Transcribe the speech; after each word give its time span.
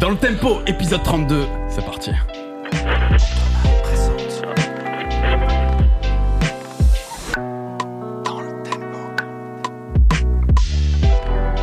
Dans 0.00 0.10
le 0.10 0.16
tempo, 0.16 0.60
épisode 0.66 1.02
32, 1.02 1.46
c'est 1.68 1.84
parti. 1.84 2.10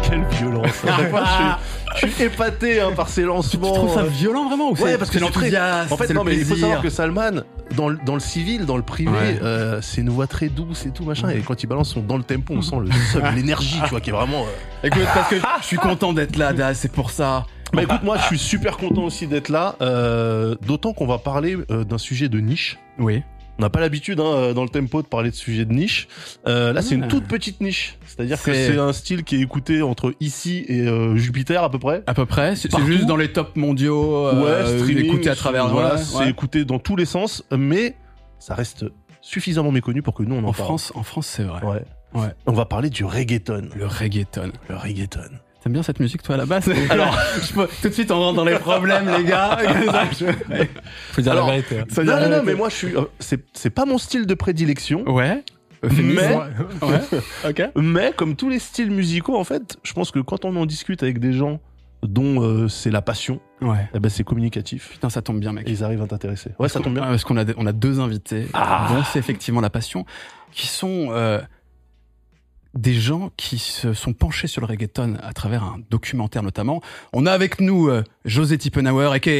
Quelle 0.04 0.24
violence. 0.32 0.68
Je, 0.84 0.88
suis, 0.88 2.02
je 2.08 2.08
suis 2.14 2.24
épaté 2.24 2.80
hein, 2.80 2.92
par 2.96 3.10
ces 3.10 3.24
lancements. 3.24 3.72
Tu 3.74 3.80
trouves 3.80 3.94
ça 3.94 4.04
violent 4.04 4.48
vraiment 4.48 4.72
ou 4.72 4.76
Ouais, 4.76 4.98
parce 4.98 5.10
que 5.10 5.18
c'est 5.20 5.24
l'enthousiasme 5.24 5.92
En 5.94 5.98
fait, 5.98 6.08
c'est 6.08 6.14
non, 6.14 6.24
le 6.24 6.32
mais 6.32 6.38
il 6.38 6.46
faut 6.46 6.56
savoir 6.56 6.82
que 6.82 6.90
Salman, 6.90 7.42
dans 7.76 7.90
le, 7.90 7.98
dans 8.06 8.14
le 8.14 8.20
civil, 8.20 8.66
dans 8.66 8.78
le 8.78 8.84
privé, 8.84 9.12
Ouais. 9.12 9.40
euh, 9.42 9.80
c'est 9.82 10.02
une 10.02 10.10
voix 10.10 10.28
très 10.28 10.48
douce 10.48 10.86
et 10.86 10.92
tout 10.92 11.04
machin. 11.04 11.30
Et 11.30 11.40
quand 11.42 11.62
il 11.62 11.68
balance 11.68 11.90
son 11.90 12.02
dans 12.02 12.18
le 12.18 12.24
tempo, 12.24 12.54
on 12.56 12.62
sent 12.62 12.78
le 12.80 13.36
l'énergie, 13.36 13.80
tu 13.84 13.90
vois, 13.90 14.00
qui 14.02 14.10
est 14.12 14.14
vraiment. 14.14 14.44
euh, 14.44 14.88
Écoute, 14.88 15.02
parce 15.14 15.30
que 15.30 15.36
je 15.62 15.66
suis 15.66 15.78
content 15.78 16.14
d'être 16.14 16.38
là, 16.38 16.54
Daz, 16.54 16.78
c'est 16.78 16.92
pour 16.92 17.12
ça. 17.12 17.46
Bah 17.74 17.84
écoute, 17.84 18.04
moi, 18.04 18.18
je 18.18 18.24
suis 18.26 18.38
super 18.40 18.78
content 18.78 19.04
aussi 19.04 19.28
d'être 19.28 19.50
là. 19.50 19.76
euh, 19.82 20.56
D'autant 20.66 20.94
qu'on 20.94 21.08
va 21.08 21.18
parler 21.18 21.58
euh, 21.70 21.84
d'un 21.84 21.98
sujet 21.98 22.30
de 22.30 22.40
niche. 22.40 22.78
Oui. 23.00 23.24
On 23.60 23.64
n'a 23.64 23.70
pas 23.72 23.80
l'habitude 23.80 24.20
hein, 24.20 24.26
euh, 24.36 24.54
dans 24.54 24.62
le 24.64 24.70
tempo 24.70 25.02
de 25.02 25.08
parler 25.08 25.32
de 25.32 25.36
sujets 25.36 25.66
de 25.66 25.74
niche. 25.74 26.08
Euh, 26.48 26.74
là, 26.74 26.82
c'est 26.84 26.94
Ah. 26.94 26.98
une 27.00 27.08
toute 27.08 27.26
petite 27.28 27.60
niche. 27.60 27.98
C'est-à-dire 28.06 28.42
que 28.42 28.54
C'est- 28.54 28.78
un 28.78 28.94
style 28.94 29.24
qui 29.24 29.36
est 29.36 29.40
écouté 29.42 29.82
entre 29.82 30.14
ici 30.20 30.64
et 30.68 30.82
euh, 30.88 31.16
Jupiter 31.18 31.64
à 31.64 31.72
peu 31.72 31.80
près. 31.80 32.04
À 32.06 32.14
peu 32.14 32.26
près, 32.28 32.56
c'est 32.56 32.70
juste 32.86 33.06
dans 33.08 33.16
les 33.18 33.32
tops 33.34 33.56
mondiaux, 33.56 34.28
euh, 34.28 34.44
ouais, 34.74 34.80
streaming, 34.80 35.06
écouté 35.06 35.30
à 35.30 35.36
travers. 35.36 35.68
Voilà, 35.70 35.96
ouais, 35.96 36.02
c'est 36.04 36.30
écouté 36.30 36.66
dans 36.66 36.78
tous 36.80 36.96
les 36.96 37.06
sens, 37.06 37.44
mais 37.52 37.96
ça 38.38 38.54
reste 38.54 38.86
suffisamment 39.22 39.72
méconnu 39.72 40.04
pour 40.04 40.14
que 40.14 40.22
nous 40.24 40.36
on 40.36 40.40
en, 40.40 40.50
En 40.50 40.54
parle. 40.54 40.66
France, 40.66 40.92
en 40.96 41.02
France, 41.04 41.26
c'est 41.28 41.44
vrai. 41.44 41.64
Ouais. 41.66 41.82
Ouais. 42.14 42.30
On 42.46 42.54
va 42.54 42.66
parler 42.66 42.90
du 42.92 43.04
reggaeton. 43.04 43.70
Le 43.76 43.88
reggaeton. 43.88 44.52
Le 44.70 44.76
reggaeton. 44.78 45.32
T'aimes 45.64 45.74
bien 45.74 45.84
cette 45.84 46.00
musique, 46.00 46.22
toi, 46.24 46.36
à 46.36 46.38
la 46.38 46.46
base 46.46 46.70
Alors, 46.90 47.18
je 47.42 47.54
peux- 47.54 47.68
tout 47.82 47.90
de 47.90 47.94
suite, 47.94 48.12
on 48.12 48.20
rentre 48.20 48.36
dans 48.38 48.46
les 48.46 48.58
problèmes, 48.60 49.10
les 49.18 49.24
gars. 49.24 49.58
Je- 50.20 50.26
Faut 51.14 51.22
dire 51.22 51.32
Alors, 51.32 51.48
la 51.48 51.54
vérité. 51.54 51.80
hein. 51.80 52.04
Non, 52.04 52.20
non, 52.22 52.30
non, 52.30 52.44
mais 52.46 52.54
moi 52.56 52.70
je 52.70 52.76
suis. 52.76 52.96
euh, 52.96 53.02
c'est 53.20 53.44
c'est 53.54 53.70
pas 53.72 53.86
mon 53.86 53.98
style 53.98 54.26
de 54.26 54.34
prédilection. 54.34 55.04
Ouais. 55.10 55.44
Mais- 55.84 55.90
Euphémisme. 55.90 56.44
Ouais. 56.82 57.20
Ok. 57.50 57.64
Mais 57.76 58.14
comme 58.16 58.36
tous 58.36 58.50
les 58.50 58.60
styles 58.60 58.92
musicaux, 58.92 59.38
en 59.38 59.44
fait, 59.44 59.78
je 59.84 59.94
pense 59.94 60.12
que 60.12 60.20
quand 60.20 60.46
on 60.46 60.56
en 60.56 60.66
discute 60.66 61.04
avec 61.04 61.20
des 61.20 61.34
gens 61.34 61.60
dont 62.04 62.42
euh, 62.44 62.68
c'est 62.68 62.92
la 62.92 63.02
passion, 63.02 63.40
Ouais. 63.62 63.88
eh 63.94 64.00
ben 64.00 64.10
c'est 64.10 64.24
communicatif. 64.24 64.90
Putain, 64.92 65.10
ça 65.10 65.22
tombe 65.22 65.40
bien, 65.40 65.52
mec. 65.52 65.68
Et 65.68 65.72
ils 65.72 65.84
arrivent 65.84 66.02
à 66.04 66.08
t'intéresser. 66.08 66.52
Ouais, 66.60 66.70
ça 66.70 66.80
tombe 66.80 66.94
bien. 66.94 67.04
Parce 67.04 67.24
qu'on 67.24 67.38
a, 67.38 67.44
on 67.58 67.66
a 67.66 67.72
deux 67.74 68.00
invités, 68.00 68.48
Ah. 68.54 68.88
dont 68.92 69.04
c'est 69.12 69.20
effectivement 69.20 69.62
la 69.62 69.70
passion, 69.72 70.06
qui 70.52 70.68
sont 70.68 71.08
euh, 71.12 71.42
des 72.78 72.94
gens 72.94 73.32
qui 73.38 73.58
se 73.58 73.94
sont 73.94 74.14
penchés 74.14 74.48
sur 74.48 74.62
le 74.62 74.68
reggaeton 74.68 75.18
à 75.22 75.34
travers 75.34 75.64
un 75.64 75.78
documentaire 75.90 76.44
notamment. 76.44 76.82
On 77.14 77.26
a 77.26 77.32
avec 77.32 77.60
nous 77.60 77.88
euh, 77.90 78.04
José 78.26 78.58
Tippenauer, 78.58 79.12
aka 79.14 79.32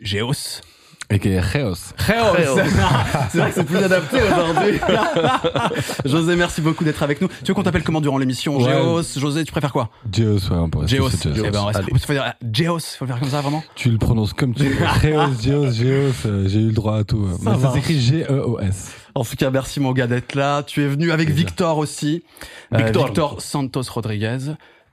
Geos. 0.00 0.60
Et 1.10 1.18
qui 1.18 1.28
est 1.28 1.38
Reos. 1.40 1.92
Geos 1.98 2.36
Geos. 2.38 2.60
C'est 3.30 3.38
vrai 3.38 3.48
que 3.50 3.54
c'est 3.56 3.64
plus 3.64 3.76
adapté 3.76 4.16
aujourd'hui. 4.22 4.80
José, 6.06 6.34
merci 6.34 6.62
beaucoup 6.62 6.82
d'être 6.82 7.02
avec 7.02 7.20
nous. 7.20 7.28
Tu 7.28 7.44
veux 7.48 7.54
qu'on 7.54 7.62
t'appelle 7.62 7.82
comment 7.82 8.00
durant 8.00 8.16
l'émission? 8.16 8.56
Ouais. 8.56 8.72
Geos 8.72 9.18
José, 9.20 9.44
tu 9.44 9.52
préfères 9.52 9.72
quoi? 9.72 9.90
Geos, 10.10 10.48
ouais, 10.50 10.56
on 10.56 10.70
peut 10.70 10.78
rester 10.78 10.96
Geos. 10.96 11.10
Geos. 11.10 11.44
Eh 11.44 11.50
ben, 11.50 11.60
on 11.60 11.66
reste- 11.66 12.06
faut 12.06 12.12
dire, 12.14 12.24
euh, 12.24 12.46
Geos, 12.50 12.78
faut 12.98 13.04
le 13.04 13.10
faire 13.10 13.20
comme 13.20 13.28
ça 13.28 13.42
vraiment? 13.42 13.62
Tu 13.74 13.90
le 13.90 13.98
prononces 13.98 14.32
comme 14.32 14.54
tu 14.54 14.64
veux. 14.64 14.86
Reos, 14.86 15.32
Geos, 15.42 15.72
Geos, 15.72 16.26
euh, 16.26 16.48
j'ai 16.48 16.60
eu 16.60 16.66
le 16.68 16.72
droit 16.72 16.96
à 16.98 17.04
tout. 17.04 17.18
Moi, 17.18 17.52
ça 17.52 17.58
va. 17.58 17.72
s'écrit 17.74 18.00
G-E-O-S. 18.00 18.94
En 19.14 19.24
tout 19.24 19.36
cas, 19.36 19.50
merci 19.50 19.80
mon 19.80 19.92
gars 19.92 20.06
d'être 20.06 20.34
là. 20.34 20.62
Tu 20.62 20.82
es 20.82 20.88
venu 20.88 21.12
avec. 21.12 21.30
Victor 21.30 21.78
aussi. 21.78 22.24
Euh, 22.72 22.78
Victor. 22.78 23.06
Victor 23.06 23.40
Santos 23.40 23.82
Rodriguez. 23.90 24.38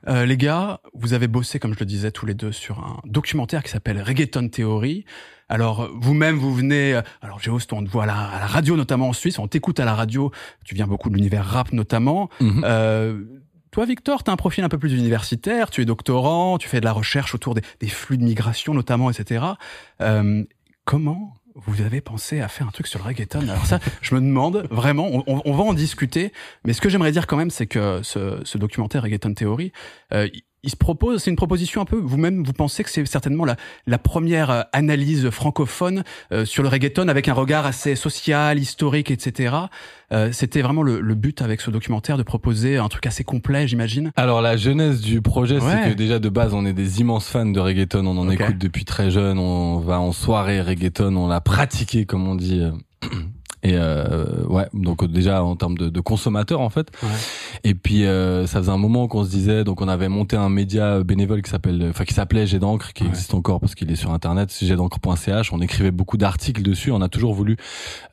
Euh, 0.07 0.25
les 0.25 0.37
gars, 0.37 0.79
vous 0.93 1.13
avez 1.13 1.27
bossé, 1.27 1.59
comme 1.59 1.73
je 1.73 1.79
le 1.79 1.85
disais, 1.85 2.11
tous 2.11 2.25
les 2.25 2.33
deux 2.33 2.51
sur 2.51 2.79
un 2.79 2.99
documentaire 3.05 3.61
qui 3.63 3.69
s'appelle 3.71 4.01
Reggaeton 4.01 4.47
Theory. 4.49 5.05
Alors, 5.49 5.89
vous-même, 5.93 6.37
vous 6.37 6.53
venez... 6.55 6.93
euh, 6.95 7.01
Alors, 7.21 7.39
Géos, 7.39 7.59
toi, 7.59 7.79
on 7.79 7.83
te 7.83 7.89
voit 7.89 8.03
à 8.03 8.07
la, 8.07 8.17
à 8.17 8.39
la 8.39 8.47
radio, 8.47 8.75
notamment 8.77 9.09
en 9.09 9.13
Suisse. 9.13 9.37
On 9.37 9.47
t'écoute 9.47 9.79
à 9.79 9.85
la 9.85 9.93
radio. 9.93 10.31
Tu 10.63 10.75
viens 10.75 10.87
beaucoup 10.87 11.09
de 11.09 11.15
l'univers 11.15 11.45
rap, 11.45 11.71
notamment. 11.73 12.29
Mhm. 12.39 12.61
Euh, 12.63 13.21
toi, 13.71 13.85
Victor, 13.85 14.23
tu 14.23 14.29
as 14.31 14.33
un 14.33 14.37
profil 14.37 14.63
un 14.63 14.69
peu 14.69 14.77
plus 14.79 14.93
universitaire. 14.93 15.69
Tu 15.69 15.81
es 15.81 15.85
doctorant. 15.85 16.57
Tu 16.57 16.67
fais 16.67 16.79
de 16.79 16.85
la 16.85 16.93
recherche 16.93 17.35
autour 17.35 17.53
des, 17.53 17.61
des 17.79 17.87
flux 17.87 18.17
de 18.17 18.23
migration, 18.23 18.73
notamment, 18.73 19.09
etc. 19.11 19.45
Euh, 20.01 20.43
comment 20.85 21.33
vous 21.65 21.81
avez 21.81 22.01
pensé 22.01 22.39
à 22.41 22.47
faire 22.47 22.67
un 22.67 22.71
truc 22.71 22.87
sur 22.87 22.99
le 22.99 23.05
reggaeton? 23.05 23.41
Alors 23.41 23.65
ça, 23.65 23.79
je 24.01 24.15
me 24.15 24.19
demande 24.21 24.67
vraiment. 24.71 25.07
On, 25.11 25.41
on- 25.45 25.53
va 25.53 25.63
en 25.63 25.73
discuter. 25.73 26.31
Mais 26.65 26.73
ce 26.73 26.81
que 26.81 26.89
j'aimerais 26.89 27.11
dire 27.11 27.27
quand 27.27 27.37
même, 27.37 27.51
c'est 27.51 27.67
que 27.67 28.01
ce, 28.03 28.39
ce 28.43 28.57
documentaire 28.57 29.03
Reggaeton 29.03 29.33
Theory, 29.33 29.71
euh, 30.13 30.27
il- 30.63 30.69
se 30.69 30.75
propose, 30.75 31.23
c'est 31.23 31.29
une 31.29 31.35
proposition 31.35 31.81
un 31.81 31.85
peu. 31.85 31.97
Vous-même, 31.97 32.43
vous 32.43 32.53
pensez 32.53 32.83
que 32.83 32.89
c'est 32.89 33.05
certainement 33.05 33.45
la, 33.45 33.55
la 33.87 33.97
première 33.97 34.49
euh, 34.51 34.61
analyse 34.73 35.29
francophone 35.29 36.03
euh, 36.31 36.45
sur 36.45 36.63
le 36.63 36.69
reggaeton 36.69 37.07
avec 37.07 37.27
un 37.27 37.33
regard 37.33 37.65
assez 37.65 37.95
social, 37.95 38.57
historique, 38.59 39.11
etc. 39.11 39.55
Euh, 40.11 40.31
C'était 40.31 40.61
vraiment 40.61 40.83
le, 40.83 40.99
le 41.01 41.15
but 41.15 41.41
avec 41.41 41.61
ce 41.61 41.71
documentaire 41.71 42.17
de 42.17 42.23
proposer 42.23 42.77
un 42.77 42.87
truc 42.89 43.05
assez 43.07 43.23
complet, 43.23 43.67
j'imagine. 43.67 44.11
Alors 44.15 44.41
la 44.41 44.57
genèse 44.57 45.01
du 45.01 45.21
projet, 45.21 45.59
Ouais. 45.59 45.71
c'est 45.83 45.91
que 45.91 45.95
déjà 45.95 46.19
de 46.19 46.29
base, 46.29 46.53
on 46.53 46.65
est 46.65 46.73
des 46.73 46.99
immenses 47.01 47.27
fans 47.27 47.45
de 47.45 47.59
reggaeton. 47.59 48.05
On 48.05 48.17
en 48.17 48.29
écoute 48.29 48.57
depuis 48.57 48.85
très 48.85 49.11
jeune. 49.11 49.37
On 49.39 49.79
va 49.79 49.99
en 49.99 50.11
soirée 50.11 50.61
reggaeton. 50.61 51.15
On 51.15 51.27
l'a 51.27 51.41
pratiqué, 51.41 52.05
comme 52.05 52.27
on 52.27 52.35
dit. 52.35 52.61
Et 53.63 53.73
euh, 53.75 54.43
ouais, 54.47 54.67
donc 54.73 55.03
euh, 55.03 55.07
déjà 55.07 55.43
en 55.43 55.55
termes 55.55 55.77
de, 55.77 55.89
de 55.89 55.99
consommateurs 55.99 56.61
en 56.61 56.69
fait. 56.69 56.87
Ouais. 57.03 57.09
Et 57.63 57.75
puis 57.75 58.05
euh, 58.05 58.47
ça 58.47 58.59
faisait 58.59 58.71
un 58.71 58.77
moment 58.77 59.07
qu'on 59.07 59.23
se 59.23 59.29
disait, 59.29 59.63
donc 59.63 59.81
on 59.81 59.87
avait 59.87 60.09
monté 60.09 60.35
un 60.35 60.49
média 60.49 61.03
bénévole 61.03 61.43
qui 61.43 61.51
s'appelle, 61.51 61.85
enfin 61.91 62.03
qui 62.05 62.13
s'appelait 62.15 62.47
Jet 62.47 62.57
d'encre, 62.59 62.91
qui 62.93 63.03
Ouais. 63.03 63.09
existe 63.09 63.33
encore 63.35 63.59
parce 63.59 63.75
qu'il 63.75 63.91
est 63.91 63.95
sur 63.95 64.11
internet, 64.13 64.49
c'est 64.51 64.65
jetdencre.ch. 64.65 65.53
On 65.53 65.61
écrivait 65.61 65.91
beaucoup 65.91 66.17
d'articles 66.17 66.63
dessus. 66.63 66.91
On 66.91 67.01
a 67.01 67.09
toujours 67.09 67.33
voulu 67.35 67.55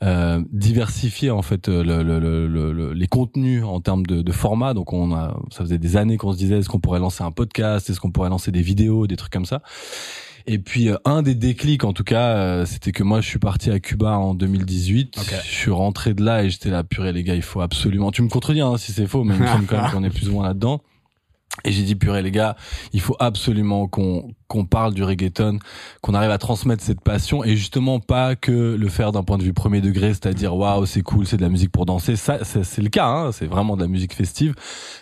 euh, 0.02 0.42
diversifier 0.52 1.30
en 1.30 1.42
fait 1.42 1.68
le- 1.68 1.82
le- 2.02 2.18
le- 2.46 2.92
les 2.92 3.06
contenus 3.06 3.64
en 3.64 3.80
termes 3.80 4.04
de, 4.04 4.20
de 4.20 4.32
format. 4.32 4.74
Donc 4.74 4.92
on 4.92 5.14
a, 5.14 5.34
ça 5.50 5.60
faisait 5.64 5.78
des 5.78 5.96
années 5.96 6.18
qu'on 6.18 6.32
se 6.32 6.38
disait, 6.38 6.58
est-ce 6.58 6.68
qu'on 6.68 6.80
pourrait 6.80 7.00
lancer 7.00 7.24
un 7.24 7.30
podcast, 7.30 7.88
est-ce 7.88 8.00
qu'on 8.00 8.10
pourrait 8.10 8.28
lancer 8.28 8.52
des 8.52 8.62
vidéos, 8.62 9.06
des 9.06 9.16
trucs 9.16 9.32
comme 9.32 9.46
ça. 9.46 9.62
Et 10.50 10.58
puis 10.58 10.88
euh, 10.88 10.96
un 11.04 11.20
des 11.20 11.34
déclics 11.34 11.84
en 11.84 11.92
tout 11.92 12.04
cas, 12.04 12.36
euh, 12.36 12.64
c'était 12.64 12.90
que 12.90 13.02
moi 13.02 13.20
je 13.20 13.28
suis 13.28 13.38
parti 13.38 13.70
à 13.70 13.78
Cuba 13.80 14.16
en 14.16 14.32
2018. 14.32 15.18
Ok. 15.18 15.34
Je 15.44 15.46
suis 15.46 15.70
rentré 15.70 16.14
de 16.14 16.24
là 16.24 16.42
et 16.42 16.48
j'étais 16.48 16.70
là 16.70 16.84
purée 16.84 17.12
les 17.12 17.22
gars, 17.22 17.34
il 17.34 17.42
faut 17.42 17.60
absolument. 17.60 18.10
Tu 18.10 18.22
me 18.22 18.30
contredis 18.30 18.62
hein, 18.62 18.78
si 18.78 18.92
c'est 18.92 19.06
faux, 19.06 19.24
mais 19.24 19.34
il 19.34 19.42
me 19.42 19.46
semble 19.46 19.66
quand 19.66 19.82
même 19.82 19.90
qu'on 19.92 20.04
est 20.04 20.10
plus 20.10 20.30
ou 20.30 20.32
moins 20.32 20.46
là-dedans. 20.46 20.80
Et 21.64 21.72
j'ai 21.72 21.82
dit 21.82 21.94
purée 21.94 22.22
les 22.22 22.30
gars, 22.30 22.56
il 22.92 23.00
faut 23.00 23.16
absolument 23.18 23.88
qu'on 23.88 24.34
qu'on 24.48 24.64
parle 24.64 24.94
du 24.94 25.04
reggaeton, 25.04 25.58
qu'on 26.00 26.14
arrive 26.14 26.30
à 26.30 26.38
transmettre 26.38 26.82
cette 26.82 27.02
passion 27.02 27.44
et 27.44 27.54
justement 27.54 28.00
pas 28.00 28.34
que 28.34 28.76
le 28.80 28.88
faire 28.88 29.12
d'un 29.12 29.22
point 29.22 29.36
de 29.36 29.42
vue 29.42 29.52
premier 29.52 29.82
degré, 29.82 30.08
c'est-à-dire 30.14 30.56
waouh 30.56 30.86
c'est 30.86 31.02
cool, 31.02 31.26
c'est 31.26 31.36
de 31.36 31.42
la 31.42 31.50
musique 31.50 31.70
pour 31.70 31.84
danser. 31.84 32.16
Ça 32.16 32.38
c'est 32.44 32.80
le 32.80 32.88
cas, 32.88 33.08
hein, 33.08 33.32
c'est 33.32 33.46
vraiment 33.46 33.76
de 33.76 33.82
la 33.82 33.88
musique 33.88 34.14
festive, 34.14 34.54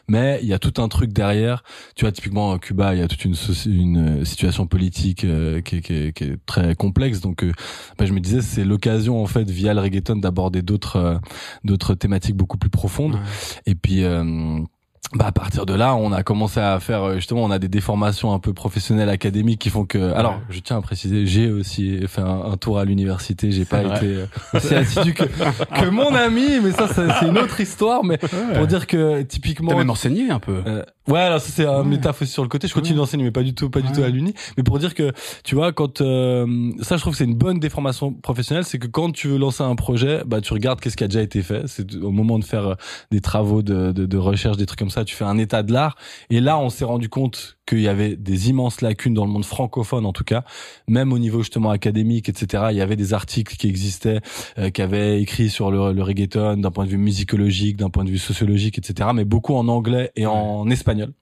mais 0.09 0.41
il 0.43 0.49
y 0.49 0.53
a 0.53 0.59
tout 0.59 0.83
un 0.83 0.89
truc 0.89 1.13
derrière. 1.13 1.63
Tu 1.95 2.05
vois 2.05 2.13
typiquement 2.13 2.53
à 2.53 2.59
Cuba, 2.59 2.95
il 2.95 2.99
y 2.99 3.03
a 3.03 3.09
toute 3.09 3.25
une 3.25 3.37
une 3.67 4.21
euh, 4.21 4.25
situation 4.25 4.67
politique 4.67 5.25
euh, 5.25 5.61
qui, 5.61 5.77
est, 5.77 5.81
qui, 5.81 5.95
est, 5.95 6.13
qui 6.13 6.25
est 6.25 6.39
très 6.47 6.75
complexe, 6.75 7.21
donc 7.21 7.45
euh, 7.45 7.53
bah, 7.99 8.07
je 8.07 8.13
me 8.13 8.21
disais 8.21 8.43
c'est 8.43 8.65
l'occasion 8.65 9.23
en 9.23 9.27
fait 9.27 9.49
via 9.49 9.75
le 9.75 9.81
reggaeton 9.81 10.17
d'aborder 10.17 10.63
d'autres 10.63 10.97
euh, 10.97 11.19
d'autres 11.65 11.95
thématiques 11.95 12.37
beaucoup 12.37 12.59
plus 12.59 12.71
profondes. 12.71 13.15
Ouais. 13.15 13.21
Et 13.67 13.75
puis 13.75 14.03
euh, 14.03 14.59
bah 15.15 15.27
à 15.29 15.33
partir 15.33 15.67
de 15.67 15.73
là, 15.75 15.95
on 15.95 16.13
a 16.13 16.23
commencé 16.23 16.59
à 16.61 16.79
faire 16.81 17.03
euh, 17.05 17.15
justement, 17.15 17.45
on 17.45 17.51
a 17.51 17.59
des 17.59 17.69
déformations 17.69 18.33
un 18.35 18.39
peu 18.41 18.53
professionnelles 18.53 19.09
académiques 19.09 19.61
qui 19.61 19.71
font 19.71 19.85
que. 19.85 20.13
Alors, 20.15 20.41
je 20.51 20.59
tiens 20.61 20.79
à 20.79 20.81
préciser, 20.83 21.27
j'ai 21.27 21.51
aussi 21.51 22.01
fait 22.09 22.21
un, 22.23 22.43
un 22.53 22.57
tour 22.57 22.79
à 22.79 22.85
l'université. 22.85 23.51
J'ai 23.53 23.65
pas 23.65 23.83
vrai. 23.83 23.97
été 23.99 24.07
euh, 24.07 24.27
aussi 24.55 24.75
assidu 24.75 25.15
que, 25.15 25.23
que 25.25 25.89
mon 25.89 26.15
ami, 26.15 26.59
mais 26.63 26.73
ça, 26.73 26.89
ça, 26.89 27.19
c'est 27.21 27.29
une 27.29 27.39
autre 27.39 27.61
histoire. 27.61 28.05
Mais 28.05 28.19
pour 28.19 28.67
dire 28.67 28.87
que 28.87 29.23
typiquement, 29.23 29.71
T'as 29.71 29.77
même 29.79 29.91
enseigné 29.91 30.31
un 30.31 30.41
peu. 30.41 30.63
euh, 30.67 30.83
ouais, 31.09 31.21
alors 31.21 31.41
ça 31.41 31.51
c'est 31.53 31.65
un 31.67 31.81
Ouais. 31.81 31.85
métaphe 31.85 32.23
aussi 32.23 32.33
sur 32.33 32.43
le 32.43 32.49
côté. 32.49 32.69
Je 32.69 32.75
continue 32.75 32.95
Ouais. 32.95 32.99
d'enseigner, 33.05 33.25
mais 33.25 33.31
pas 33.31 33.43
du 33.43 33.55
tout, 33.55 33.71
pas 33.71 33.81
du 33.81 33.89
Ouais. 33.89 33.93
tout 33.95 34.03
à 34.03 34.09
l'uni. 34.09 34.35
Mais 34.57 34.63
pour 34.63 34.79
dire 34.79 34.95
que, 34.95 35.13
tu 35.45 35.55
vois, 35.55 35.73
quand 35.73 36.01
euh, 36.01 36.71
ça, 36.83 36.97
je 36.97 37.01
trouve 37.03 37.13
que 37.13 37.19
c'est 37.19 37.25
une 37.25 37.35
bonne 37.37 37.59
déformation 37.61 38.13
professionnelle, 38.13 38.65
c'est 38.65 38.79
que 38.79 38.87
quand 38.87 39.11
tu 39.13 39.29
veux 39.29 39.39
lancer 39.39 39.63
un 39.63 39.75
projet, 39.77 40.23
bah 40.27 40.41
tu 40.41 40.53
regardes 40.53 40.81
qu'est-ce 40.81 40.97
qui 40.97 41.05
a 41.05 41.09
déjà 41.09 41.23
été 41.23 41.43
fait. 41.43 41.63
C'est 41.67 41.95
au 41.97 42.11
moment 42.11 42.39
de 42.39 42.45
faire 42.45 42.67
euh, 42.69 42.75
des 43.11 43.21
travaux 43.21 43.63
de, 43.63 43.93
de, 43.93 44.07
de 44.07 44.17
recherche, 44.19 44.57
des 44.57 44.67
trucs 44.67 44.79
comme 44.79 44.91
ça, 44.91 45.05
tu 45.05 45.15
fais 45.15 45.25
un 45.25 45.39
état 45.39 45.63
de 45.63 45.73
l'art. 45.73 45.97
Et 46.31 46.41
là, 46.41 46.59
on 46.59 46.69
s'est 46.71 46.85
rendu 46.85 47.09
compte 47.09 47.56
qu'il 47.67 47.81
y 47.81 47.89
avait 47.89 48.17
des 48.17 48.49
immenses 48.49 48.81
lacunes 48.81 49.15
dans 49.15 49.25
le 49.25 49.31
monde 49.31 49.45
francophone, 49.45 50.07
en 50.07 50.13
tout 50.13 50.25
cas, 50.25 50.45
même 50.89 51.13
au 51.13 51.19
niveau 51.19 51.41
justement 51.41 51.71
académique, 51.71 52.29
etc. 52.29 52.69
Il 52.71 52.77
y 52.77 52.81
avait 52.81 52.97
des 52.97 53.13
articles 53.13 53.57
qui 53.57 53.69
existaient, 53.69 54.21
euh, 54.59 54.71
qui 54.71 54.83
avaient 54.83 55.21
écrit 55.21 55.51
sur 55.51 55.71
le, 55.71 55.93
le 55.93 56.03
reggaeton 56.03 56.57
d'un 56.57 56.71
point 56.71 56.85
de 56.85 56.91
vue 56.91 56.97
musicologique, 56.97 57.77
d'un 57.77 57.91
point 57.91 58.05
de 58.05 58.11
vue 58.11 58.19
sociologique, 58.19 58.79
etc. 58.79 59.11
Mais 59.15 59.25
beaucoup 59.25 59.55
en 59.55 59.69
anglais 59.69 60.13
et 60.17 60.27
en 60.27 60.69
espagnol. 60.71 61.13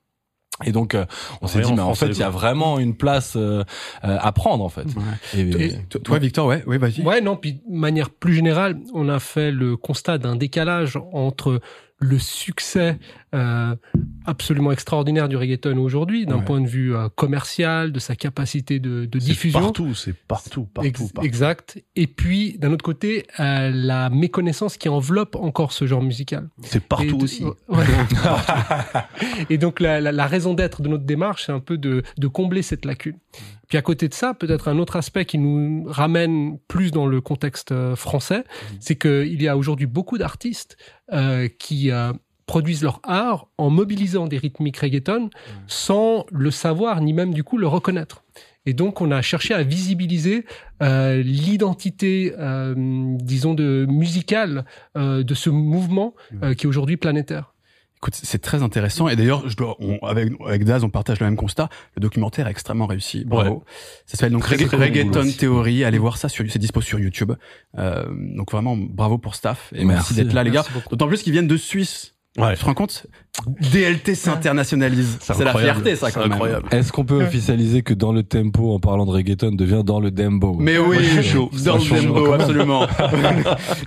Et 0.64 0.70
donc, 0.70 0.94
euh, 0.94 1.04
on 1.42 1.48
s'est 1.48 1.60
dit, 1.60 1.72
en 1.72 1.74
mais 1.74 1.82
en 1.82 1.94
fait, 1.94 2.06
il 2.06 2.18
y 2.18 2.22
a 2.22 2.30
vraiment 2.30 2.78
une 2.78 2.94
place 2.94 3.34
euh, 3.34 3.64
euh, 4.04 4.18
à 4.20 4.30
prendre, 4.30 4.62
en 4.62 4.68
fait. 4.68 4.84
Ouais. 4.84 5.40
Et, 5.40 5.64
Et 5.64 5.72
toi, 5.88 6.00
toi, 6.00 6.18
Victor, 6.20 6.46
ouais, 6.46 6.62
ouais, 6.66 6.78
vas-y. 6.78 7.02
Ouais, 7.02 7.20
non, 7.20 7.36
puis 7.36 7.54
de 7.54 7.76
manière 7.76 8.10
plus 8.10 8.34
générale, 8.34 8.78
on 8.94 9.08
a 9.08 9.18
fait 9.18 9.50
le 9.50 9.76
constat 9.76 10.18
d'un 10.18 10.36
décalage 10.36 10.96
entre 11.12 11.60
le 11.98 12.18
succès 12.18 12.98
euh, 13.34 13.74
absolument 14.26 14.72
extraordinaire 14.72 15.28
du 15.28 15.36
reggaeton 15.36 15.76
aujourd'hui, 15.78 16.24
d'un 16.24 16.38
Ouais. 16.38 16.44
point 16.44 16.60
de 16.60 16.66
vue 16.68 16.94
euh, 16.94 17.08
commercial, 17.14 17.92
de 17.92 17.98
sa 17.98 18.14
capacité 18.16 18.78
de, 18.78 19.04
de 19.04 19.18
C'est 19.18 19.26
diffusion. 19.26 19.60
partout, 19.60 19.94
c'est 19.94 20.14
partout, 20.14 20.64
partout, 20.72 20.88
Ex- 20.88 21.12
partout. 21.12 21.26
Exact. 21.26 21.82
Et 21.96 22.06
puis, 22.06 22.56
d'un 22.58 22.72
autre 22.72 22.84
côté, 22.84 23.26
euh, 23.40 23.70
la 23.74 24.08
méconnaissance 24.10 24.76
qui 24.76 24.88
enveloppe 24.88 25.36
encore 25.36 25.72
ce 25.72 25.86
genre 25.86 26.02
musical. 26.02 26.48
C'est 26.62 26.82
partout 26.82 27.16
de- 27.18 27.24
aussi. 27.24 27.44
Ouais. 27.68 27.84
et 29.50 29.58
donc, 29.58 29.80
la, 29.80 30.00
la- 30.00 30.12
la 30.12 30.26
raison 30.26 30.54
d'être 30.54 30.82
de 30.82 30.88
notre 30.88 31.04
démarche, 31.04 31.46
c'est 31.46 31.52
un 31.52 31.60
peu 31.60 31.76
de, 31.78 32.02
de 32.18 32.26
combler 32.28 32.62
cette 32.62 32.84
lacune. 32.84 33.16
Puis, 33.68 33.78
à 33.78 33.82
côté 33.82 34.08
de 34.08 34.14
ça, 34.14 34.34
peut-être 34.34 34.68
un 34.68 34.78
autre 34.78 34.96
aspect 34.96 35.24
qui 35.24 35.38
nous 35.38 35.84
ramène 35.88 36.58
plus 36.68 36.90
dans 36.90 37.06
le 37.06 37.20
contexte 37.20 37.74
français, 37.94 38.44
c'est 38.80 38.96
qu'il 38.96 39.40
y 39.42 39.48
a 39.48 39.56
aujourd'hui 39.56 39.86
beaucoup 39.86 40.18
d'artistes 40.18 40.76
euh, 41.12 41.48
qui 41.58 41.90
euh, 41.90 42.12
produisent 42.46 42.82
leur 42.82 43.00
art 43.04 43.46
en 43.58 43.70
mobilisant 43.70 44.26
des 44.26 44.38
rythmiques 44.38 44.78
reggaeton 44.78 45.30
sans 45.66 46.26
le 46.32 46.50
savoir 46.50 47.00
ni 47.00 47.12
même 47.12 47.32
du 47.34 47.42
coup 47.44 47.56
le 47.58 47.66
reconnaître. 47.66 48.22
Et 48.66 48.72
donc, 48.72 49.02
on 49.02 49.10
a 49.10 49.20
cherché 49.20 49.52
à 49.52 49.62
visibiliser 49.62 50.46
euh, 50.82 51.22
l'identité, 51.22 52.34
euh, 52.38 52.74
disons, 53.18 53.52
de 53.54 53.86
musicale 53.88 54.64
euh, 54.96 55.22
de 55.22 55.34
ce 55.34 55.50
mouvement 55.50 56.14
euh, 56.42 56.54
qui 56.54 56.64
est 56.64 56.68
aujourd'hui 56.68 56.96
planétaire. 56.96 57.52
Écoute, 57.98 58.14
c'est 58.22 58.40
très 58.40 58.62
intéressant. 58.62 59.08
Et 59.08 59.16
d'ailleurs, 59.16 59.48
je 59.48 59.56
dois, 59.56 59.76
on- 59.80 59.98
avec, 60.06 60.32
avec 60.46 60.64
Daz, 60.64 60.82
on 60.84 60.90
partage 60.90 61.20
le 61.20 61.26
même 61.26 61.36
constat. 61.36 61.68
Le 61.96 62.00
documentaire 62.00 62.46
est 62.48 62.50
extrêmement 62.50 62.86
réussi. 62.86 63.24
Bravo. 63.26 63.64
Ça 64.06 64.16
s'appelle 64.16 64.32
donc 64.32 64.44
Regga- 64.46 64.66
Reggaeton. 64.76 65.30
Theory. 65.38 65.84
Allez 65.84 65.98
voir 65.98 66.16
ça 66.18 66.28
sur, 66.28 66.44
c'est 66.50 66.58
dispo 66.58 66.80
sur 66.82 66.98
YouTube. 66.98 67.32
Euh, 67.78 68.04
donc 68.36 68.50
vraiment, 68.50 68.76
bravo 68.78 69.16
pour 69.18 69.34
Staff. 69.34 69.72
Et 69.74 69.84
merci, 69.84 70.12
Merci. 70.12 70.14
d'être 70.14 70.32
là, 70.34 70.42
les 70.42 70.50
gars. 70.50 70.64
D'autant 70.90 71.06
plus 71.08 71.22
qu'ils 71.22 71.32
viennent 71.32 71.46
de 71.46 71.56
Suisse. 71.56 72.13
Ouais. 72.36 72.54
Tu 72.54 72.60
te 72.60 72.64
rends 72.64 72.74
compte? 72.74 73.06
DLT 73.72 74.14
s'internationalise. 74.16 75.18
C'est 75.20 75.38
la 75.44 75.54
fierté, 75.54 75.94
ça, 75.96 76.06
C'est 76.08 76.14
quand 76.14 76.20
même. 76.20 76.32
incroyable. 76.32 76.68
Est-ce 76.72 76.90
qu'on 76.92 77.04
peut 77.04 77.22
officialiser 77.22 77.82
que 77.82 77.94
dans 77.94 78.12
le 78.12 78.22
tempo, 78.24 78.72
en 78.74 78.80
parlant 78.80 79.06
de 79.06 79.10
reggaeton, 79.12 79.52
devient 79.52 79.82
dans 79.84 80.00
le 80.00 80.10
dembo? 80.10 80.56
Mais 80.58 80.78
oui, 80.78 80.96
Moi, 80.96 80.96
je 81.02 81.20
suis 81.20 81.30
chaud. 81.30 81.50
dans 81.64 81.76
le 81.76 82.02
dembo, 82.02 82.32
absolument. 82.32 82.86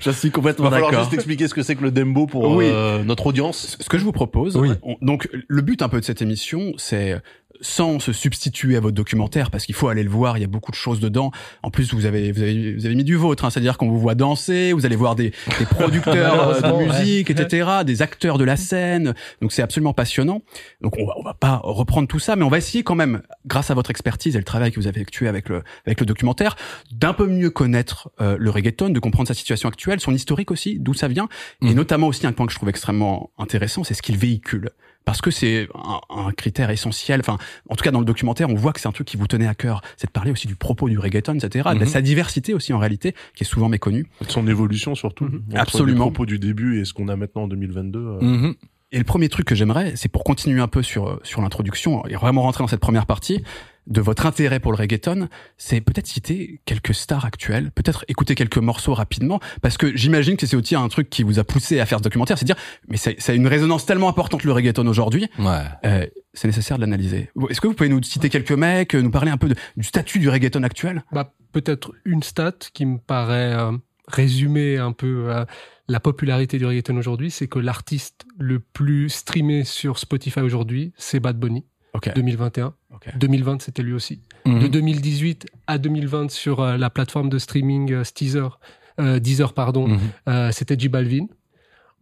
je 0.01 0.11
suis 0.11 0.29
Il 0.29 0.31
complètement 0.31 0.65
va 0.65 0.71
falloir 0.71 0.91
d'accord. 0.91 1.05
juste 1.05 1.13
expliquer 1.15 1.47
ce 1.47 1.53
que 1.53 1.61
c'est 1.61 1.75
que 1.75 1.83
le 1.83 1.91
dembo 1.91 2.25
pour 2.27 2.55
Oui. 2.55 2.65
euh, 2.69 3.03
notre 3.03 3.27
audience. 3.27 3.77
Ce 3.79 3.89
que 3.89 3.97
je 3.97 4.03
vous 4.03 4.11
propose, 4.13 4.55
Oui. 4.57 4.69
on- 4.83 4.95
donc 5.01 5.27
le 5.47 5.61
but 5.61 5.81
un 5.81 5.89
peu 5.89 5.99
de 5.99 6.05
cette 6.05 6.21
émission, 6.21 6.73
c'est 6.77 7.17
sans 7.61 7.99
se 7.99 8.11
substituer 8.13 8.75
à 8.75 8.79
votre 8.79 8.95
documentaire, 8.95 9.51
parce 9.51 9.65
qu'il 9.65 9.75
faut 9.75 9.87
aller 9.87 10.03
le 10.03 10.09
voir, 10.09 10.37
il 10.37 10.41
y 10.41 10.43
a 10.43 10.47
beaucoup 10.47 10.71
de 10.71 10.75
choses 10.75 10.99
dedans. 10.99 11.31
En 11.63 11.71
plus, 11.71 11.93
vous 11.93 12.05
avez 12.05 12.31
vous 12.31 12.41
avez, 12.41 12.75
vous 12.75 12.85
avez 12.85 12.95
mis 12.95 13.03
du 13.03 13.15
vôtre, 13.15 13.45
hein, 13.45 13.49
c'est-à-dire 13.49 13.77
qu'on 13.77 13.89
vous 13.89 13.99
voit 13.99 14.15
danser, 14.15 14.73
vous 14.73 14.85
allez 14.85 14.95
voir 14.95 15.15
des, 15.15 15.31
des 15.59 15.65
producteurs 15.69 16.49
euh, 16.49 16.61
de 16.61 16.85
musique, 16.85 17.29
etc., 17.29 17.69
des 17.85 18.01
acteurs 18.01 18.37
de 18.37 18.43
la 18.43 18.57
scène. 18.57 19.13
Donc 19.41 19.51
c'est 19.51 19.61
absolument 19.61 19.93
passionnant. 19.93 20.41
Donc 20.81 20.95
on 20.99 21.05
va, 21.05 21.13
on 21.17 21.23
va 21.23 21.33
pas 21.33 21.61
reprendre 21.63 22.07
tout 22.07 22.19
ça, 22.19 22.35
mais 22.35 22.43
on 22.43 22.49
va 22.49 22.57
essayer 22.57 22.83
quand 22.83 22.95
même, 22.95 23.21
grâce 23.45 23.71
à 23.71 23.73
votre 23.73 23.91
expertise 23.91 24.35
et 24.35 24.39
le 24.39 24.45
travail 24.45 24.71
que 24.71 24.79
vous 24.79 24.87
avez 24.87 24.97
effectué 24.97 25.27
avec 25.27 25.49
le 25.49 25.63
avec 25.85 25.99
le 25.99 26.05
documentaire, 26.05 26.55
d'un 26.91 27.13
peu 27.13 27.27
mieux 27.27 27.49
connaître 27.49 28.09
euh, 28.21 28.37
le 28.39 28.49
reggaeton, 28.49 28.89
de 28.89 28.99
comprendre 28.99 29.27
sa 29.27 29.33
situation 29.33 29.69
actuelle, 29.69 29.99
son 29.99 30.13
historique 30.13 30.51
aussi, 30.51 30.79
d'où 30.79 30.93
ça 30.93 31.07
vient, 31.07 31.27
et 31.61 31.67
Mhm. 31.67 31.73
notamment 31.75 32.07
aussi 32.07 32.25
un 32.27 32.31
point 32.33 32.45
que 32.45 32.51
je 32.51 32.57
trouve 32.57 32.69
extrêmement 32.69 33.31
intéressant, 33.37 33.83
c'est 33.83 33.93
ce 33.93 34.01
qu'il 34.01 34.17
véhicule. 34.17 34.69
Parce 35.07 35.21
que 35.21 35.31
c'est 35.31 35.69
un, 35.73 36.01
un 36.27 36.31
critère 36.33 36.69
essentiel. 36.69 37.21
Enfin, 37.21 37.37
en 37.69 37.75
tout 37.75 37.83
cas 37.83 37.91
dans 37.91 37.99
le 38.01 38.05
documentaire, 38.05 38.49
on 38.49 38.55
voit 38.55 38.73
que 38.73 38.81
c'est 38.81 38.89
un 38.89 38.91
truc 38.91 39.07
qui 39.07 39.15
vous 39.15 39.25
tenait 39.25 39.47
à 39.47 39.55
cœur, 39.55 39.81
c'est 39.95 40.07
de 40.07 40.11
parler 40.11 40.31
aussi 40.31 40.47
du 40.47 40.55
propos 40.57 40.89
du 40.89 40.99
reggaeton, 40.99 41.35
etc. 41.35 41.69
De 41.73 41.79
Mhm. 41.79 41.85
sa 41.85 42.01
diversité 42.01 42.53
aussi 42.53 42.73
en 42.73 42.77
réalité, 42.77 43.15
qui 43.33 43.45
est 43.45 43.47
souvent 43.47 43.69
méconnue. 43.69 44.05
De 44.21 44.29
son 44.29 44.45
évolution 44.47 44.95
surtout. 44.95 45.23
Mhm. 45.25 45.43
Entre 45.51 45.59
Absolument. 45.61 46.05
Les 46.05 46.11
propos 46.11 46.25
du 46.25 46.39
début 46.39 46.81
et 46.81 46.83
ce 46.85 46.93
qu'on 46.93 47.07
a 47.07 47.15
maintenant 47.15 47.43
en 47.43 47.47
2022. 47.47 47.99
euh, 47.99 48.19
Mhm. 48.21 48.55
Et 48.91 48.97
le 48.97 49.03
premier 49.05 49.29
truc 49.29 49.45
que 49.47 49.55
j'aimerais, 49.55 49.93
c'est 49.95 50.09
pour 50.09 50.23
continuer 50.25 50.59
un 50.61 50.67
peu 50.67 50.83
sur 50.83 51.07
euh, 51.09 51.19
sur 51.23 51.41
l'introduction 51.41 52.05
et 52.07 52.15
vraiment 52.15 52.41
rentrer 52.41 52.63
dans 52.63 52.67
cette 52.67 52.79
première 52.81 53.05
partie 53.05 53.43
de 53.87 54.01
votre 54.01 54.25
intérêt 54.25 54.59
pour 54.59 54.71
le 54.71 54.77
reggaeton, 54.77 55.29
c'est 55.57 55.81
peut-être 55.81 56.07
citer 56.07 56.61
quelques 56.65 56.93
stars 56.93 57.25
actuelles, 57.25 57.71
peut-être 57.71 58.05
écouter 58.07 58.35
quelques 58.35 58.57
morceaux 58.57 58.93
rapidement, 58.93 59.39
parce 59.61 59.77
que 59.77 59.95
j'imagine 59.95 60.37
que 60.37 60.45
c'est 60.45 60.55
aussi 60.57 60.75
un 60.75 60.87
truc 60.89 61.09
qui 61.09 61.23
vous 61.23 61.39
a 61.39 61.43
poussé 61.43 61.79
à 61.79 61.85
faire 61.85 61.99
ce 61.99 62.03
documentaire, 62.03 62.37
c'est 62.37 62.45
dire, 62.45 62.57
mais 62.89 62.97
c'est 62.97 63.19
ça 63.19 63.31
a 63.31 63.35
une 63.35 63.47
résonance 63.47 63.85
tellement 63.85 64.09
importante 64.09 64.43
le 64.43 64.51
reggaeton 64.51 64.85
aujourd'hui, 64.87 65.27
Ouais. 65.39 65.63
euh, 65.85 66.05
c'est 66.33 66.47
nécessaire 66.47 66.77
de 66.77 66.81
l'analyser. 66.81 67.29
Est-ce 67.49 67.61
que 67.61 67.67
vous 67.67 67.73
pouvez 67.73 67.89
nous 67.89 68.03
citer 68.03 68.29
quelques 68.29 68.51
mecs, 68.51 68.93
euh, 68.93 69.01
nous 69.01 69.11
parler 69.11 69.31
un 69.31 69.37
peu 69.37 69.47
de- 69.49 69.55
du 69.77 69.83
statut 69.83 70.19
du 70.19 70.29
reggaeton 70.29 70.63
actuel? 70.63 71.03
Bah, 71.11 71.33
peut-être 71.53 71.93
une 72.05 72.23
stat 72.23 72.53
qui 72.73 72.85
me 72.85 72.97
paraît 72.97 73.53
euh, 73.53 73.71
résumer 74.07 74.77
un 74.77 74.91
peu 74.91 75.25
euh, 75.29 75.45
la 75.87 75.99
popularité 75.99 76.57
du 76.57 76.65
reggaeton 76.65 76.97
aujourd'hui, 76.97 77.31
c'est 77.31 77.47
que 77.47 77.59
l'artiste 77.59 78.25
le 78.37 78.59
plus 78.59 79.09
streamé 79.09 79.63
sur 79.63 79.97
Spotify 79.99 80.41
aujourd'hui, 80.41 80.91
c'est 80.97 81.19
Bad 81.19 81.39
Bunny, 81.39 81.65
Ok. 81.97 82.11
2021. 82.15 82.73
ok. 82.93 83.17
2020, 83.17 83.61
c'était 83.61 83.83
lui 83.83 83.93
aussi. 83.93 84.21
Mhm. 84.45 84.59
De 84.61 84.67
2018 84.67 85.45
à 85.67 85.77
2020 85.77 86.29
sur 86.31 86.59
euh, 86.61 86.77
la 86.77 86.89
plateforme 86.89 87.29
de 87.29 87.37
streaming 87.39 87.91
euh, 87.91 88.03
Deezer, 88.15 88.59
euh, 88.99 89.19
Deezer 89.19 89.53
pardon, 89.53 89.87
Mhm. 89.89 89.99
euh, 90.29 90.51
c'était 90.51 90.77
J 90.79 90.87
Balvin. 90.89 91.25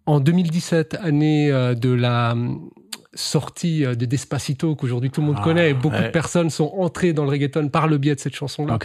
En 0.06 0.20
2017, 0.20 0.98
année 1.02 1.50
de 1.50 1.90
la 1.92 2.36
sortie 3.16 3.82
de 3.82 4.06
Despacito, 4.06 4.76
qu'aujourd'hui 4.76 5.10
tout 5.10 5.22
le 5.22 5.28
monde 5.28 5.38
Ah, 5.40 5.44
connaît, 5.44 5.72
et 5.72 5.74
beaucoup 5.74 5.96
ouais. 5.96 6.04
de 6.08 6.10
personnes 6.12 6.50
sont 6.52 6.72
entrées 6.78 7.14
dans 7.14 7.24
le 7.24 7.30
reggaeton 7.32 7.70
par 7.70 7.88
le 7.88 7.98
biais 7.98 8.14
de 8.16 8.20
cette 8.20 8.36
chanson-là. 8.36 8.78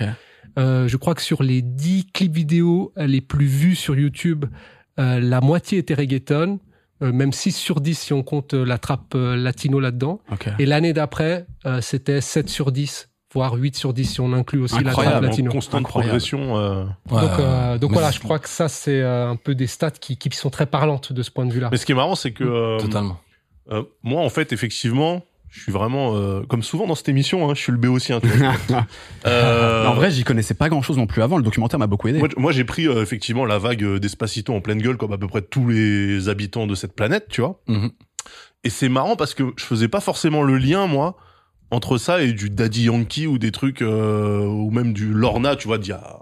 Je 0.56 0.96
crois 0.96 1.14
que 1.14 1.22
sur 1.22 1.42
les 1.42 1.60
10 1.62 2.06
clips 2.12 2.32
vidéo 2.34 2.92
les 2.96 3.20
plus 3.20 3.44
vus 3.46 3.74
sur 3.74 3.96
YouTube, 3.98 4.46
la 4.96 5.40
moitié 5.42 5.78
était 5.78 5.94
reggaeton, 5.94 6.58
même 7.00 7.32
6 7.32 7.52
sur 7.52 7.81
10 7.81 7.99
si 7.99 8.12
on 8.12 8.23
compte 8.23 8.55
euh, 8.55 8.64
la 8.64 8.79
trappe 8.79 9.14
euh, 9.14 9.37
latino 9.37 9.81
là-dedans. 9.81 10.20
Ok. 10.32 10.49
Et 10.58 10.67
l'année 10.67 10.93
d'après, 10.93 11.47
euh, 11.67 11.81
c'était 11.81 12.20
7 12.20 12.49
sur 12.49 12.73
10, 12.73 13.08
voire 13.32 13.55
8 13.55 13.76
sur 13.76 13.93
10 13.94 14.05
si 14.05 14.20
on 14.20 14.32
inclut 14.32 14.61
aussi 14.61 14.75
la 14.76 14.93
trappe 14.93 14.99
Incroyable, 15.06 15.26
en 15.26 15.29
latino. 15.31 15.50
constante 15.52 15.81
Incroyable. 15.81 16.08
progression. 16.19 16.56
euh. 16.58 16.85
Ouais, 17.11 17.20
donc, 17.20 17.31
euh, 17.38 17.79
donc 17.79 17.93
voilà, 17.93 18.11
je 18.11 18.20
crois 18.20 18.38
que 18.38 18.49
ça, 18.49 18.69
c'est 18.69 19.00
euh, 19.00 19.31
un 19.31 19.37
peu 19.37 19.55
des 19.55 19.67
stats 19.67 19.91
qui, 19.93 20.17
qui 20.17 20.31
sont 20.37 20.50
très 20.50 20.67
parlantes 20.67 21.12
de 21.12 21.23
ce 21.23 21.31
point 21.31 21.47
de 21.47 21.52
vue-là. 21.52 21.69
Mais 21.70 21.76
ce 21.79 21.87
qui 21.87 21.93
est 21.93 21.97
marrant, 21.97 22.14
c'est 22.17 22.32
que 22.32 22.44
euh, 22.44 22.79
Totalement. 22.79 23.19
euh, 23.70 23.82
moi, 24.02 24.23
en 24.23 24.29
fait, 24.29 24.52
effectivement, 24.52 25.23
je 25.50 25.61
suis 25.62 25.73
vraiment, 25.73 26.14
euh, 26.17 26.43
comme 26.49 26.62
souvent 26.62 26.87
dans 26.87 26.94
cette 26.94 27.08
émission, 27.08 27.50
hein, 27.50 27.55
je 27.55 27.61
suis 27.61 27.73
le 27.73 27.79
béotien. 27.79 28.20
vois. 28.20 28.87
Euh, 29.26 29.87
en 29.87 29.94
vrai, 29.94 30.11
j'y 30.11 30.25
connaissais 30.25 30.55
pas 30.55 30.69
grand 30.69 30.81
chose 30.82 30.97
non 30.97 31.06
plus 31.06 31.23
avant. 31.23 31.37
Le 31.37 31.43
documentaire 31.43 31.79
m'a 31.79 31.87
beaucoup 31.87 32.08
aidé. 32.08 32.19
Moi, 32.19 32.29
moi, 32.37 32.52
j'ai 32.52 32.64
pris 32.64 32.87
euh, 32.88 33.02
effectivement 33.02 33.44
la 33.44 33.58
vague 33.58 33.82
euh, 33.85 33.99
d'Espacito 33.99 34.55
en 34.55 34.61
pleine 34.61 34.81
gueule, 34.81 34.97
comme 34.97 35.12
à 35.12 35.19
peu 35.19 35.26
près 35.26 35.43
tous 35.43 35.69
les 35.69 36.29
habitants 36.29 36.67
de 36.67 36.75
cette 36.75 36.94
planète, 36.94 37.26
tu 37.29 37.41
vois. 37.43 37.61
Mhm. 37.69 37.91
Et 38.64 38.70
c'est 38.70 38.88
marrant 38.88 39.17
parce 39.17 39.35
que 39.35 39.52
je 39.56 39.64
faisais 39.64 39.88
pas 39.88 40.00
forcément 40.00 40.43
le 40.43 40.56
lien, 40.56 40.87
moi, 40.87 41.17
entre 41.70 41.99
ça 41.99 42.23
et 42.23 42.32
du 42.32 42.49
Daddy 42.50 42.85
Yankee 42.85 43.26
ou 43.26 43.38
des 43.38 43.50
trucs, 43.52 43.82
euh, 43.82 44.44
ou 44.47 44.70
même 44.70 44.93
du 44.93 45.12
Lorna, 45.12 45.56
tu 45.56 45.67
vois, 45.67 45.79
d'il 45.79 45.91
y 45.91 45.93
a- 45.93 46.20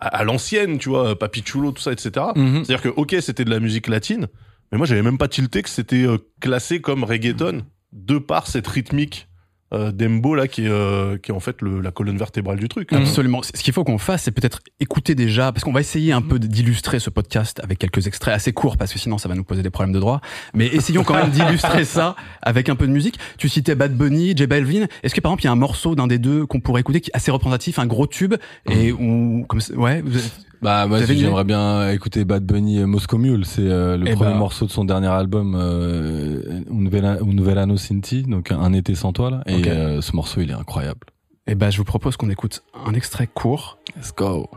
à, 0.00 0.08
à 0.08 0.24
l'ancienne, 0.24 0.78
tu 0.78 0.88
vois, 0.88 1.18
Papi 1.18 1.42
Chulo, 1.46 1.72
tout 1.72 1.82
ça, 1.82 1.92
etc. 1.92 2.10
Mhm. 2.36 2.64
C'est-à-dire 2.64 2.82
que, 2.82 2.88
ok, 2.88 3.14
c'était 3.20 3.44
de 3.44 3.50
la 3.50 3.60
musique 3.60 3.86
latine, 3.88 4.26
mais 4.72 4.78
moi, 4.78 4.86
j'avais 4.86 5.02
même 5.02 5.18
pas 5.18 5.28
tilté 5.28 5.62
que 5.62 5.68
c'était 5.70 6.04
euh, 6.06 6.18
classé 6.40 6.80
comme 6.80 7.04
reggaeton 7.04 7.62
de 7.94 8.18
par 8.18 8.46
cette 8.48 8.66
rythmique 8.66 9.28
euh, 9.72 9.90
d'Embo, 9.90 10.34
là, 10.36 10.46
qui 10.46 10.66
est, 10.66 10.68
euh, 10.68 11.16
qui 11.18 11.32
est 11.32 11.34
en 11.34 11.40
fait 11.40 11.60
le, 11.62 11.80
la 11.80 11.90
colonne 11.90 12.16
vertébrale 12.18 12.58
du 12.58 12.68
truc. 12.68 12.92
hein. 12.92 12.98
Absolument. 12.98 13.40
Ce 13.42 13.50
qu'il 13.62 13.72
faut 13.72 13.82
qu'on 13.82 13.98
fasse, 13.98 14.22
c'est 14.24 14.30
peut-être 14.30 14.60
écouter 14.78 15.14
déjà, 15.16 15.50
parce 15.50 15.64
qu'on 15.64 15.72
va 15.72 15.80
essayer 15.80 16.12
un 16.12 16.22
peu 16.22 16.38
d'illustrer 16.38 17.00
ce 17.00 17.10
podcast 17.10 17.60
avec 17.64 17.78
quelques 17.78 18.06
extraits 18.06 18.34
assez 18.34 18.52
courts, 18.52 18.76
parce 18.76 18.92
que 18.92 18.98
sinon 19.00 19.18
ça 19.18 19.28
va 19.28 19.34
nous 19.34 19.42
poser 19.42 19.62
des 19.62 19.70
problèmes 19.70 19.92
de 19.94 19.98
droit. 19.98 20.20
Mais 20.54 20.66
essayons 20.66 21.02
quand 21.02 21.14
même 21.14 21.30
d'illustrer 21.32 21.84
ça 21.84 22.14
avec 22.42 22.68
un 22.68 22.76
peu 22.76 22.86
de 22.86 22.92
musique. 22.92 23.18
Tu 23.38 23.48
citais 23.48 23.74
Bad 23.74 23.96
Bunny, 23.96 24.36
J 24.36 24.46
Balvin. 24.46 24.86
Est-ce 25.02 25.14
que 25.14 25.20
par 25.20 25.30
exemple 25.32 25.42
il 25.42 25.46
y 25.46 25.48
a 25.48 25.52
un 25.52 25.56
morceau 25.56 25.96
d'un 25.96 26.06
des 26.06 26.18
deux 26.18 26.46
qu'on 26.46 26.60
pourrait 26.60 26.82
écouter 26.82 27.00
qui 27.00 27.10
est 27.10 27.16
assez 27.16 27.30
représentatif, 27.32 27.78
un 27.80 27.86
gros 27.86 28.06
tube 28.06 28.34
et 28.70 28.92
ou 28.92 29.44
comme 29.48 29.60
ça- 29.60 29.74
ouais, 29.74 30.02
vous 30.02 30.18
Bah, 30.62 30.86
moi, 30.86 31.00
une 31.00 31.06
j'aimerais 31.06 31.44
bien 31.44 31.90
écouter 31.90 32.24
Bad 32.24 32.44
Bunny 32.44 32.78
euh, 32.80 32.86
Moscow 32.86 33.18
Mule. 33.18 33.44
C'est 33.44 33.62
euh, 33.68 33.96
le 33.96 34.08
Eh 34.08 34.14
premier 34.14 34.30
ben. 34.32 34.38
morceau 34.38 34.66
de 34.66 34.70
son 34.70 34.84
dernier 34.84 35.08
album, 35.08 35.54
euh, 35.58 36.62
Un 36.70 37.42
Verano 37.42 37.76
Sinti, 37.76 38.22
donc 38.22 38.50
Un 38.52 38.72
été 38.72 38.94
sans 38.94 39.12
toi, 39.12 39.30
là. 39.30 39.42
Et 39.46 39.68
euh, 39.68 40.00
ce 40.00 40.14
morceau, 40.16 40.40
il 40.40 40.50
est 40.50 40.54
incroyable. 40.54 41.00
eh 41.46 41.54
ben 41.54 41.70
je 41.70 41.76
vous 41.78 41.84
propose 41.84 42.16
qu'on 42.16 42.30
écoute 42.30 42.62
un 42.86 42.94
extrait 42.94 43.26
court. 43.26 43.78
Let's 43.96 44.14
go. 44.16 44.48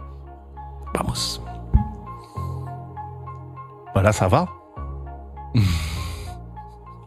Vamos. 0.95 1.41
Bah 3.93 4.01
là, 4.01 4.11
ça 4.13 4.27
va. 4.29 4.47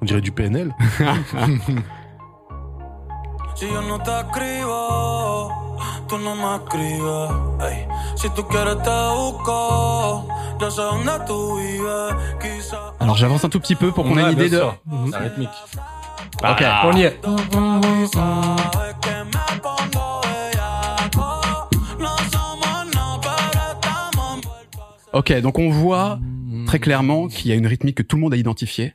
On 0.03 0.05
dirait 0.05 0.21
du 0.21 0.33
PNL. 0.33 0.75
Si 3.55 3.67
yo 3.67 3.83
no 3.83 3.99
te 3.99 4.11
escribo, 4.11 4.73
tú 6.11 6.19
no 6.19 6.35
me 6.35 6.57
escribes. 6.57 7.31
Ey, 7.61 7.87
si 8.17 8.29
tú 8.31 8.47
quieres 8.49 8.83
te 8.83 8.91
busco, 9.15 10.27
yo 10.61 10.71
sé 10.71 10.83
dónde 10.83 11.13
tú 11.27 11.57
vives. 11.59 12.15
Quizá. 12.41 12.95
Alors 12.99 13.17
j'avance 13.17 13.45
un 13.45 13.49
tout 13.49 13.61
petit 13.61 13.77
peu 13.77 13.93
pour 13.93 14.05
qu'on 14.05 14.19
ait 14.19 14.23
une 14.23 14.33
idée 14.33 14.51
de. 14.51 14.61
La 15.13 15.19
rythmique. 15.19 15.49
Ok. 16.43 16.65
On 16.85 16.97
y 16.97 17.03
est. 17.03 17.21
Ok, 25.13 25.41
donc 25.41 25.59
on 25.59 25.71
voit 25.71 26.19
très 26.67 26.79
clairement 26.79 27.29
qu'il 27.29 27.51
y 27.51 27.53
a 27.53 27.57
une 27.57 27.67
rythmique 27.67 27.97
que 27.97 28.03
tout 28.03 28.17
le 28.17 28.23
monde 28.23 28.35
a 28.35 28.37
identifiée. 28.37 28.95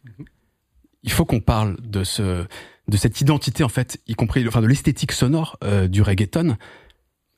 Il 1.03 1.11
faut 1.11 1.25
qu'on 1.25 1.39
parle 1.39 1.77
de 1.81 2.03
ce 2.03 2.45
de 2.87 2.97
cette 2.97 3.19
identité 3.19 3.63
en 3.63 3.69
fait, 3.69 3.99
y 4.05 4.13
compris 4.13 4.47
enfin 4.47 4.61
de 4.61 4.67
l'esthétique 4.67 5.11
sonore 5.11 5.57
euh, 5.63 5.87
du 5.87 6.01
reggaeton. 6.01 6.57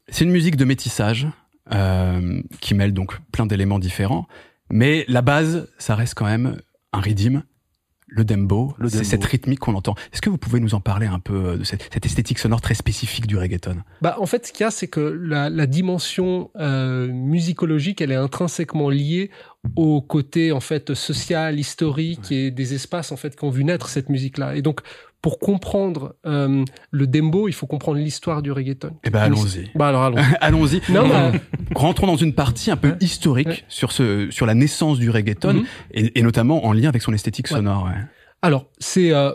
C'est 0.10 0.24
une 0.24 0.32
musique 0.32 0.56
de 0.56 0.66
métissage 0.66 1.28
euh, 1.74 2.42
qui 2.62 2.74
mêle 2.74 2.94
donc 2.94 3.20
plein 3.32 3.46
d'éléments 3.46 3.80
différents, 3.80 4.28
mais 4.70 5.06
la 5.08 5.22
base, 5.22 5.70
ça 5.78 5.96
reste 5.96 6.14
quand 6.16 6.26
même 6.26 6.62
un 6.94 7.00
rythme, 7.00 7.44
le 8.10 8.24
dembo, 8.24 8.74
Le 8.78 8.88
c'est 8.88 9.00
dembo. 9.00 9.10
cette 9.10 9.26
rythmique 9.26 9.60
qu'on 9.60 9.76
entend. 9.76 9.96
Est-ce 10.14 10.22
que 10.22 10.30
vous 10.30 10.38
pouvez 10.38 10.62
nous 10.62 10.76
en 10.76 10.80
parler 10.80 11.08
un 11.08 11.20
peu 11.20 11.34
euh, 11.36 11.58
de 11.58 11.66
cette, 11.66 11.90
cette 11.94 12.06
esthétique 12.06 12.40
sonore 12.40 12.62
très 12.62 12.74
spécifique 12.74 13.28
du 13.28 13.38
reggaeton? 13.38 13.76
Bah, 14.02 14.16
en 14.20 14.26
fait, 14.26 14.48
ce 14.48 14.54
qu'il 14.54 14.64
y 14.64 14.68
a, 14.68 14.72
c'est 14.72 14.88
que 14.88 15.02
la, 15.02 15.50
la 15.50 15.66
dimension 15.66 16.50
euh, 16.56 17.08
musicologique, 17.12 18.00
elle 18.00 18.14
est 18.14 18.16
intrinsèquement 18.16 18.90
liée 18.90 19.30
au 19.76 20.02
côté 20.02 20.54
en 20.54 20.62
fait 20.62 20.94
social, 20.94 21.60
historique 21.60 22.32
et 22.32 22.50
des 22.50 22.74
espaces 22.74 23.12
en 23.12 23.18
fait 23.18 23.36
qui 23.36 23.44
ont 23.44 23.50
vu 23.50 23.66
naître 23.66 23.90
cette 23.90 24.08
musique-là. 24.08 24.56
Et 24.56 24.62
donc, 24.62 24.80
pour 25.22 25.40
comprendre 25.40 26.16
euh, 26.26 26.64
le 26.92 27.08
dembo, 27.08 27.48
il 27.48 27.54
faut 27.54 27.66
comprendre 27.68 27.98
l'histoire 27.98 28.42
du 28.42 28.52
reggaeton. 28.52 28.92
Eh 29.04 29.10
ben 29.10 29.20
allons-y. 29.20 29.70
Bah 29.76 29.88
alors 29.90 30.04
allons. 30.04 30.18
Allons-y. 30.42 30.82
Non, 30.92 31.08
bah, 31.08 31.32
Rentrons 31.76 32.08
dans 32.08 32.16
une 32.16 32.34
partie 32.34 32.70
un 32.72 32.78
peu 32.78 32.90
Ouais. 32.90 32.98
historique 33.02 33.48
Ouais. 33.48 33.64
sur 33.68 33.92
ce 33.92 34.30
sur 34.32 34.46
la 34.46 34.54
naissance 34.54 35.00
du 35.00 35.10
reggaeton 35.10 35.54
Mhm. 35.54 35.66
et, 35.92 36.20
et 36.20 36.22
notamment 36.22 36.66
en 36.66 36.72
lien 36.74 36.90
avec 36.90 37.02
son 37.02 37.14
esthétique 37.14 37.48
Ouais. 37.50 37.58
sonore. 37.58 37.86
ouais. 37.86 38.00
Alors, 38.44 38.68
c'est 38.78 39.12
euh, 39.12 39.32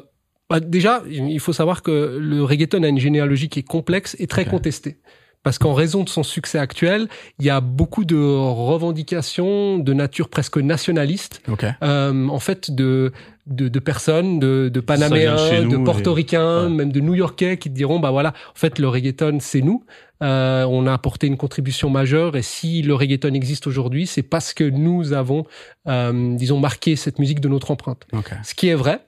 bah, 0.48 0.60
déjà, 0.60 1.02
il 1.10 1.40
faut 1.40 1.52
savoir 1.52 1.82
que 1.82 2.16
le 2.20 2.44
reggaeton 2.44 2.82
a 2.84 2.88
une 2.88 2.98
généalogie 3.00 3.48
qui 3.48 3.58
est 3.58 3.64
complexe 3.68 4.14
et 4.20 4.26
très 4.26 4.44
contestée. 4.44 4.98
Parce 5.42 5.58
qu'en 5.58 5.74
raison 5.74 6.04
de 6.04 6.08
son 6.08 6.22
succès 6.22 6.58
actuel, 6.58 7.08
il 7.40 7.44
y 7.46 7.50
a 7.50 7.60
beaucoup 7.60 8.04
de 8.04 8.16
revendications 8.16 9.78
de 9.78 9.92
nature 9.92 10.28
presque 10.28 10.56
nationaliste, 10.58 11.42
Ok. 11.50 11.64
euh, 11.82 12.28
en 12.28 12.38
fait, 12.38 12.70
de, 12.70 13.12
de, 13.46 13.68
de 13.68 13.78
personnes, 13.78 14.38
de, 14.38 14.68
de 14.72 14.80
Panaméens, 14.80 15.34
de 15.62 15.76
Portoricains, 15.84 16.62
et- 16.64 16.66
ouais. 16.66 16.76
même 16.76 16.92
de 16.92 17.00
New-Yorkais 17.00 17.56
qui 17.56 17.70
te 17.70 17.74
diront, 17.74 17.98
bah 18.00 18.10
voilà, 18.10 18.30
en 18.30 18.54
fait, 18.58 18.78
le 18.78 18.88
reggaeton, 18.88 19.38
c'est 19.40 19.62
nous. 19.62 19.84
Euh, 20.22 20.64
on 20.68 20.86
a 20.86 20.92
apporté 20.92 21.26
une 21.26 21.36
contribution 21.36 21.90
majeure 21.90 22.36
et 22.36 22.42
si 22.42 22.82
le 22.82 22.94
reggaeton 22.94 23.34
existe 23.34 23.66
aujourd'hui, 23.66 24.06
c'est 24.06 24.22
parce 24.22 24.54
que 24.54 24.62
nous 24.64 25.12
avons, 25.12 25.44
euh, 25.88 26.36
disons, 26.36 26.60
marqué 26.60 26.94
cette 26.94 27.18
musique 27.18 27.40
de 27.40 27.48
notre 27.48 27.72
empreinte 27.72 28.06
Ok. 28.12 28.30
ce 28.44 28.54
qui 28.54 28.68
est 28.68 28.74
vrai. 28.76 29.00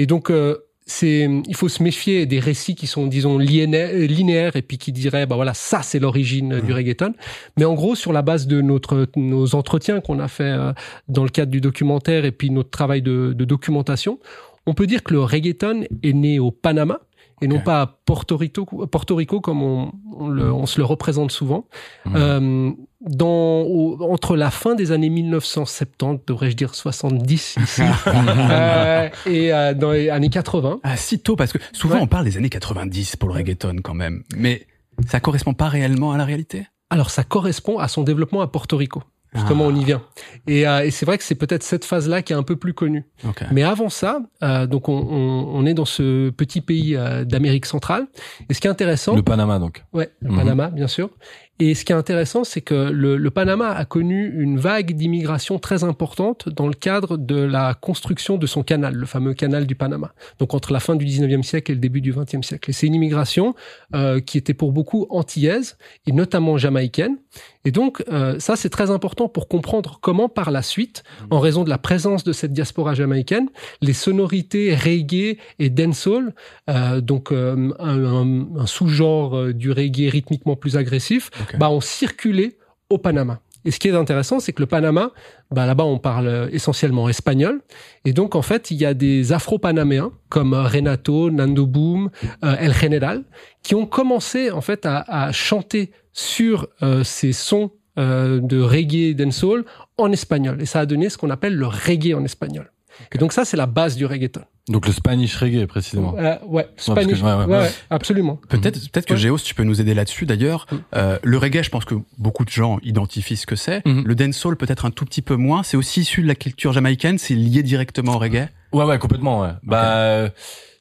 Et 0.00 0.06
donc, 0.06 0.30
euh, 0.30 0.56
c'est, 0.86 1.28
il 1.48 1.54
faut 1.56 1.68
se 1.68 1.82
méfier 1.82 2.26
des 2.26 2.38
récits 2.38 2.76
qui 2.76 2.86
sont, 2.86 3.06
disons, 3.08 3.38
linéaires, 3.38 4.54
et 4.56 4.62
puis 4.62 4.78
qui 4.78 4.92
diraient, 4.92 5.26
bah 5.26 5.34
voilà, 5.36 5.52
ça 5.52 5.82
c'est 5.82 5.98
l'origine 5.98 6.60
du 6.60 6.72
reggaeton. 6.72 7.12
Mais 7.58 7.64
en 7.64 7.74
gros, 7.74 7.94
sur 7.96 8.12
la 8.12 8.22
base 8.22 8.46
de 8.46 8.60
notre, 8.60 9.08
nos 9.16 9.54
entretiens 9.56 10.00
qu'on 10.00 10.20
a 10.20 10.28
fait 10.28 10.44
euh, 10.44 10.72
dans 11.08 11.24
le 11.24 11.28
cadre 11.30 11.50
du 11.50 11.60
documentaire 11.60 12.24
et 12.24 12.32
puis 12.32 12.50
notre 12.50 12.70
travail 12.70 13.02
de, 13.02 13.32
de 13.36 13.44
documentation, 13.44 14.18
on 14.66 14.74
peut 14.74 14.86
dire 14.86 15.02
que 15.02 15.12
le 15.12 15.20
reggaeton 15.20 15.84
est 16.02 16.12
né 16.12 16.38
au 16.38 16.50
Panama 16.52 17.00
et 17.42 17.48
non 17.48 17.60
pas 17.60 17.82
à 17.82 17.86
Porto 18.06 18.36
Rico, 18.36 18.64
Porto 18.86 19.14
Rico 19.14 19.40
comme 19.42 19.62
on, 19.62 19.92
on, 20.16 20.28
le- 20.28 20.50
on 20.52 20.64
se 20.66 20.78
le 20.78 20.84
représente 20.86 21.30
souvent. 21.30 21.66
Euh, 22.14 22.70
dans, 23.06 23.62
au- 23.62 23.98
entre 24.12 24.36
la 24.36 24.50
fin 24.50 24.74
des 24.74 24.92
années 24.92 25.10
1970, 25.10 26.20
devrais-je 26.26 26.56
dire 26.56 26.74
70 26.74 27.56
ici, 27.62 27.82
euh, 28.06 29.08
et 29.26 29.52
euh, 29.52 29.74
dans 29.74 29.92
les 29.92 30.10
années 30.10 30.28
80. 30.30 30.80
Ah, 30.82 30.96
si 30.96 31.18
tôt, 31.20 31.36
parce 31.36 31.52
que 31.52 31.58
souvent 31.72 31.96
Ouais. 31.96 32.00
on 32.02 32.06
parle 32.06 32.24
des 32.24 32.36
années 32.36 32.50
90 32.50 33.16
pour 33.16 33.28
le 33.28 33.34
reggaeton 33.34 33.76
quand 33.82 33.94
même. 33.94 34.22
Mais 34.36 34.66
ça 35.08 35.20
correspond 35.20 35.54
pas 35.54 35.68
réellement 35.68 36.12
à 36.12 36.18
la 36.18 36.24
réalité? 36.24 36.66
Alors 36.90 37.10
ça 37.10 37.24
correspond 37.24 37.78
à 37.78 37.88
son 37.88 38.02
développement 38.02 38.40
à 38.42 38.46
Porto 38.48 38.76
Rico. 38.76 39.02
Justement, 39.34 39.64
Ah. 39.66 39.70
on 39.70 39.76
y 39.76 39.84
vient. 39.84 40.02
Et, 40.46 40.66
euh, 40.66 40.84
et 40.86 40.90
c'est 40.90 41.04
vrai 41.04 41.18
que 41.18 41.24
c'est 41.24 41.34
peut-être 41.34 41.62
cette 41.62 41.84
phase-là 41.84 42.22
qui 42.22 42.32
est 42.32 42.36
un 42.36 42.42
peu 42.44 42.56
plus 42.56 42.72
connue. 42.72 43.04
Mais 43.50 43.64
avant 43.64 43.90
ça, 43.90 44.20
euh, 44.42 44.66
donc 44.66 44.88
on, 44.88 44.96
on, 44.96 45.48
on 45.58 45.66
est 45.66 45.74
dans 45.74 45.84
ce 45.84 46.30
petit 46.30 46.62
pays 46.62 46.96
euh, 46.96 47.24
d'Amérique 47.24 47.66
centrale. 47.66 48.06
Et 48.48 48.54
ce 48.54 48.60
qui 48.60 48.66
est 48.66 48.70
intéressant, 48.70 49.14
Le 49.14 49.22
Panama, 49.22 49.58
donc. 49.58 49.84
Ouais, 49.92 50.10
le 50.20 50.30
Mhm. 50.30 50.36
Panama, 50.38 50.68
bien 50.70 50.86
sûr. 50.86 51.10
Et 51.58 51.74
ce 51.74 51.86
qui 51.86 51.92
est 51.92 51.96
intéressant, 51.96 52.44
c'est 52.44 52.60
que 52.60 52.74
le, 52.74 53.30
Panama 53.30 53.70
a 53.70 53.84
connu 53.86 54.30
une 54.38 54.58
vague 54.58 54.94
d'immigration 54.94 55.58
très 55.58 55.84
importante 55.84 56.50
dans 56.50 56.66
le 56.66 56.74
cadre 56.74 57.16
de 57.16 57.36
la 57.36 57.74
construction 57.74 58.36
de 58.36 58.46
son 58.46 58.62
canal, 58.62 58.94
le 58.94 59.06
fameux 59.06 59.32
canal 59.32 59.66
du 59.66 59.74
Panama. 59.74 60.12
Donc 60.38 60.52
entre 60.52 60.72
la 60.72 60.80
fin 60.80 60.96
du 60.96 61.06
19e 61.06 61.42
siècle 61.42 61.72
et 61.72 61.74
le 61.74 61.80
début 61.80 62.02
du 62.02 62.12
20e 62.12 62.42
siècle. 62.42 62.70
Et 62.70 62.72
c'est 62.74 62.86
une 62.86 62.94
immigration 62.94 63.54
euh, 63.94 64.20
qui 64.20 64.36
était 64.36 64.54
pour 64.54 64.72
beaucoup 64.72 65.06
antillaise 65.08 65.78
et 66.06 66.12
notamment 66.12 66.58
jamaïcaine. 66.58 67.16
Et 67.64 67.70
donc 67.70 68.02
euh, 68.08 68.38
ça, 68.38 68.54
c'est 68.56 68.68
très 68.70 68.90
important 68.90 69.28
pour 69.28 69.48
comprendre 69.48 69.98
comment 70.00 70.28
par 70.28 70.50
la 70.50 70.62
suite, 70.62 71.02
en 71.30 71.40
raison 71.40 71.64
de 71.64 71.70
la 71.70 71.78
présence 71.78 72.22
de 72.24 72.32
cette 72.32 72.52
diaspora 72.52 72.94
jamaïcaine, 72.94 73.48
les 73.80 73.92
sonorités 73.92 74.74
reggae 74.74 75.38
et 75.58 75.70
dancehall 75.70 76.34
euh, 76.70 77.00
donc 77.00 77.32
euh, 77.32 77.72
un, 77.78 78.04
un- 78.04 78.46
un 78.60 78.66
sous-genre 78.66 79.36
euh, 79.36 79.52
du 79.52 79.70
reggae 79.72 80.08
rythmiquement 80.10 80.56
plus 80.56 80.76
agressif, 80.76 81.30
bah, 81.58 81.70
ont 81.70 81.80
circulé 81.80 82.56
au 82.90 82.98
Panama. 82.98 83.40
Et 83.66 83.72
ce 83.72 83.80
qui 83.80 83.88
est 83.88 83.94
intéressant, 83.94 84.38
c'est 84.38 84.52
que 84.52 84.62
le 84.62 84.66
Panama, 84.66 85.10
bah, 85.50 85.66
là-bas, 85.66 85.84
on 85.84 85.98
parle 85.98 86.28
euh, 86.28 86.48
essentiellement 86.52 87.08
espagnol. 87.08 87.60
Et 88.04 88.12
donc, 88.12 88.36
en 88.36 88.42
fait, 88.42 88.70
il 88.70 88.76
y 88.76 88.86
a 88.86 88.94
des 88.94 89.32
afro-panaméens 89.32 90.12
comme 90.28 90.54
euh, 90.54 90.62
Renato, 90.62 91.32
Nando 91.32 91.66
Boom, 91.66 92.10
euh, 92.44 92.54
El 92.60 92.72
General, 92.72 93.24
qui 93.64 93.74
ont 93.74 93.86
commencé, 93.86 94.52
en 94.52 94.60
fait, 94.60 94.86
à, 94.86 95.32
chanter 95.32 95.90
sur 96.12 96.68
ces 97.02 97.32
sons 97.32 97.72
de 97.96 98.60
reggae 98.62 99.14
dancehall 99.14 99.64
en 99.98 100.12
espagnol. 100.12 100.62
Et 100.62 100.66
ça 100.66 100.80
a 100.80 100.86
donné 100.86 101.10
ce 101.10 101.18
qu'on 101.18 101.30
appelle 101.30 101.56
le 101.56 101.66
reggae 101.66 102.14
en 102.14 102.24
espagnol. 102.24 102.70
Et 103.12 103.18
donc 103.18 103.32
ça, 103.32 103.44
c'est 103.44 103.56
la 103.56 103.66
base 103.66 103.96
du 103.96 104.06
reggaeton. 104.06 104.42
Donc 104.68 104.86
le 104.86 104.92
Spanish 104.92 105.36
reggae, 105.36 105.66
précisément. 105.66 106.14
Euh, 106.18 106.34
ouais, 106.46 106.64
que- 106.76 106.82
Spanish. 106.82 107.22
ouais, 107.22 107.32
ouais, 107.32 107.38
ouais, 107.38 107.44
ouais. 107.46 107.58
ouais, 107.58 107.70
absolument. 107.90 108.40
Peut-être, 108.48 108.80
peut-être 108.90 109.06
que 109.06 109.14
Ouais. 109.14 109.18
Géos, 109.20 109.38
tu 109.38 109.54
peux 109.54 109.62
nous 109.62 109.80
aider 109.80 109.94
là-dessus. 109.94 110.26
D'ailleurs, 110.26 110.66
Mm. 110.72 110.76
euh, 110.96 111.18
le 111.22 111.38
reggae, 111.38 111.62
je 111.62 111.70
pense 111.70 111.84
que 111.84 111.94
beaucoup 112.18 112.44
de 112.44 112.50
gens 112.50 112.78
identifient 112.82 113.36
ce 113.36 113.46
que 113.46 113.54
c'est. 113.56 113.84
Mhm. 113.86 114.02
Le 114.04 114.14
dancehall, 114.16 114.56
peut-être 114.56 114.84
un 114.84 114.90
tout 114.90 115.04
petit 115.04 115.22
peu 115.22 115.36
moins. 115.36 115.62
C'est 115.62 115.76
aussi 115.76 116.00
issu 116.00 116.22
de 116.22 116.26
la 116.26 116.34
culture 116.34 116.72
jamaïcaine. 116.72 117.18
C'est 117.18 117.34
lié 117.34 117.62
directement 117.62 118.14
au 118.16 118.18
reggae? 118.18 118.48
Ouais, 118.72 118.84
ouais, 118.84 118.98
complètement, 118.98 119.42
ouais. 119.42 119.50
Bah, 119.62 119.98
euh, 119.98 120.28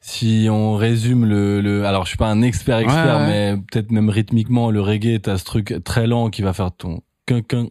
si 0.02 0.48
on 0.50 0.76
résume 0.76 1.26
le, 1.26 1.62
le, 1.62 1.86
alors 1.86 2.04
je 2.06 2.10
suis 2.10 2.18
pas 2.18 2.28
un 2.28 2.42
expert 2.42 2.80
expert, 2.80 3.06
Ouais, 3.06 3.12
ouais. 3.26 3.28
mais 3.56 3.58
peut-être 3.72 3.92
même 3.92 4.10
rythmiquement, 4.10 4.72
le 4.72 4.82
reggae, 4.82 5.20
t'as 5.22 5.38
ce 5.38 5.44
truc 5.46 5.76
très 5.84 6.08
lent 6.08 6.30
qui 6.32 6.42
va 6.42 6.54
faire 6.54 6.72
ton 6.72 7.02
quin 7.28 7.42
quin 7.42 7.68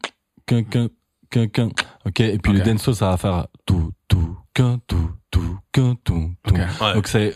quin 0.47 0.63
quin 0.63 0.89
quin 1.31 1.47
quin. 1.49 1.71
Ok, 2.07 2.21
et 2.21 2.39
puis 2.39 2.53
le 2.53 2.61
dancehall, 2.61 2.95
ça 2.95 3.11
va 3.11 3.17
faire 3.17 3.47
tout 3.67 3.93
tout 4.09 4.37
quin 4.55 4.79
tout 4.87 5.11
tout 5.31 5.59
quin 5.73 5.97
tout 6.05 6.31
tout. 6.45 6.55
Ouais. 6.55 6.95
Donc 6.95 7.09
c'est, 7.09 7.35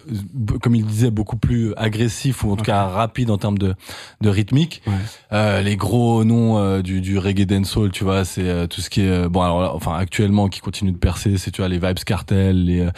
comme 0.63 0.75
il 0.77 0.85
disait, 0.87 1.11
beaucoup 1.11 1.37
plus 1.37 1.73
agressif 1.77 2.45
ou 2.45 2.53
en 2.53 2.57
tout 2.57 2.65
cas 2.65 2.87
rapide 2.87 3.31
en 3.31 3.39
termes 3.39 3.59
de, 3.59 3.75
de 4.21 4.29
rythmique. 4.29 4.83
Ouais. 4.87 4.93
Euh, 5.33 5.61
les 5.63 5.77
gros 5.77 6.23
noms 6.25 6.59
euh, 6.59 6.83
du, 6.83 7.01
du 7.01 7.19
reggae 7.19 7.45
dancehall, 7.47 7.91
tu 7.91 8.05
vois, 8.05 8.25
c'est 8.25 8.47
euh, 8.49 8.67
tout 8.69 8.81
ce 8.81 8.91
qui 8.91 9.01
est 9.01 9.09
euh, 9.11 9.29
bon 9.29 9.43
alors 9.43 9.61
là, 9.63 9.75
enfin 9.75 9.95
actuellement 9.97 10.49
qui 10.49 10.61
continue 10.61 10.93
de 10.93 10.99
percer, 10.99 11.39
c'est 11.39 11.51
tu 11.51 11.61
vois 11.63 11.69
les 11.69 11.79
Vibes 11.79 11.99
Cartel, 12.05 12.67
les 12.67 12.81
euh, 12.81 12.91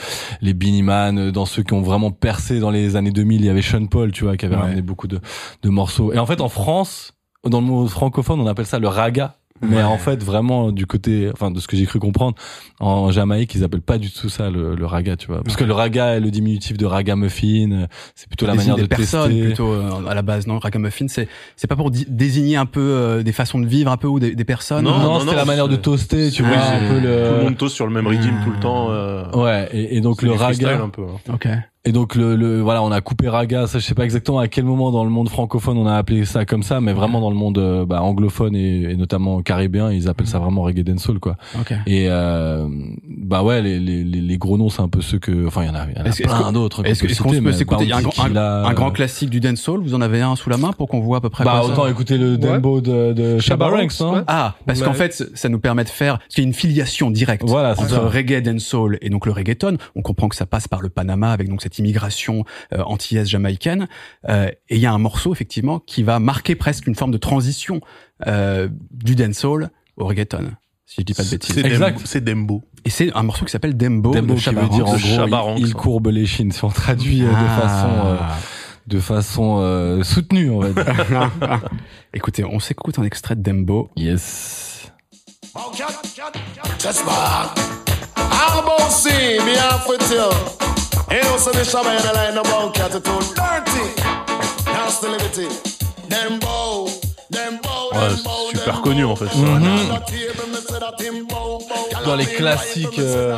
les 0.43 0.53
Beanie 0.53 0.83
Man, 0.83 1.31
dans 1.31 1.47
ceux 1.47 1.63
qui 1.63 1.73
ont 1.73 1.81
vraiment 1.83 2.11
percé 2.11 2.61
dans 2.61 2.71
les 2.71 2.97
années 2.97 3.13
2000, 3.13 3.41
il 3.41 3.47
y 3.47 3.49
avait 3.49 3.63
Sean 3.63 3.87
Paul, 3.87 4.13
tu 4.13 4.25
vois, 4.25 4.37
qui 4.37 4.45
avait 4.45 4.57
Ouais. 4.57 4.63
ramené 4.63 4.83
beaucoup 4.83 5.07
de 5.09 5.21
de 5.63 5.69
morceaux. 5.71 6.13
Et 6.13 6.19
en 6.19 6.27
fait 6.27 6.41
en 6.43 6.49
France, 6.51 7.15
dans 7.49 7.61
le 7.63 7.67
monde 7.67 7.89
francophone, 7.89 8.39
on 8.41 8.47
appelle 8.47 8.67
ça 8.67 8.79
le 8.79 8.89
raga. 8.89 9.37
Mais 9.63 9.77
Ouais. 9.77 9.83
en 9.83 9.99
fait, 9.99 10.23
vraiment, 10.23 10.73
du 10.73 10.87
côté, 10.87 11.31
enfin, 11.33 11.51
de 11.51 11.61
ce 11.61 11.69
que 11.69 11.77
j'ai 11.77 11.85
cru 11.87 11.99
comprendre, 11.99 12.35
en 12.81 13.11
Jamaïque, 13.11 13.55
ils 13.55 13.63
appellent 13.65 13.83
pas 13.83 13.99
du 13.99 14.11
tout 14.11 14.29
ça 14.31 14.49
le, 14.51 14.75
le 14.75 14.87
raga, 14.87 15.17
tu 15.17 15.27
vois. 15.27 15.43
Parce 15.43 15.57
que 15.57 15.65
le 15.65 15.73
raga 15.75 16.15
est 16.17 16.21
le 16.21 16.31
diminutif 16.31 16.79
de 16.79 16.87
ragamuffin, 16.87 17.71
euh, 17.73 17.87
c'est 18.15 18.27
plutôt 18.29 18.47
la 18.47 18.55
manière 18.55 18.77
des 18.77 18.83
de 18.83 18.87
personnes 18.87 19.31
tester. 19.31 19.45
plutôt 19.47 19.73
euh, 19.73 20.07
à 20.09 20.15
la 20.15 20.23
base. 20.23 20.47
Non, 20.47 20.59
ragamuffin, 20.59 21.07
c'est 21.09 21.29
c'est 21.57 21.67
pas 21.67 21.77
pour 21.77 21.91
désigner 21.91 22.57
un 22.57 22.67
peu 22.67 22.81
euh, 22.81 23.23
des 23.23 23.33
façons 23.33 23.59
de 23.61 23.67
vivre 23.67 23.91
un 23.91 23.97
peu 23.97 24.07
ou 24.09 24.19
des, 24.19 24.35
des 24.35 24.45
personnes. 24.45 24.85
Non, 24.85 24.99
Non, 24.99 25.05
non, 25.05 25.21
c'était 25.21 25.33
non, 25.33 25.37
la 25.39 25.45
manière 25.45 25.69
de 25.69 25.75
c'est- 25.75 25.83
toaster, 25.83 26.31
tu 26.31 26.43
Oui, 26.43 26.49
vois, 26.49 26.59
c'est- 26.63 26.75
un 26.77 26.79
peu 26.81 26.95
Tout 26.97 27.07
le 27.07 27.37
le. 27.39 27.43
monde 27.45 27.57
toast 27.57 27.75
sur 27.75 27.87
le 27.87 27.93
même 27.93 28.07
rythme 28.07 28.35
tout 28.45 28.51
le 28.51 28.61
temps. 28.61 28.87
euh, 28.91 29.25
Ouais, 29.33 29.69
et, 29.73 29.97
et 29.97 30.01
donc 30.01 30.17
c'est 30.21 30.27
le 30.27 30.33
raga. 30.33 30.81
un 30.83 30.89
peu. 30.89 31.03
hein. 31.03 31.33
Ok. 31.35 31.49
Et 31.87 31.93
donc 31.93 32.15
le, 32.15 32.37
le 32.37 32.61
voilà, 32.61 32.83
on 32.83 32.93
a 32.93 33.01
coupé 33.01 33.27
raga. 33.31 33.67
Ça, 33.67 33.79
je 33.79 33.85
sais 33.87 33.95
pas 33.95 34.05
exactement 34.05 34.39
à 34.39 34.49
quel 34.49 34.65
moment 34.65 34.91
dans 34.93 35.03
le 35.03 35.09
monde 35.09 35.31
francophone 35.31 35.79
on 35.79 35.87
a 35.87 35.95
appelé 35.97 36.27
ça 36.27 36.45
comme 36.45 36.63
ça, 36.63 36.79
mais 36.83 36.93
vraiment 36.93 37.23
dans 37.23 37.31
le 37.31 37.37
monde 37.37 37.57
euh, 37.57 37.87
bah, 37.87 38.03
anglophone 38.03 38.55
et, 38.55 38.83
et 38.91 38.97
notamment 38.97 39.41
caribéen, 39.41 39.91
ils 39.91 40.07
appellent 40.07 40.27
ça 40.27 40.39
vraiment 40.39 40.61
reggae 40.61 40.83
dancehall 40.85 41.21
quoi. 41.21 41.37
Ok. 41.59 41.73
Et 41.87 42.09
euh, 42.11 42.69
bah 43.09 43.43
ouais, 43.43 43.63
les, 43.63 43.81
les, 43.81 44.05
les 44.05 44.21
les 44.21 44.37
gros 44.39 44.59
noms, 44.59 44.69
c'est 44.69 44.83
un 44.83 44.89
peu 44.91 45.01
ceux 45.01 45.19
que, 45.19 45.47
enfin, 45.47 45.63
il 45.63 45.69
y 45.69 45.71
en 45.71 45.75
a, 45.75 45.87
il 45.91 45.97
y 45.97 46.27
en 46.27 46.35
a 46.37 46.39
plein 46.43 46.53
d'autres. 46.53 46.85
Est-ce 46.85 47.01
qu'on 47.23 47.31
peut 47.31 47.53
s'écouter 47.53 47.91
a 47.93 47.97
un 47.97 48.01
un- 48.37 48.65
un 48.67 48.75
grand 48.75 48.89
euh, 48.89 48.91
classique 48.91 49.31
du 49.31 49.41
dancehall. 49.41 49.81
Vous 49.81 49.95
en 49.95 50.03
avez 50.03 50.21
un 50.21 50.37
sous 50.37 50.51
la 50.51 50.59
main 50.59 50.73
pour 50.75 50.87
qu'on 50.87 51.01
voit 51.01 51.17
à 51.17 51.21
peu 51.23 51.31
près 51.31 51.45
Bah 51.45 51.61
quoi 51.61 51.63
ça 51.69 51.73
autant 51.73 51.87
écouter 51.89 52.19
le 52.19 52.37
Dembo 52.37 52.83
de, 52.83 53.15
de 53.15 53.39
Shabba 53.39 53.69
Ranks, 53.69 53.93
hein. 54.03 54.13
ouais. 54.17 54.21
Ah, 54.27 54.55
parce 54.67 54.81
Ouais. 54.81 54.87
qu'en 54.87 54.93
fait, 54.93 55.25
ça 55.35 55.49
nous 55.49 55.59
permet 55.61 55.85
de 55.85 55.89
faire, 55.89 56.19
parce 56.19 56.35
qu'il 56.35 56.45
y 56.45 56.47
a 56.47 56.49
une 56.49 56.55
filiation 56.55 57.11
directe 57.11 57.45
Voilà, 57.49 57.75
c'est 57.75 57.85
entre 57.85 57.91
ça. 57.91 58.01
reggae, 58.07 58.43
dancehall 58.43 58.99
et 59.01 59.09
donc 59.09 59.25
le 59.25 59.33
reggaeton. 59.33 59.79
On 59.97 60.03
comprend 60.03 60.29
que 60.29 60.37
ça 60.37 60.45
passe 60.45 60.69
par 60.69 60.83
le 60.83 60.91
Panama 60.91 61.33
avec 61.33 61.49
donc 61.49 61.63
cette 61.63 61.70
immigration 61.79 62.45
euh, 62.73 62.83
antillaise 62.83 63.29
jamaïcaine. 63.29 63.89
Euh, 64.29 64.49
et 64.69 64.77
il 64.77 64.81
y 64.81 64.87
a 64.87 64.93
un 64.93 64.99
morceau 64.99 65.33
effectivement 65.33 65.79
qui 65.81 66.03
va 66.03 66.19
marquer 66.19 66.55
presque 66.55 66.87
une 66.87 66.95
forme 66.95 67.11
de 67.11 67.19
transition 67.19 67.81
euh, 68.27 68.69
du 68.91 69.15
dancehall 69.15 69.71
au 69.97 70.07
reggaeton. 70.07 70.51
si 70.87 70.97
je 71.01 71.03
dis 71.05 71.15
pas 71.15 71.25
de 71.25 71.31
bêtises. 71.31 71.55
C'est 71.55 71.65
Exact. 71.67 71.95
Dembo. 71.97 72.07
C'est 72.07 72.25
Dembo. 72.25 72.63
Et 72.85 72.91
c'est 72.91 73.13
un 73.15 73.23
morceau 73.23 73.45
qui 73.45 73.53
s'appelle 73.53 73.77
Dembo, 73.77 74.13
Dembo 74.13 74.35
de 74.35 74.41
qui 74.41 74.49
veut 74.55 74.69
dire 74.69 74.87
en 74.87 74.91
gros, 74.93 74.99
Chabaranx, 74.99 75.61
il, 75.61 75.67
il 75.67 75.75
courbe 75.75 76.07
les 76.09 76.25
chines 76.27 76.51
si 76.53 76.65
on 76.65 76.71
traduit 76.71 77.21
de 77.21 77.27
façon 77.27 77.91
euh, 78.07 78.17
de 78.87 79.01
façon 79.01 79.59
euh, 79.61 80.03
soutenue, 80.03 80.51
on 80.51 80.61
va 80.61 80.71
dire. 80.71 81.31
Écoutez, 82.15 82.45
on 82.45 82.59
s'écoute 82.59 82.99
un 82.99 83.05
extrait 83.05 83.37
de 83.37 83.43
Dembo. 83.43 83.91
yes. 83.97 84.91
Just 91.11 91.19
back. 91.19 91.19
I'm 91.19 91.19
about 91.19 91.19
see 91.19 91.19
me 91.19 91.19
off 91.19 91.19
with 91.19 91.19
you. 91.19 91.19
You 91.19 91.23
know, 91.23 91.37
so 91.39 91.51
the 91.51 91.65
shabba 91.65 91.91
and 91.97 92.05
the 92.05 92.13
line 92.13 92.39
about 92.39 92.75
dirty. 92.75 93.85
Liberty. 95.03 95.49
Them 96.09 96.39
bow. 96.39 96.89
Them 97.31 97.59
bow. 97.63 97.91
Ouais, 97.93 98.09
them 98.09 98.23
bow, 98.23 98.51
c'est 98.51 98.59
super 98.59 98.81
connu, 98.83 99.05
en 99.05 99.17
fait. 99.17 99.27
Dans 102.07 102.17
les 102.17 102.25
classiques 102.25 102.99
euh, 102.99 103.37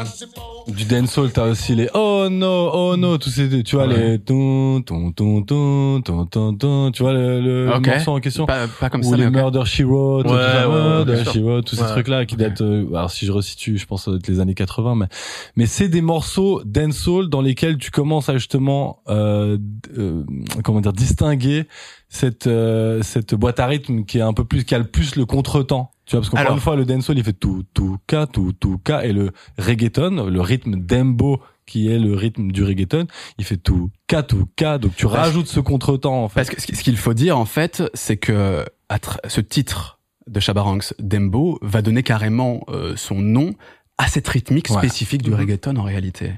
du 0.69 0.85
dancehall, 0.85 1.33
t'as 1.33 1.47
aussi 1.49 1.75
les 1.75 1.89
oh 1.95 2.29
no, 2.31 2.71
oh 2.73 2.97
no, 2.97 3.19
tous 3.19 3.31
ces, 3.31 3.63
tu 3.65 3.75
vois 3.77 3.87
les 3.89 4.19
ton 4.21 4.81
ton 4.83 5.11
ton 5.11 5.43
ton 5.43 6.01
ton 6.03 6.27
ton 6.27 6.55
ton, 6.55 6.91
tu 6.93 7.03
vois 7.03 7.13
le, 7.13 7.41
le 7.41 7.73
Ok. 7.75 7.87
morceau 7.87 8.13
en 8.13 8.21
question. 8.21 8.47
Pas, 8.47 8.69
pas 8.69 8.91
comme 8.91 9.01
Ou 9.01 9.11
ça, 9.11 9.17
les 9.17 9.25
mais 9.25 9.29
ok. 9.31 9.35
Murder 9.55 9.63
She 9.65 9.81
Wrote, 9.83 10.27
Ouais, 10.27 10.33
ouais, 10.33 10.67
ouais, 10.67 11.05
Murder. 11.05 11.25
She 11.25 11.39
Wrote, 11.39 11.65
tous 11.67 11.77
ces 11.77 11.83
Ouais. 11.83 11.89
trucs-là 11.89 12.27
qui 12.27 12.37
datent, 12.37 12.61
euh, 12.61 12.87
alors 12.95 13.11
si 13.11 13.27
je 13.27 13.33
resitue, 13.33 13.77
je 13.77 13.87
pense 13.87 14.03
que 14.03 14.05
ça 14.05 14.11
doit 14.13 14.19
être 14.19 14.29
les 14.29 14.39
années 14.41 14.55
80, 14.55 14.95
mais, 14.95 15.07
mais 15.57 15.67
c'est 15.67 15.89
des 15.89 16.03
morceaux 16.03 16.63
dancehall 16.65 17.29
dans 17.29 17.41
lesquels 17.43 17.77
tu 17.79 17.91
commences 17.91 18.29
à 18.29 18.35
justement, 18.35 19.01
euh, 19.09 19.59
euh, 19.99 20.23
comment 20.63 20.81
dire, 20.81 20.93
distinguer 20.93 21.67
cette, 22.09 22.47
euh, 22.47 23.03
cette 23.03 23.35
boîte 23.35 23.59
à 23.59 23.67
rythme 23.67 24.05
qui 24.05 24.19
est 24.19 24.23
un 24.23 24.33
peu 24.35 24.45
plus, 24.45 24.65
qui 24.65 24.75
a 24.75 24.79
le 24.79 24.85
plus 24.85 25.17
le 25.17 25.27
contretemps. 25.27 25.91
Tu 26.13 26.17
vois, 26.17 26.21
parce 26.21 26.29
qu'encore 26.29 26.55
une 26.57 26.61
fois, 26.61 26.77
le 26.77 26.85
dancehall, 26.85 27.17
il 27.17 27.25
fait 27.25 27.33
tout, 27.33 27.63
tout, 27.73 27.97
ka, 28.07 28.27
tout, 28.27 28.53
tout, 28.53 28.77
ka, 28.77 29.07
et 29.07 29.15
le 29.15 29.31
reggaeton, 29.59 30.27
le 30.29 30.41
rythme 30.43 30.77
dembo, 30.77 31.41
qui 31.65 31.89
est 31.91 31.99
le 31.99 32.15
rythme 32.15 32.53
du 32.53 32.63
reggaeton, 32.65 33.07
il 33.39 33.45
fait 33.47 33.57
tout, 33.57 33.89
ka, 34.09 34.23
tout, 34.23 34.47
ka, 34.55 34.77
donc 34.77 34.95
tu 34.95 35.07
Parce- 35.07 35.17
rajoutes 35.17 35.47
ce 35.47 35.59
contretemps, 35.61 36.23
en 36.25 36.29
fait. 36.29 36.35
Parce 36.41 36.51
que 36.51 36.61
ce 36.61 36.67
qui- 36.67 36.77
ce 36.77 36.83
qu'il 36.83 36.99
faut 36.99 37.15
dire, 37.15 37.39
en 37.39 37.47
fait, 37.47 37.83
c'est 37.95 38.19
que 38.19 38.63
ce 39.27 39.41
titre 39.41 40.01
de 40.27 40.39
Chabaranx, 40.39 40.95
Dembo, 40.99 41.59
va 41.63 41.81
donner 41.81 42.03
carrément 42.03 42.63
euh, 42.69 42.95
son 42.95 43.15
nom 43.15 43.55
à 43.97 44.07
cette 44.09 44.29
rythmique 44.29 44.69
Ouais. 44.69 44.77
spécifique 44.77 45.23
du 45.23 45.33
reggaeton 45.33 45.77
en 45.77 45.83
réalité. 45.83 46.35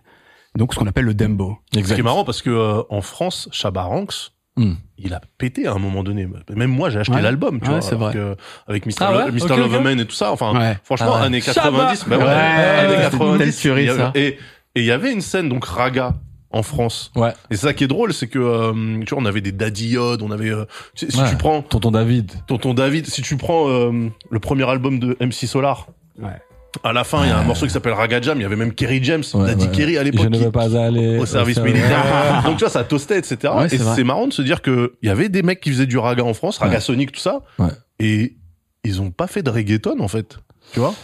Donc 0.56 0.72
ce 0.72 0.78
qu'on 0.78 0.86
appelle 0.86 1.04
le 1.06 1.14
Dembo. 1.14 1.58
Ce 1.72 1.80
Exact. 1.80 1.96
qui 1.96 2.00
est 2.00 2.04
marrant 2.04 2.24
parce 2.24 2.42
que 2.42 2.50
euh, 2.50 2.82
en 2.90 3.00
France, 3.00 3.48
Chabaranx, 3.50 4.30
Hmm. 4.56 4.74
il 4.98 5.12
a 5.12 5.20
pété 5.38 5.66
à 5.66 5.72
un 5.72 5.78
moment 5.78 6.04
donné. 6.04 6.28
Même 6.54 6.70
moi, 6.70 6.88
j'ai 6.88 7.00
acheté 7.00 7.16
Ouais. 7.16 7.22
l'album, 7.22 7.58
tu 7.60 7.66
Ouais, 7.68 7.80
vois, 7.80 7.82
vrai. 7.96 8.12
que 8.14 8.36
avec 8.68 8.86
Mr. 8.86 8.92
Ah 9.00 9.12
ouais 9.16 9.32
Mr. 9.32 9.46
Et 9.98 10.06
tout 10.06 10.14
ça. 10.14 10.30
Enfin, 10.30 10.56
Ouais. 10.56 10.78
franchement, 10.84 11.14
Ah 11.16 11.22
années 11.24 11.40
90, 11.40 12.04
bah 12.06 12.16
années 12.16 12.90
c'était 12.92 12.94
une 12.96 13.10
90. 13.10 13.38
telle 13.38 13.54
tuerie, 13.54 13.88
avait- 13.88 13.98
ça. 13.98 14.12
Et 14.14 14.38
il 14.76 14.84
y 14.84 14.92
avait 14.92 15.12
une 15.12 15.20
scène 15.20 15.48
donc 15.48 15.64
raga 15.64 16.14
en 16.52 16.62
France. 16.62 17.10
Ouais. 17.16 17.30
Et 17.50 17.56
c'est 17.56 17.66
ça 17.66 17.74
qui 17.74 17.82
est 17.82 17.88
drôle, 17.88 18.12
c'est 18.14 18.28
que 18.28 18.38
euh, 18.38 18.72
tu 19.04 19.12
vois, 19.14 19.22
on 19.22 19.26
avait 19.26 19.40
des 19.40 19.50
Daddy 19.50 19.88
Yod, 19.88 20.22
on 20.22 20.30
avait 20.30 20.50
euh, 20.50 20.66
si 20.94 21.06
Ouais. 21.06 21.28
tu 21.28 21.36
prends 21.36 21.62
Tonton 21.62 21.90
David. 21.90 22.30
Tonton 22.46 22.74
David, 22.74 23.06
si 23.08 23.22
tu 23.22 23.36
prends 23.36 23.68
euh, 23.68 24.08
le 24.30 24.38
premier 24.38 24.68
album 24.70 25.00
de 25.00 25.16
MC 25.20 25.46
Solar, 25.48 25.88
Ouais. 26.16 26.30
À 26.82 26.92
la 26.92 27.04
fin, 27.04 27.24
il 27.24 27.28
y 27.28 27.32
a 27.32 27.38
un 27.38 27.42
morceau 27.44 27.66
qui 27.66 27.72
s'appelle 27.72 27.92
Raga 27.92 28.20
Jam, 28.20 28.38
il 28.38 28.42
y 28.42 28.44
avait 28.44 28.56
même 28.56 28.72
Kerry 28.72 29.02
James, 29.02 29.22
Ouais, 29.34 29.46
Daddy 29.46 29.66
ouais. 29.66 29.70
Kerry 29.72 29.96
à 29.96 30.00
Je 30.00 30.04
l'époque 30.10 30.30
ne 30.30 30.38
qui- 30.38 30.44
veux 30.44 30.50
pas 30.50 30.76
aller 30.76 31.18
au 31.18 31.26
service 31.26 31.58
militaire. 31.60 32.42
Donc 32.44 32.56
tu 32.56 32.64
vois, 32.64 32.70
ça 32.70 32.84
toastait, 32.84 33.18
etc. 33.18 33.52
Ouais, 33.56 33.66
et 33.72 33.78
c'est 33.78 34.04
marrant 34.04 34.26
de 34.26 34.32
se 34.32 34.42
dire 34.42 34.60
que 34.62 34.94
il 35.02 35.08
y 35.08 35.12
avait 35.12 35.28
des 35.28 35.42
mecs 35.42 35.60
qui 35.60 35.70
faisaient 35.70 35.86
du 35.86 35.98
raga 35.98 36.24
en 36.24 36.34
France, 36.34 36.58
raga 36.58 36.80
sonic, 36.80 37.12
tout 37.12 37.20
ça, 37.20 37.42
Ouais. 37.58 37.68
et 38.00 38.36
ils 38.82 39.00
ont 39.00 39.10
pas 39.10 39.26
fait 39.26 39.42
de 39.42 39.50
reggaeton 39.50 40.00
en 40.00 40.08
fait, 40.08 40.38
tu 40.72 40.80
vois? 40.80 40.94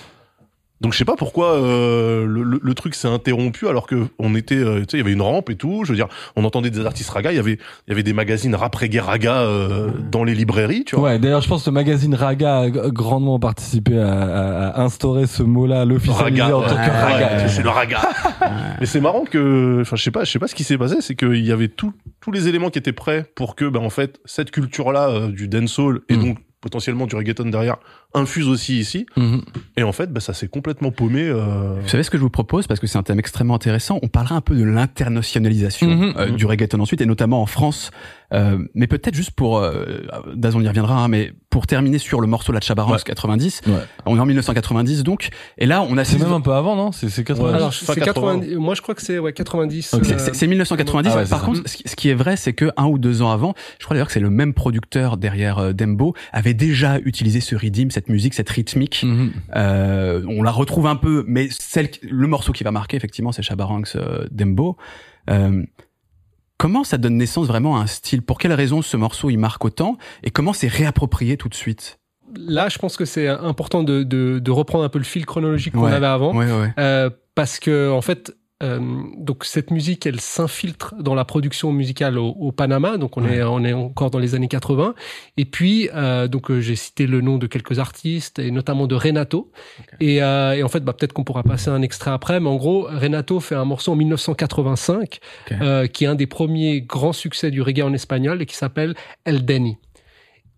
Donc 0.81 0.95
je 0.95 0.99
sais 0.99 1.05
pas 1.05 1.17
pourquoi 1.17 1.53
euh, 1.57 2.25
le, 2.27 2.43
le- 2.43 2.61
le 2.63 2.75
truc 2.75 2.95
s'est 2.95 3.07
interrompu 3.09 3.69
alors 3.69 3.87
que 3.87 4.07
on 4.19 4.35
était, 4.35 4.55
euh, 4.55 4.79
tu 4.81 4.85
sais, 4.93 4.97
il 4.97 5.01
y 5.01 5.03
avait 5.03 5.13
une 5.13 5.21
rampe 5.21 5.51
et 5.51 5.57
tout. 5.57 5.83
Je 5.85 5.91
veux 5.91 5.97
dire, 5.97 6.09
on 6.37 6.45
entendait 6.45 6.71
des 6.71 6.87
artistes 6.87 7.11
raga, 7.11 7.33
il 7.33 7.37
y 7.37 7.39
avait, 7.39 7.55
il 7.87 7.91
y 7.91 7.93
avait 7.93 8.03
des 8.03 8.15
magazines 8.15 8.55
rap 8.55 8.75
reggae 8.75 8.99
raga 9.01 9.43
euh, 9.43 9.91
dans 10.11 10.25
les 10.25 10.35
librairies, 10.35 10.85
tu 10.87 10.97
vois. 10.97 11.11
Ouais, 11.11 11.19
d'ailleurs, 11.19 11.43
je 11.43 11.49
pense 11.49 11.65
que 11.65 11.71
le 11.71 11.75
magazine 11.75 12.15
Raga 12.15 12.61
a 12.61 12.71
grandement 12.71 13.39
participé 13.39 13.99
à, 13.99 14.11
à- 14.11 14.69
à 14.69 14.83
instaurer 14.83 15.27
ce 15.27 15.43
mot-là, 15.43 15.85
l'officialiser 15.85 16.41
Raga, 16.43 16.57
en 16.57 16.63
tant 16.63 16.69
ouais, 16.77 16.87
que 16.87 16.91
Raga. 16.91 17.37
ouais, 17.43 17.49
c'est 17.49 17.63
le 17.63 17.69
raga. 17.69 18.01
Mais 18.81 18.87
c'est 18.87 19.01
marrant 19.03 19.25
que, 19.25 19.79
enfin, 19.83 19.97
je 19.97 20.03
sais 20.03 20.11
pas, 20.11 20.25
je 20.25 20.31
sais 20.31 20.39
pas 20.39 20.47
ce 20.49 20.55
qui 20.55 20.65
s'est 20.65 20.79
passé, 20.79 20.97
c'est 21.01 21.15
qu'il 21.15 21.45
y 21.45 21.53
avait 21.53 21.69
tout, 21.69 21.93
tous 22.21 22.31
les 22.33 22.49
éléments 22.49 22.71
qui 22.71 22.79
étaient 22.79 22.93
prêts 22.95 23.27
pour 23.35 23.55
que, 23.55 23.67
ben, 23.67 23.81
en 23.81 23.91
fait, 23.91 24.19
cette 24.25 24.51
culture-là 24.51 25.09
euh, 25.11 25.29
du 25.31 25.47
dancehall 25.49 26.01
et 26.09 26.17
Mm. 26.17 26.25
donc 26.25 26.39
potentiellement 26.61 27.07
du 27.07 27.17
reggaeton 27.17 27.47
derrière 27.49 27.77
infuse 28.15 28.49
aussi 28.49 28.79
ici. 28.79 29.07
Mhm. 29.17 29.43
Et 29.77 29.83
en 29.83 29.93
fait, 29.93 30.13
ben, 30.13 30.21
ça 30.21 30.35
s'est 30.35 30.49
complètement 30.49 30.91
paumé. 30.91 31.23
euh, 31.23 31.79
Vous 31.83 31.89
savez 31.89 32.03
ce 32.03 32.11
que 32.11 32.19
je 32.19 32.23
vous 32.23 32.31
propose? 32.31 32.67
Parce 32.67 32.81
que 32.81 32.87
c'est 32.87 32.99
un 32.99 33.03
thème 33.03 33.19
extrêmement 33.19 33.55
intéressant. 33.55 33.99
On 34.03 34.09
parlera 34.09 34.35
un 34.37 34.41
peu 34.41 34.55
de 34.57 34.65
l'internationalisation 34.65 35.89
Mhm. 35.89 36.15
euh, 36.17 36.31
du 36.31 36.47
reggaeton 36.47 36.81
ensuite 36.81 37.01
et 37.01 37.07
notamment 37.07 37.41
en 37.43 37.47
France. 37.47 37.91
Euh, 38.33 38.59
mais 38.75 38.87
peut-être 38.87 39.15
juste 39.15 39.33
pour 39.33 39.59
euh, 39.59 39.99
Daz, 40.35 40.55
on 40.55 40.61
y 40.61 40.69
reviendra, 40.69 40.97
hein, 41.03 41.09
mais 41.09 41.33
pour 41.51 41.67
terminer 41.67 41.99
sur 41.99 42.21
le 42.21 42.27
morceau 42.29 42.53
La 42.53 42.61
Chabaranx 42.61 42.99
Ouais. 42.99 43.05
90. 43.05 43.63
Ouais. 43.67 43.73
On 44.07 44.17
est 44.17 44.21
en 44.21 44.27
1990 44.27 45.03
donc. 45.03 45.31
Et 45.59 45.67
là, 45.67 45.83
on 45.83 45.97
a 45.99 46.05
C'est 46.05 46.19
même 46.19 46.33
un 46.33 46.41
peu 46.41 46.53
avant, 46.53 46.77
non? 46.77 46.93
C'est 46.93 47.09
c'est 47.09 47.25
80. 47.25 47.53
Alors, 47.55 47.75
fin 47.75 47.93
c'est 47.95 48.01
80. 48.01 48.35
90, 48.41 48.57
moi 48.57 48.75
je 48.75 48.83
crois 48.83 48.95
que 48.95 49.03
c'est 49.03 49.19
ouais, 49.19 49.33
90. 49.33 49.95
Ok. 49.95 50.01
euh, 50.01 50.05
C'est- 50.05 50.19
C'est 50.19 50.35
c'est 50.35 50.47
1990. 50.47 51.11
Ah 51.13 51.17
ouais, 51.17 51.27
Par 51.27 51.41
ça. 51.41 51.47
contre, 51.47 51.63
ce 51.69 51.97
qui- 51.97 52.09
est 52.09 52.15
vrai, 52.15 52.37
c'est 52.37 52.53
que 52.53 52.71
un 52.77 52.87
ou 52.87 52.99
deux 52.99 53.23
ans 53.23 53.31
avant, 53.33 53.55
je 53.79 53.85
crois 53.85 53.95
d'ailleurs 53.95 54.07
que 54.07 54.13
c'est 54.13 54.21
le 54.21 54.31
même 54.31 54.55
producteur 54.55 55.17
derrière 55.17 55.59
euh, 55.59 55.73
Dembo, 55.73 56.15
avait 56.33 56.55
déjà 56.55 56.99
utilisé 57.01 57.41
ce 57.41 57.55
rhythm, 57.57 57.91
cette 57.91 58.09
musique, 58.09 58.35
cette 58.35 58.49
rythmique. 58.51 59.03
Mhm. 59.05 59.33
Euh, 59.57 60.23
on 60.29 60.43
la 60.43 60.51
retrouve 60.53 60.87
un 60.87 60.97
peu, 60.97 61.25
mais 61.27 61.49
celle, 61.51 61.91
le 62.03 62.27
morceau 62.27 62.53
qui 62.53 62.63
va 62.65 62.71
marquer 62.71 62.97
effectivement, 62.97 63.33
c'est 63.33 63.43
Chabaranx 63.43 63.97
euh, 63.97 64.27
Dembo. 64.31 64.77
Euh, 65.29 65.63
comment 66.61 66.85
ça 66.85 66.99
donne 66.99 67.17
naissance 67.17 67.47
vraiment 67.47 67.79
à 67.79 67.81
un 67.81 67.87
style? 67.87 68.21
Pour 68.21 68.39
quelles 68.39 68.53
raisons 68.53 68.83
ce 68.83 68.97
morceau 68.99 69.31
il 69.31 69.39
marque 69.39 69.65
autant? 69.65 69.97
Et 70.23 70.31
comment 70.31 70.53
c'est 70.53 70.69
réapproprié 70.69 71.39
tout 71.39 71.49
de 71.49 71.55
suite? 71.55 71.99
Là, 72.37 72.69
je 72.69 72.77
pense 72.79 72.97
que 72.99 73.07
c'est 73.07 73.27
important 73.29 73.83
de, 73.83 74.03
de, 74.03 74.39
de 74.39 74.51
reprendre 74.51 74.85
un 74.85 74.89
peu 74.91 74.99
le 74.99 75.05
fil 75.05 75.25
chronologique 75.25 75.73
qu'on 75.73 75.85
Ouais. 75.87 75.93
avait 75.93 76.07
avant. 76.07 76.37
Ouais, 76.37 76.53
ouais. 76.53 76.73
Euh, 76.79 77.09
parce 77.35 77.59
que 77.59 77.91
en 77.91 78.03
fait, 78.03 78.37
euh, 78.63 78.79
donc 79.17 79.45
cette 79.45 79.71
musique, 79.71 80.05
elle 80.07 80.21
s'infiltre 80.21 80.95
dans 81.01 81.15
la 81.15 81.25
production 81.25 81.73
musicale 81.73 82.19
au, 82.19 82.29
au 82.39 82.53
Panama. 82.53 82.97
Donc 82.99 83.17
on 83.17 83.25
Ouais. 83.25 83.37
est 83.37 83.43
on 83.43 83.65
est 83.65 83.73
encore 83.73 84.11
dans 84.11 84.19
les 84.19 84.35
années 84.35 84.49
80. 84.49 84.95
Et 85.37 85.45
puis 85.45 85.89
euh, 85.95 86.29
donc 86.29 86.51
euh, 86.51 86.61
j'ai 86.61 86.77
cité 86.77 87.07
le 87.07 87.21
nom 87.21 87.39
de 87.39 87.47
quelques 87.47 87.79
artistes 87.79 88.39
et 88.39 88.51
notamment 88.51 88.87
de 88.87 88.95
Renato. 88.95 89.51
Et, 90.01 90.23
euh, 90.23 90.53
et 90.55 90.63
en 90.63 90.69
fait, 90.69 90.81
bah, 90.85 90.93
peut-être 90.93 91.13
qu'on 91.13 91.25
pourra 91.25 91.43
passer 91.43 91.71
un 91.71 91.83
extrait 91.83 92.11
après. 92.11 92.39
Mais 92.41 92.49
en 92.49 92.57
gros, 92.57 92.83
Renato 92.91 93.41
fait 93.41 93.55
un 93.55 93.65
morceau 93.65 93.93
en 93.93 93.97
1985 93.97 95.21
Ok. 95.51 95.57
euh, 95.63 95.87
qui 95.87 96.05
est 96.05 96.09
un 96.09 96.15
des 96.15 96.27
premiers 96.27 96.81
grands 96.83 97.13
succès 97.13 97.51
du 97.51 97.63
reggae 97.63 97.83
en 97.83 97.93
espagnol 97.93 98.43
et 98.43 98.47
qui 98.47 98.57
s'appelle 98.57 98.95
El 99.25 99.45
Deni. 99.45 99.79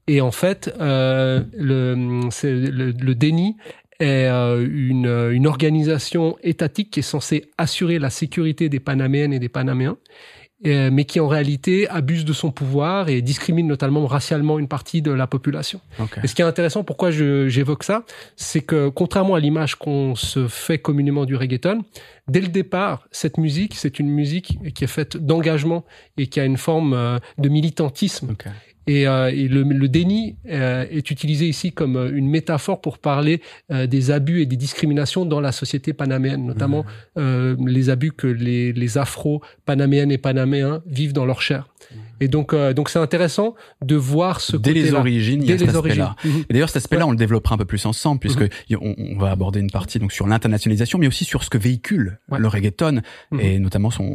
Et 0.08 0.20
en 0.20 0.32
fait, 0.32 0.74
euh, 0.80 1.44
le, 1.52 1.94
le, 2.42 2.90
le 2.90 3.14
DENI 3.14 3.56
est 4.02 4.28
euh, 4.28 4.66
une, 4.70 5.30
une 5.32 5.46
organisation 5.46 6.36
étatique 6.42 6.90
qui 6.90 7.00
est 7.00 7.02
censée 7.02 7.50
assurer 7.58 7.98
la 7.98 8.10
sécurité 8.10 8.68
des 8.68 8.80
Panaméennes 8.80 9.32
et 9.32 9.38
des 9.38 9.48
Panaméens, 9.48 9.96
euh, 10.64 10.90
mais 10.92 11.04
qui 11.04 11.18
en 11.18 11.26
réalité 11.26 11.88
abuse 11.88 12.24
de 12.24 12.32
son 12.32 12.52
pouvoir 12.52 13.08
et 13.08 13.20
discrimine 13.20 13.66
notamment 13.66 14.06
racialement 14.06 14.60
une 14.60 14.68
partie 14.68 15.02
de 15.02 15.10
la 15.10 15.26
population. 15.26 15.80
Et 16.22 16.28
ce 16.28 16.36
qui 16.36 16.42
est 16.42 16.44
intéressant, 16.44 16.84
pourquoi 16.84 17.10
j'évoque 17.10 17.82
ça, 17.82 18.04
c'est 18.36 18.60
que 18.60 18.88
contrairement 18.88 19.34
à 19.34 19.40
l'image 19.40 19.74
qu'on 19.74 20.14
se 20.14 20.46
fait 20.46 20.78
communément 20.78 21.24
du 21.24 21.34
reggaeton, 21.34 21.82
dès 22.28 22.40
le 22.40 22.46
départ, 22.46 23.08
cette 23.10 23.38
musique, 23.38 23.74
c'est 23.74 23.98
une 23.98 24.08
musique 24.08 24.58
qui 24.72 24.84
est 24.84 24.88
faite 24.88 25.16
d'engagement 25.16 25.84
et 26.16 26.28
qui 26.28 26.38
a 26.38 26.44
une 26.44 26.58
forme 26.58 26.94
euh, 26.94 27.18
de 27.38 27.48
militantisme. 27.48 28.36
Et, 28.86 29.06
euh, 29.06 29.30
et 29.30 29.48
le, 29.48 29.62
le 29.62 29.88
déni 29.88 30.36
euh, 30.50 30.84
est 30.90 31.10
utilisé 31.10 31.48
ici 31.48 31.72
comme 31.72 31.96
euh, 31.96 32.10
une 32.12 32.28
métaphore 32.28 32.80
pour 32.80 32.98
parler 32.98 33.40
euh, 33.70 33.86
des 33.86 34.10
abus 34.10 34.42
et 34.42 34.46
des 34.46 34.56
discriminations 34.56 35.24
dans 35.24 35.40
la 35.40 35.52
société 35.52 35.92
panaméenne, 35.92 36.44
notamment 36.44 36.84
euh, 37.18 37.56
les 37.64 37.90
abus 37.90 38.12
que 38.12 38.26
les, 38.26 38.72
les 38.72 38.98
afro-panaméennes 38.98 40.10
et 40.10 40.18
panaméens 40.18 40.82
vivent 40.86 41.12
dans 41.12 41.24
leur 41.24 41.42
chair. 41.42 41.71
Et 42.20 42.28
donc, 42.28 42.52
euh, 42.54 42.72
donc 42.72 42.88
c'est 42.88 42.98
intéressant 42.98 43.54
de 43.82 43.96
voir 43.96 44.40
ce 44.40 44.56
Dès 44.56 44.72
les 44.72 44.94
origines, 44.94 45.42
il 45.42 45.48
y 45.48 45.52
a 45.52 45.56
Dès 45.56 45.58
cet 45.60 45.68
les 45.70 45.76
origines. 45.76 46.02
aspect-là. 46.02 46.32
Mhm. 46.36 46.44
Et 46.48 46.52
d'ailleurs, 46.52 46.68
cet 46.68 46.76
aspect-là, 46.76 47.06
on 47.06 47.10
le 47.10 47.16
développera 47.16 47.54
un 47.56 47.58
peu 47.58 47.64
plus 47.64 47.84
ensemble, 47.86 48.20
puisque 48.20 48.44
y- 48.70 48.76
on, 48.76 48.94
on 48.98 49.18
va 49.18 49.30
aborder 49.30 49.60
une 49.60 49.70
partie 49.70 49.98
donc 49.98 50.12
sur 50.12 50.26
l'internationalisation, 50.26 50.98
mais 50.98 51.06
aussi 51.08 51.24
sur 51.24 51.42
ce 51.44 51.50
que 51.50 51.58
véhicule 51.58 52.20
Ouais. 52.30 52.38
le 52.38 52.48
reggaeton, 52.48 53.02
Mhm. 53.32 53.40
et 53.40 53.58
notamment 53.58 53.90
son 53.90 54.08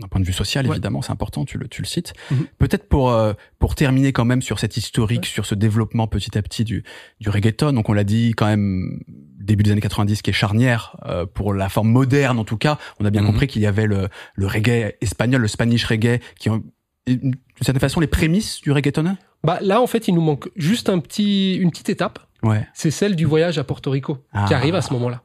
d'un 0.00 0.08
point 0.08 0.20
de 0.20 0.26
vue 0.26 0.32
social, 0.32 0.66
Ouais. 0.66 0.72
évidemment, 0.72 1.00
c'est 1.02 1.12
important, 1.12 1.44
tu 1.44 1.56
le, 1.58 1.68
tu 1.68 1.80
le 1.82 1.86
cites. 1.86 2.12
Mhm. 2.30 2.46
Peut-être 2.58 2.88
pour 2.88 3.10
euh, 3.10 3.32
pour 3.58 3.74
terminer 3.74 4.12
quand 4.12 4.24
même 4.26 4.42
sur 4.42 4.58
cette 4.58 4.76
historique, 4.76 5.24
sur 5.26 5.46
ce 5.46 5.54
développement 5.54 6.06
petit 6.06 6.36
à 6.36 6.42
petit 6.42 6.64
du 6.64 6.84
du 7.20 7.30
reggaeton. 7.30 7.72
Donc 7.72 7.88
on 7.88 7.92
l'a 7.94 8.04
dit 8.04 8.32
quand 8.36 8.46
même 8.46 9.00
début 9.40 9.62
des 9.62 9.70
années 9.72 9.80
90 9.80 10.22
qui 10.22 10.30
est 10.30 10.34
charnière 10.34 10.96
euh, 11.06 11.26
pour 11.26 11.52
la 11.54 11.68
forme 11.68 11.88
moderne 11.90 12.38
en 12.38 12.44
tout 12.44 12.56
cas. 12.56 12.78
On 13.00 13.04
a 13.04 13.10
bien 13.10 13.20
Mhm. 13.22 13.26
compris 13.28 13.46
qu'il 13.46 13.62
y 13.62 13.66
avait 13.66 13.86
le 13.86 14.08
le 14.34 14.46
reggae 14.46 14.94
espagnol, 15.00 15.40
le 15.42 15.48
Spanish 15.48 15.84
reggae, 15.86 16.20
qui 16.38 16.50
ont 16.50 16.62
d'une 17.06 17.34
certaine 17.60 17.80
façon 17.80 18.00
les 18.00 18.06
prémices 18.06 18.60
du 18.60 18.72
reggaeton? 18.72 19.16
Bah, 19.42 19.58
là, 19.60 19.80
en 19.80 19.86
fait, 19.86 20.08
il 20.08 20.14
nous 20.14 20.22
manque 20.22 20.48
juste 20.56 20.88
un 20.88 20.98
petit, 20.98 21.54
une 21.56 21.70
petite 21.70 21.88
étape. 21.90 22.18
Ouais. 22.42 22.66
c'est 22.74 22.90
celle 22.90 23.16
du 23.16 23.24
voyage 23.24 23.56
à 23.56 23.64
Porto 23.64 23.90
Rico 23.90 24.18
Ah. 24.34 24.44
qui 24.46 24.52
arrive 24.52 24.74
à 24.74 24.82
ce 24.82 24.92
moment-là. 24.92 25.22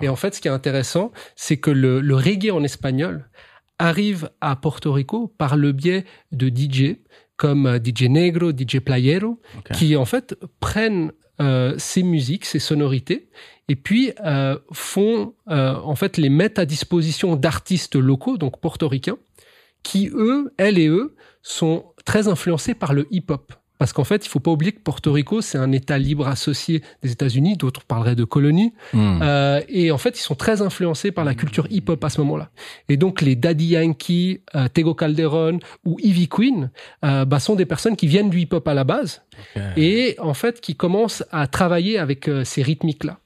Et 0.00 0.08
en 0.08 0.16
fait, 0.16 0.34
ce 0.34 0.40
qui 0.40 0.48
est 0.48 0.50
intéressant, 0.50 1.12
c'est 1.34 1.58
que 1.58 1.70
le, 1.70 2.00
le 2.00 2.14
reggae 2.14 2.50
en 2.50 2.62
espagnol 2.64 3.28
arrive 3.78 4.30
à 4.40 4.56
Porto 4.56 4.90
Rico 4.92 5.28
par 5.36 5.56
le 5.56 5.72
biais 5.72 6.06
de 6.32 6.48
DJ 6.48 6.96
comme 7.36 7.66
euh, 7.66 7.78
DJ 7.78 8.04
Negro, 8.04 8.52
DJ 8.52 8.78
Playero, 8.78 9.38
qui 9.74 9.96
en 9.96 10.06
fait 10.06 10.34
prennent 10.60 11.12
euh, 11.42 11.74
ces 11.76 12.02
musiques, 12.02 12.46
ces 12.46 12.58
sonorités, 12.58 13.28
et 13.68 13.76
puis 13.76 14.12
euh, 14.24 14.56
font 14.72 15.34
euh, 15.50 15.74
en 15.74 15.94
fait 15.94 16.16
les 16.16 16.30
mettent 16.30 16.58
à 16.58 16.64
disposition 16.64 17.36
d'artistes 17.36 17.96
locaux, 17.96 18.38
donc 18.38 18.58
portoricains, 18.60 19.18
qui 19.86 20.10
eux, 20.12 20.52
elles 20.58 20.78
et 20.78 20.88
eux, 20.88 21.14
sont 21.42 21.84
très 22.04 22.26
influencés 22.26 22.74
par 22.74 22.92
le 22.92 23.06
hip-hop. 23.12 23.52
Parce 23.78 23.92
qu'en 23.92 24.04
fait, 24.04 24.24
il 24.26 24.28
faut 24.30 24.40
pas 24.40 24.50
oublier 24.50 24.72
que 24.72 24.80
Porto 24.80 25.12
Rico, 25.12 25.42
c'est 25.42 25.58
un 25.58 25.70
État 25.70 25.98
libre 25.98 26.26
associé 26.26 26.82
des 27.02 27.12
États-Unis, 27.12 27.56
d'autres 27.56 27.84
parleraient 27.84 28.16
de 28.16 28.24
colonie. 28.24 28.72
Hmm. 28.94 29.20
Euh, 29.22 29.60
et 29.68 29.92
en 29.92 29.98
fait, 29.98 30.18
ils 30.18 30.22
sont 30.22 30.34
très 30.34 30.62
influencés 30.62 31.12
par 31.12 31.24
la 31.24 31.34
culture 31.34 31.66
hip-hop 31.70 32.02
à 32.02 32.08
ce 32.08 32.20
moment-là. 32.22 32.48
Et 32.88 32.96
donc, 32.96 33.20
les 33.20 33.36
Daddy 33.36 33.66
Yankee, 33.66 34.40
euh, 34.54 34.66
Tego 34.68 34.94
Calderon 34.94 35.58
ou 35.84 35.98
Ivy 36.00 36.26
Queen 36.26 36.70
euh, 37.04 37.26
bah, 37.26 37.38
sont 37.38 37.54
des 37.54 37.66
personnes 37.66 37.96
qui 37.96 38.06
viennent 38.06 38.30
du 38.30 38.40
hip-hop 38.40 38.66
à 38.66 38.74
la 38.74 38.84
base 38.84 39.22
et 39.76 40.16
en 40.18 40.32
fait 40.32 40.62
qui 40.62 40.74
commencent 40.74 41.22
à 41.30 41.46
travailler 41.46 41.98
avec 41.98 42.28
euh, 42.28 42.44
ces 42.44 42.62
rythmiques-là. 42.62 43.18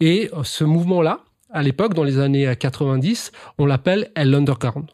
Et 0.00 0.30
ce 0.42 0.64
mouvement-là, 0.64 1.20
à 1.50 1.62
l'époque, 1.62 1.94
dans 1.94 2.04
les 2.04 2.18
années 2.18 2.46
euh, 2.46 2.54
90, 2.54 3.32
on 3.58 3.66
l'appelle 3.66 4.10
l'underground. 4.16 4.86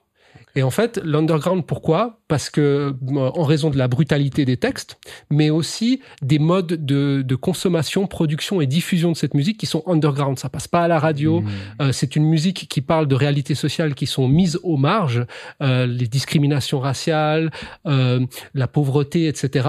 Et 0.57 0.63
en 0.63 0.71
fait, 0.71 1.01
l'underground, 1.05 1.65
pourquoi? 1.67 2.21
Parce 2.29 2.51
que 2.51 2.61
euh, 2.61 2.95
en 3.17 3.43
raison 3.45 3.71
de 3.71 3.79
la 3.79 3.89
brutalité 3.89 4.45
des 4.45 4.57
textes, 4.57 4.99
mais 5.31 5.51
aussi 5.51 6.01
des 6.23 6.39
modes 6.39 6.85
de, 6.85 7.23
de 7.23 7.35
consommation, 7.35 8.07
production 8.07 8.61
et 8.61 8.67
diffusion 8.67 9.13
de 9.13 9.17
cette 9.17 9.35
musique 9.35 9.59
qui 9.59 9.67
sont 9.67 9.83
underground. 9.87 10.39
Ça 10.39 10.49
passe 10.49 10.69
pas 10.69 10.83
à 10.83 10.89
la 10.89 10.99
radio. 10.99 11.41
Mmh. 11.41 11.49
Euh, 11.83 11.93
c'est 11.93 12.17
une 12.17 12.25
musique 12.25 12.67
qui 12.69 12.81
parle 12.81 13.09
de 13.09 13.15
réalités 13.15 13.55
sociales 13.55 13.95
qui 13.95 14.07
sont 14.07 14.29
mises 14.29 14.59
aux 14.63 14.77
marges, 14.77 15.27
euh, 15.63 15.87
les 15.87 16.07
discriminations 16.07 16.81
raciales, 16.81 17.51
euh, 17.87 18.21
la 18.55 18.69
pauvreté, 18.69 19.29
etc. 19.29 19.69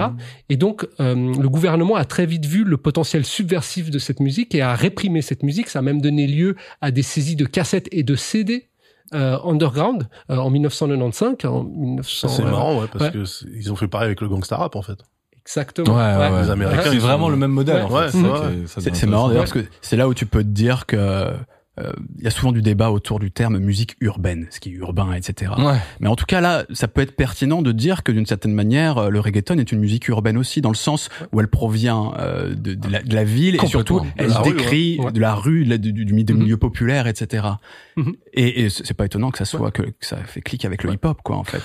Et 0.49 0.57
donc, 0.57 0.87
euh, 0.99 1.15
le 1.15 1.49
gouvernement 1.49 1.95
a 1.95 2.05
très 2.05 2.25
vite 2.25 2.45
vu 2.45 2.63
le 2.63 2.77
potentiel 2.77 3.25
subversif 3.25 3.89
de 3.89 3.99
cette 3.99 4.19
musique 4.19 4.55
et 4.55 4.61
a 4.61 4.75
réprimé 4.75 5.21
cette 5.21 5.43
musique. 5.43 5.69
Ça 5.69 5.79
a 5.79 5.81
même 5.81 6.01
donné 6.01 6.27
lieu 6.27 6.55
à 6.81 6.91
des 6.91 7.01
saisies 7.01 7.35
de 7.35 7.45
cassettes 7.45 7.87
et 7.91 8.03
de 8.03 8.15
CD 8.15 8.69
euh, 9.13 9.37
underground 9.43 10.07
euh, 10.29 10.37
en 10.37 10.49
1995. 10.49 11.45
En 11.45 11.63
1900, 11.63 12.27
C'est 12.27 12.41
euh, 12.41 12.45
marrant, 12.45 12.79
ouais, 12.81 12.87
parce 12.91 13.05
ouais. 13.05 13.11
que 13.11 13.23
ils 13.55 13.71
ont 13.71 13.75
fait 13.75 13.87
pareil 13.87 14.07
avec 14.07 14.21
le 14.21 14.27
gangsta 14.29 14.57
rap 14.57 14.75
en 14.75 14.81
fait. 14.81 14.97
Exactement. 15.45 15.95
Ouais, 15.95 16.01
ouais, 16.17 16.31
ouais. 16.33 16.41
Les 16.43 16.49
Américains, 16.49 16.81
C'est 16.91 16.99
sont- 16.99 17.05
vraiment 17.07 17.29
le 17.29 17.35
même 17.37 17.51
modèle, 17.51 17.83
en 17.83 17.89
fait. 17.89 18.09
c'est 18.09 19.05
marrant 19.05 19.27
d'ailleurs 19.27 19.43
parce 19.43 19.53
que 19.53 19.65
c'est 19.81 19.95
là 19.95 20.07
où 20.07 20.13
tu 20.15 20.25
peux 20.25 20.41
te 20.43 20.49
dire 20.49 20.85
que 20.87 21.27
il 22.17 22.23
y 22.23 22.27
a 22.27 22.29
souvent 22.31 22.51
du 22.53 22.61
débat 22.61 22.89
autour 22.91 23.19
du 23.19 23.31
terme 23.31 23.57
musique 23.57 23.95
urbaine, 23.99 24.47
ce 24.49 24.59
qui 24.59 24.69
est 24.69 24.73
urbain, 24.73 25.11
etc. 25.13 25.51
Ouais. 25.57 25.75
Mais 25.99 26.07
en 26.07 26.15
tout 26.15 26.25
cas 26.25 26.39
là, 26.39 26.63
ça 26.71 26.87
peut 26.87 27.01
être 27.01 27.15
pertinent 27.15 27.61
de 27.61 27.71
dire 27.73 28.03
que 28.03 28.11
d'une 28.13 28.25
certaine 28.25 28.53
manière, 28.53 28.97
euh, 28.97 29.09
le 29.09 29.19
reggaeton 29.19 29.57
est 29.57 29.71
une 29.71 29.79
musique 29.79 30.07
urbaine 30.07 30.37
aussi, 30.37 30.61
dans 30.61 30.69
le 30.69 30.75
sens 30.75 31.09
où 31.33 31.39
elle 31.41 31.47
provient 31.49 32.13
euh, 32.19 32.55
de, 32.55 32.73
de 32.75 32.89
la, 32.89 33.01
de 33.03 33.13
la 33.13 33.23
ville 33.25 33.55
et 33.61 33.67
surtout 33.67 34.01
elle 34.17 34.31
décrit 34.43 34.99
ouais. 34.99 35.11
de 35.11 35.19
la 35.19 35.35
rue, 35.35 35.65
de 35.65 35.69
la- 35.71 35.77
du, 35.77 35.91
du, 35.91 36.05
du 36.05 36.13
milieu 36.13 36.53
Mhm. 36.55 36.59
populaire, 36.59 37.07
etc. 37.07 37.45
Mhm. 37.97 38.13
Et, 38.33 38.63
et 38.63 38.69
c'est 38.69 38.93
pas 38.93 39.05
étonnant 39.05 39.31
que 39.31 39.37
ça 39.37 39.45
soit 39.45 39.71
que, 39.71 39.81
que 39.83 39.91
ça 40.05 40.17
fait 40.17 40.41
clic 40.41 40.63
avec 40.65 40.83
le 40.83 40.93
hip-hop, 40.93 41.19
quoi, 41.23 41.35
en 41.35 41.43
fait. 41.43 41.63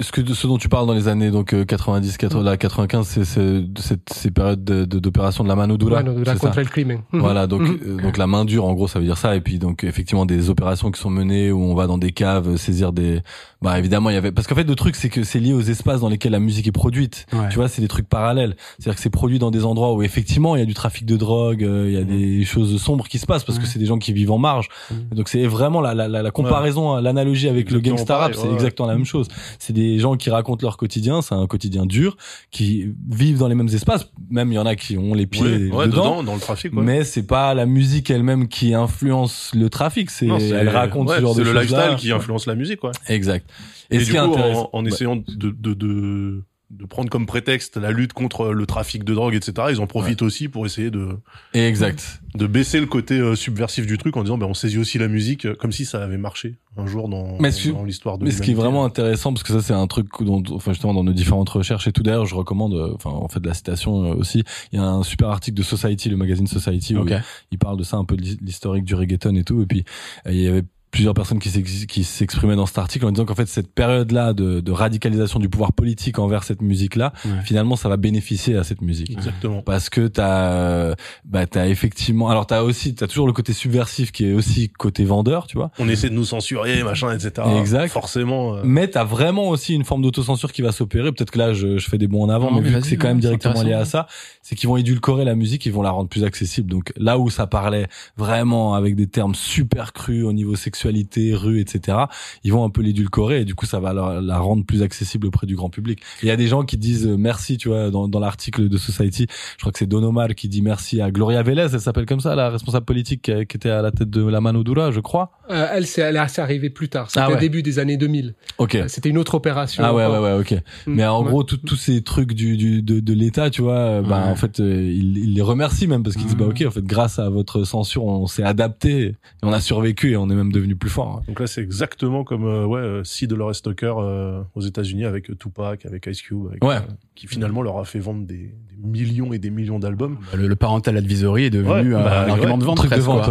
Ce 0.00 0.12
que 0.12 0.22
ce 0.34 0.46
dont 0.46 0.58
tu 0.58 0.68
parles 0.68 0.86
dans 0.86 0.92
les 0.94 1.08
années 1.08 1.30
donc 1.30 1.52
euh, 1.54 1.64
90, 1.64 2.16
80, 2.18 2.42
là, 2.42 2.56
95, 2.56 3.06
c'est 3.06 3.24
c'est 3.24 3.64
cette- 3.78 4.12
ces 4.12 4.30
périodes 4.30 4.62
de- 4.64 4.84
de- 4.84 4.98
d'opération 4.98 5.42
de, 5.44 5.48
la 5.48 5.56
mano 5.56 5.76
dura. 5.76 6.02
De 6.02 6.24
ça 6.24 6.34
contre 6.36 6.58
le 6.60 6.64
crimen. 6.66 7.00
Mhm. 7.12 7.20
Voilà, 7.20 7.46
donc 7.46 7.62
Mhm. 7.62 7.78
euh, 7.86 8.02
donc 8.02 8.16
la 8.18 8.26
main 8.26 8.44
dure 8.44 8.64
en 8.64 8.74
gros 8.74 8.88
ça 8.88 8.98
veut 8.98 9.04
dire 9.04 9.18
ça 9.18 9.36
et 9.36 9.40
puis 9.40 9.58
donc 9.58 9.84
effectivement 9.84 10.26
des 10.26 10.50
opérations 10.50 10.90
qui 10.90 11.00
sont 11.00 11.10
menées 11.10 11.50
où 11.52 11.60
on 11.62 11.74
va 11.74 11.86
dans 11.86 11.98
des 11.98 12.12
caves 12.12 12.48
euh, 12.48 12.56
saisir 12.56 12.92
des 12.92 13.20
bah 13.62 13.78
évidemment 13.78 14.10
il 14.10 14.14
y 14.14 14.16
avait 14.16 14.32
parce 14.32 14.46
qu'en 14.46 14.54
fait 14.54 14.68
le 14.68 14.74
truc 14.74 14.94
c'est 14.96 15.08
que 15.08 15.22
c'est 15.24 15.40
lié 15.40 15.52
aux 15.52 15.60
espaces 15.62 16.00
dans 16.00 16.08
lesquels 16.08 16.32
la 16.32 16.40
musique 16.40 16.66
est 16.66 16.72
produite. 16.72 17.26
Ouais. 17.32 17.48
Tu 17.50 17.56
vois, 17.56 17.68
c'est 17.68 17.80
des 17.82 17.88
trucs 17.88 18.08
parallèles. 18.08 18.56
C'est-à-dire 18.78 18.96
que 18.96 19.00
c'est 19.02 19.10
produit 19.10 19.38
dans 19.38 19.50
des 19.50 19.64
endroits 19.64 19.94
où 19.94 20.02
effectivement 20.02 20.56
il 20.56 20.58
y 20.60 20.62
a 20.62 20.66
du 20.66 20.74
trafic 20.74 21.06
de 21.06 21.16
drogue, 21.16 21.64
euh, 21.64 21.86
il 21.88 21.94
y 21.94 21.96
a 21.96 22.04
des 22.04 22.44
choses 22.44 22.80
sombres 22.82 23.08
qui 23.08 23.18
se 23.18 23.26
passent 23.26 23.44
parce 23.44 23.58
que 23.58 23.66
c'est 23.66 23.78
des 23.78 23.86
gens 23.86 23.98
qui 23.98 24.12
vivent 24.12 24.30
en 24.32 24.38
marge. 24.38 24.68
Mhm. 24.90 25.16
Donc 25.16 25.28
c'est 25.28 25.46
vraiment 25.46 25.80
la, 25.80 25.94
la, 25.94 26.06
la, 26.08 26.22
la 26.22 26.30
comparaison, 26.30 26.96
l'analogie 26.96 27.48
avec 27.48 27.70
le 27.70 27.78
Exactement 27.78 27.96
gangsta 27.96 28.16
rap, 28.18 28.34
c'est 28.34 28.52
exactement 28.52 28.88
la 28.88 28.94
même 28.96 29.04
chose. 29.06 29.28
C'est 29.58 29.72
des 29.76 29.98
gens 29.98 30.16
qui 30.16 30.30
racontent 30.30 30.66
leur 30.66 30.76
quotidien, 30.78 31.20
c'est 31.22 31.34
un 31.34 31.46
quotidien 31.46 31.84
dur, 31.86 32.16
qui 32.50 32.88
vivent 33.10 33.38
dans 33.38 33.48
les 33.48 33.54
mêmes 33.54 33.68
espaces. 33.68 34.10
Même 34.30 34.50
il 34.50 34.54
y 34.54 34.58
en 34.58 34.66
a 34.66 34.74
qui 34.74 34.96
ont 34.96 35.14
les 35.14 35.26
pieds 35.26 35.42
Ouais, 35.42 35.70
ouais, 35.70 35.86
dedans. 35.86 36.16
dedans, 36.16 36.22
dans 36.24 36.34
le 36.34 36.40
trafic. 36.40 36.72
Ouais. 36.74 36.82
Mais 36.82 37.04
c'est 37.04 37.26
pas 37.26 37.54
la 37.54 37.66
musique 37.66 38.10
elle-même 38.10 38.48
qui 38.48 38.74
influence 38.74 39.50
le 39.54 39.68
trafic, 39.70 40.10
c'est 40.10 40.28
c'est- 40.38 40.48
elle 40.48 40.68
raconte 40.70 41.08
ouais, 41.10 41.16
ce 41.16 41.20
genre 41.20 41.34
de 41.34 41.40
C'est 41.40 41.44
choses 41.44 41.54
le 41.54 41.60
lifestyle 41.60 41.96
qui 41.96 42.10
influence 42.12 42.46
la 42.46 42.54
musique, 42.54 42.80
quoi. 42.80 42.92
Exact. 43.08 43.48
Et, 43.90 43.96
Et, 43.96 44.00
ce 44.00 44.04
du 44.06 44.10
qui 44.12 44.16
coup, 44.18 44.24
en, 44.34 44.70
en 44.72 44.84
essayant 44.86 45.16
de, 45.16 45.24
de, 45.50 45.74
de, 45.74 46.42
de 46.78 46.84
prendre 46.84 47.08
comme 47.10 47.26
prétexte 47.26 47.76
la 47.76 47.90
lutte 47.90 48.12
contre 48.12 48.48
le 48.52 48.66
trafic 48.66 49.02
de 49.04 49.14
drogue, 49.14 49.34
etc., 49.34 49.68
ils 49.70 49.80
en 49.80 49.86
profitent 49.86 50.22
aussi 50.22 50.48
pour 50.48 50.66
essayer 50.66 50.90
de, 50.90 51.08
exact. 51.54 52.20
de 52.34 52.46
baisser 52.46 52.80
le 52.80 52.86
côté 52.86 53.18
euh, 53.18 53.34
subversif 53.34 53.86
du 53.86 53.98
truc 53.98 54.16
en 54.16 54.22
disant, 54.22 54.38
ben, 54.38 54.46
on 54.46 54.54
saisit 54.54 54.78
aussi 54.78 54.98
la 54.98 55.08
musique, 55.08 55.46
euh, 55.46 55.54
comme 55.54 55.72
si 55.72 55.84
ça 55.84 56.02
avait 56.02 56.18
marché 56.18 56.56
un 56.78 56.86
jour 56.86 57.08
dans, 57.08 57.38
dans 57.38 57.84
l'histoire 57.84 58.18
de 58.18 58.24
Mais 58.24 58.30
ce 58.30 58.42
qui 58.42 58.50
est 58.50 58.54
vraiment 58.54 58.84
intéressant, 58.84 59.32
parce 59.32 59.42
que 59.42 59.52
ça 59.54 59.62
c'est 59.62 59.72
un 59.72 59.86
truc 59.86 60.08
dont, 60.20 60.42
enfin 60.50 60.72
justement 60.72 60.92
dans 60.92 61.04
nos 61.04 61.14
différentes 61.14 61.48
recherches 61.48 61.88
et 61.88 61.92
tout. 61.92 62.02
D'ailleurs, 62.02 62.26
je 62.26 62.34
recommande, 62.34 62.74
euh, 62.74 62.92
enfin 62.94 63.08
en 63.10 63.28
fait 63.28 63.40
de 63.40 63.48
la 63.48 63.54
citation 63.54 64.10
aussi. 64.10 64.44
Il 64.72 64.78
y 64.78 64.82
a 64.82 64.84
un 64.84 65.02
super 65.02 65.28
article 65.30 65.56
de 65.56 65.62
Society, 65.62 66.10
le 66.10 66.18
magazine 66.18 66.46
Society, 66.46 66.94
où 66.94 67.00
Ok. 67.00 67.14
il 67.50 67.58
parle 67.58 67.78
de 67.78 67.82
ça 67.84 67.96
un 67.96 68.04
peu 68.04 68.14
de 68.16 68.20
l'hi- 68.22 68.38
l'historique 68.42 68.84
du 68.84 68.94
reggaeton 68.94 69.34
et 69.36 69.44
tout. 69.44 69.62
Et 69.62 69.66
puis 69.66 69.84
il 70.28 70.36
y 70.38 70.46
avait 70.48 70.64
plusieurs 70.96 71.12
personnes 71.12 71.38
qui 71.40 71.50
s'ex- 71.50 71.84
qui 71.84 72.04
s'exprimaient 72.04 72.56
dans 72.56 72.64
cet 72.64 72.78
article 72.78 73.04
en 73.04 73.10
disant 73.12 73.26
qu'en 73.26 73.34
fait 73.34 73.46
cette 73.48 73.70
période-là 73.70 74.32
de, 74.32 74.60
de 74.60 74.72
radicalisation 74.72 75.38
du 75.38 75.50
pouvoir 75.50 75.74
politique 75.74 76.18
envers 76.18 76.42
cette 76.42 76.62
musique-là, 76.62 77.12
Ouais. 77.26 77.30
finalement 77.44 77.76
ça 77.76 77.90
va 77.90 77.98
bénéficier 77.98 78.56
à 78.56 78.64
cette 78.64 78.80
musique. 78.80 79.10
Exactement. 79.10 79.60
parce 79.60 79.90
que 79.90 80.06
t'as 80.08 80.94
bah 81.26 81.46
t'as 81.46 81.66
effectivement 81.68 82.30
alors 82.30 82.46
t'as 82.46 82.62
aussi 82.62 82.94
t'as 82.94 83.06
toujours 83.08 83.26
le 83.26 83.34
côté 83.34 83.52
subversif 83.52 84.10
qui 84.10 84.24
est 84.26 84.32
aussi 84.32 84.70
côté 84.70 85.04
vendeur 85.04 85.46
tu 85.46 85.56
vois 85.58 85.70
On 85.78 85.88
essaie 85.88 86.08
de 86.08 86.14
nous 86.14 86.24
censurer, 86.24 86.82
machin, 86.82 87.12
etc. 87.12 87.46
Exact. 87.60 87.88
Forcément. 87.92 88.56
euh, 88.56 88.62
mais 88.64 88.88
t'as 88.88 89.04
vraiment 89.04 89.48
aussi 89.50 89.74
une 89.74 89.84
forme 89.84 90.00
d'autocensure 90.02 90.50
qui 90.52 90.62
va 90.62 90.72
s'opérer 90.72 91.12
peut-être 91.12 91.30
que 91.30 91.38
là 91.38 91.52
je, 91.52 91.76
je 91.78 91.88
fais 91.90 91.98
des 91.98 92.06
bons 92.08 92.22
en 92.24 92.30
avant 92.30 92.50
Non, 92.50 92.56
mais 92.56 92.62
mais 92.62 92.76
vu 92.76 92.80
que 92.80 92.86
c'est 92.86 92.96
quand 92.96 93.08
même 93.08 93.20
directement 93.20 93.62
lié 93.62 93.74
à 93.74 93.84
ça 93.84 94.06
c'est 94.40 94.56
qu'ils 94.56 94.68
vont 94.68 94.78
édulcorer 94.78 95.26
la 95.26 95.34
musique 95.34 95.66
ils 95.66 95.72
vont 95.72 95.82
la 95.82 95.90
rendre 95.90 96.08
plus 96.08 96.24
accessible 96.24 96.70
donc 96.70 96.92
là 96.96 97.18
où 97.18 97.28
ça 97.28 97.46
parlait 97.46 97.86
vraiment 98.16 98.74
avec 98.74 98.96
des 98.96 99.06
termes 99.08 99.34
super 99.34 99.92
crus 99.92 100.24
au 100.24 100.32
niveau 100.32 100.56
sexualité 100.86 101.34
rue 101.34 101.60
etc 101.60 101.98
ils 102.44 102.52
vont 102.52 102.64
un 102.64 102.70
peu 102.70 102.80
l'édulcorer 102.82 103.40
et 103.40 103.44
du 103.44 103.54
coup 103.54 103.66
ça 103.66 103.80
va 103.80 103.92
la, 103.92 104.20
la 104.20 104.38
rendre 104.38 104.64
plus 104.64 104.82
accessible 104.82 105.26
auprès 105.26 105.46
du 105.46 105.56
grand 105.56 105.68
public 105.70 105.98
il 106.22 106.28
y 106.28 106.30
a 106.30 106.36
des 106.36 106.46
gens 106.46 106.64
qui 106.64 106.76
disent 106.76 107.06
euh, 107.06 107.16
merci 107.16 107.56
tu 107.56 107.68
vois 107.68 107.90
dans, 107.90 108.06
dans 108.08 108.20
l'article 108.20 108.68
de 108.68 108.76
Society 108.76 109.26
je 109.56 109.62
crois 109.62 109.72
que 109.72 109.78
c'est 109.78 109.86
Don 109.88 110.02
Omar 110.04 110.28
qui 110.36 110.48
dit 110.48 110.62
merci 110.62 111.00
à 111.00 111.10
Gloria 111.10 111.42
Vélez 111.42 111.66
elle 111.72 111.80
s'appelle 111.80 112.06
comme 112.06 112.20
ça 112.20 112.34
la 112.36 112.50
responsable 112.50 112.84
politique 112.86 113.22
qui, 113.22 113.32
qui 113.46 113.56
était 113.56 113.70
à 113.70 113.82
la 113.82 113.90
tête 113.90 114.10
de 114.10 114.24
la 114.24 114.40
Mano 114.40 114.62
Dura 114.62 114.90
je 114.92 115.00
crois 115.00 115.32
Euh, 115.50 115.66
elle, 115.72 115.86
c'est, 115.86 116.02
elle 116.02 116.16
est 116.16 116.38
arrivée 116.40 116.70
plus 116.70 116.88
tard. 116.88 117.08
C'était 117.08 117.20
Ah 117.20 117.28
ouais. 117.30 117.36
au 117.36 117.40
début 117.40 117.62
des 117.62 117.78
années 117.78 117.96
2000. 117.96 118.34
ok 118.58 118.74
Euh, 118.74 118.84
C'était 118.88 119.08
une 119.10 119.18
autre 119.18 119.34
opération. 119.36 119.82
ah 119.84 119.94
ouais 119.94 120.06
ouais 120.06 120.18
ouais 120.18 120.32
ok 120.40 120.52
Mm, 120.86 120.94
Mais 120.94 121.06
en 121.06 121.22
ouais. 121.22 121.28
gros, 121.30 121.42
tous 121.44 121.76
ces 121.76 122.02
trucs 122.02 122.32
du, 122.34 122.56
du 122.56 122.82
de, 122.82 122.98
de 123.00 123.12
l'État, 123.12 123.48
tu 123.50 123.62
vois, 123.62 123.78
euh, 123.78 124.02
bah 124.02 124.24
Ouais. 124.24 124.30
en 124.32 124.36
fait, 124.36 124.58
il, 124.58 125.16
il 125.18 125.34
les 125.34 125.42
remercie 125.42 125.86
même 125.86 126.02
parce 126.02 126.16
qu'ils 126.16 126.26
disent 126.26 126.36
bah 126.36 126.46
ok, 126.48 126.64
en 126.66 126.70
fait, 126.70 126.84
grâce 126.84 127.18
à 127.20 127.28
votre 127.30 127.62
censure, 127.64 128.04
on 128.04 128.26
s'est 128.26 128.42
adapté, 128.42 128.90
et 129.06 129.14
on 129.44 129.52
a 129.52 129.60
survécu 129.60 130.10
et 130.12 130.16
on 130.16 130.28
est 130.30 130.34
même 130.34 130.50
devenu 130.52 130.65
plus 130.74 130.90
fort. 130.90 131.18
hein. 131.18 131.22
Donc 131.28 131.38
là, 131.40 131.46
c'est 131.46 131.60
exactement 131.62 132.24
comme 132.24 132.44
euh, 132.46 132.64
ouais, 132.64 132.80
euh, 132.80 133.04
Si 133.04 133.26
Dolores 133.26 133.60
Tucker 133.62 133.94
euh, 133.98 134.42
aux 134.54 134.60
États-Unis 134.62 135.04
avec 135.04 135.30
euh, 135.30 135.34
Tupac, 135.36 135.86
avec 135.86 136.06
Ice 136.06 136.22
Cube, 136.22 136.46
avec, 136.48 136.64
Ouais. 136.64 136.76
euh, 136.76 136.80
qui 137.14 137.26
finalement 137.26 137.62
leur 137.62 137.78
a 137.78 137.84
fait 137.84 137.98
vendre 138.00 138.26
des, 138.26 138.36
des 138.36 138.76
millions 138.82 139.32
et 139.32 139.38
des 139.38 139.50
millions 139.50 139.78
d'albums. 139.78 140.18
Le, 140.34 140.48
le 140.48 140.56
parental 140.56 140.96
advisory 140.96 141.44
est 141.44 141.50
devenu 141.50 141.94
Ouais, 141.94 142.02
bah, 142.02 142.24
un 142.24 142.30
argument 142.30 142.52
ouais, 142.54 142.58
de 142.58 142.64
vente 142.64 142.76
truc 142.78 142.90
de 142.90 143.00
vente, 143.00 143.24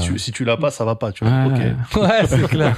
si, 0.00 0.06
tu, 0.12 0.18
si 0.18 0.32
tu 0.32 0.44
l'as 0.44 0.56
pas, 0.56 0.70
ça 0.70 0.84
va 0.84 0.94
pas. 0.96 1.12
Tu 1.12 1.24
vois. 1.24 1.46
Ouais, 1.96 2.26
c'est 2.26 2.42
clair. 2.48 2.76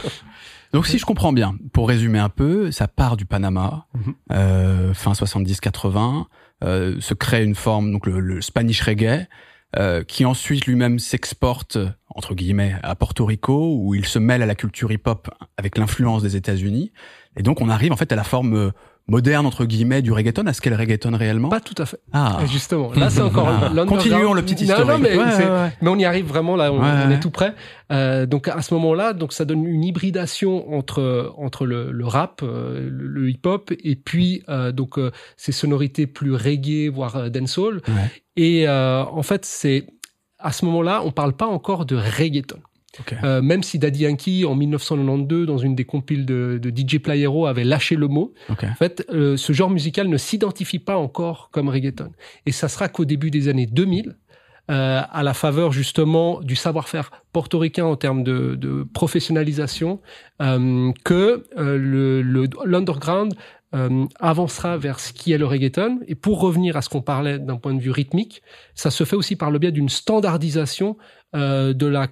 Donc 0.72 0.86
si 0.86 0.98
je 0.98 1.06
comprends 1.06 1.32
bien, 1.32 1.56
pour 1.72 1.88
résumer 1.88 2.18
un 2.18 2.28
peu, 2.28 2.70
ça 2.70 2.88
part 2.88 3.16
du 3.16 3.24
Panama, 3.24 3.86
Mhm. 3.94 4.14
euh, 4.32 4.92
fin 4.94 5.12
70-80, 5.12 6.24
euh, 6.64 6.96
se 7.00 7.14
crée 7.14 7.44
une 7.44 7.54
forme, 7.54 7.92
donc 7.92 8.06
le, 8.06 8.20
le 8.20 8.40
Spanish 8.42 8.82
reggae, 8.82 9.26
euh, 9.76 10.02
qui 10.02 10.24
ensuite 10.24 10.66
lui-même 10.66 10.98
s'exporte 10.98 11.76
entre 12.08 12.34
guillemets 12.34 12.76
à 12.82 12.94
Porto 12.94 13.26
Rico, 13.26 13.76
où 13.76 13.94
il 13.94 14.06
se 14.06 14.18
mêle 14.18 14.42
à 14.42 14.46
la 14.46 14.54
culture 14.54 14.90
hip-hop 14.90 15.28
avec 15.56 15.76
l'influence 15.76 16.22
des 16.22 16.36
États-Unis, 16.36 16.90
et 17.36 17.42
donc 17.42 17.60
on 17.60 17.68
arrive 17.68 17.92
en 17.92 17.96
fait 17.96 18.10
à 18.10 18.16
la 18.16 18.24
forme 18.24 18.54
euh, 18.54 18.70
moderne 19.08 19.46
entre 19.46 19.64
guillemets 19.64 20.02
du 20.02 20.12
reggaeton 20.12 20.46
à 20.46 20.52
ce 20.52 20.60
qu'est 20.60 20.70
le 20.70 20.76
reggaeton 20.76 21.16
réellement 21.16 21.48
Pas 21.48 21.60
tout 21.60 21.74
à 21.78 21.86
fait. 21.86 21.98
Ah, 22.12 22.40
Justement, 22.46 22.92
là 22.92 23.08
c'est 23.10 23.22
encore 23.22 23.48
Ah. 23.48 23.70
Continuons 23.86 24.34
le 24.34 24.42
petit 24.42 24.54
Non, 24.66 24.74
historique. 24.74 24.88
Non, 24.90 24.98
mais, 24.98 25.16
Ouais, 25.16 25.24
ouais, 25.24 25.50
ouais. 25.50 25.72
mais 25.80 25.88
on 25.88 25.96
y 25.96 26.04
arrive 26.04 26.26
vraiment 26.26 26.56
là, 26.56 26.72
on, 26.72 26.78
Ouais, 26.80 26.86
on 27.04 27.08
ouais. 27.08 27.14
est 27.14 27.20
tout 27.20 27.30
près. 27.30 27.54
Euh, 27.90 28.26
donc 28.26 28.48
à 28.48 28.60
ce 28.62 28.74
moment-là, 28.74 29.14
donc 29.14 29.32
ça 29.32 29.44
donne 29.44 29.64
une 29.66 29.82
hybridation 29.82 30.72
entre 30.76 31.32
entre 31.38 31.64
le, 31.66 31.90
le 31.90 32.06
rap, 32.06 32.40
euh, 32.42 32.88
le, 32.90 33.06
le 33.06 33.30
hip-hop 33.30 33.72
et 33.82 33.96
puis 33.96 34.42
euh, 34.48 34.72
donc 34.72 34.98
euh, 34.98 35.10
ces 35.36 35.52
sonorités 35.52 36.06
plus 36.06 36.34
reggae 36.34 36.88
voire 36.92 37.16
euh, 37.16 37.28
dancehall. 37.30 37.80
Ouais. 37.88 38.10
Et 38.36 38.68
euh, 38.68 39.02
en 39.04 39.22
fait, 39.22 39.44
c'est 39.46 39.86
à 40.38 40.52
ce 40.52 40.64
moment-là, 40.66 41.02
on 41.04 41.10
parle 41.10 41.32
pas 41.32 41.46
encore 41.46 41.84
de 41.86 41.96
reggaeton. 41.96 42.58
Euh, 43.24 43.40
même 43.42 43.62
si 43.62 43.78
Daddy 43.78 44.00
Yankee 44.04 44.44
en 44.44 44.54
1992 44.54 45.46
dans 45.46 45.58
une 45.58 45.74
des 45.74 45.84
compiles 45.84 46.26
de, 46.26 46.58
de 46.62 46.70
DJ 46.70 46.98
Playero 46.98 47.46
avait 47.46 47.64
lâché 47.64 47.96
le 47.96 48.08
mot, 48.08 48.32
en 48.70 48.74
fait, 48.74 49.04
euh, 49.10 49.36
ce 49.36 49.52
genre 49.52 49.70
musical 49.70 50.08
ne 50.08 50.16
s'identifie 50.16 50.78
pas 50.78 50.96
encore 50.96 51.50
comme 51.52 51.68
reggaeton. 51.68 52.10
Et 52.46 52.52
ça 52.52 52.68
sera 52.68 52.88
qu'au 52.88 53.04
début 53.04 53.30
des 53.30 53.48
années 53.48 53.66
2000, 53.66 54.16
euh, 54.70 55.00
à 55.10 55.22
la 55.22 55.32
faveur 55.32 55.72
justement 55.72 56.40
du 56.40 56.54
savoir-faire 56.54 57.10
portoricain 57.32 57.86
en 57.86 57.96
termes 57.96 58.22
de, 58.22 58.54
de 58.54 58.82
professionnalisation, 58.92 60.00
que 61.04 61.44
le- 61.56 62.22
le- 62.22 62.48
l'underground 62.66 63.34
avancera 64.20 64.76
vers 64.78 64.98
ce 65.00 65.12
qui 65.12 65.32
est 65.32 65.38
le 65.38 65.46
reggaeton. 65.46 66.00
Et 66.06 66.14
pour 66.14 66.40
revenir 66.40 66.76
à 66.76 66.82
ce 66.82 66.88
qu'on 66.88 67.02
parlait 67.02 67.38
d'un 67.38 67.56
point 67.56 67.74
de 67.74 67.80
vue 67.80 67.90
rythmique, 67.90 68.42
ça 68.74 68.90
se 68.90 69.04
fait 69.04 69.16
aussi 69.16 69.36
par 69.36 69.50
le 69.50 69.58
biais 69.58 69.72
d'une 69.72 69.88
standardisation 69.88 70.96
de 71.34 71.86
la 71.86 72.08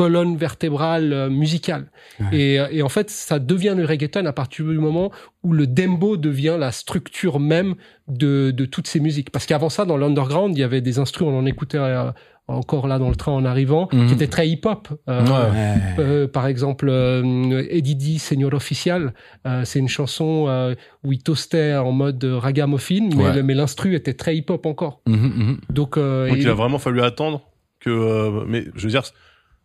colonne 0.00 0.36
vertébrale 0.36 1.12
euh, 1.12 1.28
musicale. 1.42 1.84
Ouais. 2.20 2.26
Et, 2.40 2.60
euh, 2.60 2.68
et 2.70 2.82
en 2.82 2.88
fait, 2.88 3.10
ça 3.10 3.38
devient 3.52 3.74
le 3.76 3.84
reggaeton 3.84 4.24
à 4.26 4.32
partir 4.32 4.64
du 4.66 4.78
moment 4.78 5.10
où 5.42 5.52
le 5.52 5.66
dembo 5.66 6.16
devient 6.16 6.56
la 6.58 6.70
structure 6.72 7.40
même 7.40 7.74
de, 8.06 8.52
de 8.52 8.64
toutes 8.64 8.86
ces 8.86 9.00
musiques. 9.00 9.30
Parce 9.30 9.46
qu'avant 9.46 9.68
ça, 9.76 9.84
dans 9.84 9.96
l'underground, 9.96 10.56
il 10.56 10.60
y 10.60 10.64
avait 10.64 10.80
des 10.80 10.98
instruments, 11.00 11.32
on 11.32 11.38
en 11.40 11.46
écoutait 11.46 11.78
euh, 11.78 12.10
encore 12.46 12.86
là 12.86 12.98
dans 12.98 13.10
le 13.10 13.16
train 13.16 13.32
en 13.32 13.44
arrivant, 13.44 13.88
Mhm. 13.92 14.06
qui 14.06 14.14
étaient 14.14 14.32
très 14.36 14.48
hip-hop. 14.48 14.82
Euh, 15.08 15.24
Ouais. 15.26 15.74
Euh, 15.98 16.28
par 16.28 16.46
exemple, 16.46 16.86
euh, 16.88 17.66
Eddie 17.68 17.96
D, 17.96 18.18
Senior 18.18 18.54
Official, 18.54 19.12
euh, 19.46 19.62
c'est 19.64 19.80
une 19.80 19.88
chanson 19.98 20.46
euh, 20.48 20.74
où 21.04 21.12
il 21.12 21.20
toastait 21.22 21.74
en 21.74 21.92
mode 21.92 22.22
ragamuffin, 22.24 23.08
mais, 23.16 23.24
Ouais. 23.24 23.34
le- 23.36 23.42
mais 23.42 23.54
l'instru 23.54 23.94
était 23.96 24.14
très 24.14 24.36
hip-hop 24.36 24.64
encore. 24.64 25.00
Mhm, 25.06 25.16
mhm. 25.40 25.56
Donc, 25.70 25.96
euh, 25.96 26.28
Donc 26.28 26.38
et- 26.38 26.42
il 26.42 26.48
a 26.48 26.54
vraiment 26.54 26.78
fallu 26.78 27.02
attendre 27.02 27.42
que. 27.80 27.90
euh, 27.90 28.44
mais 28.46 28.64
je 28.76 28.82
veux 28.84 28.90
dire, 28.96 29.02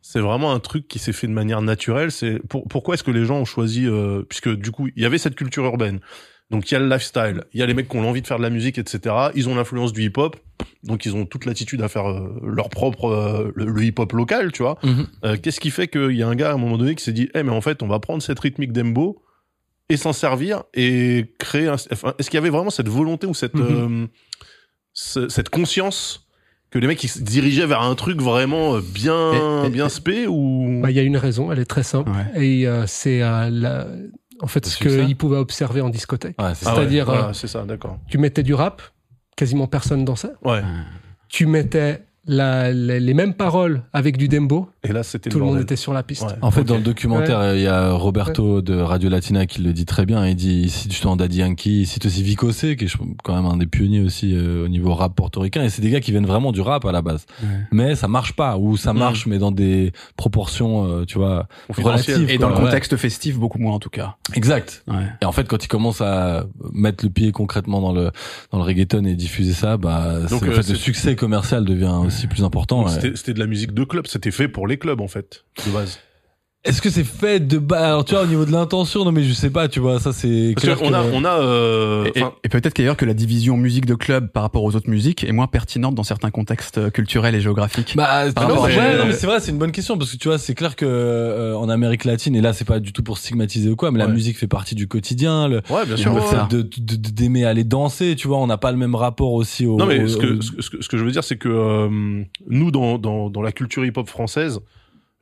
c'est 0.06 0.20
vraiment 0.20 0.52
un 0.52 0.60
truc 0.60 0.88
qui 0.90 1.00
s'est 1.00 1.14
fait 1.14 1.28
de 1.28 1.32
manière 1.32 1.62
naturelle. 1.62 2.12
C'est 2.12 2.38
pour, 2.50 2.68
pourquoi 2.68 2.94
est-ce 2.96 3.04
que 3.04 3.12
les 3.12 3.24
gens 3.26 3.38
ont 3.40 3.46
choisi 3.46 3.88
euh, 3.88 4.22
puisque 4.28 4.54
du 4.54 4.70
coup 4.70 4.90
il 4.96 5.02
y 5.02 5.06
avait 5.06 5.18
cette 5.18 5.36
culture 5.36 5.64
urbaine. 5.64 6.02
Donc 6.52 6.70
il 6.70 6.74
y 6.74 6.78
a 6.78 6.80
le 6.82 6.90
lifestyle, 6.90 7.46
il 7.54 7.60
y 7.62 7.64
a 7.64 7.66
les 7.66 7.74
mecs 7.74 7.88
qui 7.88 7.96
ont 7.98 8.02
l'envie 8.02 8.22
de 8.22 8.28
faire 8.28 8.38
de 8.38 8.44
la 8.44 8.50
musique, 8.52 8.78
etc. 8.78 9.16
Ils 9.34 9.48
ont 9.50 9.56
l'influence 9.56 9.94
du 9.94 10.04
hip-hop, 10.04 10.36
donc 10.84 11.06
ils 11.06 11.16
ont 11.16 11.26
toute 11.26 11.46
l'attitude 11.46 11.82
à 11.82 11.88
faire 11.88 12.08
euh, 12.12 12.38
leur 12.44 12.70
propre 12.70 13.06
euh, 13.06 13.52
le, 13.56 13.66
le 13.66 13.84
hip-hop 13.84 14.12
local, 14.12 14.52
tu 14.52 14.62
vois. 14.62 14.78
Mhm. 14.84 15.08
Euh, 15.24 15.38
Qu'est-ce 15.42 15.60
qui 15.62 15.72
fait 15.72 15.88
qu'il 15.88 16.12
y 16.12 16.22
a 16.22 16.28
un 16.28 16.36
gars 16.36 16.52
à 16.52 16.54
un 16.54 16.58
moment 16.58 16.78
donné 16.78 16.94
qui 16.96 17.04
s'est 17.04 17.14
dit, 17.14 17.30
eh 17.34 17.42
mais 17.42 17.52
en 17.52 17.62
fait 17.62 17.82
on 17.82 17.88
va 17.88 18.00
prendre 18.00 18.22
cette 18.22 18.40
rythmique 18.42 18.72
d'embo 18.74 19.24
et 19.90 19.98
s'en 19.98 20.14
servir 20.14 20.64
et 20.76 21.34
créer 21.40 21.68
un... 21.70 21.76
enfin, 21.92 22.14
est-ce 22.20 22.30
qu'il 22.30 22.38
y 22.38 22.42
avait 22.42 22.50
vraiment 22.52 22.70
cette 22.72 22.90
volonté 22.90 23.26
ou 23.26 23.34
cette 23.34 23.56
euh, 23.56 24.06
ce- 24.94 25.30
cette 25.30 25.50
conscience 25.50 26.23
que 26.74 26.80
les 26.80 26.88
mecs 26.88 27.04
ils 27.04 27.08
se 27.08 27.22
dirigeaient 27.22 27.68
vers 27.68 27.82
un 27.84 27.94
truc 27.96 28.20
vraiment 28.20 28.76
euh, 28.76 28.82
bien 28.82 29.64
Et- 29.64 29.68
et- 29.68 29.70
bien 29.70 29.90
spé 29.90 30.26
ou? 30.28 30.80
Bah, 30.82 30.90
il 30.90 30.96
y 30.98 31.00
a 31.00 31.04
une 31.04 31.18
raison, 31.18 31.52
elle 31.52 31.60
est 31.60 31.66
très 31.66 31.84
simple. 31.84 32.10
Ouais. 32.12 32.44
Et 32.44 32.68
euh, 32.68 32.86
c'est 32.88 33.22
euh, 33.22 33.50
la- 33.52 33.88
en 34.42 34.48
fait 34.48 34.66
ce 34.66 34.78
qu'ils 34.78 35.16
pouvaient 35.16 35.38
observer 35.38 35.82
en 35.82 35.90
discothèque. 35.90 36.42
Ouais, 36.42 36.54
c'est 36.56 36.66
Ah 36.66 36.70
ça. 36.70 36.74
ouais, 36.74 36.80
c'est-à-dire, 36.82 37.06
voilà, 37.06 37.28
euh, 37.28 37.34
c'est 37.34 37.48
ça 37.48 37.64
d'accord 37.64 38.00
Tu 38.10 38.18
mettais 38.18 38.42
du 38.44 38.54
rap, 38.56 38.82
quasiment 39.38 39.68
personne 39.68 40.04
dansait. 40.04 40.34
ouais 40.44 40.62
Tu 41.30 41.46
mettais 41.46 42.04
la- 42.26 42.72
les, 42.72 43.00
les 43.00 43.14
mêmes 43.14 43.36
paroles 43.36 43.84
avec 43.94 44.18
du 44.18 44.28
dembo, 44.28 44.70
et 44.84 44.92
là 44.92 45.04
c'était 45.04 45.30
tout 45.30 45.40
le 45.40 45.46
monde 45.46 45.60
était 45.62 45.76
sur 45.76 45.94
la 45.94 46.04
piste. 46.04 46.24
Ouais. 46.24 46.34
En 46.42 46.52
fait, 46.52 46.64
dans 46.64 46.76
le 46.76 46.82
documentaire, 46.82 47.56
il 47.56 47.62
y 47.62 47.68
a 47.68 47.92
Roberto 47.94 48.62
de 48.62 48.76
Radio 48.76 49.10
Latina 49.10 49.46
qui 49.46 49.62
le 49.62 49.74
dit 49.74 49.86
très 49.86 50.06
bien. 50.06 50.28
Il 50.28 50.36
dit, 50.36 50.62
il 50.64 50.70
cite 50.70 50.92
justement 50.92 51.16
Daddy 51.16 51.38
Yankee, 51.40 51.82
il 51.82 51.86
cite 51.88 52.06
aussi 52.06 52.22
Vico 52.24 52.52
C, 52.52 52.76
qui 52.76 52.86
est 52.86 52.94
quand 53.24 53.36
même 53.36 53.46
un 53.46 53.58
des 53.58 53.66
pionniers 53.66 54.02
aussi 54.02 54.34
euh, 54.36 54.66
au 54.66 54.68
niveau 54.68 54.94
rap 54.94 55.16
portoricain. 55.16 55.64
Et 55.64 55.70
c'est 55.70 55.82
des 55.82 55.90
gars 55.90 56.02
qui 56.02 56.12
viennent 56.12 56.26
vraiment 56.26 56.52
du 56.52 56.62
rap 56.62 56.86
à 56.86 56.92
la 56.92 57.02
base. 57.02 57.26
Ouais. 57.42 57.48
Mais 57.72 57.96
ça 57.96 58.08
marche 58.08 58.34
pas, 58.34 58.58
ou 58.58 58.76
ça 58.78 58.94
Mm. 58.94 58.98
marche, 58.98 59.26
mais 59.26 59.38
dans 59.40 59.52
des 59.52 59.92
proportions, 60.18 60.86
euh, 60.86 61.06
tu 61.06 61.18
vois, 61.18 61.48
relatives. 61.70 62.30
Et 62.30 62.38
dans 62.38 62.50
le 62.50 62.56
Ouais. 62.56 62.62
contexte 62.62 62.96
festif, 62.98 63.38
beaucoup 63.38 63.60
moins 63.60 63.74
en 63.74 63.80
tout 63.80 63.90
cas. 63.90 64.16
Exact. 64.34 64.84
Ouais. 64.88 64.96
Et 65.22 65.26
en 65.26 65.32
fait, 65.32 65.48
quand 65.48 65.64
ils 65.64 65.68
commencent 65.68 66.02
à 66.02 66.46
mettre 66.72 67.04
le 67.04 67.10
pied 67.10 67.32
concrètement 67.32 67.82
dans 67.82 67.92
le 67.94 68.12
dans 68.52 68.58
le 68.58 68.64
reggaeton 68.64 69.06
et 69.06 69.16
diffuser 69.16 69.54
ça, 69.54 69.78
bah, 69.78 70.20
Donc, 70.30 70.44
en 70.44 70.48
euh, 70.48 70.52
fait, 70.62 70.70
le 70.70 70.76
succès 70.76 71.16
commercial 71.16 71.66
devient 71.66 72.00
aussi 72.06 72.28
plus 72.28 72.44
important. 72.44 72.88
C'était 72.88 73.34
de 73.34 73.40
la 73.40 73.48
musique 73.48 73.74
de 73.74 73.84
club 73.84 74.08
c'était 74.08 74.32
fait 74.32 74.48
pour 74.48 74.68
les 74.68 74.73
clubs 74.78 75.02
en 75.02 75.08
fait 75.08 75.44
de 75.66 75.72
base 75.72 76.00
Est-ce 76.66 76.82
que 76.82 76.90
c'est 76.90 77.04
fait 77.04 77.46
de 77.46 77.58
bas 77.58 77.88
Alors, 77.90 78.06
tu 78.06 78.14
vois, 78.14 78.24
au 78.24 78.26
niveau 78.26 78.46
de 78.46 78.52
l'intention, 78.54 79.04
non, 79.04 79.12
mais 79.12 79.24
je 79.24 79.34
sais 79.34 79.50
pas, 79.50 79.68
tu 79.68 79.82
vois, 79.82 80.00
ça 80.00 80.14
c'est 80.14 80.54
clair. 80.56 80.80
que- 80.80 80.86
a 80.94 81.04
on 81.14 81.26
a 81.26 81.40
euh, 81.42 82.06
Et, 82.16 82.22
enfin, 82.22 82.34
et 82.42 82.48
peut-être 82.48 82.74
qu'ailleurs 82.74 82.96
que 82.96 83.04
la 83.04 83.14
division 83.14 83.58
musique 83.58 83.86
de 83.86 83.96
club 83.96 84.32
par 84.32 84.44
rapport 84.44 84.64
aux 84.64 84.74
autres 84.78 84.90
musiques 84.90 85.26
est 85.26 85.34
moins 85.34 85.48
pertinente 85.48 85.94
dans 85.94 86.04
certains 86.04 86.32
contextes 86.32 86.78
euh, 86.78 86.90
culturels 86.90 87.36
et 87.36 87.42
géographiques. 87.42 87.96
Bah, 87.98 88.32
Par 88.34 88.48
non, 88.48 88.62
ouais, 88.64 88.98
non, 88.98 89.06
mais 89.08 89.12
c'est 89.12 89.28
vrai, 89.28 89.42
c'est 89.42 89.52
une 89.52 89.58
bonne 89.58 89.74
question 89.74 89.98
parce 89.98 90.10
que 90.14 90.16
tu 90.18 90.30
vois, 90.30 90.38
c'est 90.38 90.56
clair 90.56 90.78
que 90.78 90.86
euh, 90.86 91.54
en 91.58 91.68
Amérique 91.68 92.06
latine, 92.06 92.34
et 92.34 92.40
là, 92.42 92.54
c'est 92.54 92.64
pas 92.64 92.80
du 92.80 92.94
tout 92.94 93.04
pour 93.04 93.18
stigmatiser 93.18 93.70
ou 93.70 93.76
quoi, 93.76 93.92
mais 93.92 94.00
la 94.00 94.08
musique 94.08 94.38
fait 94.38 94.48
partie 94.48 94.76
du 94.76 94.88
quotidien. 94.88 95.50
Le, 95.50 95.58
ouais 95.70 95.86
bien 95.86 95.98
sûr 95.98 96.14
le 96.14 96.22
ouais, 96.22 96.28
fait 96.28 96.48
de 96.48 96.62
d'aimer 96.96 97.44
aller 97.44 97.66
danser, 97.66 98.16
tu 98.16 98.30
vois, 98.30 98.38
on 98.38 98.48
n'a 98.48 98.58
pas 98.58 98.72
le 98.72 98.78
même 98.78 98.96
rapport 98.96 99.34
aussi 99.34 99.66
au. 99.66 99.76
Non 99.76 99.86
mais 99.86 100.02
au- 100.04 100.08
ce 100.08 100.16
que, 100.16 100.40
ce 100.42 100.52
que- 100.70 100.82
ce 100.82 100.88
que 100.88 100.96
je 100.98 101.04
veux 101.04 101.12
dire 101.12 101.26
c'est 101.26 101.36
que 101.38 101.50
euh, 101.50 102.24
nous 102.48 102.72
dans, 102.72 102.98
dans, 102.98 103.30
dans 103.30 103.42
la 103.42 103.52
culture 103.52 103.84
hip-hop 103.86 104.08
française, 104.08 104.62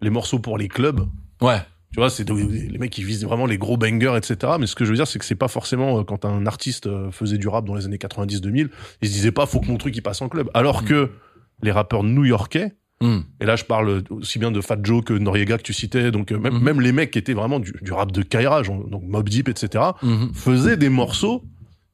les 0.02 0.12
morceaux 0.12 0.38
pour 0.40 0.58
les 0.60 0.68
clubs, 0.68 1.02
Ouais. 1.42 1.60
tu 1.94 2.00
vois, 2.00 2.10
c'est 2.10 2.28
les 2.30 2.78
mecs 2.78 2.92
qui 2.92 3.04
visent 3.04 3.26
vraiment 3.26 3.46
les 3.46 3.58
gros 3.58 3.76
bangers, 3.78 4.16
etc. 4.18 4.54
Mais 4.60 4.68
ce 4.68 4.76
que 4.76 4.86
je 4.86 4.90
veux 4.92 4.96
dire 4.96 5.08
c'est 5.08 5.20
que 5.20 5.26
c'est 5.26 5.36
pas 5.36 5.48
forcément 5.50 6.00
euh, 6.00 6.04
quand 6.04 6.24
un 6.26 6.46
artiste 6.46 6.88
euh, 6.88 7.12
faisait 7.12 7.38
du 7.38 7.48
rap 7.48 7.66
dans 7.66 7.76
les 7.76 7.86
années 7.86 7.98
90-2000, 7.98 8.70
il 9.02 9.08
se 9.08 9.14
disait 9.14 9.32
pas 9.32 9.46
faut 9.46 9.60
que 9.60 9.68
mon 9.68 9.78
truc 9.78 9.96
il 9.96 10.02
passe 10.02 10.22
en 10.22 10.30
club. 10.30 10.50
Alors 10.54 10.84
Mm. 10.84 10.86
que 10.86 11.10
les 11.64 11.72
rappeurs 11.72 12.04
new-yorkais, 12.04 12.74
Hmm. 13.04 13.22
et 13.40 13.46
là 13.48 13.56
je 13.56 13.64
parle 13.66 14.04
aussi 14.12 14.38
bien 14.38 14.52
de 14.52 14.62
Fat 14.62 14.78
Joe 14.84 15.04
que 15.04 15.14
Noriega 15.14 15.58
que 15.58 15.64
tu 15.64 15.74
citais, 15.74 16.12
donc 16.12 16.32
euh, 16.32 16.38
même, 16.38 16.54
Mhm. 16.54 16.62
même 16.64 16.82
les 16.82 16.92
mecs 16.92 17.10
qui 17.10 17.18
étaient 17.18 17.34
vraiment 17.34 17.60
du, 17.60 17.74
du 17.82 17.92
rap 17.94 18.12
de 18.12 18.22
Kaira, 18.22 18.62
donc 18.62 19.02
Mob 19.08 19.28
Deep, 19.28 19.50
etc. 19.50 19.84
Mhm. 20.04 20.32
faisaient 20.36 20.78
des 20.78 20.90
morceaux 20.90 21.44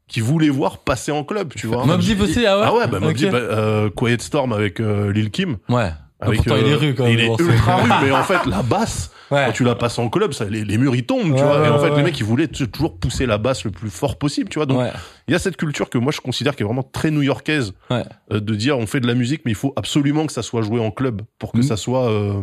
qui 0.09 0.19
voulaient 0.19 0.49
voir 0.49 0.79
passer 0.79 1.11
en 1.13 1.23
club, 1.23 1.53
tu 1.55 1.65
vois. 1.67 1.85
Mobb 1.85 2.01
Deep 2.01 2.19
aussi, 2.21 2.45
ah 2.45 2.57
ouais. 2.59 2.63
Ah 2.67 2.73
ouais, 2.75 2.87
bah 2.87 2.99
Mobb 2.99 3.11
Ok. 3.11 3.15
Deep, 3.17 3.31
bah, 3.31 3.37
euh, 3.37 3.89
Quiet 3.89 4.17
Storm 4.21 4.51
avec 4.51 4.81
euh, 4.81 5.11
Lil 5.13 5.31
Kim. 5.31 5.55
Ouais. 5.69 5.91
Avec, 6.19 6.37
pourtant, 6.37 6.55
il 6.59 6.67
est 6.67 6.73
euh, 6.73 6.77
rue, 6.77 6.95
quand 6.95 7.03
même, 7.03 7.13
Il 7.13 7.19
est 7.19 7.39
ultra 7.39 7.75
rue, 7.77 7.89
mais 8.03 8.11
en 8.11 8.23
fait, 8.23 8.45
la 8.49 8.63
basse, 8.63 9.11
Ouais. 9.29 9.43
quand 9.45 9.51
tu 9.51 9.63
la 9.65 9.75
passes 9.75 9.99
en 9.99 10.07
club, 10.09 10.31
ça, 10.33 10.45
les, 10.45 10.63
les 10.63 10.77
murs 10.77 10.95
ils 10.95 11.05
tombent, 11.05 11.35
tu 11.35 11.41
Ouais, 11.41 11.43
vois. 11.43 11.65
et 11.67 11.69
en 11.69 11.79
fait, 11.79 11.89
les 11.95 12.01
mecs 12.01 12.17
ils 12.17 12.25
voulaient 12.25 12.47
toujours 12.47 12.97
pousser 12.97 13.25
la 13.25 13.37
basse 13.37 13.65
le 13.65 13.71
plus 13.71 13.89
fort 13.89 14.17
possible, 14.17 14.49
tu 14.49 14.57
vois. 14.57 14.65
Donc, 14.65 14.81
il 15.27 15.31
y 15.33 15.35
a 15.35 15.39
cette 15.39 15.57
culture 15.57 15.89
que 15.89 15.97
moi 15.97 16.11
je 16.13 16.21
considère 16.21 16.55
qui 16.55 16.63
est 16.63 16.65
vraiment 16.65 16.81
très 16.83 17.11
new-yorkaise, 17.11 17.73
euh, 17.91 18.03
de 18.31 18.55
dire 18.55 18.77
on 18.79 18.87
fait 18.87 19.01
de 19.01 19.07
la 19.07 19.13
musique, 19.15 19.41
mais 19.45 19.51
il 19.51 19.55
faut 19.55 19.73
absolument 19.75 20.25
que 20.25 20.31
ça 20.31 20.43
soit 20.43 20.61
joué 20.61 20.79
en 20.79 20.91
club 20.91 21.21
pour 21.39 21.51
que 21.51 21.57
Mhm. 21.57 21.63
ça 21.63 21.75
soit, 21.77 22.09
euh, 22.09 22.41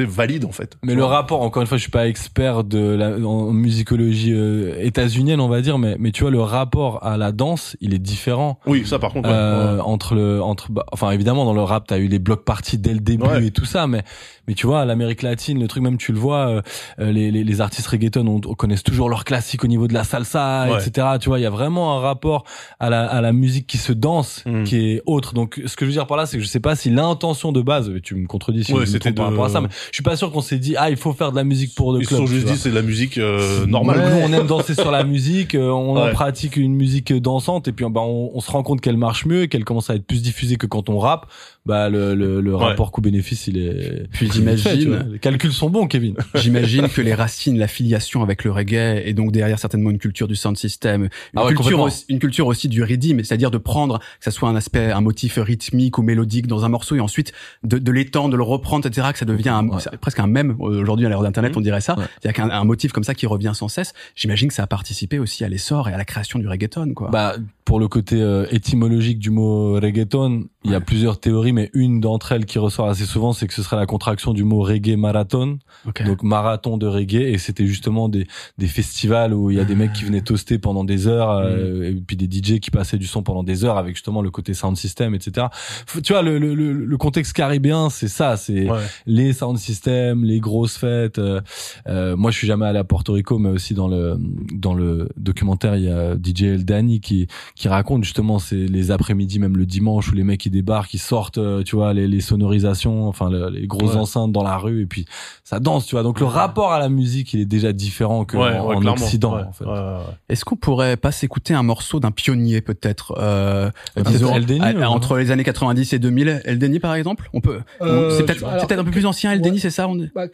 valide 0.00 0.44
en 0.44 0.52
fait. 0.52 0.76
Mais 0.84 0.94
le 0.94 1.04
rapport, 1.04 1.42
encore 1.42 1.60
une 1.62 1.66
fois, 1.66 1.76
je 1.76 1.82
suis 1.82 1.90
pas 1.90 2.06
expert 2.08 2.62
de 2.62 2.78
la 2.78 3.16
en 3.26 3.50
musicologie 3.52 4.32
euh, 4.32 4.74
états-unienne, 4.80 5.40
on 5.40 5.48
va 5.48 5.60
dire, 5.60 5.78
mais 5.78 5.96
mais 5.98 6.12
tu 6.12 6.22
vois 6.22 6.30
le 6.30 6.40
rapport 6.40 7.04
à 7.04 7.16
la 7.16 7.32
danse, 7.32 7.76
il 7.80 7.94
est 7.94 7.98
différent. 7.98 8.60
Oui, 8.66 8.86
ça 8.86 8.98
par 8.98 9.12
contre. 9.12 9.28
ouais. 9.28 9.34
Euh, 9.34 9.74
Ouais. 9.76 9.80
entre 9.80 10.14
le 10.14 10.40
entre 10.42 10.70
bah, 10.70 10.84
enfin 10.92 11.10
évidemment 11.10 11.44
dans 11.44 11.52
le 11.54 11.62
rap 11.62 11.86
t'as 11.86 11.98
eu 11.98 12.06
les 12.06 12.18
blocs 12.18 12.44
parties 12.44 12.78
dès 12.78 12.92
le 12.92 13.00
début 13.00 13.24
Ouais. 13.26 13.46
et 13.46 13.50
tout 13.50 13.64
ça 13.64 13.86
mais 13.86 14.02
mais 14.46 14.54
tu 14.54 14.66
vois 14.66 14.84
l'Amérique 14.84 15.22
latine 15.22 15.60
le 15.60 15.66
truc 15.68 15.82
même 15.82 15.96
tu 15.98 16.12
le 16.12 16.18
vois 16.18 16.48
euh, 16.48 16.62
euh, 17.00 17.10
les, 17.12 17.30
les 17.30 17.44
les 17.44 17.60
artistes 17.60 17.86
reggaeton 17.88 18.26
on, 18.26 18.36
on 18.46 18.54
connaissent 18.54 18.82
toujours 18.82 19.08
leurs 19.08 19.24
classiques 19.24 19.64
au 19.64 19.66
niveau 19.66 19.88
de 19.88 19.94
la 19.94 20.04
salsa 20.04 20.68
etc 20.78 21.08
tu 21.20 21.28
vois 21.28 21.38
il 21.38 21.42
y 21.42 21.46
a 21.46 21.50
vraiment 21.50 21.96
un 21.96 22.00
rapport 22.00 22.44
à 22.80 22.88
la 22.90 23.06
à 23.06 23.20
la 23.20 23.32
musique 23.32 23.66
qui 23.66 23.78
se 23.78 23.92
danse 23.92 24.42
Mm. 24.46 24.64
qui 24.64 24.76
est 24.92 25.02
autre 25.06 25.34
donc 25.34 25.60
ce 25.66 25.74
que 25.76 25.84
je 25.84 25.90
veux 25.90 25.92
dire 25.94 26.06
par 26.06 26.16
là 26.16 26.26
c'est 26.26 26.36
que 26.38 26.42
je 26.42 26.48
sais 26.48 26.60
pas 26.60 26.76
si 26.76 26.90
l'intention 26.90 27.52
de 27.52 27.60
base 27.62 27.90
tu 28.02 28.14
me 28.14 28.26
contredis 28.26 28.64
si 28.64 28.72
je 28.72 28.78
me 28.78 28.98
trompe 28.98 29.14
par 29.16 29.26
rapport 29.30 29.44
à 29.46 29.48
ça 29.48 29.60
mais 29.60 29.68
je 29.90 29.94
suis 29.96 30.02
pas 30.02 30.16
sûr 30.16 30.30
qu'on 30.32 30.40
s'est 30.40 30.58
dit 30.58 30.74
ah 30.76 30.90
il 30.90 30.96
faut 30.96 31.12
faire 31.12 31.30
de 31.32 31.36
la 31.36 31.44
musique 31.44 31.74
pour 31.74 31.92
le 31.92 32.00
Ils 32.00 32.06
club 32.06 32.20
sont 32.20 32.26
tu 32.26 32.32
juste 32.32 32.46
dit 32.46 32.56
c'est 32.56 32.70
de 32.70 32.74
la 32.74 32.82
musique 32.82 33.18
euh, 33.18 33.66
normale. 33.66 33.98
Nous, 34.14 34.20
on 34.22 34.32
aime 34.32 34.46
danser 34.46 34.74
sur 34.74 34.90
la 34.90 35.04
musique, 35.04 35.54
euh, 35.54 35.70
on 35.70 35.98
Ouais. 35.98 36.12
pratique 36.12 36.56
une 36.56 36.74
musique 36.74 37.12
dansante 37.12 37.68
et 37.68 37.72
puis 37.72 37.84
bah, 37.90 38.00
on, 38.02 38.30
on 38.34 38.40
se 38.40 38.50
rend 38.50 38.62
compte 38.62 38.80
qu'elle 38.80 38.96
marche 38.96 39.26
mieux, 39.26 39.42
et 39.44 39.48
qu'elle 39.48 39.64
commence 39.64 39.90
à 39.90 39.94
être 39.94 40.06
plus 40.06 40.22
diffusée 40.22 40.56
que 40.56 40.66
quand 40.66 40.88
on 40.88 40.98
rappe. 40.98 41.26
Bah 41.68 41.88
le, 41.90 42.14
le, 42.14 42.40
le 42.40 42.56
Ouais. 42.56 42.64
rapport 42.64 42.90
coût-bénéfice, 42.90 43.46
il 43.46 43.58
est. 43.58 44.08
Puis 44.10 44.30
j'imagine-. 44.32 45.06
Les 45.12 45.18
calculs 45.18 45.52
sont 45.52 45.68
bons, 45.70 45.86
Kevin. 45.86 46.14
J'imagine 46.34 46.88
que 46.88 47.02
les 47.02 47.12
racines, 47.14 47.58
la 47.58 47.68
filiation 47.68 48.22
avec 48.22 48.42
le 48.42 48.50
reggae 48.50 49.02
et 49.04 49.12
donc 49.12 49.32
derrière 49.32 49.58
certainement 49.58 49.90
une 49.90 49.98
culture 49.98 50.26
du 50.28 50.34
sound 50.34 50.56
system, 50.56 51.02
une, 51.04 51.08
Ah 51.36 51.44
ouais, 51.44 51.54
culture, 51.54 51.80
aussi, 51.80 52.04
une 52.08 52.18
culture 52.18 52.46
aussi 52.46 52.68
du 52.68 52.82
rhythm, 52.82 53.22
c'est-à-dire 53.22 53.50
de 53.50 53.58
prendre 53.58 53.98
que 53.98 54.04
ça 54.24 54.30
soit 54.30 54.48
un 54.48 54.56
aspect, 54.56 54.90
un 54.90 55.02
motif 55.02 55.38
rythmique 55.40 55.98
ou 55.98 56.02
mélodique 56.02 56.46
dans 56.46 56.64
un 56.64 56.68
morceau 56.70 56.96
et 56.96 57.00
ensuite 57.00 57.32
de, 57.64 57.76
de 57.78 57.92
l'étendre, 57.92 58.30
de 58.30 58.36
le 58.36 58.42
reprendre, 58.42 58.86
etc., 58.86 59.08
que 59.12 59.18
ça 59.18 59.26
devient 59.26 59.50
un, 59.50 59.68
Ouais. 59.68 59.82
presque 60.00 60.18
un 60.20 60.26
mème 60.26 60.56
aujourd'hui 60.58 61.04
à 61.04 61.10
l'ère 61.10 61.20
d'internet, 61.22 61.52
Mhm. 61.52 61.58
on 61.58 61.60
dirait 61.60 61.80
ça. 61.82 61.98
Ouais. 61.98 62.06
Il 62.24 62.28
y 62.28 62.30
a 62.30 62.32
qu'un 62.32 62.48
un 62.50 62.64
motif 62.64 62.92
comme 62.92 63.04
ça 63.04 63.12
qui 63.14 63.26
revient 63.26 63.52
sans 63.54 63.68
cesse. 63.68 63.92
J'imagine 64.16 64.48
que 64.48 64.54
ça 64.54 64.62
a 64.62 64.66
participé 64.66 65.18
aussi 65.18 65.44
à 65.44 65.48
l'essor 65.50 65.88
et 65.90 65.92
à 65.92 65.98
la 65.98 66.04
création 66.06 66.38
du 66.38 66.48
reggaeton, 66.48 66.94
quoi. 66.94 67.10
Bah, 67.10 67.36
pour 67.66 67.78
le 67.78 67.88
côté 67.88 68.16
euh, 68.20 68.46
étymologique 68.50 69.18
du 69.18 69.28
mot 69.30 69.74
reggaeton, 69.74 70.44
il 70.64 70.70
y 70.70 70.74
a 70.74 70.80
plusieurs 70.80 71.20
théories, 71.20 71.52
mais 71.58 71.70
une 71.74 72.00
d'entre 72.00 72.30
elles 72.32 72.44
qui 72.46 72.58
ressort 72.60 72.88
assez 72.88 73.04
souvent, 73.04 73.32
c'est 73.32 73.46
que 73.48 73.54
ce 73.54 73.62
serait 73.64 73.76
la 73.76 73.86
contraction 73.86 74.32
du 74.32 74.44
mot 74.44 74.60
reggae 74.60 74.96
marathon, 74.96 75.58
Ok. 75.88 76.04
donc 76.06 76.22
marathon 76.22 76.76
de 76.78 76.86
reggae, 76.86 77.32
et 77.34 77.38
c'était 77.38 77.66
justement 77.66 78.08
des, 78.08 78.26
des 78.58 78.68
festivals 78.68 79.34
où 79.34 79.50
il 79.50 79.56
y 79.56 79.60
a 79.60 79.64
des 79.64 79.74
mecs 79.74 79.92
qui 79.92 80.04
venaient 80.04 80.20
toaster 80.20 80.58
pendant 80.58 80.84
des 80.84 81.08
heures, 81.08 81.30
euh, 81.30 81.90
et 81.90 81.94
puis 81.94 82.16
des 82.16 82.26
DJ 82.30 82.60
qui 82.60 82.70
passaient 82.70 82.98
du 82.98 83.06
son 83.06 83.22
pendant 83.24 83.42
des 83.42 83.64
heures 83.64 83.76
avec 83.76 83.96
justement 83.96 84.22
le 84.22 84.30
côté 84.30 84.54
sound 84.54 84.76
system, 84.76 85.14
etc. 85.14 85.48
Faut- 85.86 86.00
Tu 86.00 86.12
vois, 86.12 86.22
le, 86.22 86.38
le, 86.38 86.54
le, 86.54 86.96
contexte 86.98 87.32
caribéen, 87.32 87.90
c'est 87.90 88.08
ça, 88.08 88.36
c'est 88.36 88.70
Ouais. 88.70 88.78
les 89.06 89.32
sound 89.32 89.58
systems, 89.58 90.24
les 90.24 90.38
grosses 90.40 90.76
fêtes. 90.76 91.18
euh, 91.18 91.40
euh, 91.88 92.16
moi, 92.16 92.30
je 92.30 92.36
suis 92.38 92.46
jamais 92.46 92.66
allé 92.66 92.78
à 92.78 92.84
Porto 92.84 93.12
Rico, 93.14 93.38
mais 93.38 93.48
aussi 93.48 93.74
dans 93.74 93.88
le 93.88 94.16
dans 94.52 94.74
le 94.74 95.08
documentaire, 95.16 95.74
il 95.76 95.84
y 95.84 95.88
a 95.90 96.14
DJ 96.16 96.42
El 96.44 96.64
Dani 96.64 97.00
qui 97.00 97.26
qui 97.56 97.68
raconte 97.68 98.04
justement 98.04 98.38
c'est 98.38 98.66
les 98.66 98.90
après-midi, 98.90 99.38
même 99.38 99.56
le 99.56 99.66
dimanche, 99.66 100.10
où 100.10 100.14
les 100.14 100.24
mecs 100.24 100.40
qui 100.40 100.50
débarquent, 100.50 100.94
ils 100.94 100.98
sortent, 100.98 101.38
euh, 101.48 101.62
tu 101.62 101.76
vois, 101.76 101.92
les, 101.94 102.06
les 102.06 102.20
sonorisations, 102.20 103.08
enfin 103.08 103.30
le- 103.30 103.48
les 103.50 103.66
grosses 103.66 103.94
Ouais. 103.94 104.00
enceintes 104.00 104.32
dans 104.32 104.42
la 104.42 104.56
rue, 104.56 104.82
et 104.82 104.86
puis 104.86 105.04
ça 105.44 105.60
danse, 105.60 105.86
tu 105.86 105.94
vois. 105.94 106.02
Donc 106.02 106.20
le 106.20 106.26
rapport 106.26 106.72
à 106.72 106.78
la 106.78 106.88
musique, 106.88 107.32
il 107.34 107.40
est 107.40 107.44
déjà 107.46 107.72
différent 107.72 108.24
que 108.24 108.36
Ouais, 108.36 108.56
en, 108.58 108.66
ouais, 108.68 108.76
en. 108.76 108.86
Occident, 108.86 109.36
Ouais, 109.36 109.42
en 109.48 109.52
fait. 109.52 109.64
ouais, 109.64 109.70
ouais. 109.72 109.98
Est-ce 110.28 110.44
qu'on 110.44 110.56
pourrait 110.56 110.96
pas 110.96 111.12
s'écouter 111.12 111.54
un 111.54 111.62
morceau 111.62 112.00
d'un 112.00 112.10
pionnier 112.10 112.60
peut-être 112.60 113.14
euh, 113.18 113.70
Peut-être 113.94 114.10
disons, 114.10 114.34
El 114.34 114.46
Deni, 114.46 114.60
à- 114.60 114.72
non 114.72 114.86
entre 114.88 115.16
les 115.18 115.30
années 115.30 115.44
90 115.44 115.92
et 115.92 115.98
2000 115.98 116.40
El 116.44 116.58
Deni 116.58 116.78
par 116.80 116.94
exemple? 116.94 117.28
On 117.32 117.40
peut 117.40 117.60
Euh, 117.82 118.10
c'est 118.16 118.24
peut-être 118.24 118.40
peut-être 118.66 118.80
un 118.80 118.84
peu 118.84 118.90
plus 118.90 119.06
ancien 119.06 119.32
El 119.32 119.38
ouais. 119.40 119.44
Deni 119.48 119.58
c'est 119.58 119.70
ça 119.70 119.88
on 119.88 119.98
est- 119.98 120.12
Bah, 120.14 120.26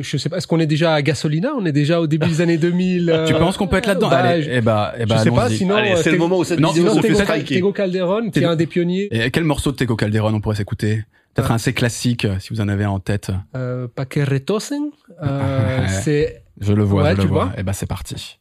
je 0.00 0.16
sais 0.16 0.28
pas, 0.28 0.36
est-ce 0.38 0.46
qu'on 0.46 0.60
est 0.60 0.66
déjà 0.66 0.94
à 0.94 1.02
Gasolina? 1.02 1.50
On 1.58 1.64
est 1.66 1.72
déjà 1.72 2.00
au 2.00 2.06
début 2.06 2.26
des 2.28 2.40
années 2.40 2.58
2000 2.58 3.10
euh, 3.10 3.26
tu 3.26 3.34
penses 3.34 3.56
qu'on 3.56 3.66
peut 3.66 3.76
être 3.76 3.86
là-dedans? 3.86 4.08
bah, 4.10 4.16
Allez, 4.18 4.42
je- 4.42 4.50
eh 4.50 4.60
bah, 4.60 4.92
eh 4.98 5.06
bah, 5.06 5.16
je 5.18 5.22
sais 5.24 5.30
pas, 5.30 5.48
sinon. 5.50 5.76
Euh, 5.76 5.96
c'est 5.96 6.10
le 6.10 6.16
Tego- 6.16 6.24
moment 6.28 6.38
où 6.38 6.44
cette 6.44 6.60
Non, 6.60 6.72
vidéo 6.72 6.94
se 6.94 7.00
fait 7.00 7.44
Tego, 7.44 7.72
Calderon, 7.72 8.30
qui 8.30 8.38
est 8.40 8.44
un 8.44 8.56
des 8.56 8.66
pionniers. 8.66 9.08
Et 9.10 9.30
quel 9.30 9.44
morceau 9.44 9.70
de 9.72 9.76
Tego 9.76 9.96
Calderon 9.96 10.32
on 10.34 10.40
pourrait 10.46 10.56
s'écouter 10.56 11.04
Peut-être 11.34 11.50
Ah. 11.50 11.54
un 11.54 11.56
assez 11.56 11.74
classique, 11.74 12.24
euh, 12.24 12.38
si 12.38 12.54
vous 12.54 12.60
en 12.62 12.68
avez 12.68 12.86
en 12.86 12.98
tête. 13.00 13.30
Euh, 13.56 13.88
pas 13.94 14.06
que 14.06 14.20
retosen. 14.20 14.90
Euh, 15.22 15.80
Ouais. 15.82 15.88
c'est 15.88 16.44
Je 16.60 16.72
le 16.72 16.82
vois, 16.84 17.02
Ouais, 17.02 17.10
je 17.10 17.16
le 17.16 17.22
tu 17.24 17.28
vois. 17.28 17.44
vois. 17.46 17.52
Eh 17.58 17.62
ben, 17.62 17.72
c'est 17.74 17.86
parti. 17.86 18.38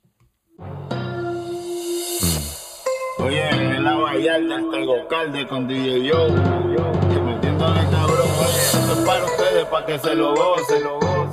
Oye, 3.19 3.41
en 3.77 3.81
la 3.83 3.95
Vallarta 3.97 4.55
el 4.55 4.69
Tego 4.71 5.07
Calde 5.09 5.47
con 5.47 5.67
DJ 5.67 6.05
Yo. 6.07 6.27
Y 6.27 7.19
metiéndole 7.19 7.81
cabrón, 7.91 8.29
oye, 8.39 8.61
esto 8.61 8.93
es 8.93 8.99
para 9.05 9.25
ustedes, 9.25 9.65
para 9.65 9.85
que 9.87 9.99
se 9.99 10.15
lo 10.15 10.33
gocen. 10.35 10.81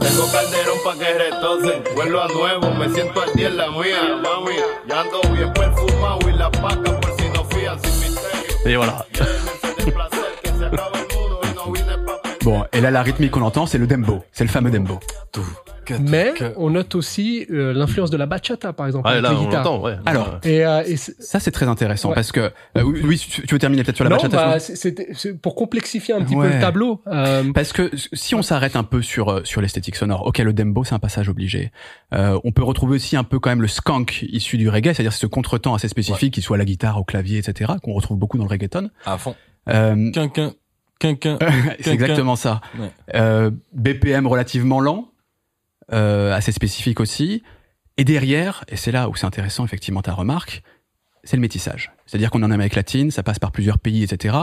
Tengo 0.01 0.25
Calderón 0.33 0.79
para 0.85 0.99
que 0.99 1.19
retocen. 1.19 1.85
Vuelvo 1.95 2.21
a 2.23 2.29
nuevo, 2.29 2.75
me 2.75 2.89
siento 2.89 3.21
al 3.23 3.33
día 3.35 3.49
en 3.49 3.57
la 3.59 3.71
mía, 3.71 4.01
mami. 4.23 4.57
Ya 4.89 5.01
ando 5.03 5.21
bien 5.35 5.53
perfumado 5.53 6.19
y 6.29 6.33
la 6.33 6.51
paca 6.51 6.99
por 7.01 7.13
si 7.21 7.29
no 7.29 7.45
fían 7.45 7.79
sin 7.81 8.01
misterio. 8.01 8.57
Et 8.65 8.77
voilà. 8.77 9.05
Bon, 12.45 12.65
et 12.73 12.81
là, 12.81 12.91
la 12.91 13.03
rythmique 13.03 13.31
qu'on 13.31 13.43
entend, 13.43 13.67
c'est 13.67 13.79
le 13.79 13.87
dembo. 13.87 14.25
C'est 14.33 14.43
le 14.43 14.51
fameux 14.51 14.71
dembo. 14.73 14.99
Mais 16.01 16.33
on 16.57 16.71
note 16.71 16.95
aussi 16.97 17.47
euh, 17.51 17.73
l'influence 17.73 18.11
de 18.11 18.17
la 18.17 18.27
bachata, 18.27 18.73
par 18.73 18.87
exemple, 18.87 19.07
Ouais, 19.07 19.13
avec 19.15 19.23
là, 19.25 19.31
les 19.31 19.37
on 19.37 19.45
guitares. 19.45 19.65
l'entend, 19.65 19.83
ouais. 19.85 19.97
Alors, 20.07 20.39
Et, 20.43 20.65
euh, 20.65 20.83
et 20.85 20.97
Ça, 20.97 21.39
c'est 21.39 21.53
très 21.53 21.69
intéressant 21.69 22.09
Ouais. 22.09 22.15
parce 22.17 22.33
que 22.33 22.41
euh, 22.41 22.83
oui, 22.83 23.01
Louis, 23.03 23.19
tu, 23.19 23.43
veux 23.49 23.59
terminer 23.61 23.85
peut-être 23.85 23.97
sur 23.97 24.05
la 24.05 24.11
non, 24.11 24.17
bachata 24.17 24.37
bah, 24.37 24.59
c'est- 24.59 25.35
pour 25.41 25.55
complexifier 25.55 26.15
un 26.15 26.23
petit 26.25 26.35
peu 26.35 26.49
le 26.49 26.61
tableau. 26.61 27.01
euh, 27.07 27.53
Parce 27.53 27.73
que 27.73 27.91
si 28.13 28.35
on 28.35 28.43
s'arrête 28.43 28.75
un 28.75 28.85
peu 28.85 29.03
sur 29.03 29.47
sur 29.47 29.61
l'esthétique 29.61 29.95
sonore, 29.97 30.27
ok, 30.27 30.39
le 30.39 30.53
dembo 30.53 30.83
c'est 30.83 30.95
un 30.95 30.99
passage 31.01 31.29
obligé. 31.29 31.71
Euh, 32.13 32.39
on 32.45 32.51
peut 32.53 32.65
retrouver 32.65 32.97
aussi 32.97 33.17
un 33.17 33.25
peu 33.25 33.39
quand 33.39 33.51
même 33.51 33.63
le 33.63 33.69
skank 33.69 34.25
issu 34.29 34.57
du 34.57 34.69
reggae, 34.69 34.95
c'est-à-dire 34.95 35.13
ce 35.13 35.27
contretemps 35.27 35.75
assez 35.75 35.89
spécifique, 35.89 36.35
qui 36.35 36.43
soit 36.43 36.57
à 36.57 36.59
la 36.59 36.65
guitare, 36.65 36.99
au 36.99 37.05
clavier, 37.05 37.39
etc., 37.39 37.73
qu'on 37.83 37.93
retrouve 37.93 38.19
beaucoup 38.19 38.39
dans 38.39 38.45
le 38.45 38.51
reggaeton. 38.51 38.91
À 39.05 39.17
fond. 39.19 39.35
Euh, 39.69 40.11
Quinquin, 40.13 40.55
quinquin. 41.03 41.39
c'est 41.81 41.93
exactement 41.93 42.37
ça. 42.37 42.61
Ouais. 42.79 42.91
Euh, 43.15 43.51
BPM 43.73 44.27
relativement 44.27 44.81
lent, 44.81 45.09
euh, 45.93 46.33
assez 46.33 46.53
spécifique 46.53 47.01
aussi. 47.01 47.43
Et 47.97 48.05
derrière, 48.05 48.65
et 48.69 48.77
c'est 48.77 48.93
là 48.93 49.09
où 49.09 49.17
c'est 49.17 49.27
intéressant 49.27 49.65
effectivement 49.65 50.03
ta 50.03 50.13
remarque, 50.13 50.63
c'est 51.25 51.37
le 51.37 51.41
métissage. 51.41 51.93
C'est-à-dire 52.07 52.31
qu'on 52.31 52.43
est 52.43 52.47
en 52.47 52.51
Amérique 52.51 52.77
latine, 52.77 53.11
ça 53.11 53.23
passe 53.23 53.39
par 53.39 53.53
plusieurs 53.53 53.79
pays, 53.79 54.03
etc. 54.03 54.37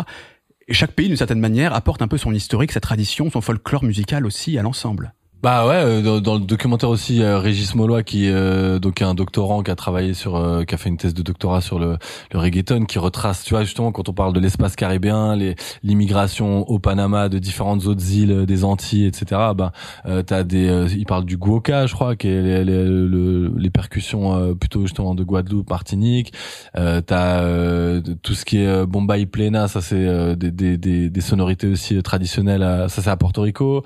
Et 0.67 0.73
chaque 0.73 0.91
pays, 0.91 1.07
d'une 1.07 1.17
certaine 1.17 1.39
manière, 1.39 1.73
apporte 1.73 2.01
un 2.01 2.07
peu 2.07 2.17
son 2.17 2.33
historique, 2.33 2.71
sa 2.71 2.79
tradition, 2.79 3.29
son 3.31 3.41
folklore 3.41 3.83
musical 3.83 4.25
aussi 4.25 4.57
à 4.57 4.61
l'ensemble. 4.61 5.13
Bah 5.41 5.65
ouais, 5.65 5.75
euh, 5.75 6.01
dans, 6.01 6.19
dans 6.19 6.33
le 6.33 6.41
documentaire 6.41 6.89
aussi, 6.89 7.23
Régis 7.23 7.73
Molloy 7.73 8.03
qui 8.03 8.25
est 8.25 8.31
euh, 8.31 8.77
donc 8.77 9.01
un 9.01 9.13
doctorant 9.13 9.63
qui 9.63 9.71
a 9.71 9.75
travaillé 9.75 10.13
sur, 10.13 10.35
euh, 10.35 10.65
qui 10.65 10.75
a 10.75 10.77
fait 10.77 10.89
une 10.89 10.97
thèse 10.97 11.13
de 11.13 11.21
doctorat 11.21 11.61
sur 11.61 11.79
le, 11.79 11.97
le 12.33 12.39
reggaeton, 12.39 12.83
qui 12.83 12.99
retrace, 12.99 13.45
tu 13.45 13.53
vois 13.53 13.63
justement 13.63 13.93
quand 13.93 14.09
on 14.09 14.13
parle 14.13 14.33
de 14.33 14.41
l'espace 14.41 14.75
caribéen, 14.75 15.37
les 15.37 15.55
l'immigration 15.81 16.67
au 16.69 16.77
Panama 16.79 17.29
de 17.29 17.39
différentes 17.39 17.85
autres 17.85 18.11
îles 18.11 18.31
euh, 18.33 18.45
des 18.45 18.65
Antilles, 18.65 19.05
etc. 19.05 19.53
Bah 19.55 19.71
euh, 20.07 20.23
t'as 20.23 20.43
des, 20.43 20.67
euh, 20.67 20.89
il 20.93 21.05
parle 21.05 21.23
du 21.23 21.37
guoka, 21.37 21.85
je 21.87 21.93
crois, 21.93 22.17
qui 22.17 22.27
est 22.27 22.41
les, 22.41 22.65
les, 22.65 22.83
le- 22.83 23.53
les 23.57 23.69
percussions 23.69 24.53
plutôt 24.55 24.81
justement 24.81 25.15
de 25.15 25.23
Guadeloupe, 25.23 25.69
Martinique. 25.69 26.33
T'as 26.73 28.01
tout 28.23 28.33
ce 28.33 28.43
qui 28.45 28.57
est 28.57 28.85
Bombay 28.85 29.25
Plena, 29.25 29.67
ça 29.69 29.79
c'est 29.81 30.35
des, 30.35 30.51
des, 30.51 30.77
des, 30.77 31.09
des 31.09 31.21
sonorités 31.21 31.67
aussi 31.67 32.01
traditionnelles, 32.03 32.63
à- 32.63 32.89
ça 32.89 33.01
c'est 33.01 33.09
à 33.09 33.15
Porto 33.17 33.41
Rico. 33.41 33.83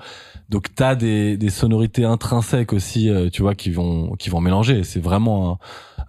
Donc 0.50 0.74
t'as 0.74 0.94
des, 0.94 1.36
des 1.36 1.50
sonorités 1.50 2.04
intrinsèques 2.04 2.72
aussi, 2.72 3.08
euh, 3.10 3.30
tu 3.30 3.42
vois, 3.42 3.54
qui 3.54 3.70
vont 3.70 4.14
qui 4.16 4.28
vont 4.30 4.40
mélanger. 4.40 4.84
C'est 4.84 5.00
vraiment, 5.00 5.58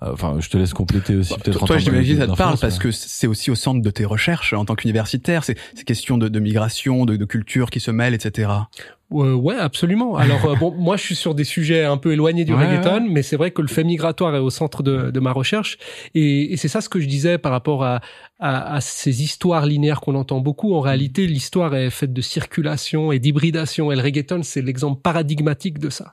un- 0.02 0.08
euh, 0.08 0.13
enfin, 0.13 0.38
je 0.39 0.50
te 0.50 0.58
laisse 0.58 0.74
compléter 0.74 1.15
aussi 1.15 1.34
peut-être. 1.36 1.58
en 1.58 1.60
Bah, 1.62 1.67
Toi, 1.67 1.78
termes 1.78 1.80
j'imagine 1.80 2.17
ça 2.17 2.28
te 2.28 2.36
parle 2.36 2.58
parce 2.60 2.76
mais- 2.78 2.84
que 2.84 2.91
c'est 2.91 3.28
aussi 3.28 3.50
au 3.50 3.56
centre 3.56 3.82
de 3.82 3.89
tes 3.89 4.04
recherches 4.06 4.54
en 4.54 4.65
tant 4.65 4.76
qu'universitaire. 4.76 5.43
C'est 5.45 5.58
ces 5.74 5.84
questions 5.86 6.17
de, 6.17 6.28
de 6.28 6.39
migration, 6.39 7.06
de, 7.06 7.15
de 7.15 7.26
culture 7.26 7.69
qui 7.69 7.80
se 7.80 7.91
mêlent, 7.91 8.13
etc. 8.13 8.50
Euh, 9.13 9.34
ouais, 9.36 9.56
absolument. 9.56 10.15
Alors 10.18 10.46
euh, 10.46 10.56
bon, 10.56 10.72
moi 10.72 10.98
je 10.98 11.04
suis 11.04 11.15
sur 11.15 11.36
des 11.36 11.44
sujets 11.44 11.84
un 11.86 11.98
peu 11.98 12.13
éloignés 12.13 12.44
du 12.44 12.54
Ouais, 12.54 12.65
reggaeton, 12.65 13.08
mais 13.10 13.22
c'est 13.22 13.38
vrai 13.38 13.52
que 13.52 13.62
le 13.62 13.68
fait 13.68 13.84
migratoire 13.84 14.36
est 14.36 14.39
au 14.39 14.50
centre 14.50 14.82
de, 14.82 15.12
de 15.12 15.20
ma 15.20 15.32
recherche, 15.32 15.78
et, 16.15 16.54
et 16.54 16.58
c'est 16.58 16.68
ça 16.68 16.82
ce 16.82 16.89
que 16.89 17.00
je 17.00 17.08
disais 17.08 17.38
par 17.38 17.52
rapport 17.52 17.84
à, 17.84 18.02
à, 18.39 18.76
à 18.76 18.82
ces 18.82 19.22
histoires 19.22 19.68
linéaires 19.68 20.02
qu'on 20.02 20.15
entend 20.15 20.39
beaucoup. 20.39 20.74
En 20.74 20.82
réalité, 20.82 21.28
l'histoire 21.28 21.76
est 21.76 21.91
faite 21.91 22.13
de 22.13 22.22
circulation 22.22 23.12
et 23.12 23.20
d'hybridation, 23.20 23.91
et 23.91 23.96
le 23.96 24.02
reggaeton 24.02 24.41
c'est 24.44 24.63
l'exemple 24.63 25.00
paradigmatique 25.02 25.78
de 25.78 25.91
ça. 25.91 26.12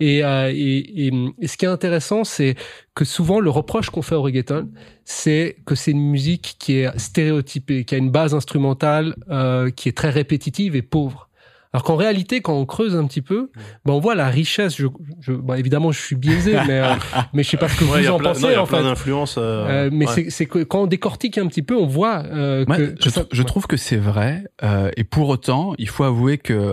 Et, 0.00 0.24
euh, 0.24 0.50
et, 0.52 1.06
et, 1.06 1.12
et 1.38 1.46
ce 1.46 1.56
qui 1.56 1.66
est 1.66 1.68
intéressant, 1.68 2.24
c'est 2.24 2.56
que 2.94 3.04
souvent 3.04 3.38
le 3.38 3.50
reproche 3.50 3.90
qu'on 3.90 4.02
fait 4.02 4.16
au 4.16 4.22
reggaeton, 4.22 4.70
c'est 5.04 5.56
que 5.66 5.74
c'est 5.76 5.92
une 5.92 6.10
musique 6.10 6.56
qui 6.58 6.78
est 6.78 6.98
stéréotypée, 6.98 7.84
qui 7.84 7.94
a 7.94 7.98
une 7.98 8.10
base 8.10 8.34
instrumentale 8.34 9.14
euh, 9.30 9.70
qui 9.70 9.88
est 9.88 9.96
très 9.96 10.10
répétitive 10.10 10.74
et 10.74 10.82
pauvre. 10.82 11.28
Alors 11.74 11.82
qu'en 11.82 11.96
réalité, 11.96 12.40
quand 12.40 12.54
on 12.54 12.64
creuse 12.66 12.94
un 12.94 13.04
petit 13.06 13.20
peu, 13.20 13.50
ben 13.84 13.92
on 13.92 13.98
voit 14.00 14.14
la 14.14 14.28
richesse. 14.28 14.76
Je, 14.76 14.86
je, 15.20 15.32
bon, 15.32 15.54
évidemment, 15.54 15.90
je 15.92 16.00
suis 16.00 16.14
biaisé, 16.16 16.52
mais 16.68 16.78
euh, 16.80 16.94
mais 17.32 17.42
je 17.42 17.50
sais 17.50 17.56
pas 17.56 17.68
ce 17.68 17.76
que 17.80 17.84
Ouais, 17.84 18.02
vous 18.02 18.08
a 18.08 18.12
en 18.12 18.18
plein, 18.18 18.28
non, 18.28 18.34
pensez 18.34 18.46
il 18.46 18.52
y 18.52 18.54
a 18.54 18.62
en 18.62 18.66
plein 18.66 18.82
d'influences. 18.84 19.34
euh, 19.38 19.66
Euh, 19.88 19.90
mais 19.92 20.06
ouais. 20.08 20.30
c'est 20.30 20.46
que 20.46 20.62
quand 20.62 20.82
on 20.82 20.86
décortique 20.86 21.36
un 21.36 21.46
petit 21.48 21.62
peu, 21.62 21.76
on 21.76 21.86
voit 21.86 22.22
euh, 22.26 22.64
Ouais, 22.66 22.76
que, 22.76 22.84
je, 22.86 22.90
que 22.92 23.10
ça- 23.10 23.20
trou- 23.24 23.28
je 23.32 23.42
trouve 23.42 23.66
que 23.66 23.76
c'est 23.76 23.96
vrai. 23.96 24.44
euh, 24.62 24.90
et 24.96 25.02
pour 25.04 25.28
autant, 25.28 25.74
il 25.78 25.88
faut 25.88 26.04
avouer 26.04 26.38
que, 26.38 26.72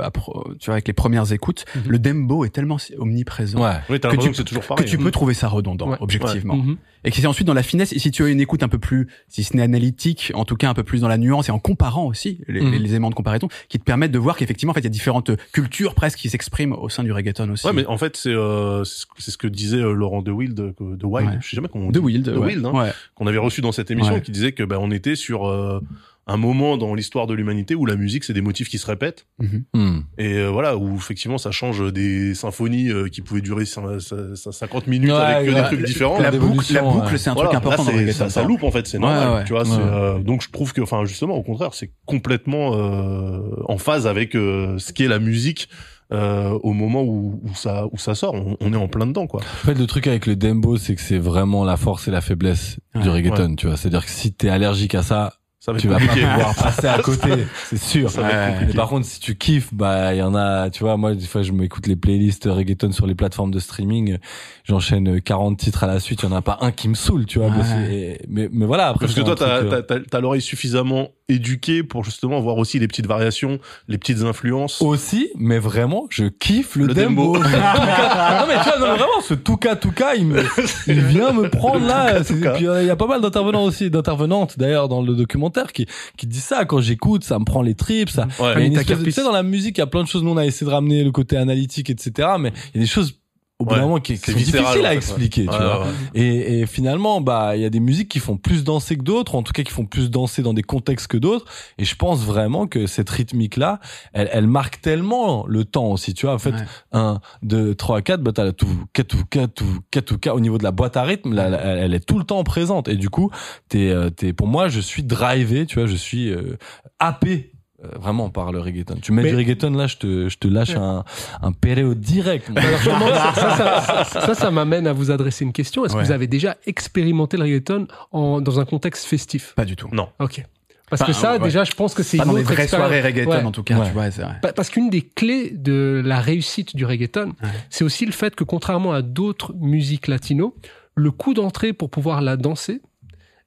tu 0.59 0.65
vois, 0.67 0.75
avec 0.75 0.87
les 0.87 0.93
premières 0.93 1.33
écoutes, 1.33 1.65
Mhm. 1.75 1.81
le 1.89 1.97
dembo 1.99 2.45
est 2.45 2.49
tellement 2.49 2.77
omniprésent 2.99 3.59
Ouais. 3.59 3.77
Oui, 3.89 3.99
t'as 3.99 4.09
que 4.11 4.17
tu- 4.17 4.31
que 4.31 4.43
que 4.43 4.83
tu 4.83 4.95
hein. 4.95 4.99
peux 5.01 5.11
trouver 5.11 5.33
ça 5.33 5.47
redondant, 5.47 5.89
Ouais. 5.89 5.97
objectivement. 5.99 6.55
Mhm. 6.57 6.77
Et 7.03 7.09
que 7.11 7.17
c'est 7.17 7.25
ensuite 7.25 7.47
dans 7.47 7.53
la 7.53 7.63
finesse, 7.63 7.93
et 7.93 7.99
si 7.99 8.11
tu 8.11 8.23
as 8.23 8.27
une 8.27 8.39
écoute 8.39 8.61
un 8.63 8.67
peu 8.67 8.77
plus, 8.77 9.07
si 9.27 9.43
ce 9.43 9.55
n'est 9.57 9.63
analytique, 9.63 10.31
en 10.35 10.45
tout 10.45 10.55
cas 10.55 10.69
un 10.69 10.73
peu 10.73 10.83
plus 10.83 11.01
dans 11.01 11.07
la 11.07 11.17
nuance 11.17 11.49
et 11.49 11.51
en 11.51 11.57
comparant 11.59 12.05
aussi 12.05 12.41
les, 12.47 12.61
Mhm. 12.61 12.71
les 12.75 12.89
éléments 12.91 13.09
de 13.09 13.15
comparaison, 13.15 13.47
qui 13.69 13.79
te 13.79 13.83
permettent 13.83 14.11
de 14.11 14.19
voir 14.19 14.37
qu'effectivement, 14.37 14.71
en 14.71 14.73
fait, 14.75 14.81
il 14.81 14.85
y 14.85 14.87
a 14.87 14.91
différentes 14.91 15.31
cultures 15.51 15.95
presque 15.95 16.19
qui 16.19 16.29
s'expriment 16.29 16.73
au 16.73 16.89
sein 16.89 17.03
du 17.03 17.11
reggaeton 17.11 17.49
aussi. 17.49 17.65
Ouais, 17.65 17.73
mais 17.73 17.85
en 17.87 17.97
fait, 17.97 18.17
c'est 18.17 18.29
euh, 18.29 18.83
c'est 18.83 19.31
ce 19.31 19.37
que- 19.37 19.47
disait 19.47 19.77
euh, 19.77 19.93
Laurent 19.93 20.21
De 20.21 20.31
Wild, 20.31 20.53
de, 20.55 20.73
de 20.79 21.05
Wild, 21.05 21.29
Ouais. 21.29 21.37
je 21.41 21.49
sais 21.49 21.55
jamais 21.55 21.67
comment 21.67 21.85
on 21.87 21.91
de 21.91 21.99
dit. 21.99 22.05
Wild, 22.05 22.25
De 22.25 22.37
ouais. 22.37 22.47
Wild, 22.53 22.65
hein, 22.65 22.71
Ouais. 22.73 22.91
qu'on 23.15 23.27
avait 23.27 23.37
reçu 23.37 23.61
dans 23.61 23.71
cette 23.71 23.91
émission, 23.91 24.19
qui 24.19 24.31
disait 24.31 24.51
que 24.53 24.63
bah, 24.63 24.77
on 24.79 24.91
était 24.91 25.15
sur 25.15 25.47
euh, 25.47 25.81
un 26.27 26.37
moment 26.37 26.77
dans 26.77 26.93
l'histoire 26.93 27.27
de 27.27 27.33
l'humanité 27.33 27.75
où 27.75 27.85
la 27.85 27.95
musique, 27.95 28.23
c'est 28.23 28.33
des 28.33 28.41
motifs 28.41 28.69
qui 28.69 28.77
se 28.77 28.85
répètent. 28.85 29.25
Mhm. 29.39 29.63
Hmm. 29.73 29.99
Et 30.17 30.33
euh, 30.37 30.47
voilà, 30.49 30.77
où 30.77 30.95
effectivement, 30.95 31.37
ça 31.37 31.51
change 31.51 31.91
des 31.91 32.35
symphonies 32.35 32.89
euh, 32.89 33.07
qui 33.09 33.21
pouvaient 33.21 33.41
durer 33.41 33.63
cin- 33.63 33.97
cin- 33.97 34.33
cin- 34.35 34.51
50 34.51 34.87
minutes 34.87 35.09
Ouais, 35.11 35.17
avec 35.17 35.47
que 35.49 35.51
la- 35.53 35.61
des 35.61 35.67
trucs 35.75 35.85
différents. 35.85 36.19
La 36.19 36.31
boucle, 36.31 36.41
d'évolution, 36.43 36.75
la 36.75 36.81
boucle, 36.93 37.11
ouais. 37.11 37.17
c'est 37.17 37.29
un 37.29 37.33
Voilà, 37.33 37.49
truc 37.49 37.57
important 37.57 37.83
là, 37.85 37.91
dans 37.91 37.97
c'est- 37.97 38.11
ça, 38.13 38.29
ça 38.29 38.43
loupe 38.43 38.63
en 38.63 38.71
fait, 38.71 38.87
c'est 38.87 38.97
Ouais, 38.97 39.03
normal. 39.03 39.33
ouais. 39.39 39.43
Tu 39.45 39.53
vois, 39.53 39.65
c'est, 39.65 39.71
Ouais. 39.71 39.79
euh, 39.83 40.19
donc 40.19 40.41
je 40.43 40.51
trouve 40.51 40.73
que, 40.73 40.81
enfin, 40.81 41.03
justement, 41.05 41.35
au 41.35 41.43
contraire, 41.43 41.73
c'est 41.73 41.91
complètement 42.05 42.75
euh, 42.75 43.39
en 43.67 43.77
phase 43.77 44.05
avec 44.07 44.35
euh, 44.35 44.77
ce 44.77 44.93
qu'est 44.93 45.07
la 45.07 45.19
musique. 45.19 45.69
euh, 46.13 46.59
au 46.63 46.73
moment 46.73 47.03
où, 47.03 47.39
où 47.41 47.55
ça 47.55 47.85
où 47.93 47.97
ça 47.97 48.15
sort, 48.15 48.33
on, 48.33 48.57
on 48.59 48.73
est 48.73 48.75
en 48.75 48.89
plein 48.89 49.07
dedans 49.07 49.27
quoi. 49.27 49.39
En 49.39 49.65
fait, 49.65 49.75
le 49.75 49.87
truc 49.87 50.07
avec 50.07 50.25
le 50.25 50.35
dembo, 50.35 50.75
c'est 50.75 50.93
que 50.95 50.99
c'est 50.99 51.17
vraiment 51.17 51.63
la 51.63 51.77
force 51.77 52.09
et 52.09 52.11
la 52.11 52.19
faiblesse 52.19 52.79
du 52.95 53.03
Ouais, 53.07 53.13
reggaeton, 53.13 53.55
tu 53.55 53.67
vois. 53.67 53.77
C'est-à-dire 53.77 54.03
que 54.03 54.11
si 54.11 54.33
t'es 54.33 54.49
allergique 54.49 54.93
à 54.93 55.03
ça, 55.03 55.35
Ça 55.63 55.71
va 55.71 55.77
être 55.77 55.81
tu 55.83 55.87
vas 55.89 55.99
pas 55.99 56.07
compliqué. 56.07 56.25
pouvoir 56.27 56.55
passer 56.55 56.87
à 56.87 56.97
côté, 57.03 57.29
c'est 57.65 57.77
sûr. 57.81 58.09
Ça 58.09 58.21
va 58.23 58.29
être 58.29 58.35
Ouais. 58.35 58.45
compliqué. 58.53 58.65
Mais 58.71 58.73
par 58.73 58.89
contre, 58.89 59.05
si 59.05 59.19
tu 59.19 59.35
kiffes, 59.35 59.71
bah, 59.71 60.11
il 60.11 60.17
y 60.17 60.21
en 60.23 60.33
a, 60.33 60.71
tu 60.71 60.83
vois, 60.83 60.97
moi, 60.97 61.13
des 61.13 61.23
fois, 61.27 61.43
je 61.43 61.51
m'écoute 61.51 61.85
les 61.85 61.95
playlists 61.95 62.45
reggaeton 62.51 62.91
sur 62.91 63.05
les 63.05 63.13
plateformes 63.13 63.51
de 63.51 63.59
streaming, 63.59 64.17
j'enchaîne 64.63 65.21
40 65.21 65.57
titres 65.59 65.83
à 65.83 65.87
la 65.87 65.99
suite, 65.99 66.23
il 66.23 66.29
y 66.29 66.33
en 66.33 66.35
a 66.35 66.41
pas 66.41 66.57
un 66.61 66.71
qui 66.71 66.89
me 66.89 66.95
saoule, 66.95 67.27
tu 67.27 67.37
vois, 67.37 67.49
Ouais. 67.49 68.17
mais, 68.27 68.49
mais 68.51 68.65
voilà, 68.65 68.87
après. 68.87 69.05
Parce 69.05 69.13
que 69.13 69.21
toi, 69.21 69.33
un 69.33 69.35
t'as, 69.35 69.57
truc, 69.59 69.71
euh, 69.71 69.81
t'as, 69.83 69.99
t'as, 69.99 70.05
t'as 70.09 70.19
l'oreille 70.19 70.41
suffisamment 70.41 71.09
éduquée 71.31 71.83
pour 71.83 72.03
justement 72.03 72.39
voir 72.39 72.57
aussi 72.57 72.79
les 72.79 72.87
petites 72.87 73.07
variations, 73.07 73.59
les 73.87 73.97
petites 73.97 74.21
influences. 74.23 74.81
aussi, 74.81 75.29
mais 75.35 75.59
vraiment, 75.59 76.05
je 76.09 76.25
kiffe 76.25 76.75
le, 76.75 76.87
Le 76.87 76.93
dembo. 76.93 77.33
dembo. 77.37 77.39
non 77.43 77.49
mais 77.49 78.55
tu 78.63 78.69
vois, 78.69 78.79
non, 78.79 78.85
mais 78.91 78.97
vraiment, 78.97 79.21
ce 79.27 79.33
touka 79.33 79.75
touka, 79.75 80.15
il 80.15 80.27
me, 80.27 80.43
il 80.87 81.01
vient 81.01 81.31
me 81.33 81.49
prendre 81.49 81.85
là. 81.85 82.15
euh, 82.15 82.81
il 82.81 82.87
y 82.87 82.89
a 82.89 82.95
pas 82.95 83.07
mal 83.07 83.21
d'intervenants 83.21 83.63
aussi, 83.63 83.89
d'intervenantes 83.89 84.57
d'ailleurs 84.57 84.87
dans 84.89 85.01
le 85.01 85.13
documentaire 85.13 85.71
qui 85.73 85.85
qui 86.17 86.27
disent 86.27 86.43
ça. 86.43 86.65
Quand 86.65 86.81
j'écoute, 86.81 87.23
ça 87.23 87.39
me 87.39 87.45
prend 87.45 87.61
les 87.61 87.75
tripes. 87.75 88.09
Ça. 88.09 88.27
Ouais. 88.39 88.39
Il 88.39 88.43
y 88.43 88.47
a 88.47 88.51
une 88.59 88.65
Anita 88.77 88.81
espèce 88.81 89.03
tu 89.03 89.11
sais, 89.11 89.23
dans 89.23 89.31
la 89.31 89.43
musique, 89.43 89.77
il 89.77 89.81
y 89.81 89.83
a 89.83 89.87
plein 89.87 90.03
de 90.03 90.07
choses. 90.07 90.23
Nous, 90.23 90.31
on 90.31 90.37
a 90.37 90.45
essayé 90.45 90.65
de 90.67 90.71
ramener 90.71 91.03
le 91.03 91.11
côté 91.11 91.37
analytique, 91.37 91.89
etc. 91.89 92.29
Mais 92.39 92.51
il 92.73 92.77
y 92.77 92.83
a 92.83 92.85
des 92.85 92.89
choses 92.89 93.19
au 93.61 93.65
bout 93.65 93.71
Ouais. 93.73 93.77
d'un 93.79 93.83
moment 93.85 93.99
qui, 93.99 94.13
qui 94.19 94.31
sont 94.31 94.37
difficiles 94.37 94.85
à 94.85 94.93
expliquer. 94.93 95.41
ouais. 95.47 95.47
Tu 95.47 95.53
Ouais, 95.63 95.65
vois. 95.65 95.87
Et, 96.15 96.59
et 96.61 96.65
finalement, 96.65 97.21
bah, 97.21 97.55
il 97.55 97.61
y 97.61 97.65
a 97.65 97.69
des 97.69 97.79
musiques 97.79 98.09
qui 98.09 98.19
font 98.19 98.37
plus 98.37 98.63
danser 98.63 98.97
que 98.97 99.03
d'autres, 99.03 99.35
ou 99.35 99.37
en 99.37 99.43
tout 99.43 99.53
cas 99.53 99.63
qui 99.63 99.71
font 99.71 99.85
plus 99.85 100.09
danser 100.09 100.41
dans 100.41 100.53
des 100.53 100.63
contextes 100.63 101.07
que 101.07 101.17
d'autres. 101.17 101.45
Et 101.77 101.85
je 101.85 101.95
pense 101.95 102.19
vraiment 102.25 102.67
que 102.67 102.87
cette 102.87 103.09
rythmique-là, 103.09 103.79
elle, 104.13 104.29
elle 104.31 104.47
marque 104.47 104.81
tellement 104.81 105.45
le 105.47 105.63
temps 105.65 105.87
aussi. 105.91 106.13
Tu 106.13 106.25
vois, 106.25 106.35
en 106.35 106.39
fait, 106.39 106.51
Ouais. 106.51 106.65
1, 106.93 107.19
2, 107.43 107.75
3, 107.75 108.01
4, 108.01 108.21
bah, 108.21 108.31
t'as 108.33 108.51
tout, 108.51 108.67
tout, 108.93 109.03
tout, 109.03 109.45
tout, 109.91 110.01
tout, 110.01 110.29
au 110.29 110.39
niveau 110.39 110.57
de 110.57 110.63
la 110.63 110.71
boîte 110.71 110.97
à 110.97 111.03
rythme, 111.03 111.33
là, 111.33 111.47
elle, 111.63 111.79
elle 111.79 111.93
est 111.93 112.05
tout 112.05 112.17
le 112.17 112.25
temps 112.25 112.43
présente. 112.43 112.87
Et 112.87 112.95
du 112.95 113.09
coup, 113.09 113.29
t'es, 113.69 113.89
euh, 113.89 114.09
t'es, 114.09 114.33
pour 114.33 114.47
moi, 114.47 114.67
je 114.67 114.79
suis 114.79 115.03
drivé, 115.03 115.65
tu 115.65 115.79
vois, 115.79 115.87
je 115.87 115.95
suis 115.95 116.29
euh, 116.29 116.57
happé. 116.99 117.50
Euh, 117.83 117.87
vraiment 117.99 118.29
par 118.29 118.51
le 118.51 118.59
reggaeton. 118.59 118.95
Tu 119.01 119.11
mets 119.11 119.23
Mais- 119.23 119.29
du 119.31 119.35
reggaeton 119.35 119.71
là, 119.71 119.87
je 119.87 119.97
te, 119.97 120.29
je 120.29 120.37
te 120.37 120.47
lâche 120.47 120.75
un, 120.75 121.03
un 121.41 121.51
péréo 121.51 121.93
direct. 121.95 122.49
moi. 122.49 122.61
Alors, 122.61 122.77
justement, 122.79 123.07
ça, 123.13 123.33
ça, 123.35 124.03
ça, 124.05 124.21
ça, 124.21 124.33
ça 124.35 124.51
m'amène 124.51 124.87
à 124.87 124.93
vous 124.93 125.11
adresser 125.11 125.45
une 125.45 125.53
question. 125.53 125.85
Est-ce 125.85 125.95
Ouais. 125.95 126.01
que 126.01 126.05
vous 126.07 126.11
avez 126.13 126.27
déjà 126.27 126.57
expérimenté 126.65 127.37
le 127.37 127.43
reggaeton 127.43 127.87
en, 128.11 128.41
dans 128.41 128.59
un 128.59 128.65
contexte 128.65 129.05
festif? 129.05 129.53
Pas 129.55 129.65
du 129.65 129.75
tout. 129.75 129.89
Non. 129.91 130.09
Ok. 130.19 130.43
Parce 130.89 131.03
Enfin, 131.03 131.11
que 131.13 131.17
ça, 131.17 131.31
ouais. 131.33 131.39
déjà, 131.39 131.63
je 131.63 131.71
pense 131.71 131.93
que 131.93 132.03
c'est 132.03 132.17
une 132.17 132.25
dans 132.25 132.31
autre 132.31 132.39
expérience. 132.51 132.69
soirées 132.71 133.01
reggaeton 133.01 133.29
Ouais. 133.31 133.43
en 133.43 133.51
tout 133.53 133.63
cas, 133.63 133.79
Ouais. 133.79 133.87
tu 133.87 133.93
vois, 133.93 134.11
c'est 134.11 134.23
vrai. 134.23 134.35
Pa- 134.41 134.51
Parce 134.51 134.69
qu'une 134.69 134.89
des 134.89 135.01
clés 135.01 135.51
de 135.51 136.01
la 136.03 136.19
réussite 136.19 136.75
du 136.75 136.85
reggaeton, 136.85 137.27
Ouais. 137.41 137.49
c'est 137.69 137.85
aussi 137.85 138.05
le 138.05 138.11
fait 138.11 138.35
que 138.35 138.43
contrairement 138.43 138.91
à 138.91 139.01
d'autres 139.01 139.53
musiques 139.57 140.07
latino, 140.07 140.53
le 140.95 141.11
coût 141.11 141.33
d'entrée 141.33 141.71
pour 141.71 141.89
pouvoir 141.89 142.21
la 142.21 142.35
danser, 142.35 142.81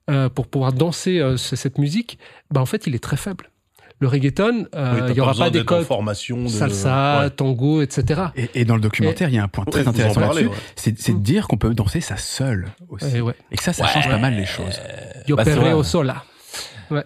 euh, 0.09 0.27
pour 0.27 0.47
pouvoir 0.47 0.73
danser 0.73 1.19
euh, 1.19 1.37
ce- 1.37 1.55
cette 1.55 1.77
musique, 1.77 2.17
bah 2.49 2.61
en 2.61 2.65
fait, 2.65 2.87
il 2.87 2.95
est 2.95 2.99
très 3.03 3.17
faible. 3.17 3.51
Le 3.99 4.07
reggaeton, 4.09 4.67
euh, 4.75 4.93
Oui, 5.05 5.11
il 5.11 5.15
y 5.17 5.21
aura 5.21 5.33
pas 5.33 5.49
des 5.49 5.63
codes 5.63 5.85
formation 5.85 6.43
de... 6.43 6.47
salsa, 6.49 7.19
Ouais. 7.21 7.29
tango, 7.29 7.81
etc. 7.81 8.23
Et, 8.35 8.49
et 8.53 8.65
dans 8.65 8.75
le 8.75 8.81
documentaire, 8.81 9.29
il 9.29 9.35
y 9.35 9.37
a 9.37 9.43
un 9.43 9.47
point 9.47 9.63
très 9.63 9.81
Ouais, 9.83 9.87
intéressant 9.87 10.19
là-dessus, 10.19 10.47
ouais. 10.47 10.53
c'est 10.75 10.99
c'est 10.99 11.13
de 11.13 11.19
dire 11.19 11.47
qu'on 11.47 11.55
peut 11.57 11.73
danser 11.73 12.01
ça 12.01 12.17
seul 12.17 12.67
aussi. 12.89 13.15
Et 13.15 13.21
ouais. 13.21 13.35
Et 13.51 13.55
que 13.55 13.63
ça, 13.63 13.71
ça 13.71 13.87
change 13.87 14.09
pas 14.09 14.17
mal 14.17 14.35
les 14.35 14.45
choses. 14.45 14.79
Yo 15.27 15.37
Bah, 15.37 15.45
perreo 15.45 15.77
vrai. 15.81 15.83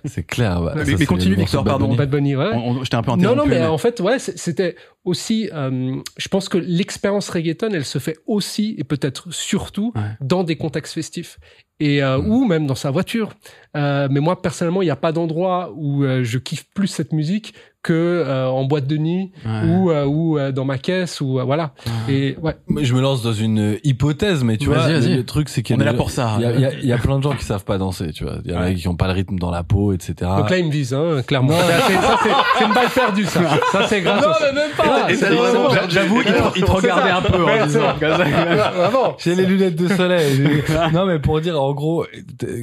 C'est 0.05 0.23
clair. 0.23 0.61
bah, 0.61 0.73
Mais- 0.75 0.85
ça, 0.85 0.95
mais 0.99 1.05
continue, 1.05 1.35
Victor, 1.35 1.63
pardon. 1.63 1.85
Bunny. 1.85 1.97
Bad 1.97 2.09
Bunny, 2.09 2.35
ouais. 2.35 2.49
On- 2.53 2.69
on- 2.71 2.83
je 2.83 2.89
t'ai 2.89 2.97
un 2.97 3.01
peu 3.01 3.11
Non, 3.11 3.17
interrompu. 3.17 3.39
non, 3.39 3.45
mais 3.45 3.59
mais- 3.61 3.65
en 3.67 3.77
fait, 3.77 3.99
ouais, 4.01 4.19
c'était 4.19 4.75
aussi. 5.05 5.49
euh, 5.53 5.95
je 6.17 6.27
pense 6.27 6.49
que 6.49 6.57
l'expérience 6.57 7.29
reggaeton, 7.29 7.69
elle 7.73 7.85
se 7.85 7.99
fait 7.99 8.17
aussi 8.27 8.75
et 8.77 8.83
peut-être 8.83 9.31
surtout 9.31 9.93
Ouais. 9.95 10.01
dans 10.21 10.43
des 10.43 10.57
contextes 10.57 10.93
festifs 10.93 11.39
et 11.79 12.03
euh, 12.03 12.17
ou 12.19 12.45
même 12.45 12.67
dans 12.67 12.75
sa 12.75 12.91
voiture. 12.91 13.29
Euh, 13.77 14.07
mais 14.11 14.19
moi, 14.19 14.41
personnellement, 14.41 14.81
il 14.81 14.85
n'y 14.85 14.91
a 14.91 14.95
pas 14.97 15.11
d'endroit 15.13 15.71
où 15.75 16.03
euh, 16.03 16.23
je 16.23 16.37
kiffe 16.37 16.65
plus 16.73 16.87
cette 16.87 17.13
musique 17.13 17.53
que 17.81 17.93
euh, 17.93 18.47
en 18.47 18.65
boîte 18.65 18.87
de 18.87 18.97
nuit 18.97 19.31
Ouais. 19.45 19.69
ou 19.69 19.89
euh, 19.91 20.05
ou 20.05 20.37
euh, 20.37 20.51
dans 20.51 20.65
ma 20.65 20.77
caisse 20.77 21.21
ou 21.21 21.39
euh, 21.39 21.43
voilà. 21.43 21.73
Et 22.09 22.35
ouais. 22.41 22.57
Mais 22.67 22.83
je 22.83 22.93
me 22.93 22.99
lance 23.01 23.23
dans 23.23 23.31
une 23.33 23.77
hypothèse, 23.85 24.43
mais 24.43 24.57
tu 24.57 24.65
vois, 24.67 24.87
le, 24.87 24.99
vas-y. 24.99 25.15
le 25.15 25.23
truc 25.25 25.47
c'est 25.47 25.61
qu'il 25.63 25.75
y 25.75 25.77
On 25.77 25.79
a 25.79 25.83
est 25.83 25.85
là 25.85 25.91
des- 25.93 25.97
pour 25.97 26.11
ça. 26.11 26.33
Il 26.37 26.41
y 26.43 26.45
a, 26.45 26.51
il 26.53 26.59
y 26.61 26.65
a- 26.65 26.73
y 26.79 26.91
a 26.91 26.97
plein 26.97 27.17
de 27.17 27.23
gens 27.23 27.33
qui 27.33 27.45
savent 27.45 27.63
pas 27.63 27.77
danser, 27.77 28.11
tu 28.11 28.25
vois. 28.25 28.35
Il 28.43 28.51
y 28.51 28.53
en 28.53 28.57
a 28.59 28.63
Ouais. 28.65 28.75
qui 28.75 28.87
ont 28.89 28.95
pas 28.97 29.07
le 29.07 29.13
rythme 29.13 29.39
dans 29.39 29.49
la 29.51 29.63
peau, 29.63 29.93
etc. 29.93 30.13
Donc 30.37 30.49
là, 30.49 30.57
il 30.57 30.65
me 30.65 30.71
vise, 30.71 30.93
hein, 30.93 31.21
clairement. 31.25 31.53
Ça, 31.57 32.17
c'est- 32.57 32.65
une 32.65 32.73
balle 32.73 32.89
perdue, 32.93 33.25
ça. 33.25 33.41
Ça, 33.71 33.87
c'est 33.87 34.01
grave. 34.01 34.25
même 34.53 34.71
vraiment, 34.77 34.95
c'est 35.09 35.29
bon. 35.29 35.69
j'ai- 35.71 35.89
J'avoue, 35.89 36.21
il 36.21 36.25
te, 36.33 36.59
il 36.59 36.63
te 36.65 36.71
regardait 36.71 37.09
un 37.11 37.21
peu. 37.21 37.37
J'ai 39.19 39.35
les 39.35 39.45
lunettes 39.45 39.75
de 39.75 39.87
soleil. 39.87 40.41
non, 40.93 41.05
mais 41.05 41.19
pour 41.19 41.39
dire, 41.41 41.61
en 41.61 41.73
gros, 41.73 42.05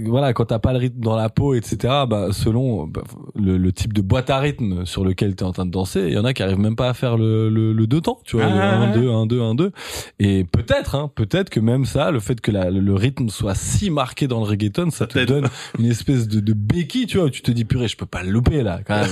voilà, 0.07 0.33
quand 0.33 0.47
t'as 0.47 0.59
pas 0.59 0.73
le 0.73 0.79
rythme 0.79 1.01
dans 1.01 1.17
la 1.17 1.29
peau, 1.29 1.55
etc., 1.55 1.77
bah, 2.09 2.29
selon 2.33 2.87
bah, 2.87 3.03
le, 3.35 3.57
le 3.57 3.73
type 3.73 3.93
de 3.93 4.03
boîte 4.03 4.31
à 4.31 4.39
rythme 4.39 4.85
sur 4.85 5.05
lequel 5.07 5.35
t'es 5.35 5.45
en 5.45 5.53
train 5.53 5.65
de 5.67 5.71
danser, 5.71 6.05
il 6.09 6.13
y 6.13 6.19
en 6.19 6.25
a 6.25 6.33
qui 6.35 6.43
arrivent 6.43 6.59
même 6.59 6.77
pas 6.77 6.89
à 6.91 6.95
faire 6.95 7.17
le, 7.17 7.49
le, 7.49 7.73
le 7.73 7.87
deux 7.87 8.01
temps, 8.01 8.21
tu 8.25 8.37
vois, 8.37 8.47
le 8.47 8.53
Ah. 8.61 8.81
1, 8.93 8.93
2, 8.99 9.11
1, 9.11 9.27
2, 9.27 9.41
1, 9.41 9.55
2. 9.55 9.73
Et 10.19 10.45
peut-être, 10.45 10.95
hein, 10.95 11.11
peut-être 11.15 11.49
que 11.51 11.61
même 11.61 11.85
ça, 11.85 12.11
le 12.11 12.21
fait 12.21 12.41
que 12.41 12.51
la, 12.51 12.71
le 12.71 12.95
rythme 12.95 13.29
soit 13.29 13.55
si 13.55 13.91
marqué 13.91 14.27
dans 14.29 14.39
le 14.41 14.45
reggaeton, 14.47 14.91
ça, 14.91 15.07
te 15.07 15.19
donne 15.25 15.47
une 15.79 15.87
espèce 15.87 16.29
de, 16.29 16.41
de 16.41 16.53
béquille, 16.53 17.07
tu 17.07 17.17
vois, 17.19 17.27
où 17.27 17.31
tu 17.31 17.43
te 17.43 17.51
dis, 17.51 17.65
purée, 17.65 17.89
je 17.89 17.97
peux 17.97 18.07
pas 18.07 18.23
le 18.23 18.31
louper, 18.31 18.63
là, 18.63 18.81
quand 18.87 18.97
même. 19.01 19.11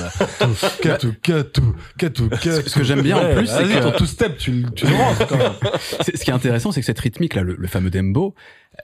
Catou, 0.82 1.12
catou, 1.22 1.74
catou, 1.98 2.28
catou. 2.28 2.68
Ce 2.68 2.74
que 2.74 2.84
j'aime 2.84 3.02
bien, 3.02 3.16
en 3.16 3.22
Ouais, 3.22 3.34
plus, 3.36 3.46
c'est 3.46 3.62
que- 3.64 3.82
ton 3.82 3.92
two-step, 3.92 4.36
tu, 4.38 4.50
le- 4.52 4.70
tu 4.70 4.86
le 4.86 4.94
rentres, 4.94 5.26
quand 5.26 5.36
même. 5.38 5.52
Ce 6.00 6.24
qui 6.24 6.30
est 6.30 6.34
intéressant, 6.34 6.72
c'est 6.72 6.80
que 6.80 6.86
cette 6.86 6.98
rythmique 7.00 7.34
là, 7.34 7.42
le, 7.42 7.54
le 7.58 7.66
fameux 7.68 7.90
dembo, 7.90 8.34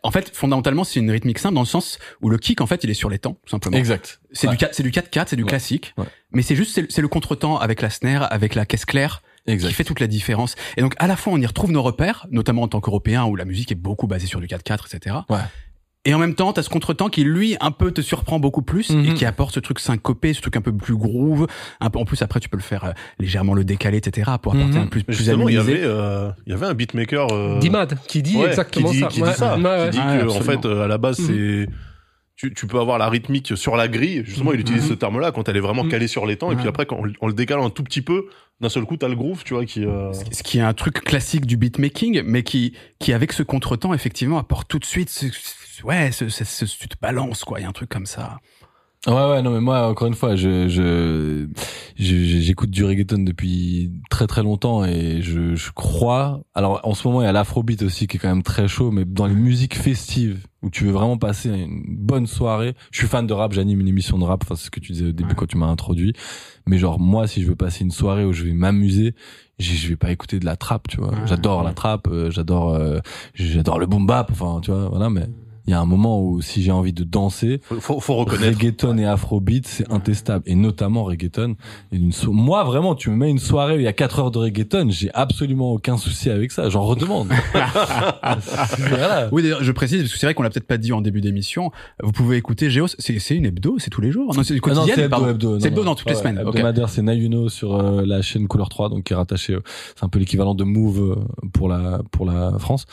en 0.02 0.10
fait, 0.10 0.34
fondamentalement, 0.34 0.84
c'est 0.84 1.00
une 1.00 1.10
rythmique 1.10 1.38
simple 1.38 1.54
dans 1.54 1.60
le 1.62 1.66
sens 1.66 1.98
où 2.22 2.28
le 2.30 2.38
kick, 2.38 2.60
en 2.60 2.66
fait, 2.66 2.84
il 2.84 2.90
est 2.90 2.94
sur 2.94 3.10
les 3.10 3.18
temps, 3.18 3.34
tout 3.44 3.50
simplement. 3.50 3.76
Exact. 3.76 4.20
C'est 4.32 4.46
Ouais. 4.46 4.52
du 4.54 4.58
4, 4.58 4.74
c'est 4.74 4.82
du 4.82 4.90
4-4, 4.90 5.28
c'est 5.30 5.36
du 5.36 5.42
Ouais. 5.42 5.48
classique. 5.48 5.94
Ouais. 5.98 6.06
Mais 6.32 6.42
c'est 6.42 6.56
juste, 6.56 6.74
c'est 6.74 6.82
le- 6.82 6.88
c'est 6.90 7.02
le 7.02 7.08
contretemps 7.08 7.58
avec 7.58 7.82
la 7.82 7.90
snare, 7.90 8.32
avec 8.32 8.54
la 8.54 8.66
caisse 8.66 8.84
claire, 8.84 9.22
Exact. 9.46 9.68
qui 9.68 9.74
fait 9.74 9.84
toute 9.84 10.00
la 10.00 10.06
différence. 10.06 10.54
Et 10.76 10.80
donc, 10.82 10.94
à 10.98 11.06
la 11.06 11.16
fois, 11.16 11.32
on 11.32 11.38
y 11.40 11.46
retrouve 11.46 11.72
nos 11.72 11.82
repères, 11.82 12.26
notamment 12.30 12.62
en 12.62 12.68
tant 12.68 12.80
qu'Européens, 12.80 13.24
où 13.24 13.36
la 13.36 13.44
musique 13.44 13.72
est 13.72 13.76
beaucoup 13.76 14.06
basée 14.06 14.26
sur 14.26 14.40
du 14.40 14.46
4-4, 14.46 14.86
etc. 14.92 15.16
Ouais. 15.28 15.38
Et 16.06 16.14
en 16.14 16.18
même 16.18 16.34
temps, 16.34 16.52
t'as 16.54 16.62
ce 16.62 16.70
contretemps 16.70 17.10
qui, 17.10 17.24
lui, 17.24 17.56
un 17.60 17.70
peu 17.72 17.90
te 17.92 18.00
surprend 18.00 18.38
beaucoup 18.40 18.62
plus 18.62 18.90
et 18.90 18.94
Mhm. 18.94 19.14
qui 19.14 19.26
apporte 19.26 19.54
ce 19.54 19.60
truc 19.60 19.78
syncopé, 19.78 20.32
ce 20.32 20.40
truc 20.40 20.56
un 20.56 20.62
peu 20.62 20.72
plus 20.74 20.96
groove. 20.96 21.46
Un 21.78 21.90
peu, 21.90 21.98
en 21.98 22.06
plus, 22.06 22.22
après, 22.22 22.40
tu 22.40 22.48
peux 22.48 22.56
le 22.56 22.62
faire 22.62 22.84
euh, 22.84 22.92
légèrement 23.18 23.52
le 23.52 23.64
décaler, 23.64 23.98
etc. 23.98 24.30
pour 24.42 24.54
apporter 24.54 24.78
Mhm. 24.78 24.84
un 24.84 24.86
plus, 24.86 25.02
plus 25.04 25.14
justement, 25.14 25.48
il 25.50 25.56
y 25.56 25.58
avait, 25.58 25.82
euh, 25.82 26.30
il 26.46 26.52
y 26.52 26.54
avait 26.54 26.64
un 26.66 26.72
beatmaker. 26.72 27.26
Euh, 27.32 27.58
Dimad, 27.58 27.98
qui 28.08 28.22
dit 28.22 28.36
ouais, 28.38 28.46
exactement 28.48 28.88
qui 28.88 28.94
dit, 28.94 29.00
ça. 29.00 29.08
Qui 29.08 29.22
Ouais, 29.22 29.28
dit 29.30 29.34
ça. 29.36 29.56
ouais, 29.58 29.62
ouais. 29.62 29.90
Qui 29.90 29.98
dit 29.98 30.06
Ouais, 30.06 30.20
que, 30.22 30.28
en 30.30 30.40
fait, 30.40 30.64
euh, 30.64 30.84
à 30.84 30.88
la 30.88 30.96
base, 30.96 31.18
Mhm. 31.18 31.26
c'est. 31.26 31.68
Tu, 32.36 32.54
tu 32.54 32.66
peux 32.66 32.80
avoir 32.80 32.96
la 32.96 33.10
rythmique 33.10 33.54
sur 33.54 33.76
la 33.76 33.86
grille. 33.86 34.22
Justement, 34.24 34.54
il 34.54 34.60
utilise 34.60 34.88
ce 34.88 34.94
terme-là 34.94 35.30
quand 35.30 35.50
elle 35.50 35.58
est 35.58 35.60
vraiment 35.60 35.86
calée 35.86 36.08
sur 36.08 36.24
les 36.24 36.36
temps. 36.36 36.50
Et 36.50 36.56
puis 36.56 36.66
après, 36.66 36.86
quand 36.86 36.96
on, 36.96 37.12
on 37.20 37.26
le 37.26 37.34
décale 37.34 37.60
un 37.60 37.68
tout 37.68 37.82
petit 37.82 38.00
peu, 38.00 38.28
d'un 38.62 38.70
seul 38.70 38.84
coup, 38.86 38.96
t'as 38.96 39.08
le 39.08 39.14
groove, 39.14 39.44
tu 39.44 39.52
vois, 39.52 39.66
qui. 39.66 39.84
euh, 39.84 40.10
ce 40.32 40.42
qui 40.42 40.56
est 40.56 40.62
un 40.62 40.72
truc 40.72 41.04
classique 41.04 41.44
du 41.44 41.58
beatmaking, 41.58 42.22
mais 42.24 42.42
qui, 42.42 42.72
qui 42.98 43.12
avec 43.12 43.34
ce 43.34 43.42
contretemps, 43.42 43.92
effectivement, 43.92 44.38
apporte 44.38 44.68
tout 44.68 44.78
de 44.78 44.86
suite, 44.86 45.10
ce- 45.10 45.26
ouais, 45.84 46.12
ce, 46.12 46.28
ce, 46.28 46.44
ce- 46.44 46.64
tu 46.64 46.88
te 46.88 46.96
balances, 47.00 47.44
quoi, 47.44 47.58
il 47.60 47.62
y 47.62 47.66
a 47.66 47.68
un 47.68 47.72
truc 47.72 47.88
comme 47.90 48.06
ça. 48.06 48.38
Ouais 49.06 49.14
ouais 49.14 49.40
non 49.40 49.50
mais 49.52 49.60
moi 49.62 49.88
encore 49.88 50.08
une 50.08 50.14
fois 50.14 50.36
je 50.36 50.68
je 50.68 51.48
j'écoute 51.96 52.68
du 52.70 52.84
reggaeton 52.84 53.22
depuis 53.22 53.90
très 54.10 54.26
très 54.26 54.42
longtemps 54.42 54.84
et 54.84 55.22
je 55.22 55.54
je 55.54 55.70
crois 55.72 56.42
alors 56.54 56.80
en 56.84 56.92
ce 56.92 57.08
moment 57.08 57.22
il 57.22 57.24
y 57.24 57.26
a 57.26 57.32
l'afrobeat 57.32 57.80
aussi 57.80 58.06
qui 58.06 58.18
est 58.18 58.20
quand 58.20 58.28
même 58.28 58.42
très 58.42 58.68
chaud 58.68 58.90
mais 58.90 59.06
dans 59.06 59.24
les 59.26 59.34
musiques 59.34 59.74
festives 59.74 60.46
où 60.62 60.68
tu 60.68 60.84
veux 60.84 60.90
vraiment 60.90 61.16
passer 61.16 61.48
une 61.48 61.82
bonne 61.96 62.26
soirée 62.26 62.74
je 62.90 62.98
suis 62.98 63.06
fan 63.08 63.26
de 63.26 63.32
rap 63.32 63.54
j'anime 63.54 63.80
une 63.80 63.88
émission 63.88 64.18
de 64.18 64.24
rap 64.24 64.42
enfin 64.44 64.54
c'est 64.54 64.66
ce 64.66 64.70
que 64.70 64.80
tu 64.80 64.92
disais 64.92 65.06
au 65.06 65.12
début 65.12 65.30
Ouais. 65.30 65.34
quand 65.34 65.46
tu 65.46 65.56
m'as 65.56 65.68
introduit 65.68 66.12
mais 66.66 66.76
genre 66.76 67.00
moi 67.00 67.26
si 67.26 67.40
je 67.42 67.48
veux 67.48 67.56
passer 67.56 67.84
une 67.84 67.90
soirée 67.92 68.26
où 68.26 68.34
je 68.34 68.44
vais 68.44 68.52
m'amuser 68.52 69.14
je 69.58 69.88
vais 69.88 69.96
pas 69.96 70.10
écouter 70.10 70.38
de 70.40 70.44
la 70.44 70.56
trap 70.56 70.88
tu 70.88 70.98
vois 70.98 71.08
Ouais. 71.12 71.26
j'adore 71.26 71.62
la 71.62 71.72
trap 71.72 72.06
euh, 72.08 72.30
j'adore 72.30 72.74
euh, 72.74 72.98
j'adore 73.32 73.78
le 73.78 73.86
boom 73.86 74.06
bap 74.06 74.30
enfin 74.30 74.60
tu 74.62 74.70
vois 74.72 74.90
voilà 74.90 75.08
mais 75.08 75.26
il 75.70 75.74
y 75.74 75.76
a 75.76 75.80
un 75.80 75.86
moment 75.86 76.20
où 76.20 76.42
si 76.42 76.64
j'ai 76.64 76.72
envie 76.72 76.92
de 76.92 77.04
danser 77.04 77.60
faut, 77.62 77.78
faut, 77.78 78.00
faut 78.00 78.16
reconnaître. 78.16 78.58
reggaeton 78.58 78.98
et 78.98 79.04
afrobeat, 79.06 79.68
c'est 79.68 79.88
intestable. 79.92 80.42
Et 80.46 80.56
notamment 80.56 81.04
reggaeton. 81.04 81.54
Et 81.92 81.96
une 81.96 82.10
so- 82.10 82.32
Moi, 82.32 82.64
vraiment, 82.64 82.96
tu 82.96 83.08
me 83.10 83.14
mets 83.14 83.30
une 83.30 83.38
soirée 83.38 83.76
où 83.76 83.78
il 83.78 83.84
y 83.84 83.86
a 83.86 83.92
4 83.92 84.18
heures 84.18 84.30
de 84.32 84.38
reggaeton, 84.38 84.90
j'ai 84.90 85.10
absolument 85.14 85.70
aucun 85.72 85.96
souci 85.96 86.28
avec 86.28 86.50
ça. 86.50 86.68
J'en 86.70 86.82
redemande. 86.82 87.28
voilà. 88.88 89.28
Oui, 89.32 89.42
d'ailleurs, 89.42 89.62
je 89.62 89.72
précise, 89.72 90.00
parce 90.02 90.12
que 90.12 90.18
c'est 90.18 90.26
vrai 90.26 90.34
qu'on 90.34 90.42
l'a 90.42 90.50
peut-être 90.50 90.66
pas 90.66 90.78
dit 90.78 90.92
en 90.92 91.00
début 91.00 91.20
d'émission, 91.20 91.70
vous 92.02 92.12
pouvez 92.12 92.36
écouter 92.36 92.70
Géos, 92.70 92.88
c'est 92.98 93.18
c'est 93.18 93.36
une 93.36 93.46
hebdo, 93.46 93.76
c'est 93.78 93.90
tous 93.90 94.00
les 94.00 94.10
jours 94.10 94.34
Non, 94.34 94.42
c'est 94.42 94.54
Ah 94.54 94.56
non, 94.56 94.60
quotidien, 94.60 94.94
c'est 94.96 95.02
hebdo, 95.04 95.28
hebdo. 95.28 95.60
C'est 95.60 95.66
Non, 95.68 95.72
hebdo 95.72 95.80
non. 95.82 95.90
dans 95.90 95.94
toutes 95.94 96.10
les 96.10 96.16
semaines. 96.16 96.38
Hebdomadaire, 96.38 96.88
c'est 96.88 97.02
Nayuno 97.02 97.48
sur 97.48 97.76
euh, 97.76 98.02
la 98.04 98.22
chaîne 98.22 98.48
Couleur 98.48 98.68
3, 98.68 98.88
donc 98.88 99.04
qui 99.04 99.12
est 99.12 99.16
rattaché. 99.16 99.54
euh, 99.54 99.60
c'est 99.96 100.04
un 100.04 100.08
peu 100.08 100.18
l'équivalent 100.18 100.54
de 100.54 100.64
Move 100.64 101.00
euh, 101.00 101.48
pour 101.52 101.68
la 101.68 102.00
pour 102.10 102.26
la 102.26 102.58
France. 102.58 102.86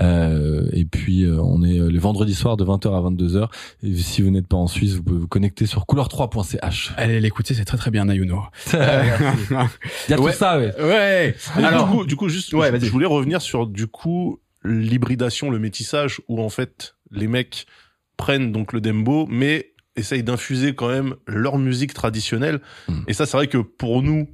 Euh, 0.00 0.68
et 0.72 0.84
puis 0.84 1.24
euh, 1.24 1.40
on 1.42 1.62
est 1.62 1.78
les 1.90 1.98
vendredis 1.98 2.19
soirs 2.34 2.56
de 2.56 2.64
20h 2.64 2.88
à 2.94 3.00
22h. 3.10 3.48
Et 3.82 3.94
si 3.96 4.22
vous 4.22 4.30
n'êtes 4.30 4.46
pas 4.46 4.56
en 4.56 4.66
Suisse, 4.66 4.94
vous 4.94 5.02
pouvez 5.02 5.18
vous 5.20 5.28
connecter 5.28 5.66
sur 5.66 5.82
couleur3.ch. 5.86 6.92
Allez 6.96 7.20
l'écouter, 7.20 7.54
c'est 7.54 7.64
très 7.64 7.76
très 7.78 7.90
bien, 7.90 8.04
Nayuno. 8.06 8.42
Il 8.72 8.78
y 8.78 10.12
a 10.14 10.20
Ouais. 10.20 10.32
tout 10.32 10.38
ça, 10.38 10.58
ouais. 10.58 10.74
ouais. 10.80 11.34
Mais 11.56 11.64
Alors, 11.64 11.86
du 11.88 11.92
coup, 11.96 12.04
du 12.06 12.16
coup, 12.16 12.28
juste, 12.28 12.52
Ouais, 12.52 12.70
je- 12.80 12.90
voulais 12.90 13.06
revenir 13.06 13.40
sur 13.42 13.66
du 13.66 13.86
coup 13.86 14.40
l'hybridation, 14.64 15.50
le 15.50 15.58
métissage, 15.58 16.20
où 16.28 16.40
en 16.40 16.48
fait 16.50 16.94
les 17.10 17.26
mecs 17.26 17.66
prennent 18.16 18.52
donc 18.52 18.72
le 18.72 18.80
dembo, 18.80 19.26
mais 19.30 19.72
essayent 19.96 20.22
d'infuser 20.22 20.74
quand 20.74 20.88
même 20.88 21.14
leur 21.26 21.58
musique 21.58 21.94
traditionnelle. 21.94 22.60
Mm. 22.88 23.00
Et 23.08 23.12
ça, 23.14 23.26
c'est 23.26 23.36
vrai 23.36 23.46
que 23.48 23.58
pour 23.58 24.02
nous, 24.02 24.28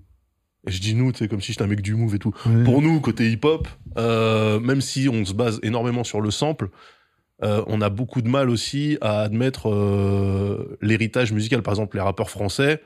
et 0.68 0.72
je 0.72 0.80
dis 0.80 0.94
nous, 0.96 1.12
tu 1.12 1.18
sais, 1.18 1.28
comme 1.28 1.40
si 1.40 1.52
j'étais 1.52 1.62
un 1.62 1.68
mec 1.68 1.80
du 1.80 1.94
move 1.94 2.16
et 2.16 2.18
tout. 2.18 2.32
Pour 2.64 2.82
nous, 2.82 3.00
côté 3.00 3.30
hip-hop, 3.30 3.68
euh, 3.98 4.58
même 4.58 4.80
si 4.80 5.08
on 5.08 5.24
se 5.24 5.32
base 5.32 5.60
énormément 5.62 6.02
sur 6.02 6.20
le 6.20 6.32
sample, 6.32 6.70
euh, 7.42 7.62
on 7.66 7.80
a 7.80 7.88
beaucoup 7.90 8.22
de 8.22 8.28
mal 8.28 8.48
aussi 8.50 8.96
à 9.00 9.20
admettre 9.20 9.68
euh, 9.68 10.78
l'héritage 10.80 11.32
musical. 11.32 11.62
Par 11.62 11.72
exemple, 11.74 11.96
les 11.96 12.02
rappeurs 12.02 12.30
français, 12.30 12.80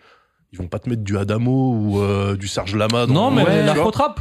ils 0.52 0.58
vont 0.58 0.66
pas 0.68 0.78
te 0.78 0.88
mettre 0.88 1.02
du 1.02 1.16
Adamo 1.16 1.72
ou 1.74 2.00
euh, 2.00 2.36
du 2.36 2.48
Serge 2.48 2.74
Lama. 2.76 3.06
Dans 3.06 3.12
Non, 3.14 3.30
mais 3.30 3.44
tu 3.44 3.50
vois. 3.50 3.62
l'afro-trap, 3.62 4.20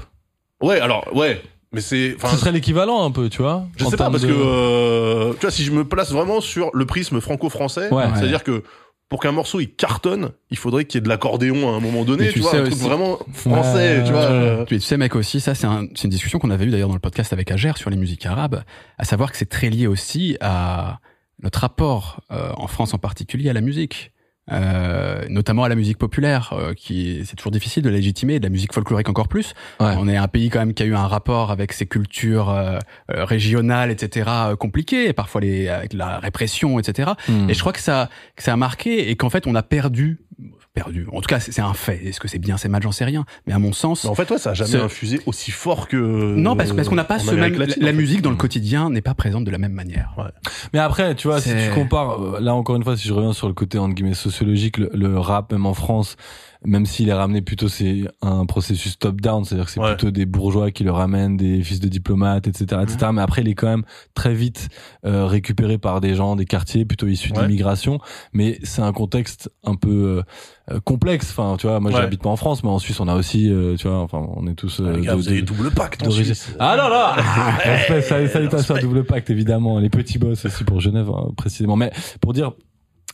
Ouais, 0.62 0.80
alors, 0.80 1.08
ouais. 1.16 1.42
Mais 1.72 1.82
c'est... 1.82 2.16
enfin, 2.16 2.30
ce 2.30 2.38
serait 2.38 2.52
l'équivalent 2.52 3.04
un 3.06 3.12
peu, 3.12 3.30
tu 3.30 3.42
vois. 3.44 3.66
je 3.78 3.86
sais 3.86 3.96
pas, 3.98 4.10
parce 4.10 4.24
de- 4.24 4.28
que, 4.28 4.34
euh, 4.36 5.34
tu 5.34 5.42
vois, 5.42 5.52
si 5.52 5.64
je 5.64 5.72
me 5.72 5.86
place 5.86 6.12
vraiment 6.12 6.42
sur 6.42 6.70
le 6.74 6.86
prisme 6.86 7.22
franco-français, 7.22 7.94
Ouais. 7.94 8.06
c'est-à-dire 8.16 8.44
que 8.44 8.64
pour 9.10 9.20
qu'un 9.20 9.32
morceau 9.32 9.60
il 9.60 9.74
cartonne, 9.74 10.30
il 10.52 10.58
faudrait 10.58 10.86
qu'il 10.86 10.98
y 10.98 11.00
ait 11.00 11.02
de 11.02 11.10
l'accordéon 11.10 11.74
à 11.74 11.76
un 11.78 11.80
moment 11.80 12.04
donné, 12.06 12.28
tu, 12.28 12.34
tu 12.36 12.40
vois, 12.42 12.52
sais 12.52 12.58
un 12.58 12.64
truc 12.64 12.76
vraiment 12.76 13.18
français, 13.34 14.04
tu 14.06 14.12
vois. 14.12 14.22
euh, 14.22 14.66
Tu 14.66 14.80
sais, 14.80 14.98
mec, 14.98 15.16
aussi, 15.16 15.40
ça, 15.40 15.56
c'est 15.56 15.66
un- 15.68 15.88
c'est 15.96 16.04
une 16.04 16.12
discussion 16.12 16.38
qu'on 16.40 16.52
avait 16.52 16.66
eue 16.66 16.70
d'ailleurs 16.70 16.90
dans 16.90 16.94
le 16.94 17.00
podcast 17.00 17.34
avec 17.34 17.50
Ager 17.52 17.72
sur 17.76 17.90
les 17.90 17.98
musiques 17.98 18.26
arabes, 18.28 18.64
à 18.98 19.04
savoir 19.06 19.32
que 19.32 19.38
c'est 19.38 19.50
très 19.50 19.70
lié 19.70 19.88
aussi 19.88 20.38
à 20.42 21.00
notre 21.42 21.60
rapport, 21.62 22.22
euh, 22.32 22.52
en 22.56 22.68
France 22.68 22.94
en 22.94 22.98
particulier, 23.00 23.50
à 23.50 23.54
la 23.54 23.62
musique. 23.62 24.12
Euh, 24.52 25.26
notamment 25.30 25.64
à 25.64 25.70
la 25.70 25.76
musique 25.76 25.98
populaire, 25.98 26.54
euh, 26.54 26.74
qui 26.74 27.22
c'est 27.26 27.36
toujours 27.36 27.52
difficile 27.52 27.84
de 27.84 27.90
légitimer, 27.90 28.36
et 28.36 28.40
de 28.40 28.46
la 28.46 28.50
musique 28.50 28.74
folklorique 28.74 29.10
encore 29.10 29.28
plus. 29.28 29.54
Ouais. 29.80 29.94
On 29.98 30.08
est 30.08 30.18
un 30.18 30.28
pays 30.28 30.50
quand 30.50 30.60
même 30.60 30.74
qui 30.74 30.84
a 30.84 30.86
eu 30.86 30.96
un 30.96 31.08
rapport 31.08 31.52
avec 31.52 31.74
ses 31.74 31.86
cultures 31.86 32.50
euh, 32.50 32.80
euh, 33.12 33.26
régionales, 33.26 33.92
etc., 33.92 34.30
euh, 34.30 34.56
compliqué, 34.56 35.08
et 35.08 35.14
parfois 35.14 35.42
les, 35.42 35.68
avec 35.68 35.94
la 35.94 36.20
répression, 36.20 36.80
etc. 36.80 37.12
Hmm. 37.28 37.50
Et 37.50 37.54
je 37.54 37.60
crois 37.60 37.74
que 37.74 37.80
ça, 37.80 38.10
que 38.36 38.44
ça 38.44 38.54
a 38.54 38.58
marqué 38.58 39.10
et 39.10 39.16
qu'en 39.16 39.30
fait 39.30 39.48
on 39.48 39.56
a 39.56 39.64
perdu, 39.64 40.20
perdu. 40.74 41.08
En 41.12 41.22
tout 41.22 41.28
cas, 41.28 41.40
c'est 41.40 41.52
c'est 41.52 41.62
un 41.62 41.74
fait. 41.74 42.06
Est-ce 42.06 42.20
que 42.20 42.28
c'est 42.28 42.40
bien, 42.40 42.58
c'est 42.58 42.70
mal, 42.70 42.82
j'en 42.82 42.92
sais 42.92 43.06
rien. 43.06 43.26
Mais 43.48 43.54
à 43.54 43.60
mon 43.60 43.74
sens, 43.74 44.04
Mais 44.04 44.10
en 44.10 44.16
fait, 44.16 44.30
ouais, 44.32 44.38
ça 44.38 44.52
a 44.52 44.54
jamais 44.54 44.72
Ce- 44.72 44.78
infusé 44.78 45.20
aussi 45.26 45.52
fort 45.52 45.88
que. 45.88 45.98
non, 45.98 46.56
parce, 46.56 46.72
parce 46.74 46.88
qu'on 46.90 46.96
n'a 46.96 47.04
pas 47.04 47.20
ce 47.20 47.32
même. 47.36 47.54
latine, 47.56 47.82
la 47.84 47.88
en 47.90 47.92
fait. 47.92 47.94
musique 47.98 48.22
dans 48.22 48.30
le 48.30 48.36
quotidien 48.36 48.90
n'est 48.90 49.02
pas 49.02 49.14
présente 49.14 49.44
de 49.46 49.52
la 49.52 49.58
même 49.58 49.74
manière. 49.74 50.16
Mais 50.74 50.80
après, 50.80 51.16
tu 51.16 51.28
vois, 51.28 51.42
si 51.42 51.50
tu 51.50 51.74
compares, 51.74 52.22
euh, 52.22 52.40
là 52.40 52.54
encore 52.56 52.76
une 52.76 52.84
fois, 52.84 52.96
si 52.96 53.08
je 53.08 53.14
reviens 53.14 53.34
sur 53.34 53.48
le 53.48 53.54
côté 53.54 53.78
entre 53.78 53.94
guillemets 53.96 54.14
sociologique, 54.14 54.78
le, 54.78 54.90
le 54.94 55.20
rap 55.20 55.52
même 55.52 55.66
en 55.66 55.74
France, 55.74 56.16
même 56.66 56.86
s'il 56.86 57.08
est 57.08 57.14
ramené 57.14 57.42
plutôt 57.42 57.70
c'est 57.70 58.02
un 58.22 58.46
processus 58.46 59.00
top-down, 59.00 59.46
c'est-à-dire 59.46 59.66
que 59.66 59.72
c'est 59.72 59.80
Ouais. 59.80 59.96
plutôt 59.96 60.12
des 60.12 60.26
bourgeois 60.26 60.72
qui 60.72 60.84
le 60.84 60.92
ramènent, 60.92 61.38
des 61.38 61.64
fils 61.64 61.80
de 61.80 61.88
diplomates, 61.88 62.48
etc., 62.48 62.82
etc. 62.84 63.12
Mais 63.14 63.22
après, 63.22 63.42
il 63.44 63.48
est 63.48 63.56
quand 63.56 63.68
même 63.68 63.84
très 64.14 64.34
vite 64.34 64.68
euh, 65.06 65.26
récupéré 65.26 65.78
par 65.78 66.02
des 66.02 66.16
gens 66.16 66.36
des 66.36 66.44
quartiers 66.46 66.84
plutôt 66.84 67.08
issus 67.08 67.32
de 67.32 67.38
Ouais. 67.38 67.44
l'immigration. 67.48 68.00
Mais 68.34 68.60
c'est 68.64 68.82
un 68.82 68.92
contexte 68.92 69.50
un 69.64 69.76
peu 69.76 69.90
euh, 69.90 70.22
euh, 70.76 70.80
complexe. 70.82 71.30
Enfin, 71.32 71.56
tu 71.58 71.66
vois, 71.68 71.80
moi 71.80 71.92
j'habite 71.92 72.22
pas 72.22 72.30
en 72.30 72.36
France, 72.36 72.62
mais 72.64 72.70
en 72.70 72.80
Suisse 72.80 73.00
on 73.00 73.08
a 73.08 73.16
aussi, 73.16 73.50
euh, 73.50 73.78
tu 73.78 73.88
vois, 73.88 74.00
enfin, 74.00 74.28
on 74.36 74.46
est 74.48 74.56
tous 74.56 74.82
euh, 74.82 75.00
gars, 75.00 75.12
de- 75.14 75.18
vous 75.18 75.30
avez 75.30 75.42
double 75.42 75.72
pacte 75.72 76.06
en. 76.06 76.12
Suisse. 76.12 76.54
Ah 76.60 76.76
non, 76.78 76.90
non 76.90 77.24
Respect, 77.64 78.02
sal- 78.02 78.30
Salutations 78.30 78.76
à 78.76 78.80
double 78.82 79.06
pacte, 79.06 79.30
évidemment. 79.30 79.80
Les 79.80 79.90
petits 79.90 80.18
boss 80.20 80.44
aussi 80.46 80.64
pour 80.66 80.82
Genève, 80.82 81.10
hein, 81.10 81.30
précisément. 81.38 81.78
Mais 81.78 81.92
pour 82.22 82.34
dire, 82.34 82.52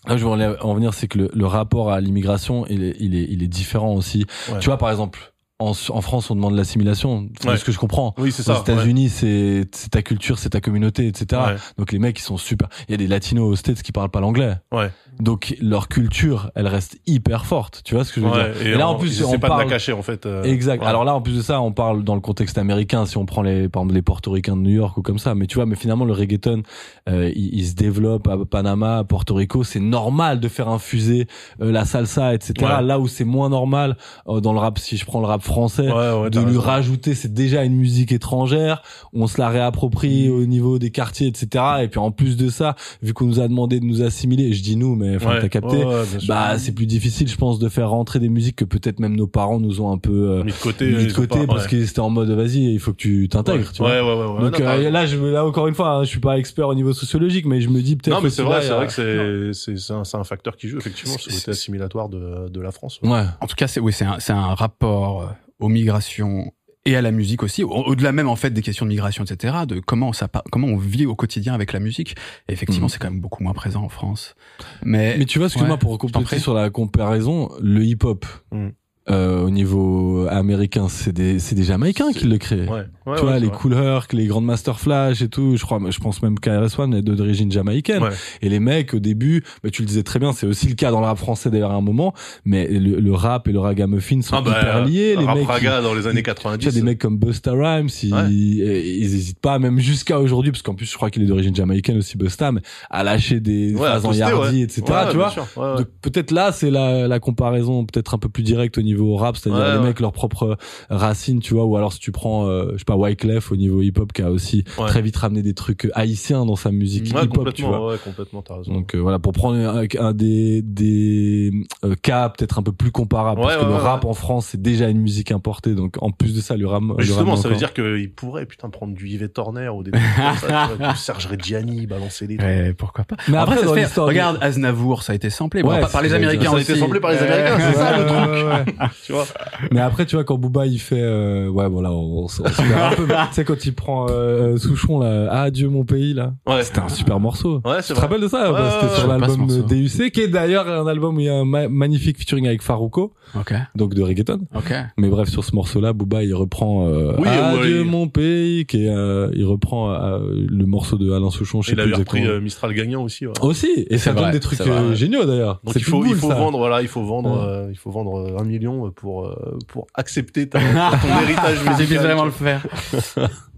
là 0.08 0.16
où 0.16 0.18
je 0.18 0.26
voulais 0.26 0.62
en 0.62 0.74
venir, 0.74 0.93
c'est 0.93 1.08
que 1.08 1.18
le, 1.18 1.30
le 1.34 1.45
rapport 1.45 1.91
à 1.91 1.99
l'immigration, 2.01 2.66
il 2.68 2.84
est, 2.84 2.95
il, 2.99 3.16
est, 3.16 3.28
il 3.30 3.43
est 3.43 3.47
différent 3.47 3.93
aussi. 3.93 4.26
Ouais. 4.51 4.60
Tu 4.60 4.66
vois, 4.68 4.78
par 4.78 4.89
exemple, 4.89 5.34
en, 5.60 5.72
en 5.72 6.01
France, 6.01 6.30
on 6.32 6.36
demande 6.36 6.56
l'assimilation. 6.56 7.30
C'est 7.39 7.47
Ouais. 7.49 7.58
ce 7.58 7.64
que 7.64 7.72
je 7.72 7.80
comprends. 7.80 8.14
Oui, 8.18 8.32
c'est 8.32 8.41
Aux 8.49 8.53
ça. 8.56 8.60
États-Unis, 8.62 9.08
c'est 9.10 9.66
c'est 9.72 9.89
ta 9.89 10.01
culture, 10.01 10.38
c'est 10.38 10.49
ta 10.49 10.60
communauté, 10.60 11.08
etc. 11.08 11.41
Ouais. 11.47 11.56
Donc 11.78 11.91
les 11.93 11.99
mecs, 11.99 12.20
ils 12.20 12.24
sont 12.24 12.36
super. 12.38 12.68
Il 12.88 12.91
y 12.91 12.93
a 12.93 12.97
des 12.97 13.08
latinos 13.08 13.49
aux 13.49 13.56
States 13.56 13.82
qui 13.82 13.91
parlent 13.93 14.10
pas 14.10 14.20
l'anglais. 14.20 14.56
Ouais. 14.74 14.91
Donc 15.22 15.56
leur 15.62 15.88
culture, 15.88 16.51
elle 16.56 16.68
reste 16.68 16.97
hyper 17.08 17.45
forte. 17.45 17.82
Tu 17.86 17.95
vois 17.95 18.03
ce 18.03 18.12
que 18.12 18.20
je 18.20 18.26
veux 18.26 18.32
Ouais. 18.34 18.51
dire? 18.53 18.62
Et, 18.68 18.72
Et 18.72 18.76
là, 18.76 18.89
en 18.89 18.91
en 18.91 18.95
plus, 18.95 19.24
on 19.24 19.32
pas 19.39 19.47
parle- 19.47 19.64
de 19.64 19.70
la 19.70 19.76
cacher 19.76 19.93
en 19.93 20.01
fait. 20.01 20.26
euh, 20.26 20.43
Exact. 20.43 20.82
ouais. 20.82 20.88
Alors 20.88 21.06
là, 21.06 21.16
en 21.16 21.22
plus 21.22 21.38
de 21.38 21.41
ça, 21.41 21.62
on 21.62 21.72
parle 21.72 22.03
dans 22.03 22.16
le 22.16 22.22
contexte 22.22 22.58
américain, 22.58 23.06
si 23.06 23.18
on 23.18 23.26
prend 23.26 23.41
les, 23.41 23.70
par 23.70 23.84
exemple, 23.84 23.95
les 23.95 24.01
portoricains 24.01 24.58
de 24.58 24.62
New 24.62 24.72
York 24.76 24.97
ou 24.97 25.01
comme 25.01 25.20
ça. 25.20 25.36
Mais 25.36 25.47
tu 25.47 25.56
vois, 25.56 25.66
mais 25.66 25.76
finalement, 25.78 26.03
le 26.06 26.12
reggaeton, 26.14 26.64
euh, 27.08 27.32
il, 27.34 27.53
il 27.60 27.66
se 27.66 27.76
développe 27.76 28.28
à 28.28 28.38
Panama, 28.45 28.97
à 28.97 29.03
Porto 29.06 29.34
Rico. 29.36 29.64
C'est 29.64 29.80
normal 29.80 30.41
de 30.41 30.49
faire 30.49 30.68
infuser 30.68 31.28
euh, 31.62 31.72
la 31.72 31.86
salsa, 31.86 32.34
etc. 32.34 32.53
Ouais. 32.62 32.82
Là 32.82 32.99
où 32.99 33.08
c'est 33.08 33.24
moins 33.24 33.47
normal, 33.47 33.95
euh, 34.28 34.41
dans 34.41 34.51
le 34.51 34.60
rap, 34.60 34.80
si 34.80 34.97
je 34.97 35.06
prends 35.06 35.22
le 35.22 35.28
rap 35.28 35.43
français, 35.46 35.84
Ouais, 35.91 36.12
ouais, 36.22 36.30
de 36.30 36.39
lui 36.39 36.46
raison. 36.48 36.60
rajouter, 36.62 37.14
c'est 37.16 37.34
déjà 37.34 37.64
une 37.64 37.76
musique 37.76 38.12
étrangère, 38.12 38.82
on 39.14 39.28
se 39.28 39.39
la 39.39 39.50
réapproprie 39.50 40.30
au 40.30 40.46
niveau 40.46 40.80
des 40.80 40.91
quartiers, 40.91 41.28
etc. 41.28 41.64
Et 41.84 41.88
puis 41.88 42.00
en 42.00 42.12
plus 42.12 42.38
de 42.38 42.50
ça, 42.50 42.76
vu 43.02 43.14
qu'on 43.14 43.26
nous 43.26 43.39
a 43.39 43.48
demandé 43.48 43.80
de 43.80 43.86
nous 43.86 44.02
assimiler, 44.02 44.54
je 44.54 44.62
dis 44.64 44.76
nous, 44.76 44.96
mais 44.96 45.16
enfin 45.16 45.36
Ouais. 45.36 45.41
t'as 45.41 45.50
capté, 45.50 45.84
bah 46.28 46.58
c'est 46.58 46.72
plus 46.74 46.86
difficile, 46.86 47.28
je 47.28 47.36
pense, 47.38 47.60
de 47.60 47.70
faire 47.70 47.89
rentrer 47.89 48.20
des 48.20 48.30
musiques 48.30 48.56
que 48.58 48.66
peut-être 48.66 49.00
même 49.00 49.16
nos 49.16 49.28
parents 49.28 49.60
nous 49.60 49.82
ont 49.82 49.91
un 49.91 49.98
peu 49.98 50.12
euh, 50.39 50.43
mis 50.43 50.52
de 50.52 50.58
côté, 50.58 50.91
mis 50.91 51.06
de 51.08 51.14
côté 51.14 51.39
pas- 51.39 51.46
parce 51.48 51.64
ouais. 51.66 51.70
que 51.72 51.86
c'était 51.86 52.00
en 52.00 52.10
mode 52.10 52.30
vas-y, 52.32 52.74
il 52.74 52.80
faut 52.80 52.91
que 52.91 52.98
tu 52.98 53.28
t'intègres, 53.30 53.72
tu 53.72 53.80
vois. 53.82 53.89
Ouais, 53.91 54.02
ouais, 54.02 54.14
ouais, 54.26 54.32
ouais. 54.36 54.41
Donc 54.41 54.60
Non, 54.60 54.66
euh, 54.66 54.89
là, 54.89 55.06
je, 55.06 55.18
là 55.18 55.46
encore 55.46 55.68
une 55.68 55.76
fois, 55.76 55.89
hein, 55.89 56.04
je 56.04 56.10
suis 56.10 56.20
pas 56.20 56.38
expert 56.38 56.68
au 56.68 56.76
niveau 56.76 56.93
sociologique, 56.93 57.46
mais 57.46 57.62
je 57.62 57.70
me 57.70 57.82
dis 57.82 57.96
peut-être. 57.96 58.16
Non, 58.16 58.22
mais 58.22 58.30
c'est 58.30 58.43
vrai, 58.43 58.62
c'est 58.62 58.70
vrai 58.74 58.88
que 58.88 59.52
c'est, 59.54 59.78
c'est, 59.78 59.93
un, 60.18 60.24
facteur 60.24 60.56
qui 60.58 60.68
joue, 60.68 60.78
effectivement, 60.78 61.18
sur 61.18 61.32
le 61.32 61.38
côté 61.38 61.52
assimilatoire 61.52 62.10
de, 62.10 62.50
de 62.50 62.62
la 62.62 62.72
France. 62.72 63.00
ouais. 63.04 63.10
Ouais. 63.10 63.24
En 63.41 63.48
tout 63.48 63.56
cas, 63.56 63.68
c'est 63.68 63.80
oui, 63.80 63.93
c'est 63.93 64.06
un, 64.06 64.20
c'est 64.20 64.34
un 64.34 64.54
rapport 64.56 65.22
euh, 65.22 65.26
aux 65.60 65.70
migrations 65.70 66.51
et 66.88 66.95
à 66.95 67.01
la 67.01 67.10
musique 67.12 67.41
aussi, 67.41 67.64
au- 67.64 67.70
au-delà 67.72 68.12
même 68.12 68.28
en 68.30 68.36
fait 68.36 68.51
des 68.51 68.62
questions 68.62 68.86
de 68.86 68.89
migration, 68.91 69.24
etc. 69.24 69.56
De 69.68 69.80
comment 69.80 70.14
ça, 70.14 70.30
comment 70.51 70.68
on 70.68 70.78
vit 70.78 71.08
au 71.08 71.16
quotidien 71.16 71.53
avec 71.56 71.74
la 71.74 71.80
musique. 71.80 72.16
Et 72.47 72.53
effectivement, 72.53 72.86
Mhm. 72.86 72.89
c'est 72.89 72.99
quand 72.99 73.10
même 73.10 73.22
beaucoup 73.22 73.41
moins 73.43 73.53
présent 73.53 73.82
en 73.84 73.89
France. 73.89 74.36
Mais, 74.84 75.16
Mais 75.18 75.26
tu 75.26 75.39
vois, 75.39 75.47
excuse-moi 75.47 75.74
Ouais, 75.74 75.80
pour 75.80 75.93
je 75.93 76.12
t'en 76.14 76.20
compléter 76.20 76.39
sur 76.41 76.53
la 76.53 76.70
comparaison, 76.70 77.49
le 77.60 77.84
hip-hop. 77.84 78.26
Mm. 78.51 78.70
Euh, 79.08 79.43
au 79.43 79.51
niveau 79.51 80.26
américain, 80.32 80.88
c'est 80.89 81.14
des, 81.14 81.38
c'est 81.38 81.53
des 81.53 81.64
Jamaïcains 81.64 82.12
qui 82.12 82.26
le 82.26 82.39
créent. 82.39 82.68
Ouais, 82.68 82.86
ouais, 83.06 83.16
tu 83.18 83.22
vois, 83.22 83.34
ouais, 83.34 83.39
les 83.39 83.51
Herc, 83.78 84.14
les 84.14 84.26
Grandmaster 84.26 84.80
Flash 84.80 85.22
et 85.22 85.28
tout, 85.30 85.58
je 85.58 85.62
crois, 85.64 85.80
je 85.91 85.99
pense 85.99 86.24
même 86.24 86.39
KRS-One 86.39 86.95
est 86.95 87.01
d'origine 87.03 87.51
jamaïcaine. 87.51 88.01
Ouais. 88.01 88.10
Et 88.41 88.49
les 88.49 88.60
mecs, 88.60 88.95
au 88.95 88.99
début, 88.99 89.43
bah, 89.64 89.70
tu 89.70 89.84
le 89.84 89.88
disais 89.88 90.01
très 90.01 90.18
bien, 90.18 90.34
c'est 90.34 90.47
aussi 90.47 90.68
le 90.68 90.74
cas 90.74 90.89
dans 90.89 91.01
le 91.01 91.06
rap 91.06 91.20
français 91.20 91.51
d'ailleurs 91.51 91.70
à 91.70 91.76
un 91.76 91.82
moment, 91.82 92.16
mais 92.45 92.68
le, 92.68 92.99
le 92.99 93.14
rap 93.14 93.47
et 93.47 93.51
le 93.51 93.60
ragamuffin 93.60 94.24
sont 94.24 94.38
Ah 94.38 94.41
bah, 94.41 94.58
hyper 94.60 94.86
liés. 94.86 95.16
Les 95.20 95.26
rap 95.26 95.38
mecs, 95.38 95.47
raga 95.47 95.82
dans 95.82 95.93
les 95.93 96.08
années 96.08 96.22
ils- 96.22 96.24
90. 96.24 96.58
tu 96.66 96.72
vois, 96.72 96.80
des 96.80 96.84
mecs 96.84 96.97
comme 96.99 97.20
Busta 97.20 97.51
Rhymes, 97.51 97.89
ils, 98.01 98.12
Ouais. 98.12 98.32
ils 98.32 99.03
hésitent 99.03 99.39
pas, 99.39 99.60
même 99.60 99.78
jusqu'à 99.78 100.20
aujourd'hui, 100.20 100.51
parce 100.51 100.64
qu'en 100.64 100.74
plus, 100.74 100.88
je 100.89 100.95
crois 100.95 101.12
qu'il 101.12 101.22
est 101.22 101.28
d'origine 101.28 101.56
jamaïcaine 101.56 101.97
aussi, 101.99 102.18
Busta, 102.18 102.51
mais 102.51 102.62
à 102.89 103.03
lâcher 103.03 103.39
des 103.39 103.76
Ouais, 103.76 103.82
phrases 103.88 104.03
en 104.03 104.14
Yardi, 104.14 104.58
ouais. 104.58 104.64
etc., 104.64 104.82
Ouais, 104.82 104.88
tu 105.03 105.10
bien 105.10 105.14
vois. 105.18 105.30
sûr, 105.30 105.47
ouais, 105.58 105.64
ouais. 105.64 105.78
Donc 105.78 105.88
peut-être 106.01 106.32
là, 106.32 106.51
c'est 106.51 106.72
la, 106.72 107.08
la 107.08 107.20
comparaison 107.20 107.86
peut-être 107.86 108.16
un 108.16 108.18
peu 108.18 108.30
plus 108.30 108.41
directe 108.41 108.80
au 108.80 108.82
niveau 108.82 108.95
rap, 109.02 109.38
c'est-à-dire 109.38 109.62
Ouais, 109.64 109.72
les 109.74 109.78
ouais. 109.78 109.84
mecs 109.84 110.00
leurs 110.00 110.12
propres 110.12 110.58
racines, 110.89 111.39
tu 111.39 111.54
vois, 111.54 111.66
ou 111.66 111.76
alors 111.78 111.93
si 111.93 112.00
tu 112.00 112.12
prends, 112.12 112.48
euh, 112.48 112.70
je 112.74 112.80
sais 112.80 112.86
pas, 112.86 112.96
Wyclef 112.96 113.52
au 113.52 113.56
niveau 113.56 113.82
hip-hop 113.82 114.12
qui 114.14 114.22
a 114.22 114.32
aussi 114.32 114.64
Ouais. 114.78 114.88
très 114.88 115.02
vite 115.02 115.16
ramené 115.18 115.41
des 115.41 115.54
trucs 115.54 115.89
haïtiens 115.93 116.46
dans 116.46 116.56
sa 116.56 116.72
musique 116.72 117.04
Ouais, 117.16 117.24
hip-hop, 117.24 117.32
tu 117.32 117.38
complètement, 117.38 117.68
vois. 117.80 117.91
ouais, 117.91 117.98
complètement, 118.04 118.41
t'as 118.41 118.58
raison. 118.58 118.74
Donc 118.74 118.96
euh, 118.96 119.00
voilà, 119.00 119.20
pour 119.20 119.34
prendre 119.34 119.56
un, 119.58 119.86
un 120.00 120.14
des, 120.14 120.62
des 120.62 121.52
euh, 121.84 121.96
cas 122.02 122.30
peut-être 122.30 122.60
un 122.60 122.64
peu 122.64 122.72
plus 122.72 122.91
comparables, 122.91 123.41
parce 123.41 123.56
Ouais, 123.56 123.60
que 123.62 123.66
ouais, 123.66 123.72
le 123.72 123.78
ouais, 123.78 123.82
rap 123.88 124.06
en 124.06 124.14
France 124.14 124.48
c'est 124.52 124.62
déjà 124.62 124.89
une 124.89 125.00
musique 125.02 125.32
importée, 125.32 125.74
donc 125.76 125.96
en 126.02 126.12
plus 126.12 126.36
de 126.36 126.41
ça, 126.41 126.56
lui 126.56 126.66
ram 126.66 126.93
Mais 126.98 127.04
justement, 127.04 127.36
ça 127.36 127.50
veut 127.50 127.56
dire 127.56 127.74
qu'il 127.74 128.12
pourrait, 128.12 128.46
putain, 128.46 128.70
prendre 128.70 128.93
du 128.93 129.08
Yves 129.08 129.30
Torner 129.30 129.70
ou 129.70 129.84
des 129.84 129.91
trucs 129.91 130.04
comme 130.04 130.50
ça, 130.50 130.68
tu 130.72 130.78
vois, 130.78 130.88
du 130.93 130.98
Serge 130.98 131.26
Reggiani, 131.28 131.88
balancer 131.88 132.28
des 132.28 132.38
trucs. 132.38 132.48
Ouais, 132.48 132.74
pourquoi 132.74 133.04
pas. 133.06 133.16
Mais 133.28 133.38
après, 133.38 133.56
après, 133.56 133.68
ça 133.68 133.88
se 133.88 133.93
fait. 133.93 134.02
Regarde, 134.02 134.38
Aznavour, 134.41 135.04
ça 135.04 135.14
a 135.14 135.16
été 135.16 135.30
samplé. 135.30 135.64
Bon, 135.64 135.70
Ouais, 135.70 135.80
par, 135.82 135.89
par 135.91 136.02
les 136.02 136.14
Américains 136.14 136.52
ça 136.52 136.58
a 136.58 136.62
été 136.62 136.76
samplé 136.76 137.00
par 137.00 137.12
les 137.12 137.18
Américains, 137.18 137.58
c'est 137.60 137.74
ça, 137.78 137.98
le 137.98 138.06
truc. 138.06 138.76
Tu 139.06 139.12
vois? 139.14 139.26
Mais 139.72 139.80
après, 139.82 140.06
tu 140.06 140.16
vois, 140.16 140.24
quand 140.24 140.38
Booba 140.38 140.66
il 140.66 140.80
fait, 140.80 141.00
euh, 141.02 141.48
ouais, 141.50 141.68
voilà, 141.70 141.92
on, 141.92 142.24
on, 142.24 142.28
se- 142.28 142.42
on 142.42 142.46
un 142.46 142.96
peu. 142.96 143.08
Tu 143.30 143.34
sais, 143.34 143.44
quand 143.46 143.66
il 143.66 143.74
prend 143.74 144.08
euh, 144.10 144.58
Souchon 144.58 145.00
là, 145.00 145.28
ah 145.32 145.52
Dieu 145.52 145.70
mon 145.70 145.84
pays 145.86 146.14
là, 146.14 146.34
Ouais. 146.48 146.64
c'était 146.64 146.80
un 146.80 146.90
super 146.90 147.20
morceau. 147.20 147.62
Ouais, 147.66 147.82
Tu 147.82 147.94
te 147.94 148.00
rappelles 148.00 148.22
de 148.22 148.28
ça? 148.28 148.52
Ouais, 148.52 148.58
bah, 148.60 148.70
C'était 148.82 148.92
ouais, 148.94 149.00
sur 149.00 149.08
l'album. 149.08 149.48
DUC, 149.68 150.12
qui 150.12 150.22
est 150.22 150.28
d'ailleurs 150.28 150.68
un 150.68 150.88
album 150.88 151.18
où 151.18 151.20
il 151.20 151.26
y 151.26 151.30
a 151.30 151.36
un 151.36 151.46
ma- 151.46 151.68
magnifique 151.70 152.18
featuring 152.18 152.48
avec 152.48 152.62
Farouko, 152.62 153.14
Ok, 153.40 153.54
donc 153.76 153.94
de 153.94 154.02
reggaeton. 154.02 154.42
ok. 154.56 154.74
Mais 154.98 155.10
bref, 155.10 155.30
sur 155.30 155.44
ce 155.44 155.54
morceau-là, 155.56 155.94
Booba 155.94 156.24
il 156.24 156.34
reprend 156.34 156.88
euh, 156.88 157.14
Oui, 157.18 157.28
ouais, 157.28 157.62
Dieu 157.68 157.80
il- 157.82 157.86
mon 157.86 158.08
pays, 158.08 158.66
qui 158.66 158.86
est, 158.86 158.90
euh, 158.90 159.30
il 159.34 159.46
reprend 159.46 159.92
euh, 159.92 160.20
le 160.48 160.66
morceau 160.66 160.98
de 160.98 161.12
Alain 161.12 161.30
Souchon, 161.30 161.62
je 161.62 161.68
sais 161.68 161.72
Il 161.74 161.76
plus 161.76 161.84
avait 161.84 161.94
repris 161.96 162.18
exactement. 162.20 162.38
euh, 162.38 162.42
Mistral 162.42 162.74
gagnant 162.74 163.04
aussi. 163.04 163.28
ouais. 163.28 163.34
Aussi, 163.42 163.68
et 163.90 163.98
ça 163.98 164.06
C'est 164.12 164.16
donne 164.16 164.24
vrai, 164.24 164.32
des 164.32 164.40
trucs 164.40 164.62
euh, 164.62 164.96
géniaux 164.96 165.26
d'ailleurs. 165.26 165.60
Donc 165.64 165.76
il 165.76 165.84
faut, 165.84 166.06
il 166.06 166.16
faut 166.16 166.30
ça. 166.30 166.36
vendre, 166.36 166.58
voilà, 166.58 166.82
il 166.82 166.88
faut 166.88 167.04
vendre, 167.04 167.32
Ouais. 167.32 167.46
euh, 167.48 167.68
il 167.72 167.78
faut 167.78 167.92
vendre 167.92 168.16
euh, 168.20 168.38
un 168.40 168.44
million 168.46 168.90
pour 168.92 169.26
euh, 169.28 169.58
pour 169.68 169.88
accepter 169.96 170.48
ta, 170.50 170.60
ton 171.02 171.22
héritage 171.24 171.58
J'ai 171.64 171.70
musical. 171.70 171.98
vraiment 172.06 172.26
le 172.26 172.32
faire. 172.32 172.66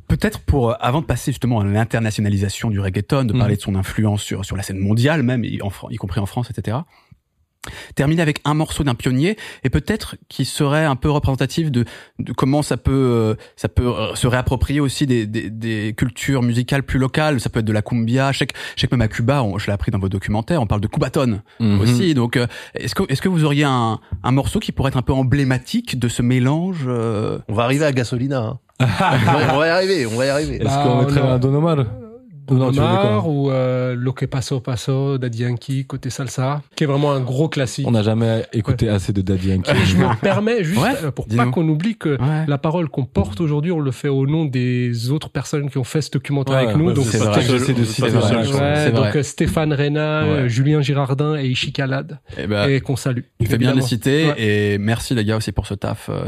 Peut-être 0.07 0.39
pour, 0.39 0.71
euh, 0.71 0.73
avant 0.79 1.01
de 1.01 1.05
passer 1.05 1.31
justement 1.31 1.59
à 1.59 1.65
l'internationalisation 1.65 2.69
du 2.69 2.79
reggaeton, 2.79 3.25
de 3.25 3.33
Mhm. 3.33 3.39
parler 3.39 3.55
de 3.57 3.61
son 3.61 3.75
influence 3.75 4.23
sur, 4.23 4.45
sur 4.45 4.55
la 4.55 4.63
scène 4.63 4.79
mondiale 4.79 5.21
même, 5.21 5.43
y, 5.43 5.61
en 5.61 5.69
Fran- 5.69 5.89
y 5.89 5.97
compris 5.97 6.21
en 6.21 6.25
France, 6.25 6.49
etc. 6.49 6.77
terminer 7.95 8.21
avec 8.21 8.39
un 8.45 8.53
morceau 8.53 8.83
d'un 8.83 8.95
pionnier 8.95 9.37
et 9.63 9.69
peut-être 9.69 10.15
qui 10.29 10.45
serait 10.45 10.85
un 10.85 10.95
peu 10.95 11.09
représentatif 11.09 11.71
de, 11.71 11.85
de 12.19 12.33
comment 12.33 12.61
ça 12.61 12.77
peut 12.77 12.91
euh, 12.93 13.35
ça 13.55 13.69
peut 13.69 13.87
euh, 13.87 14.15
se 14.15 14.27
réapproprier 14.27 14.79
aussi 14.79 15.05
des, 15.07 15.25
des, 15.25 15.49
des 15.49 15.93
cultures 15.97 16.41
musicales 16.43 16.83
plus 16.83 16.99
locales. 16.99 17.39
Ça 17.39 17.49
peut 17.49 17.59
être 17.59 17.65
de 17.65 17.73
la 17.73 17.81
cumbia. 17.81 18.31
Je 18.31 18.39
sais 18.39 18.47
que, 18.47 18.55
je 18.75 18.81
sais 18.81 18.87
que 18.87 18.95
même 18.95 19.01
à 19.01 19.07
Cuba, 19.07 19.43
on- 19.43 19.57
je 19.57 19.67
l'ai 19.67 19.73
appris 19.73 19.91
dans 19.91 19.99
vos 19.99 20.09
documentaires, 20.09 20.61
on 20.61 20.67
parle 20.67 20.81
de 20.81 20.87
cubaton 20.87 21.41
Mhm. 21.59 21.79
aussi. 21.81 22.13
Donc, 22.13 22.37
euh, 22.37 22.47
est-ce 22.75 22.95
que 22.95 23.03
est-ce 23.09 23.21
que 23.21 23.29
vous 23.29 23.43
auriez 23.43 23.63
un, 23.63 23.99
un 24.23 24.31
morceau 24.31 24.59
qui 24.59 24.71
pourrait 24.71 24.89
être 24.89 24.97
un 24.97 25.01
peu 25.01 25.13
emblématique 25.13 25.97
de 25.99 26.07
ce 26.07 26.21
mélange 26.21 26.85
euh, 26.87 27.39
On 27.47 27.53
va 27.53 27.63
arriver 27.63 27.85
à 27.85 27.91
Gasolina. 27.91 28.39
Hein. 28.41 28.59
on, 28.79 28.85
va, 28.85 29.53
on 29.55 29.57
va 29.59 29.67
y 29.67 29.69
arriver, 29.69 30.05
on 30.05 30.15
va 30.17 30.25
y 30.25 30.29
arriver. 30.29 30.55
Est-ce 30.57 30.65
Bah, 30.65 30.83
qu'on 30.83 30.99
mettrait 30.99 31.21
on 31.21 31.27
a- 31.29 31.33
un 31.33 31.39
Don 31.39 31.53
Omar 31.55 31.77
Quoi 32.55 32.67
Omar 32.67 33.27
ou 33.29 33.51
euh, 33.51 33.95
Lo 33.95 34.13
que 34.13 34.25
paso 34.25 34.59
paso 34.59 35.17
Daddy 35.17 35.43
Yankee 35.43 35.85
côté 35.85 36.09
salsa, 36.09 36.61
qui 36.75 36.83
est 36.83 36.87
vraiment 36.87 37.11
un 37.11 37.19
gros 37.19 37.49
classique. 37.49 37.85
On 37.87 37.91
n'a 37.91 38.03
jamais 38.03 38.45
écouté 38.53 38.89
assez 38.89 39.13
de 39.13 39.21
Daddy 39.21 39.49
Yankee. 39.49 39.71
Et 39.71 39.85
je 39.85 39.97
me 39.97 40.19
permets 40.19 40.63
juste 40.63 40.81
Ouais, 40.81 40.93
euh, 41.03 41.11
pour 41.11 41.27
pas 41.27 41.45
qu'on 41.47 41.67
oublie 41.67 41.97
que 41.97 42.17
Ouais. 42.19 42.45
la 42.47 42.57
parole 42.57 42.89
qu'on 42.89 43.05
porte 43.05 43.41
aujourd'hui, 43.41 43.71
on 43.71 43.79
le 43.79 43.91
fait 43.91 44.07
au 44.09 44.25
nom 44.25 44.45
des 44.45 45.11
autres 45.11 45.29
personnes 45.29 45.69
qui 45.69 45.77
ont 45.77 45.83
fait 45.83 46.01
ce 46.01 46.11
documentaire 46.11 46.55
Ouais, 46.55 46.63
avec 46.63 46.77
nous. 46.77 46.91
donc 46.93 47.05
c'est 47.05 48.91
donc 48.91 49.23
Stéphane 49.23 49.73
Reyna, 49.73 50.25
Ouais. 50.27 50.49
Julien 50.49 50.81
Girardin 50.81 51.35
et 51.37 51.47
Ishikалad, 51.47 52.19
Eh 52.37 52.47
ben, 52.47 52.69
et 52.69 52.81
qu'on 52.81 52.95
salue. 52.95 53.21
Tu 53.39 53.47
fais 53.47 53.57
bien 53.57 53.73
les 53.73 53.81
citer 53.81 54.27
Ouais. 54.27 54.73
et 54.73 54.77
merci 54.77 55.13
les 55.15 55.25
gars 55.25 55.37
aussi 55.37 55.51
pour 55.51 55.67
ce 55.67 55.73
taf. 55.73 56.09
euh, 56.09 56.25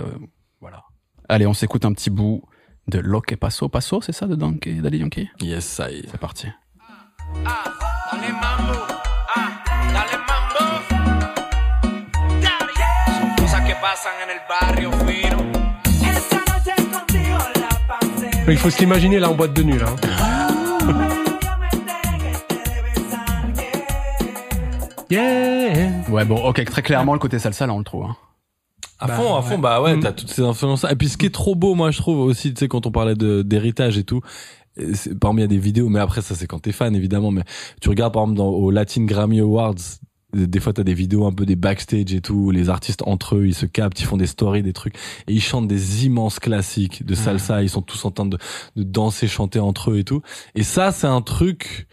voilà. 0.61 0.83
Allez, 1.27 1.45
on 1.47 1.53
s'écoute 1.53 1.85
un 1.85 1.93
petit 1.93 2.09
bout 2.09 2.43
de 2.89 2.99
Lo 2.99 3.21
que 3.21 3.35
paso 3.35 3.69
paso, 3.69 4.01
c'est 4.01 4.11
ça 4.11 4.25
de 4.27 4.35
Donkey, 4.35 4.73
Daddy 4.73 4.97
Yankee 4.97 5.29
Yes, 5.41 5.65
ça 5.65 5.89
y 5.91 5.99
est. 5.99 6.05
C'est 6.09 6.19
parti. 6.19 6.47
Dale 7.43 8.33
mambo, 8.33 8.79
ah, 9.35 9.49
dale 9.93 10.17
mambo. 10.27 10.63
Son 13.19 13.35
cosas 13.37 13.61
que 13.61 13.73
pasan 13.81 14.11
en 14.23 14.29
el 14.29 14.41
barrio 14.49 14.91
fino. 15.05 15.37
Mais 18.47 18.53
il 18.53 18.59
faut 18.59 18.71
se 18.71 18.79
l'imaginer 18.79 19.19
là 19.19 19.29
en 19.29 19.35
boîte 19.35 19.53
de 19.53 19.63
nuit. 19.63 19.77
Là. 19.77 19.85
Yeah. 25.11 26.07
Ouais, 26.11 26.23
bon, 26.23 26.35
ok, 26.35 26.63
très 26.65 26.83
clairement 26.83 27.13
le 27.13 27.19
côté 27.19 27.39
salsa 27.39 27.65
là 27.65 27.73
on 27.73 27.79
le 27.79 27.83
trouve. 27.83 28.05
Hein. 28.05 28.15
À 28.99 29.07
Bah, 29.07 29.15
fond, 29.15 29.35
à 29.35 29.41
fond, 29.41 29.55
ouais. 29.55 29.61
bah 29.61 29.81
ouais, 29.81 29.95
Mm. 29.95 29.99
t'as 30.01 30.11
toutes 30.11 30.29
ces 30.29 30.41
influences. 30.43 30.85
Et 30.89 30.95
puis 30.95 31.07
ce 31.09 31.17
qui 31.17 31.25
est 31.27 31.33
trop 31.33 31.55
beau, 31.55 31.73
moi 31.75 31.91
je 31.91 31.97
trouve 31.99 32.19
aussi, 32.19 32.53
tu 32.53 32.59
sais, 32.59 32.67
quand 32.67 32.85
on 32.85 32.91
parlait 32.91 33.15
de 33.15 33.41
d'héritage 33.41 33.97
et 33.97 34.03
tout, 34.03 34.21
et 34.77 34.93
c'est- 34.93 35.17
par 35.17 35.31
exemple 35.31 35.39
il 35.39 35.41
y 35.41 35.45
a 35.45 35.47
des 35.47 35.57
vidéos, 35.57 35.89
mais 35.89 35.99
après 35.99 36.21
ça 36.21 36.35
c'est 36.35 36.47
quand 36.47 36.59
t'es 36.59 36.71
fan 36.73 36.95
évidemment, 36.95 37.31
mais 37.31 37.43
tu 37.81 37.89
regardes 37.89 38.13
par 38.13 38.23
exemple 38.23 38.37
dans, 38.37 38.49
au 38.49 38.71
Latin 38.71 39.05
Grammy 39.05 39.39
Awards, 39.39 39.75
des 40.33 40.59
fois 40.59 40.73
t'as 40.73 40.83
des 40.83 40.93
vidéos 40.93 41.25
un 41.25 41.31
peu 41.31 41.45
des 41.45 41.55
backstage 41.55 42.13
et 42.13 42.21
tout, 42.21 42.35
où 42.35 42.51
les 42.51 42.69
artistes 42.69 43.01
entre 43.07 43.35
eux 43.37 43.47
ils 43.47 43.55
se 43.55 43.65
captent, 43.65 43.99
ils 44.01 44.05
font 44.05 44.17
des 44.17 44.27
stories, 44.27 44.61
des 44.63 44.73
trucs, 44.73 44.95
et 45.27 45.33
ils 45.33 45.41
chantent 45.41 45.67
des 45.67 46.05
immenses 46.05 46.39
classiques 46.39 47.03
de 47.05 47.15
salsa, 47.15 47.63
ils 47.63 47.69
sont 47.69 47.81
tous 47.81 48.03
en 48.05 48.11
train 48.11 48.25
de, 48.25 48.37
de 48.75 48.83
danser, 48.83 49.27
chanter 49.27 49.59
entre 49.59 49.91
eux 49.91 49.97
et 49.99 50.03
tout. 50.03 50.21
Et 50.55 50.63
ça 50.63 50.91
c'est 50.91 51.07
un 51.07 51.21
truc. 51.21 51.87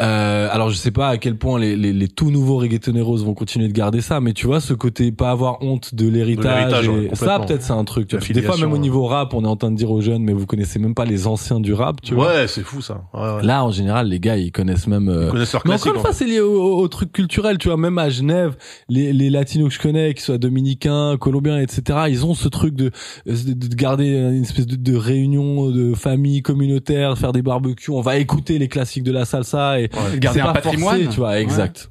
Euh, 0.00 0.48
alors 0.50 0.70
je 0.70 0.76
sais 0.76 0.90
pas 0.90 1.08
à 1.08 1.18
quel 1.18 1.36
point 1.38 1.58
les, 1.58 1.76
les, 1.76 1.92
les 1.92 2.08
tout 2.08 2.30
nouveaux 2.30 2.58
reggaetoneros 2.58 3.18
vont 3.18 3.34
continuer 3.34 3.68
de 3.68 3.72
garder 3.72 4.00
ça, 4.00 4.20
mais 4.20 4.32
tu 4.32 4.46
vois 4.46 4.60
ce 4.60 4.74
côté 4.74 5.12
pas 5.12 5.30
avoir 5.30 5.62
honte 5.62 5.94
de 5.94 6.08
l'héritage, 6.08 6.88
ouais, 6.88 7.10
ça 7.12 7.38
peut-être 7.38 7.62
c'est 7.62 7.72
un 7.72 7.84
truc. 7.84 8.08
Tu 8.08 8.16
vois. 8.16 8.26
Des 8.28 8.42
fois 8.42 8.56
même 8.56 8.70
au 8.70 8.74
ouais. 8.74 8.78
niveau 8.80 9.04
rap, 9.06 9.34
on 9.34 9.44
est 9.44 9.48
en 9.48 9.56
train 9.56 9.70
de 9.70 9.76
dire 9.76 9.90
aux 9.90 10.00
jeunes, 10.00 10.22
mais 10.24 10.32
vous 10.32 10.46
connaissez 10.46 10.78
même 10.80 10.94
pas 10.94 11.04
les 11.04 11.26
anciens 11.26 11.60
du 11.60 11.72
rap, 11.72 12.00
tu 12.02 12.14
vois. 12.14 12.26
Ouais, 12.34 12.48
c'est 12.48 12.62
fou 12.62 12.82
ça. 12.82 13.02
Ouais, 13.14 13.20
ouais. 13.20 13.42
Là 13.44 13.64
en 13.64 13.70
général 13.70 14.08
les 14.08 14.18
gars 14.18 14.36
ils 14.36 14.50
connaissent 14.52 14.86
même. 14.88 15.08
euh, 15.08 15.26
Ils 15.26 15.30
connaissent 15.30 15.52
leur 15.52 15.62
mais 15.66 15.74
encore 15.74 15.94
une 15.94 16.00
fois, 16.00 16.12
c'est 16.12 16.26
lié 16.26 16.40
au, 16.40 16.52
au, 16.60 16.80
au 16.82 16.88
truc 16.88 17.12
culturel, 17.12 17.58
tu 17.58 17.68
vois. 17.68 17.76
Même 17.76 17.98
à 17.98 18.08
Genève, 18.10 18.56
les, 18.88 19.12
les 19.12 19.30
latinos 19.30 19.68
que 19.68 19.74
je 19.74 19.80
connais, 19.80 20.12
qu'ils 20.14 20.22
soient 20.24 20.38
dominicains, 20.38 21.16
colombiens, 21.18 21.60
etc., 21.60 22.00
ils 22.08 22.26
ont 22.26 22.34
ce 22.34 22.48
truc 22.48 22.74
de, 22.74 22.90
de, 23.26 23.52
de 23.52 23.74
garder 23.74 24.06
une 24.08 24.42
espèce 24.42 24.66
de, 24.66 24.76
de 24.76 24.96
réunion 24.96 25.70
de 25.70 25.94
famille 25.94 26.42
communautaire, 26.42 27.16
faire 27.16 27.32
des 27.32 27.42
barbecues. 27.42 27.90
On 27.90 28.00
va 28.00 28.16
écouter 28.18 28.58
les 28.58 28.68
classiques 28.68 29.04
de 29.04 29.12
la 29.12 29.24
salsa 29.24 29.80
et 29.80 29.83
C'est 29.92 30.40
un 30.40 30.44
pas 30.44 30.52
patrimoine. 30.54 30.96
forcé, 31.02 31.10
tu 31.14 31.20
vois. 31.20 31.40
Exact. 31.40 31.90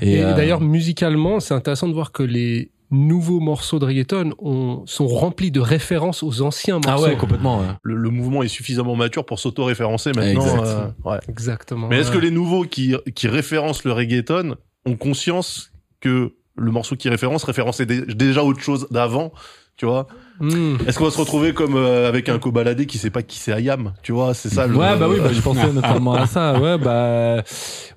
Et, 0.00 0.22
euh, 0.22 0.34
d'ailleurs, 0.34 0.60
musicalement, 0.60 1.40
c'est 1.40 1.54
intéressant 1.54 1.88
de 1.88 1.94
voir 1.94 2.12
que 2.12 2.22
les 2.22 2.70
nouveaux 2.92 3.38
morceaux 3.38 3.78
de 3.78 3.84
reggaeton 3.84 4.32
ont, 4.38 4.82
sont 4.86 5.06
remplis 5.06 5.50
de 5.52 5.60
références 5.60 6.22
aux 6.24 6.42
anciens 6.42 6.80
ah 6.84 6.90
morceaux. 6.90 7.06
ouais, 7.06 7.16
complètement. 7.16 7.60
ouais. 7.60 7.66
le, 7.82 7.94
le 7.94 8.10
mouvement 8.10 8.42
est 8.42 8.48
suffisamment 8.48 8.96
mature 8.96 9.24
pour 9.24 9.38
s'auto-référencer 9.38 10.10
maintenant. 10.12 10.40
Exact. 10.42 10.66
euh, 10.66 10.86
ouais. 11.04 11.18
Exactement. 11.28 11.86
Mais 11.88 12.00
est-ce 12.00 12.10
que 12.10 12.18
les 12.18 12.32
nouveaux 12.32 12.64
qui, 12.64 12.96
qui 13.14 13.28
référencent 13.28 13.84
le 13.84 13.92
reggaeton 13.92 14.56
ont 14.86 14.96
conscience 14.96 15.70
que 16.00 16.34
le 16.56 16.70
morceau 16.72 16.96
qui 16.96 17.08
référence 17.08 17.44
référençait 17.44 17.86
dé- 17.86 18.02
déjà 18.06 18.42
autre 18.42 18.60
chose 18.60 18.88
d'avant 18.90 19.32
tu 19.76 19.86
vois? 19.86 20.08
Hmm. 20.40 20.76
Est-ce 20.86 20.98
qu'on 20.98 21.04
va 21.04 21.10
se 21.10 21.18
retrouver 21.18 21.52
comme 21.52 21.76
euh, 21.76 22.08
avec 22.08 22.30
un 22.30 22.38
cobaladé 22.38 22.86
qui 22.86 22.96
sait 22.96 23.10
pas 23.10 23.22
qui 23.22 23.38
c'est 23.38 23.52
Ayam 23.52 23.92
Tu 24.02 24.12
vois, 24.12 24.32
c'est 24.32 24.48
ça 24.48 24.66
le. 24.66 24.74
Ouais, 24.74 24.98
bah 24.98 25.06
oui, 25.08 25.18
bah, 25.20 25.32
je 25.32 25.40
pensais 25.42 25.70
notamment 25.72 26.14
à 26.14 26.26
ça. 26.26 26.58
Ouais, 26.58 26.78
bah, 26.78 27.42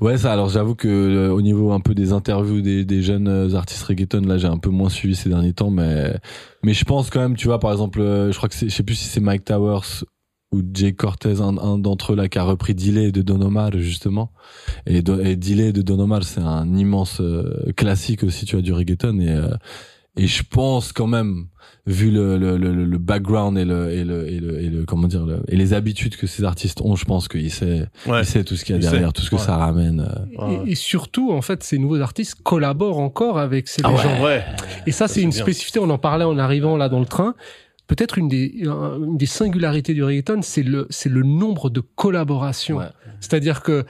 ouais, 0.01 0.17
ça. 0.17 0.33
Alors, 0.33 0.49
j'avoue 0.49 0.75
que 0.75 0.87
euh, 0.87 1.31
au 1.31 1.41
niveau 1.41 1.71
un 1.71 1.79
peu 1.79 1.95
des 1.95 2.11
interviews 2.11 2.61
des, 2.61 2.83
des 2.83 3.01
jeunes 3.01 3.29
euh, 3.29 3.55
artistes 3.55 3.83
reggaeton, 3.83 4.21
là, 4.21 4.37
j'ai 4.37 4.47
un 4.47 4.57
peu 4.57 4.69
moins 4.69 4.89
suivi 4.89 5.15
ces 5.15 5.29
derniers 5.29 5.53
temps, 5.53 5.71
mais, 5.71 6.13
mais 6.63 6.73
je 6.73 6.83
pense 6.83 7.09
quand 7.09 7.21
même, 7.21 7.37
tu 7.37 7.47
vois, 7.47 7.59
par 7.59 7.71
exemple, 7.71 8.01
euh, 8.01 8.31
je 8.31 8.37
crois 8.37 8.49
que 8.49 8.55
c'est, 8.55 8.67
je 8.67 8.75
sais 8.75 8.83
plus 8.83 8.95
si 8.95 9.05
c'est 9.05 9.21
Mike 9.21 9.45
Towers 9.45 10.03
ou 10.53 10.61
Jay 10.73 10.93
Cortez, 10.93 11.41
un, 11.41 11.57
un 11.57 11.77
d'entre 11.79 12.13
eux 12.13 12.15
là, 12.15 12.29
qui 12.29 12.37
a 12.37 12.43
repris 12.43 12.75
Delay 12.75 13.11
de 13.11 13.21
Don 13.21 13.41
Omar 13.41 13.71
justement. 13.77 14.31
Et, 14.85 14.97
et 14.97 15.35
Delay 15.35 15.73
de 15.73 15.81
Don 15.81 15.99
Omar, 15.99 16.23
c'est 16.23 16.41
un 16.41 16.75
immense 16.75 17.19
euh, 17.21 17.71
classique 17.75 18.23
aussi, 18.23 18.45
tu 18.45 18.55
vois, 18.55 18.61
du 18.61 18.71
reggaeton. 18.71 19.19
Et, 19.19 19.29
euh, 19.29 19.49
et 20.17 20.27
je 20.27 20.43
pense 20.43 20.91
quand 20.93 21.07
même, 21.07 21.47
vu 21.85 22.11
le, 22.11 22.37
le, 22.37 22.55
le, 22.57 22.85
le 22.85 22.97
background 22.97 23.57
et 23.57 23.65
le, 23.65 23.91
et 23.91 24.03
le, 24.03 24.27
et 24.27 24.39
le, 24.39 24.61
et 24.61 24.69
le, 24.69 24.85
comment 24.85 25.07
dire, 25.07 25.25
le, 25.25 25.41
et 25.47 25.55
les 25.55 25.73
habitudes 25.73 26.15
que 26.15 26.27
ces 26.27 26.43
artistes 26.43 26.81
ont, 26.81 26.95
je 26.95 27.03
pense 27.05 27.27
qu'il 27.27 27.49
sait, 27.51 27.87
Ouais. 28.07 28.21
il 28.21 28.25
sait 28.25 28.43
tout 28.43 28.55
ce 28.55 28.63
qu'il 28.63 28.75
y 28.75 28.77
a 28.77 28.81
Il 28.81 28.83
derrière, 28.89 29.07
sait. 29.09 29.13
tout 29.13 29.21
ce 29.23 29.29
que 29.29 29.35
Ouais. 29.35 29.41
ça 29.41 29.57
ramène. 29.57 29.99
euh. 30.39 30.45
Ouais. 30.47 30.61
Et, 30.67 30.71
et 30.71 30.75
surtout, 30.75 31.31
en 31.31 31.41
fait, 31.41 31.63
ces 31.63 31.77
nouveaux 31.79 31.99
artistes 31.99 32.35
collaborent 32.43 32.99
encore 32.99 33.37
avec 33.39 33.67
ces 33.67 33.81
Ah 33.83 33.91
légendes. 33.91 34.21
Ouais. 34.23 34.43
Et 34.87 34.91
ça, 34.91 35.07
c'est 35.07 35.15
c'est 35.15 35.21
une 35.23 35.31
bien. 35.31 35.41
spécificité. 35.41 35.79
On 35.79 35.89
en 35.89 35.97
parlait 35.97 36.25
en 36.25 36.37
arrivant 36.37 36.77
là 36.77 36.89
dans 36.89 36.99
le 36.99 37.05
train. 37.05 37.33
Peut-être 37.87 38.17
une 38.17 38.29
des, 38.29 38.63
un- 38.65 38.97
une 39.03 39.17
des 39.17 39.25
singularités 39.25 39.93
du 39.93 40.03
reggaeton, 40.05 40.41
c'est 40.41 40.63
le, 40.63 40.87
c'est 40.89 41.09
le 41.09 41.23
nombre 41.23 41.69
de 41.69 41.81
collaborations. 41.81 42.77
Ouais. 42.77 42.85
C'est-à-dire 43.19 43.61
que, 43.61 43.83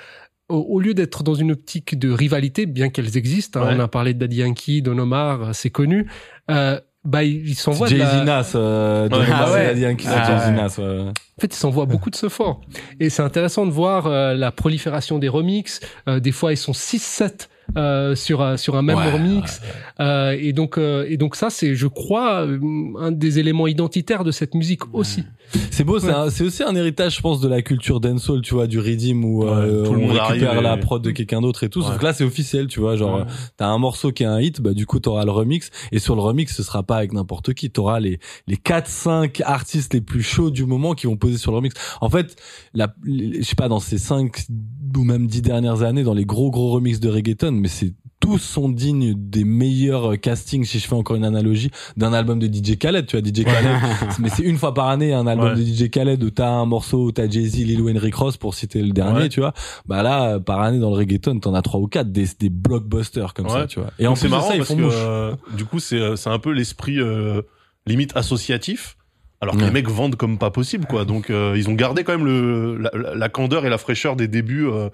au, 0.54 0.76
au 0.76 0.80
lieu 0.80 0.94
d'être 0.94 1.24
dans 1.24 1.34
une 1.36 1.52
optique 1.52 1.98
de 1.98 2.10
rivalité, 2.12 2.66
bien 2.66 2.90
qu'elles 2.90 3.18
existent, 3.18 3.62
hein, 3.62 3.68
Ouais. 3.70 3.74
on 3.78 3.80
a 3.80 3.88
parlé 3.88 4.14
de 4.14 4.20
Daddy 4.20 4.38
Yankee, 4.38 4.82
Don 4.82 4.98
Omar, 4.98 5.54
c'est 5.54 5.70
connu, 5.70 6.08
euh, 6.52 6.80
bah, 7.04 7.24
ils 7.24 7.56
s'envoient 7.56 7.90
de 7.90 7.96
Jay-Z 7.98 8.02
la- 8.20 8.24
Nas, 8.24 8.52
euh, 8.56 9.10
Ouais. 9.10 9.26
Ah 9.30 9.52
ouais. 9.52 9.76
c'est 9.76 10.08
Ah. 10.08 10.52
Nas, 10.52 10.78
ouais. 10.80 11.00
En 11.10 11.42
fait, 11.42 11.48
ils 11.54 11.58
s'envoient 11.58 11.86
beaucoup 11.86 12.10
de 12.10 12.16
ce 12.16 12.30
fort. 12.30 12.62
Et 13.00 13.10
c'est 13.10 13.24
intéressant 13.24 13.66
de 13.66 13.72
voir 13.72 14.08
euh, 14.08 14.34
la 14.36 14.52
prolifération 14.52 15.20
des 15.20 15.28
remixes. 15.28 15.82
Euh, 16.08 16.20
des 16.22 16.32
fois, 16.32 16.54
ils 16.54 16.58
sont 16.58 16.72
6-7 16.74 17.50
euh, 17.78 18.16
sur, 18.16 18.42
un- 18.42 18.58
sur 18.58 18.76
un 18.76 18.82
même 18.82 18.98
Ouais, 18.98 19.12
remix. 19.12 19.62
Euh, 20.00 20.38
et, 20.40 20.54
donc, 20.54 20.78
euh, 20.78 21.06
et 21.10 21.18
donc 21.18 21.36
ça, 21.36 21.50
c'est, 21.50 21.76
je 21.76 21.88
crois, 21.88 22.46
euh, 22.46 22.60
un 23.00 23.12
des 23.12 23.40
éléments 23.40 23.68
identitaires 23.68 24.24
de 24.24 24.32
cette 24.32 24.54
musique 24.56 24.82
aussi. 24.94 25.24
C'est 25.72 25.84
beau, 25.84 26.00
c'est 26.00 26.08
Ouais. 26.08 26.14
un- 26.14 26.30
c'est 26.30 26.44
aussi 26.44 26.64
un 26.64 26.76
héritage, 26.76 27.16
je 27.18 27.22
pense, 27.22 27.40
de 27.42 27.48
la 27.48 27.62
culture 27.62 28.00
dancehall, 28.00 28.42
tu 28.42 28.54
vois, 28.54 28.68
du 28.68 28.80
rhythm 28.80 29.24
où 29.24 29.46
euh, 29.48 29.86
tout 29.86 29.94
le 29.94 30.00
on 30.00 30.08
monde 30.08 30.18
récupère 30.18 30.52
arrive 30.52 30.64
la 30.64 30.78
prod 30.78 31.02
de 31.02 31.12
quelqu'un 31.12 31.42
d'autre 31.42 31.64
et 31.64 31.70
tout. 31.70 31.82
Sauf 31.82 31.98
que 31.98 32.04
là, 32.04 32.14
c'est 32.14 32.24
officiel, 32.24 32.68
tu 32.68 32.80
vois, 32.80 32.96
genre, 32.96 33.20
Ouais. 33.20 33.26
t'as 33.58 33.68
un 33.68 33.78
morceau 33.78 34.12
qui 34.12 34.24
est 34.24 34.28
un 34.28 34.40
hit, 34.40 34.62
bah 34.62 34.74
du 34.74 34.86
coup, 34.86 35.00
t'auras 35.00 35.26
le 35.26 35.32
remix. 35.32 35.70
Et 35.92 36.00
sur 36.00 36.16
le 36.16 36.22
remix, 36.22 36.56
ce 36.56 36.64
sera 36.64 36.84
pas 36.84 36.98
avec 36.98 37.14
n'importe 37.14 37.54
qui. 37.54 37.70
T'auras 37.70 38.00
les 38.00 38.20
les 38.48 38.58
quatre, 38.58 38.88
cinq 38.88 39.42
artistes 39.46 39.94
les 39.94 40.02
plus 40.02 40.24
chauds 40.24 40.50
du 40.52 40.66
moment 40.66 40.94
qui 40.94 41.08
vont 41.08 41.18
poser 41.18 41.38
sur 41.38 41.52
le 41.52 41.58
remix. 41.58 41.74
En 42.02 42.10
fait, 42.10 42.36
la, 42.74 42.94
les- 43.04 43.42
je 43.42 43.48
sais 43.48 43.56
pas, 43.56 43.68
dans 43.68 43.80
ces 43.80 43.98
cinq 43.98 44.46
ou 44.98 45.04
même 45.04 45.28
dix 45.28 45.42
dernières 45.42 45.82
années, 45.84 46.04
dans 46.04 46.14
les 46.14 46.26
gros 46.26 46.52
gros 46.52 46.72
remix 46.72 47.00
de 47.00 47.10
reggaeton, 47.10 47.52
mais 47.52 47.68
c'est 47.68 47.94
tous 48.20 48.38
sont 48.38 48.70
dignes 48.70 49.14
des 49.18 49.44
meilleurs 49.44 50.18
castings, 50.18 50.64
si 50.64 50.80
je 50.80 50.88
fais 50.88 50.96
encore 50.96 51.18
une 51.18 51.26
analogie, 51.26 51.72
d'un 51.98 52.14
album 52.14 52.40
de 52.40 52.48
DJ 52.48 52.78
Khaled. 52.78 53.06
Tu 53.06 53.20
vois, 53.20 53.28
DJ 53.28 53.44
Khaled, 53.44 53.78
mais 54.20 54.30
c'est 54.30 54.44
une 54.44 54.58
fois 54.58 54.74
par 54.74 54.88
année 54.88 55.14
un 55.14 55.28
album 55.28 55.50
Ouais. 55.50 55.56
de 55.56 55.62
DJ 55.62 55.90
Khaled 55.90 56.24
où 56.24 56.30
t'as 56.30 56.48
un 56.48 56.66
morceau 56.66 57.04
où 57.08 57.12
t'as 57.12 57.28
Jay-Z, 57.30 57.56
Lil 57.58 57.82
Wayne, 57.82 57.98
Rick 57.98 58.16
Ross 58.16 58.38
pour 58.38 58.54
citer 58.54 58.82
le 58.82 58.92
dernier, 58.94 59.24
Ouais. 59.24 59.30
tu 59.30 59.42
vois. 59.42 59.54
Bah 59.88 60.04
là, 60.04 60.40
par 60.40 60.62
année 60.62 60.80
dans 60.80 60.90
le 60.90 60.96
reggaeton, 60.96 61.38
t'en 61.42 61.54
as 61.54 61.62
trois 61.62 61.82
ou 61.82 61.88
quatre, 61.88 62.14
des, 62.14 62.28
des 62.40 62.50
blockbusters 62.50 63.34
comme 63.34 63.50
ça, 63.50 63.68
tu 63.68 63.80
vois. 63.82 63.90
Et 64.00 64.08
en 64.08 64.12
Donc 64.12 64.18
c'est 64.20 64.28
plus 64.28 64.30
de 64.30 64.36
marrant 64.36 64.48
ça, 64.50 64.56
ils 64.56 64.64
font 64.64 64.78
que 64.78 64.82
mouche. 64.84 64.94
euh, 64.96 65.36
du 65.58 65.66
coup 65.66 65.80
c'est 65.80 66.00
euh, 66.00 66.16
c'est 66.16 66.30
un 66.30 66.40
peu 66.40 66.52
l'esprit 66.54 67.00
euh, 67.02 67.42
limite 67.86 68.16
associatif. 68.16 68.96
Alors 69.44 69.56
que 69.56 69.60
Ouais. 69.62 69.68
les 69.68 69.72
mecs 69.74 69.90
vendent 69.90 70.16
comme 70.16 70.38
pas 70.38 70.50
possible 70.50 70.86
quoi. 70.88 71.06
Donc 71.06 71.30
euh, 71.30 71.54
ils 71.56 71.70
ont 71.70 71.74
gardé 71.74 72.04
quand 72.04 72.14
même 72.18 72.26
le 72.26 72.78
la, 72.78 73.14
la- 73.16 73.30
candeur 73.30 73.66
et 73.66 73.70
la 73.70 73.78
fraîcheur 73.78 74.16
des 74.16 74.28
débuts. 74.28 74.68
euh, 74.68 74.90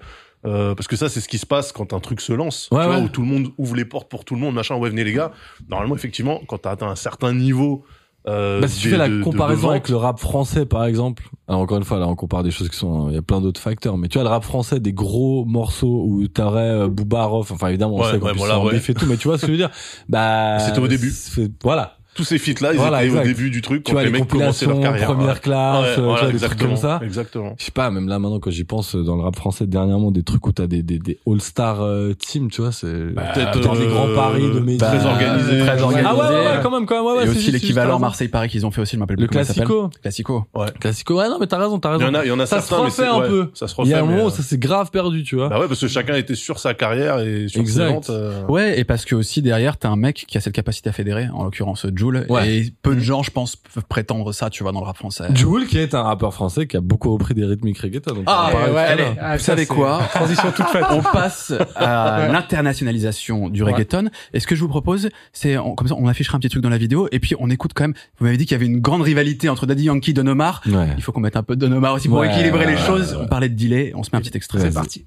euh, 0.46 0.74
parce 0.74 0.88
que 0.88 0.96
ça, 0.96 1.08
c'est 1.10 1.20
ce 1.20 1.28
qui 1.28 1.36
se 1.36 1.44
passe 1.44 1.70
quand 1.70 1.92
un 1.92 2.00
truc 2.00 2.20
se 2.22 2.32
lance, 2.32 2.68
Ouais, 2.72 2.80
tu 2.80 2.86
vois, 2.86 2.96
ouais. 2.96 3.02
où 3.04 3.08
tout 3.10 3.20
le 3.20 3.26
monde 3.26 3.48
ouvre 3.58 3.76
les 3.76 3.84
portes 3.84 4.08
pour 4.10 4.24
tout 4.24 4.34
le 4.34 4.40
monde, 4.40 4.54
machin. 4.54 4.74
Ouais, 4.76 4.88
venez 4.88 5.04
les 5.04 5.12
gars. 5.12 5.32
Normalement, 5.68 5.94
effectivement, 5.94 6.40
quand 6.48 6.56
t'as 6.58 6.70
atteint 6.70 6.88
un 6.88 6.96
certain 6.96 7.34
niveau 7.34 7.84
euh, 8.28 8.60
Bah, 8.60 8.66
si 8.68 8.80
tu 8.80 8.88
fais 8.90 8.96
la 8.96 9.08
de- 9.08 9.14
de- 9.14 9.18
de 9.18 9.22
comparaison 9.24 9.62
vente. 9.62 9.70
avec 9.72 9.88
le 9.90 9.96
rap 9.96 10.18
français, 10.18 10.64
par 10.66 10.84
exemple, 10.86 11.24
alors 11.48 11.60
encore 11.60 11.76
une 11.78 11.84
fois, 11.84 11.98
là, 11.98 12.06
on 12.08 12.16
compare 12.16 12.42
des 12.42 12.50
choses 12.50 12.68
qui 12.70 12.76
sont, 12.78 13.08
il 13.10 13.14
y 13.14 13.18
a 13.18 13.22
plein 13.22 13.40
d'autres 13.42 13.60
facteurs, 13.60 13.96
mais 13.98 14.08
tu 14.08 14.14
vois, 14.18 14.24
le 14.24 14.30
rap 14.30 14.44
français, 14.44 14.80
des 14.80 14.92
gros 14.94 15.44
morceaux 15.46 16.04
où 16.06 16.26
t'aurais 16.28 16.70
euh, 16.70 16.88
Booba, 16.88 17.24
Rof, 17.24 17.50
enfin, 17.52 17.68
évidemment, 17.68 17.96
on 17.96 18.00
Ouais, 18.02 18.10
sait 18.12 18.18
qu'en 18.18 18.26
ouais, 18.26 18.32
voilà, 18.36 18.58
ouais. 18.60 18.78
tout, 18.80 19.06
mais 19.06 19.16
tu 19.18 19.28
vois 19.28 19.36
ce 19.36 19.42
que 19.42 19.46
je 19.48 19.52
veux 19.52 19.58
dire? 19.58 19.70
Bah. 20.08 20.58
C'était 20.66 20.80
au 20.80 20.88
début. 20.88 21.10
c'est- 21.10 21.50
Voilà. 21.62 21.96
Tous 22.14 22.24
ces 22.24 22.38
feats 22.38 22.60
là, 22.60 22.72
ils 22.72 22.76
Voilà, 22.78 22.98
étaient 23.04 23.08
exact. 23.12 23.22
au 23.24 23.26
début 23.28 23.50
du 23.50 23.62
truc 23.62 23.84
Tu 23.84 23.92
vois, 23.92 24.02
les 24.02 24.10
les 24.10 24.18
mecs 24.20 24.28
commençaient 24.28 24.66
leur 24.66 24.80
carrière. 24.80 25.06
première 25.06 25.34
ouais. 25.34 25.40
classe, 25.40 25.84
Ouais, 25.86 25.94
tu 25.94 26.00
voilà, 26.00 26.22
vois, 26.24 26.32
des 26.32 26.38
trucs 26.38 26.58
comme 26.58 26.76
ça. 26.76 27.00
Exactement. 27.02 27.54
Je 27.58 27.64
sais 27.64 27.70
pas, 27.70 27.90
même 27.90 28.08
là, 28.08 28.18
maintenant, 28.18 28.40
quand 28.40 28.50
j'y 28.50 28.64
pense, 28.64 28.94
dans 28.96 29.16
le 29.16 29.22
rap 29.22 29.36
français, 29.36 29.66
dernièrement, 29.66 30.10
des 30.10 30.22
trucs 30.22 30.46
où 30.46 30.52
t'as 30.52 30.66
des, 30.66 30.82
des, 30.82 30.98
des 30.98 31.18
all-star 31.26 31.80
euh, 31.82 32.12
teams, 32.14 32.50
tu 32.50 32.60
vois, 32.62 32.72
c'est, 32.72 32.86
Peut-être 32.86 33.60
dans 33.60 33.74
les 33.74 33.86
euh, 33.86 33.90
grands 33.90 34.14
paris 34.14 34.42
de 34.42 34.60
médias. 34.60 34.86
très 34.96 35.06
organisé. 35.06 35.58
très 35.60 35.82
organisé. 35.82 36.08
Ah 36.08 36.14
ouais, 36.14 36.20
ouais, 36.20 36.34
ouais, 36.56 36.60
quand 36.62 36.70
même, 36.70 36.86
quand 36.86 36.96
même, 36.96 37.04
ouais, 37.06 37.12
ouais, 37.18 37.22
et 37.24 37.26
c'est 37.26 37.32
aussi 37.32 37.46
c'est 37.46 37.52
l'équivalent 37.52 37.92
juste 37.94 38.00
Marseille-Paris 38.02 38.48
qu'ils 38.48 38.66
ont 38.66 38.70
fait 38.70 38.80
aussi, 38.82 38.96
je 38.96 39.00
m'appelle 39.00 39.16
Le 39.18 39.26
classico. 39.26 39.90
Classico. 40.02 40.44
Classico, 40.80 41.18
ouais, 41.18 41.28
non, 41.28 41.38
mais 41.40 41.46
t'as 41.46 41.58
raison, 41.58 41.78
t'as 41.78 41.90
Il 41.96 42.00
y 42.00 42.04
raison. 42.04 42.10
en 42.16 42.20
a, 42.20 42.24
il 42.24 42.28
y 42.28 42.32
en 42.32 42.40
a 42.40 42.46
ça 42.46 42.60
se 42.60 42.74
refait 42.74 42.90
c'est- 43.02 43.06
un 43.08 43.20
ouais, 43.20 43.28
peu. 43.28 43.50
Ça 43.54 43.68
se 43.68 43.74
Il 43.74 43.80
refait. 43.80 43.90
y 43.90 43.94
a 43.94 44.00
un 44.00 44.04
moment 44.04 44.26
euh, 44.26 44.30
ça 44.30 44.42
s'est 44.42 44.58
grave 44.58 44.90
perdu, 44.90 45.22
tu 45.22 45.36
vois. 45.36 45.48
Bah 45.48 45.60
ouais, 45.60 45.68
parce 45.68 45.80
que 45.80 45.88
chacun 45.88 46.14
était 46.16 46.34
sur 46.34 46.58
sa 46.58 46.74
carrière 46.74 47.20
et 47.20 47.48
sur 47.48 47.66
ses 47.66 47.86
ventes. 47.86 48.10
euh, 48.10 48.44
Ouais, 48.46 48.78
et 48.78 48.84
parce 48.84 49.04
que 49.04 49.14
aussi 49.14 49.42
derrière, 49.42 49.76
t'as 49.78 49.88
un 49.88 49.96
mec 49.96 50.24
qui 50.26 50.36
a 50.38 50.40
cette 50.40 50.54
capacité 50.54 50.88
à 50.90 50.92
fédérer, 50.92 51.28
en 51.32 51.44
l'occurrence 51.44 51.86
Joule, 52.00 52.26
Ouais. 52.28 52.48
et 52.56 52.74
peu 52.82 52.94
de 52.94 53.00
gens, 53.00 53.22
je 53.22 53.30
pense, 53.30 53.56
peuvent 53.56 53.84
prétendre 53.88 54.32
ça, 54.32 54.48
tu 54.50 54.62
vois, 54.62 54.72
dans 54.72 54.80
le 54.80 54.86
rap 54.86 54.96
français. 54.96 55.24
Jul, 55.34 55.66
qui 55.66 55.78
est 55.78 55.94
un 55.94 56.02
rappeur 56.02 56.32
français 56.34 56.66
qui 56.66 56.76
a 56.76 56.80
beaucoup 56.80 57.12
repris 57.12 57.34
des 57.34 57.44
rythmiques 57.44 57.78
reggaeton. 57.78 58.14
donc 58.14 58.24
Ah, 58.26 58.50
ouais, 58.72 58.78
allez. 58.80 59.04
Ah, 59.20 59.34
vous 59.36 59.38
ça, 59.40 59.46
savez 59.52 59.66
quoi 59.66 60.00
Transition 60.14 60.50
toute 60.50 60.66
faite. 60.68 60.84
On 60.90 61.02
passe 61.02 61.52
à 61.76 62.26
l'internationalisation 62.32 63.48
du 63.48 63.62
reggaeton. 63.62 64.08
Et 64.32 64.40
ce 64.40 64.46
que 64.46 64.54
je 64.54 64.60
vous 64.62 64.68
propose, 64.68 65.08
c'est 65.32 65.56
comme 65.76 65.86
ça, 65.88 65.94
on 65.98 66.06
affichera 66.08 66.36
un 66.36 66.40
petit 66.40 66.48
truc 66.48 66.62
dans 66.62 66.70
la 66.70 66.78
vidéo, 66.78 67.08
et 67.12 67.20
puis 67.20 67.34
on 67.38 67.50
écoute 67.50 67.72
quand 67.74 67.84
même. 67.84 67.94
Vous 68.18 68.24
m'avez 68.24 68.36
dit 68.36 68.46
qu'il 68.46 68.54
y 68.54 68.56
avait 68.60 68.66
une 68.66 68.80
grande 68.80 69.02
rivalité 69.02 69.48
entre 69.48 69.66
Daddy 69.66 69.84
Yankee 69.84 70.10
et 70.10 70.14
Don 70.14 70.26
Omar. 70.26 70.62
Ouais. 70.66 70.88
Il 70.96 71.02
faut 71.02 71.12
qu'on 71.12 71.20
mette 71.20 71.36
un 71.36 71.42
peu 71.42 71.56
de 71.56 71.66
Don 71.66 71.72
Omar 71.76 71.94
aussi 71.94 72.08
pour 72.08 72.18
Ouais, 72.18 72.28
équilibrer 72.32 72.64
ouais, 72.64 72.72
les 72.72 72.80
ouais, 72.80 72.86
choses. 72.86 73.14
ouais. 73.14 73.22
On 73.24 73.28
parlait 73.28 73.48
de 73.48 73.56
delay, 73.56 73.92
on 73.94 74.02
se 74.02 74.10
met 74.12 74.18
un 74.18 74.22
petit 74.22 74.36
extrait. 74.36 74.60
C'est 74.60 74.72
parti. 74.74 75.04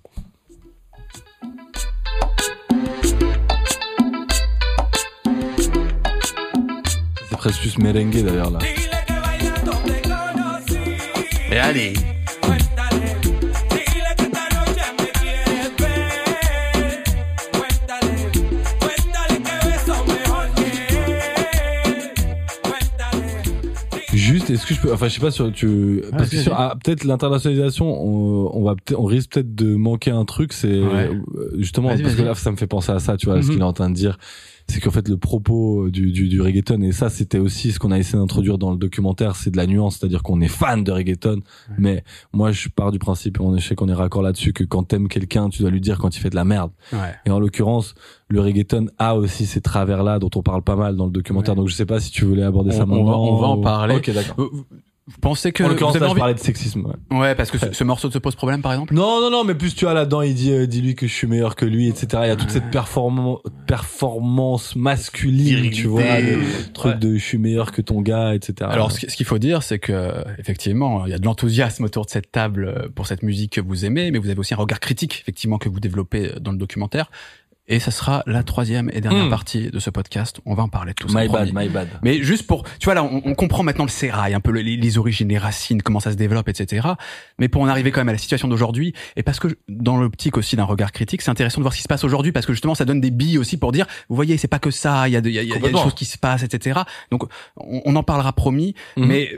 Que 19.43 19.59
beso 19.63 19.95
mejor 20.07 20.45
que 20.55 20.63
él. 20.63 22.11
Cuéntale. 22.63 23.21
Juste, 24.13 24.49
est-ce 24.49 24.65
que 24.65 24.73
je 24.73 24.79
peux, 24.81 24.93
enfin, 24.93 25.07
je 25.07 25.13
sais 25.15 25.19
pas 25.19 25.31
sur 25.31 25.51
tu, 25.51 26.01
parce 26.11 26.29
que 26.29 26.37
sur, 26.37 26.53
ah, 26.53 26.75
peut-être 26.83 27.03
l'internationalisation, 27.03 27.85
on, 27.87 28.51
on 28.53 28.63
va 28.63 28.75
peut-être, 28.75 28.99
on 28.99 29.05
risque 29.05 29.31
peut-être 29.33 29.53
de 29.55 29.75
manquer 29.75 30.11
un 30.11 30.25
truc, 30.25 30.53
c'est 30.53 30.67
Ouais. 30.79 31.09
euh, 31.09 31.51
justement 31.57 31.89
parce 31.89 32.15
que 32.15 32.21
là, 32.21 32.33
ça 32.35 32.51
me 32.51 32.55
fait 32.57 32.67
penser 32.67 32.91
à 32.91 32.99
ça, 32.99 33.17
tu 33.17 33.25
vois, 33.27 33.41
ce 33.41 33.47
Mhm. 33.47 33.53
qu'il 33.53 33.59
est 33.61 33.65
en 33.65 33.73
train 33.73 33.89
de 33.89 33.95
dire, 33.95 34.17
c'est 34.67 34.79
qu'en 34.79 34.91
fait 34.91 35.07
le 35.09 35.17
propos 35.17 35.89
du, 35.89 36.11
du, 36.11 36.27
du 36.29 36.41
reggaeton 36.41 36.81
et 36.81 36.91
ça, 36.91 37.09
c'était 37.09 37.37
aussi 37.37 37.71
ce 37.71 37.79
qu'on 37.79 37.91
a 37.91 37.99
essayé 37.99 38.17
d'introduire 38.17 38.57
dans 38.57 38.71
le 38.71 38.77
documentaire, 38.77 39.35
c'est 39.35 39.51
de 39.51 39.57
la 39.57 39.67
nuance, 39.67 39.97
c'est-à-dire 39.97 40.23
qu'on 40.23 40.41
est 40.41 40.47
fan 40.47 40.83
de 40.83 40.91
reggaeton, 40.91 41.41
mais 41.77 42.03
moi 42.31 42.51
je 42.51 42.69
pars 42.69 42.91
du 42.91 42.99
principe, 42.99 43.39
on 43.39 43.55
est, 43.55 43.59
je 43.59 43.67
sais 43.67 43.75
qu'on 43.75 43.89
est 43.89 43.93
raccord 43.93 44.21
là-dessus, 44.21 44.53
que 44.53 44.63
quand 44.63 44.83
t'aimes 44.83 45.07
quelqu'un, 45.09 45.49
tu 45.49 45.61
dois 45.61 45.71
lui 45.71 45.81
dire 45.81 45.97
quand 45.99 46.15
il 46.15 46.19
fait 46.19 46.29
de 46.29 46.35
la 46.35 46.45
merde. 46.45 46.71
Ouais. 46.91 47.13
Et 47.25 47.29
en 47.29 47.39
l'occurrence, 47.39 47.93
le 48.29 48.39
reggaeton 48.41 48.87
a 48.97 49.15
aussi 49.15 49.45
ces 49.45 49.61
travers-là 49.61 50.19
dont 50.19 50.29
on 50.35 50.41
parle 50.41 50.63
pas 50.63 50.75
mal 50.75 50.95
dans 50.95 51.05
le 51.05 51.11
documentaire. 51.11 51.53
Ouais. 51.53 51.57
Donc 51.61 51.67
je 51.69 51.75
sais 51.75 51.85
pas 51.85 51.99
si 51.99 52.11
tu 52.11 52.25
voulais 52.25 52.43
aborder 52.43 52.71
On- 52.73 52.77
ça 52.77 52.85
on 52.87 53.03
va- 53.03 53.17
on 53.17 53.35
va 53.39 53.47
en 53.47 53.57
parler. 53.61 53.95
Ok, 53.97 54.11
d'accord. 54.13 54.49
Vous, 55.05 55.11
vous- 55.11 55.15
vous 55.15 55.19
pensez 55.21 55.51
que 55.51 55.63
En 55.63 55.67
vous 55.67 55.71
l'occurrence, 55.73 55.95
avez 55.95 56.05
là, 56.05 56.11
je 56.13 56.17
parlais 56.17 56.33
de 56.33 56.39
sexisme. 56.39 56.93
Ouais. 57.11 57.17
Ouais, 57.19 57.35
parce 57.35 57.51
que 57.51 57.57
ce, 57.57 57.71
ce 57.73 57.83
morceau 57.83 58.09
te 58.09 58.17
pose 58.17 58.35
problème, 58.35 58.61
par 58.61 58.71
exemple? 58.73 58.93
Non, 58.93 59.19
non, 59.21 59.29
non, 59.29 59.43
mais 59.43 59.55
plus 59.55 59.75
tu 59.75 59.87
as 59.87 59.93
là-dedans, 59.93 60.21
il 60.21 60.33
dit, 60.33 60.51
euh, 60.51 60.65
dis-lui 60.67 60.95
que 60.95 61.07
je 61.07 61.13
suis 61.13 61.27
meilleur 61.27 61.55
que 61.55 61.65
lui, 61.65 61.87
etc. 61.89 62.07
Il 62.23 62.27
y 62.27 62.31
a 62.31 62.35
toute 62.35 62.51
cette 62.51 62.69
performance, 62.71 63.39
performance 63.67 64.75
masculine, 64.75 65.69
tu 65.71 65.87
vois, 65.87 66.01
de, 66.03 66.71
truc 66.73 66.93
Ouais. 66.93 66.99
de 66.99 67.15
je 67.17 67.23
suis 67.23 67.37
meilleur 67.37 67.71
que 67.71 67.81
ton 67.81 68.01
gars, 68.01 68.33
etc. 68.33 68.69
Alors, 68.71 68.91
ce 68.91 69.05
qu'il 69.05 69.25
faut 69.25 69.37
dire, 69.39 69.61
c'est 69.63 69.79
que 69.79 70.11
effectivement, 70.39 71.05
il 71.05 71.11
y 71.11 71.13
a 71.13 71.19
de 71.19 71.25
l'enthousiasme 71.25 71.83
autour 71.83 72.05
de 72.05 72.09
cette 72.09 72.31
table 72.31 72.65
euh, 72.65 72.89
pour 72.93 73.07
cette 73.07 73.23
musique 73.23 73.53
que 73.53 73.61
vous 73.61 73.85
aimez, 73.85 74.11
mais 74.11 74.19
vous 74.19 74.29
avez 74.29 74.39
aussi 74.39 74.53
un 74.53 74.57
regard 74.57 74.79
critique, 74.79 75.19
effectivement, 75.21 75.57
que 75.57 75.69
vous 75.69 75.79
développez 75.79 76.31
euh, 76.35 76.39
dans 76.39 76.51
le 76.51 76.57
documentaire. 76.57 77.11
Et 77.69 77.79
ça 77.79 77.91
sera 77.91 78.23
la 78.27 78.43
troisième 78.43 78.89
et 78.93 78.99
dernière 78.99 79.27
Hmm. 79.27 79.29
partie 79.29 79.69
de 79.71 79.79
ce 79.79 79.89
podcast. 79.89 80.41
On 80.45 80.53
va 80.53 80.63
en 80.63 80.67
parler 80.67 80.93
tous. 80.93 81.13
my 81.15 81.27
en 81.29 81.31
bad, 81.31 81.49
premier. 81.53 81.67
my 81.67 81.73
bad. 81.73 81.87
Mais 82.03 82.21
juste 82.21 82.45
pour, 82.45 82.63
tu 82.77 82.85
vois 82.85 82.93
là, 82.93 83.03
on, 83.05 83.21
on 83.23 83.35
comprend 83.35 83.63
maintenant 83.63 83.85
le 83.85 83.89
sérail, 83.89 84.33
un 84.33 84.41
peu 84.41 84.51
le- 84.51 84.59
les, 84.59 84.75
les 84.75 84.97
origines, 84.97 85.29
les 85.29 85.37
racines, 85.37 85.81
comment 85.81 86.01
ça 86.01 86.11
se 86.11 86.17
développe, 86.17 86.49
etc. 86.49 86.85
Mais 87.39 87.47
pour 87.47 87.61
en 87.61 87.67
arriver 87.69 87.91
quand 87.91 88.01
même 88.01 88.09
à 88.09 88.13
la 88.13 88.17
situation 88.17 88.49
d'aujourd'hui, 88.49 88.93
et 89.15 89.23
parce 89.23 89.39
que 89.39 89.47
dans 89.69 89.95
l'optique 89.95 90.35
aussi 90.37 90.57
d'un 90.57 90.65
regard 90.65 90.91
critique, 90.91 91.21
c'est 91.21 91.31
intéressant 91.31 91.59
de 91.61 91.63
voir 91.63 91.71
ce 91.73 91.77
qui 91.77 91.83
se 91.83 91.87
passe 91.87 92.03
aujourd'hui, 92.03 92.33
parce 92.33 92.45
que 92.45 92.51
justement, 92.51 92.75
ça 92.75 92.83
donne 92.83 92.99
des 92.99 93.11
billes 93.11 93.37
aussi 93.37 93.55
pour 93.55 93.71
dire, 93.71 93.87
vous 94.09 94.15
voyez, 94.15 94.37
c'est 94.37 94.49
pas 94.49 94.59
que 94.59 94.69
ça, 94.71 95.07
il 95.07 95.11
y 95.11 95.15
a, 95.15 95.21
de- 95.21 95.29
il 95.29 95.35
y 95.35 95.39
a, 95.39 95.43
il 95.43 95.49
y 95.49 95.53
a 95.53 95.59
des 95.59 95.71
choses 95.71 95.95
qui 95.95 96.03
se 96.05 96.17
passent, 96.17 96.43
etc. 96.43 96.81
Donc, 97.11 97.23
on, 97.55 97.81
on 97.85 97.95
en 97.95 98.03
parlera 98.03 98.33
promis. 98.33 98.75
Mhm. 98.97 99.05
Mais 99.07 99.31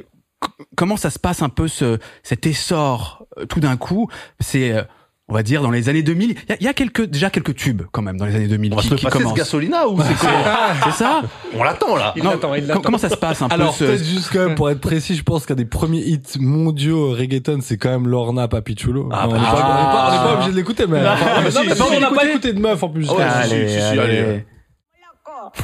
comment 0.76 0.97
ça 0.97 1.09
se 1.11 1.19
passe 1.19 1.41
un 1.43 1.49
peu 1.49 1.67
ce 1.67 1.99
cet 2.23 2.45
essor 2.47 3.26
euh, 3.38 3.45
tout 3.45 3.59
d'un 3.59 3.78
coup 3.78 4.09
C'est 4.39 4.71
euh, 4.71 4.84
on 5.28 5.34
va 5.34 5.41
dire 5.41 5.61
dans 5.63 5.71
les 5.71 5.89
années 5.89 6.03
2000, 6.03 6.30
il 6.30 6.36
y 6.49 6.51
a, 6.53 6.57
il 6.59 6.63
y 6.65 6.67
a 6.67 6.73
quelques 6.73 7.03
déjà 7.05 7.30
quelques 7.32 7.55
tubes 7.55 7.82
quand 7.91 8.01
même 8.03 8.17
dans 8.17 8.26
les 8.26 8.36
années 8.36 8.47
2000 8.47 8.73
On 8.73 8.76
va 8.76 8.82
qui, 8.84 8.89
se 8.89 8.93
qui 8.95 9.05
passer 9.05 9.17
ce 9.17 9.23
commencent. 9.23 9.38
gasolina 9.38 9.88
ou 9.88 9.99
c'est 10.01 10.13
comment 10.15 10.43
C'est 10.86 10.91
ça 10.91 11.21
On 11.55 11.63
l'attend 11.63 11.95
là. 11.95 12.13
Il 12.15 12.23
Non, 12.23 12.32
l'attend, 12.32 12.53
il 12.53 12.59
com- 12.61 12.67
l'attend. 12.67 12.82
Comment 12.82 12.97
ça 12.99 13.09
se 13.09 13.15
passe 13.17 13.41
un 13.41 13.47
Alors 13.47 13.76
peu 13.76 13.86
peut-être 13.88 13.99
ce... 13.99 14.03
juste 14.05 14.30
quand 14.32 14.45
même 14.45 14.55
pour 14.55 14.69
être 14.69 14.80
précis, 14.82 15.15
je 15.15 15.23
pense 15.23 15.45
qu'un 15.47 15.55
des 15.55 15.65
premiers 15.65 16.01
hits 16.01 16.21
mondiaux 16.39 17.11
reggaeton, 17.13 17.59
c'est 17.61 17.78
quand 17.78 17.89
même 17.89 18.07
Lorna 18.07 18.47
Papichulo. 18.47 19.09
Ah, 19.11 19.26
Non, 19.28 19.34
on 19.36 19.39
n'est 19.39 19.45
pas, 19.45 19.51
bah, 19.51 19.57
on 19.57 19.61
est 19.61 19.65
pas- 19.65 20.09
on 20.09 20.13
est 20.13 20.23
pas 20.28 20.34
obligé 20.36 20.51
de 20.51 20.55
l'écouter, 20.57 20.86
mais, 20.88 20.99
enfin, 21.07 21.26
mais 21.43 21.43
non, 21.45 21.49
si, 21.61 21.67
mais 21.67 21.73
si, 21.73 21.78
par 21.80 21.88
contre, 21.88 21.97
on 21.97 22.01
n'a 22.01 22.11
pas 22.11 22.26
écouté 22.30 22.53
de 22.53 22.59
meuf 22.59 22.84
en 22.84 22.89
plus. 22.89 23.07
Oh, 23.09 23.15
jusqu'à- 23.17 23.43
si, 23.43 23.49
si, 23.49 23.55
si, 23.69 23.76
si, 23.80 23.82
allez. 23.99 24.21
Loco. 24.21 25.63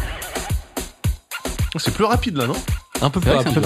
C'est 1.78 1.94
plus 1.94 2.06
rapide 2.06 2.36
là, 2.38 2.48
non? 2.48 2.56
Un 3.02 3.10
peu 3.12 3.20
plus 3.20 3.32
rapide, 3.32 3.60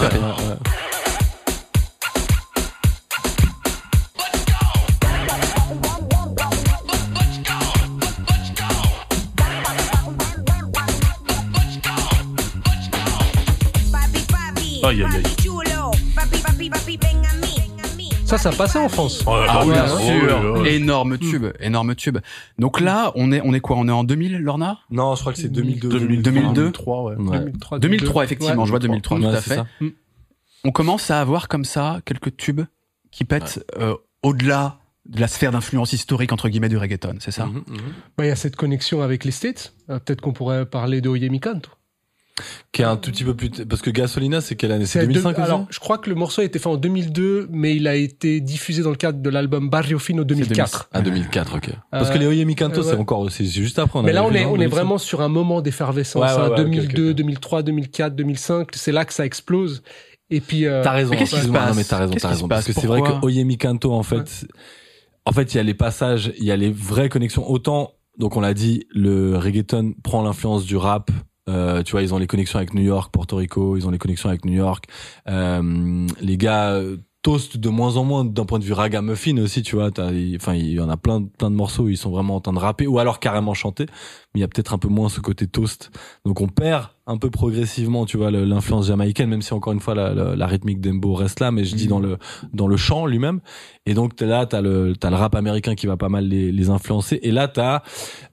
Aïe. 14.87 15.03
Ça, 18.25 18.37
ça 18.37 18.51
passait 18.51 18.79
en 18.79 18.89
France. 18.89 19.23
Ah 19.27 19.43
bah 19.47 19.61
oui, 19.63 19.69
ouais, 19.69 19.73
bien 19.73 19.95
ouais, 19.95 20.19
sûr, 20.19 20.61
ouais. 20.61 20.73
énorme 20.75 21.17
tube, 21.17 21.45
énorme 21.59 21.95
tube. 21.95 22.17
Donc 22.59 22.79
là, 22.81 23.11
on 23.15 23.31
est 23.31 23.41
on 23.43 23.53
est 23.53 23.59
quoi? 23.59 23.77
On 23.77 23.87
est 23.87 23.91
en 23.91 24.03
2000, 24.03 24.37
Lorna? 24.39 24.79
Non, 24.91 25.15
je 25.15 25.21
crois 25.21 25.33
que 25.33 25.39
c'est 25.39 25.49
2002. 25.49 25.89
2002. 25.89 26.31
2003, 26.31 27.03
ouais. 27.03 27.15
Ouais. 27.15 27.39
2003, 27.39 27.79
2003 27.79 28.23
effectivement, 28.23 28.61
Ouais. 28.61 28.65
je 28.65 28.69
vois 28.71 28.79
2003 28.79 29.17
Ouais, 29.17 29.23
tout 29.23 29.29
à 29.35 29.41
fait. 29.41 29.55
ça. 29.55 29.65
On 30.63 30.71
commence 30.71 31.11
à 31.11 31.21
avoir 31.21 31.47
comme 31.47 31.65
ça 31.65 31.99
quelques 32.05 32.35
tubes 32.37 32.61
qui 33.11 33.25
pètent 33.25 33.63
euh, 33.79 33.95
au-delà 34.23 34.79
de 35.05 35.19
la 35.21 35.27
sphère 35.27 35.51
d'influence 35.51 35.93
historique 35.93 36.31
entre 36.31 36.49
guillemets 36.49 36.69
du 36.69 36.77
reggaeton, 36.77 37.15
c'est 37.19 37.31
ça? 37.31 37.45
Mhm, 37.45 37.63
mhm. 37.67 37.77
Bah, 38.17 38.25
Il 38.25 38.29
y 38.29 38.31
a 38.31 38.35
cette 38.35 38.55
connexion 38.55 39.01
avec 39.03 39.23
les 39.23 39.31
States. 39.31 39.73
Euh, 39.89 39.99
Peut-être 39.99 40.21
qu'on 40.21 40.33
pourrait 40.33 40.65
parler 40.65 41.01
de 41.01 41.09
Oyemi 41.09 41.39
Kanto. 41.39 41.69
Qui 42.73 42.81
est 42.81 42.85
un 42.85 42.97
tout 42.97 43.11
petit 43.11 43.23
peu 43.23 43.33
plus, 43.33 43.49
parce 43.49 43.81
que 43.81 43.89
Gasolina, 43.89 44.41
c'est 44.41 44.55
quelle 44.57 44.73
année? 44.73 44.85
C'est 44.85 44.99
C'est 44.99 45.07
2005 45.07 45.35
deux- 45.37 45.41
aussi? 45.41 45.51
Alors, 45.51 45.67
je 45.69 45.79
crois 45.79 45.97
que 45.97 46.09
le 46.09 46.15
morceau 46.17 46.41
a 46.41 46.43
été 46.43 46.59
fait 46.59 46.67
en 46.67 46.75
2002, 46.75 47.47
mais 47.49 47.75
il 47.77 47.87
a 47.87 47.95
été 47.95 48.41
diffusé 48.41 48.81
dans 48.83 48.89
le 48.89 48.97
cadre 48.97 49.19
de 49.21 49.29
l'album 49.29 49.69
Barrio 49.69 49.99
Fino 49.99 50.25
2004. 50.25 50.89
Ah, 50.91 51.01
2004, 51.01 51.55
ok. 51.55 51.69
Parce 51.91 52.09
Euh, 52.09 52.13
que 52.13 52.17
les 52.17 52.25
Oyemi 52.27 52.55
Kanto, 52.55 52.81
euh, 52.81 52.83
c'est 52.83 52.91
ouais. 52.95 52.99
encore, 52.99 53.31
c'est 53.31 53.45
juste 53.45 53.79
après. 53.79 53.99
on 53.99 54.03
Mais 54.03 54.11
là, 54.11 54.25
on 54.25 54.33
est, 54.33 54.43
on 54.43 54.55
est 54.55 54.65
2005. 54.65 54.69
vraiment 54.75 54.97
sur 54.97 55.21
un 55.21 55.29
moment 55.29 55.61
d'effervescence. 55.61 56.21
Ouais, 56.21 56.27
ouais, 56.27 56.33
hein, 56.33 56.49
ouais, 56.49 56.59
ok, 56.59 56.65
2002, 56.69 57.03
ok, 57.05 57.09
ok. 57.11 57.15
2003, 57.15 57.63
2004, 57.63 58.15
2005. 58.15 58.67
C'est 58.73 58.91
là 58.91 59.05
que 59.05 59.13
ça 59.13 59.25
explose. 59.25 59.81
Et 60.29 60.41
puis, 60.41 60.65
euh, 60.65 60.83
T'as 60.83 60.91
raison. 60.91 61.11
Qu'est-ce 61.15 61.35
qui 61.35 61.41
se 61.41 61.47
passe 61.47 61.69
Non, 61.69 61.75
mais 61.75 61.83
t'as 61.85 61.99
raison, 61.99 62.13
t'as 62.19 62.29
raison. 62.29 62.47
Parce 62.49 62.65
que 62.65 62.73
c'est 62.73 62.87
vrai 62.87 63.01
que 63.01 63.25
Oyemi 63.25 63.57
Kanto, 63.57 63.93
en 63.93 64.03
fait, 64.03 64.15
Ouais. 64.17 64.49
en 65.25 65.31
fait, 65.31 65.53
il 65.53 65.57
y 65.57 65.59
a 65.61 65.63
les 65.63 65.73
passages, 65.73 66.33
il 66.37 66.43
y 66.43 66.51
a 66.51 66.57
les 66.57 66.69
vraies 66.71 67.07
connexions. 67.07 67.49
Autant, 67.49 67.91
donc 68.17 68.35
on 68.35 68.41
l'a 68.41 68.53
dit, 68.53 68.87
le 68.89 69.37
reggaeton 69.37 69.93
prend 70.03 70.21
l'influence 70.21 70.65
du 70.65 70.75
rap. 70.75 71.11
Euh, 71.47 71.83
tu 71.83 71.91
vois, 71.91 72.01
ils 72.01 72.13
ont 72.13 72.17
les 72.17 72.27
connexions 72.27 72.57
avec 72.57 72.73
New 72.73 72.81
York, 72.81 73.11
Porto 73.11 73.35
Rico, 73.35 73.77
ils 73.77 73.87
ont 73.87 73.91
les 73.91 73.97
connexions 73.97 74.29
avec 74.29 74.45
New 74.45 74.53
York. 74.53 74.85
Euh, 75.27 76.07
les 76.19 76.37
gars, 76.37 76.71
euh, 76.71 76.97
toast 77.25 77.57
de 77.57 77.69
moins 77.69 77.97
en 77.97 78.03
moins 78.03 78.23
d'un 78.23 78.45
point 78.45 78.59
de 78.59 78.63
vue 78.63 78.73
ragamuffin 78.73 79.35
aussi, 79.39 79.63
tu 79.63 79.75
vois. 79.75 79.89
Enfin, 79.89 80.53
il 80.53 80.73
y 80.73 80.79
en 80.79 80.89
a 80.89 80.95
plein, 80.95 81.23
plein 81.23 81.49
de 81.49 81.55
morceaux 81.55 81.85
où 81.85 81.89
ils 81.89 81.97
sont 81.97 82.11
vraiment 82.11 82.35
en 82.35 82.39
train 82.39 82.53
de 82.53 82.59
rapper 82.59 82.85
ou 82.85 82.99
alors 82.99 83.19
carrément 83.19 83.55
chanter. 83.55 83.87
Mais 83.87 84.39
il 84.39 84.41
y 84.41 84.43
a 84.43 84.47
peut-être 84.47 84.75
un 84.75 84.77
peu 84.77 84.89
moins 84.89 85.09
ce 85.09 85.21
côté 85.21 85.47
toast. 85.47 85.89
Donc 86.23 86.39
on 86.39 86.47
perd 86.47 86.89
un 87.07 87.17
peu 87.17 87.31
progressivement, 87.31 88.05
tu 88.05 88.17
vois, 88.17 88.29
l'influence 88.29 88.85
jamaïcaine, 88.85 89.27
même 89.27 89.41
si 89.41 89.55
encore 89.55 89.73
une 89.73 89.79
fois 89.79 89.95
la, 89.95 90.13
la, 90.13 90.35
la 90.35 90.45
rythmique 90.45 90.79
d'Embo 90.81 91.15
reste 91.15 91.39
là, 91.39 91.49
mais 91.49 91.63
je 91.63 91.75
dis 91.75 91.87
dans 91.87 91.99
le 91.99 92.19
dans 92.53 92.67
le 92.67 92.77
chant 92.77 93.07
lui-même. 93.07 93.39
Et 93.87 93.95
donc 93.95 94.15
t'es 94.15 94.27
là, 94.27 94.45
t'as 94.45 94.61
le 94.61 94.93
t'as 94.95 95.09
le 95.09 95.15
rap 95.15 95.33
américain 95.33 95.73
qui 95.73 95.87
va 95.87 95.97
pas 95.97 96.09
mal 96.09 96.27
les, 96.27 96.51
les 96.51 96.69
influencer. 96.69 97.19
Et 97.23 97.31
là 97.31 97.47
t'as, 97.47 97.81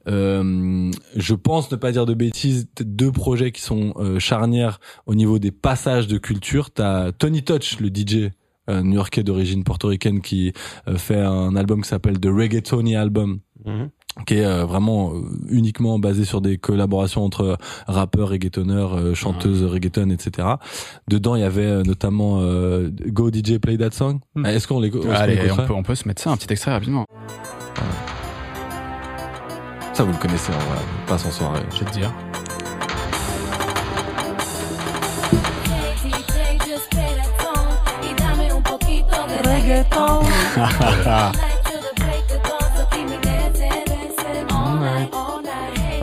euh, 0.07 0.91
je 1.17 1.35
pense 1.35 1.73
ne 1.73 1.77
pas 1.77 1.93
dire 1.93 2.05
de 2.05 2.13
bêtises, 2.13 2.69
deux 2.79 3.11
projets 3.11 3.53
qui 3.53 3.63
sont 3.63 3.95
euh, 3.97 4.19
charnières 4.19 4.81
au 5.07 5.15
niveau 5.15 5.39
des 5.39 5.51
passages 5.51 6.09
de 6.09 6.19
culture. 6.19 6.71
T'as 6.71 7.11
Tony 7.13 7.43
Touch, 7.43 7.81
le 7.81 7.89
DJ 7.89 8.33
new-yorkais 8.69 9.23
d'origine 9.23 9.65
portoricaine 9.65 10.21
qui 10.21 10.53
euh, 10.89 10.97
fait 10.97 11.21
un 11.21 11.57
album 11.57 11.83
qui 11.83 11.89
s'appelle 11.89 12.21
The 12.21 12.27
Reggaetoni 12.27 12.97
Album 12.97 13.41
Mhm. 13.65 13.91
qui 14.27 14.35
est 14.35 14.45
euh, 14.45 14.65
vraiment 14.65 15.13
euh, 15.15 15.21
uniquement 15.49 15.99
basé 16.01 16.25
sur 16.25 16.41
des 16.41 16.59
collaborations 16.59 17.25
entre 17.25 17.57
rappeurs, 17.87 18.31
reggaetonneurs, 18.31 18.95
euh, 18.99 19.15
chanteuses 19.15 19.63
reggaeton, 19.63 20.11
etc. 20.11 20.49
Dedans, 21.09 21.37
il 21.37 21.43
y 21.43 21.45
avait 21.45 21.63
euh, 21.67 21.83
notamment 21.85 22.41
euh, 22.41 22.91
Go 23.07 23.31
DJ 23.31 23.59
Play 23.59 23.79
That 23.79 23.93
Song. 23.93 24.19
Hmm. 24.35 24.47
Est-ce 24.47 24.67
qu'on 24.67 24.81
les 24.81 24.91
qu'on 24.91 25.09
Allez, 25.11 25.51
on 25.53 25.57
peut, 25.65 25.75
on 25.75 25.83
peut 25.85 25.95
se 25.95 26.09
mettre 26.09 26.21
ça, 26.21 26.31
un 26.31 26.37
petit 26.37 26.53
extrait 26.53 26.73
rapidement. 26.73 27.05
Ça, 29.93 30.05
vous 30.05 30.13
le 30.13 30.19
connaissez 30.19 30.53
en 30.53 30.59
vrai. 30.59 30.79
Passe 31.07 31.25
en 31.27 31.31
soirée. 31.31 31.61
Je 31.75 31.85
vais 31.85 31.91
te 31.91 31.93
dire. 31.99 32.13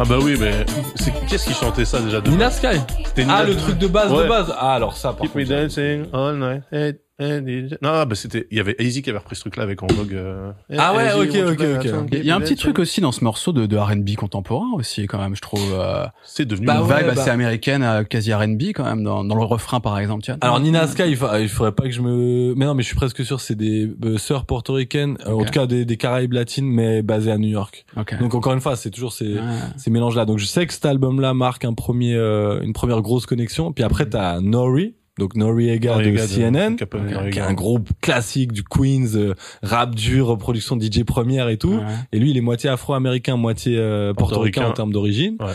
Ah 0.02 0.06
bah 0.08 0.16
oui, 0.22 0.38
mais 0.40 0.66
c'est 0.96 1.12
qu'est-ce 1.28 1.46
qui 1.48 1.54
chantait 1.54 1.84
ça 1.84 2.00
déjà 2.00 2.22
de 2.22 2.30
Nina 2.30 2.50
Sky. 2.50 2.80
C'était 3.06 3.24
Ah, 3.28 3.44
Nina- 3.44 3.44
le 3.46 3.56
truc 3.58 3.78
de 3.78 3.88
base 3.88 4.12
Ouais. 4.14 4.24
de 4.24 4.30
base. 4.30 4.54
Ah, 4.58 4.76
alors 4.76 4.96
ça, 4.96 5.10
par 5.12 5.22
Keep 5.24 5.36
me 5.36 5.44
contre. 5.46 5.56
dancing 5.62 6.06
all 6.14 6.36
night. 6.38 6.64
Hey. 6.72 6.94
Non, 7.20 8.06
bah 8.06 8.16
c'était, 8.16 8.48
il 8.52 8.58
y 8.58 8.60
avait 8.60 8.76
Easy 8.80 9.02
qui 9.02 9.10
avait 9.10 9.20
repris 9.20 9.36
ce 9.36 9.42
truc-là 9.42 9.64
avec 9.64 9.84
en 9.84 9.88
vogue. 9.88 10.14
euh, 10.14 10.52
Ah 10.78 10.96
ouais, 10.96 11.08
Easy, 11.28 11.42
ok, 11.42 11.52
ok, 11.60 11.66
ok. 12.04 12.08
Il 12.14 12.26
y 12.26 12.32
a 12.32 12.36
un 12.36 12.40
petit 12.40 12.56
truc 12.56 12.80
aussi 12.80 13.02
dans 13.02 13.12
ce 13.12 13.24
morceau 13.24 13.52
de, 13.52 13.66
de 13.66 13.78
R&B 13.78 14.16
contemporain 14.16 14.70
aussi 14.74 15.06
quand 15.08 15.20
même, 15.20 15.36
je 15.36 15.42
trouve. 15.42 15.74
Euh, 15.74 16.06
C'est 16.24 16.46
devenu 16.46 16.66
Bah 16.68 16.76
une 16.82 16.88
ouais, 16.90 16.98
vibe 17.04 17.08
bah- 17.14 17.22
assez 17.22 17.30
américaine, 17.30 17.84
euh, 17.84 18.04
quasi 18.04 18.34
R&B 18.34 18.62
quand 18.76 18.84
même 18.86 19.04
dans, 19.04 19.24
dans 19.24 19.36
le 19.36 19.44
refrain 19.44 19.80
par 19.80 20.00
exemple. 20.00 20.24
Tiens. 20.24 20.38
Alors 20.42 20.60
Nina 20.60 20.88
Sky, 20.88 21.04
il, 21.10 21.16
fa- 21.18 21.40
il 21.40 21.50
faudrait 21.50 21.74
pas 21.74 21.84
que 21.84 21.92
je 21.92 22.02
me. 22.02 22.54
Mais 22.56 22.66
non, 22.66 22.74
mais 22.74 22.84
je 22.84 22.88
suis 22.88 22.96
presque 22.96 23.24
sûr, 23.26 23.42
c'est 23.42 23.56
des 23.56 23.90
euh, 24.06 24.18
sœurs 24.18 24.46
portoricaines, 24.46 25.18
euh, 25.28 25.32
en 25.34 25.44
tout 25.44 25.52
cas 25.52 25.66
des, 25.68 25.86
des 25.86 25.98
Caraïbes 25.98 26.34
latines, 26.34 26.68
mais 26.70 27.02
basées 27.02 27.32
à 27.32 27.38
New 27.38 27.50
York. 27.50 27.86
Donc 28.20 28.34
encore 28.36 28.54
une 28.54 28.62
fois, 28.62 28.76
c'est 28.76 28.92
toujours 28.92 29.14
ces, 29.14 29.34
Ouais. 29.36 29.42
ces 29.78 29.90
mélanges 29.92 30.16
là. 30.16 30.26
Donc 30.26 30.38
je 30.40 30.46
sais 30.46 30.66
que 30.66 30.74
cet 30.74 30.86
album 30.86 31.20
là 31.22 31.34
marque 31.34 31.66
un 31.66 31.74
premier, 31.74 32.16
euh, 32.16 32.62
une 32.62 32.74
première 32.74 33.02
grosse 33.02 33.26
connexion. 33.26 33.72
Puis 33.74 33.84
après 33.84 34.08
t'as 34.08 34.40
Nori, 34.42 34.96
donc 35.20 35.36
Noriega, 35.36 35.92
Noriega 35.92 36.26
de 36.26 36.28
de- 36.28 36.34
CNN, 36.34 36.76
Capone 36.78 37.30
qui 37.30 37.38
est 37.38 37.42
un 37.42 37.54
groupe 37.54 37.90
classique 38.02 38.52
du 38.52 38.64
Queens, 38.64 39.14
euh, 39.16 39.36
rap 39.62 39.94
dur, 39.94 40.36
production 40.40 40.80
DJ 40.80 41.04
première 41.04 41.48
et 41.50 41.58
tout. 41.58 41.74
Ouais. 41.74 41.84
Et 42.12 42.18
lui, 42.20 42.32
il 42.32 42.38
est 42.38 42.42
moitié 42.42 42.72
afro-américain, 42.72 43.38
moitié 43.38 43.78
euh, 43.78 44.14
portoricain 44.14 44.62
Portoricain. 44.62 44.66
en 44.70 44.74
termes 44.74 44.92
d'origine. 44.94 45.36
Ouais. 45.40 45.54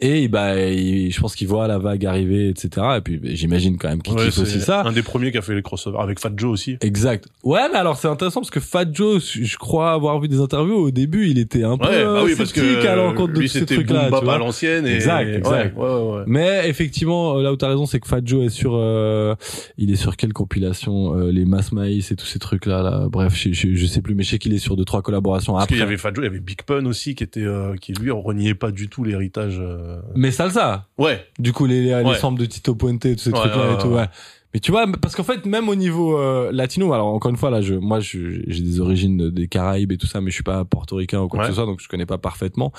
Et 0.00 0.26
bah, 0.26 0.60
il- 0.60 1.12
je 1.12 1.20
pense 1.20 1.36
qu'il 1.36 1.46
voit 1.46 1.68
la 1.68 1.78
vague 1.78 2.04
arriver, 2.04 2.48
etc. 2.48 2.68
Et 2.98 3.00
puis 3.00 3.20
j'imagine 3.36 3.78
quand 3.78 3.88
même 3.88 4.02
qu'il 4.02 4.14
Ouais, 4.14 4.24
kiffe 4.24 4.38
aussi 4.38 4.60
ça. 4.60 4.82
Un 4.82 4.90
des 4.92 5.02
premiers 5.04 5.30
qui 5.30 5.38
a 5.38 5.42
fait 5.42 5.54
les 5.54 5.62
crossovers 5.62 6.00
avec 6.00 6.18
Fat 6.18 6.32
Joe 6.36 6.50
aussi. 6.50 6.76
Exact. 6.80 7.26
Ouais, 7.44 7.60
mais 7.72 7.78
alors 7.78 7.96
c'est 7.96 8.08
intéressant 8.08 8.40
parce 8.40 8.50
que 8.50 8.58
Fat 8.58 8.86
Joe, 8.92 9.22
je 9.24 9.56
crois 9.56 9.92
avoir 9.92 10.18
vu 10.20 10.26
des 10.26 10.40
interviews 10.40 10.74
au 10.74 10.90
début, 10.90 11.28
il 11.28 11.38
était 11.38 11.62
un 11.62 11.78
peu 11.78 11.86
Ouais, 11.86 12.04
bah 12.04 12.22
oui, 12.24 12.32
euh, 12.32 12.36
parce 12.36 12.50
sceptique 12.52 12.80
que 12.82 12.86
à 12.88 12.96
l'encontre 12.96 13.34
de 13.34 13.46
ces 13.46 13.64
trucs-là. 13.64 14.10
à 14.12 14.38
l'ancienne 14.38 14.84
et 14.86 14.94
Exact, 14.96 15.28
exact. 15.28 15.76
Ouais, 15.76 15.82
ouais, 15.84 15.88
ouais, 15.94 16.16
ouais. 16.18 16.22
Mais 16.26 16.68
effectivement, 16.68 17.38
euh, 17.38 17.42
là 17.42 17.52
où 17.52 17.56
t'as 17.56 17.68
raison, 17.68 17.86
c'est 17.86 18.00
que 18.00 18.08
Fat 18.08 18.20
Joe 18.24 18.46
est 18.46 18.50
sur, 18.50 18.72
euh, 18.74 19.36
il 19.78 19.92
est 19.92 19.96
sur 19.96 20.16
quelle 20.16 20.32
compilation, 20.32 21.16
euh, 21.16 21.30
les 21.30 21.44
Mass 21.44 21.70
Maïs 21.70 22.10
et 22.10 22.16
tous 22.16 22.26
ces 22.26 22.40
trucs-là. 22.40 22.82
Là. 22.82 23.06
Bref, 23.08 23.34
je, 23.36 23.52
je, 23.52 23.74
je 23.74 23.86
sais 23.86 24.02
plus, 24.02 24.16
mais 24.16 24.24
je 24.24 24.30
sais 24.30 24.38
qu'il 24.40 24.52
est 24.54 24.58
sur 24.58 24.76
deux 24.76 24.84
trois 24.84 25.02
collaborations 25.02 25.52
Parce 25.52 25.64
après. 25.64 25.76
qu'il 25.76 25.80
y 25.84 25.86
avait 25.86 25.96
Fat 25.96 26.10
Joe, 26.12 26.24
il 26.24 26.26
y 26.26 26.30
avait 26.30 26.40
Big 26.40 26.62
Pun 26.62 26.84
aussi 26.86 27.14
qui 27.14 27.22
était, 27.22 27.40
euh, 27.44 27.76
qui 27.80 27.92
lui 27.92 28.10
reniait 28.10 28.54
pas 28.54 28.72
du 28.72 28.88
tout 28.88 29.04
l'héritage. 29.04 29.62
Euh, 29.84 30.00
Mais 30.14 30.30
salsa, 30.30 30.86
Ouais. 30.98 31.24
du 31.38 31.52
coup 31.52 31.66
les 31.66 31.82
les, 31.82 31.88
les 31.88 32.02
Ouais. 32.10 32.14
samples 32.16 32.40
de 32.40 32.46
Tito 32.46 32.74
Puente, 32.74 33.00
tous 33.02 33.18
ces 33.18 33.30
Ouais, 33.30 33.38
trucs-là 33.38 33.68
ouais, 33.68 33.74
et 33.74 33.78
tout. 33.78 33.88
ouais. 33.88 34.06
Mais 34.52 34.60
tu 34.60 34.70
vois, 34.70 34.86
parce 35.02 35.16
qu'en 35.16 35.24
fait, 35.24 35.46
même 35.46 35.68
au 35.68 35.74
niveau 35.74 36.16
euh, 36.16 36.50
latino, 36.52 36.92
alors 36.92 37.08
encore 37.08 37.28
une 37.30 37.36
fois 37.36 37.50
là, 37.50 37.60
je, 37.60 37.74
moi, 37.74 37.98
je- 37.98 38.40
j'ai 38.46 38.62
des 38.62 38.78
origines 38.80 39.16
de- 39.16 39.30
des 39.30 39.48
Caraïbes 39.48 39.90
et 39.90 39.98
tout 39.98 40.06
ça, 40.06 40.20
mais 40.20 40.30
je 40.30 40.34
suis 40.36 40.44
pas 40.44 40.64
portoricain 40.64 41.20
ou 41.22 41.28
quoi 41.28 41.40
que 41.40 41.46
ce 41.48 41.52
soit, 41.54 41.66
donc 41.66 41.80
je 41.82 41.88
connais 41.88 42.06
pas 42.06 42.18
parfaitement. 42.18 42.72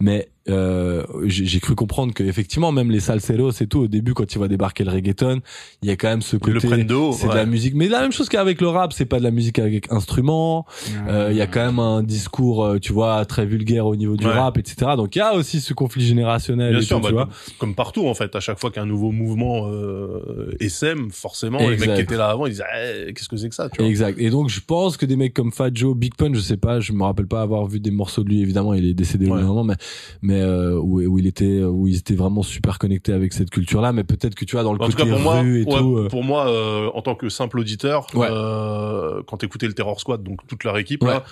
Mais 0.00 0.28
euh, 0.48 1.04
j'ai 1.26 1.60
cru 1.60 1.74
comprendre 1.74 2.14
que 2.14 2.22
effectivement, 2.24 2.72
même 2.72 2.90
les 2.90 3.00
salseros 3.00 3.50
et 3.60 3.66
tout, 3.66 3.80
au 3.80 3.86
début, 3.88 4.14
quand 4.14 4.32
il 4.34 4.38
va 4.38 4.48
débarquer 4.48 4.84
le 4.84 4.90
reggaeton, 4.90 5.40
il 5.82 5.88
y 5.88 5.92
a 5.92 5.96
quand 5.96 6.08
même 6.08 6.22
ce 6.22 6.36
côté. 6.36 6.60
C'est 6.60 7.28
de 7.28 7.34
la 7.34 7.46
musique, 7.46 7.74
mais 7.74 7.88
la 7.88 8.00
même 8.00 8.12
chose 8.12 8.28
qu'avec 8.28 8.60
le 8.60 8.68
rap, 8.68 8.92
c'est 8.92 9.04
pas 9.04 9.18
de 9.18 9.24
la 9.24 9.30
musique 9.30 9.58
avec 9.58 9.92
instrument. 9.92 10.66
Euh, 11.08 11.28
Il 11.30 11.36
y 11.36 11.40
a 11.42 11.46
quand 11.46 11.64
même 11.64 11.78
un 11.78 12.02
discours, 12.02 12.64
euh, 12.64 12.78
tu 12.78 12.92
vois, 12.92 13.24
très 13.26 13.44
vulgaire 13.46 13.86
au 13.86 13.96
niveau 13.96 14.16
du 14.16 14.26
Ouais. 14.26 14.32
rap, 14.32 14.58
etc. 14.58 14.92
Donc 14.96 15.14
il 15.16 15.18
y 15.18 15.22
a 15.22 15.34
aussi 15.34 15.60
ce 15.60 15.74
conflit 15.74 16.04
générationnel 16.04 16.70
Bien 16.72 16.80
et 16.80 16.84
sûr, 16.84 16.96
tout, 16.96 17.02
bah, 17.02 17.08
tu 17.08 17.14
vois. 17.14 17.28
comme, 17.58 17.74
partout 17.74 18.06
en 18.08 18.14
fait, 18.14 18.34
à 18.36 18.40
chaque 18.40 18.58
fois 18.58 18.70
qu'un 18.70 18.86
nouveau 18.86 19.10
mouvement 19.12 19.68
euh, 19.70 20.54
SM, 20.60 21.10
forcément, 21.10 21.58
les 21.58 21.76
mecs 21.76 21.94
qui 21.94 22.00
étaient 22.00 22.16
là 22.16 22.28
avant, 22.30 22.46
ils 22.46 22.50
disaient 22.52 22.64
Eh, 23.08 23.12
qu'est-ce 23.12 23.28
que 23.28 23.36
c'est 23.36 23.48
que 23.48 23.54
ça, 23.54 23.68
tu 23.68 23.80
vois? 23.80 23.88
Exact. 23.90 24.18
Et 24.18 24.30
donc 24.30 24.48
je 24.48 24.60
pense 24.60 24.96
que 24.96 25.06
des 25.06 25.16
mecs 25.16 25.34
comme 25.34 25.52
Fat 25.52 25.70
Joe, 25.74 25.96
Big 25.96 26.14
Pun, 26.14 26.32
je 26.34 26.40
sais 26.40 26.56
pas, 26.56 26.80
je 26.80 26.92
me 26.92 27.02
rappelle 27.02 27.26
pas 27.26 27.42
avoir 27.42 27.66
vu 27.66 27.80
des 27.80 27.90
morceaux 27.90 28.24
de 28.24 28.28
lui. 28.28 28.40
Évidemment, 28.40 28.74
il 28.74 28.86
est 28.86 28.94
décédé 28.94 29.26
au 29.28 29.34
Ouais. 29.34 29.40
d'un 29.40 29.46
moment, 29.46 29.64
mais 29.64 29.74
mais 30.22 30.39
euh, 30.40 30.74
où, 30.78 31.00
où 31.00 31.18
il 31.18 31.26
était, 31.26 31.62
où 31.62 31.86
ils 31.86 31.96
étaient 31.96 32.14
vraiment 32.14 32.42
super 32.42 32.78
connectés 32.78 33.12
avec 33.12 33.32
cette 33.32 33.50
culture-là. 33.50 33.92
Mais 33.92 34.04
peut-être 34.04 34.34
que 34.34 34.44
tu 34.44 34.56
vois 34.56 34.62
dans 34.62 34.72
le 34.72 34.80
En 34.82 34.86
tout 34.86 34.92
côté 34.96 35.04
cas, 35.04 35.10
pour 35.10 35.20
moi, 35.20 35.40
rue 35.40 35.62
et 35.62 35.64
ouais, 35.64 35.78
tout. 35.78 35.98
euh, 35.98 36.08
pour 36.08 36.24
moi, 36.24 36.48
euh, 36.48 36.90
en 36.94 37.02
tant 37.02 37.14
que 37.14 37.28
simple 37.28 37.58
auditeur, 37.58 38.06
Ouais. 38.14 38.28
euh, 38.30 39.22
quand 39.26 39.38
t'écoutais 39.38 39.66
le 39.66 39.72
Terror 39.74 40.00
Squad, 40.00 40.22
donc 40.22 40.46
toute 40.46 40.64
leur 40.64 40.76
équipe, 40.78 41.02
Ouais. 41.04 41.10
là, 41.10 41.24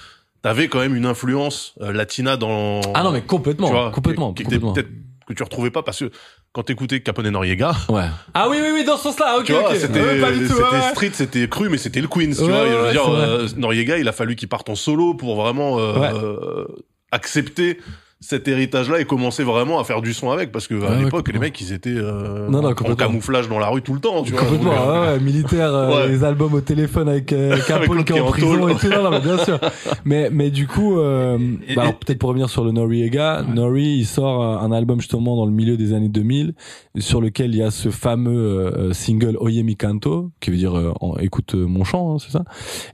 t'avais 0.42 0.68
quand 0.68 0.78
même 0.80 0.94
une 0.94 1.06
influence 1.06 1.74
euh, 1.80 1.92
latina 1.92 2.36
dans. 2.36 2.80
Ah 2.94 3.02
non, 3.02 3.11
mais 3.12 3.22
complètement, 3.22 3.66
tu 3.68 3.72
vois, 3.74 3.90
complètement, 3.90 4.32
qui, 4.32 4.42
qui 4.44 4.48
était 4.48 4.61
complètement. 4.61 4.72
peut-être 4.74 4.88
que 5.26 5.34
tu 5.34 5.42
retrouvais 5.42 5.70
pas 5.70 5.82
parce 5.82 5.98
que 5.98 6.11
quand 6.52 6.62
t'écoutais 6.62 7.00
Capone 7.02 7.26
et 7.26 7.30
Noriega, 7.30 7.72
Ouais. 7.90 8.06
Ah 8.32 8.48
oui, 8.48 8.56
oui, 8.62 8.68
oui, 8.76 8.84
dans 8.84 8.96
ce 8.96 9.02
sens-là. 9.04 9.36
Ok, 9.38 9.44
tu 9.44 9.52
vois, 9.52 9.70
ok. 9.72 9.76
c'était 9.76 10.00
Ouais, 10.00 10.46
tout. 10.48 10.54
street, 10.92 11.11
c'était 11.12 11.46
cru, 11.48 11.68
mais 11.68 11.76
c'était 11.76 12.00
le 12.00 12.09
Queens, 12.09 12.32
tu 12.32 12.40
Ouais, 12.44 12.48
vois. 12.48 12.62
ouais, 12.62 12.68
je 12.70 12.74
veux 12.76 12.82
ouais, 12.84 12.92
dire, 12.92 13.02
c'est 13.04 13.11
vrai. 13.11 13.26
euh, 13.26 13.48
Noriega, 13.59 13.98
il 13.98 14.09
a 14.09 14.12
fallu 14.12 14.36
qu'il 14.36 14.48
parte 14.48 14.70
en 14.70 14.74
solo 14.74 15.12
pour 15.12 15.36
vraiment 15.36 15.78
euh, 15.78 15.98
Ouais. 15.98 16.11
euh, 16.14 16.64
accepter 17.12 17.78
cet 18.21 18.49
héritage-là 18.49 19.01
et 19.01 19.05
commencer 19.05 19.45
vraiment 19.45 19.79
à 19.79 19.85
faire 19.85 20.03
du 20.03 20.12
son 20.12 20.31
avec, 20.31 20.51
parce 20.51 20.66
que 20.66 20.75
à 20.75 20.91
Ouais, 20.97 21.05
l'époque, 21.05 21.29
les 21.33 21.39
mecs, 21.39 21.61
ils 21.61 21.73
étaient 21.73 21.91
euh, 21.95 22.49
Non, 22.49 22.62
non, 22.62 22.71
en 22.71 22.95
camouflage 22.97 23.49
dans 23.49 23.61
la 23.61 23.69
rue 23.69 23.81
tout 23.81 23.95
le 23.95 24.01
temps, 24.01 24.23
tu 24.25 24.33
vois. 24.33 24.41
Complètement, 24.43 24.73
euh, 24.73 25.03
ouais, 25.07 25.12
ouais, 25.12 25.21
militaire, 25.21 25.73
euh, 25.73 25.89
Ouais. 26.03 26.09
les 26.09 26.25
albums 26.25 26.53
au 26.55 26.61
téléphone 26.61 27.09
avec 27.09 27.33
euh, 27.33 27.57
Capone 27.69 28.05
qui 28.05 28.14
est 28.14 28.21
en 28.21 28.27
prison 28.27 28.59
tôle. 28.59 28.73
et 28.73 28.75
tout. 28.75 28.89
Non, 28.89 29.05
non, 29.05 29.11
mais 29.11 29.21
bien 29.21 29.39
sûr. 29.45 29.61
Mais, 30.05 30.31
mais 30.33 30.51
du 30.51 30.66
coup, 30.66 30.99
euh, 30.99 31.39
bah 31.77 31.85
et- 31.89 31.93
peut-être 31.93 32.19
pour 32.19 32.31
revenir 32.31 32.51
sur 32.51 32.64
le 32.64 32.73
Noriega, 32.73 33.43
Nori, 33.55 33.99
il 33.99 34.05
sort 34.07 34.43
un, 34.43 34.62
un 34.62 34.73
album 34.73 35.01
justement 35.01 35.37
dans 35.37 35.47
le 35.47 35.53
milieu 35.53 35.77
des 35.77 35.93
années 35.93 36.09
2000, 36.09 36.55
sur 36.99 37.21
lequel 37.21 37.53
il 37.53 37.59
y 37.59 37.62
a 37.62 37.71
ce 37.71 37.91
fameux 37.91 38.37
euh, 38.77 38.93
single 38.93 39.37
Oye 39.39 39.62
mi 39.62 39.77
canto, 39.77 40.33
qui 40.41 40.51
veut 40.51 40.57
dire 40.57 40.77
euh, 40.77 40.93
en- 41.01 41.16
écoute 41.19 41.55
euh, 41.55 41.66
mon 41.66 41.85
chant, 41.85 42.14
hein, 42.14 42.19
c'est 42.19 42.33
ça, 42.33 42.43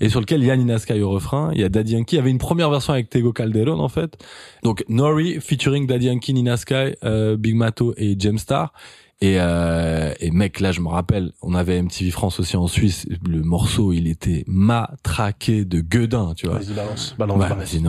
et 0.00 0.10
sur 0.10 0.20
lequel 0.20 0.42
il 0.42 0.46
y 0.46 0.50
a 0.50 0.56
Nina 0.56 0.78
Sky 0.78 1.00
au 1.00 1.08
refrain, 1.10 1.48
il 1.54 1.60
y 1.62 1.64
a 1.64 1.70
Daddy 1.70 1.92
Yankee, 1.94 2.16
il 2.16 2.18
y 2.18 2.20
avait 2.20 2.30
une 2.30 2.36
première 2.36 2.68
version 2.68 2.92
avec 2.92 3.08
Tego 3.08 3.32
Calderon 3.32 3.80
en 3.80 3.88
fait. 3.88 4.18
Donc 4.62 4.84
Nori 4.90 5.13
featuring 5.40 5.86
Daddy 5.86 6.06
Yankee, 6.06 6.32
Nina 6.34 6.56
Sky, 6.56 6.94
euh, 7.04 7.36
Big 7.36 7.54
Mato 7.54 7.94
et 7.96 8.16
Gemstar. 8.18 8.72
Et, 9.20 9.36
euh, 9.38 10.12
et 10.20 10.30
mec, 10.32 10.60
là, 10.60 10.72
je 10.72 10.80
me 10.80 10.88
rappelle, 10.88 11.30
on 11.40 11.54
avait 11.54 11.80
MTV 11.80 12.10
France 12.10 12.40
aussi 12.40 12.56
en 12.56 12.66
Suisse. 12.66 13.06
Le 13.26 13.42
morceau, 13.42 13.92
il 13.92 14.06
était 14.08 14.44
matraqué 14.48 15.64
de 15.64 15.80
gueudin, 15.80 16.34
tu 16.36 16.46
vois. 16.46 16.58
Vas-y, 16.58 16.74
balance, 16.74 17.14
balance, 17.18 17.38
Ouais, 17.42 17.48
balance. 17.48 17.72
vas-y, 17.72 17.80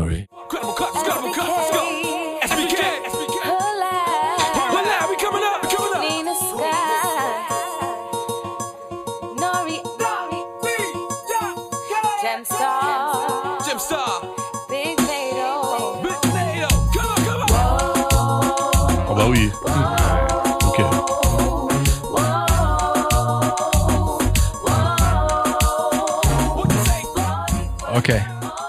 Ok. 28.07 28.13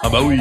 Ah 0.03 0.09
bah 0.09 0.21
oui. 0.25 0.41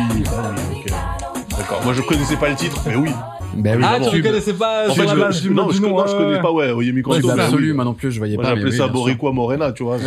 Moi 1.86 1.94
je 1.94 2.02
connaissais 2.02 2.36
pas 2.38 2.50
le 2.50 2.56
titre, 2.56 2.82
mais 2.88 2.96
oui. 2.96 3.12
Ben 3.56 3.78
oui. 3.78 3.84
Ah, 3.88 4.00
tu 4.04 4.10
Tube. 4.10 4.26
reconnaissais 4.26 4.54
pas 4.54 4.90
En 4.90 4.94
sur 4.94 5.04
fait, 5.04 5.08
la 5.08 5.16
je, 5.16 5.20
base 5.20 5.38
je- 5.38 5.42
du 5.48 5.54
non, 5.54 5.70
je, 5.72 5.80
non, 5.82 5.96
connais 6.04 6.42
pas, 6.42 6.52
ouais, 6.52 6.72
Oyemi 6.72 7.02
Kondo. 7.04 7.30
absolu, 7.30 7.72
moi 7.74 7.86
non 7.86 7.94
plus, 7.94 8.12
je 8.12 8.18
voyais 8.18 8.36
Moi, 8.36 8.44
pas. 8.44 8.50
j'appelais 8.56 8.72
ça. 8.72 8.88
Boricua 8.90 9.32
Morena, 9.32 9.72
tu 9.72 9.84
vois. 9.84 9.96
ouais, 9.98 10.02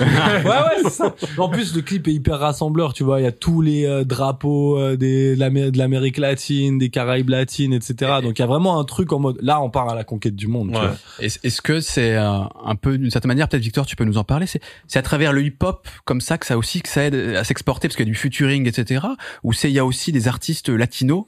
ouais, 0.44 0.82
c'est 0.82 0.90
ça. 0.90 1.14
En 1.38 1.48
plus, 1.48 1.74
le 1.74 1.80
clip 1.80 2.06
est 2.08 2.12
hyper 2.12 2.38
rassembleur, 2.40 2.92
tu 2.92 3.04
vois. 3.04 3.20
Il 3.20 3.24
y 3.24 3.26
a 3.26 3.32
tous 3.32 3.62
les 3.62 3.86
euh, 3.86 4.04
drapeaux 4.04 4.76
euh, 4.78 4.96
des, 4.96 5.34
de 5.34 5.40
l'Amé- 5.40 5.70
de 5.70 5.78
l'Amérique 5.78 6.18
latine, 6.18 6.76
des 6.76 6.90
Caraïbes 6.90 7.30
latines, 7.30 7.72
etc. 7.72 7.94
Donc, 8.22 8.38
il 8.38 8.42
y 8.42 8.44
a 8.44 8.46
vraiment 8.46 8.78
un 8.78 8.84
truc 8.84 9.12
en 9.14 9.18
mode, 9.20 9.38
là, 9.40 9.62
on 9.62 9.70
part 9.70 9.88
à 9.88 9.94
la 9.94 10.04
conquête 10.04 10.36
du 10.36 10.46
monde, 10.46 10.70
tu 10.72 10.78
Ouais. 10.78 10.84
vois. 10.86 10.96
Est-ce 11.20 11.62
que 11.62 11.80
c'est 11.80 12.16
euh, 12.16 12.40
un 12.66 12.74
peu 12.74 12.98
d'une 12.98 13.10
certaine 13.10 13.28
manière, 13.28 13.48
peut-être 13.48 13.62
Victor, 13.62 13.86
tu 13.86 13.96
peux 13.96 14.04
nous 14.04 14.18
en 14.18 14.24
parler. 14.24 14.46
C'est 14.46 14.60
c'est 14.88 14.98
à 14.98 15.02
travers 15.02 15.32
le 15.32 15.42
hip-hop 15.42 15.86
comme 16.04 16.20
ça 16.20 16.36
que 16.36 16.44
ça 16.44 16.58
aussi 16.58 16.82
que 16.82 16.88
ça 16.90 17.04
aide 17.04 17.14
à 17.14 17.44
s'exporter 17.44 17.88
parce 17.88 17.96
qu'il 17.96 18.04
y 18.06 18.10
a 18.10 18.12
du 18.12 18.18
featuring, 18.18 18.68
etc. 18.68 19.06
Ou 19.42 19.54
c'est 19.54 19.70
il 19.70 19.74
y 19.74 19.78
a 19.78 19.86
aussi 19.86 20.12
des 20.12 20.28
artistes 20.28 20.68
latinos 20.68 21.24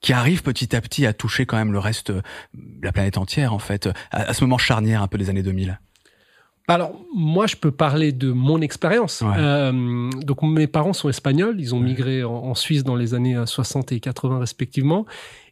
qui 0.00 0.12
arrivent 0.12 0.42
petit 0.42 0.76
à 0.76 0.80
petit 0.80 1.06
à 1.06 1.12
toucher 1.12 1.46
quand 1.46 1.56
même 1.56 1.72
le 1.72 1.78
reste 1.78 2.10
de 2.12 2.22
la 2.82 2.92
planète 2.92 3.18
entière 3.18 3.52
en 3.52 3.58
fait 3.58 3.88
à, 4.10 4.22
à 4.22 4.34
ce 4.34 4.44
moment 4.44 4.58
charnière 4.58 5.02
un 5.02 5.08
peu 5.08 5.18
des 5.18 5.30
années 5.30 5.42
2000. 5.42 5.78
Alors, 6.70 6.92
moi, 7.14 7.46
je 7.46 7.56
peux 7.56 7.70
parler 7.70 8.12
de 8.12 8.30
mon 8.30 8.60
expérience. 8.60 9.22
Ouais. 9.22 9.32
Euh, 9.38 10.10
donc, 10.20 10.42
mes 10.42 10.66
parents 10.66 10.92
sont 10.92 11.08
espagnols. 11.08 11.58
Ils 11.58 11.74
ont 11.74 11.80
migré 11.80 12.22
en, 12.24 12.34
en 12.34 12.54
Suisse 12.54 12.84
dans 12.84 12.94
les 12.94 13.14
années 13.14 13.36
euh, 13.36 13.46
60 13.46 13.92
et 13.92 14.00
80 14.00 14.38
respectivement. 14.38 15.06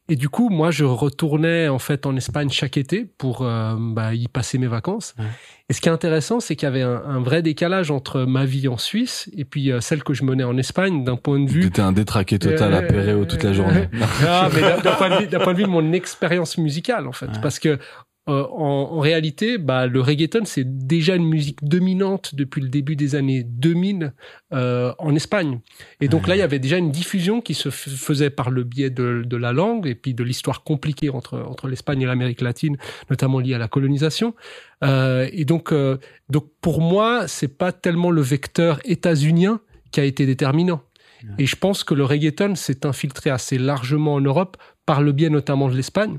Et 0.09 0.15
du 0.17 0.29
coup, 0.29 0.51
moi, 0.51 0.71
je 0.71 0.85
retournais 0.85 1.69
en 1.69 1.79
fait 1.81 2.07
en 2.07 2.15
Espagne 2.17 2.49
chaque 2.51 2.77
été 2.77 3.07
pour 3.19 3.43
euh, 3.43 3.75
bah, 3.79 4.15
y 4.15 4.29
passer 4.29 4.57
mes 4.57 4.69
vacances. 4.69 5.15
Ouais. 5.19 5.25
Et 5.69 5.73
ce 5.73 5.81
qui 5.81 5.89
est 5.89 5.93
intéressant, 5.93 6.39
c'est 6.39 6.55
qu'il 6.55 6.67
y 6.67 6.69
avait 6.69 6.83
un, 6.83 7.03
un 7.05 7.21
vrai 7.21 7.43
décalage 7.43 7.91
entre 7.91 8.21
ma 8.23 8.45
vie 8.45 8.69
en 8.69 8.77
Suisse 8.77 9.29
et 9.37 9.45
puis 9.45 9.73
euh, 9.73 9.81
celle 9.81 10.05
que 10.05 10.15
je 10.15 10.23
menais 10.23 10.45
en 10.45 10.57
Espagne 10.59 11.03
d'un 11.03 11.17
point 11.17 11.41
de 11.41 11.51
vue 11.51 11.63
T'étais 11.63 11.83
un 11.83 11.91
détraqué 11.91 12.39
total 12.39 12.73
à 12.75 12.79
Euh, 12.83 12.87
Péréo 12.87 13.25
toute 13.25 13.43
la 13.43 13.53
journée. 13.53 13.89
ah, 14.29 14.49
mais 14.55 14.61
d'un- 14.61 14.93
point, 14.95 15.11
de 15.11 15.23
vue- 15.23 15.27
d'un 15.27 15.41
point 15.41 15.53
de 15.55 15.59
vue 15.59 15.65
de 15.65 15.69
mon 15.69 15.93
expérience 15.93 16.57
musicale, 16.57 17.09
en 17.09 17.13
fait. 17.13 17.27
Ouais. 17.27 17.41
Parce 17.43 17.59
que, 17.59 17.79
euh, 18.29 18.45
en, 18.51 18.91
en 18.93 18.99
réalité, 18.99 19.57
bah, 19.57 19.87
le 19.87 20.01
reggaeton, 20.01 20.45
c'est 20.45 20.65
déjà 20.87 21.15
une 21.15 21.27
musique 21.27 21.63
dominante 21.63 22.35
depuis 22.35 22.61
le 22.61 22.69
début 22.69 22.97
des 22.97 23.15
années 23.15 23.45
2000 23.45 24.13
euh, 24.53 24.93
en 24.99 25.15
Espagne. 25.15 25.61
Et 26.01 26.09
donc 26.09 26.27
là, 26.27 26.35
il 26.35 26.41
y 26.41 26.43
avait 26.43 26.59
déjà 26.59 26.77
une 26.77 26.91
diffusion 26.91 27.41
qui 27.41 27.55
se 27.55 27.71
faisait 27.71 28.31
par 28.31 28.51
le 28.51 28.65
biais 28.65 28.91
de, 28.91 29.23
de 29.25 29.37
la 29.37 29.53
langue 29.53 29.87
et 29.87 29.95
puis 29.95 30.13
de 30.13 30.25
l'histoire 30.25 30.65
compliquée 30.65 31.09
entre, 31.09 31.39
entre 31.39 31.69
l'Espagne 31.69 32.03
et 32.03 32.07
l'Amérique 32.07 32.41
latine, 32.41 32.77
notamment 33.11 33.39
liée 33.39 33.55
à 33.55 33.59
la 33.59 33.69
colonisation. 33.69 34.35
Euh, 34.83 35.29
et 35.33 35.45
donc, 35.45 35.73
euh, 35.73 35.99
donc, 36.29 36.47
pour 36.61 36.81
moi, 36.81 37.29
c'est 37.29 37.57
pas 37.57 37.71
tellement 37.71 38.11
le 38.11 38.23
vecteur 38.23 38.81
états-unien 38.85 39.61
qui 39.93 40.01
a 40.01 40.05
été 40.05 40.27
déterminant. 40.27 40.83
Et 41.39 41.47
je 41.47 41.57
pense 41.57 41.83
que 41.83 41.95
le 41.95 42.05
reggaeton 42.05 42.55
s'est 42.55 42.87
infiltré 42.87 43.31
assez 43.31 43.59
largement 43.59 44.15
en 44.15 44.21
Europe 44.21 44.57
par 44.85 45.03
le 45.03 45.13
biais 45.13 45.31
notamment 45.31 45.69
de 45.69 45.75
l'Espagne. 45.75 46.19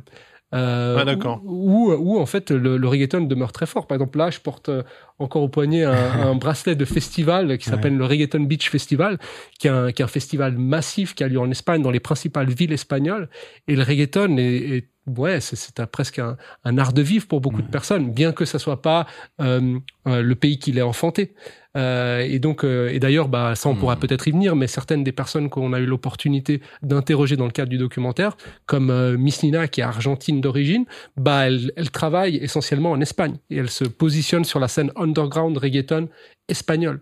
Euh, 0.54 0.96
Ah. 1.26 1.40
Où, 1.44 1.92
où, 1.92 1.94
où, 1.94 2.20
en 2.20 2.26
fait 2.26 2.52
le, 2.52 2.78
le 2.78 2.88
reggaeton 2.88 3.22
demeure 3.22 3.52
très 3.52 3.66
fort. 3.66 3.86
Par 3.86 3.96
exemple 3.96 4.18
là, 4.18 4.30
je 4.30 4.40
porte 4.40 4.70
euh, 4.70 4.84
encore 5.20 5.42
au 5.44 5.50
poignet 5.50 5.84
un, 5.84 5.94
un 6.32 6.36
bracelet 6.36 6.76
de 6.76 6.86
festival 6.86 7.58
qui 7.58 7.70
s'appelle 7.70 7.98
le 7.98 8.06
Reggaeton 8.06 8.42
Beach 8.42 8.70
Festival, 8.70 9.18
qui 9.60 9.68
est, 9.68 9.72
un, 9.72 9.92
qui 9.92 10.02
est 10.02 10.06
un 10.06 10.10
festival 10.10 10.58
massif 10.58 11.16
qui 11.16 11.24
a 11.24 11.28
lieu 11.28 11.40
en 11.40 11.52
Espagne 11.52 11.82
dans 11.82 11.92
les 11.92 12.00
principales 12.00 12.50
villes 12.50 12.74
espagnoles. 12.74 13.30
Et 13.68 13.76
le 13.76 13.84
reggaeton 13.84 14.38
est, 14.38 14.44
est 14.44 14.88
ouais, 15.08 15.40
c'est, 15.40 15.86
presque 15.88 16.20
un, 16.20 16.38
un 16.64 16.78
art 16.78 16.94
de 16.94 17.02
vivre 17.02 17.28
pour 17.28 17.42
beaucoup 17.42 17.62
de 17.62 17.70
personnes, 17.70 18.12
bien 18.12 18.32
que 18.32 18.46
ça 18.46 18.60
soit 18.60 18.82
pas 18.82 19.08
euh, 19.42 19.80
euh, 20.08 20.22
le 20.22 20.36
pays 20.36 20.60
qui 20.60 20.72
l'ait 20.72 20.82
enfanté. 20.82 21.34
Euh, 21.78 22.22
et 22.22 22.40
donc, 22.40 22.64
euh, 22.64 22.90
et 22.90 23.00
d'ailleurs, 23.00 23.28
bah, 23.30 23.54
ça 23.56 23.70
on 23.70 23.74
Hmm. 23.74 23.78
pourra 23.78 23.96
peut-être 23.98 24.28
y 24.28 24.32
venir, 24.32 24.56
mais 24.56 24.68
certaines 24.68 25.04
des 25.04 25.12
personnes 25.12 25.50
qu'on 25.50 25.74
a 25.74 25.80
eu 25.80 25.86
l'opportunité 25.86 26.62
d'interroger 26.82 27.36
dans 27.38 27.46
le 27.46 27.52
cadre 27.52 27.70
du 27.70 27.78
documentaire, 27.78 28.36
comme 28.66 28.90
euh, 28.90 29.18
Miss 29.18 29.44
Nina, 29.44 29.68
qui 29.68 29.82
est 29.82 29.84
argentine 29.84 30.42
d'origine, 30.42 30.86
bah, 31.18 31.48
elle, 31.48 31.72
elle 31.76 31.92
travaille 31.92 32.38
essentiellement 32.38 32.92
en 32.92 33.02
Espagne 33.02 33.36
et 33.50 33.58
elle 33.58 33.70
se 33.70 33.84
positionne 33.84 34.44
sur 34.44 34.60
la 34.60 34.68
scène 34.68 34.92
underground 34.96 35.58
reggaeton 35.58 36.10
espagnole. 36.48 37.02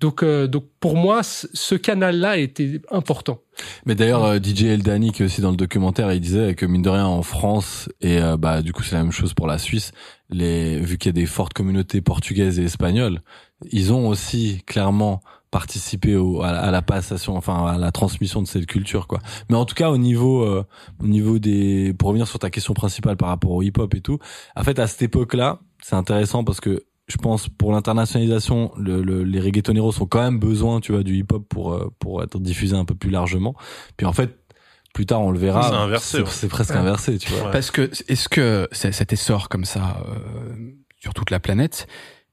Donc, 0.00 0.24
donc 0.24 0.64
pour 0.80 0.96
moi, 0.96 1.22
ce 1.22 1.74
canal-là 1.74 2.38
était 2.38 2.80
important. 2.90 3.42
Mais 3.84 3.94
d'ailleurs, 3.94 4.42
DJ 4.42 4.62
Eldani, 4.64 5.12
qui 5.12 5.22
est 5.22 5.26
aussi 5.26 5.42
dans 5.42 5.50
le 5.50 5.58
documentaire, 5.58 6.10
il 6.10 6.20
disait 6.20 6.54
que 6.54 6.64
mine 6.64 6.80
de 6.80 6.88
rien, 6.88 7.04
en 7.06 7.22
France, 7.22 7.90
et 8.00 8.18
bah 8.38 8.62
du 8.62 8.72
coup 8.72 8.82
c'est 8.82 8.94
la 8.94 9.02
même 9.02 9.12
chose 9.12 9.34
pour 9.34 9.46
la 9.46 9.58
Suisse, 9.58 9.92
les, 10.30 10.80
vu 10.80 10.96
qu'il 10.96 11.10
y 11.10 11.14
a 11.14 11.20
des 11.20 11.26
fortes 11.26 11.52
communautés 11.52 12.00
portugaises 12.00 12.58
et 12.58 12.64
espagnoles, 12.64 13.20
ils 13.70 13.92
ont 13.92 14.08
aussi 14.08 14.62
clairement 14.66 15.20
participé 15.50 16.14
au, 16.16 16.42
à, 16.42 16.52
la- 16.52 16.60
à 16.62 16.70
la 16.70 16.80
passation, 16.82 17.36
enfin 17.36 17.66
à 17.66 17.76
la 17.78 17.90
transmission 17.90 18.40
de 18.40 18.46
cette 18.46 18.66
culture, 18.66 19.06
quoi. 19.08 19.18
Mais 19.48 19.56
en 19.56 19.64
tout 19.64 19.74
cas, 19.74 19.90
au 19.90 19.98
niveau, 19.98 20.44
euh, 20.44 20.64
au 21.02 21.06
niveau 21.08 21.38
des, 21.40 21.92
pour 21.98 22.08
revenir 22.10 22.28
sur 22.28 22.38
ta 22.38 22.50
question 22.50 22.72
principale 22.72 23.16
par 23.16 23.28
rapport 23.30 23.50
au 23.50 23.62
hip-hop 23.62 23.92
et 23.94 24.00
tout, 24.00 24.18
en 24.54 24.62
fait, 24.62 24.78
à 24.78 24.86
cette 24.86 25.02
époque-là, 25.02 25.58
c'est 25.82 25.96
intéressant 25.96 26.44
parce 26.44 26.60
que 26.60 26.84
je 27.08 27.16
pense 27.16 27.48
pour 27.48 27.72
l'internationalisation, 27.72 28.70
le, 28.76 29.02
le- 29.02 29.24
les 29.24 29.40
reggaetoneros 29.40 30.00
ont 30.00 30.06
quand 30.06 30.22
même 30.22 30.38
besoin, 30.38 30.80
tu 30.80 30.92
vois, 30.92 31.02
du 31.02 31.16
hip-hop 31.16 31.44
pour 31.48 31.72
euh, 31.72 31.90
pour 31.98 32.22
être 32.22 32.38
diffusé 32.38 32.76
un 32.76 32.84
peu 32.84 32.94
plus 32.94 33.10
largement. 33.10 33.56
Puis 33.96 34.06
en 34.06 34.12
fait, 34.12 34.38
plus 34.94 35.06
tard 35.06 35.20
on 35.20 35.32
le 35.32 35.38
verra. 35.40 35.68
C'est 35.68 35.74
inversé, 35.74 36.22
C'est 36.28 36.44
ouais. 36.44 36.48
presque 36.48 36.70
Ouais. 36.70 36.76
inversé, 36.76 37.18
tu 37.18 37.32
vois. 37.32 37.50
Parce 37.50 37.72
que 37.72 37.90
est-ce 38.06 38.28
que 38.28 38.68
c'est- 38.70 38.92
cet 38.92 39.12
essor 39.12 39.48
comme 39.48 39.64
ça 39.64 40.04
euh, 40.08 40.54
sur 41.00 41.12
toute 41.14 41.30
la 41.30 41.40
planète, 41.40 41.88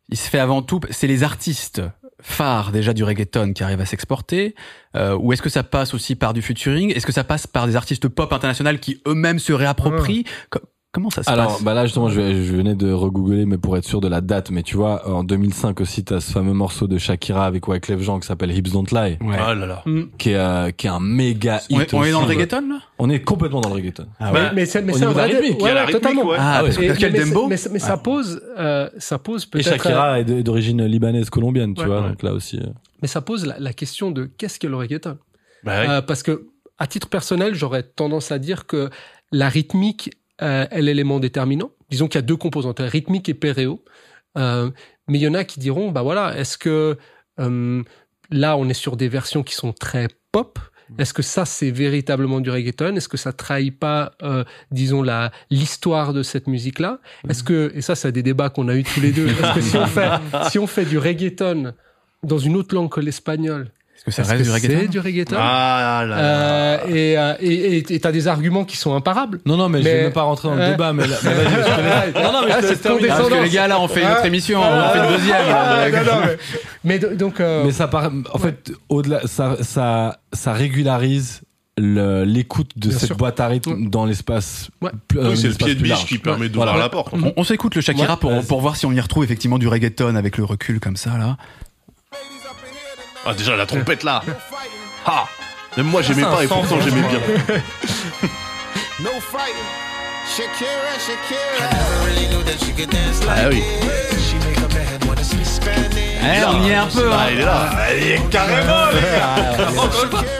il 0.09 0.17
se 0.17 0.29
fait 0.29 0.39
avant 0.39 0.61
tout, 0.61 0.79
c'est 0.89 1.07
les 1.07 1.23
artistes 1.23 1.81
phares 2.19 2.71
déjà 2.71 2.93
du 2.93 3.03
reggaeton 3.03 3.53
qui 3.53 3.63
arrivent 3.63 3.81
à 3.81 3.85
s'exporter, 3.85 4.55
euh, 4.95 5.15
ou 5.17 5.33
est-ce 5.33 5.41
que 5.41 5.49
ça 5.49 5.63
passe 5.63 5.93
aussi 5.93 6.15
par 6.15 6.33
du 6.33 6.41
featuring? 6.41 6.91
Est-ce 6.95 7.05
que 7.05 7.11
ça 7.11 7.23
passe 7.23 7.45
par 7.45 7.67
des 7.67 7.75
artistes 7.75 8.07
pop 8.07 8.31
internationaux 8.33 8.77
qui 8.79 9.01
eux-mêmes 9.07 9.37
se 9.39 9.53
réapproprient? 9.53 10.23
Co- 10.49 10.59
Comment 10.93 11.09
ça 11.09 11.21
se 11.21 11.29
Alors, 11.29 11.47
passe 11.57 11.63
bah 11.63 11.73
là 11.73 11.85
justement, 11.85 12.07
je, 12.09 12.19
venais 12.21 12.73
de 12.73 12.91
regoogler, 12.91 13.45
mais 13.45 13.57
pour 13.57 13.77
être 13.77 13.83
sûr 13.85 13.99
de 14.01 14.07
la 14.07 14.21
date. 14.21 14.49
Mais 14.51 14.63
tu 14.63 14.77
vois, 14.77 15.07
en 15.07 15.23
2005 15.23 15.79
aussi, 15.81 16.03
t'as 16.03 16.21
ce 16.21 16.31
fameux 16.31 16.53
morceau 16.53 16.87
de 16.87 16.97
Shakira 16.97 17.45
avec 17.45 17.67
Wyclef 17.67 18.01
Jean 18.01 18.19
qui 18.19 18.25
s'appelle 18.27 18.51
Hips 18.51 18.71
Don't 18.71 18.85
Lie, 18.91 19.17
Ouais. 19.21 19.35
Ah 19.37 19.53
là 19.53 19.65
là. 19.67 19.83
qui 20.17 20.31
est 20.31 20.35
euh, 20.35 20.71
qui 20.71 20.87
est 20.87 20.89
un 20.89 21.01
méga 21.01 21.61
hit. 21.69 21.77
on, 21.77 21.81
est, 21.81 21.93
on 21.93 22.03
est 22.05 22.11
dans 22.11 22.21
le 22.21 22.27
reggaeton 22.27 22.61
là? 22.69 22.79
On 22.99 23.09
est 23.09 23.19
complètement 23.19 23.61
dans 23.61 23.69
le 23.69 23.75
reggaeton. 23.75 24.07
ah 24.19 24.31
Bah, 24.31 24.51
mais 24.55 24.65
c'est, 24.65 24.81
mais 24.81 24.93
c'est 24.93 25.03
un 25.05 25.11
vrai, 25.11 25.25
rythmique, 25.25 25.61
ouais, 25.61 25.73
rythmique, 25.73 25.91
totalement. 26.01 26.25
ouais. 26.25 26.37
Ah, 26.39 26.59
Ah 26.59 26.63
ouais. 26.63 26.69
que 26.71 26.81
Et- 26.81 26.97
quel 26.97 27.11
mais, 27.11 27.19
dembo 27.25 27.47
mais, 27.47 27.57
ça 27.57 27.69
Ah. 27.93 27.97
pose, 27.97 28.41
euh, 28.57 28.89
ça 28.97 29.19
pose 29.19 29.43
Et 29.43 29.47
peut-être. 29.49 29.67
euh, 29.67 29.71
Shakira 29.71 30.19
est 30.21 30.25
de- 30.25 30.41
d'origine 30.41 30.83
libanaise 30.85 31.29
colombienne, 31.29 31.73
tu 31.75 31.81
Ouais. 31.81 31.87
vois. 31.87 32.01
Ouais. 32.01 32.09
Donc 32.09 32.23
là 32.23 32.33
aussi. 32.33 32.57
euh, 32.57 32.65
mais 33.01 33.07
ça 33.09 33.21
pose 33.21 33.45
la, 33.45 33.59
la 33.59 33.73
question 33.73 34.09
de 34.09 34.25
qu'est-ce 34.25 34.57
que 34.57 34.67
le 34.67 34.77
reggaeton? 34.77 35.17
Bah 35.63 35.81
ouais. 35.81 35.89
Euh, 35.89 36.01
Parce 36.01 36.23
que, 36.23 36.47
à 36.79 36.87
titre 36.87 37.09
personnel, 37.09 37.53
j'aurais 37.55 37.83
tendance 37.83 38.31
à 38.31 38.39
dire 38.39 38.65
que 38.65 38.89
la 39.31 39.49
rythmique 39.49 40.09
euh, 40.09 40.11
est 40.39 40.81
l'élément 40.81 41.19
déterminant. 41.19 41.71
Disons 41.89 42.07
qu'il 42.07 42.15
y 42.15 42.23
a 42.23 42.23
deux 42.23 42.35
composantes, 42.35 42.79
rythmique 42.79 43.29
et 43.29 43.33
péréo. 43.33 43.83
Euh, 44.37 44.69
mais 45.07 45.19
il 45.19 45.21
y 45.21 45.27
en 45.27 45.33
a 45.33 45.43
qui 45.43 45.59
diront, 45.59 45.91
bah 45.91 46.01
voilà, 46.01 46.37
est-ce 46.37 46.57
que 46.57 46.97
euh, 47.39 47.83
là, 48.29 48.57
on 48.57 48.67
est 48.69 48.73
sur 48.73 48.97
des 48.97 49.07
versions 49.07 49.43
qui 49.43 49.55
sont 49.55 49.73
très 49.73 50.07
pop. 50.31 50.59
Est-ce 50.97 51.13
que 51.13 51.21
ça, 51.21 51.43
c'est 51.43 51.69
véritablement 51.69 52.39
du 52.39 52.49
reggaeton? 52.49 52.95
Est-ce 52.95 53.09
que 53.09 53.17
ça 53.17 53.33
trahit 53.33 53.77
pas, 53.77 54.13
euh, 54.23 54.45
disons, 54.71 55.01
la 55.01 55.31
l'histoire 55.49 56.13
de 56.13 56.23
cette 56.23 56.47
musique-là? 56.47 57.01
Est-ce 57.27 57.43
que, 57.43 57.73
et 57.75 57.81
ça, 57.81 57.95
c'est 57.95 58.13
des 58.13 58.23
débats 58.23 58.49
qu'on 58.49 58.69
a 58.69 58.75
eu 58.75 58.83
tous 58.83 59.01
les 59.01 59.11
deux, 59.11 59.27
est-ce 59.27 59.55
que 59.55 59.61
si 59.61 59.75
on 59.75 59.85
fait, 59.85 60.09
si 60.49 60.59
on 60.59 60.67
fait 60.67 60.85
du 60.85 60.97
reggaeton 60.97 61.73
dans 62.23 62.37
une 62.37 62.55
autre 62.55 62.73
langue 62.73 62.89
que 62.89 63.01
l'espagnol, 63.01 63.69
que 64.15 64.23
ça 64.23 64.23
est-ce 64.23 64.31
reste 64.31 64.43
que 64.43 64.47
du 64.47 64.53
reggaeton 64.53 64.79
c'est 64.81 64.87
du 64.87 64.99
reggaeton 64.99 65.35
Ah 65.39 66.03
là 66.03 66.07
là. 66.07 66.17
euh, 66.17 66.77
et 66.89 67.17
euh, 67.17 67.33
et 67.41 67.93
et- 67.93 67.99
t'as 67.99 68.11
des 68.11 68.27
arguments 68.27 68.63
qui 68.65 68.77
sont 68.77 68.95
imparables. 68.95 69.39
Non, 69.45 69.57
non, 69.57 69.69
mais, 69.69 69.79
je 69.79 69.83
Mais- 69.83 69.93
vais 69.95 70.03
même 70.03 70.13
pas 70.13 70.23
rentrer 70.23 70.47
dans 70.47 70.55
le 70.55 70.61
Euh, 70.61 70.71
débat, 70.71 70.93
mais, 70.93 71.05
là- 71.07 71.17
mais 71.23 71.33
vas-y, 71.33 71.43
je 71.45 71.55
laisse- 71.57 72.15
Non, 72.23 72.31
non, 72.31 72.39
mais 72.45 72.51
je 72.51 72.55
Ah, 72.57 72.61
te. 72.61 73.07
Parce 73.07 73.29
que 73.29 73.43
les 73.43 73.49
gars 73.49 73.67
là 73.67 73.79
on 73.79 73.87
fait 73.87 74.01
une 74.01 74.07
autre 74.07 74.19
Ah. 74.23 74.27
émission, 74.27 74.59
on 74.61 74.63
en 74.63 74.89
fait 74.89 74.99
une 74.99 75.17
deuxième. 75.17 75.35
Ah, 75.49 75.89
là. 75.89 76.03
non, 76.03 76.11
non, 76.11 76.21
mais, 76.25 76.37
mais 76.83 76.99
do- 76.99 77.13
donc 77.15 77.39
euh, 77.39 77.63
Mais 77.65 77.71
ça 77.71 77.87
paraît, 77.87 78.09
en 78.33 78.37
fait, 78.37 78.71
au-delà, 78.89 79.21
ça, 79.27 79.57
ça, 79.61 80.19
ça 80.33 80.53
régularise 80.53 81.41
l'écoute 81.79 82.71
de 82.75 82.89
Bien 82.89 82.97
cette 82.97 83.07
sûr. 83.09 83.17
boîte 83.17 83.39
à 83.39 83.47
rythme 83.47 83.89
dans 83.89 84.05
l'espace. 84.05 84.69
Ouais. 84.81 84.89
euh, 85.15 85.29
Oui, 85.29 85.37
c'est 85.37 85.47
le 85.49 85.53
pied 85.53 85.75
de 85.75 85.79
biche 85.81 85.89
large. 85.89 86.05
qui 86.05 86.17
permet 86.17 86.49
d'ouvrir 86.49 86.71
Voilà. 86.71 86.85
la 86.85 86.89
porte. 86.89 87.13
On, 87.13 87.33
on 87.37 87.43
s'écoute 87.43 87.75
le 87.75 87.81
Shakira 87.81 88.13
Ouais, 88.13 88.19
pour, 88.19 88.45
pour 88.47 88.61
voir 88.61 88.75
si 88.75 88.85
on 88.87 88.91
y 88.91 88.99
retrouve 88.99 89.23
effectivement 89.23 89.59
du 89.59 89.67
reggaeton 89.67 90.15
avec 90.15 90.37
le 90.37 90.43
recul 90.43 90.79
comme 90.79 90.95
ça 90.97 91.11
là. 91.19 91.37
Ah 93.29 93.33
déjà 93.33 93.55
la 93.55 93.65
trompette 93.65 94.03
là. 94.03 94.23
Ah. 95.05 95.25
Même 95.75 95.87
moi 95.87 96.01
j'aimais 96.01 96.23
un 96.23 96.31
pas 96.31 96.43
et 96.43 96.47
pourtant 96.47 96.79
j'aimais 96.81 97.01
bien. 97.07 97.19
Ah 103.29 103.49
oui. 103.49 103.61
this. 103.61 104.29
She 104.29 104.33
make 104.45 104.57
a 104.57 104.61
man 104.73 105.07
wanna 105.07 105.23
speak 105.23 105.45
Spanish. 105.45 105.97
Eh, 106.21 106.43
on 106.45 106.63
y 106.65 106.69
est 106.69 106.75
un 106.75 106.87
peu. 106.87 107.09
Ah 107.11 107.25
Hein. 107.25 107.29
il 107.31 107.39
est 107.39 107.45
là. 107.45 107.69
Il 107.99 108.07
est 108.11 108.29
carrément. 108.29 108.85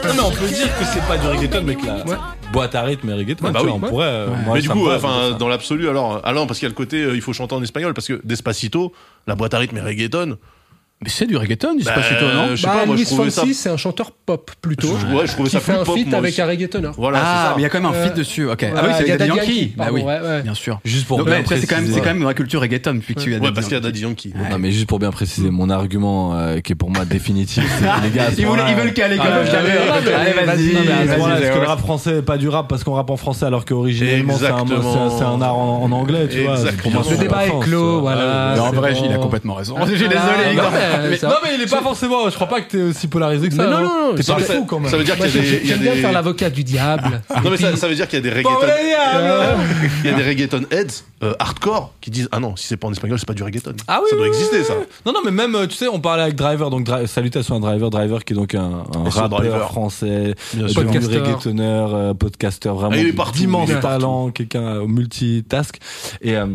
Non, 0.06 0.12
mais 0.14 0.20
on 0.20 0.30
peut 0.30 0.46
dire 0.48 0.78
que 0.78 0.84
c'est 0.84 1.02
pas 1.06 1.16
du 1.16 1.26
reggaeton, 1.26 1.62
mais 1.64 1.76
que 1.76 1.86
la 1.86 2.18
boîte 2.52 2.74
à 2.74 2.82
rythme 2.82 3.10
et 3.10 3.14
reggaeton, 3.14 3.46
Ouais, 3.46 3.52
bah 3.52 3.60
tu 3.60 3.66
vois, 3.66 3.74
oui. 3.76 3.80
on 3.84 3.88
pourrait. 3.88 4.06
euh, 4.06 4.26
moi, 4.44 4.54
Mais 4.54 4.60
du 4.60 4.68
ça 4.68 4.74
me 4.74 4.80
coup, 4.80 4.90
enfin, 4.90 5.30
ça. 5.32 5.38
dans 5.38 5.48
l'absolu, 5.48 5.88
alors, 5.88 6.20
ah 6.24 6.32
non, 6.32 6.46
parce 6.46 6.58
qu'il 6.58 6.66
y 6.66 6.70
a 6.70 6.70
le 6.70 6.74
côté, 6.74 7.02
euh, 7.02 7.14
il 7.14 7.20
faut 7.22 7.32
chanter 7.32 7.54
en 7.54 7.62
espagnol, 7.62 7.94
parce 7.94 8.06
que 8.08 8.20
Despacito, 8.24 8.92
la 9.26 9.34
boîte 9.34 9.54
à 9.54 9.58
rythme 9.58 9.76
et 9.78 9.82
reggaeton, 9.82 10.36
Mais 11.00 11.10
c'est 11.10 11.26
du 11.26 11.36
reggaeton, 11.36 11.76
c'est 11.78 11.84
Bah, 11.84 11.92
pas 11.92 12.02
si 12.02 12.14
étonnant. 12.14 12.48
je 12.50 12.56
sais 12.56 12.66
Bah, 12.66 12.72
pas, 12.80 12.86
moi 12.86 12.96
je 12.96 13.02
Luis 13.02 13.06
trouvais 13.06 13.30
ça. 13.30 13.42
Fonsi, 13.42 13.54
c'est 13.54 13.68
un 13.70 13.76
chanteur 13.76 14.10
pop 14.10 14.50
plutôt. 14.60 14.88
Je- 14.98 15.14
ouais, 15.16 15.26
je 15.28 15.32
trouvais 15.32 15.48
qui 15.48 15.54
ça 15.54 15.60
fait 15.60 15.70
plus 15.72 15.80
un 15.80 15.84
pop, 15.84 15.96
feat 15.96 16.12
avec 16.12 16.32
aussi. 16.32 16.42
un 16.42 16.46
reggaetonner. 16.46 16.88
Voilà, 16.96 17.18
ah, 17.22 17.22
c'est 17.22 17.48
ça. 17.50 17.52
mais 17.54 17.60
il 17.60 17.62
y 17.62 17.66
a 17.66 17.68
quand 17.68 17.80
même 17.80 17.92
un 17.92 17.94
Euh, 17.94 18.04
feat 18.04 18.14
dessus. 18.16 18.50
Ok. 18.50 18.62
ouais, 18.62 18.72
ah 18.76 18.80
oui, 18.84 18.90
c'est 18.98 19.04
il 19.04 19.08
y 19.08 19.12
a 19.12 19.16
Daddy 19.16 19.30
Yankee. 19.30 19.46
Yankee, 19.60 19.74
Bah 19.76 19.84
oui, 19.92 20.00
ouais, 20.02 20.18
ouais. 20.20 20.42
bien 20.42 20.54
sûr. 20.54 20.80
Juste 20.84 21.06
pour 21.06 21.18
Donc, 21.18 21.28
bien 21.28 21.38
après, 21.38 21.60
c'est 21.60 21.68
quand 21.68 21.76
même, 21.76 21.84
préciser- 21.84 22.00
c'est 22.00 22.04
quand 22.04 22.12
même 22.14 22.20
dans 22.22 22.26
la 22.26 22.34
culture 22.34 22.60
reggaeton, 22.60 22.98
puis 22.98 23.14
que 23.14 23.20
tu 23.20 23.32
as 23.32 23.38
Ouais, 23.38 23.52
parce 23.52 23.66
qu'il 23.68 23.74
y 23.76 23.78
a. 23.78 23.80
Daddy 23.80 24.00
Yankee. 24.00 24.32
Ouais. 24.34 24.50
Non 24.50 24.58
mais 24.58 24.72
juste 24.72 24.88
pour 24.88 24.98
bien 24.98 25.12
préciser 25.12 25.50
mon 25.50 25.70
argument 25.70 26.34
euh, 26.34 26.58
qui 26.58 26.72
est 26.72 26.74
pour 26.74 26.90
moi 26.90 27.04
définitif, 27.04 27.62
c'est 27.78 27.84
que 27.84 28.02
les 28.04 28.10
gars. 28.10 28.24
Ils 28.36 28.44
veulent, 28.74 28.92
caler 28.92 29.18
quand 29.18 29.22
Ah, 29.24 29.30
même. 29.36 29.44
mais- 29.44 29.50
caler. 29.52 29.68
non, 29.68 29.94
mais- 30.04 30.12
Allez, 30.14 30.32
vas-y, 30.32 30.74
non, 30.74 30.80
mais 30.84 30.92
à 30.92 31.02
ce 31.02 31.06
vas-y, 31.06 31.16
moment-là, 31.18 31.40
est-ce 31.40 31.52
que 31.52 31.58
le 31.60 31.66
rap 31.66 31.78
français 31.78 32.16
est 32.18 32.22
pas 32.22 32.38
du 32.38 32.48
rap 32.48 32.66
parce 32.68 32.82
qu'on 32.82 32.94
rappe 32.94 33.10
en 33.10 33.16
français 33.16 33.46
alors 33.46 33.64
qu'originellement 33.64 34.34
c'est 34.36 34.46
un, 34.46 35.40
art 35.42 35.56
en, 35.56 35.92
anglais, 35.92 36.26
tu 36.28 36.42
vois. 36.42 36.56
Le 36.56 37.04
ça 37.04 37.16
débat 37.16 37.46
est 37.46 37.58
clos, 37.60 38.00
voilà. 38.00 38.56
En 38.60 38.72
vrai, 38.72 38.94
il 39.04 39.12
a 39.12 39.18
complètement 39.18 39.54
raison. 39.54 39.76
Je 39.86 39.94
suis 39.94 40.06
Voilà. 40.06 40.54
désolé. 40.56 40.87
Mais 41.10 41.16
ça- 41.16 41.28
Non 41.28 41.34
mais 41.42 41.54
il 41.54 41.60
est 41.62 41.70
pas 41.70 41.82
forcément. 41.82 42.28
Je 42.28 42.34
crois 42.34 42.46
pas 42.48 42.60
que 42.60 42.70
t'es 42.70 42.82
aussi 42.82 43.06
polarisé 43.08 43.48
que 43.48 43.54
ça. 43.54 43.64
Mais 43.64 43.70
non, 43.70 43.76
hein. 43.76 43.82
non, 43.82 44.08
non, 44.10 44.14
T'es 44.14 44.22
c'est 44.22 44.32
pas 44.34 44.40
fou 44.40 44.64
quand 44.64 44.80
même. 44.80 44.90
Ça 44.90 44.96
veut 44.96 45.04
dire 45.04 45.16
qu'il 45.16 45.26
y 45.26 45.28
a 45.28 45.32
des. 45.32 45.42
j'aime 45.46 45.60
il 45.62 45.68
y 45.68 45.72
a 45.72 45.74
j'aime 45.74 45.82
bien 45.82 45.94
des- 45.94 46.00
faire 46.00 46.12
l'avocat 46.12 46.50
du 46.50 46.64
diable. 46.64 47.20
Non, 47.44 47.50
mais 47.50 47.56
ça, 47.56 47.88
veut 47.88 47.94
dire 47.94 48.08
qu'il 48.08 48.18
y 48.18 48.20
a 48.20 48.22
des 48.22 48.30
reggaeton. 48.30 48.66
Il 50.04 50.10
y 50.10 50.12
a 50.12 50.16
des 50.16 50.22
reggaeton 50.24 50.62
heads 50.70 51.04
euh, 51.22 51.34
hardcore 51.38 51.94
qui 52.00 52.10
disent 52.10 52.28
Ah 52.32 52.40
non, 52.40 52.56
si 52.56 52.66
c'est 52.66 52.76
pas 52.76 52.88
en 52.88 52.92
espagnol, 52.92 53.18
c'est 53.18 53.26
pas 53.26 53.34
du 53.34 53.42
reggaeton. 53.42 53.74
Ah 53.86 54.00
oui, 54.02 54.08
ça 54.10 54.16
doit 54.16 54.26
exister, 54.26 54.64
ça. 54.64 54.74
Non, 55.06 55.12
non, 55.12 55.20
mais 55.24 55.30
même, 55.30 55.54
euh, 55.54 55.66
tu 55.66 55.76
sais, 55.76 55.88
on 55.88 56.00
parlait 56.00 56.22
avec 56.24 56.34
Driver, 56.36 56.70
donc 56.70 56.88
salutations 57.06 57.56
à 57.56 57.60
Driver, 57.60 57.90
Driver 57.90 58.24
qui 58.24 58.32
est 58.32 58.36
donc 58.36 58.54
un, 58.54 58.84
rappeur 59.10 59.68
français, 59.70 60.34
reggaetonneur, 60.54 61.94
euh, 61.94 62.14
podcasteur, 62.14 62.74
vraiment 62.76 62.96
Ah, 62.98 63.12
partout. 63.16 63.80
talents, 63.80 64.30
quelqu'un 64.30 64.76
au 64.80 64.86
multitask. 64.88 65.78
Et 66.22 66.36
euh, 66.36 66.46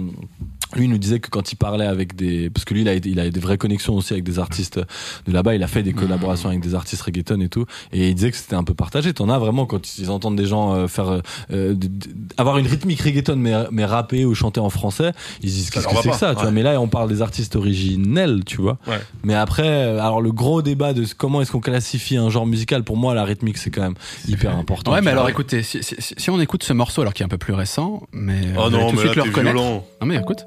lui 0.75 0.85
il 0.85 0.89
nous 0.89 0.97
disait 0.97 1.19
que 1.19 1.29
quand 1.29 1.51
il 1.51 1.55
parlait 1.55 1.85
avec 1.85 2.15
des, 2.15 2.49
parce 2.49 2.65
que 2.65 2.73
lui 2.73 2.81
il 2.81 2.89
a, 2.89 2.93
il 2.95 3.19
a 3.19 3.29
des 3.29 3.39
vraies 3.39 3.57
connexions 3.57 3.95
aussi 3.95 4.13
avec 4.13 4.23
des 4.23 4.39
artistes 4.39 4.79
de 5.27 5.31
là-bas, 5.31 5.55
il 5.55 5.63
a 5.63 5.67
fait 5.67 5.83
des 5.83 5.93
collaborations 5.93 6.49
avec 6.49 6.61
des 6.61 6.75
artistes 6.75 7.01
reggaeton 7.03 7.39
et 7.41 7.49
tout, 7.49 7.65
et 7.91 8.09
il 8.09 8.15
disait 8.15 8.31
que 8.31 8.37
c'était 8.37 8.55
un 8.55 8.63
peu 8.63 8.73
partagé. 8.73 9.13
T'en 9.13 9.29
as 9.29 9.39
vraiment 9.39 9.65
quand 9.65 9.97
ils 9.97 10.09
entendent 10.09 10.35
des 10.35 10.45
gens 10.45 10.73
euh, 10.73 10.87
faire, 10.87 11.21
euh, 11.51 11.73
d- 11.73 11.89
avoir 12.37 12.57
une 12.57 12.67
rythmique 12.67 13.01
reggaeton 13.01 13.35
mais, 13.35 13.53
mais 13.71 13.85
rapper 13.85 14.25
ou 14.25 14.33
chanter 14.35 14.59
en 14.59 14.69
français, 14.69 15.11
ils 15.41 15.49
se 15.49 15.55
disent 15.55 15.69
qu'est-ce 15.69 15.87
que 15.87 15.95
c'est 16.01 16.09
que 16.09 16.15
ça, 16.15 16.31
tu 16.31 16.37
ouais. 16.37 16.41
vois. 16.43 16.51
Mais 16.51 16.63
là 16.63 16.79
on 16.81 16.87
parle 16.87 17.09
des 17.09 17.21
artistes 17.21 17.55
originels, 17.55 18.41
tu 18.45 18.61
vois? 18.61 18.77
Ouais. 18.87 18.99
Mais 19.23 19.33
après, 19.35 19.67
euh, 19.67 19.99
alors 19.99 20.21
le 20.21 20.31
gros 20.31 20.61
débat 20.61 20.93
de 20.93 21.05
comment 21.17 21.41
est-ce 21.41 21.51
qu'on 21.51 21.59
classifie 21.59 22.17
un 22.17 22.29
genre 22.29 22.45
musical, 22.45 22.83
pour 22.83 22.97
moi 22.97 23.13
la 23.13 23.23
rythmique 23.25 23.57
c'est 23.57 23.69
quand 23.71 23.81
même 23.81 23.95
hyper 24.27 24.55
important. 24.57 24.91
Ouais, 24.91 24.99
mais 25.01 25.03
vois? 25.11 25.11
alors 25.11 25.29
écoutez, 25.29 25.63
si, 25.63 25.83
si- 25.83 25.95
si 25.99 26.29
on 26.29 26.39
écoute 26.41 26.63
ce 26.63 26.73
morceau, 26.73 27.01
alors 27.01 27.13
qui 27.13 27.21
est 27.23 27.25
un 27.25 27.29
peu 27.29 27.37
plus 27.37 27.53
récent, 27.53 28.03
mais 28.11 28.33
euh, 28.47 28.53
Oh 28.65 28.69
non, 28.69 28.89
tout 28.89 28.95
de 28.95 29.01
mais 29.01 29.07
suite 29.07 29.15
là, 29.15 29.15
le 29.15 29.21
t'es 29.23 29.29
reconnaître. 29.29 29.55
violent. 29.57 29.85
Non, 30.01 30.07
mais 30.07 30.15
écoute, 30.17 30.45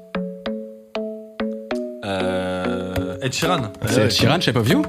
Euh, 2.07 3.17
Ed 3.21 3.33
Sheeran. 3.33 3.71
c'est 3.85 4.05
Ed 4.05 4.11
Sheeran, 4.11 4.39
Shape 4.39 4.55
of 4.55 4.69
You. 4.69 4.81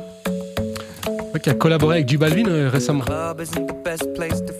Ouais, 1.34 1.40
Qui 1.40 1.50
a 1.50 1.54
collaboré 1.54 1.96
avec 1.96 2.08
J 2.08 2.16
Balvin 2.16 2.46
euh, 2.48 2.70
récemment. 2.72 3.04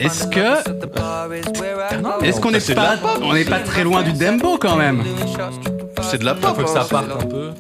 Est-ce 0.01 0.27
que, 0.27 2.25
est-ce 2.25 2.41
qu'on 2.41 2.51
n'est 2.51 2.75
pas, 2.75 2.97
on 3.23 3.33
n'est 3.33 3.45
pas 3.45 3.61
très 3.61 3.85
loin 3.85 4.03
du 4.03 4.13
dembo 4.13 4.59
quand 4.59 4.77
même 4.77 5.03
C'est 6.03 6.19
de 6.19 6.25
la 6.25 6.35
pop. 6.35 6.57
Faut 6.57 6.63
que 6.65 6.69
ça 6.69 6.85
parte 6.85 7.11
un 7.11 7.27
peu. 7.27 7.51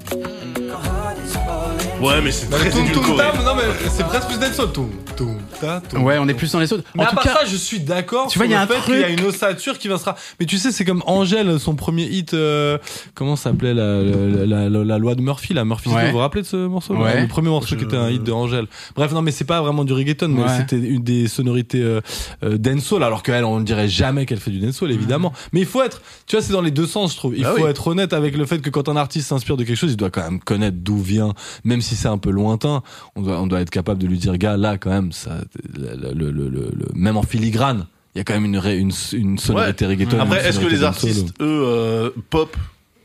Ouais, 2.00 2.20
mais 2.22 2.30
c'est 2.30 2.46
très 2.48 2.68
édulcoré. 2.68 3.24
non 3.44 3.54
mais 3.56 3.62
c'est 3.90 4.04
presque 4.06 4.28
plus 4.28 4.38
dancehall. 4.38 4.70
Toum, 4.72 4.90
toum, 5.16 5.36
ta, 5.60 5.80
toum. 5.80 6.04
Ouais, 6.04 6.16
on 6.20 6.28
est 6.28 6.34
plus 6.34 6.52
dans 6.52 6.60
les 6.60 6.72
autres. 6.72 6.84
Mais 6.94 7.02
En 7.02 7.06
à 7.06 7.10
tout 7.10 7.16
part 7.16 7.24
cas, 7.24 7.34
ça, 7.40 7.44
je 7.46 7.56
suis 7.56 7.80
d'accord. 7.80 8.28
tu 8.28 8.38
vois, 8.38 8.46
il 8.46 8.52
y 8.52 8.54
a 8.54 8.60
un 8.60 8.66
fait 8.68 8.80
qu'il 8.84 9.00
y 9.00 9.02
a 9.02 9.06
truc- 9.08 9.18
une 9.20 9.26
ossature 9.26 9.78
qui 9.78 9.88
va 9.88 9.98
se 9.98 10.04
ra- 10.04 10.14
Mais 10.38 10.46
tu 10.46 10.58
sais, 10.58 10.70
c'est 10.70 10.84
comme 10.84 11.02
Angèle, 11.06 11.58
son 11.58 11.74
premier 11.74 12.04
hit. 12.04 12.34
euh, 12.34 12.78
comment 13.14 13.34
s'appelait 13.34 13.74
la, 13.74 14.02
la, 14.02 14.46
la, 14.46 14.68
la- 14.68 14.84
la 14.84 14.98
loi 14.98 15.16
de 15.16 15.22
Murphy, 15.22 15.54
la 15.54 15.64
Murphy. 15.64 15.88
Ouais. 15.88 16.06
Vous 16.06 16.12
vous 16.12 16.18
rappelez 16.18 16.42
de 16.42 16.46
ce 16.46 16.56
morceau 16.68 16.94
là 16.94 17.00
Ouais. 17.00 17.20
Le 17.22 17.26
premier 17.28 17.48
morceau 17.48 17.74
qui 17.74 17.82
était 17.84 17.96
un 17.96 18.10
hit 18.10 18.22
de 18.22 18.30
Angèle. 18.32 18.66
Bref, 18.94 19.10
non, 19.12 19.22
mais 19.22 19.32
c'est 19.32 19.44
pas 19.44 19.60
vraiment 19.60 19.84
du 19.84 19.92
reggaeton, 19.92 20.28
mais 20.28 20.42
Ouais. 20.44 20.56
c'était 20.56 20.76
une 20.78 21.02
des 21.02 21.26
sonorités 21.26 21.82
euh, 21.82 22.00
euh, 22.44 22.58
dancehall. 22.58 23.02
Alors 23.02 23.24
qu'elle, 23.24 23.44
on 23.44 23.58
ne 23.58 23.64
dirait 23.64 23.88
jamais 23.88 24.24
qu'elle 24.24 24.38
fait 24.40 24.52
du 24.52 24.60
dancehall, 24.60 24.92
évidemment. 24.92 25.32
Mais 25.52 25.60
il 25.60 25.66
faut 25.66 25.82
être, 25.82 26.00
tu 26.28 26.36
vois, 26.36 26.44
c'est 26.44 26.52
dans 26.52 26.62
les 26.62 26.70
deux 26.70 26.86
sens, 26.86 27.12
je 27.12 27.16
trouve. 27.16 27.36
Il 27.36 27.44
Ah 27.44 27.54
faut 27.56 27.64
oui. 27.64 27.70
être 27.70 27.88
honnête 27.88 28.12
avec 28.12 28.36
le 28.36 28.46
fait 28.46 28.58
que 28.60 28.70
quand 28.70 28.88
un 28.88 28.96
artiste 28.96 29.28
s'inspire 29.28 29.56
de 29.56 29.64
quelque 29.64 29.76
chose, 29.76 29.90
il 29.90 29.96
doit 29.96 30.10
quand 30.10 30.22
même 30.22 30.38
connaître 30.38 30.76
d'où 30.80 30.98
vient, 31.02 31.34
même 31.64 31.80
si 31.88 31.96
c'est 31.96 32.08
un 32.08 32.18
peu 32.18 32.30
lointain. 32.30 32.82
On 33.16 33.22
doit, 33.22 33.40
on 33.40 33.46
doit 33.46 33.60
être 33.60 33.70
capable 33.70 34.00
de 34.00 34.06
lui 34.06 34.18
dire, 34.18 34.36
gars, 34.38 34.56
là, 34.56 34.78
quand 34.78 34.90
même, 34.90 35.12
ça, 35.12 35.38
le, 35.76 36.12
le, 36.14 36.30
le, 36.30 36.48
le- 36.48 36.70
le- 36.70 36.88
même 36.94 37.16
en 37.16 37.22
filigrane, 37.22 37.86
il 38.14 38.18
y 38.18 38.20
a 38.20 38.24
quand 38.24 38.34
même 38.34 38.44
une, 38.46 38.60
une, 38.64 38.92
une 39.12 39.38
sonorité 39.38 39.86
reggaeton. 39.86 40.18
Après, 40.20 40.46
est-ce 40.46 40.58
que 40.60 40.66
les 40.66 40.82
artistes, 40.82 41.34
eux, 41.40 41.62
euh, 41.66 42.10
pop, 42.30 42.56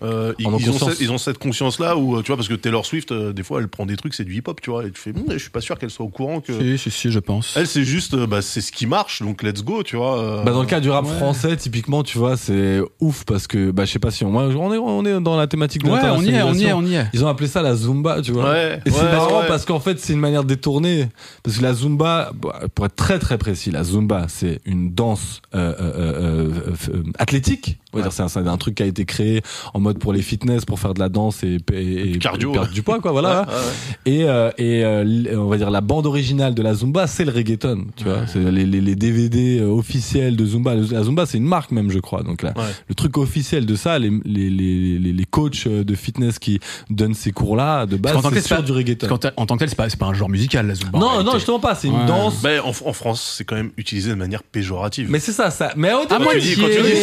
euh, 0.04 0.34
ils, 0.39 0.47
ont 0.47 0.58
ils 0.58 0.70
ont 0.70 0.72
conscience. 0.74 0.89
cette, 0.91 1.01
ils 1.01 1.12
ont 1.12 1.18
cette 1.18 1.38
conscience-là 1.38 1.97
où, 1.97 2.22
tu 2.22 2.28
vois, 2.28 2.36
parce 2.36 2.47
que 2.47 2.54
Taylor 2.56 2.86
Swift, 2.86 3.12
euh, 3.12 3.34
des 3.34 3.43
fois, 3.43 3.60
elle 3.62 3.68
prend 3.68 3.86
des 3.86 3.95
trucs, 3.95 4.14
c'est 4.14 4.24
du 4.26 4.36
hip-hop, 4.36 4.60
tu 4.62 4.70
vois, 4.70 4.86
et 4.86 4.91
tu 4.91 4.99
fais, 4.99 5.14
je 5.32 5.38
suis 5.38 5.49
pas 5.49 5.62
sûr 5.62 5.78
qu'elle 5.80 5.89
soit 5.89 6.06
au 6.06 6.10
courant 6.10 6.41
que. 6.41 6.54
si, 6.54 6.78
si, 6.78 6.91
si, 6.91 7.12
je 7.12 7.20
pense. 7.20 7.56
Elle, 7.56 7.68
c'est 7.68 7.84
juste, 7.84 8.14
euh, 8.14 8.28
bah, 8.28 8.41
c'est 8.41 8.62
ce 8.62 8.72
qui 8.72 8.86
marche, 8.86 9.22
donc 9.22 9.43
let's 9.43 9.64
go, 9.64 9.84
tu 9.84 9.95
vois. 9.95 10.20
euh. 10.20 10.43
Bah 10.43 10.51
dans 10.51 10.62
le 10.62 10.68
cas 10.68 10.80
du 10.80 10.89
rap 10.89 11.06
français, 11.06 11.56
typiquement, 11.58 12.04
tu 12.04 12.18
vois, 12.18 12.38
c'est 12.38 12.80
ouf 12.99 13.24
parce 13.26 13.47
que, 13.47 13.72
bah, 13.72 13.86
je 13.86 13.91
sais 13.91 13.99
pas 13.99 14.12
si 14.12 14.24
on, 14.26 14.30
moi, 14.32 14.43
on 14.45 14.74
est, 14.74 14.78
on 14.78 15.06
est 15.06 15.22
dans 15.22 15.38
la 15.38 15.47
thématique 15.47 15.84
de 15.84 15.89
Ouais, 15.89 15.99
on 16.04 16.22
y 16.22 16.30
est, 16.32 16.41
on 16.41 16.54
y 16.54 16.66
est, 16.66 16.74
on 16.74 16.84
y 16.86 16.95
est. 16.95 17.08
Ils 17.14 17.24
ont 17.24 17.28
appelé 17.28 17.47
ça 17.47 17.62
la 17.62 17.76
Zumba, 17.76 18.22
tu 18.22 18.32
vois. 18.32 18.49
Ouais, 18.51 18.80
Et 18.86 18.89
c'est 18.91 18.97
ouais, 19.01 19.12
marrant 19.12 19.41
ouais. 19.41 19.47
parce 19.47 19.66
qu'en 19.66 19.80
fait, 19.80 19.99
c'est 19.99 20.14
une 20.14 20.20
manière 20.20 20.43
détournée. 20.43 21.08
Parce 21.43 21.58
que 21.58 21.64
la 21.64 21.74
Zumba, 21.74 22.32
bah, 22.36 22.62
pour 22.76 22.86
être 22.86 22.95
très 22.95 23.20
très 23.20 23.38
précis, 23.38 23.72
la 23.72 23.84
Zumba, 23.84 24.26
c'est 24.28 24.60
une 24.66 24.93
danse 24.93 25.41
euh, 25.56 25.74
euh, 25.80 25.93
euh, 25.95 26.14
euh, 26.14 26.93
euh, 26.95 27.04
athlétique. 27.20 27.78
On 27.94 27.98
va 27.98 28.04
dire, 28.04 28.12
c'est 28.12 28.38
un, 28.38 28.58
truc 28.58 28.76
qui 28.76 28.84
a 28.84 28.86
été 28.86 29.06
créé 29.06 29.41
en 29.74 29.80
mode 29.80 30.00
pour 30.00 30.14
les 30.14 30.22
fitness, 30.22 30.66
pour 30.66 30.80
faire 30.80 30.94
de 30.94 31.00
la 31.00 31.10
danse 31.10 31.44
et, 31.44 31.58
et, 31.74 32.14
et 32.14 32.18
Cardio, 32.18 32.52
perdre 32.52 32.68
ouais. 32.70 32.74
du 32.74 32.82
poids, 32.84 33.00
quoi. 33.00 33.12
Voilà. 33.14 33.41
Ouais, 33.44 33.48
ouais. 33.54 34.12
Et, 34.14 34.24
euh, 34.26 34.50
et 34.58 34.84
euh, 34.84 35.38
on 35.39 35.46
va 35.48 35.58
dire 35.58 35.70
la 35.70 35.82
bande 35.82 36.06
originale 36.08 36.56
de 36.56 36.62
la 36.64 36.74
Zumba, 36.74 37.06
c'est 37.08 37.26
le 37.26 37.32
reggaeton. 37.32 37.86
Tu 37.96 38.04
vois, 38.06 38.26
c'est 38.28 38.39
les, 38.39 38.66
les, 38.66 38.82
les 38.82 38.96
DVD 38.96 39.60
euh, 39.60 39.68
officiels 39.68 40.36
de 40.36 40.46
Zumba. 40.46 40.74
La 40.76 41.04
Zumba, 41.04 41.26
c'est 41.26 41.38
une 41.38 41.46
marque 41.46 41.72
même, 41.72 41.91
je 41.91 42.00
crois. 42.00 42.24
Donc 42.24 42.41
là, 42.41 42.54
Ouais. 42.56 42.64
le 42.88 42.96
truc 42.96 43.18
officiel 43.18 43.66
de 43.66 43.76
ça, 43.76 44.00
les, 44.00 44.10
les, 44.26 44.50
les, 44.50 44.98
les, 45.00 45.14
les 45.14 45.26
coachs 45.26 45.68
de 45.68 45.96
fitness 45.96 46.39
qui 46.39 46.60
donnent 46.89 47.14
ces 47.14 47.32
cours-là, 47.32 47.86
de 47.86 47.98
base, 47.98 48.16
c'est 48.34 48.41
sur 48.41 48.64
du 48.64 48.72
reggaeton. 48.72 49.08
En 49.38 49.46
tant 49.46 49.56
que 49.56 49.60
tel, 49.60 49.70
c'est 49.70 49.76
pas, 49.76 49.89
c'est 49.89 50.00
pas 50.00 50.08
un 50.08 50.14
genre 50.14 50.30
musical, 50.30 50.68
la 50.68 50.76
Zumba. 50.76 50.98
Non, 51.00 51.24
non, 51.24 51.34
justement 51.34 51.60
pas. 51.60 51.76
C'est 51.76 51.88
une 51.88 51.94
Ouais. 51.94 52.06
danse. 52.08 52.41
Ben, 52.41 52.60
en, 52.62 52.70
en 52.70 52.94
France, 52.94 53.36
c'est 53.38 53.44
quand 53.44 53.56
même 53.56 53.72
utilisé 53.78 54.10
de 54.10 54.16
manière 54.16 54.41
péjorative. 54.44 55.08
Mais 55.12 55.20
c'est 55.20 55.32
ça, 55.32 55.52
ça. 55.52 55.72
Mais 55.76 55.94
au 55.94 56.00
Ah, 56.10 56.20
moi, 56.20 56.34
tu 56.34 56.39
dis- 56.41 56.48
j'y 56.56 56.62
quand 56.62 56.68
tu 56.68 56.80
ai- 56.80 56.82
dis, 56.96 57.02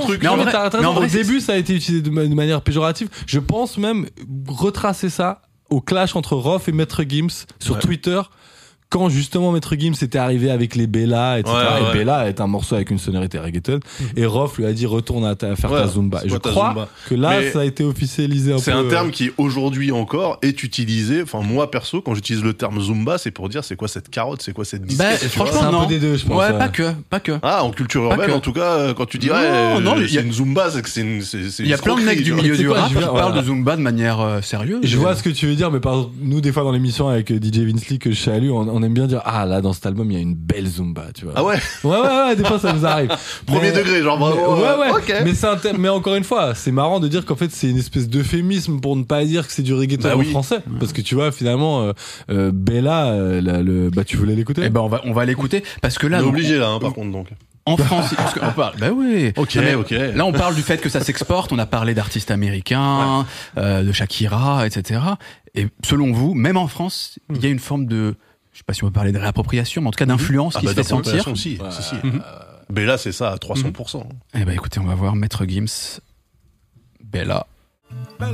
ton 0.00 0.04
truc. 0.06 0.22
Mais 0.22 0.28
en 0.28 0.36
vrai- 0.36 0.52
t'as 0.52 0.80
mais 0.80 0.86
en 0.86 0.92
vrai, 0.94 1.06
au 1.06 1.08
c'est- 1.08 1.22
début, 1.24 1.40
ça 1.40 1.52
a 1.52 1.56
été 1.56 1.74
utilisé 1.74 2.02
de, 2.02 2.10
ma- 2.10 2.24
de 2.26 2.34
manière 2.34 2.62
péjorative. 2.62 3.08
Je 3.26 3.38
pense 3.38 3.78
même 3.78 4.06
retracer 4.48 5.10
ça 5.10 5.42
au 5.70 5.80
clash 5.80 6.14
entre 6.16 6.34
Roth 6.36 6.68
et 6.68 6.72
Maître 6.72 7.02
Gims 7.08 7.46
sur 7.58 7.74
Ouais. 7.76 7.80
Twitter. 7.80 8.20
Quand 8.88 9.08
justement 9.08 9.50
Maître 9.50 9.74
Gims 9.76 9.94
était 10.00 10.16
arrivé 10.18 10.48
avec 10.48 10.76
les 10.76 10.86
Bella, 10.86 11.40
etc. 11.40 11.52
Ouais, 11.54 11.80
et 11.80 11.84
ouais. 11.86 11.92
Bella 11.92 12.28
est 12.28 12.40
un 12.40 12.46
morceau 12.46 12.76
avec 12.76 12.90
une 12.90 12.98
sonorité 13.00 13.38
reggaeton. 13.40 13.80
Et 14.16 14.24
Roth 14.26 14.56
lui 14.58 14.64
a 14.64 14.72
dit 14.72 14.86
retourne 14.86 15.24
à, 15.26 15.34
ta- 15.34 15.50
à 15.50 15.56
faire 15.56 15.72
Ouais, 15.72 15.80
ta 15.82 15.88
Zumba. 15.88 16.20
c'est 16.20 16.26
Et 16.26 16.30
je 16.30 16.36
ta 16.36 16.50
crois 16.50 16.68
Zumba 16.68 16.88
que 17.08 17.14
là, 17.16 17.40
Mais 17.40 17.50
ça 17.50 17.60
a 17.60 17.64
été 17.64 17.82
officialisé 17.82 18.52
un 18.52 18.56
peu. 18.56 18.62
C'est 18.62 18.70
un 18.70 18.84
euh, 18.84 18.88
terme 18.88 19.10
qui 19.10 19.30
aujourd'hui 19.38 19.90
encore 19.90 20.38
est 20.42 20.62
utilisé. 20.62 21.20
Enfin, 21.22 21.40
moi 21.40 21.68
perso, 21.70 22.00
quand 22.00 22.14
j'utilise 22.14 22.44
le 22.44 22.52
terme 22.52 22.80
Zumba, 22.80 23.18
c'est 23.18 23.32
pour 23.32 23.48
dire 23.48 23.64
c'est 23.64 23.74
quoi 23.74 23.88
cette 23.88 24.08
carotte, 24.08 24.40
c'est 24.42 24.52
quoi 24.52 24.64
cette 24.64 24.82
Bah, 24.82 24.86
disquette. 24.88 25.20
vois. 25.20 25.46
franchement, 25.46 25.60
c'est 25.60 25.66
un 25.66 25.70
peu 25.70 25.76
non. 25.76 25.86
des 25.86 25.98
deux, 25.98 26.16
je 26.16 26.24
pense, 26.26 26.38
Ouais, 26.38 26.56
pas 26.56 26.68
que, 26.68 26.92
pas 27.10 27.18
que. 27.20 27.32
Ah, 27.42 27.64
en 27.64 27.70
culture 27.72 28.08
Pas 28.08 28.14
urbaine, 28.14 28.28
que. 28.30 28.34
en 28.34 28.40
tout 28.40 28.52
cas, 28.52 28.60
euh, 28.78 28.94
quand 28.94 29.06
tu 29.06 29.18
dis 29.18 29.26
Non, 29.28 29.80
non, 29.80 29.96
euh, 29.98 30.04
a- 30.04 30.08
c'est 30.08 30.22
une 30.22 30.32
Zumba, 30.32 30.70
c'est 30.70 30.82
que 30.82 30.88
c'est 30.88 31.00
une, 31.00 31.22
c'est, 31.22 31.50
c'est 31.50 31.64
Il 31.64 31.68
y 31.68 31.72
a 31.72 31.76
une 31.76 31.82
plein 31.82 31.96
de 31.96 32.02
mecs 32.02 32.22
du 32.22 32.32
milieu 32.34 32.56
du 32.56 32.68
rap 32.68 32.88
je 32.92 32.98
qui 32.98 33.04
parlent 33.04 33.36
de 33.36 33.42
Zumba 33.44 33.74
de 33.76 33.82
manière 33.82 34.38
sérieuse. 34.42 34.78
Je 34.84 34.96
vois 34.96 35.16
ce 35.16 35.24
que 35.24 35.30
tu 35.30 35.46
veux 35.48 35.56
dire, 35.56 35.72
mais 35.72 35.80
par 35.80 35.94
exemple, 35.94 36.12
nous, 36.22 36.40
des 36.40 36.52
fois, 36.52 36.62
dans 36.62 36.70
l'émission 36.72 37.08
avec 37.08 37.32
DJ 37.32 37.58
Vince 37.62 37.88
Lee 37.88 37.98
que 37.98 38.12
je 38.12 38.20
salue, 38.20 38.50
on, 38.76 38.82
aime 38.82 38.94
bien 38.94 39.06
dire, 39.06 39.22
ah, 39.24 39.46
là, 39.46 39.60
dans 39.60 39.72
cet 39.72 39.86
album, 39.86 40.10
il 40.10 40.14
y 40.14 40.16
a 40.18 40.20
une 40.22 40.34
belle 40.34 40.66
Zumba, 40.66 41.06
tu 41.14 41.24
vois. 41.24 41.34
Ah 41.36 41.44
ouais, 41.44 41.56
Ouais, 41.84 41.90
ouais, 41.90 41.98
ouais, 42.26 42.36
des 42.36 42.44
fois, 42.44 42.58
ça 42.58 42.72
nous 42.72 42.84
arrive. 42.86 43.08
premier 43.46 43.70
Mais- 43.70 43.72
degré, 43.72 44.02
genre 44.02 44.18
mais- 44.18 44.36
vraiment. 44.36 44.78
ouais, 44.78 44.90
ouais. 44.92 44.98
Ok. 44.98 45.14
Mais 45.24 45.34
c'est 45.34 45.46
un 45.46 45.56
thème- 45.56 45.78
mais 45.78 45.88
encore 45.88 46.14
une 46.14 46.24
fois, 46.24 46.54
c'est 46.54 46.72
marrant 46.72 47.00
de 47.00 47.08
dire 47.08 47.24
qu'en 47.24 47.36
fait, 47.36 47.50
c'est 47.50 47.68
une 47.68 47.78
espèce 47.78 48.08
d'euphémisme 48.08 48.80
pour 48.80 48.96
ne 48.96 49.04
pas 49.04 49.24
dire 49.24 49.46
que 49.46 49.52
c'est 49.52 49.62
du 49.62 49.74
reggaeton 49.74 50.08
Bah 50.08 50.16
en 50.16 50.22
français. 50.24 50.58
Parce 50.78 50.92
que 50.92 51.00
tu 51.00 51.14
vois, 51.14 51.32
finalement, 51.32 51.82
euh, 51.82 51.92
euh, 52.30 52.50
Bella, 52.52 53.06
euh, 53.06 53.40
le, 53.40 53.90
bah, 53.90 54.04
tu 54.04 54.16
voulais 54.16 54.34
l'écouter? 54.34 54.62
Eh 54.64 54.68
ben, 54.70 54.80
on 54.80 54.88
va, 54.88 55.00
on 55.04 55.12
va 55.12 55.24
l'écouter 55.24 55.62
parce 55.82 55.98
que 55.98 56.06
là, 56.06 56.18
On 56.18 56.20
est 56.20 56.22
donc, 56.24 56.32
obligé 56.34 56.58
là, 56.58 56.68
hein, 56.68 56.78
par 56.78 56.92
contre 56.92 57.10
donc. 57.12 57.28
en 57.64 57.76
France, 57.76 58.14
parce 58.16 58.34
qu'on 58.34 58.52
parle, 58.52 58.74
bah 58.78 58.90
oui. 58.94 59.32
Ok, 59.36 59.56
mais 59.56 59.74
ok. 59.74 59.90
Là, 59.90 60.24
on 60.24 60.32
parle 60.32 60.54
du 60.54 60.62
fait 60.62 60.78
que 60.80 60.88
ça 60.88 61.00
s'exporte. 61.00 61.52
On 61.52 61.58
a 61.58 61.66
parlé 61.66 61.94
d'artistes 61.94 62.30
américains, 62.30 63.26
euh, 63.58 63.82
de 63.82 63.92
Shakira, 63.92 64.66
etc. 64.66 65.00
Et 65.54 65.66
selon 65.84 66.12
vous, 66.12 66.34
même 66.34 66.56
en 66.56 66.68
France, 66.68 67.18
il 67.34 67.42
y 67.42 67.46
a 67.46 67.48
une 67.48 67.58
forme 67.58 67.86
de, 67.86 68.14
je 68.56 68.60
sais 68.60 68.64
pas 68.64 68.72
si 68.72 68.82
on 68.84 68.86
peut 68.86 68.92
parler 68.94 69.12
de 69.12 69.18
réappropriation, 69.18 69.82
mais 69.82 69.88
en 69.88 69.90
tout 69.90 69.98
cas 69.98 70.06
d'influence 70.06 70.54
Ah 70.56 70.60
qui 70.60 70.64
bah, 70.64 70.70
se 70.72 70.76
fait 70.76 70.82
sentir. 70.82 71.24
si, 71.36 71.58
si, 71.70 71.82
si. 71.82 71.94
Bella, 72.70 72.96
c'est 72.96 73.12
ça 73.12 73.32
à 73.32 73.36
300%. 73.36 74.02
Eh 74.32 74.44
ben, 74.46 74.52
écoutez, 74.52 74.80
on 74.80 74.84
va 74.84 74.94
voir 74.94 75.14
Maître 75.14 75.44
Gims, 75.46 76.00
Bella. 77.04 77.46
Ah, 78.18 78.26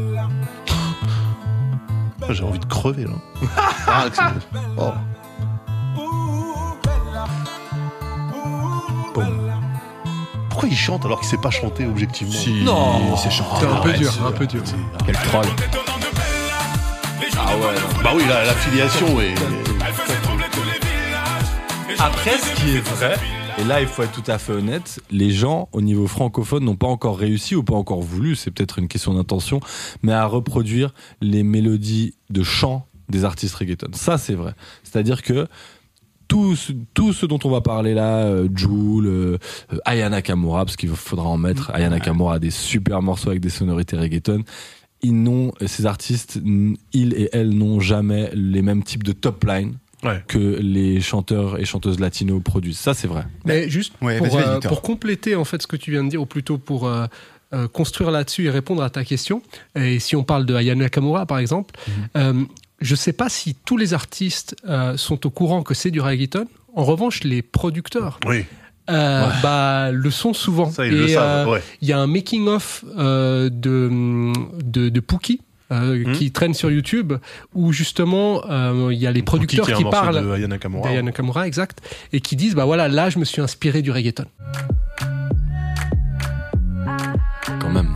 J'ai 2.30 2.44
envie 2.44 2.60
de 2.60 2.64
crever 2.66 3.02
là. 3.06 3.16
Ah, 3.88 4.04
c'est- 4.12 4.58
oh. 4.78 4.92
Pourquoi 10.50 10.68
il 10.68 10.76
chante 10.76 11.04
alors 11.04 11.18
qu'il 11.20 11.28
sait 11.28 11.36
pas 11.38 11.50
chanter 11.50 11.86
objectivement 11.86 12.34
Non. 12.62 13.16
c'est 13.16 13.30
chanté. 13.30 13.60
C'est 13.62 13.66
un 13.66 13.80
peu 13.80 13.92
dur, 13.94 14.12
un 14.26 14.32
peu 14.32 14.46
dur. 14.46 14.62
Quel 15.04 15.16
troll. 15.16 15.46
Ah 17.44 17.56
ouais. 17.56 17.74
Bah 18.04 18.10
oui, 18.14 18.22
la, 18.28 18.44
la 18.44 18.54
filiation 18.54 19.20
est. 19.20 19.34
Après, 21.98 22.36
ce 22.36 22.54
qui 22.56 22.76
est 22.76 22.80
vrai, 22.80 23.14
et 23.58 23.64
là 23.64 23.80
il 23.80 23.86
faut 23.86 24.02
être 24.02 24.12
tout 24.12 24.28
à 24.30 24.38
fait 24.38 24.52
honnête, 24.52 25.00
les 25.10 25.30
gens 25.30 25.68
au 25.72 25.80
niveau 25.80 26.06
francophone 26.06 26.64
n'ont 26.64 26.76
pas 26.76 26.88
encore 26.88 27.16
réussi 27.18 27.54
ou 27.54 27.62
pas 27.62 27.74
encore 27.74 28.00
voulu, 28.00 28.34
c'est 28.34 28.50
peut-être 28.50 28.78
une 28.78 28.88
question 28.88 29.14
d'intention, 29.14 29.60
mais 30.02 30.12
à 30.12 30.26
reproduire 30.26 30.94
les 31.20 31.42
mélodies 31.42 32.14
de 32.30 32.42
chant 32.42 32.86
des 33.08 33.24
artistes 33.24 33.54
reggaeton. 33.54 33.90
Ça 33.92 34.18
c'est 34.18 34.34
vrai. 34.34 34.54
C'est-à-dire 34.82 35.22
que 35.22 35.46
tout 36.26 36.56
ce, 36.56 36.72
tout 36.94 37.12
ce 37.12 37.26
dont 37.26 37.38
on 37.44 37.50
va 37.50 37.60
parler 37.60 37.94
là, 37.94 38.24
euh, 38.24 38.48
Jul, 38.54 39.06
euh, 39.06 39.38
euh, 39.72 39.78
Aya 39.84 40.08
Nakamura, 40.08 40.64
parce 40.64 40.76
qu'il 40.76 40.88
faudra 40.88 41.28
en 41.28 41.36
mettre, 41.36 41.70
Aya 41.74 41.90
Nakamura 41.90 42.34
a 42.34 42.38
des 42.38 42.50
super 42.50 43.02
morceaux 43.02 43.30
avec 43.30 43.42
des 43.42 43.50
sonorités 43.50 43.96
reggaeton. 43.96 44.42
Ils 45.02 45.22
n'ont, 45.22 45.52
ces 45.66 45.84
artistes, 45.86 46.40
ils 46.92 47.14
et 47.14 47.28
elles 47.32 47.50
n'ont 47.50 47.80
jamais 47.80 48.30
les 48.34 48.62
mêmes 48.62 48.82
types 48.82 49.02
de 49.02 49.12
top 49.12 49.44
line 49.44 49.74
Ouais. 50.04 50.22
que 50.26 50.38
les 50.60 51.00
chanteurs 51.00 51.60
et 51.60 51.64
chanteuses 51.64 52.00
latinos 52.00 52.42
produisent. 52.42 52.78
Ça, 52.78 52.92
c'est 52.94 53.06
vrai. 53.08 53.24
Mais 53.44 53.68
juste 53.70 53.92
Ouais, 54.02 54.18
pour, 54.18 54.36
euh, 54.36 54.58
pour 54.60 54.82
compléter 54.82 55.36
en 55.36 55.44
fait 55.44 55.62
ce 55.62 55.66
que 55.66 55.76
tu 55.76 55.90
viens 55.92 56.02
de 56.04 56.08
dire, 56.10 56.20
ou 56.22 56.26
plutôt 56.26 56.58
pour 56.58 56.86
euh, 56.88 57.06
euh, 57.54 57.68
construire 57.68 58.10
là-dessus 58.10 58.46
et 58.46 58.50
répondre 58.50 58.82
à 58.82 58.90
ta 58.90 59.04
question, 59.04 59.42
et 59.76 59.98
si 60.00 60.16
on 60.16 60.24
parle 60.24 60.44
de 60.46 60.54
Aya 60.54 60.74
Nakamura 60.74 61.26
par 61.26 61.38
exemple, 61.38 61.74
Mhm. 61.86 61.94
euh, 62.16 62.44
je 62.80 62.94
sais 62.96 63.12
pas 63.12 63.28
si 63.28 63.54
tous 63.54 63.76
les 63.76 63.94
artistes 63.94 64.56
euh, 64.68 64.96
sont 64.96 65.24
au 65.26 65.30
courant 65.30 65.62
que 65.62 65.74
c'est 65.74 65.90
du 65.92 66.00
reggaeton. 66.00 66.46
En 66.74 66.84
revanche, 66.84 67.22
les 67.22 67.42
producteurs 67.42 68.18
Oui, 68.26 68.44
euh, 68.90 69.28
bah, 69.42 69.92
le 69.92 70.10
sont 70.10 70.32
souvent. 70.34 70.68
ça 70.70 70.84
ils 70.86 70.94
Et, 70.94 70.96
le 70.96 71.08
savent. 71.08 71.46
euh, 71.48 71.52
Ouais. 71.52 71.62
Il 71.80 71.86
y 71.88 71.92
a 71.92 71.98
un 72.00 72.06
making-of 72.08 72.84
euh, 72.98 73.50
de, 73.52 74.32
de, 74.64 74.88
de 74.88 75.00
Pookie. 75.00 75.40
Euh, 75.72 76.04
Hmm. 76.06 76.12
qui 76.12 76.30
traîne 76.32 76.54
sur 76.54 76.70
YouTube 76.70 77.14
où 77.54 77.72
justement 77.72 78.42
euh, 78.50 78.90
il 78.92 78.98
y 78.98 79.06
a 79.06 79.12
les 79.12 79.22
producteurs 79.22 79.66
qui, 79.66 79.72
morceau 79.84 79.90
parlent 79.90 80.22
de 80.24 80.32
Aya 80.32 81.02
Nakamura. 81.02 81.46
exact, 81.46 81.78
et 82.12 82.20
qui 82.20 82.36
disent 82.36 82.54
bah 82.54 82.64
voilà 82.64 82.88
là 82.88 83.10
je 83.10 83.18
me 83.18 83.24
suis 83.24 83.40
inspiré 83.42 83.82
du 83.82 83.90
reggaeton. 83.90 84.26
Quand 87.60 87.70
même. 87.70 87.94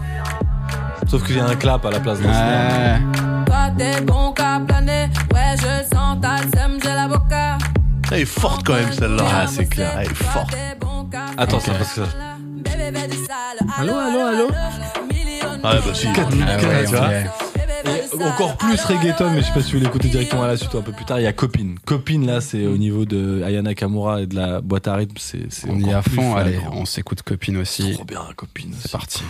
Sauf 1.08 1.24
qu'il 1.26 1.36
y 1.36 1.40
a 1.40 1.46
un 1.46 1.54
clap 1.56 1.84
à 1.86 1.90
la 1.90 2.00
place 2.00 2.18
snare. 2.18 2.32
Ouais. 2.34 3.00
Toi 3.46 3.70
t'es 3.78 4.00
bon 4.00 4.32
qu'à 4.32 4.60
planer, 4.66 5.06
ouais 5.34 5.54
je 5.56 5.94
sens 5.94 6.18
ta 6.20 6.38
sème, 6.56 6.78
j'ai 6.82 6.88
la 6.88 7.08
boca. 7.08 7.58
Elle 8.12 8.20
est 8.20 8.24
forte 8.24 8.64
quand 8.66 8.74
même 8.74 8.92
celle-là. 8.92 9.24
Ah, 9.26 9.46
c'est 9.46 9.66
clair. 9.66 9.92
Elle 9.98 10.06
est 10.10 10.14
forte. 10.14 10.56
Attends, 11.38 11.60
ça, 11.60 11.72
parce 11.72 11.94
que 11.94 12.00
ça- 12.02 12.06
Allô, 13.78 13.94
allô, 13.94 14.20
allô 14.20 14.48
Ah 15.62 15.74
bah 15.74 15.80
si. 15.92 16.06
Ah 16.08 16.20
ouais, 16.20 16.98
ouais. 16.98 17.26
Et 17.86 18.24
encore 18.24 18.56
plus 18.56 18.80
reggaeton, 18.84 19.30
mais 19.30 19.40
je 19.40 19.46
sais 19.46 19.52
pas 19.52 19.62
si 19.62 19.72
vous 19.72 19.80
l'écoutez 19.80 20.08
directement 20.08 20.42
à 20.42 20.48
la 20.48 20.56
suite 20.56 20.72
ou 20.74 20.78
un 20.78 20.82
peu 20.82 20.92
plus 20.92 21.04
tard. 21.04 21.20
Il 21.20 21.24
y 21.24 21.26
a 21.26 21.32
Copine. 21.32 21.78
Copine, 21.84 22.26
là, 22.26 22.40
c'est 22.40 22.66
au 22.66 22.76
niveau 22.76 23.04
de 23.04 23.42
Ayana 23.44 23.74
Kamura 23.74 24.22
et 24.22 24.26
de 24.26 24.34
la 24.34 24.60
boîte 24.60 24.88
à 24.88 24.94
rythme. 24.94 25.16
C'est, 25.18 25.52
c'est 25.52 25.68
On 25.70 25.78
y 25.78 25.90
est 25.90 25.94
à 25.94 26.02
fond, 26.02 26.34
allez, 26.36 26.58
on 26.72 26.84
s'écoute 26.84 27.22
copine 27.22 27.56
aussi. 27.58 27.92
Trop 27.94 28.04
bien, 28.04 28.22
Copine. 28.36 28.74
C'est 28.78 28.90
parti. 28.90 29.22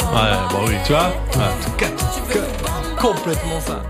Ouais, 0.00 0.32
bah 0.50 0.58
oui. 0.66 0.74
Tu 0.86 0.92
vois 0.92 1.12
Complètement 3.00 3.60
ça. 3.60 3.82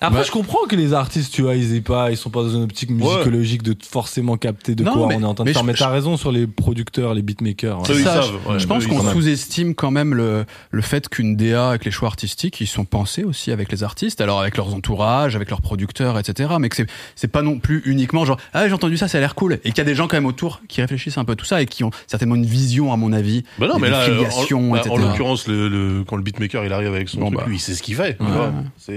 Après, 0.00 0.18
Bah- 0.20 0.24
je 0.26 0.30
comprends 0.32 0.66
que 0.68 0.76
les 0.76 0.92
artistes, 0.92 1.32
tu 1.32 1.42
vois, 1.42 1.54
ils 1.54 1.74
aient 1.74 1.80
pas, 1.80 2.10
ils 2.10 2.16
sont 2.16 2.30
pas 2.30 2.42
dans 2.42 2.50
une 2.50 2.62
optique 2.64 2.90
musicologique 2.90 3.62
de 3.62 3.74
forcément 3.88 4.36
capter 4.36 4.74
de 4.74 4.84
Non, 4.84 4.92
quoi 4.92 5.06
mais- 5.08 5.16
on 5.16 5.20
est 5.22 5.24
en 5.24 5.34
train 5.34 5.44
de 5.44 5.48
mais 5.48 5.52
faire. 5.54 5.62
je- 5.62 5.66
Mais 5.66 5.74
t'as 5.74 5.88
raison 5.88 6.16
sur 6.16 6.30
les 6.32 6.46
producteurs, 6.46 7.14
les 7.14 7.22
beatmakers. 7.22 7.86
Ça, 7.86 7.92
ouais. 7.92 7.98
ils 8.00 8.04
Ça, 8.04 8.14
savent. 8.22 8.32
je, 8.46 8.52
ouais, 8.52 8.58
je 8.58 8.66
pense 8.66 8.86
qu'on 8.86 9.00
sous-estime 9.12 9.74
quand 9.74 9.90
même 9.90 10.14
le, 10.14 10.44
le 10.70 10.82
fait 10.82 11.08
qu'une 11.08 11.36
DA 11.36 11.68
avec 11.70 11.84
les 11.84 11.90
choix 11.90 12.08
artistiques, 12.08 12.60
ils 12.60 12.66
sont 12.66 12.84
pensés 12.84 13.24
aussi 13.24 13.50
avec 13.52 13.70
les 13.72 13.82
artistes, 13.82 14.20
alors 14.20 14.40
avec 14.40 14.56
leurs 14.56 14.74
entourages, 14.74 15.36
avec 15.36 15.48
leurs 15.50 15.62
producteurs, 15.62 16.18
etc. 16.18 16.50
Mais 16.60 16.68
que 16.68 16.76
c'est 16.76 16.86
c'est 17.14 17.28
pas 17.28 17.42
non 17.42 17.58
plus 17.58 17.82
uniquement 17.86 18.24
genre 18.24 18.38
ah 18.52 18.66
j'ai 18.68 18.74
entendu 18.74 18.96
ça, 18.96 19.08
ça 19.08 19.18
a 19.18 19.20
l'air 19.20 19.34
cool, 19.34 19.54
et 19.64 19.70
qu'il 19.70 19.78
y 19.78 19.80
a 19.80 19.84
des 19.84 19.94
gens 19.94 20.08
quand 20.08 20.16
même 20.16 20.26
autour 20.26 20.60
qui 20.68 20.80
réfléchissent 20.80 21.18
un 21.18 21.24
peu 21.24 21.32
à 21.32 21.36
tout 21.36 21.44
ça 21.46 21.62
et 21.62 21.66
qui 21.66 21.84
ont 21.84 21.90
certainement 22.06 22.34
une 22.34 22.46
vision 22.46 22.92
à 22.92 22.96
mon 22.96 23.12
avis, 23.12 23.44
Bah 23.58 23.68
non, 23.68 23.78
mais 23.78 23.88
là, 23.90 24.04
en, 24.06 24.22
bah, 24.70 24.78
etc. 24.78 24.90
en 24.90 24.96
l'occurrence, 24.96 25.46
le, 25.48 25.68
le- 25.68 26.04
quand 26.06 26.16
le 26.16 26.22
beatmaker 26.22 26.64
il 26.64 26.72
arrive 26.72 26.88
avec 26.94 27.08
son 27.08 27.18
Bon, 27.20 27.26
truc, 27.26 27.38
bah. 27.38 27.44
lui, 27.46 27.56
il 27.56 27.60
sait 27.60 27.74
ce 27.74 27.82
qu'il 27.82 27.94
fait. 27.96 28.18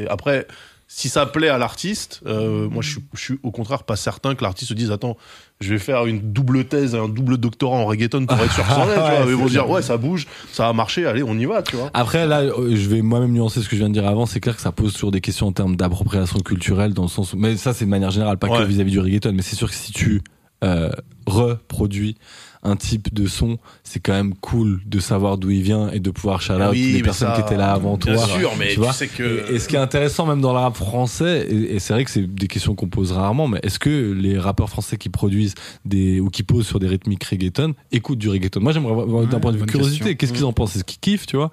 après, 0.10 0.46
si 0.90 1.10
ça 1.10 1.26
plaît 1.26 1.50
à 1.50 1.58
l'artiste, 1.58 2.22
euh, 2.26 2.70
moi, 2.70 2.82
je 2.82 2.92
suis, 2.92 3.02
je 3.14 3.20
suis 3.22 3.40
au 3.44 3.52
contraire 3.52 3.84
pas 3.84 3.96
certain 3.98 4.36
que 4.36 4.44
l'artiste 4.44 4.70
se 4.70 4.74
dise 4.74 4.90
attends, 4.92 5.18
je 5.60 5.70
vais 5.70 5.80
faire 5.80 6.06
une 6.06 6.32
double 6.32 6.64
thèse, 6.66 6.96
un 6.96 7.10
double 7.10 7.38
doctorat 7.38 7.78
en 7.78 7.86
reggaeton 7.86 8.26
pour 8.26 8.38
être 8.38 8.56
que 8.56 8.62
tu 8.62 8.68
vois. 8.68 8.86
Ouais, 8.88 9.26
Ils 9.28 9.36
vont 9.36 9.46
dire 9.48 9.66
bien. 9.66 9.74
ouais, 9.74 9.82
ça 9.82 9.98
bouge, 9.98 10.28
ça 10.54 10.70
a 10.70 10.74
marché, 10.74 11.06
allez, 11.06 11.24
on 11.24 11.38
y 11.38 11.46
va, 11.46 11.62
tu 11.62 11.76
vois. 11.76 11.90
Après, 11.94 12.26
là, 12.26 12.40
euh, 12.42 12.74
je 12.76 12.88
vais 12.90 13.02
moi-même 13.02 13.34
nuancer 13.34 13.62
ce 13.62 13.68
que 13.68 13.76
je 13.76 13.82
viens 13.82 13.90
de 13.90 13.94
dire 13.94 14.08
avant. 14.08 14.26
C'est 14.26 14.40
clair 14.40 14.56
que 14.56 14.62
ça 14.62 14.72
pose 14.72 14.94
toujours 14.94 15.12
des 15.12 15.20
questions 15.22 15.48
en 15.48 15.52
termes 15.52 15.76
d'appropriation 15.76 16.40
culturelle, 16.40 16.94
dans 16.94 17.04
le 17.04 17.10
sens 17.10 17.34
où, 17.34 17.38
mais 17.38 17.58
ça, 17.58 17.74
c'est 17.74 17.86
de 17.86 17.90
manière 17.90 18.12
générale, 18.12 18.38
pas 18.38 18.48
que 18.48 18.54
Ouais. 18.54 18.66
vis-à-vis 18.66 18.92
du 18.92 19.00
reggaeton, 19.00 19.34
mais 19.34 19.42
c'est 19.42 19.56
sûr 19.58 19.70
que 19.70 19.76
si 19.76 19.92
tu 19.92 20.22
euh, 20.64 20.90
reproduis 21.26 22.16
un 22.64 22.76
type 22.76 23.14
de 23.14 23.28
son, 23.28 23.60
c'est 23.84 24.00
quand 24.00 24.14
même 24.14 24.34
cool 24.36 24.82
de 24.86 25.00
savoir 25.00 25.38
d'où 25.38 25.52
il 25.52 25.62
vient 25.62 25.90
et 25.92 26.00
de 26.00 26.10
pouvoir 26.10 26.42
shout 26.42 26.54
out 26.54 26.60
Ah 26.64 26.70
oui, 26.72 26.92
les 26.94 27.02
personnes 27.02 27.30
ça, 27.30 27.36
qui 27.36 27.42
étaient 27.42 27.56
là 27.56 27.72
avant 27.72 27.98
toi. 27.98 28.14
Bien 28.14 28.26
sûr, 28.26 28.52
mais 28.58 28.68
tu 28.70 28.74
tu, 28.74 28.80
vois. 28.80 28.92
sais 28.94 29.08
que. 29.08 29.50
Et, 29.52 29.56
et 29.56 29.60
ce 29.60 29.68
qui 29.70 29.76
est 29.76 29.80
intéressant 29.80 30.26
même 30.26 30.42
dans 30.42 30.52
le 30.52 30.60
rap 30.60 30.76
français, 30.76 31.48
et, 31.50 31.76
et 31.76 31.80
c'est 31.80 31.94
vrai 31.94 32.04
que 32.04 32.12
c'est 32.12 32.26
des 32.26 32.48
questions 32.48 32.76
qu'on 32.76 32.90
pose 32.90 33.12
rarement, 33.12 33.48
mais 33.48 33.60
est-ce 33.64 33.80
que 33.80 34.12
les 34.12 34.38
rappeurs 34.38 34.70
français 34.70 34.98
qui 34.98 35.10
produisent 35.10 35.54
des 35.86 36.20
ou 36.20 36.30
qui 36.30 36.44
posent 36.44 36.68
sur 36.68 36.80
des 36.80 36.88
rythmiques 36.88 37.24
reggaeton 37.24 37.74
écoutent 37.92 38.20
du 38.20 38.28
reggaeton? 38.30 38.60
Moi 38.60 38.74
j'aimerais 38.74 38.94
voir 39.06 39.26
d'un 39.28 39.36
Ouais, 39.36 39.40
point 39.40 39.52
de 39.54 39.58
vue 39.58 39.66
curiosité, 39.66 40.16
qu'est-ce 40.16 40.34
qu'ils 40.34 40.46
en 40.46 40.54
pensent? 40.54 40.76
Est-ce 40.76 40.84
qu'ils 40.84 41.00
kiffent, 41.00 41.28
tu 41.28 41.38
vois? 41.38 41.52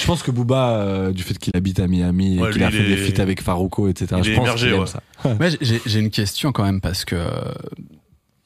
Je 0.00 0.06
pense 0.06 0.22
que 0.22 0.30
Booba, 0.30 0.70
euh, 0.78 1.12
du 1.12 1.22
fait 1.24 1.36
qu'il 1.36 1.54
habite 1.56 1.80
à 1.80 1.88
Miami 1.88 2.40
Ouais, 2.40 2.48
et 2.50 2.52
qu'il 2.52 2.62
a 2.62 2.70
fait 2.70 2.84
des 2.84 2.96
feats 2.96 3.20
avec 3.20 3.42
Farouko, 3.42 3.88
etc. 3.88 4.14
il 4.18 4.24
je 4.24 4.30
est 4.30 4.34
pense 4.34 4.44
émergé, 4.44 4.72
ouais. 4.72 4.86
ça. 4.86 5.02
J'ai 5.60 5.98
une 5.98 6.10
question 6.10 6.52
quand 6.52 6.64
même 6.64 6.80
parce 6.80 7.04
que 7.04 7.16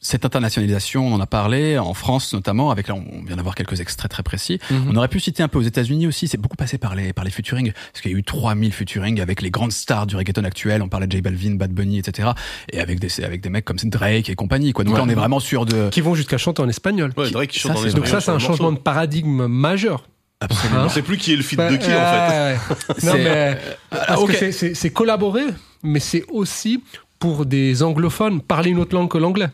cette 0.00 0.24
internationalisation, 0.24 1.06
on 1.08 1.14
en 1.14 1.20
a 1.20 1.26
parlé 1.26 1.76
en 1.78 1.92
France 1.92 2.32
notamment, 2.32 2.70
avec 2.70 2.86
là 2.88 2.94
on 2.94 3.24
vient 3.24 3.36
d'avoir 3.36 3.54
quelques 3.56 3.80
extraits 3.80 4.10
très 4.10 4.22
précis. 4.22 4.60
Mhm. 4.70 4.90
On 4.90 4.96
aurait 4.96 5.08
pu 5.08 5.18
citer 5.20 5.42
un 5.42 5.48
peu 5.48 5.58
aux 5.58 5.62
États-Unis 5.62 6.06
aussi, 6.06 6.28
c'est 6.28 6.36
beaucoup 6.38 6.56
passé 6.56 6.78
par 6.78 6.94
les 6.94 7.12
par 7.12 7.24
les 7.24 7.30
featuring 7.32 7.72
parce 7.92 8.00
qu'il 8.02 8.12
y 8.12 8.14
a 8.14 8.18
eu 8.18 8.22
3000 8.22 8.72
featuring 8.72 9.20
avec 9.20 9.42
les 9.42 9.50
grandes 9.50 9.72
stars 9.72 10.06
du 10.06 10.14
reggaeton 10.16 10.44
actuel, 10.44 10.82
on 10.82 10.88
parlait 10.88 11.06
de 11.08 11.12
J 11.12 11.20
Balvin, 11.20 11.54
Bad 11.56 11.72
Bunny, 11.72 11.98
etc. 11.98 12.30
Et 12.72 12.80
avec 12.80 13.00
des 13.00 13.24
avec 13.24 13.40
des 13.40 13.48
mecs 13.50 13.64
comme 13.64 13.76
Drake 13.82 14.28
et 14.30 14.34
compagnie 14.36 14.72
quoi. 14.72 14.84
Donc 14.84 14.96
là 14.96 15.02
on 15.04 15.08
est 15.08 15.14
vraiment 15.14 15.40
sûr 15.40 15.66
de 15.66 15.88
Qui 15.90 16.00
vont 16.00 16.14
jusqu'à 16.14 16.38
chanter 16.38 16.62
en 16.62 16.68
espagnol. 16.68 17.12
Ouais, 17.16 17.30
Drake 17.30 17.50
qui 17.50 17.58
chante 17.58 17.76
Ça, 17.76 17.82
c'est- 17.82 17.88
les 17.88 17.94
Donc 17.94 18.06
ça, 18.06 18.20
c'est 18.20 18.30
un 18.30 18.38
changement 18.38 18.70
de 18.72 18.78
paradigme 18.78 19.46
majeur. 19.46 20.08
absolument. 20.40 20.84
On 20.84 20.88
sait 20.88 21.02
plus 21.02 21.16
qui 21.16 21.32
est 21.32 21.36
le 21.36 21.42
feat 21.42 21.56
Bah, 21.58 21.70
de 21.72 21.76
qui 21.76 21.86
en 21.86 21.88
fait. 21.88 23.02
non, 23.04 23.14
mais 23.14 23.58
parce 23.90 24.20
ok. 24.22 24.30
que 24.30 24.36
c'est- 24.36 24.52
c'est 24.52 24.74
c'est 24.74 24.90
collaborer, 24.90 25.44
mais 25.82 25.98
c'est 26.00 26.24
aussi 26.30 26.82
pour 27.18 27.46
des 27.46 27.82
anglophones 27.82 28.40
parler 28.40 28.70
une 28.70 28.78
autre 28.78 28.94
langue 28.94 29.08
que 29.10 29.18
l'anglais. 29.18 29.48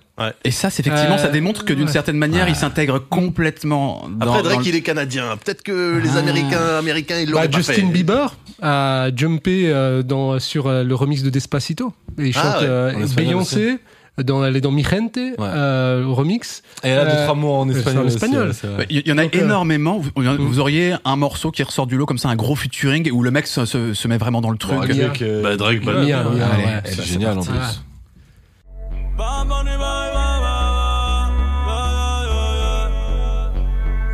Et 0.44 0.50
ça, 0.50 0.68
c'est 0.70 0.86
effectivement, 0.86 1.14
Euh, 1.16 1.18
ça 1.18 1.28
démontre 1.28 1.64
que 1.64 1.72
d'une 1.72 1.86
ouais. 1.86 1.92
certaine 1.92 2.18
manière, 2.18 2.48
il 2.48 2.54
s'intègre 2.54 2.98
complètement 3.08 4.06
dans, 4.10 4.26
Après, 4.26 4.42
Drake, 4.42 4.54
dans 4.56 4.60
le- 4.62 4.66
il 4.68 4.74
est 4.76 4.80
canadien. 4.82 5.36
Peut-être 5.42 5.62
que 5.62 5.98
les 5.98 6.10
Ah. 6.14 6.18
Américains, 6.18 6.76
Américains, 6.78 7.18
ils 7.20 7.26
Bah, 7.26 7.32
l'auraient 7.32 7.48
pas 7.48 7.56
Justin 7.56 7.72
fait. 7.74 7.82
Bieber 7.82 8.36
a 8.62 9.08
jumpé 9.16 9.64
euh, 9.72 10.02
dans, 10.02 10.38
sur 10.38 10.66
euh, 10.66 10.84
le 10.84 10.94
remix 10.94 11.22
de 11.22 11.30
Despacito. 11.30 11.92
Et 12.18 12.26
il 12.28 12.32
Ah 12.36 12.42
chante 12.42 12.60
ouais, 12.62 12.68
euh, 12.68 13.06
Beyoncé 13.16 13.78
dans, 14.22 14.44
elle 14.44 14.54
est 14.56 14.60
dans 14.60 14.70
Mi 14.70 14.84
Gente, 14.84 15.18
euh, 15.40 16.04
au 16.04 16.14
remix. 16.14 16.62
Et 16.84 16.88
elle 16.88 17.00
a 17.00 17.04
deux 17.04 17.10
Euh, 17.12 17.22
trois 17.24 17.34
mots 17.34 17.52
en 17.54 17.64
c'est 17.68 17.74
en 17.74 17.78
espagnol. 17.78 18.06
aussi, 18.06 18.14
espagnol. 18.16 18.48
ouais. 18.50 18.76
Bah, 18.78 18.84
Il 18.88 19.08
y 19.08 19.12
en 19.12 19.18
a 19.18 19.22
Donc, 19.24 19.34
euh, 19.34 19.40
énormément. 19.40 19.98
Vous, 19.98 20.10
Mm. 20.22 20.36
vous 20.38 20.60
auriez 20.60 20.94
un 21.04 21.16
morceau 21.16 21.50
qui 21.50 21.62
ressort 21.64 21.86
du 21.88 21.96
lot 21.96 22.06
comme 22.06 22.18
ça, 22.18 22.28
un 22.28 22.36
gros 22.36 22.54
featuring 22.54 23.10
où 23.10 23.22
le 23.24 23.30
mec 23.32 23.46
se, 23.48 23.64
se, 23.64 23.92
se 23.94 24.08
met 24.08 24.16
vraiment 24.18 24.40
dans 24.40 24.50
le 24.50 24.58
truc. 24.58 24.74
Bon, 24.78 24.86
Mia. 24.86 25.06
avec, 25.06 25.22
euh, 25.22 25.42
Bah, 25.42 25.56
Drake, 25.56 25.84
bah, 25.84 25.94
Mia, 25.94 26.22
Mia, 26.22 26.46
Allez, 26.46 26.64
ouais. 26.64 26.80
C'est 26.84 27.04
génial 27.04 27.38
en 27.38 27.42
plus. 27.42 27.82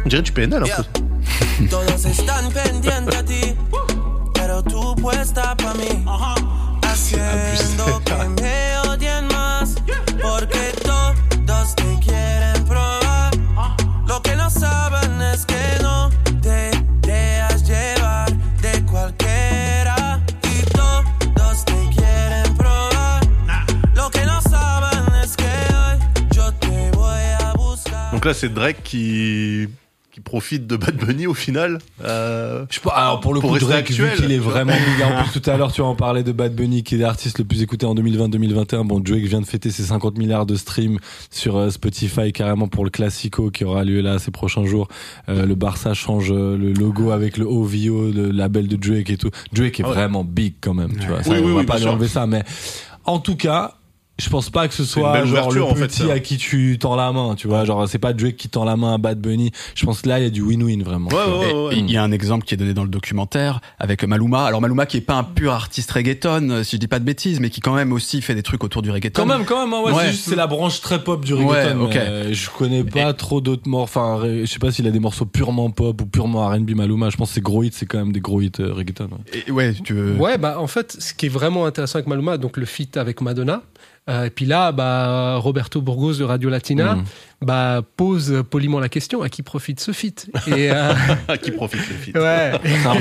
On 0.05 0.09
dirait 0.09 0.23
du 0.23 0.33
PNL 0.33 0.63
un 0.63 0.67
peu. 0.67 0.85
Todos 1.71 2.05
están 2.07 2.51
pendientes 2.53 3.15
a 3.17 3.23
ti, 3.23 3.55
pero 4.35 4.63
tú 4.63 4.95
puesta 4.97 5.55
pa' 5.57 5.75
mí. 5.75 6.03
Haciendo 6.83 8.01
que 8.05 8.29
me 8.41 8.90
Donc 28.21 28.27
là, 28.27 28.35
c'est 28.35 28.53
Drake 28.53 28.83
qui 28.85 29.67
qui 29.80 29.80
profite 30.31 30.69
de 30.69 30.77
Bad 30.77 30.95
Bunny 30.97 31.27
au 31.27 31.35
final. 31.35 31.79
Euh, 32.05 32.65
Je 32.71 32.77
sais 32.77 32.81
pas, 32.81 32.91
alors 32.93 33.19
pour 33.19 33.35
le 33.35 33.41
Pour 33.41 33.51
coup, 33.51 33.59
Drake, 33.59 33.91
vu 33.91 34.05
actuel, 34.05 34.17
qu'il 34.17 34.33
est 34.33 34.39
vraiment 34.39 34.73
big. 34.97 35.03
En 35.05 35.25
plus, 35.25 35.41
tout 35.41 35.51
à 35.51 35.57
l'heure, 35.57 35.73
tu 35.73 35.81
en 35.81 35.97
parlais 35.97 36.23
de 36.23 36.31
Bad 36.31 36.55
Bunny, 36.55 36.85
qui 36.85 36.95
est 36.95 36.99
l'artiste 36.99 37.41
le 37.41 37.45
plus 37.45 37.63
écouté 37.63 37.85
en 37.85 37.97
2020-2021. 37.97 38.87
Bon, 38.87 39.01
Drake 39.01 39.25
vient 39.25 39.41
de 39.41 39.47
fêter 39.47 39.71
ses 39.73 39.83
50 39.83 40.19
milliards 40.19 40.47
de 40.47 40.55
streams 40.55 40.99
sur 41.31 41.57
euh, 41.57 41.71
Spotify, 41.71 42.33
carrément 42.33 42.69
pour 42.69 42.85
le 42.85 42.91
Classico 42.91 43.51
qui 43.51 43.65
aura 43.65 43.83
lieu 43.83 44.01
là 44.03 44.21
ces 44.21 44.31
prochains 44.31 44.65
jours. 44.67 44.87
Euh, 45.29 45.47
le 45.47 45.55
Barça 45.57 45.95
change 45.95 46.31
euh, 46.31 46.57
le 46.57 46.75
logo 46.75 47.11
avec 47.11 47.37
le 47.37 47.45
OVO, 47.47 48.13
le 48.13 48.31
label 48.31 48.69
de 48.69 48.77
Drake 48.77 49.11
et 49.11 49.17
tout. 49.17 49.31
Drake 49.53 49.81
est 49.81 49.83
Ah 49.85 49.89
ouais. 49.89 49.95
vraiment 49.95 50.23
big 50.23 50.55
quand 50.61 50.75
même, 50.75 50.97
tu 50.97 51.09
vois. 51.09 51.25
Ça, 51.25 51.31
Oui, 51.31 51.39
on 51.43 51.47
oui, 51.47 51.53
va 51.55 51.61
oui, 51.61 51.67
pas 51.67 51.79
lui 51.79 51.87
enlever 51.89 52.07
ça, 52.09 52.29
mais 52.29 52.45
en 53.05 53.19
tout 53.19 53.35
cas, 53.35 53.75
je 54.21 54.29
pense 54.31 54.51
pas 54.51 54.69
que 54.69 54.75
ce 54.75 54.83
une 54.83 54.89
soit 54.89 55.13
belle 55.13 55.27
genre 55.27 55.49
ouverture, 55.49 55.67
le 55.67 55.73
en 55.73 55.75
fait, 55.75 55.87
petit 55.89 56.11
à 56.11 56.19
qui 56.21 56.37
tu 56.37 56.79
tends 56.79 56.97
la 56.97 57.11
main, 57.13 57.35
tu 57.35 57.49
vois. 57.49 57.65
Genre, 57.65 57.89
c'est 57.89 57.99
pas 57.99 58.13
Drake 58.13 58.37
qui 58.37 58.49
tend 58.49 58.65
la 58.65 58.77
main 58.77 58.95
à 58.95 58.99
Bad 58.99 59.21
Bunny. 59.21 59.51
Je 59.75 59.85
pense 59.87 60.03
que 60.03 60.09
là, 60.09 60.19
il 60.21 60.23
y 60.25 60.27
a 60.27 60.31
du 60.31 60.43
win-win 60.43 60.83
vraiment. 60.83 61.09
Ouais, 61.11 61.17
ouais, 61.17 61.51
Et- 61.51 61.55
ouais, 61.55 61.67
ouais. 61.69 61.75
et 61.77 61.79
Il 61.79 61.91
y 61.91 61.97
a 61.97 62.03
un 62.03 62.13
exemple 62.13 62.45
qui 62.45 62.55
est 62.55 62.57
donné 62.57 62.75
dans 62.75 62.83
le 62.85 62.89
documentaire 62.89 63.61
avec 63.79 64.05
Maluma. 64.05 64.45
Alors 64.45 64.61
Maluma 64.61 64.87
qui 64.87 64.99
est 64.99 65.01
pas 65.01 65.15
un 65.15 65.25
pur 65.25 65.53
artiste 65.53 65.91
reggaeton, 65.91 66.51
euh, 66.51 66.63
si 66.63 66.77
je 66.77 66.81
dis 66.81 66.89
pas 66.89 66.99
de 66.99 67.05
bêtises, 67.05 67.41
mais 67.41 67.51
qui 67.51 67.61
quand 67.61 67.75
même 67.75 67.93
aussi 67.93 68.21
fait 68.23 68.35
des 68.35 68.43
trucs 68.43 68.63
autour 68.65 68.83
du 68.83 68.91
reggaeton. 68.91 69.23
Quand 69.23 69.29
même, 69.29 69.45
quand 69.45 69.65
même, 69.65 69.73
hein, 69.75 69.83
ouais, 69.85 69.93
Ouais. 69.93 70.13
c'est 70.13 70.31
c'est 70.31 70.37
la 70.37 70.47
branche 70.47 70.81
très 70.81 71.03
pop 71.03 71.25
du 71.25 71.35
reggaeton. 71.35 71.51
Ouais, 71.51 71.75
mais, 71.75 71.85
ok. 71.85 71.97
euh, 71.97 72.29
je 72.33 72.51
connais 72.51 72.85
pas 72.85 73.13
trop 73.15 73.41
d'autres 73.41 73.69
morceaux. 73.69 73.81
Enfin, 74.01 74.21
je 74.25 74.47
sais 74.47 74.59
pas 74.59 74.71
s'il 74.71 74.87
a 74.87 74.91
des 74.91 75.01
morceaux 75.01 75.25
purement 75.25 75.71
pop 75.71 76.01
ou 76.03 76.07
purement 76.07 76.47
R&B 76.49 76.71
Maluma. 76.77 77.11
Je 77.11 77.17
pense 77.17 77.29
que 77.31 77.35
ses 77.37 77.41
gros 77.41 77.63
hits, 77.63 77.71
c'est 77.73 77.87
quand 77.87 77.99
même 77.99 78.13
des 78.13 78.21
gros 78.21 78.41
hits 78.41 78.53
euh, 78.61 78.73
reggaeton. 78.73 79.05
ouais. 79.05 79.43
Et, 79.47 79.51
ouais, 79.51 79.75
tu 79.85 79.95
veux. 79.95 80.15
Ouais, 80.17 80.37
bah 80.39 80.61
en 80.61 80.67
fait, 80.67 80.97
ce 80.99 81.15
qui 81.15 81.27
est 81.27 81.31
vraiment 81.31 81.65
intéressant 81.67 81.97
avec 81.97 82.07
Maluma, 82.09 82.37
donc 82.39 82.57
le 82.57 82.67
feat 82.67 82.97
avec 82.97 83.21
Madonna. 83.21 83.63
Euh, 84.11 84.25
et 84.25 84.31
puis 84.31 84.45
là, 84.45 84.73
bah, 84.73 85.37
Roberto 85.37 85.81
Burgos 85.81 86.15
de 86.15 86.25
Radio 86.25 86.51
Latina 86.51 86.97
Mhm. 86.97 87.05
bah, 87.43 87.83
pose 87.97 88.43
poliment 88.51 88.81
la 88.81 88.89
question 88.89 89.23
à 89.23 89.29
qui 89.29 89.43
profite 89.43 89.81
ce 89.81 89.93
feat 89.93 90.29
Et 90.49 90.71
euh, 90.71 90.93
qui 91.43 91.51
profite 91.53 91.81
ouais, 92.15 92.53
C'est 92.65 92.87
un 92.87 92.95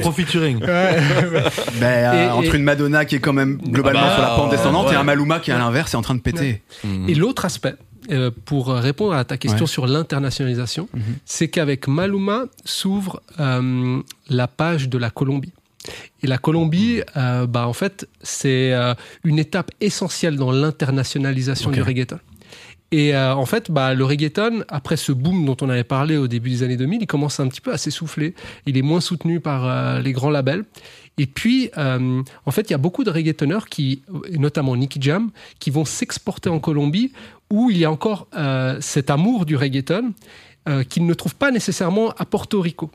ouais, 0.61 0.61
Ben, 1.79 1.83
euh, 1.83 2.27
Et- 2.27 2.29
entre 2.31 2.53
et- 2.55 2.57
une 2.57 2.63
Madonna 2.63 3.05
qui 3.05 3.15
est 3.15 3.19
quand 3.19 3.33
même 3.33 3.57
globalement 3.57 3.99
Ah 4.03 4.07
bah, 4.07 4.13
sur 4.13 4.21
la 4.21 4.35
pente 4.35 4.51
descendante 4.51 4.87
ouais. 4.87 4.93
et 4.93 4.97
un 4.97 5.03
Maluma 5.03 5.39
qui 5.39 5.51
à 5.51 5.57
l'inverse 5.57 5.93
est 5.93 5.97
en 5.97 6.01
train 6.01 6.15
de 6.15 6.21
péter. 6.21 6.61
Et 7.07 7.15
l'autre 7.15 7.45
aspect, 7.45 7.73
euh, 8.11 8.31
pour 8.45 8.67
répondre 8.69 9.13
à 9.13 9.23
ta 9.23 9.37
question 9.37 9.61
Ouais. 9.61 9.67
sur 9.67 9.87
l'internationalisation, 9.87 10.87
Mhm. 10.93 11.01
c'est 11.25 11.47
qu'avec 11.47 11.87
Maluma 11.87 12.43
s'ouvre 12.65 13.21
euh, 13.39 14.01
la 14.29 14.47
page 14.47 14.89
de 14.89 14.97
la 14.97 15.09
Colombie. 15.09 15.53
Et 16.21 16.27
la 16.27 16.37
Colombie, 16.37 17.01
euh, 17.15 17.47
bah, 17.47 17.67
en 17.67 17.73
fait, 17.73 18.07
c'est 18.21 18.73
euh, 18.73 18.93
une 19.23 19.39
étape 19.39 19.71
essentielle 19.81 20.35
dans 20.35 20.51
l'internationalisation 20.51 21.71
du 21.71 21.81
reggaeton. 21.81 22.19
Et 22.91 23.15
euh, 23.15 23.35
en 23.35 23.45
fait, 23.45 23.69
bah, 23.69 23.93
le 23.93 24.03
reggaeton, 24.03 24.63
après 24.67 24.97
ce 24.97 25.11
boom 25.11 25.45
dont 25.45 25.57
on 25.61 25.69
avait 25.69 25.83
parlé 25.83 26.17
au 26.17 26.27
début 26.27 26.49
des 26.49 26.63
années 26.63 26.77
2000, 26.77 27.03
il 27.03 27.07
commence 27.07 27.39
un 27.39 27.47
petit 27.47 27.61
peu 27.61 27.71
à 27.71 27.77
s'essouffler. 27.77 28.33
Il 28.65 28.77
est 28.77 28.81
moins 28.81 28.99
soutenu 28.99 29.39
par 29.39 30.01
les 30.01 30.11
grands 30.11 30.31
labels. 30.31 30.65
Et 31.19 31.27
puis, 31.27 31.69
euh, 31.77 32.23
en 32.45 32.51
fait, 32.51 32.69
il 32.69 32.71
y 32.71 32.73
a 32.73 32.77
beaucoup 32.77 33.03
de 33.03 33.11
reggaetoneurs 33.11 33.67
qui, 33.67 34.01
notamment 34.31 34.75
Nicky 34.77 35.01
Jam, 35.01 35.31
qui 35.59 35.69
vont 35.69 35.83
s'exporter 35.83 36.49
en 36.49 36.59
Colombie, 36.59 37.11
où 37.51 37.69
il 37.69 37.77
y 37.77 37.83
a 37.83 37.91
encore 37.91 38.27
euh, 38.37 38.77
cet 38.79 39.09
amour 39.09 39.45
du 39.45 39.57
reggaeton 39.57 40.13
euh, 40.69 40.83
qu'ils 40.83 41.05
ne 41.05 41.13
trouvent 41.13 41.35
pas 41.35 41.51
nécessairement 41.51 42.11
à 42.11 42.23
Porto 42.23 42.61
Rico. 42.61 42.89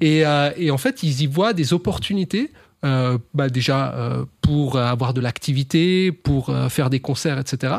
Et, 0.00 0.24
euh, 0.26 0.50
et 0.56 0.70
en 0.70 0.78
fait, 0.78 1.02
ils 1.02 1.22
y 1.22 1.26
voient 1.26 1.52
des 1.52 1.72
opportunités. 1.72 2.50
euh, 2.84 3.18
bah 3.34 3.48
déjà 3.50 3.92
euh, 3.94 4.24
pour 4.40 4.78
avoir 4.78 5.12
de 5.12 5.20
l'activité, 5.20 6.12
pour 6.12 6.48
euh, 6.48 6.68
faire 6.70 6.88
des 6.88 7.00
concerts, 7.00 7.38
etc. 7.38 7.74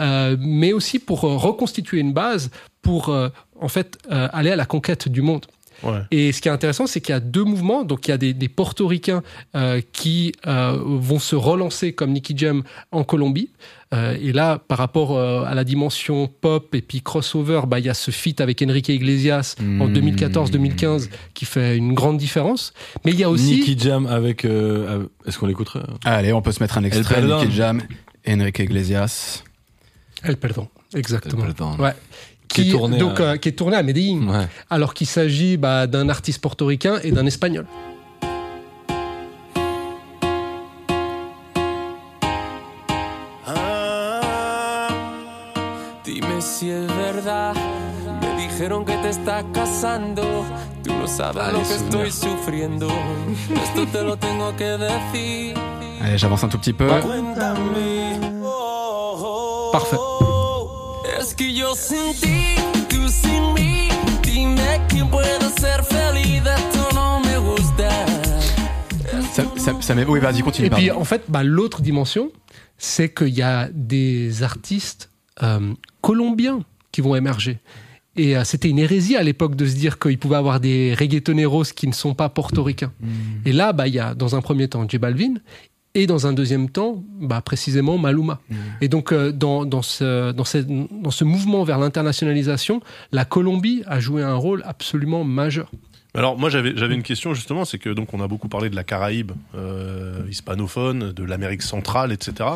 Euh, 0.00 0.36
mais 0.40 0.72
aussi 0.72 0.98
pour 0.98 1.24
euh, 1.24 1.36
reconstituer 1.36 2.00
une 2.00 2.12
base 2.12 2.50
pour 2.82 3.14
en 3.60 3.68
fait 3.68 3.98
aller 4.08 4.50
à 4.50 4.56
la 4.56 4.64
conquête 4.66 5.06
du 5.08 5.20
monde. 5.22 5.44
Ouais. 5.82 6.00
Et 6.10 6.32
ce 6.32 6.40
qui 6.40 6.48
est 6.48 6.50
intéressant, 6.50 6.86
c'est 6.86 7.00
qu'il 7.00 7.12
y 7.12 7.16
a 7.16 7.20
deux 7.20 7.44
mouvements. 7.44 7.84
Donc, 7.84 8.06
il 8.08 8.10
y 8.10 8.14
a 8.14 8.18
des, 8.18 8.34
des 8.34 8.48
portoricains 8.48 9.22
euh, 9.54 9.80
qui 9.92 10.32
euh, 10.46 10.78
vont 10.84 11.18
se 11.18 11.36
relancer 11.36 11.92
comme 11.92 12.12
Nicky 12.12 12.36
Jam 12.36 12.62
en 12.92 13.04
Colombie. 13.04 13.50
Euh, 13.92 14.16
et 14.20 14.32
là, 14.32 14.58
par 14.68 14.78
rapport 14.78 15.16
euh, 15.16 15.42
à 15.44 15.54
la 15.54 15.64
dimension 15.64 16.28
pop 16.28 16.74
et 16.74 16.80
puis 16.82 17.02
crossover, 17.02 17.62
bah, 17.66 17.80
il 17.80 17.86
y 17.86 17.88
a 17.88 17.94
ce 17.94 18.10
feat 18.12 18.40
avec 18.40 18.62
Enrique 18.62 18.88
Iglesias 18.88 19.56
en 19.58 19.88
Mmh. 19.88 19.94
2014-2015 19.94 21.08
qui 21.34 21.44
fait 21.44 21.76
une 21.76 21.94
grande 21.94 22.16
différence. 22.18 22.72
Mais 23.04 23.10
il 23.12 23.18
y 23.18 23.24
a 23.24 23.30
aussi... 23.30 23.56
Nicky 23.56 23.78
Jam 23.78 24.06
avec. 24.06 24.44
Est-ce 24.44 25.38
qu'on 25.38 25.46
l'écouterait 25.46 25.80
Allez, 26.04 26.32
on 26.32 26.42
peut 26.42 26.52
se 26.52 26.62
mettre 26.62 26.78
un 26.78 26.84
extrait. 26.84 27.22
Nicky 27.22 27.50
Jam, 27.52 27.82
Enrique 28.28 28.60
Iglesias. 28.60 29.42
El 30.22 30.36
Perdón, 30.36 30.68
exactement. 30.94 31.44
El 31.44 31.54
Perdón. 31.54 31.76
Ouais. 31.78 31.94
Qui 32.52 32.68
est 32.68 32.72
tourné 32.72 32.98
donc, 32.98 33.20
à- 33.20 33.22
euh, 33.22 33.36
qui 33.36 33.48
est 33.48 33.52
tourné 33.52 33.76
à 33.76 33.82
Medellín, 33.82 34.28
Ouais. 34.28 34.46
alors 34.68 34.92
qu'il 34.94 35.06
s'agit 35.06 35.56
bah, 35.56 35.86
d'un 35.86 36.08
artiste 36.08 36.40
portoricain 36.40 36.98
et 37.04 37.12
d'un 37.12 37.24
espagnol. 37.26 37.66
Ah, 44.00 44.88
dime 46.04 46.40
si 46.40 46.70
es 46.70 46.86
verdad. 46.86 47.54
Me 48.20 48.36
dijeron 48.42 48.84
que 48.84 48.92
te 49.02 49.08
estás 49.10 49.44
casando. 49.52 50.22
Tú 50.84 50.92
no 50.94 51.06
sabes 51.06 51.42
Allez, 51.42 51.52
lo 51.52 51.60
que 51.60 51.64
souvenir. 51.78 52.06
estoy 52.06 52.30
sufriendo. 52.30 52.88
Esto 53.64 53.86
te 53.86 54.02
lo 54.02 54.16
tengo 54.16 54.54
que 54.56 54.76
decir. 54.78 55.54
Allez, 56.00 56.18
j'avance 56.18 56.44
un 56.44 56.48
tout 56.48 56.58
petit 56.58 56.72
peu. 56.72 56.88
Cuéntame. 57.00 58.40
Oh, 58.42 59.16
oh, 59.22 59.70
Parfait. 59.72 59.96
Es 61.40 61.46
que 61.46 61.54
yo 61.54 61.74
sin 61.74 62.12
ti, 62.20 62.54
tú 62.90 63.08
sin 63.08 63.54
mí. 63.54 63.88
Dime 64.22 64.78
quién 64.90 65.08
puede 65.08 65.38
ser 65.58 65.82
feliz. 65.84 66.42
Esto 66.44 66.88
no 66.94 67.18
me 67.20 67.38
gusta. 67.38 67.88
Ça, 69.32 69.44
ça, 69.56 69.74
ça 69.80 69.94
met- 69.94 70.04
Oui, 70.06 70.20
vas-y, 70.20 70.42
continue. 70.42 70.66
Et 70.66 70.70
puis, 70.70 70.90
en 70.90 71.04
fait, 71.04 71.22
bah, 71.28 71.42
l'autre 71.42 71.80
dimension, 71.80 72.30
c'est 72.76 73.08
qu'il 73.14 73.28
y 73.34 73.40
a 73.40 73.70
des 73.72 74.42
artistes 74.42 75.10
euh, 75.42 75.72
colombiens 76.02 76.60
qui 76.92 77.00
vont 77.00 77.16
émerger. 77.16 77.58
Et 78.16 78.36
euh, 78.36 78.44
c'était 78.44 78.68
une 78.68 78.78
hérésie 78.78 79.16
à 79.16 79.22
l'époque 79.22 79.54
de 79.56 79.64
se 79.64 79.74
dire 79.76 79.98
qu'il 79.98 80.18
pouvait 80.18 80.36
avoir 80.36 80.60
des 80.60 80.94
reggaetoneros 80.94 81.64
qui 81.74 81.86
ne 81.86 81.94
sont 81.94 82.12
pas 82.12 82.28
portoricains. 82.28 82.92
Et 83.46 83.52
là, 83.52 83.72
bah, 83.72 83.86
il 83.88 83.94
y 83.94 83.98
a 83.98 84.14
dans 84.14 84.36
un 84.36 84.42
premier 84.42 84.68
temps 84.68 84.86
J 84.86 84.98
Balvin 84.98 85.34
et 85.94 86.06
dans 86.06 86.26
un 86.26 86.32
deuxième 86.32 86.70
temps, 86.70 87.02
bah, 87.20 87.40
précisément 87.40 87.98
Maluma. 87.98 88.40
Et 88.80 88.88
donc, 88.88 89.12
euh, 89.12 89.32
dans, 89.32 89.64
dans, 89.64 89.82
ce, 89.82 90.30
dans, 90.32 90.44
ce, 90.44 90.58
dans 90.58 91.10
ce 91.10 91.24
mouvement 91.24 91.64
vers 91.64 91.78
l'internationalisation, 91.78 92.80
la 93.12 93.24
Colombie 93.24 93.82
a 93.86 93.98
joué 93.98 94.22
un 94.22 94.34
rôle 94.34 94.62
absolument 94.66 95.24
majeur. 95.24 95.70
Alors 96.14 96.36
moi 96.36 96.50
j'avais 96.50 96.72
j'avais 96.76 96.94
une 96.96 97.04
question 97.04 97.34
justement, 97.34 97.64
c'est 97.64 97.78
que 97.78 97.88
donc 97.90 98.12
on 98.14 98.20
a 98.20 98.26
beaucoup 98.26 98.48
parlé 98.48 98.68
de 98.68 98.74
la 98.76 98.82
Caraïbe 98.82 99.32
euh, 99.54 100.22
hispanophone, 100.28 101.12
de 101.12 101.22
l'Amérique 101.24 101.62
centrale, 101.62 102.10
etc. 102.10 102.48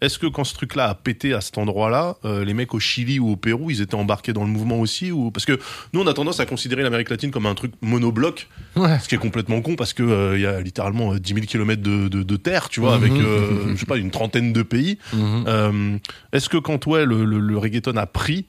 Est-ce 0.00 0.18
que 0.18 0.26
quand 0.28 0.44
ce 0.44 0.54
truc-là 0.54 0.88
a 0.88 0.94
pété 0.94 1.34
à 1.34 1.40
cet 1.42 1.58
endroit-là, 1.58 2.16
euh, 2.24 2.44
les 2.44 2.54
mecs 2.54 2.72
au 2.72 2.78
Chili 2.78 3.18
ou 3.18 3.32
au 3.32 3.36
Pérou, 3.36 3.70
ils 3.70 3.82
étaient 3.82 3.96
embarqués 3.96 4.32
dans 4.32 4.44
le 4.44 4.48
mouvement 4.48 4.78
aussi 4.78 5.10
ou 5.10 5.30
parce 5.32 5.44
que 5.44 5.58
nous 5.92 6.00
on 6.00 6.06
a 6.06 6.14
tendance 6.14 6.38
à 6.40 6.46
considérer 6.46 6.82
l'Amérique 6.84 7.10
latine 7.10 7.30
comme 7.32 7.46
un 7.46 7.54
truc 7.54 7.72
monobloc, 7.82 8.48
Ouais. 8.76 8.98
ce 9.00 9.08
qui 9.08 9.16
est 9.16 9.18
complètement 9.18 9.60
con 9.60 9.74
parce 9.74 9.92
que 9.92 10.04
euh, 10.04 10.36
il 10.38 10.42
y 10.42 10.46
a 10.46 10.60
littéralement 10.60 11.12
euh, 11.14 11.18
10 11.18 11.34
000 11.34 11.46
kilomètres 11.46 11.82
de, 11.82 12.06
de, 12.06 12.22
de 12.22 12.36
terre, 12.36 12.68
tu 12.68 12.78
vois, 12.80 12.94
avec 12.94 13.10
euh, 13.12 13.72
je 13.74 13.80
sais 13.80 13.86
pas 13.86 13.96
une 13.96 14.12
trentaine 14.12 14.52
de 14.52 14.62
pays. 14.62 14.98
Mhm. 15.12 15.44
Euh, 15.48 15.96
Est-ce 16.32 16.48
que 16.48 16.56
quand 16.58 16.86
ouais 16.86 17.04
le, 17.04 17.24
le, 17.24 17.40
le 17.40 17.58
reggaeton 17.58 17.96
a 17.96 18.06
pris, 18.06 18.46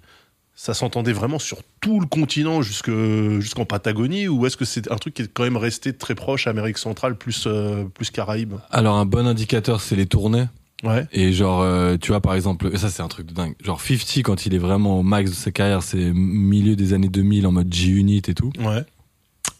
ça 0.61 0.75
s'entendait 0.75 1.11
vraiment 1.11 1.39
sur 1.39 1.63
tout 1.79 1.99
le 1.99 2.05
continent 2.05 2.61
jusque 2.61 2.91
jusqu'en 3.39 3.65
Patagonie 3.65 4.27
ou 4.27 4.45
est-ce 4.45 4.57
que 4.57 4.63
c'est 4.63 4.91
un 4.91 4.95
truc 4.97 5.15
qui 5.15 5.23
est 5.23 5.33
quand 5.33 5.41
même 5.41 5.57
resté 5.57 5.91
très 5.91 6.13
proche 6.13 6.45
Amérique 6.45 6.77
centrale 6.77 7.17
plus 7.17 7.45
euh, 7.47 7.85
plus 7.85 8.11
Caraïbes? 8.11 8.53
Alors, 8.69 8.97
un 8.97 9.07
bon 9.07 9.25
indicateur, 9.25 9.81
c'est 9.81 9.95
les 9.95 10.05
tournées. 10.05 10.45
Ouais. 10.83 11.07
Et 11.13 11.33
genre, 11.33 11.61
euh, 11.63 11.97
tu 11.99 12.09
vois, 12.11 12.21
par 12.21 12.35
exemple, 12.35 12.77
ça 12.77 12.91
c'est 12.91 13.01
un 13.01 13.07
truc 13.07 13.25
de 13.25 13.33
dingue. 13.33 13.55
Genre 13.63 13.81
50, 13.81 14.21
quand 14.21 14.45
il 14.45 14.53
est 14.53 14.59
vraiment 14.59 14.99
au 14.99 15.01
max 15.01 15.31
de 15.31 15.35
sa 15.35 15.49
carrière, 15.49 15.81
c'est 15.81 16.11
milieu 16.13 16.75
des 16.75 16.93
années 16.93 17.09
2000 17.09 17.47
en 17.47 17.51
mode 17.53 17.73
G-Unit 17.73 18.21
et 18.27 18.35
tout. 18.35 18.51
Ouais. 18.59 18.85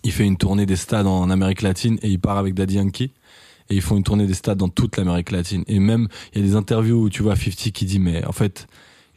Il 0.04 0.12
fait 0.12 0.26
une 0.26 0.38
tournée 0.38 0.68
des 0.68 0.76
stades 0.76 1.08
en 1.08 1.32
Amérique 1.32 1.64
latine 1.64 1.98
et 2.04 2.10
il 2.10 2.20
part 2.20 2.38
avec 2.38 2.54
Daddy 2.54 2.76
Yankee. 2.76 3.12
Et 3.72 3.76
ils 3.76 3.82
font 3.82 3.98
une 3.98 4.04
tournée 4.04 4.28
des 4.28 4.36
stades 4.36 4.60
dans 4.60 4.70
toute 4.70 4.98
l'Amérique 4.98 5.32
latine. 5.32 5.64
Et 5.66 5.80
même, 5.80 6.10
il 6.36 6.42
y 6.42 6.44
a 6.44 6.48
des 6.48 6.56
interviews 6.56 7.06
où 7.06 7.10
tu 7.10 7.24
vois 7.24 7.36
50 7.36 7.72
qui 7.72 7.86
dit, 7.86 7.98
mais 7.98 8.24
en 8.26 8.34
fait, 8.34 8.68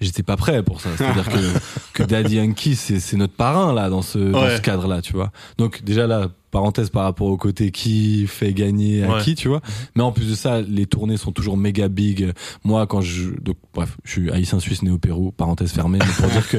j'étais 0.04 0.22
pas 0.22 0.36
prêt 0.36 0.62
pour 0.62 0.80
ça. 0.80 0.90
C'est-à-dire 0.96 1.28
que, 1.28 1.58
que 1.94 2.02
Daddy 2.02 2.36
Yankee, 2.36 2.76
c'est, 2.76 3.16
notre 3.16 3.34
parrain, 3.34 3.72
là, 3.72 3.88
dans 3.88 4.02
ce, 4.02 4.18
dans 4.18 4.48
ce 4.48 4.60
cadre-là, 4.60 5.02
tu 5.02 5.12
vois. 5.12 5.30
Donc, 5.58 5.82
déjà 5.82 6.06
là, 6.06 6.28
parenthèse 6.54 6.88
par 6.88 7.02
rapport 7.02 7.26
au 7.26 7.36
côté 7.36 7.70
qui 7.72 8.26
fait 8.28 8.54
gagner 8.54 9.02
à 9.04 9.16
Ouais. 9.16 9.22
qui, 9.22 9.34
tu 9.34 9.48
vois. 9.48 9.60
Mais 9.96 10.02
en 10.02 10.12
plus 10.12 10.30
de 10.30 10.34
ça, 10.34 10.60
les 10.62 10.86
tournées 10.86 11.16
sont 11.16 11.32
toujours 11.32 11.56
méga 11.56 11.88
big. 11.88 12.30
Moi, 12.64 12.86
quand 12.86 13.00
je, 13.00 13.30
donc, 13.42 13.56
bref, 13.74 13.96
je 14.04 14.10
suis 14.12 14.30
haïtien 14.30 14.60
suisse 14.60 14.82
né 14.84 14.90
au 14.90 14.98
Pérou, 14.98 15.32
parenthèse 15.32 15.72
fermée, 15.72 15.98
mais 15.98 16.12
pour 16.16 16.28
dire 16.30 16.48
que, 16.48 16.58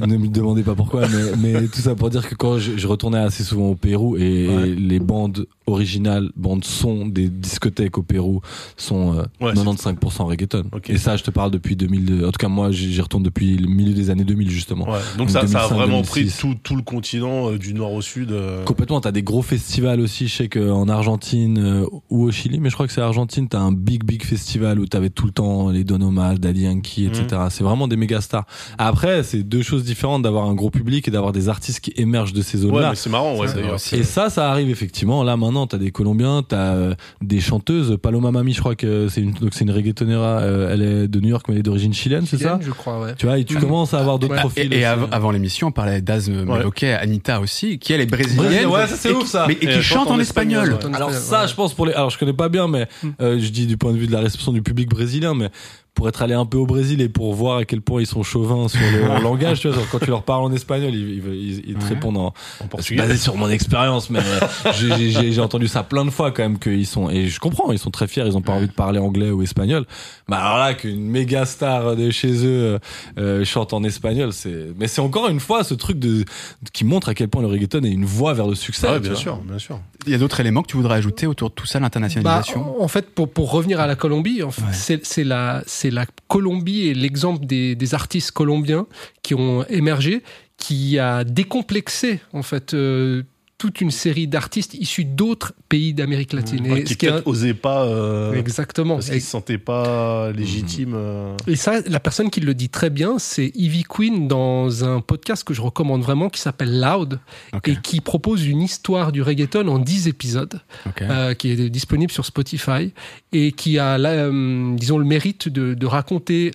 ne 0.06 0.16
me 0.16 0.28
demandez 0.28 0.62
pas 0.62 0.74
pourquoi, 0.74 1.02
mais, 1.08 1.36
mais 1.60 1.66
tout 1.68 1.80
ça 1.80 1.94
pour 1.94 2.08
dire 2.10 2.26
que 2.28 2.34
quand 2.34 2.58
je, 2.58 2.76
je 2.78 2.86
retournais 2.86 3.18
assez 3.18 3.44
souvent 3.44 3.68
au 3.68 3.74
Pérou 3.76 4.16
et 4.16 4.48
Ouais. 4.48 4.66
les 4.68 4.98
bandes 4.98 5.46
originales, 5.66 6.30
bandes 6.36 6.64
son 6.64 7.06
des 7.06 7.28
discothèques 7.28 7.98
au 7.98 8.02
Pérou 8.02 8.40
sont 8.78 9.14
euh, 9.18 9.22
Ouais, 9.40 9.52
95% 9.52 10.22
reggaeton. 10.24 10.64
Ok. 10.72 10.88
Et 10.90 10.96
ça, 10.96 11.16
je 11.16 11.22
te 11.22 11.30
parle 11.30 11.50
depuis 11.50 11.76
2002. 11.76 12.24
En 12.26 12.30
tout 12.32 12.38
cas, 12.38 12.48
moi, 12.48 12.70
j'y 12.70 12.98
retourne 13.00 13.22
depuis 13.22 13.56
le 13.58 13.68
milieu 13.68 13.92
des 13.92 14.08
années 14.10 14.24
2000, 14.24 14.48
justement. 14.50 14.86
Donc 15.18 15.28
ça, 15.30 15.46
ça 15.46 15.64
a 15.64 15.68
2005, 15.68 15.74
vraiment 15.74 16.02
pris 16.02 16.20
2006. 16.22 16.38
tout, 16.40 16.54
tout 16.62 16.76
le 16.76 16.82
continent 16.82 17.50
euh, 17.50 17.58
du 17.58 17.74
nord 17.74 17.92
au 17.92 18.00
sud. 18.00 18.32
euh. 18.32 18.64
Complètement, 18.64 19.00
t'as 19.02 19.12
des 19.18 19.22
gros 19.24 19.42
festivals 19.42 20.00
aussi, 20.00 20.28
je 20.28 20.34
sais 20.36 20.48
qu'en 20.48 20.88
Argentine 20.88 21.58
euh, 21.58 21.86
ou 22.08 22.22
au 22.22 22.30
Chili, 22.30 22.60
mais 22.60 22.68
je 22.70 22.74
crois 22.74 22.86
que 22.86 22.92
c'est 22.92 23.00
Argentine, 23.00 23.48
t'as 23.48 23.58
un 23.58 23.72
big 23.72 24.04
big 24.04 24.22
festival 24.22 24.78
où 24.78 24.86
t'avais 24.86 25.10
tout 25.10 25.26
le 25.26 25.32
temps 25.32 25.70
les 25.70 25.82
Don 25.82 26.00
Omar, 26.02 26.38
Daddy 26.38 26.62
Yankee, 26.62 27.06
etc. 27.06 27.24
Mhm. 27.32 27.50
C'est 27.50 27.64
vraiment 27.64 27.88
des 27.88 27.96
méga 27.96 28.20
stars. 28.20 28.46
Après, 28.78 29.24
c'est 29.24 29.42
deux 29.42 29.62
choses 29.62 29.82
différentes 29.82 30.22
d'avoir 30.22 30.44
un 30.46 30.54
gros 30.54 30.70
public 30.70 31.08
et 31.08 31.10
d'avoir 31.10 31.32
des 31.32 31.48
artistes 31.48 31.80
qui 31.80 31.92
émergent 31.96 32.32
de 32.32 32.42
ces 32.42 32.58
Ouais, 32.58 32.70
zones-là. 32.70 32.90
mais 32.90 32.96
c'est 32.96 33.10
marrant, 33.10 33.36
ouais, 33.36 33.48
Ça, 33.48 33.54
d'ailleurs. 33.54 33.74
aussi. 33.74 33.96
Et 33.96 34.04
ça, 34.04 34.30
ça 34.30 34.50
arrive 34.50 34.70
effectivement. 34.70 35.24
Là, 35.24 35.36
maintenant, 35.36 35.66
t'as 35.66 35.78
des 35.78 35.90
Colombiens, 35.90 36.44
t'as 36.46 36.74
euh, 36.74 36.94
des 37.20 37.40
chanteuses. 37.40 37.98
Paloma 38.00 38.30
Mami, 38.30 38.52
je 38.52 38.60
crois 38.60 38.76
que 38.76 39.08
c'est 39.08 39.20
une, 39.20 39.32
donc 39.32 39.50
c'est 39.52 39.64
une 39.64 39.72
reggaetonera. 39.72 40.38
euh, 40.42 40.72
elle 40.72 40.82
est 40.82 41.08
de 41.08 41.18
New 41.20 41.30
York, 41.30 41.46
mais 41.48 41.54
elle 41.54 41.60
est 41.60 41.64
d'origine 41.64 41.92
chilienne, 41.92 42.24
c'est 42.26 42.38
ça? 42.38 42.60
Je 42.62 42.70
crois, 42.70 43.00
ouais. 43.00 43.14
Tu 43.18 43.26
vois, 43.26 43.36
et 43.38 43.44
tu 43.44 43.54
Mhm. 43.56 43.62
commences 43.62 43.94
à 43.94 43.98
avoir 43.98 44.20
d'autres 44.20 44.34
Ouais. 44.34 44.40
profils. 44.40 44.72
Et, 44.72 44.76
et 44.76 44.78
aussi. 44.78 44.84
av- 44.84 45.08
avant 45.10 45.32
l'émission, 45.32 45.66
on 45.68 45.72
parlait 45.72 46.00
d'Az 46.02 46.30
me- 46.30 46.44
m'évoquait 46.44 46.92
Anita 46.92 47.40
aussi, 47.40 47.78
qui 47.80 47.92
elle 47.92 48.00
est 48.02 48.06
brésilienne. 48.06 48.36
Brésilienne, 48.44 48.66
ouais, 48.68 48.86
ça, 48.86 48.96
c'est 49.08 49.12
et 49.12 49.16
ouf, 49.16 49.22
qui- 49.24 49.28
ça. 49.30 49.44
Mais, 49.48 49.54
et 49.54 49.64
Et 49.64 49.68
qui 49.74 49.82
chante 49.82 50.08
en 50.10 50.18
espagnol. 50.20 50.72
ouais. 50.82 50.94
Alors 50.94 51.08
Ouais. 51.10 51.14
ça, 51.16 51.46
je 51.46 51.54
pense 51.54 51.74
pour 51.74 51.86
les. 51.86 51.92
Alors 51.92 52.10
je 52.10 52.18
connais 52.18 52.32
pas 52.32 52.48
bien, 52.48 52.68
mais 52.68 52.86
Mm. 53.02 53.08
euh, 53.20 53.38
je 53.40 53.48
dis 53.48 53.66
du 53.66 53.76
point 53.76 53.92
de 53.92 53.98
vue 53.98 54.06
de 54.06 54.12
la 54.12 54.20
réception 54.20 54.52
du 54.52 54.62
public 54.62 54.88
brésilien, 54.88 55.34
mais 55.34 55.50
pour 55.98 56.08
être 56.08 56.22
allé 56.22 56.32
un 56.34 56.46
peu 56.46 56.58
au 56.58 56.64
Brésil 56.64 57.00
et 57.00 57.08
pour 57.08 57.34
voir 57.34 57.58
à 57.58 57.64
quel 57.64 57.80
point 57.80 58.00
ils 58.00 58.06
sont 58.06 58.22
chauvins 58.22 58.68
sur 58.68 58.80
le 58.92 59.20
langage, 59.20 59.58
tu 59.58 59.66
vois, 59.66 59.76
genre, 59.76 59.86
quand 59.90 59.98
tu 59.98 60.10
leur 60.10 60.22
parles 60.22 60.44
en 60.44 60.52
espagnol, 60.52 60.94
ils, 60.94 61.18
ils, 61.18 61.62
ils- 61.70 61.74
te 61.74 61.82
Ouais. 61.82 61.88
répondent 61.88 62.18
en, 62.18 62.32
En 62.62 62.66
portugais. 62.68 63.02
basé 63.02 63.16
sur 63.16 63.34
mon 63.36 63.50
expérience, 63.50 64.08
mais 64.08 64.20
euh, 64.20 64.38
j'ai- 64.78 64.96
j'ai 64.96 65.10
j'ai- 65.10 65.32
j'ai 65.32 65.40
entendu 65.40 65.66
ça 65.66 65.82
plein 65.82 66.04
de 66.04 66.10
fois 66.10 66.30
quand 66.30 66.44
même 66.44 66.58
qu'ils 66.60 66.86
sont 66.86 67.10
et 67.10 67.26
je 67.26 67.40
comprends, 67.40 67.72
ils 67.72 67.80
sont 67.80 67.90
très 67.90 68.06
fiers, 68.06 68.22
ils 68.26 68.36
ont 68.36 68.42
pas 68.42 68.52
envie 68.52 68.68
de 68.68 68.72
parler 68.72 69.00
anglais 69.00 69.30
ou 69.32 69.42
espagnol. 69.42 69.86
Mais 70.28 70.36
alors 70.36 70.58
là, 70.58 70.74
qu'une 70.74 71.00
méga 71.04 71.44
star 71.46 71.96
de 71.96 72.10
chez 72.10 72.32
eux 72.46 72.46
euh, 72.46 72.78
euh, 73.18 73.44
chante 73.44 73.72
en 73.72 73.82
espagnol, 73.82 74.32
c'est. 74.32 74.68
Mais 74.78 74.86
c'est 74.86 75.00
encore 75.00 75.28
une 75.28 75.40
fois 75.40 75.64
ce 75.64 75.74
truc 75.74 75.98
de 75.98 76.24
qui 76.72 76.84
montre 76.84 77.08
à 77.08 77.14
quel 77.14 77.26
point 77.26 77.42
le 77.42 77.48
reggaeton 77.48 77.82
est 77.82 77.90
une 77.90 78.04
voie 78.04 78.34
vers 78.34 78.46
le 78.46 78.54
succès. 78.54 78.86
Ah 78.88 78.92
ouais, 78.92 79.00
bien 79.00 79.10
vois. 79.12 79.20
sûr, 79.20 79.36
bien 79.38 79.58
sûr. 79.58 79.80
Il 80.06 80.12
y 80.12 80.14
a 80.14 80.18
d'autres 80.18 80.38
éléments 80.38 80.62
que 80.62 80.68
tu 80.68 80.76
voudrais 80.76 80.94
ajouter 80.96 81.26
autour 81.26 81.50
de 81.50 81.54
tout 81.54 81.66
ça, 81.66 81.80
Bah, 81.80 81.86
l'internationalisation? 81.86 82.80
en 82.80 82.86
fait, 82.88 83.10
pour, 83.12 83.28
pour 83.28 83.50
revenir 83.50 83.80
à 83.80 83.86
la 83.88 83.96
Colombie, 83.96 84.44
en 84.44 84.50
fait, 84.52 84.62
Ouais. 84.62 84.68
c'est, 84.72 85.04
c'est 85.04 85.24
la, 85.24 85.62
c'est 85.66 85.87
la 85.90 86.06
Colombie 86.28 86.88
et 86.88 86.94
l'exemple 86.94 87.46
des, 87.46 87.94
artistes 87.94 88.32
colombiens 88.32 88.86
qui 89.22 89.34
ont 89.34 89.64
émergé, 89.64 90.22
qui 90.56 90.98
a 90.98 91.24
décomplexé 91.24 92.20
en 92.32 92.42
fait 92.42 92.74
euh, 92.74 93.22
toute 93.58 93.80
une 93.80 93.90
série 93.90 94.28
d'artistes 94.28 94.74
issus 94.74 95.04
d'autres 95.04 95.52
pays 95.68 95.92
d'Amérique 95.92 96.32
latine. 96.32 96.70
Ouais, 96.70 96.80
Et 96.80 96.84
qui 96.84 96.92
ce 96.92 96.98
qui 96.98 97.06
est 97.06 97.10
peut-être 97.10 97.26
osaient 97.26 97.54
pas, 97.54 97.84
euh, 97.86 98.32
exactement. 98.34 98.94
parce 98.94 99.06
qu'ils 99.06 99.16
Et, 99.16 99.20
se 99.20 99.30
sentaient 99.30 99.58
pas 99.58 100.30
légitimes. 100.30 100.94
euh. 100.96 101.34
et 101.48 101.56
ça, 101.56 101.80
la 101.86 101.98
personne 101.98 102.30
qui 102.30 102.40
le 102.40 102.54
dit 102.54 102.68
très 102.68 102.88
bien, 102.88 103.18
c'est 103.18 103.50
Ivy 103.56 103.82
Queen 103.82 104.28
dans 104.28 104.84
un 104.84 105.00
podcast 105.00 105.42
que 105.42 105.54
je 105.54 105.60
recommande 105.60 106.02
vraiment 106.02 106.28
qui 106.28 106.40
s'appelle 106.40 106.80
Loud 106.80 107.18
et 107.66 107.74
qui 107.82 108.00
propose 108.00 108.46
une 108.46 108.62
histoire 108.62 109.10
du 109.10 109.22
reggaeton 109.22 109.66
en 109.66 109.78
10 109.80 110.06
épisodes. 110.08 110.60
euh, 111.02 111.34
qui 111.34 111.50
est 111.50 111.68
disponible 111.70 112.12
sur 112.12 112.24
Spotify 112.24 112.92
et 113.32 113.52
qui 113.52 113.78
a, 113.78 113.96
euh, 113.98 114.74
disons, 114.76 114.98
le 114.98 115.04
mérite 115.04 115.48
de, 115.48 115.74
de 115.74 115.86
raconter 115.86 116.52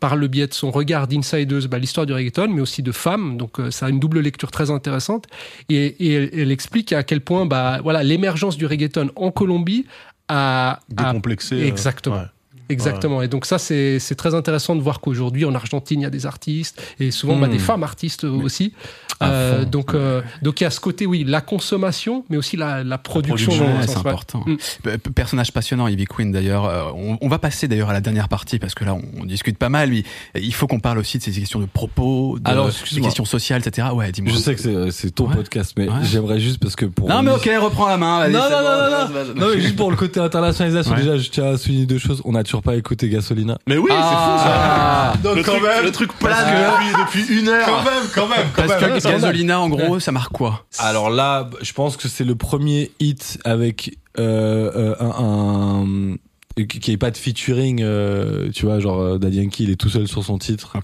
par 0.00 0.14
le 0.16 0.28
biais 0.28 0.46
de 0.46 0.54
son 0.54 0.70
regard 0.70 1.08
d'insideuse 1.08 1.66
bah, 1.66 1.78
l'histoire 1.78 2.06
du 2.06 2.12
reggaeton, 2.12 2.48
mais 2.48 2.60
aussi 2.60 2.82
de 2.82 2.92
femmes. 2.92 3.36
Donc, 3.36 3.56
ça 3.70 3.86
a 3.86 3.88
une 3.90 3.98
double 3.98 4.20
lecture 4.20 4.50
très 4.52 4.70
intéressante. 4.70 5.26
Et, 5.68 5.86
et 6.06 6.35
elle, 6.36 6.50
explique 6.50 6.92
à 6.92 7.02
quel 7.02 7.20
point, 7.20 7.46
bah, 7.46 7.80
voilà, 7.82 8.02
l'émergence 8.02 8.56
du 8.56 8.66
reggaeton 8.66 9.10
en 9.16 9.30
Colombie 9.30 9.86
a, 10.28 10.70
a 10.70 10.78
décomplexés. 10.88 11.62
euh, 12.14 12.26
Exactement. 12.68 13.18
ouais. 13.18 13.26
Et 13.26 13.28
donc 13.28 13.46
ça, 13.46 13.58
c'est 13.58 13.98
c'est 13.98 14.14
très 14.14 14.34
intéressant 14.34 14.74
de 14.76 14.80
voir 14.80 15.00
qu'aujourd'hui, 15.00 15.44
en 15.44 15.54
Argentine, 15.54 16.00
il 16.00 16.02
y 16.04 16.06
a 16.06 16.10
des 16.10 16.26
artistes 16.26 16.82
et 17.00 17.10
souvent 17.10 17.36
bah, 17.36 17.48
des 17.48 17.58
femmes 17.58 17.82
artistes 17.82 18.24
aussi. 18.24 18.72
À 19.20 19.30
Euh, 19.30 19.64
donc, 19.64 19.94
euh, 19.94 20.20
donc 20.42 20.60
il 20.60 20.64
y 20.64 20.66
a 20.66 20.70
ce 20.70 20.78
côté, 20.80 21.06
oui, 21.06 21.24
la 21.26 21.40
consommation, 21.40 22.24
mais 22.28 22.36
aussi 22.36 22.56
la, 22.56 22.84
la 22.84 22.98
production. 22.98 23.50
production, 23.52 23.78
Ouais, 23.80 23.86
c'est 23.86 23.96
important. 23.96 24.44
Mm. 24.46 24.56
P- 24.82 24.98
Personnage 25.14 25.52
passionnant, 25.52 25.88
Ivy 25.88 26.04
Queen 26.04 26.32
d'ailleurs. 26.32 26.66
Euh, 26.66 26.84
on, 26.94 27.16
on 27.20 27.28
va 27.28 27.38
passer 27.38 27.66
d'ailleurs 27.66 27.88
à 27.90 27.92
la 27.94 28.00
dernière 28.02 28.28
partie 28.28 28.58
parce 28.58 28.74
que 28.74 28.84
là 28.84 28.94
on, 28.94 29.02
on 29.20 29.24
discute 29.24 29.56
pas 29.58 29.68
mal. 29.70 29.88
Lui, 29.88 30.04
il 30.34 30.52
faut 30.52 30.66
qu'on 30.66 30.80
parle 30.80 30.98
aussi 30.98 31.16
de 31.18 31.22
ces 31.22 31.30
questions 31.32 31.60
de 31.60 31.66
propos, 31.66 32.38
de, 32.38 32.50
Alors, 32.50 32.68
des 32.92 33.00
questions 33.00 33.24
sociales, 33.24 33.62
etc. 33.64 33.88
Ouais, 33.94 34.12
dis-moi. 34.12 34.32
Je 34.32 34.38
sais 34.38 34.54
que 34.54 34.60
c'est- 34.60 34.90
c'est 34.90 35.10
ton 35.12 35.28
Ouais. 35.28 35.36
podcast, 35.36 35.72
mais 35.78 35.88
Ouais. 35.88 35.94
j'aimerais 36.02 36.38
juste 36.40 36.58
parce 36.58 36.76
que 36.76 36.84
pour. 36.86 37.08
Non 37.08 37.22
mais 37.22 37.30
ok, 37.30 37.48
reprends 37.60 37.88
la 37.88 37.96
main. 37.96 38.28
Non, 38.28 38.38
non, 38.38 38.48
bon, 38.48 38.50
non, 38.50 38.90
non, 38.90 39.12
vas-y. 39.12 39.34
Non, 39.40 39.54
mais 39.54 39.60
juste 39.60 39.76
pour 39.76 39.90
le 39.90 39.96
côté 39.96 40.20
internationalisation, 40.20 40.92
Ouais. 40.92 40.98
déjà, 41.00 41.16
je 41.16 41.30
tiens 41.30 41.46
à 41.46 41.56
souligner 41.56 41.86
deux 41.86 41.98
choses. 41.98 42.20
On 42.24 42.34
toujours 42.42 42.55
pas 42.62 42.76
écouté 42.76 43.08
Gasolina. 43.08 43.58
Mais 43.66 43.76
oui, 43.76 43.90
Ah. 43.92 45.14
c'est 45.14 45.22
fou 45.22 45.28
ça. 45.28 45.34
le, 45.34 45.42
truc, 45.42 45.62
le 45.84 45.90
truc 45.92 46.12
plane 46.18 46.72
depuis, 47.04 47.22
depuis 47.24 47.40
une 47.40 47.48
heure. 47.48 47.84
même, 47.84 48.04
quand 48.14 48.28
même, 48.28 48.46
Parce 48.56 48.74
que 48.82 49.00
Gasolina, 49.08 49.60
en 49.60 49.68
gros, 49.68 50.00
ça 50.00 50.12
marque 50.12 50.32
quoi 50.32 50.64
Alors 50.78 51.10
là, 51.10 51.48
je 51.62 51.72
pense 51.72 51.96
que 51.96 52.08
c'est 52.08 52.24
le 52.24 52.34
premier 52.36 52.90
hit 53.00 53.38
avec 53.44 53.98
euh, 54.18 54.70
euh, 54.74 54.94
un, 55.00 55.84
un- 55.84 56.16
qui 56.64 56.90
est 56.90 56.96
pas 56.96 57.10
de 57.10 57.18
featuring, 57.18 57.82
euh, 57.82 58.50
tu 58.50 58.64
vois, 58.64 58.80
genre 58.80 59.18
Daddy 59.18 59.42
Yankee, 59.42 59.64
il 59.64 59.70
est 59.70 59.76
tout 59.76 59.90
seul 59.90 60.08
sur 60.08 60.24
son 60.24 60.38
titre 60.38 60.74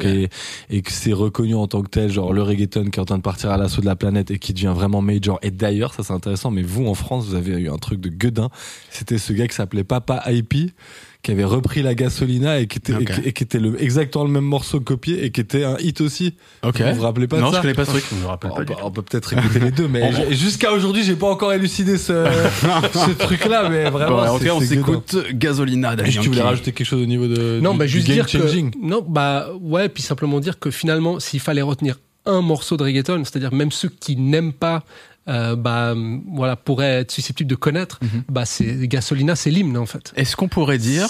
et 0.68 0.82
que 0.82 0.92
c'est 0.92 1.14
reconnu 1.14 1.54
en 1.54 1.66
tant 1.66 1.80
que 1.80 1.88
tel, 1.88 2.12
genre 2.12 2.34
le 2.34 2.42
reggaeton 2.42 2.90
qui 2.90 2.98
est 2.98 3.02
en 3.02 3.06
train 3.06 3.16
de 3.16 3.22
partir 3.22 3.50
à 3.50 3.56
l'assaut 3.56 3.80
de 3.80 3.86
la 3.86 3.96
planète 3.96 4.30
et 4.30 4.38
qui 4.38 4.52
devient 4.52 4.72
vraiment 4.74 5.00
major. 5.00 5.38
Et 5.40 5.50
d'ailleurs, 5.50 5.94
ça 5.94 6.02
c'est 6.02 6.12
intéressant, 6.12 6.50
mais 6.50 6.60
vous 6.62 6.86
en 6.86 6.92
France, 6.94 7.24
vous 7.24 7.36
avez 7.36 7.52
eu 7.52 7.70
un 7.70 7.78
truc 7.78 8.00
de 8.02 8.10
gueudin. 8.10 8.50
C'était 8.90 9.16
ce 9.16 9.32
gars 9.32 9.48
qui 9.48 9.54
s'appelait 9.54 9.82
Papa 9.82 10.22
IP 10.30 10.74
qui 11.22 11.30
avait 11.30 11.44
repris 11.44 11.82
la 11.82 11.94
Gasolina 11.94 12.58
et 12.58 12.66
qui 12.66 12.78
était, 12.78 12.94
et, 12.94 13.04
qui- 13.04 13.20
et 13.28 13.32
qui 13.32 13.44
était 13.44 13.60
le, 13.60 13.80
exactement 13.80 14.24
le 14.24 14.30
même 14.32 14.44
morceau 14.44 14.80
copié 14.80 15.24
et 15.24 15.30
qui 15.30 15.40
était 15.40 15.62
un 15.64 15.76
hit 15.78 16.00
aussi. 16.00 16.34
Ok. 16.64 16.80
Vous 16.82 16.94
vous 16.96 17.02
rappelez 17.02 17.28
pas 17.28 17.38
non, 17.38 17.48
de 17.48 17.52
ça 17.52 17.58
je 17.58 17.62
connais 17.62 17.74
pas 17.74 17.84
ce 17.84 17.90
truc. 17.92 18.04
Je 18.10 18.16
me 18.16 18.26
rappelle 18.26 18.50
on, 18.50 18.56
pas 18.56 18.64
tout. 18.64 18.72
on 18.82 18.90
peut 18.90 19.02
peut-être 19.02 19.32
écouter 19.32 19.60
les 19.60 19.70
deux, 19.70 19.86
mais 19.86 20.10
jusqu'à 20.32 20.72
aujourd'hui, 20.72 21.04
j'ai 21.04 21.14
pas 21.14 21.28
encore 21.28 21.52
élucidé 21.52 21.96
ce, 21.96 22.12
ce 22.92 23.12
truc-là, 23.12 23.68
mais 23.68 23.88
vraiment. 23.88 24.16
Bon, 24.16 24.22
en 24.28 24.32
tout 24.34 24.38
c'est- 24.40 24.44
cas, 24.46 24.54
on 24.54 24.60
s'écoute 24.60 25.16
Gasolina. 25.34 25.94
que 25.96 26.10
tu 26.10 26.28
voulais 26.28 26.42
rajouter 26.42 26.72
quelque 26.72 26.86
chose 26.86 27.02
au 27.02 27.06
niveau 27.06 27.28
de 27.28 27.60
Non, 27.60 27.72
du, 27.72 27.78
bah 27.78 27.84
du 27.86 27.92
juste 27.92 28.06
game 28.08 28.16
dire 28.16 28.28
changing 28.28 28.70
que 28.72 28.78
non, 28.82 29.04
bah 29.08 29.48
ouais, 29.60 29.88
puis 29.88 30.02
simplement 30.02 30.40
dire 30.40 30.58
que 30.58 30.70
finalement, 30.72 31.20
s'il 31.20 31.38
fallait 31.40 31.62
retenir 31.62 32.00
un 32.26 32.40
morceau 32.40 32.76
de 32.76 32.82
reggaeton, 32.84 33.24
c'est-à-dire 33.24 33.52
même 33.52 33.70
ceux 33.72 33.88
qui 33.88 34.16
n'aiment 34.16 34.52
pas, 34.52 34.84
euh, 35.28 35.56
bah 35.56 35.94
voilà, 36.32 36.56
pourraient 36.56 37.00
être 37.00 37.10
susceptibles 37.12 37.48
de 37.50 37.54
connaître, 37.54 37.98
Mhm. 38.02 38.22
bah 38.28 38.44
c'est 38.44 38.88
Gasolina, 38.88 39.36
c'est 39.36 39.50
l'hymne 39.50 39.76
en 39.78 39.86
fait. 39.86 40.12
Est-ce 40.16 40.36
qu'on 40.36 40.48
pourrait 40.48 40.78
dire 40.78 41.08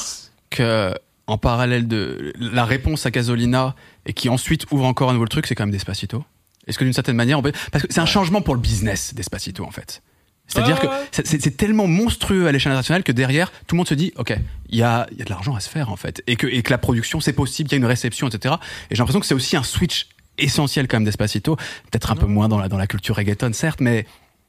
que 0.51 0.93
en 1.27 1.39
parallèle 1.39 1.87
de 1.89 2.33
la 2.39 2.65
réponse 2.65 3.07
à 3.07 3.11
Gasolina 3.11 3.75
et 4.07 4.13
qui 4.13 4.29
ensuite 4.29 4.67
ouvre 4.71 4.85
encore 4.85 5.11
un 5.11 5.15
nouveau 5.15 5.27
truc, 5.29 5.47
c'est 5.47 5.55
quand 5.55 5.63
même 5.65 5.71
Despacito? 5.71 6.25
Est-ce 6.67 6.79
que 6.79 6.85
d'une 6.85 6.93
certaine 6.93 7.17
manière, 7.17 7.39
on 7.39 7.43
peut... 7.43 7.53
parce 7.73 7.85
que 7.87 7.93
c'est 7.93 8.01
un 8.01 8.07
changement 8.07 8.43
pour 8.43 8.55
le 8.55 8.61
business 8.61 9.15
Despacito 9.15 9.65
en 9.65 9.71
fait. 9.71 10.03
C'est-à-dire 10.49 10.79
Ouais, 10.83 10.89
que 11.13 11.23
c'est- 11.25 11.57
tellement 11.57 11.87
monstrueux 11.87 12.47
à 12.49 12.53
l'échelle 12.53 12.73
internationale 12.73 13.05
que 13.05 13.13
derrière, 13.13 13.51
tout 13.67 13.75
le 13.75 13.79
monde 13.79 13.89
se 13.89 13.95
dit, 13.95 14.13
ok, 14.17 14.37
il 14.69 14.79
y 14.79 14.83
a, 14.83 15.07
il 15.13 15.19
y 15.19 15.23
a 15.23 15.25
de 15.25 15.31
l'argent 15.31 15.55
à 15.55 15.61
se 15.61 15.69
faire 15.71 15.89
en 15.91 15.97
fait, 15.97 16.23
et 16.27 16.37
que, 16.37 16.47
et 16.47 16.63
que 16.63 16.71
la 16.71 16.79
production 16.79 17.21
c'est 17.21 17.33
possible, 17.33 17.69
qu'il 17.71 17.77
y 17.77 17.81
a 17.81 17.83
une 17.83 17.87
réception, 17.89 18.29
etc. 18.29 18.57
Et 18.91 18.95
j'ai 18.95 18.99
l'impression 18.99 19.21
que 19.21 19.27
c'est 19.27 19.35
aussi 19.35 19.57
un 19.57 19.63
switch 19.63 20.09
essentiel 20.43 20.89
quand 20.89 20.97
même 20.97 21.05
Despacito, 21.05 21.57
peut-être 21.57 22.11
un 22.11 22.17
peu 22.17 22.27
moins 22.27 22.49
dans 22.49 22.59
la 22.59 22.69
dans 22.69 22.79
la 22.79 22.87
culture 22.87 23.17
reggaeton 23.17 23.53
certes, 23.53 23.81
mais 23.81 24.07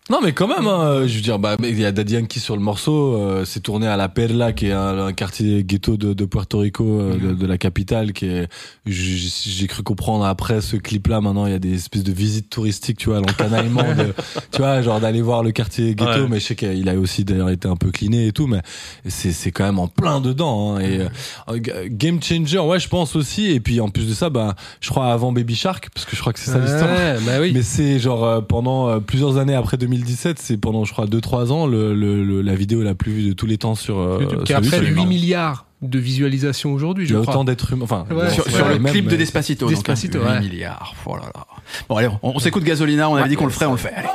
Non, 0.10 0.20
mais 0.22 0.34
quand 0.34 0.48
même, 0.50 0.68
hein, 0.68 1.08
je 1.08 1.16
veux 1.16 1.22
dire, 1.22 1.40
bah, 1.40 1.56
il 1.62 1.80
y 1.80 1.86
a 1.86 1.94
Daddy 1.94 2.16
Yankee 2.16 2.42
sur 2.42 2.58
le 2.58 2.62
morceau, 2.62 3.16
euh, 3.16 3.46
c'est 3.46 3.62
tourné 3.62 3.88
à 3.88 3.96
La 3.96 4.10
Perla, 4.10 4.52
qui 4.52 4.68
est 4.68 4.72
un, 4.74 4.98
un 5.00 5.14
quartier 5.14 5.64
ghetto 5.64 5.96
de, 5.96 6.12
de 6.12 6.26
Puerto 6.26 6.60
Rico, 6.60 6.84
euh, 6.84 7.18
de, 7.18 7.32
de 7.34 7.46
la 7.48 7.58
capitale, 7.58 8.12
qui 8.12 8.26
est, 8.26 8.50
j'ai 8.86 9.68
cru 9.68 9.82
comprendre 9.82 10.26
après 10.26 10.60
ce 10.60 10.76
clip-là, 10.76 11.22
maintenant, 11.22 11.46
il 11.46 11.54
y 11.54 11.56
a 11.56 11.60
des 11.60 11.76
espèces 11.76 12.04
de 12.04 12.12
visites 12.12 12.50
touristiques, 12.50 12.98
tu 12.98 13.10
vois, 13.10 13.20
l'encanaillement 13.20 13.84
tu 14.52 14.58
vois, 14.58 14.82
genre 14.82 15.00
d'aller 15.00 15.22
voir 15.22 15.42
le 15.42 15.52
quartier 15.52 15.96
ghetto, 15.96 16.24
Ouais. 16.24 16.28
mais 16.30 16.40
je 16.42 16.48
sais 16.48 16.56
qu'il 16.56 16.90
a 16.90 16.96
aussi 16.96 17.24
d'ailleurs 17.24 17.50
été 17.50 17.70
un 17.70 17.78
peu 17.78 17.90
cliné 17.92 18.28
et 18.28 18.32
tout, 18.34 18.46
mais 18.48 18.60
c'est, 19.08 19.32
c'est 19.32 19.52
quand 19.52 19.64
même 19.64 19.80
en 19.80 19.88
plein 19.88 20.20
dedans, 20.20 20.76
hein, 20.76 20.80
et, 20.82 21.00
euh, 21.00 21.56
g- 21.64 21.72
game 21.90 22.22
changer, 22.22 22.60
ouais, 22.60 22.80
je 22.80 22.90
pense 22.90 23.16
aussi, 23.16 23.52
et 23.52 23.62
puis 23.62 23.80
en 23.80 23.88
plus 23.88 24.10
de 24.10 24.14
ça, 24.14 24.30
bah, 24.30 24.56
je 24.82 24.90
crois 24.90 25.14
avant 25.14 25.32
Baby 25.32 25.56
Shark, 25.56 25.90
parce 25.94 26.06
que 26.06 26.16
je 26.18 26.20
crois 26.22 26.34
que 26.34 26.40
c'est 26.40 26.52
ça 26.52 26.60
l'histoire. 26.60 26.92
Ouais, 26.92 27.16
bah 27.26 27.40
oui. 27.40 27.52
Mais 27.54 27.62
c'est 27.64 28.00
genre 28.00 28.26
euh, 28.26 28.42
pendant 28.42 28.90
euh, 28.90 29.00
plusieurs 29.00 29.38
années 29.38 29.56
après 29.56 29.78
2017, 29.94 30.40
c'est 30.40 30.58
pendant 30.58 30.84
je 30.86 30.92
crois 30.94 31.06
2-3 31.06 31.52
ans 31.52 31.68
le, 31.68 31.94
le, 31.94 32.24
le- 32.24 32.42
la 32.42 32.56
vidéo 32.56 32.82
la 32.84 32.96
plus 32.96 33.12
vue 33.12 33.30
de 33.30 33.34
tous 33.34 33.46
les 33.46 33.58
temps 33.58 33.76
sur, 33.76 33.98
euh, 34.00 34.20
YouTube, 34.22 34.44
qui 34.44 34.54
a 34.54 34.62
près 34.62 34.80
de 34.80 34.86
YouTube. 34.86 34.98
8 34.98 35.06
milliards 35.06 35.66
de 35.82 36.00
visualisations 36.00 36.74
aujourd'hui, 36.74 37.04
Il 37.06 37.10
y 37.10 37.14
je 37.14 37.18
a 37.18 37.22
crois. 37.22 37.34
autant 37.34 37.44
d'êtres 37.44 37.74
humains. 37.74 37.84
Enfin, 37.84 38.06
Ouais, 38.10 38.30
sur, 38.30 38.46
ouais, 38.46 38.52
sur 38.52 38.68
le 38.70 38.80
même, 38.80 38.92
clip 38.92 39.08
de 39.08 39.16
Despacito, 39.16 39.68
Despacito, 39.68 40.20
donc, 40.20 40.28
hein, 40.28 40.40
8 40.40 40.44
ouais. 40.46 40.50
milliards. 40.50 40.96
Oh 41.06 41.16
là 41.16 41.24
là. 41.36 41.46
Bon 41.90 41.96
allez, 41.98 42.08
on, 42.22 42.36
on 42.36 42.40
s'écoute 42.40 42.64
Gasolina, 42.64 43.10
on 43.10 43.16
avait 43.16 43.30
dit 43.30 43.36
qu'on 43.36 43.46
le 43.46 43.52
ferait, 43.52 43.66
on 43.66 43.74
le 43.74 43.78
fait. 43.78 43.94
Allez. 43.94 44.08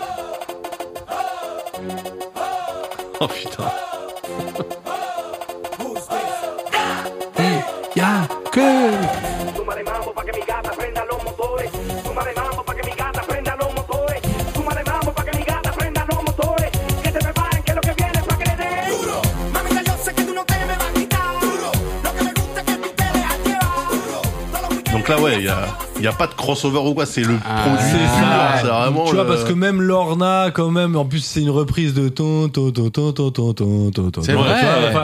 Oh 3.20 3.26
putain. 3.28 3.64
Que 8.50 8.60
Donc 25.08 25.16
là, 25.16 25.22
ouais, 25.24 25.40
il 25.40 25.48
a, 25.48 25.66
y 26.00 26.06
a 26.06 26.12
pas 26.12 26.26
de 26.26 26.34
crossover 26.34 26.78
ou 26.78 26.94
quoi, 26.94 27.06
c'est 27.06 27.22
le 27.22 27.34
ah, 27.44 27.62
produit. 27.62 27.84
C'est 27.90 28.66
ça, 28.66 28.82
vraiment. 28.82 29.04
Tu 29.06 29.16
le... 29.16 29.22
vois, 29.22 29.26
parce 29.26 29.44
que 29.44 29.52
même 29.52 29.80
Lorna, 29.80 30.50
quand 30.52 30.70
même, 30.70 30.96
en 30.96 31.04
plus, 31.04 31.20
c'est 31.20 31.40
une 31.40 31.50
reprise 31.50 31.94
de 31.94 32.08
ton, 32.08 32.48
ton, 32.48 32.70
ton, 32.70 32.90
ton, 32.90 33.12
ton, 33.12 33.30
ton, 33.30 33.52
ton, 33.52 34.10
ton. 34.10 34.22
C'est 34.22 34.34
vrai, 34.34 34.56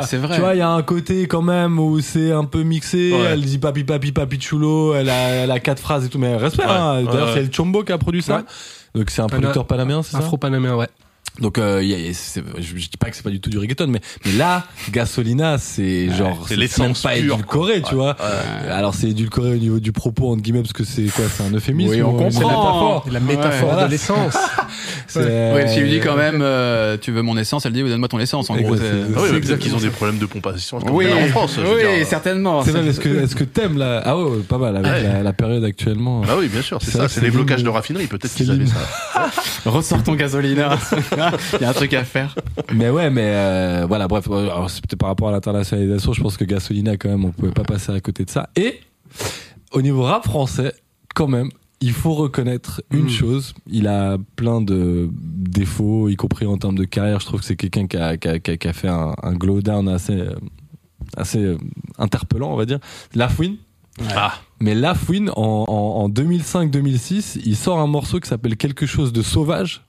c'est 0.02 0.18
vrai. 0.18 0.35
Tu 0.35 0.40
vois, 0.40 0.55
il 0.55 0.59
y 0.59 0.62
a 0.62 0.70
un 0.70 0.82
côté 0.82 1.26
quand 1.26 1.43
même 1.43 1.78
où 1.78 2.01
c'est 2.01 2.32
un 2.32 2.44
peu 2.44 2.62
mixé. 2.62 3.12
Ouais. 3.12 3.31
Elle 3.32 3.43
dit 3.43 3.59
papi, 3.59 3.85
papi, 3.85 4.12
papi 4.12 4.40
chulo. 4.40 4.94
Elle 4.94 5.09
a, 5.09 5.28
elle 5.31 5.51
a 5.51 5.60
quatre 5.60 5.81
phrases 5.81 6.05
et 6.05 6.09
tout, 6.09 6.18
mais 6.18 6.36
respect. 6.36 6.64
Ouais. 6.64 6.70
Hein. 6.70 7.02
D'ailleurs, 7.05 7.28
ouais. 7.28 7.32
c'est 7.35 7.40
El 7.40 7.51
Chombo 7.52 7.82
qui 7.82 7.93
a 7.93 7.98
produit 7.98 8.22
ça. 8.22 8.43
Donc 8.94 9.10
c'est 9.10 9.22
un 9.22 9.26
producteur 9.26 9.66
panaméen, 9.66 10.02
c'est 10.02 10.12
ça? 10.12 10.18
Afro-panaméen, 10.18 10.74
ouais. 10.74 10.89
Donc 11.40 11.59
euh, 11.59 11.82
y 11.82 11.93
a- 11.94 11.98
y 11.98 12.09
a- 12.11 12.15
c'est- 12.15 12.43
je, 12.59 12.62
je 12.62 12.89
dis 12.89 12.97
pas 12.97 13.11
que 13.11 13.16
c'est 13.16 13.23
pas 13.24 13.31
du 13.31 13.40
tout 13.40 13.51
du 13.51 13.59
reggaeton, 13.59 13.89
mais, 13.89 14.01
mais 14.24 14.32
là, 14.32 14.65
Gasolina, 14.93 15.59
c'est 15.59 16.09
genre 16.12 16.44
c'est 16.47 16.55
même 16.55 16.61
l'essence 16.61 17.02
pas 17.02 17.15
pure, 17.15 17.35
édulcoré, 17.35 17.82
tu 17.82 17.97
vois. 17.97 18.16
Alors 18.70 18.94
c'est 18.94 19.09
édulcoré 19.09 19.51
au 19.51 19.56
niveau 19.56 19.81
du 19.81 19.90
propos 19.90 20.31
entre 20.32 20.43
guillemets 20.43 20.62
parce 20.62 20.73
que 20.73 20.85
c'est 20.85 21.06
quoi, 21.06 21.24
c'est 21.28 21.43
un 21.43 21.51
euphémisme. 21.52 21.90
Oui, 21.90 22.02
on 22.02 22.15
ou 22.15 22.19
une 22.20 22.32
comprend. 22.32 22.40
métaphore 22.48 23.06
La 23.11 23.20
métaphore 23.20 23.82
de 23.82 23.90
l'essence. 23.90 24.36
Oui, 25.20 25.69
si 25.69 25.81
lui 25.81 25.91
dit 25.91 26.01
quand 26.01 26.16
même, 26.16 26.41
euh, 26.43 26.97
tu 27.01 27.11
veux 27.12 27.23
mon 27.23 27.36
essence, 27.36 27.66
elle 27.66 27.73
dit, 27.73 27.82
oui, 27.82 27.91
donne-moi 27.91 28.09
ton 28.09 28.19
essence, 28.19 28.51
en 28.51 28.57
gros. 28.57 28.74
Ah 28.74 29.20
oui, 29.23 29.41
peut-être 29.41 29.59
qu'ils 29.59 29.74
ont 29.74 29.78
des 29.78 29.91
problèmes 29.91 30.19
de 30.19 30.27
pompation 30.27 30.78
Oui, 30.91 31.07
en 31.12 31.27
France. 31.28 31.55
je 31.57 31.61
veux 31.62 31.77
oui, 31.77 31.97
dire. 31.99 32.07
certainement. 32.07 32.62
C'est 32.62 32.70
vrai, 32.73 32.86
est-ce 32.86 33.01
que, 33.01 33.09
est-ce 33.09 33.35
que 33.36 33.45
t'aimes 33.45 33.78
là 33.78 34.03
Ah 34.05 34.16
ouais, 34.16 34.24
ouais, 34.31 34.39
pas 34.49 34.59
mal 34.59 34.77
avec 34.77 34.91
Ouais. 34.91 35.03
la, 35.03 35.23
la 35.23 35.32
période 35.32 35.65
actuellement. 35.65 36.20
Bah 36.23 36.35
oui, 36.39 36.49
bien 36.49 36.62
sûr, 36.62 36.78
c'est 36.82 36.91
ça, 36.93 37.09
c'est 37.09 37.20
les 37.20 37.31
blocages 37.31 37.62
de 37.65 37.69
raffinerie, 37.69 38.07
peut-être 38.07 38.35
qu'ils 38.35 38.51
avaient 38.51 38.66
ça. 38.66 39.31
Ressors 39.70 40.03
ton 40.03 40.15
gasolina. 40.15 40.78
Il 41.55 41.62
y 41.62 41.65
a 41.65 41.70
un 41.70 41.73
truc 41.73 41.95
à 41.95 42.05
faire. 42.05 42.35
Mais 42.74 42.91
ouais, 42.91 43.11
mais 43.11 43.23
euh, 43.35 43.85
voilà, 43.89 44.09
bref, 44.09 44.24
euh, 44.31 44.45
alors 44.51 44.70
c'est 44.70 44.81
peut-être 44.82 44.99
par 44.99 45.09
rapport 45.09 45.28
à 45.28 45.32
l'internationalisation, 45.32 46.12
je 46.12 46.20
pense 46.23 46.36
que 46.36 46.45
Gasolina 46.45 46.97
quand 46.97 47.09
même, 47.09 47.24
on 47.24 47.31
pouvait 47.31 47.53
pas 47.53 47.62
passer 47.62 47.93
à 47.93 48.01
côté 48.01 48.24
de 48.24 48.31
ça. 48.31 48.49
Et 48.57 48.81
au 49.73 49.82
niveau 49.82 50.03
rap 50.03 50.24
français, 50.24 50.73
quand 51.15 51.28
même, 51.28 51.49
il 51.86 51.93
faut 51.93 52.15
reconnaître 52.15 52.82
une 52.90 53.05
Mm. 53.05 53.09
chose, 53.11 53.55
il 53.66 53.86
a 53.89 54.16
plein 54.36 54.61
de 54.61 55.09
défauts, 55.12 56.09
y 56.09 56.16
compris 56.16 56.47
en 56.47 56.56
termes 56.59 56.77
de 56.77 56.85
carrière. 56.85 57.20
Je 57.20 57.27
trouve 57.27 57.40
que 57.40 57.47
c'est 57.47 57.56
quelqu'un 57.56 57.86
qui 57.86 57.97
a, 57.97 58.16
qui, 58.16 58.28
a, 58.28 58.39
qui 58.39 58.51
a- 58.52 58.56
qui 58.56 58.69
a 58.69 58.73
fait 58.73 58.89
un, 58.89 59.15
un 59.23 59.32
glow 59.35 59.61
down 59.61 59.89
assez, 59.89 60.23
assez 61.16 61.39
euh, 61.43 61.59
interpellant, 61.98 62.52
on 62.52 62.56
va 62.56 62.66
dire. 62.66 62.78
Lafouine. 63.15 63.56
Ah, 64.16 64.35
Mais 64.61 64.74
Lafouine, 64.74 65.31
en, 65.36 65.65
en, 65.69 66.05
en 66.05 66.09
2005-2006, 66.09 67.40
il 67.44 67.56
sort 67.56 67.78
un 67.78 67.86
morceau 67.86 68.19
qui 68.20 68.28
s'appelle 68.28 68.56
Quelque 68.56 68.86
chose 68.86 69.12
de 69.12 69.23
sauvage. 69.23 69.82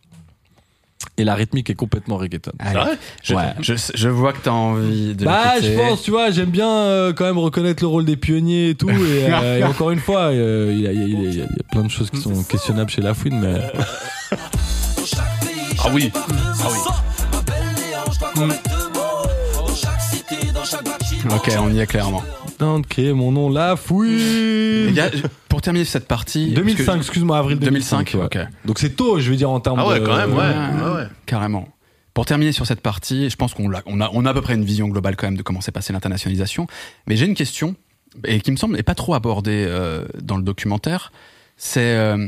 Et 1.18 1.24
la 1.24 1.36
rythmique 1.36 1.70
est 1.70 1.76
complètement 1.76 2.18
reggaeton. 2.18 2.52
Vrai 2.60 2.98
je, 3.24 3.36
Ouais. 3.36 3.54
je, 3.62 3.74
je 3.94 4.10
vois 4.10 4.34
que 4.34 4.40
t'as 4.44 4.52
envie 4.52 5.14
de 5.16 5.24
Bah, 5.24 5.62
je 5.62 5.72
pense, 5.78 6.02
tu 6.04 6.12
vois, 6.12 6.32
j'aime 6.32 6.50
bien 6.50 6.70
euh, 6.70 7.14
quand 7.14 7.24
même 7.26 7.38
reconnaître 7.38 7.84
le 7.84 7.88
rôle 7.88 8.06
des 8.06 8.18
pionniers 8.18 8.70
et 8.72 8.76
tout. 8.76 8.90
Et, 8.90 8.94
euh, 9.34 9.60
et 9.60 9.64
encore 9.64 9.92
une 9.92 10.00
fois, 10.00 10.32
euh, 10.32 10.72
il 10.74 10.82
y, 10.82 10.88
a, 10.88 10.92
il 10.92 11.00
y 11.00 11.04
a- 11.04 11.06
il 11.08 11.24
y 11.24 11.28
a- 11.28 11.32
il 11.32 11.38
y 11.40 11.42
a 11.44 11.48
plein 11.72 11.84
de 11.84 11.90
choses 11.90 12.10
qui 12.10 12.18
sont 12.20 12.44
questionnables 12.44 12.90
chez 12.90 13.02
Lafouine, 13.02 13.40
mais 13.40 13.62
ah 14.32 15.90
oui, 15.94 16.12
ah 16.14 16.68
oui. 18.38 18.50
Ok, 21.34 21.52
on 21.60 21.70
y 21.72 21.80
est 21.80 21.88
clairement. 21.88 22.24
Ok, 22.62 22.98
mon 23.14 23.32
nom 23.32 23.50
Lafouine. 23.50 24.86
Les 24.88 24.92
gars, 24.94 25.10
je- 25.14 25.24
pour 25.50 25.62
terminer 25.62 25.86
cette 25.86 26.08
partie. 26.08 26.52
2005, 26.54 26.86
parce 26.86 26.98
que- 26.98 27.02
excuse-moi, 27.04 27.38
avril 27.38 27.60
2005. 27.60 28.12
2005, 28.14 28.20
ouais. 28.38 28.44
ok. 28.46 28.48
Donc 28.66 28.80
c'est 28.80 28.96
tôt, 28.96 29.20
je 29.20 29.30
veux 29.30 29.36
dire 29.36 29.50
en 29.50 29.60
termes 29.60 29.80
Ah 29.80 29.88
ouais, 29.88 30.00
de. 30.00 30.06
quand 30.06 30.18
même, 30.18 30.32
ouais. 30.34 30.38
Ouais, 30.38 30.84
ouais, 30.90 30.96
ouais. 31.02 31.08
Carrément. 31.26 31.70
Pour 32.14 32.26
terminer 32.26 32.52
sur 32.54 32.66
cette 32.66 32.82
partie, 32.82 33.30
je 33.30 33.36
pense 33.36 33.54
qu'on 33.54 33.74
a, 33.74 33.82
on 33.86 34.00
a, 34.00 34.10
on 34.14 34.26
a 34.26 34.30
à 34.30 34.34
peu 34.34 34.42
près 34.42 34.54
une 34.56 34.64
vision 34.64 34.88
globale 34.88 35.16
quand 35.18 35.28
même 35.28 35.36
de 35.38 35.42
comment 35.44 35.60
s'est 35.62 35.72
passée 35.74 35.92
l'internationalisation. 35.92 36.66
Mais 37.08 37.18
j'ai 37.18 37.26
une 37.26 37.36
question, 37.36 37.76
et 38.26 38.40
qui 38.40 38.52
me 38.52 38.56
semble 38.58 38.76
n'est 38.78 38.84
pas 38.84 38.96
trop 38.96 39.14
abordée 39.16 39.66
euh, 39.68 40.06
dans 40.22 40.38
le 40.38 40.44
documentaire. 40.44 41.12
C'est 41.58 41.82
euh, 41.98 42.28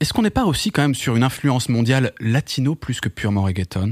est-ce 0.00 0.12
qu'on 0.14 0.22
n'est 0.22 0.30
pas 0.30 0.44
aussi 0.44 0.70
quand 0.70 0.82
même 0.82 0.94
sur 0.94 1.16
une 1.16 1.22
influence 1.22 1.68
mondiale 1.68 2.12
latino 2.20 2.74
plus 2.74 3.00
que 3.00 3.08
purement 3.10 3.42
reggaeton? 3.42 3.90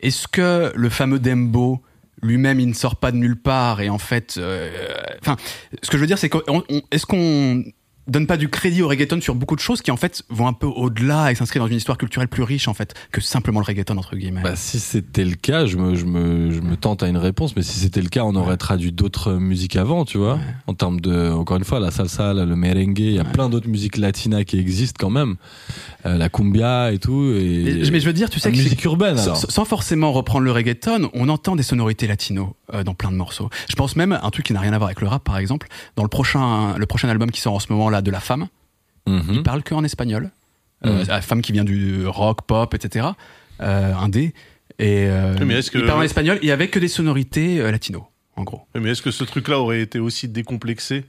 Est-ce 0.00 0.26
que 0.28 0.72
le 0.74 0.88
fameux 0.88 1.18
Dembo 1.20 1.80
lui-même, 2.24 2.58
il 2.60 2.68
ne 2.68 2.74
sort 2.74 2.96
pas 2.96 3.12
de 3.12 3.16
nulle 3.16 3.40
part 3.40 3.80
et 3.80 3.88
en 3.90 3.98
fait, 3.98 4.36
euh, 4.38 4.70
enfin, 5.20 5.36
ce 5.82 5.90
que 5.90 5.96
je 5.96 6.00
veux 6.00 6.06
dire, 6.06 6.18
c'est 6.18 6.28
qu'on, 6.28 6.42
on- 6.48 6.82
est-ce 6.90 7.06
qu'on 7.06 7.62
donne 8.06 8.26
pas 8.26 8.36
du 8.36 8.48
crédit 8.48 8.82
au 8.82 8.88
reggaeton 8.88 9.20
sur 9.20 9.34
beaucoup 9.34 9.56
de 9.56 9.60
choses 9.60 9.82
qui 9.82 9.90
en 9.90 9.96
fait 9.96 10.22
vont 10.28 10.46
un 10.46 10.52
peu 10.52 10.66
au-delà 10.66 11.32
et 11.32 11.34
s'inscrivent 11.34 11.62
dans 11.62 11.68
une 11.68 11.76
histoire 11.76 11.98
culturelle 11.98 12.28
plus 12.28 12.42
riche 12.42 12.68
en 12.68 12.74
fait 12.74 12.94
que 13.12 13.20
simplement 13.20 13.60
le 13.60 13.64
reggaeton 13.66 13.96
entre 13.96 14.16
guillemets. 14.16 14.42
Bah, 14.42 14.56
si 14.56 14.80
c'était 14.80 15.24
le 15.24 15.34
cas, 15.34 15.66
je 15.66 15.76
me, 15.76 15.94
je, 15.94 16.04
me, 16.04 16.50
je 16.50 16.60
me 16.60 16.76
tente 16.76 17.02
à 17.02 17.08
une 17.08 17.16
réponse, 17.16 17.56
mais 17.56 17.62
si 17.62 17.78
c'était 17.78 18.02
le 18.02 18.08
cas, 18.08 18.24
on 18.24 18.34
aurait 18.34 18.56
traduit 18.56 18.92
d'autres 18.92 19.34
musiques 19.34 19.76
avant, 19.76 20.04
tu 20.04 20.18
vois. 20.18 20.38
En 20.66 20.74
termes 20.74 21.00
de, 21.00 21.30
encore 21.30 21.56
une 21.56 21.64
fois, 21.64 21.80
la 21.80 21.90
salsa, 21.90 22.34
le 22.34 22.56
merengue, 22.56 22.98
il 22.98 23.12
y 23.12 23.18
a 23.18 23.24
plein 23.24 23.48
d'autres 23.48 23.68
musiques 23.68 23.96
latinas 23.96 24.44
qui 24.44 24.58
existent 24.58 24.96
quand 24.98 25.10
même. 25.10 25.36
Euh, 26.06 26.18
la 26.18 26.28
cumbia 26.28 26.92
et 26.92 26.98
tout. 26.98 27.32
Et, 27.34 27.62
mais, 27.64 27.90
mais 27.92 28.00
je 28.00 28.06
veux 28.06 28.12
dire, 28.12 28.28
tu 28.28 28.38
sais 28.38 28.50
que 28.52 28.56
musique 28.56 28.84
urbaine, 28.84 29.16
sans, 29.16 29.24
alors. 29.24 29.50
sans 29.50 29.64
forcément 29.64 30.12
reprendre 30.12 30.44
le 30.44 30.52
reggaeton, 30.52 31.10
on 31.14 31.30
entend 31.30 31.56
des 31.56 31.62
sonorités 31.62 32.06
latino 32.06 32.56
euh, 32.74 32.84
dans 32.84 32.92
plein 32.92 33.10
de 33.10 33.16
morceaux. 33.16 33.48
Je 33.70 33.74
pense 33.74 33.96
même 33.96 34.12
à 34.12 34.22
un 34.22 34.30
truc 34.30 34.44
qui 34.44 34.52
n'a 34.52 34.60
rien 34.60 34.74
à 34.74 34.78
voir 34.78 34.88
avec 34.88 35.00
le 35.00 35.08
rap, 35.08 35.24
par 35.24 35.38
exemple, 35.38 35.66
dans 35.96 36.02
le 36.02 36.10
prochain, 36.10 36.76
le 36.76 36.84
prochain 36.84 37.08
album 37.08 37.30
qui 37.30 37.40
sort 37.40 37.54
en 37.54 37.58
ce 37.58 37.72
moment 37.72 37.88
de 38.02 38.10
La 38.10 38.20
Femme, 38.20 38.48
il 39.06 39.42
parle 39.42 39.62
que 39.62 39.74
en 39.74 39.84
espagnol. 39.84 40.30
Euh, 40.86 41.00
Mhm. 41.02 41.08
La 41.08 41.22
femme 41.22 41.40
qui 41.42 41.52
vient 41.52 41.64
du 41.64 42.06
rock, 42.06 42.42
pop, 42.46 42.74
etc. 42.74 43.06
Euh, 43.60 43.94
indé. 43.94 44.34
Et 44.78 45.06
euh, 45.08 45.34
mais 45.44 45.60
que- 45.62 45.78
il 45.78 45.86
parle 45.86 46.00
en 46.00 46.02
espagnol 46.02 46.38
et 46.42 46.50
avec 46.52 46.72
que 46.72 46.78
des 46.78 46.88
sonorités 46.88 47.60
euh, 47.60 47.70
latino, 47.70 48.06
en 48.36 48.42
gros. 48.42 48.62
Mais 48.74 48.90
est-ce 48.90 49.00
que 49.02 49.10
ce 49.10 49.24
truc-là 49.24 49.60
aurait 49.60 49.80
été 49.80 49.98
aussi 49.98 50.28
décomplexé 50.28 51.04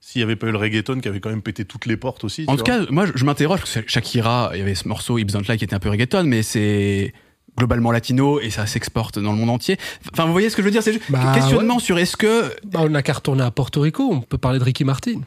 s'il 0.00 0.20
n'y 0.20 0.24
avait 0.24 0.36
pas 0.36 0.48
eu 0.48 0.52
le 0.52 0.58
reggaeton 0.58 1.00
qui 1.00 1.08
avait 1.08 1.20
quand 1.20 1.30
même 1.30 1.40
pété 1.42 1.64
toutes 1.64 1.86
les 1.86 1.96
portes 1.96 2.24
aussi 2.24 2.44
En 2.48 2.56
tout 2.56 2.64
vois? 2.66 2.84
cas, 2.84 2.86
moi, 2.90 3.06
je, 3.14 3.24
m'interroge 3.24 3.60
parce 3.60 3.74
que 3.80 3.88
Shakira, 3.88 4.50
il 4.54 4.58
y 4.58 4.62
avait 4.62 4.74
ce 4.74 4.88
morceau 4.88 5.16
Hips 5.16 5.32
Don't 5.32 5.44
Lie 5.48 5.56
qui 5.56 5.64
était 5.64 5.74
un 5.74 5.78
peu 5.78 5.88
reggaeton, 5.90 6.24
mais 6.24 6.42
c'est 6.42 7.14
globalement 7.56 7.92
latino 7.92 8.40
et 8.40 8.50
ça 8.50 8.66
s'exporte 8.66 9.18
dans 9.20 9.32
le 9.32 9.38
monde 9.38 9.50
entier. 9.50 9.78
Enfin, 10.12 10.26
vous 10.26 10.32
voyez 10.32 10.50
ce 10.50 10.56
que 10.56 10.62
je 10.62 10.66
veux 10.66 10.72
dire? 10.72 10.82
C'est 10.82 10.92
juste 10.92 11.04
Bah, 11.10 11.32
questionnement 11.34 11.78
sur 11.78 11.98
est-ce 11.98 12.16
que 12.16 12.52
Bah, 12.66 12.80
on 12.82 12.88
n'a 12.90 13.02
qu'à 13.02 13.12
retourner 13.14 13.44
à 13.44 13.50
Porto 13.52 13.80
Rico. 13.80 14.10
On 14.12 14.20
peut 14.20 14.38
parler 14.38 14.58
de 14.58 14.64
Ricky 14.64 14.84
Martin, 14.84 15.20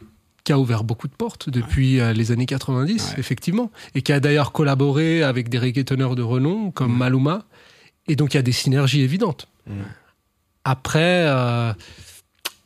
qui 0.47 0.53
a 0.53 0.57
ouvert 0.59 0.85
beaucoup 0.85 1.09
de 1.09 1.13
portes 1.13 1.49
depuis 1.49 1.99
euh, 1.99 2.13
les 2.13 2.31
années 2.31 2.45
90, 2.45 3.09
Ouais. 3.09 3.19
effectivement, 3.19 3.69
et 3.95 4.01
qui 4.01 4.13
a 4.13 4.21
d'ailleurs 4.21 4.53
collaboré 4.53 5.21
avec 5.21 5.49
des 5.49 5.59
reggaetonneurs 5.59 6.15
de 6.15 6.21
renom 6.23 6.71
comme 6.71 6.95
Maluma. 6.97 7.43
Et 8.07 8.15
donc, 8.15 8.33
il 8.33 8.37
y 8.37 8.39
a 8.39 8.43
des 8.43 8.53
synergies 8.53 9.01
évidentes. 9.01 9.49
Après, 10.63 11.25
euh, 11.27 11.73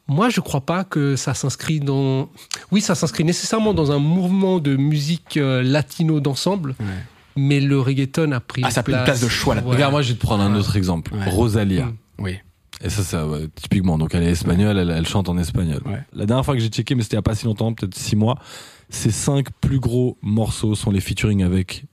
moi, 0.07 0.29
je 0.29 0.41
crois 0.41 0.61
pas 0.61 0.83
que 0.83 1.15
ça 1.15 1.33
s'inscrit 1.33 1.79
dans. 1.79 2.29
Oui, 2.71 2.81
ça 2.81 2.93
s'inscrit 2.93 3.23
nécessairement 3.23 3.73
dans 3.73 3.91
un 3.91 3.97
mouvement 3.99 4.59
de 4.59 4.75
musique 4.75 5.37
euh, 5.37 5.63
latino 5.63 6.19
d'ensemble. 6.19 6.75
Ouais. 6.79 6.85
Mais 7.35 7.59
le 7.61 7.79
reggaeton 7.79 8.31
a 8.31 8.39
pris 8.39 8.61
Ah, 8.63 8.69
ça 8.69 8.81
a 8.81 8.83
pris 8.83 8.93
une 8.93 9.03
place 9.03 9.21
de 9.21 9.27
choix 9.29 9.55
là-dedans. 9.55 9.71
Regarde, 9.71 9.91
moi, 9.91 10.03
je 10.03 10.09
vais 10.09 10.15
te 10.15 10.21
prendre 10.21 10.43
un 10.43 10.53
autre 10.55 10.75
exemple. 10.75 11.13
Ouais. 11.15 11.25
Rosalia. 11.29 11.91
Oui, 12.19 12.37
Et 12.83 12.89
ça, 12.89 13.03
ça, 13.03 13.27
ouais, 13.27 13.47
typiquement. 13.55 13.97
Donc, 13.97 14.15
elle 14.15 14.23
est 14.23 14.31
espagnole, 14.31 14.77
elle, 14.77 14.89
elle 14.89 15.07
chante 15.07 15.29
en 15.29 15.37
espagnol. 15.37 15.81
Ouais. 15.85 16.01
La 16.13 16.25
dernière 16.25 16.43
fois 16.45 16.55
que 16.55 16.59
j'ai 16.59 16.69
checké, 16.69 16.95
mais 16.95 17.03
c'était 17.03 17.15
il 17.15 17.17
y 17.17 17.19
a 17.19 17.23
pas 17.23 17.35
si 17.35 17.45
longtemps, 17.45 17.73
peut-être 17.73 17.95
six 17.95 18.15
mois, 18.15 18.37
ses 18.89 19.11
cinq 19.11 19.47
plus 19.61 19.79
gros 19.79 20.17
morceaux 20.21 20.75
sont 20.75 20.91
les 20.91 20.99
featuring 20.99 21.43
avec, 21.43 21.85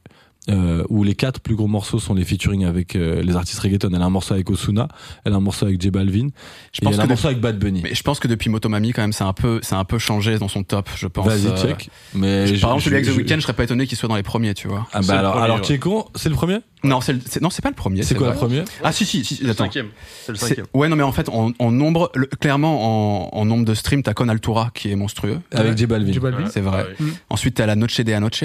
euh, 0.50 0.82
ou 0.88 1.04
les 1.04 1.14
quatre 1.14 1.40
plus 1.40 1.54
gros 1.56 1.66
morceaux 1.66 1.98
sont 1.98 2.14
les 2.14 2.24
featuring 2.24 2.64
avec 2.64 2.96
euh, 2.96 3.22
les 3.22 3.36
artistes 3.36 3.58
reggaeton. 3.60 3.90
Elle 3.94 4.02
a 4.02 4.04
un 4.06 4.10
morceau 4.10 4.34
avec 4.34 4.48
Osuna, 4.50 4.88
elle 5.24 5.32
a 5.32 5.36
un 5.36 5.40
morceau 5.40 5.66
avec 5.66 5.80
J 5.80 5.90
Balvin, 5.90 6.28
je 6.72 6.80
et 6.80 6.84
pense 6.84 6.94
elle 6.94 7.00
a 7.00 7.02
un 7.02 7.06
de- 7.06 7.08
morceau 7.10 7.26
avec 7.28 7.40
Bad 7.40 7.58
Bunny. 7.58 7.80
mais 7.82 7.94
je 7.94 8.02
pense 8.02 8.18
que 8.20 8.28
depuis 8.28 8.48
Motomami 8.50 8.92
quand 8.92 9.02
même, 9.02 9.12
c'est 9.12 9.24
un 9.24 9.32
peu, 9.32 9.60
c'est 9.62 9.74
un 9.74 9.84
peu 9.84 9.98
changé 9.98 10.38
dans 10.38 10.48
son 10.48 10.62
top, 10.62 10.88
je 10.96 11.06
pense. 11.06 11.26
Vas-y, 11.26 11.46
euh, 11.46 11.56
check. 11.56 11.90
Mais 12.14 12.46
je- 12.46 12.54
je- 12.54 12.60
par 12.60 12.70
exemple, 12.70 12.84
celui 12.84 12.96
avec 12.96 13.08
The 13.08 13.16
Weeknd, 13.16 13.36
je 13.36 13.40
serais 13.40 13.52
pas 13.52 13.64
étonné 13.64 13.86
qu'il 13.86 13.98
soit 13.98 14.08
dans 14.08 14.16
les 14.16 14.22
premiers, 14.22 14.54
tu 14.54 14.68
vois. 14.68 14.86
Ah 14.92 15.00
bah 15.06 15.18
alors, 15.18 15.32
premier, 15.32 15.44
alors 15.44 15.56
ouais. 15.58 15.64
checkons, 15.64 16.04
c'est 16.14 16.28
le 16.28 16.34
premier? 16.34 16.58
Non, 16.84 17.00
c'est, 17.00 17.12
le- 17.12 17.20
c'est- 17.26 17.42
non, 17.42 17.50
c'est 17.50 17.60
pas 17.62 17.70
le 17.70 17.74
premier. 17.74 18.02
C'est 18.02 18.14
quoi 18.14 18.28
le 18.30 18.34
premier? 18.36 18.62
Ah 18.84 18.92
si 18.92 19.04
si, 19.04 19.24
si 19.24 19.36
C'est 19.36 19.44
le 19.44 19.50
attends. 19.50 19.64
cinquième. 19.64 19.88
C'est 20.24 20.32
le 20.32 20.38
C'est- 20.38 20.48
cinquième. 20.48 20.66
Ouais, 20.74 20.88
non, 20.88 20.96
mais 20.96 21.02
en 21.02 21.12
fait, 21.12 21.28
en, 21.28 21.50
en 21.58 21.70
nombre, 21.72 22.10
le- 22.14 22.26
clairement, 22.26 23.28
en, 23.34 23.38
en 23.38 23.44
nombre 23.44 23.64
de 23.64 23.74
streams, 23.74 24.02
t'as 24.02 24.14
Con 24.14 24.28
Altura 24.28 24.70
qui 24.74 24.90
est 24.90 24.96
monstrueux. 24.96 25.40
Avec 25.52 25.76
J 25.76 25.86
Balvin. 25.86 26.12
J 26.12 26.20
Balvin. 26.20 26.46
C'est 26.48 26.60
vrai. 26.60 26.86
Ah 26.88 26.92
oui. 27.00 27.12
Ensuite, 27.30 27.54
t'as 27.56 27.66
la 27.66 27.74
Noche 27.76 28.00
de 28.00 28.12
Anoche. 28.12 28.44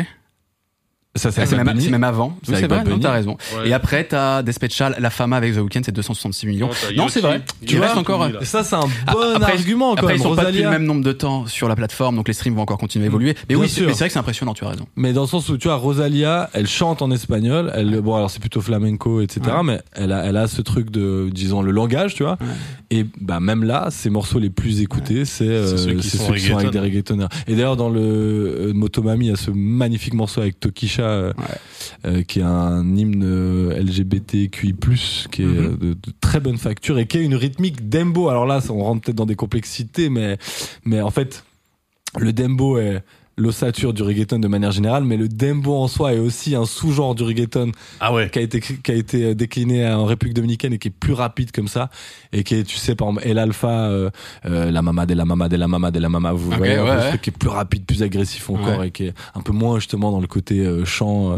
Ça, 1.15 1.31
c'est 1.31 1.41
Ah, 1.53 1.63
même, 1.63 1.77
même 1.91 2.03
avant. 2.03 2.35
C'est 2.41 2.53
Oui, 2.53 2.57
c'est 2.59 2.67
vrai, 2.67 2.83
t'as 2.99 3.11
raison. 3.11 3.37
Ouais. 3.55 3.69
Et 3.69 3.73
après, 3.73 4.03
t'as 4.03 4.41
Despechal, 4.41 4.95
La 4.99 5.11
Fama 5.11 5.37
avec 5.37 5.53
The 5.53 5.57
Weeknd, 5.59 5.81
c'est 5.85 5.91
266 5.91 6.47
millions. 6.47 6.69
Non, 6.97 7.07
c'est 7.07 7.21
vrai. 7.21 7.39
il 7.61 7.67
Tu 7.67 7.75
tout 7.77 7.83
encore. 7.99 8.27
Et 8.41 8.45
ça, 8.45 8.63
c'est 8.63 8.75
un 8.75 8.79
Ah, 9.05 9.13
bon 9.13 9.19
après, 9.35 9.51
argument, 9.53 9.89
quand 9.91 9.97
Après, 9.97 10.13
même. 10.13 10.17
ils 10.17 10.23
sont 10.23 10.35
pas 10.35 10.45
depuis 10.45 10.63
le 10.63 10.71
même 10.71 10.85
nombre 10.85 11.03
de 11.03 11.11
temps 11.11 11.45
sur 11.45 11.67
la 11.67 11.75
plateforme, 11.75 12.15
donc 12.15 12.27
les 12.27 12.33
streams 12.33 12.55
vont 12.55 12.63
encore 12.63 12.79
continuer 12.79 13.05
à 13.05 13.09
évoluer. 13.09 13.35
Mais 13.47 13.53
Bien 13.53 13.59
oui, 13.59 13.69
c'est 13.69 13.75
sûr. 13.75 13.85
mais 13.87 13.93
c'est 13.93 13.99
vrai 13.99 14.07
que 14.07 14.13
c'est 14.13 14.19
impressionnant, 14.19 14.55
tu 14.55 14.65
as 14.65 14.69
raison. 14.69 14.87
Mais 14.95 15.13
dans 15.13 15.21
le 15.21 15.27
sens 15.27 15.47
où, 15.49 15.57
tu 15.59 15.67
vois, 15.67 15.75
Rosalia, 15.77 16.49
elle 16.53 16.65
chante 16.65 17.03
en 17.03 17.11
espagnol. 17.11 17.71
Elle, 17.75 18.01
bon, 18.01 18.15
alors 18.15 18.31
c'est 18.31 18.39
plutôt 18.39 18.61
flamenco, 18.61 19.21
etc. 19.21 19.41
Ouais. 19.57 19.63
Mais 19.63 19.81
elle 19.91 20.11
a, 20.13 20.25
elle 20.25 20.37
a 20.37 20.47
ce 20.47 20.63
truc 20.63 20.89
de, 20.89 21.29
disons, 21.31 21.61
le 21.61 21.69
langage, 21.71 22.15
tu 22.15 22.23
vois. 22.23 22.39
Et 22.95 23.05
bah, 23.19 23.39
même 23.39 23.63
là, 23.63 23.87
ses 23.89 24.09
morceaux 24.11 24.37
les 24.39 24.49
plus 24.51 24.81
écoutés, 24.81 25.25
c'est 25.25 25.47
euh, 25.47 25.77
ceux 25.77 25.93
qui 25.95 26.09
c'est 26.09 26.17
sont 26.17 26.27
ceux 26.27 26.33
qui 26.35 26.41
sont 26.41 26.57
avec 26.57 26.67
reggaeton. 26.67 26.71
des 26.71 26.79
reggaetoners. 26.79 27.27
Et 27.47 27.55
d'ailleurs, 27.55 27.75
dans 27.75 27.89
le 27.89 27.99
euh, 28.01 28.73
Motomami, 28.73 29.25
il 29.25 29.29
y 29.29 29.31
a 29.31 29.35
ce 29.35 29.49
magnifique 29.51 30.13
morceau 30.13 30.41
avec 30.41 30.59
Tokisha, 30.59 31.03
euh, 31.03 31.33
euh, 32.05 32.21
qui 32.21 32.39
est 32.39 32.43
un 32.43 32.85
hymne 32.95 33.23
euh, 33.25 33.81
LGBTQI+, 33.81 34.75
qui 35.31 35.41
est 35.41 35.45
Mhm. 35.45 35.77
de, 35.77 35.93
de 35.93 36.13
très 36.21 36.39
bonne 36.39 36.57
facture 36.57 36.99
et 36.99 37.07
qui 37.07 37.17
est 37.17 37.23
une 37.23 37.35
rythmique 37.35 37.89
dembo. 37.89 38.29
Alors 38.29 38.45
là, 38.45 38.61
ça, 38.61 38.73
on 38.73 38.83
rentre 38.83 39.01
peut-être 39.01 39.17
dans 39.17 39.25
des 39.25 39.35
complexités, 39.35 40.09
mais, 40.09 40.37
mais 40.85 41.01
en 41.01 41.09
fait, 41.11 41.43
le 42.19 42.31
dembo 42.31 42.77
est 42.77 43.01
l'ossature 43.37 43.93
du 43.93 44.03
reggaeton 44.03 44.39
de 44.39 44.47
manière 44.47 44.71
générale, 44.71 45.03
mais 45.03 45.17
le 45.17 45.27
dembo 45.27 45.75
en 45.75 45.87
soi 45.87 46.13
est 46.13 46.19
aussi 46.19 46.55
un 46.55 46.65
sous-genre 46.65 47.15
du 47.15 47.23
reggaeton 47.23 47.71
Ah 47.99 48.13
ouais. 48.13 48.29
qui 48.29 48.39
a 48.39 48.41
été 48.43 48.59
qui 48.61 48.91
a 48.91 48.95
été 48.95 49.23
euh, 49.25 49.33
décliné 49.35 49.87
en 49.89 50.05
République 50.05 50.35
dominicaine 50.35 50.73
et 50.73 50.77
qui 50.77 50.89
est 50.89 50.91
plus 50.91 51.13
rapide 51.13 51.51
comme 51.51 51.67
ça 51.67 51.89
et 52.31 52.43
qui 52.43 52.55
est 52.55 52.63
tu 52.63 52.77
sais 52.77 52.95
par 52.95 53.07
exemple 53.09 53.27
El 53.27 53.39
Alpha 53.39 53.69
euh, 53.89 54.09
euh, 54.45 54.69
la 54.71 54.81
mama 54.81 55.05
de 55.05 55.13
la 55.15 55.25
mama 55.25 55.49
de 55.49 55.55
la 55.57 55.67
mama 55.67 55.89
de 55.91 55.99
la 55.99 56.09
mama 56.09 56.31
vous 56.33 56.51
voyez 56.51 56.77
ouais, 56.79 56.81
ouais. 56.89 57.19
qui 57.21 57.29
est 57.31 57.37
plus 57.37 57.49
rapide 57.49 57.85
plus 57.85 58.03
agressif 58.03 58.49
encore 58.49 58.79
Ouais. 58.79 58.87
et 58.87 58.91
qui 58.91 59.05
est 59.07 59.13
un 59.35 59.41
peu 59.41 59.51
moins 59.51 59.79
justement 59.79 60.11
dans 60.11 60.19
le 60.21 60.27
côté 60.27 60.59
euh, 60.59 60.85
chant 60.85 61.33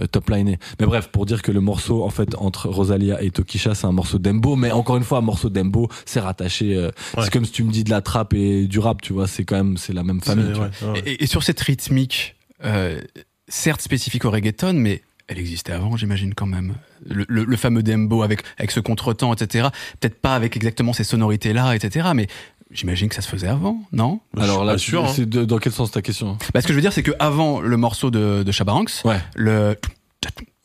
euh, 0.00 0.06
top 0.10 0.30
liné 0.30 0.58
mais 0.80 0.86
bref 0.86 1.08
pour 1.08 1.26
dire 1.26 1.42
que 1.42 1.50
le 1.52 1.60
morceau 1.60 2.04
en 2.04 2.10
fait 2.10 2.34
entre 2.36 2.68
Rosalia 2.68 3.22
et 3.22 3.30
Tokisha 3.30 3.74
c'est 3.74 3.86
un 3.86 3.92
morceau 3.92 4.18
dembo 4.18 4.56
mais 4.56 4.70
encore 4.72 4.96
une 4.96 5.04
fois 5.04 5.18
un 5.18 5.22
morceau 5.22 5.48
dembo 5.50 5.88
c'est 6.06 6.20
rattaché 6.20 6.76
euh, 6.76 6.90
c'est 7.20 7.30
comme 7.32 7.44
si 7.44 7.52
tu 7.52 7.64
me 7.64 7.70
dis 7.72 7.84
de 7.84 7.90
la 7.90 8.00
trappe 8.00 8.32
et 8.34 8.66
du 8.66 8.78
rap 8.78 9.02
tu 9.02 9.12
vois 9.12 9.26
c'est 9.26 9.44
quand 9.44 9.56
même 9.56 9.76
c'est 9.76 9.92
la 9.92 10.02
même 10.04 10.20
famille 10.20 10.46
tu 10.52 10.58
vois. 10.58 10.70
Et, 11.04 11.24
et 11.24 11.26
sur 11.32 11.42
cette 11.42 11.60
rythmique, 11.60 12.36
euh, 12.64 13.00
certes 13.48 13.80
spécifique 13.80 14.24
au 14.26 14.30
reggaeton, 14.30 14.74
mais 14.74 15.00
elle 15.28 15.38
existait 15.38 15.72
avant, 15.72 15.96
j'imagine 15.96 16.34
quand 16.34 16.44
même. 16.46 16.74
Le, 17.06 17.24
le- 17.26 17.44
le 17.44 17.56
fameux 17.56 17.82
dembo 17.82 18.22
avec 18.22 18.42
avec 18.58 18.70
ce 18.70 18.80
contretemps, 18.80 19.32
etc. 19.32 19.68
Peut-être 19.98 20.20
pas 20.20 20.34
avec 20.34 20.56
exactement 20.56 20.92
ces 20.92 21.04
sonorités-là, 21.04 21.74
etc. 21.74 22.10
Mais 22.14 22.26
j'imagine 22.70 23.08
que 23.08 23.14
ça 23.14 23.22
se 23.22 23.28
faisait 23.28 23.48
avant, 23.48 23.80
non? 23.92 24.20
Alors 24.36 24.62
là 24.66 24.76
sûr, 24.76 25.06
hein. 25.06 25.12
c'est 25.16 25.26
dans 25.28 25.58
quel 25.58 25.72
sens 25.72 25.90
ta 25.90 26.02
question 26.02 26.36
bah, 26.52 26.60
Ce 26.60 26.66
que 26.66 26.74
je 26.74 26.78
veux 26.78 26.82
dire, 26.82 26.92
c'est 26.92 27.02
que 27.02 27.12
avant 27.18 27.60
le 27.62 27.76
morceau 27.78 28.10
de, 28.10 28.42
de 28.42 28.52
Chabaranx, 28.52 29.02
ouais 29.04 29.20
le 29.34 29.76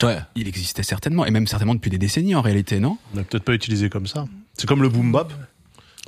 ouais 0.03 0.18
il 0.35 0.48
existait 0.49 0.84
certainement, 0.84 1.26
et 1.26 1.31
même 1.31 1.48
certainement 1.48 1.76
depuis 1.76 1.89
des 1.89 1.98
décennies 1.98 2.35
en 2.35 2.41
réalité, 2.41 2.80
non? 2.81 2.98
On 3.14 3.18
n'a 3.18 3.23
peut-être 3.23 3.45
pas 3.45 3.53
utilisé 3.53 3.89
comme 3.89 4.06
ça. 4.06 4.26
C'est 4.53 4.68
comme 4.68 4.81
le 4.81 4.89
boom 4.89 5.14
bap. 5.14 5.31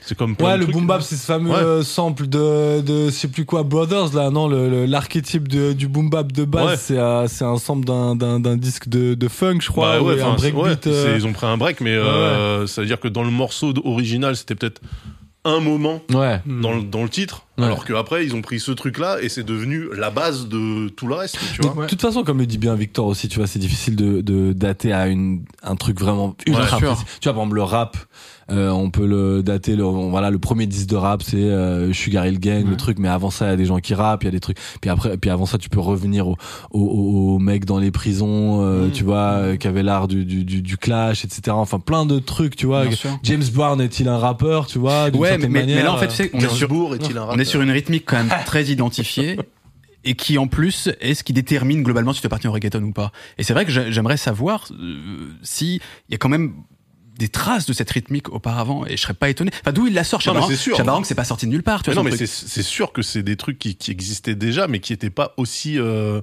C'est 0.09 0.17
comme 0.17 0.35
Ouais, 0.41 0.57
le 0.57 0.65
boom 0.65 0.87
bap, 0.87 1.03
c'est 1.03 1.15
ce 1.15 1.23
fameux 1.23 1.51
Ouais. 1.51 1.57
euh, 1.57 1.83
sample 1.83 2.25
de, 2.25 2.81
de, 2.81 3.05
je 3.05 3.11
sais 3.11 3.27
plus 3.27 3.45
quoi, 3.45 3.61
Brothers, 3.61 4.15
là, 4.15 4.31
non, 4.31 4.47
le- 4.47 4.67
le- 4.67 4.85
l'archétype 4.87 5.47
du 5.47 5.87
boom 5.87 6.09
bap 6.09 6.31
de 6.31 6.45
base, 6.45 6.65
Ouais. 6.65 6.77
c'est, 6.77 6.97
euh, 6.97 7.27
c'est 7.27 7.45
un 7.45 7.57
sample 7.57 7.85
d'un, 7.85 8.15
d'un, 8.15 8.39
d'un 8.39 8.57
disque 8.57 8.89
de, 8.89 9.13
de 9.13 9.27
funk, 9.27 9.59
je 9.61 9.67
crois, 9.67 9.97
Bah 9.97 10.01
ou 10.01 10.07
ouais, 10.07 10.19
un 10.19 10.35
c'est- 10.39 10.51
euh, 10.55 10.75
c'est- 10.81 11.15
ils 11.15 11.27
ont 11.27 11.31
pris 11.33 11.45
un 11.45 11.57
break, 11.57 11.79
mais 11.81 11.91
euh, 11.93 12.65
ça 12.65 12.81
veut 12.81 12.87
dire 12.87 12.99
que 12.99 13.07
dans 13.07 13.21
le 13.23 13.29
morceau 13.29 13.71
original, 13.85 14.35
c'était 14.35 14.55
peut-être 14.55 14.81
un 15.45 15.59
moment 15.59 16.01
Ouais. 16.11 16.41
dans 16.47 16.73
le, 16.73 16.81
dans 16.81 17.03
le 17.03 17.09
titre, 17.09 17.45
Ouais. 17.59 17.65
alors 17.65 17.85
qu'après, 17.85 18.25
ils 18.25 18.33
ont 18.35 18.41
pris 18.41 18.59
ce 18.59 18.71
truc-là 18.71 19.17
et 19.21 19.29
c'est 19.29 19.43
devenu 19.43 19.89
la 19.95 20.09
base 20.09 20.47
de 20.47 20.89
tout 20.89 21.05
le 21.05 21.13
reste, 21.13 21.37
tu 21.53 21.61
vois. 21.61 21.83
De 21.85 21.89
toute 21.89 22.01
façon, 22.01 22.23
comme 22.23 22.39
le 22.39 22.47
dit 22.47 22.57
bien 22.57 22.73
Victor 22.73 23.05
aussi, 23.05 23.27
tu 23.29 23.37
vois, 23.37 23.45
c'est 23.47 23.59
difficile 23.59 23.95
de, 23.95 24.21
de 24.21 24.53
dater 24.53 24.91
à 24.91 25.05
une, 25.07 25.43
un 25.61 25.75
truc 25.75 25.99
vraiment 25.99 26.35
ultra. 26.47 26.77
Tu 26.77 26.83
vois, 26.85 26.95
par 26.95 27.33
exemple, 27.43 27.55
le 27.55 27.63
rap, 27.63 27.95
euh, 28.51 28.69
on 28.69 28.89
peut 28.89 29.05
le 29.05 29.43
dater, 29.43 29.75
le, 29.75 29.83
voilà, 29.83 30.29
le 30.31 30.39
premier 30.39 30.65
disque 30.65 30.87
de 30.89 30.95
rap, 30.95 31.21
c'est 31.23 31.37
euh, 31.37 31.93
Sugar 31.93 32.25
Hill 32.27 32.39
Gang, 32.39 32.67
le 32.67 32.75
truc, 32.77 32.99
mais 32.99 33.07
avant 33.07 33.29
ça, 33.29 33.45
il 33.47 33.49
y 33.49 33.53
a 33.53 33.55
des 33.55 33.65
gens 33.65 33.79
qui 33.79 33.93
rappent, 33.93 34.23
il 34.23 34.27
y 34.27 34.29
a 34.29 34.31
des 34.31 34.39
trucs. 34.39 34.57
Puis 34.81 34.89
après, 34.89 35.17
puis 35.17 35.29
avant 35.29 35.45
ça, 35.45 35.57
tu 35.57 35.69
peux 35.69 35.79
revenir 35.79 36.27
aux 36.27 36.37
au, 36.71 36.79
au, 36.81 37.35
aux 37.35 37.39
mecs 37.39 37.65
dans 37.65 37.79
les 37.79 37.91
prisons, 37.91 38.61
euh, 38.63 38.87
Mm. 38.87 38.91
tu 38.91 39.03
vois, 39.03 39.17
euh, 39.17 39.55
qui 39.57 39.67
avaient 39.67 39.83
l'art 39.83 40.07
du, 40.07 40.25
du, 40.25 40.43
du, 40.45 40.61
du 40.61 40.77
clash, 40.77 41.25
etc. 41.25 41.41
Enfin, 41.51 41.79
plein 41.79 42.05
de 42.05 42.19
trucs, 42.19 42.55
tu 42.55 42.65
vois. 42.65 42.85
Bien 42.85 42.95
sûr. 42.95 43.09
James 43.23 43.43
Brown 43.53 43.79
est-il 43.81 44.07
un 44.07 44.17
rappeur, 44.17 44.67
tu 44.67 44.79
vois 44.79 45.09
Ouais, 45.09 45.37
mais, 45.37 45.47
manière, 45.47 45.83
là 45.83 45.93
en 45.93 45.97
fait, 45.97 46.07
tu 46.07 46.15
sais, 46.15 46.31
on 46.33 46.39
est 46.39 46.47
sur, 46.49 46.71
un 46.71 46.75
on 46.75 46.93
est 46.95 47.19
rappeur 47.19 47.45
sur 47.45 47.61
une 47.61 47.71
rythmique 47.71 48.03
quand 48.05 48.17
même 48.17 48.29
très 48.45 48.65
identifiée. 48.65 49.37
Et 50.05 50.13
qui 50.15 50.37
en 50.37 50.47
plus 50.47 50.87
est 51.01 51.13
ce 51.13 51.25
qui 51.25 51.33
détermine 51.33 51.83
globalement 51.83 52.13
si 52.13 52.21
tu 52.21 52.27
appartiens 52.27 52.49
au 52.49 52.53
reggaeton 52.53 52.81
ou 52.83 52.93
pas. 52.93 53.11
Et 53.37 53.43
c'est 53.43 53.51
vrai 53.53 53.65
que 53.65 53.71
j'ai- 53.71 53.91
j'aimerais 53.91 54.15
savoir 54.15 54.63
euh, 54.71 54.95
si 55.43 55.81
il 56.07 56.11
y 56.13 56.15
a 56.15 56.17
quand 56.17 56.29
même 56.29 56.53
des 57.19 57.27
traces 57.27 57.65
de 57.65 57.73
cette 57.73 57.91
rythmique 57.91 58.29
auparavant 58.29 58.85
et 58.85 58.97
je 58.97 59.01
serais 59.01 59.13
pas 59.13 59.29
étonné. 59.29 59.51
Enfin 59.61 59.73
d'où 59.73 59.85
il 59.87 59.93
la 59.93 60.03
sort 60.03 60.21
mais 60.25 60.41
Chabarangs 60.75 61.03
c'est 61.03 61.15
pas 61.15 61.25
sorti 61.25 61.45
de 61.45 61.51
nulle 61.51 61.63
part, 61.63 61.83
tu 61.83 61.89
Mais 61.89 61.93
vois. 61.93 62.03
non, 62.03 62.09
mais 62.09 62.25
c'est 62.25 62.63
sûr 62.63 62.91
que 62.93 63.01
c'est 63.01 63.21
des 63.23 63.35
trucs 63.35 63.59
qui, 63.59 63.75
qui 63.75 63.91
existaient 63.91 64.35
déjà, 64.35 64.67
mais 64.67 64.79
qui 64.79 64.93
n'étaient 64.93 65.09
pas 65.09 65.33
aussi 65.37 65.77
euh, 65.77 66.21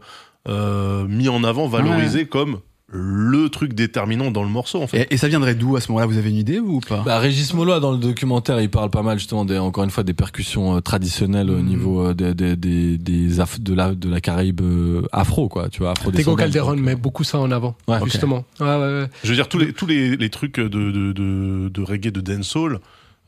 euh, 0.48 1.06
mis 1.06 1.28
en 1.28 1.44
avant, 1.44 1.68
valorisés 1.68 2.26
comme 2.26 2.60
le 2.88 3.48
truc 3.48 3.74
déterminant 3.74 4.30
dans 4.30 4.44
le 4.44 4.48
morceau, 4.48 4.80
en 4.80 4.86
fait. 4.86 5.08
Et, 5.10 5.14
et 5.14 5.16
ça 5.16 5.26
viendrait 5.26 5.56
d'où 5.56 5.74
à 5.74 5.80
ce 5.80 5.90
moment-là? 5.90 6.06
Vous 6.06 6.18
avez 6.18 6.30
une 6.30 6.36
idée 6.36 6.60
ou 6.60 6.78
pas? 6.80 7.02
Bah, 7.04 7.18
Régis 7.18 7.52
Molo, 7.52 7.80
dans 7.80 7.90
le 7.90 7.98
documentaire, 7.98 8.60
il 8.60 8.70
parle 8.70 8.90
pas 8.90 9.02
mal 9.02 9.18
justement 9.18 9.44
des, 9.44 9.58
encore 9.58 9.82
une 9.82 9.90
fois 9.90 10.04
des 10.04 10.14
percussions 10.14 10.76
euh, 10.76 10.80
traditionnelles 10.80 11.50
au 11.50 11.60
niveau 11.60 12.06
euh, 12.06 12.14
des, 12.14 12.32
des, 12.32 12.54
des, 12.54 12.96
des 12.96 13.40
Af- 13.40 13.60
de 13.60 13.74
la 13.74 13.92
de 13.94 14.08
la 14.08 14.20
Caraïbe 14.20 14.60
euh, 14.60 15.02
afro 15.10 15.48
quoi, 15.48 15.68
tu 15.68 15.80
vois, 15.80 15.92
afro 15.92 16.12
Tego 16.12 16.36
Calderon 16.36 16.76
met 16.76 16.94
beaucoup 16.94 17.24
ça 17.24 17.38
en 17.40 17.50
avant, 17.50 17.74
Ouais, 17.88 17.98
justement. 18.04 18.44
Ouais, 18.60 18.66
ouais, 18.66 18.78
ouais. 18.78 19.06
Je 19.24 19.28
veux 19.30 19.34
dire, 19.34 19.48
tous 19.48 19.58
les, 19.58 19.72
tous 19.72 19.86
les, 19.86 20.16
les 20.16 20.30
trucs 20.30 20.60
de, 20.60 20.68
de, 20.68 21.12
de, 21.12 21.68
de 21.68 21.82
reggae, 21.82 22.12
de 22.12 22.20
dancehall, 22.20 22.78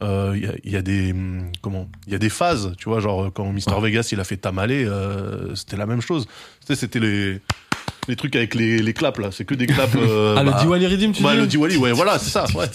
euh, 0.04 0.34
il 0.36 0.44
y, 0.44 0.46
a, 0.46 0.52
il 0.62 0.72
y 0.72 0.76
a 0.76 0.82
des 0.82 1.10
hum, 1.10 1.50
comment 1.62 1.88
il 2.06 2.12
y 2.12 2.16
a 2.16 2.20
des 2.20 2.28
phases 2.28 2.74
tu 2.78 2.88
vois 2.88 3.00
genre 3.00 3.32
quand 3.34 3.52
Mr 3.52 3.80
Vegas 3.82 4.10
il 4.12 4.20
a 4.20 4.24
fait 4.24 4.36
Tamalé 4.36 4.84
euh, 4.84 5.52
c'était 5.56 5.76
la 5.76 5.86
même 5.86 6.00
chose. 6.00 6.26
Tu 6.60 6.66
sais, 6.68 6.76
c'était 6.76 7.00
les 7.00 7.40
les 8.08 8.16
trucs 8.16 8.34
avec 8.36 8.54
les, 8.54 8.78
les 8.78 8.92
claps 8.92 9.18
là 9.20 9.28
c'est 9.32 9.44
que 9.44 9.54
des 9.54 9.66
claps 9.66 9.94
euh, 9.96 10.34
Ah, 10.38 10.42
bah, 10.44 10.52
le 10.56 10.62
Diwali 10.62 10.86
Rhythm, 10.86 11.12
tu 11.12 11.22
bah, 11.22 11.34
dis 11.34 11.40
le 11.40 11.46
Diwali 11.46 11.76
ouais 11.76 11.92
voilà 11.92 12.18
c'est 12.18 12.30
ça 12.30 12.44
ouais 12.54 12.66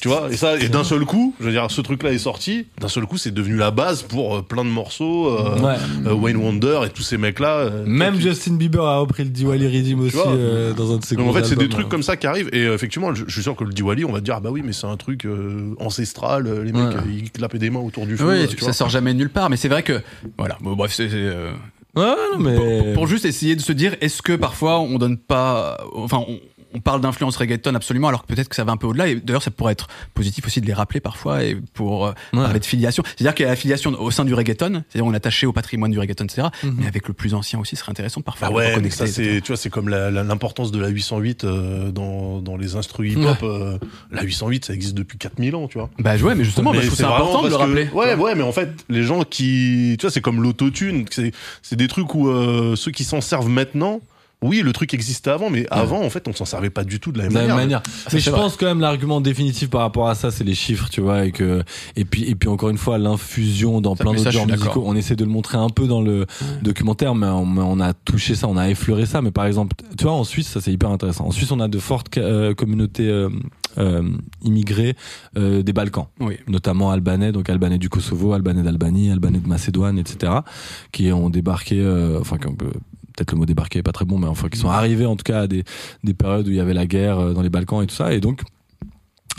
tu 0.00 0.08
vois 0.08 0.28
et 0.30 0.36
ça 0.36 0.58
et 0.58 0.68
d'un 0.68 0.82
seul 0.84 1.04
coup 1.04 1.34
je 1.40 1.44
veux 1.46 1.52
dire 1.52 1.70
ce 1.70 1.80
truc 1.80 2.02
là 2.02 2.12
est 2.12 2.18
sorti 2.18 2.66
d'un 2.80 2.88
seul 2.88 3.06
coup 3.06 3.16
c'est 3.18 3.30
devenu 3.32 3.56
la 3.56 3.70
base 3.70 4.02
pour 4.02 4.36
euh, 4.36 4.42
plein 4.42 4.64
de 4.64 4.70
morceaux 4.70 5.28
euh, 5.28 5.58
Ouais. 5.60 5.76
euh, 6.06 6.14
Wayne 6.14 6.36
Wonder 6.38 6.80
et 6.86 6.90
tous 6.90 7.02
ces 7.02 7.18
mecs 7.18 7.38
là 7.38 7.70
Même 7.86 8.18
Justin 8.20 8.54
Bieber 8.54 8.84
a 8.84 8.98
repris 8.98 9.24
le 9.24 9.30
Diwali 9.30 9.66
Rhythm 9.66 10.00
aussi 10.00 10.16
vois 10.16 10.28
euh, 10.28 10.72
dans 10.72 10.92
un 10.94 10.98
de 10.98 11.04
ses 11.04 11.16
donc 11.16 11.28
en 11.28 11.32
fait, 11.32 11.44
c'est 11.44 11.56
des 11.56 11.68
trucs 11.68 11.86
euh. 11.86 11.88
comme 11.88 12.02
ça 12.02 12.16
qui 12.16 12.26
arrivent. 12.26 12.48
Et 12.52 12.64
euh, 12.64 12.74
effectivement, 12.74 13.14
je, 13.14 13.24
je 13.26 13.32
suis 13.32 13.42
sûr 13.42 13.54
que 13.56 13.64
le 13.64 13.72
Diwali, 13.72 14.04
on 14.04 14.12
va 14.12 14.20
te 14.20 14.24
dire, 14.24 14.34
ah 14.36 14.40
bah 14.40 14.50
oui, 14.50 14.62
mais 14.64 14.72
c'est 14.72 14.86
un 14.86 14.96
truc 14.96 15.24
euh, 15.26 15.74
ancestral. 15.78 16.44
Les 16.64 16.72
mecs, 16.72 16.80
Ouais. 16.96 17.02
ils 17.12 17.30
clapaient 17.30 17.58
des 17.58 17.70
mains 17.70 17.80
autour 17.80 18.06
du 18.06 18.16
feu. 18.16 18.24
Oui, 18.26 18.48
ça 18.48 18.64
vois. 18.64 18.72
sort 18.72 18.88
jamais 18.88 19.12
de 19.12 19.18
nulle 19.18 19.28
part, 19.30 19.50
mais 19.50 19.56
c'est 19.56 19.68
vrai 19.68 19.82
que 19.82 20.00
voilà. 20.38 20.56
Bon, 20.60 20.74
bref, 20.74 20.92
c'est 20.94 21.08
c'est, 21.08 21.16
euh, 21.16 21.50
Ouais, 21.96 22.14
non, 22.32 22.38
mais 22.38 22.94
pour, 22.94 23.06
juste 23.06 23.24
essayer 23.24 23.56
de 23.56 23.60
se 23.60 23.72
dire, 23.72 23.96
est-ce 24.00 24.22
que 24.22 24.32
parfois 24.34 24.80
on 24.80 24.98
donne 24.98 25.18
pas, 25.18 25.78
enfin, 25.92 26.24
on, 26.28 26.38
on 26.74 26.80
parle 26.80 27.00
d'influence 27.00 27.36
reggaeton 27.36 27.74
absolument, 27.74 28.08
alors 28.08 28.22
que 28.22 28.32
peut-être 28.32 28.48
que 28.48 28.56
ça 28.56 28.64
va 28.64 28.72
un 28.72 28.76
peu 28.76 28.86
au-delà. 28.86 29.08
Et 29.08 29.16
d'ailleurs, 29.16 29.42
ça 29.42 29.50
pourrait 29.50 29.72
être 29.72 29.88
positif 30.14 30.46
aussi 30.46 30.60
de 30.60 30.66
les 30.66 30.72
rappeler 30.72 31.00
parfois 31.00 31.42
et 31.44 31.56
pour 31.74 32.06
euh, 32.06 32.12
Ouais. 32.32 32.42
parler 32.44 32.60
de 32.60 32.64
filiation. 32.64 33.02
C'est-à-dire 33.16 33.34
qu'il 33.34 33.44
y 33.44 33.46
a 33.46 33.50
la 33.50 33.56
filiation 33.56 33.90
au 34.00 34.10
sein 34.10 34.24
du 34.24 34.34
reggaeton, 34.34 34.84
c'est-à-dire 34.88 35.06
on 35.06 35.12
est 35.12 35.16
attaché 35.16 35.46
au 35.46 35.52
patrimoine 35.52 35.90
du 35.90 35.98
reggaeton, 35.98 36.24
etc. 36.24 36.48
Mais 36.62 36.86
avec 36.86 37.08
le 37.08 37.14
plus 37.14 37.34
ancien 37.34 37.58
aussi, 37.58 37.76
ce 37.76 37.80
serait 37.82 37.90
intéressant 37.90 38.20
de 38.20 38.24
parfois 38.24 38.48
Bah 38.48 38.52
de 38.54 38.58
ouais, 38.76 38.80
mais 38.80 38.90
ça 38.90 39.06
c'est, 39.06 39.40
tu 39.40 39.48
vois, 39.48 39.56
c'est 39.56 39.70
comme 39.70 39.88
l'importance 39.88 40.70
de 40.72 40.80
la 40.80 40.88
808 40.88 41.44
euh, 41.44 41.90
dans, 41.90 42.40
dans 42.40 42.56
les 42.56 42.76
instruments 42.76 43.00
hip-hop. 43.32 43.38
euh, 43.42 43.78
la 44.10 44.22
808, 44.22 44.64
ça 44.66 44.74
existe 44.74 44.94
depuis 44.94 45.18
4000 45.18 45.54
ans, 45.56 45.66
tu 45.68 45.78
vois. 45.78 45.90
Bah 45.98 46.16
ouais, 46.16 46.34
mais 46.34 46.44
justement, 46.44 46.70
bah, 46.70 46.76
Mais 46.78 46.82
je 46.82 46.86
trouve 46.88 46.98
c'est 46.98 47.04
important 47.04 47.42
de 47.42 47.48
le 47.48 47.52
que- 47.54 47.58
rappeler. 47.58 47.88
Ouais, 47.92 48.14
ouais, 48.14 48.34
mais 48.34 48.42
en 48.42 48.52
fait, 48.52 48.70
les 48.88 49.02
gens 49.02 49.22
qui, 49.24 49.96
tu 49.98 50.02
vois, 50.06 50.10
c'est 50.10 50.20
comme 50.20 50.42
l'autotune. 50.42 51.06
C'est, 51.10 51.32
c'est 51.62 51.76
des 51.76 51.88
trucs 51.88 52.14
où 52.14 52.28
euh, 52.28 52.76
ceux 52.76 52.90
qui 52.90 53.04
s'en 53.04 53.20
servent 53.20 53.48
maintenant. 53.48 54.00
Oui, 54.42 54.62
le 54.62 54.72
truc 54.72 54.94
existait 54.94 55.30
avant, 55.30 55.50
mais 55.50 55.66
avant, 55.70 56.02
en 56.02 56.08
fait, 56.10 56.26
on 56.28 56.32
s'en 56.32 56.44
servait 56.46 56.70
pas 56.70 56.82
du 56.84 56.98
tout 56.98 57.12
de 57.12 57.18
la 57.18 57.24
même 57.24 57.32
de 57.32 57.38
la 57.38 57.40
même 57.46 57.56
manière. 57.56 57.82
manière. 57.82 57.82
Mais 58.12 58.20
je 58.20 58.30
vrai. 58.30 58.40
pense 58.40 58.56
quand 58.56 58.66
même 58.66 58.80
l'argument 58.80 59.20
définitif 59.20 59.68
par 59.68 59.82
rapport 59.82 60.08
à 60.08 60.14
ça, 60.14 60.30
c'est 60.30 60.44
les 60.44 60.54
chiffres, 60.54 60.88
tu 60.90 61.00
vois, 61.02 61.26
et 61.26 61.32
que 61.32 61.62
et 61.96 62.04
puis 62.04 62.24
et 62.24 62.34
puis 62.34 62.48
encore 62.48 62.70
une 62.70 62.78
fois 62.78 62.96
l'infusion 62.98 63.80
dans 63.80 63.94
Ça, 63.96 64.04
plein 64.04 64.14
d'autres 64.14 64.30
genres 64.30 64.46
musicaux. 64.46 64.82
On 64.86 64.96
essaie 64.96 65.16
de 65.16 65.24
le 65.24 65.30
montrer 65.30 65.58
un 65.58 65.68
peu 65.68 65.86
dans 65.86 66.00
le 66.00 66.26
documentaire, 66.62 67.14
mais 67.14 67.26
on, 67.26 67.44
mais 67.44 67.62
on 67.62 67.80
a 67.80 67.92
touché 67.92 68.34
ça, 68.34 68.48
on 68.48 68.56
a 68.56 68.68
effleuré 68.70 69.04
ça. 69.06 69.20
Mais 69.22 69.30
par 69.30 69.44
exemple, 69.46 69.76
tu 69.98 70.04
vois, 70.04 70.12
en 70.14 70.24
Suisse, 70.24 70.48
ça 70.48 70.60
c'est 70.60 70.72
hyper 70.72 70.90
intéressant. 70.90 71.26
En 71.26 71.30
Suisse, 71.32 71.50
on 71.52 71.60
a 71.60 71.68
de 71.68 71.78
fortes 71.78 72.16
euh, 72.16 72.54
communautés 72.54 73.08
euh, 73.08 73.28
euh, 73.78 74.02
immigrées 74.42 74.96
euh, 75.36 75.62
des 75.62 75.72
Balkans 75.72 76.06
Oui. 76.18 76.36
notamment 76.48 76.90
albanais, 76.90 77.30
donc 77.32 77.48
albanais 77.50 77.78
du 77.78 77.88
Kosovo, 77.88 78.32
albanais 78.32 78.62
d'Albanie, 78.62 79.10
albanais 79.10 79.38
de 79.38 79.46
Macédoine, 79.46 79.98
etc., 79.98 80.32
qui 80.92 81.12
ont 81.12 81.30
débarqué, 81.30 81.78
euh, 81.80 82.18
enfin, 82.20 82.38
qui 82.38 82.46
ont, 82.46 82.56
euh, 82.62 82.70
peut-être 83.16 83.32
le 83.32 83.38
mot 83.38 83.46
débarqué 83.46 83.78
est 83.80 83.82
pas 83.82 83.92
très 83.92 84.04
bon, 84.04 84.18
mais 84.18 84.26
enfin, 84.26 84.48
qui 84.48 84.58
sont 84.58 84.70
arrivés 84.70 85.06
en 85.06 85.16
tout 85.16 85.24
cas 85.24 85.42
à 85.42 85.46
des, 85.46 85.64
des 86.04 86.14
périodes 86.14 86.46
où 86.46 86.50
il 86.50 86.56
y 86.56 86.60
avait 86.60 86.74
la 86.74 86.86
guerre 86.86 87.18
euh, 87.18 87.32
dans 87.32 87.42
les 87.42 87.50
Balkans 87.50 87.82
et 87.82 87.86
tout 87.86 87.94
ça, 87.94 88.12
et 88.12 88.20
donc, 88.20 88.42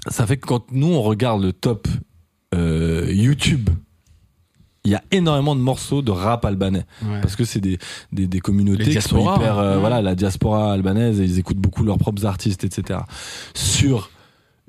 ça 0.10 0.26
fait 0.26 0.38
que 0.38 0.48
quand 0.48 0.72
nous 0.72 0.88
on 0.88 1.02
regarde 1.02 1.44
le 1.44 1.54
top 1.54 1.88
euh, 2.56 3.08
YouTube 3.12 3.70
il 4.84 4.90
y 4.92 4.96
a 4.96 5.04
énormément 5.12 5.56
de 5.56 5.62
morceaux 5.62 6.02
de 6.02 6.10
rap 6.10 6.44
albanais 6.44 6.86
Ouais. 7.04 7.22
parce 7.22 7.36
que 7.36 7.44
c'est 7.46 7.62
des, 7.62 7.78
des, 8.12 8.26
des 8.26 8.40
communautés 8.40 8.90
qui 8.96 9.02
sont 9.02 9.36
hyper 9.36 9.60
euh, 9.60 9.76
hein. 9.76 9.80
voilà 9.80 10.02
la 10.02 10.16
diaspora 10.16 10.74
albanaise 10.74 11.20
et 11.22 11.24
ils 11.24 11.38
écoutent 11.38 11.60
beaucoup 11.60 11.84
leurs 11.84 12.00
propres 12.00 12.26
artistes 12.26 12.64
etc 12.64 13.00
sur 13.54 14.10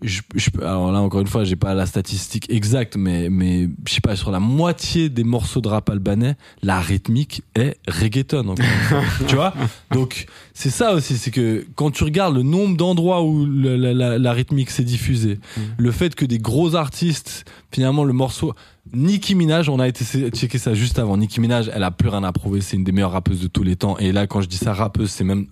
je, 0.03 0.21
je, 0.35 0.51
alors 0.61 0.91
là 0.93 1.01
encore 1.01 1.21
une 1.21 1.27
fois 1.27 1.45
j'ai 1.45 1.57
pas 1.57 1.75
la 1.75 1.87
statistique 1.87 2.51
exacte 2.51 2.97
mais 2.97 3.29
mais 3.31 3.69
je 3.87 3.93
sais 3.95 4.01
pas 4.01 4.17
sur 4.17 4.31
la 4.31 4.41
moitié 4.41 5.09
des 5.09 5.25
morceaux 5.25 5.61
de 5.61 5.69
rap 5.69 5.89
albanais 5.91 6.37
la 6.63 6.81
rythmique 6.81 7.43
est 7.55 7.77
reggaeton 7.89 8.49
encore 8.49 8.67
tu 9.29 9.35
vois? 9.37 9.55
Donc 9.93 10.27
c'est 10.55 10.71
ça 10.71 10.95
aussi 10.95 11.17
c'est 11.17 11.31
que 11.31 11.65
quand 11.77 11.91
tu 11.91 12.05
regardes 12.05 12.35
le 12.35 12.43
nombre 12.43 12.77
d'endroits 12.77 13.23
où 13.23 13.47
la, 13.47 13.77
la- 13.95 14.19
la 14.19 14.33
rythmique 14.33 14.71
s'est 14.71 14.85
diffusée 14.85 15.39
le 15.79 15.91
fait 15.91 16.15
que 16.15 16.25
des 16.25 16.39
gros 16.39 16.75
artistes 16.75 17.45
finalement 17.71 18.05
le 18.05 18.13
morceau 18.13 18.55
Nicki 18.93 19.37
Minaj, 19.37 19.69
on 19.69 19.79
a 19.79 19.87
été 19.87 20.05
checker 20.31 20.59
ça 20.59 20.75
juste 20.75 20.99
avant. 20.99 21.17
Nicki 21.17 21.41
Minaj, 21.41 21.71
elle 21.73 21.85
a 21.85 21.93
plus 21.93 22.09
rien 22.09 22.25
à 22.25 22.33
prouver, 22.33 22.61
c'est 22.61 22.77
une 22.77 22.83
des 22.83 22.91
meilleures 22.91 23.13
rappeuses 23.13 23.41
de 23.41 23.47
tous 23.47 23.63
les 23.63 23.77
temps. 23.77 23.97
Et 23.99 24.11
là, 24.11 24.27
quand 24.27 24.41
je 24.41 24.49
dis 24.49 24.57
ça 24.57 24.75
rappeuse, 24.75 25.09
c'est 25.11 25.23
même 25.23 25.47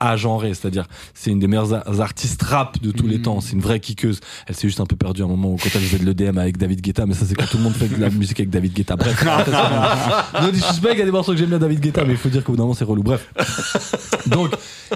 agenré, 0.00 0.54
c'est-à-dire 0.54 0.86
c'est 1.14 1.30
une 1.30 1.38
des 1.38 1.46
meilleures 1.46 2.00
artistes 2.00 2.42
rap 2.42 2.80
de 2.82 2.90
tous 2.90 3.06
les 3.06 3.20
temps. 3.22 3.40
C'est 3.40 3.52
une 3.52 3.60
vraie 3.60 3.80
kickeuse. 3.80 4.20
Elle 4.46 4.54
s'est 4.56 4.66
juste 4.68 4.80
un 4.80 4.86
peu 4.86 4.96
perdue 4.96 5.22
à 5.22 5.26
un 5.26 5.28
moment 5.28 5.50
où 5.52 5.56
quand 5.56 5.68
elle 5.74 5.80
faisait 5.82 6.02
de 6.02 6.10
l'EDM 6.10 6.38
avec 6.38 6.56
David 6.58 6.80
Guetta, 6.80 7.06
mais 7.06 7.14
ça 7.14 7.24
c'est 7.26 7.34
quand 7.34 7.46
tout 7.46 7.58
le 7.58 7.62
monde 7.64 7.74
fait 7.74 7.88
de 7.88 8.00
la 8.00 8.10
musique 8.10 8.40
avec 8.40 8.50
David 8.50 8.72
Guetta. 8.72 8.96
Bref, 8.96 9.24
non 10.42 10.48
disrespect, 10.50 10.92
il 10.94 10.98
y 10.98 11.02
a 11.02 11.04
des 11.04 11.10
morceaux 11.10 11.32
que 11.32 11.38
j'aime 11.38 11.48
bien 11.50 11.58
David 11.58 11.80
Guetta, 11.80 12.04
mais 12.04 12.12
il 12.12 12.18
faut 12.18 12.28
dire 12.28 12.42
qu'au 12.44 12.52
bout 12.52 12.56
d'un 12.56 12.62
moment 12.64 12.74
c'est 12.74 12.84
relou. 12.84 13.02
Bref. 13.02 13.32
Donc, 14.26 14.50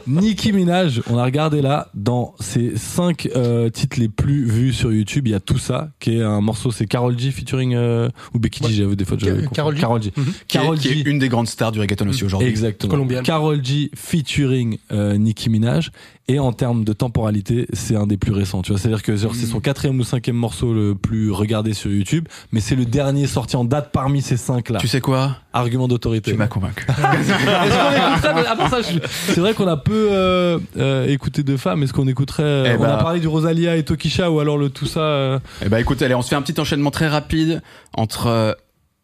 Nicki 0.06 0.52
Minaj, 0.52 1.00
on 1.10 1.18
a 1.18 1.24
regardé 1.24 1.62
là, 1.62 1.88
dans 1.94 2.34
ses 2.40 2.76
cinq 2.76 3.28
euh, 3.36 3.68
titres 3.70 3.98
les 3.98 4.08
plus 4.08 4.44
vus 4.44 4.72
sur 4.72 4.92
YouTube, 4.92 5.26
il 5.26 5.30
y 5.30 5.34
a 5.34 5.40
tout 5.40 5.58
ça, 5.58 5.90
qui 6.00 6.16
est 6.16 6.22
un 6.22 6.40
morceau, 6.40 6.70
c'est 6.70 6.86
Carol 6.86 7.18
G 7.18 7.30
featuring, 7.30 7.74
euh, 7.74 8.08
ou 8.34 8.38
Becky 8.38 8.64
G, 8.68 8.74
j'avais 8.74 8.96
des 8.96 9.04
fois, 9.04 9.16
j'avais 9.18 9.40
Ca- 9.42 9.48
confondu. 9.48 9.54
Karol 9.54 9.74
G. 9.74 9.80
Carol 9.80 10.02
G. 10.02 10.10
Qui 10.12 10.20
est, 10.20 10.60
Carol 10.60 10.78
qui 10.78 10.88
est 10.88 10.94
G. 10.94 11.02
une 11.10 11.18
des 11.18 11.28
grandes 11.28 11.48
stars 11.48 11.72
du 11.72 11.80
reggaeton 11.80 12.08
aussi 12.08 12.24
aujourd'hui. 12.24 12.48
Exactement. 12.48 12.90
Colombienne. 12.90 13.22
Carol 13.22 13.64
G 13.64 13.90
featuring 13.94 14.78
euh, 14.94 15.16
Nicki 15.18 15.50
Minaj. 15.50 15.90
Et 16.26 16.38
en 16.38 16.52
termes 16.54 16.84
de 16.84 16.94
temporalité, 16.94 17.66
c'est 17.74 17.96
un 17.96 18.06
des 18.06 18.16
plus 18.16 18.32
récents. 18.32 18.62
Tu 18.62 18.72
vois, 18.72 18.80
c'est-à-dire 18.80 19.02
que 19.02 19.14
genre, 19.14 19.34
c'est 19.34 19.44
son 19.44 19.60
quatrième 19.60 19.98
ou 20.00 20.04
cinquième 20.04 20.36
morceau 20.36 20.72
le 20.72 20.94
plus 20.94 21.30
regardé 21.30 21.74
sur 21.74 21.90
YouTube, 21.90 22.26
mais 22.50 22.60
c'est 22.60 22.76
le 22.76 22.86
dernier 22.86 23.26
sorti 23.26 23.56
en 23.56 23.64
date 23.64 23.90
parmi 23.92 24.22
ces 24.22 24.38
cinq 24.38 24.70
là. 24.70 24.78
Tu 24.78 24.88
sais 24.88 25.02
quoi? 25.02 25.36
Argument 25.52 25.86
d'autorité. 25.86 26.30
Tu 26.30 26.36
m'as 26.38 26.46
convaincu. 26.46 26.86
Est-ce 26.88 27.32
qu'on 27.32 28.32
écouterait, 28.32 28.46
à 28.50 28.56
part 28.56 28.70
ça, 28.70 28.80
je- 28.80 28.98
c'est 29.32 29.40
vrai 29.40 29.52
qu'on 29.52 29.68
a 29.68 29.76
peu 29.76 30.08
euh, 30.12 30.58
euh, 30.78 31.06
écouté 31.08 31.42
de 31.42 31.56
femmes. 31.58 31.82
Est-ce 31.82 31.92
qu'on 31.92 32.08
écouterait 32.08 32.42
euh, 32.42 32.72
Eh 32.74 32.78
On 32.80 32.84
a 32.84 32.96
bah. 32.96 33.02
parlé 33.02 33.20
du 33.20 33.28
Rosalia 33.28 33.76
et 33.76 33.84
Tokisha 33.84 34.30
ou 34.30 34.40
alors 34.40 34.56
le 34.56 34.70
tout 34.70 34.86
ça. 34.86 35.40
Eh 35.62 35.68
ben 35.68 35.76
écoute, 35.78 36.00
allez, 36.00 36.14
on 36.14 36.22
se 36.22 36.28
fait 36.28 36.36
un 36.36 36.42
petit 36.42 36.58
enchaînement 36.58 36.90
très 36.90 37.08
rapide 37.08 37.60
entre 37.92 38.56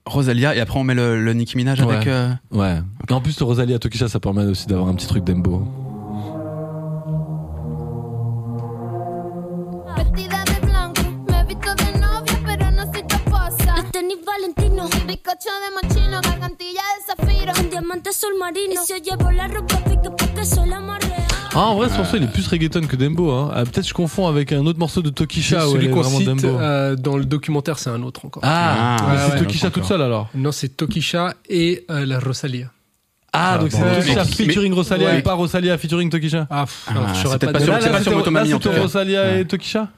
Rosalia 0.06 0.56
et 0.56 0.60
après 0.60 0.78
on 0.80 0.84
met 0.84 0.94
le, 0.94 1.22
le 1.22 1.32
Nicki 1.34 1.58
Minaj 1.58 1.82
Ouais. 1.82 1.94
avec. 1.96 2.08
euh, 2.08 2.30
Ouais. 2.50 2.78
Et 3.08 3.12
en 3.12 3.20
plus, 3.20 3.38
le 3.38 3.44
Rosalia 3.44 3.78
Tokisha, 3.78 4.08
ça 4.08 4.18
permet 4.20 4.44
aussi 4.46 4.66
d'avoir 4.66 4.88
un 4.88 4.94
petit 4.94 5.06
truc 5.06 5.24
d'embo. 5.24 5.68
Vestida 9.96 10.44
de 10.44 10.66
blanco, 10.66 11.02
me 11.28 11.40
he 11.40 11.44
visto 11.44 11.74
de 11.74 11.98
novia, 11.98 12.40
pero 12.46 12.70
no 12.70 12.84
soy 12.92 13.02
tu 13.06 13.16
esposa. 13.16 13.76
Los 13.76 13.90
tenis 13.92 14.18
Valentino, 14.24 14.88
bizcocho 15.06 15.50
de 15.64 15.70
mochino, 15.88 16.20
gargantilla 16.22 16.82
de 16.96 17.04
zafiro, 17.06 17.52
con 17.54 17.70
diamante 17.70 18.10
azul 18.10 18.34
marino. 18.38 18.72
Y 18.74 18.86
si 18.86 18.92
yo 18.92 18.98
llevo 19.16 19.30
la 19.30 19.48
ropa 19.48 19.76
pique 19.84 20.10
porque 20.16 20.44
soy 20.44 20.68
la. 20.68 20.80
Ah, 21.52 21.70
en 21.72 21.74
vrai, 21.74 21.88
ce 21.88 21.96
morceau, 21.96 22.16
il 22.16 22.22
est 22.22 22.28
plus 22.32 22.46
reggaeton 22.46 22.86
que 22.86 22.94
Dembo. 22.94 23.32
Hein. 23.32 23.50
Ah, 23.52 23.64
Peut-être 23.64 23.86
je 23.88 23.92
confonds 23.92 24.28
avec 24.28 24.52
un 24.52 24.64
autre 24.66 24.78
morceau 24.78 25.02
de 25.02 25.10
Tokisha 25.10 25.62
Celui 25.62 25.86
est 25.86 25.90
qu'on 25.90 26.02
vraiment 26.02 26.18
cite 26.18 26.28
Dembo. 26.28 26.46
euh, 26.46 26.94
dans 26.94 27.16
le 27.16 27.24
documentaire, 27.24 27.76
c'est 27.80 27.90
un 27.90 28.00
autre 28.04 28.24
encore. 28.24 28.44
Ah, 28.46 28.96
Ah, 29.00 29.04
ouais, 29.12 29.18
c'est 29.26 29.32
ouais, 29.32 29.38
Tokisha 29.40 29.70
toute 29.70 29.84
seule 29.84 30.00
alors. 30.00 30.28
Non, 30.32 30.52
c'est 30.52 30.68
Tokisha 30.76 31.34
et 31.48 31.84
euh, 31.90 32.06
la 32.06 32.20
Rosalia. 32.20 32.70
Ah, 33.32 33.58
donc 33.58 33.70
bon, 33.70 33.78
c'est. 33.78 34.00
Tokisha 34.00 34.24
featuring 34.24 34.72
Rosalia 34.74 35.06
Ouais. 35.08 35.18
et 35.20 35.22
pas 35.22 35.34
Rosalia 35.34 35.78
featuring 35.78 36.10
Tokisha. 36.10 36.46
Ah, 36.50 36.64
Ah, 36.88 36.92
je 37.14 37.28
peut-être 37.36 37.52
pas 37.52 38.00
sur 38.02 38.12
Motomami, 38.16 38.54
en 38.54 38.58
tout 38.58 38.70
cas. 38.70 38.80
Rosalia 38.80 39.38
et 39.38 39.44
Tokisha? 39.46 39.88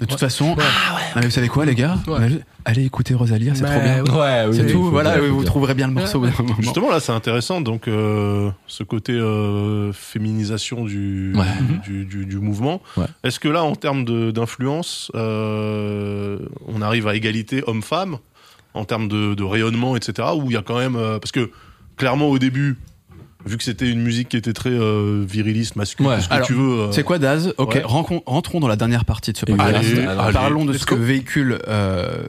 De 0.00 0.06
toute 0.06 0.18
façon, 0.18 0.56
ah 0.58 0.98
mais 1.16 1.26
vous 1.26 1.30
savez 1.30 1.46
quoi 1.48 1.64
les 1.64 1.76
gars? 1.76 1.96
Ouais. 2.08 2.40
Allez- 2.64 2.84
écouter 2.84 3.14
Rosalia, 3.14 3.54
c'est 3.54 3.62
Mais 3.62 3.98
trop 4.02 4.10
bien. 4.12 4.20
ouais. 4.20 4.52
C'est 4.52 4.64
oui, 4.64 4.72
tout, 4.72 4.84
voilà, 4.90 5.20
vous 5.20 5.44
trouverez 5.44 5.74
bien 5.74 5.86
le 5.86 5.92
morceau. 5.92 6.24
Justement, 6.58 6.90
là, 6.90 6.98
c'est 6.98 7.12
intéressant. 7.12 7.60
Donc, 7.60 7.86
euh, 7.86 8.50
ce 8.66 8.82
côté 8.82 9.12
euh, 9.12 9.92
féminisation 9.92 10.84
du, 10.84 11.34
Ouais. 11.36 11.44
du, 11.84 12.04
du, 12.04 12.24
du 12.26 12.36
mouvement. 12.38 12.80
Ouais. 12.96 13.04
Est-ce 13.22 13.38
que 13.38 13.48
là, 13.48 13.62
en 13.62 13.76
termes 13.76 14.04
de- 14.04 14.30
d'influence, 14.32 15.12
euh, 15.14 16.38
on 16.66 16.82
arrive 16.82 17.06
à 17.06 17.14
égalité 17.14 17.62
homme-femme 17.66 18.16
en 18.74 18.84
termes 18.84 19.06
de, 19.08 19.34
de 19.34 19.42
rayonnement, 19.44 19.94
etc. 19.96 20.28
Ou 20.36 20.46
il 20.46 20.54
y 20.54 20.56
a 20.56 20.62
quand 20.62 20.78
même 20.78 20.96
euh, 20.96 21.18
parce 21.18 21.32
que 21.32 21.50
clairement 22.02 22.28
au 22.28 22.38
début, 22.40 22.76
vu 23.46 23.56
que 23.56 23.62
c'était 23.62 23.88
une 23.88 24.02
musique 24.02 24.28
qui 24.30 24.36
était 24.36 24.52
très 24.52 24.70
euh, 24.70 25.24
viriliste, 25.24 25.76
masculine, 25.76 26.10
Ouais. 26.10 26.16
tout 26.16 26.22
ce 26.24 26.28
que 26.28 26.34
Alors, 26.34 26.46
tu 26.48 26.52
veux. 26.54 26.80
euh, 26.80 26.92
C'est 26.92 27.04
quoi 27.04 27.18
Daz 27.20 27.54
Ok, 27.58 27.74
Ouais. 27.76 27.82
rentrons, 27.84 28.58
dans 28.60 28.66
la 28.66 28.74
dernière 28.74 29.04
partie 29.04 29.32
de 29.32 29.36
ce 29.38 29.44
podcast. 29.46 29.72
allez. 29.72 30.32
Parlons 30.32 30.64
de 30.64 30.72
ce 30.72 30.84
que 30.84 30.96
véhicule 30.96 31.60
euh, 31.68 32.24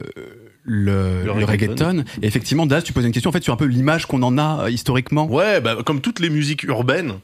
le, 0.62 1.22
Le 1.24 1.24
le 1.24 1.44
reggaeton. 1.44 1.72
reggaeton. 1.88 2.04
Et 2.22 2.26
effectivement, 2.28 2.66
Daz, 2.66 2.84
tu 2.84 2.92
poses 2.92 3.04
une 3.04 3.10
question 3.12 3.30
en 3.30 3.32
fait 3.32 3.42
sur 3.42 3.52
un 3.52 3.56
peu 3.56 3.64
l'image 3.66 4.06
qu'on 4.06 4.22
en 4.22 4.38
a 4.38 4.64
euh, 4.64 4.70
historiquement. 4.70 5.26
Ouais, 5.26 5.60
bah, 5.60 5.76
comme 5.84 6.00
toutes 6.00 6.20
les 6.20 6.30
musiques 6.30 6.62
urbaines, 6.62 7.14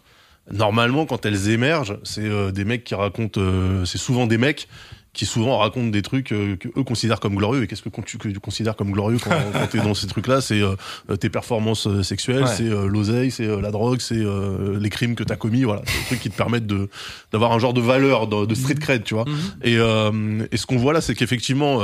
normalement, 0.53 1.07
quand 1.07 1.25
elles 1.25 1.51
émergent, 1.51 1.97
c'est 2.03 2.25
euh, 2.25 2.51
des 2.51 2.65
mecs 2.65 2.83
qui 2.83 2.97
racontent. 2.97 3.41
euh, 3.41 3.85
c'est 3.85 3.99
souvent 3.99 4.27
des 4.27 4.39
mecs 4.39 4.67
qui 5.13 5.27
souvent 5.27 5.59
racontent 5.59 5.89
des 5.89 6.03
trucs 6.03 6.31
euh, 6.31 6.55
que 6.57 6.69
eux 6.69 6.85
considèrent 6.85 7.19
comme 7.19 7.35
glorieux. 7.35 7.65
Et 7.65 7.67
qu'est-ce 7.67 7.83
que, 7.83 7.89
tu, 8.03 8.17
que 8.17 8.29
tu 8.29 8.39
considères 8.39 8.77
comme 8.77 8.93
glorieux 8.93 9.19
quand, 9.23 9.31
quand 9.53 9.67
t'es 9.67 9.79
dans 9.81 9.93
ces 9.95 10.07
trucs-là? 10.07 10.41
C'est 10.41 10.61
euh, 10.63 10.77
tes 11.17 11.29
performances 11.31 11.89
euh, 11.89 12.03
sexuelles, 12.05 12.45
Ouais. 12.45 12.55
c'est 12.57 12.69
euh, 12.69 12.87
l'oseille, 12.87 13.31
c'est 13.33 13.47
la 13.61 13.71
drogue, 13.73 14.01
c'est 14.01 14.23
les 14.25 14.91
crimes 14.91 15.17
que 15.17 15.25
t'as 15.25 15.35
commis. 15.37 15.65
Voilà, 15.65 15.83
c'est 15.85 15.99
des 15.99 16.05
trucs 16.07 16.21
qui 16.21 16.31
te 16.31 16.37
permettent 16.37 16.67
de 16.69 16.89
d'avoir 17.33 17.51
un 17.53 17.59
genre 17.59 17.75
de 17.75 17.81
valeur, 17.81 18.29
de, 18.29 18.47
de 18.47 18.55
street 18.55 18.75
cred, 18.77 19.03
tu 19.05 19.15
vois. 19.15 19.25
Et, 19.63 19.77
euh, 19.79 20.47
et 20.53 20.57
ce 20.57 20.67
qu'on 20.67 20.77
voit 20.77 20.93
là, 20.93 21.01
c'est 21.01 21.15
qu'effectivement, 21.17 21.81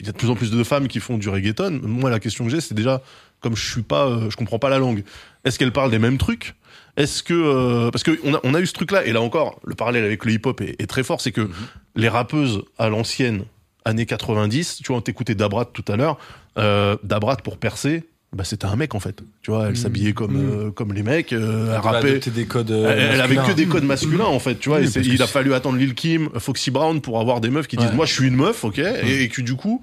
il 0.00 0.06
y 0.06 0.08
a 0.08 0.12
de 0.12 0.16
plus 0.18 0.28
en 0.28 0.34
plus 0.34 0.50
de 0.50 0.62
femmes 0.64 0.88
qui 0.88 1.00
font 1.00 1.16
du 1.18 1.28
reggaeton. 1.30 1.80
Moi, 1.82 2.10
la 2.10 2.20
question 2.20 2.44
que 2.44 2.50
j'ai, 2.50 2.60
c'est 2.60 2.74
déjà, 2.74 3.00
comme 3.40 3.56
je 3.56 3.66
suis 3.70 3.82
pas, 3.82 4.10
je 4.28 4.36
comprends 4.36 4.58
pas 4.58 4.68
la 4.68 4.78
langue. 4.78 5.04
Est-ce 5.44 5.58
qu'elles 5.58 5.72
parlent 5.72 5.90
des 5.90 5.98
mêmes 5.98 6.18
trucs? 6.18 6.54
Est-ce 6.96 7.22
que 7.22 7.32
euh, 7.34 7.90
parce 7.90 8.02
que 8.02 8.18
on 8.24 8.34
a, 8.34 8.40
on 8.44 8.54
a 8.54 8.60
eu 8.60 8.66
ce 8.66 8.72
truc-là 8.74 9.04
et 9.06 9.12
là 9.12 9.20
encore, 9.22 9.60
le 9.64 9.74
parallèle 9.74 10.04
avec 10.04 10.24
le 10.24 10.32
hip-hop 10.32 10.60
est, 10.60 10.80
est 10.80 10.86
très 10.86 11.02
fort, 11.02 11.20
c'est 11.20 11.32
que 11.32 11.48
les 11.96 12.08
rappeuses 12.08 12.62
à 12.78 12.88
l'ancienne, 12.90 13.44
années 13.84 14.04
90, 14.06 14.80
tu 14.82 14.88
vois, 14.88 14.98
on 14.98 15.00
t'écoutait 15.00 15.34
Dabrat 15.34 15.64
tout 15.66 15.84
à 15.88 15.96
l'heure, 15.96 16.18
euh, 16.58 16.96
Dabrat 17.02 17.36
pour 17.38 17.56
percer. 17.56 18.04
Bah, 18.34 18.44
c'était 18.44 18.64
un 18.64 18.76
mec 18.76 18.94
en 18.94 19.00
fait, 19.00 19.22
tu 19.42 19.50
vois, 19.50 19.68
elle 19.68 19.76
s'habillait 19.76 20.14
comme 20.14 20.36
euh, 20.36 20.70
comme 20.70 20.94
les 20.94 21.02
mecs, 21.02 21.34
euh, 21.34 21.74
elle 21.74 21.80
rappait, 21.80 22.18
des 22.18 22.46
codes. 22.46 22.70
euh, 22.70 22.90
elle, 22.90 23.14
elle 23.14 23.20
avait 23.20 23.36
que 23.36 23.52
des 23.52 23.66
codes 23.66 23.84
masculins 23.84 24.24
en 24.24 24.38
fait, 24.38 24.54
tu 24.58 24.70
vois. 24.70 24.78
Oui, 24.80 24.86
et 24.96 25.00
il 25.00 25.22
a 25.22 25.26
fallu 25.26 25.52
attendre 25.52 25.76
Lil 25.76 25.94
Kim, 25.94 26.30
Foxy 26.38 26.70
Brown 26.70 27.02
pour 27.02 27.20
avoir 27.20 27.42
des 27.42 27.50
meufs 27.50 27.66
qui 27.66 27.76
disent 27.76 27.88
Ouais. 27.88 27.94
moi 27.94 28.06
je 28.06 28.14
suis 28.14 28.26
une 28.28 28.36
meuf, 28.36 28.64
ok, 28.64 28.78
et, 28.78 29.22
et 29.24 29.28
que 29.28 29.42
du 29.42 29.54
coup. 29.54 29.82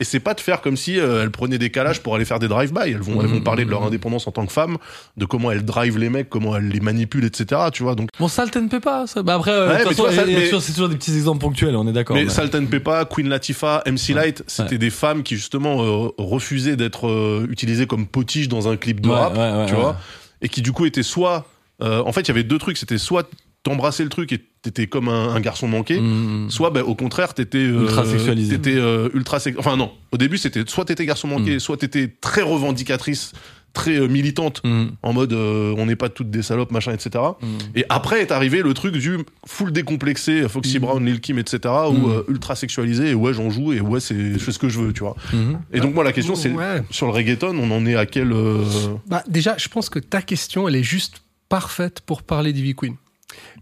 Et 0.00 0.04
c'est 0.04 0.18
pas 0.20 0.32
de 0.34 0.40
faire 0.40 0.62
comme 0.62 0.76
si 0.78 0.98
euh, 0.98 1.22
elles 1.22 1.30
prenaient 1.30 1.58
des 1.58 1.70
calages 1.70 2.00
pour 2.02 2.14
aller 2.14 2.24
faire 2.24 2.38
des 2.38 2.48
drive-by. 2.48 2.90
Elles 2.90 2.96
vont, 3.02 3.20
elles 3.20 3.28
vont 3.28 3.40
parler 3.42 3.66
de 3.66 3.70
leur 3.70 3.82
indépendance 3.84 4.26
en 4.26 4.32
tant 4.32 4.46
que 4.46 4.52
femmes, 4.52 4.78
de 5.18 5.26
comment 5.26 5.50
elles 5.50 5.64
drive 5.64 5.98
les 5.98 6.08
mecs, 6.08 6.30
comment 6.30 6.56
elles 6.56 6.68
les 6.68 6.80
manipulent, 6.80 7.26
etc. 7.26 7.60
Tu 7.72 7.82
vois. 7.82 7.94
Donc, 7.94 8.08
Bon, 8.18 8.26
Salt 8.26 8.56
and 8.56 8.68
Pepper, 8.68 9.02
ça. 9.06 9.22
Bah 9.22 9.34
après, 9.34 9.50
euh, 9.50 9.68
Ouais, 9.68 9.78
façon, 9.84 10.02
vois, 10.04 10.12
ça, 10.12 10.24
mais- 10.26 10.46
c'est 10.60 10.72
toujours 10.72 10.88
des 10.88 10.96
petits 10.96 11.14
exemples 11.14 11.40
ponctuels, 11.40 11.76
on 11.76 11.86
est 11.86 11.92
d'accord. 11.92 12.16
mais 12.16 12.24
mais- 12.24 12.30
Salt 12.30 12.54
and 12.56 12.66
Peppa, 12.66 13.04
Queen 13.04 13.28
Latifah, 13.28 13.82
MC 13.86 14.14
Light, 14.14 14.42
c'était 14.46 14.72
Ouais. 14.72 14.78
des 14.78 14.90
femmes 14.90 15.22
qui 15.22 15.36
justement 15.36 15.82
euh, 15.82 16.08
refusaient 16.16 16.76
d'être 16.76 17.06
euh, 17.06 17.46
utilisées 17.50 17.86
comme 17.86 18.06
potiches 18.06 18.48
dans 18.48 18.68
un 18.68 18.76
clip 18.78 19.00
de 19.02 19.10
rap, 19.10 19.34
tu 19.68 19.74
vois, 19.74 19.98
et 20.40 20.48
qui 20.48 20.62
du 20.62 20.72
coup 20.72 20.86
étaient 20.86 21.02
soit, 21.02 21.46
euh, 21.82 22.02
en 22.06 22.12
fait, 22.12 22.22
il 22.22 22.28
y 22.28 22.30
avait 22.30 22.42
deux 22.44 22.58
trucs, 22.58 22.78
c'était 22.78 22.96
soit 22.98 23.28
t'embrassais 23.62 24.02
le 24.04 24.08
truc 24.08 24.32
et 24.32 24.40
t'étais 24.62 24.86
comme 24.86 25.08
un, 25.08 25.30
un 25.34 25.40
garçon 25.40 25.66
manqué, 25.68 25.98
Mm, 26.00 26.44
mm. 26.46 26.50
soit 26.50 26.70
bah, 26.70 26.82
au 26.84 26.94
contraire 26.94 27.32
t'étais 27.34 27.58
euh, 27.58 27.82
Ultra 27.82 28.04
sexualisé. 28.04 28.56
t'étais 28.58 28.76
euh, 28.78 29.08
ultra 29.14 29.40
sex- 29.40 29.56
enfin 29.58 29.76
non 29.76 29.92
au 30.12 30.16
début 30.18 30.36
c'était 30.38 30.64
soit 30.66 30.84
t'étais 30.84 31.06
garçon 31.06 31.28
manqué 31.28 31.56
Mm. 31.56 31.60
soit 31.60 31.76
t'étais 31.78 32.08
très 32.20 32.42
revendicatrice 32.42 33.32
très 33.72 33.96
euh, 34.00 34.08
militante 34.08 34.60
Mm, 34.64 34.86
en 35.02 35.12
mode 35.14 35.32
euh, 35.32 35.72
on 35.78 35.86
n'est 35.86 35.96
pas 35.96 36.08
toutes 36.10 36.28
des 36.30 36.42
salopes 36.42 36.72
machin 36.72 36.92
etc 36.92 37.24
mm. 37.40 37.46
et 37.76 37.84
après 37.88 38.20
est 38.20 38.32
arrivé 38.32 38.62
le 38.62 38.74
truc 38.74 38.96
du 38.96 39.18
full 39.46 39.72
décomplexé 39.72 40.46
Foxy 40.48 40.78
Brown 40.78 41.02
Lil 41.06 41.20
Kim 41.20 41.38
etc 41.38 41.58
Mm. 41.64 42.04
euh, 42.10 42.22
ultra 42.28 42.54
sexualisé 42.54 43.10
et 43.10 43.14
ouais 43.14 43.32
j'en 43.32 43.48
joue 43.48 43.72
et 43.72 43.80
ouais 43.80 44.00
c'est 44.00 44.32
je 44.34 44.38
fais 44.38 44.52
ce 44.52 44.58
que 44.58 44.68
je 44.68 44.78
veux 44.80 44.92
tu 44.92 45.00
vois 45.04 45.16
et 45.72 45.80
donc 45.80 45.94
moi 45.94 46.04
la 46.04 46.12
question 46.12 46.34
c'est 46.34 46.50
Ouais. 46.50 46.82
sur 46.90 47.06
le 47.06 47.12
reggaeton 47.12 47.56
on 47.56 47.70
en 47.70 47.86
est 47.86 47.94
à 47.94 48.04
quel 48.06 48.32
euh, 48.32 48.62
Bah, 49.06 49.22
déjà, 49.28 49.54
je 49.56 49.68
pense 49.68 49.88
que 49.88 49.98
ta 50.00 50.20
question, 50.20 50.68
elle 50.68 50.76
est 50.76 50.82
juste 50.82 51.22
parfaite 51.48 52.00
pour 52.04 52.22
parler 52.22 52.52
d'Ivy 52.52 52.74
Queen. 52.74 52.96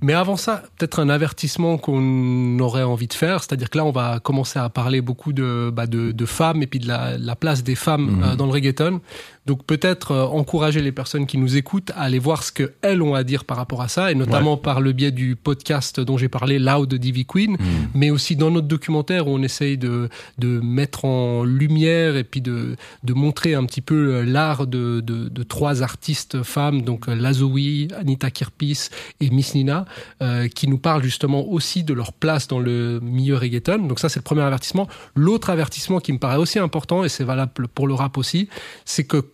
Mais 0.01 0.13
avant 0.13 0.37
ça, 0.37 0.63
peut-être 0.79 1.01
un 1.01 1.09
avertissement 1.09 1.77
qu'on 1.79 2.59
aurait 2.61 2.85
envie 2.85 3.09
de 3.09 3.13
faire, 3.15 3.43
c'est-à-dire 3.43 3.69
que 3.71 3.79
là, 3.79 3.85
on 3.85 3.91
va 3.91 4.21
commencer 4.21 4.59
à 4.59 4.69
parler 4.69 5.01
beaucoup 5.01 5.33
de, 5.33 5.71
bah, 5.75 5.87
de, 5.87 6.13
de 6.13 6.25
femmes 6.27 6.63
et 6.63 6.67
puis 6.67 6.79
de 6.79 6.87
la, 6.89 7.19
la 7.19 7.35
place 7.37 7.63
des 7.65 7.75
femmes 7.75 7.99
Mhm. 8.19 8.23
euh, 8.25 8.37
dans 8.37 8.47
le 8.47 8.53
reggaeton. 8.53 9.01
Donc 9.47 9.65
peut-être 9.65 10.13
euh, 10.13 10.25
encourager 10.27 10.83
les 10.83 10.93
personnes 10.93 11.27
qui 11.27 11.39
nous 11.39 11.57
écoutent 11.57 11.91
à 11.97 12.03
aller 12.03 12.19
voir 12.19 12.43
ce 12.45 12.53
que 12.53 12.73
elles 12.83 13.01
ont 13.03 13.15
à 13.15 13.25
dire 13.25 13.45
par 13.45 13.57
rapport 13.57 13.81
à 13.83 13.89
ça, 13.89 14.13
et 14.13 14.15
notamment 14.15 14.57
par 14.59 14.81
le 14.81 14.93
biais 14.93 15.11
du 15.11 15.37
podcast 15.37 16.01
dont 16.01 16.19
j'ai 16.19 16.29
parlé, 16.29 16.59
Loud 16.59 16.93
Divi 16.95 17.25
Queen, 17.25 17.57
mais 17.95 18.11
aussi 18.11 18.37
dans 18.37 18.51
notre 18.51 18.69
documentaire 18.69 19.27
où 19.27 19.31
on 19.35 19.43
essaye 19.43 19.79
de, 19.79 20.11
de 20.39 20.61
mettre 20.61 21.07
en 21.07 21.45
lumière 21.45 22.17
et 22.17 22.25
puis 22.25 22.43
de, 22.43 22.77
de 23.05 23.15
montrer 23.15 23.55
un 23.55 23.65
petit 23.65 23.81
peu 23.81 23.95
euh, 24.17 24.25
l'art 24.25 24.67
de, 24.67 25.01
de, 25.01 25.29
de 25.31 25.43
trois 25.43 25.83
artistes 25.83 26.43
femmes, 26.43 26.83
donc 26.83 27.09
euh, 27.09 27.15
Lazoui, 27.15 27.89
Anita 27.99 28.31
Kirpis 28.31 28.91
et 29.21 29.31
Miss 29.31 29.55
Nina, 29.55 29.87
euh, 30.23 30.49
qui 30.49 30.69
nous 30.69 30.79
parlent 30.79 31.03
justement 31.03 31.47
aussi 31.49 31.85
de 31.85 31.95
leur 31.95 32.13
place 32.13 32.49
dans 32.49 32.59
le 32.59 33.01
milieu 33.01 33.37
reggaeton. 33.37 33.79
Donc 33.79 33.99
ça, 33.99 34.09
c'est 34.09 34.21
le 34.21 34.25
premier 34.25 34.43
avertissement. 34.43 34.89
L'autre 35.15 35.51
avertissement 35.51 36.01
qui 36.01 36.13
me 36.13 36.19
paraît 36.19 36.37
aussi 36.37 36.59
important, 36.59 37.05
et 37.05 37.09
c'est 37.09 37.25
valable 37.25 37.69
pour 37.69 37.87
le 37.87 37.95
rap 37.95 38.19
aussi, 38.19 38.49
c'est 38.85 39.05
que 39.05 39.25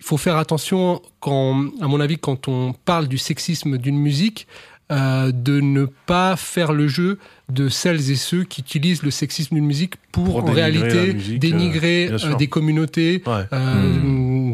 faut 0.00 0.18
faire 0.18 0.36
attention 0.36 1.00
quand, 1.20 1.64
à 1.80 1.88
mon 1.88 1.98
avis, 1.98 2.18
quand 2.18 2.46
on 2.48 2.74
parle 2.84 3.08
du 3.08 3.16
sexisme 3.16 3.78
d'une 3.78 3.98
musique, 3.98 4.46
euh, 4.92 5.32
de 5.32 5.60
ne 5.60 5.86
pas 5.86 6.36
faire 6.36 6.74
le 6.74 6.88
jeu 6.88 7.18
de 7.48 7.70
celles 7.70 8.10
et 8.10 8.16
ceux 8.16 8.44
qui 8.44 8.60
utilisent 8.60 9.02
le 9.02 9.10
sexisme 9.10 9.54
d'une 9.54 9.64
musique 9.64 9.94
pour, 10.12 10.26
Pour 10.26 10.36
en 10.36 10.42
dénigrer 10.42 10.60
réalité 10.62 11.14
musique, 11.14 11.38
dénigrer 11.38 12.08
euh, 12.12 12.18
sûr. 12.18 12.36
des 12.36 12.48
communautés. 12.48 13.22
Ouais. 13.26 13.46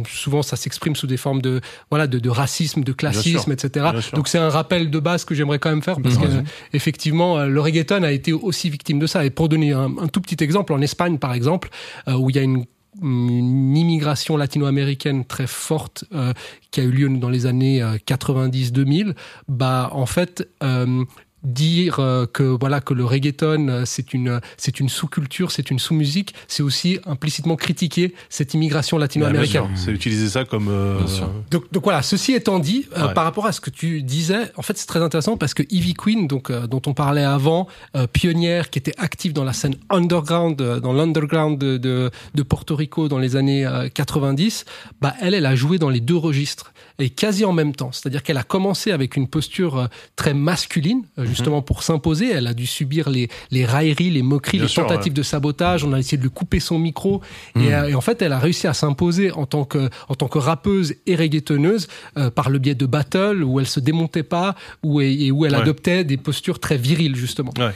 Souvent, 0.08 0.42
ça 0.42 0.56
s'exprime 0.56 0.94
sous 0.96 1.06
des 1.06 1.16
formes 1.16 1.42
de 1.42 1.60
voilà 1.90 2.06
de, 2.06 2.18
de 2.18 2.30
racisme, 2.30 2.82
de 2.84 2.92
classisme, 2.92 3.50
etc. 3.52 3.86
Donc 4.14 4.28
c'est 4.28 4.38
un 4.38 4.50
rappel 4.50 4.90
de 4.90 4.98
base 4.98 5.24
que 5.24 5.34
j'aimerais 5.34 5.58
quand 5.58 5.70
même 5.70 5.82
faire 5.82 6.00
parce 6.00 6.10
Mmh. 6.20 6.22
que 6.22 6.48
effectivement, 6.72 7.38
euh, 7.38 7.46
le 7.46 7.60
reggaeton 7.60 8.02
a 8.02 8.12
été 8.12 8.32
aussi 8.32 8.68
victime 8.68 8.98
de 8.98 9.06
ça. 9.06 9.24
Et 9.24 9.30
pour 9.30 9.48
donner 9.48 9.72
un, 9.72 9.96
un 9.98 10.08
tout 10.08 10.20
petit 10.20 10.42
exemple, 10.42 10.72
en 10.72 10.80
Espagne, 10.80 11.18
par 11.18 11.32
exemple, 11.32 11.70
euh, 12.08 12.14
où 12.14 12.30
il 12.30 12.36
y 12.36 12.38
a 12.38 12.42
une 12.42 12.64
une 13.02 13.76
immigration 13.76 14.36
latino-américaine 14.36 15.24
très 15.24 15.46
forte 15.46 16.04
euh, 16.12 16.32
qui 16.70 16.80
a 16.80 16.84
eu 16.84 16.90
lieu 16.90 17.08
dans 17.08 17.28
les 17.28 17.46
années 17.46 17.82
euh, 17.82 17.96
90-2000, 18.06 19.14
bah 19.48 19.90
en 19.92 20.06
fait 20.06 20.48
euh, 20.62 21.04
dire 21.42 21.98
euh, 22.00 22.26
que 22.26 22.42
voilà 22.42 22.80
que 22.80 22.92
le 22.94 23.04
reggaeton 23.04 23.68
euh, 23.68 23.82
c'est 23.86 24.12
une 24.14 24.40
c'est 24.56 24.80
une 24.80 24.88
sous-culture, 24.88 25.50
c'est 25.50 25.70
une 25.70 25.78
sous-musique, 25.78 26.34
c'est 26.48 26.62
aussi 26.62 26.98
implicitement 27.06 27.56
critiquer 27.56 28.14
cette 28.28 28.54
immigration 28.54 28.96
Bah, 28.98 29.06
bien 29.06 29.22
latino-américaine. 29.22 29.62
sûr, 29.76 29.84
C'est 29.84 29.92
utiliser 29.92 30.28
ça 30.28 30.44
comme. 30.44 30.68
euh, 30.68 30.98
Bien 30.98 31.06
sûr. 31.06 31.30
Donc, 31.50 31.64
donc 31.72 31.84
voilà, 31.84 32.02
ceci 32.02 32.32
étant 32.32 32.58
dit, 32.58 32.86
euh, 32.96 33.08
par 33.08 33.24
rapport 33.24 33.46
à 33.46 33.52
ce 33.52 33.60
que 33.60 33.70
tu 33.70 34.02
disais, 34.02 34.50
en 34.56 34.62
fait 34.62 34.76
c'est 34.76 34.86
très 34.86 35.00
intéressant 35.02 35.36
parce 35.36 35.54
que 35.54 35.62
Ivy 35.70 35.94
Queen, 35.94 36.26
donc 36.26 36.50
euh, 36.50 36.66
dont 36.66 36.82
on 36.86 36.94
parlait 36.94 37.24
avant, 37.24 37.66
euh, 37.96 38.06
pionnière 38.06 38.70
qui 38.70 38.78
était 38.78 38.94
active 38.98 39.32
dans 39.32 39.44
la 39.44 39.52
scène 39.52 39.76
underground, 39.88 40.60
euh, 40.60 40.80
dans 40.80 40.92
l'underground 40.92 41.58
de, 41.58 41.76
de, 41.78 42.10
de 42.34 42.42
Porto 42.42 42.76
Rico 42.76 43.08
dans 43.08 43.18
les 43.18 43.36
années 43.36 43.64
euh, 43.66 43.88
90, 43.88 44.64
bah 45.00 45.14
elle, 45.20 45.34
elle 45.34 45.46
a 45.46 45.54
joué 45.54 45.78
dans 45.78 45.88
les 45.90 46.00
deux 46.00 46.16
registres 46.16 46.72
et 47.02 47.10
quasi 47.10 47.44
en 47.44 47.52
même 47.52 47.74
temps. 47.74 47.90
C'est-à-dire 47.92 48.22
qu'elle 48.22 48.36
a 48.38 48.42
commencé 48.42 48.92
avec 48.92 49.16
une 49.16 49.28
posture 49.28 49.76
euh, 49.78 49.86
très 50.16 50.34
masculine, 50.34 51.02
euh, 51.18 51.22
Mhm. 51.22 51.28
justement 51.28 51.62
pour 51.62 51.82
s'imposer. 51.82 52.30
Elle 52.30 52.46
a 52.46 52.54
dû 52.54 52.66
subir 52.66 53.08
les, 53.10 53.28
les 53.50 53.64
railleries, 53.64 54.10
les 54.10 54.22
moqueries, 54.22 54.58
Bien 54.58 54.66
les 54.66 54.72
sûr, 54.72 54.86
tentatives 54.86 55.12
de 55.12 55.22
sabotage. 55.22 55.84
On 55.84 55.92
a 55.92 55.98
essayé 55.98 56.18
de 56.18 56.22
lui 56.22 56.30
couper 56.30 56.60
son 56.60 56.78
micro. 56.78 57.20
Et, 57.56 57.72
euh, 57.74 57.88
et 57.88 57.94
en 57.94 58.00
fait, 58.00 58.22
elle 58.22 58.32
a 58.32 58.38
réussi 58.38 58.66
à 58.66 58.74
s'imposer 58.74 59.30
en 59.32 59.46
tant 59.46 59.64
que 59.64 59.88
en 60.08 60.14
tant 60.14 60.28
que 60.28 60.38
rappeuse 60.38 60.94
et 61.06 61.16
reggaetonneuse 61.16 61.88
euh, 62.16 62.30
par 62.30 62.50
le 62.50 62.58
biais 62.58 62.74
de 62.74 62.86
battles 62.86 63.42
où 63.44 63.60
elle 63.60 63.66
se 63.66 63.80
démontait 63.80 64.22
pas, 64.22 64.54
où 64.82 65.00
et, 65.00 65.12
et 65.12 65.30
où 65.30 65.44
elle 65.46 65.52
Ouais. 65.54 65.58
adoptait 65.60 66.04
des 66.04 66.16
postures 66.16 66.58
très 66.60 66.76
viriles 66.76 67.16
justement. 67.16 67.52
Ouais. 67.58 67.72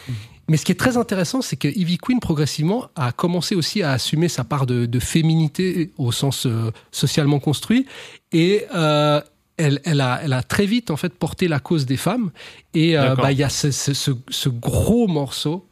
Mais 0.48 0.56
ce 0.56 0.64
qui 0.64 0.72
est 0.72 0.78
très 0.78 0.96
intéressant, 0.96 1.42
c'est 1.42 1.56
que 1.56 1.68
Ivy 1.68 1.98
Queen, 1.98 2.20
progressivement, 2.20 2.88
a 2.96 3.12
commencé 3.12 3.54
aussi 3.54 3.82
à 3.82 3.92
assumer 3.92 4.28
sa 4.28 4.44
part 4.44 4.66
de, 4.66 4.86
de 4.86 4.98
féminité 5.00 5.92
au 5.96 6.12
sens 6.12 6.46
euh, 6.46 6.70
socialement 6.90 7.40
construit. 7.40 7.86
Et 8.32 8.64
euh, 8.74 9.20
elle, 9.56 9.80
elle, 9.84 10.00
a, 10.00 10.20
elle 10.22 10.32
a 10.32 10.42
très 10.42 10.66
vite, 10.66 10.90
en 10.90 10.96
fait, 10.96 11.14
porté 11.14 11.48
la 11.48 11.60
cause 11.60 11.86
des 11.86 11.96
femmes. 11.96 12.30
Et 12.74 12.98
euh, 12.98 13.14
bah, 13.14 13.32
il 13.32 13.38
y 13.38 13.42
a 13.42 13.48
ce, 13.48 13.70
ce, 13.70 13.94
ce, 13.94 14.10
ce 14.28 14.48
gros 14.48 15.06
morceau 15.06 15.66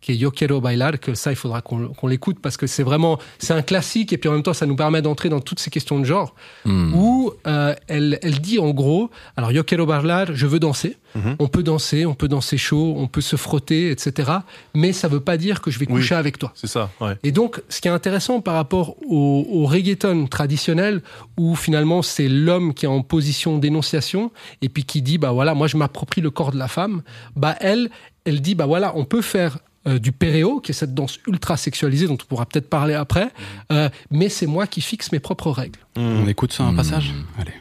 qui 0.00 0.12
est 0.12 0.16
Yo 0.16 0.30
Quiero 0.30 0.60
Bailar, 0.60 1.00
que 1.00 1.14
ça, 1.14 1.32
il 1.32 1.36
faudra 1.36 1.60
qu'on 1.60 1.88
qu'on 1.88 2.06
l'écoute 2.06 2.38
parce 2.40 2.56
que 2.56 2.66
c'est 2.66 2.82
vraiment, 2.82 3.18
c'est 3.38 3.52
un 3.52 3.62
classique 3.62 4.12
et 4.12 4.18
puis 4.18 4.28
en 4.28 4.32
même 4.32 4.42
temps, 4.42 4.52
ça 4.52 4.66
nous 4.66 4.76
permet 4.76 5.02
d'entrer 5.02 5.28
dans 5.28 5.40
toutes 5.40 5.60
ces 5.60 5.70
questions 5.70 5.98
de 5.98 6.04
genre 6.04 6.34
Hmm. 6.64 6.92
où 6.94 7.32
euh, 7.46 7.74
elle, 7.88 8.18
elle 8.22 8.40
dit 8.40 8.58
en 8.58 8.70
gros, 8.70 9.10
alors 9.36 9.52
Yo 9.52 9.62
quiero 9.64 9.86
bailar, 9.86 10.26
je 10.34 10.46
veux 10.46 10.60
danser. 10.60 10.96
Mhm. 11.14 11.36
On 11.38 11.48
peut 11.48 11.62
danser, 11.62 12.04
on 12.04 12.14
peut 12.14 12.28
danser 12.28 12.58
chaud, 12.58 12.94
on 12.98 13.06
peut 13.06 13.22
se 13.22 13.36
frotter, 13.36 13.90
etc. 13.90 14.30
Mais 14.74 14.92
ça 14.92 15.08
veut 15.08 15.20
pas 15.20 15.38
dire 15.38 15.62
que 15.62 15.70
je 15.70 15.78
vais 15.78 15.86
Oui. 15.88 15.94
coucher 15.94 16.14
avec 16.14 16.38
toi. 16.38 16.52
C'est 16.54 16.66
ça, 16.66 16.90
ouais. 17.00 17.14
Et 17.22 17.32
donc, 17.32 17.62
ce 17.70 17.80
qui 17.80 17.88
est 17.88 17.90
intéressant 17.90 18.40
par 18.42 18.54
rapport 18.54 18.94
au, 19.08 19.46
au 19.50 19.64
reggaeton 19.64 20.26
traditionnel, 20.26 21.00
où 21.38 21.54
finalement 21.56 22.02
c'est 22.02 22.28
l'homme 22.28 22.74
qui 22.74 22.84
est 22.84 22.88
en 22.88 23.00
position 23.02 23.56
d'énonciation 23.58 24.30
et 24.60 24.68
puis 24.68 24.84
qui 24.84 25.00
dit 25.00 25.16
bah 25.18 25.32
voilà, 25.32 25.54
moi 25.54 25.66
je 25.66 25.76
m'approprie 25.78 26.20
le 26.20 26.30
corps 26.30 26.52
de 26.52 26.58
la 26.58 26.68
femme. 26.68 27.02
Bah 27.36 27.56
elle, 27.60 27.88
elle 28.26 28.42
dit 28.42 28.54
bah 28.54 28.66
voilà, 28.66 28.92
on 28.94 29.04
peut 29.06 29.22
faire 29.22 29.58
euh, 29.88 29.98
du 29.98 30.12
péréo, 30.12 30.60
qui 30.60 30.72
est 30.72 30.74
cette 30.74 30.94
danse 30.94 31.18
ultra 31.26 31.56
sexualisée 31.56 32.06
dont 32.06 32.18
on 32.20 32.26
pourra 32.26 32.46
peut-être 32.46 32.68
parler 32.68 32.94
après, 32.94 33.30
euh, 33.72 33.88
mais 34.10 34.28
c'est 34.28 34.46
moi 34.46 34.66
qui 34.66 34.80
fixe 34.80 35.12
mes 35.12 35.18
propres 35.18 35.50
règles. 35.50 35.80
Mm. 35.96 36.00
On 36.00 36.28
écoute 36.28 36.52
ça 36.52 36.64
un 36.64 36.74
passage 36.74 37.14
Allez. 37.38 37.54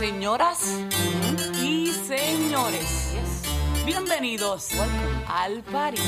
Señoras 0.00 0.80
y 1.62 1.86
señores, 1.86 3.14
bienvenidos 3.86 4.70
al 5.28 5.62
party. 5.70 6.02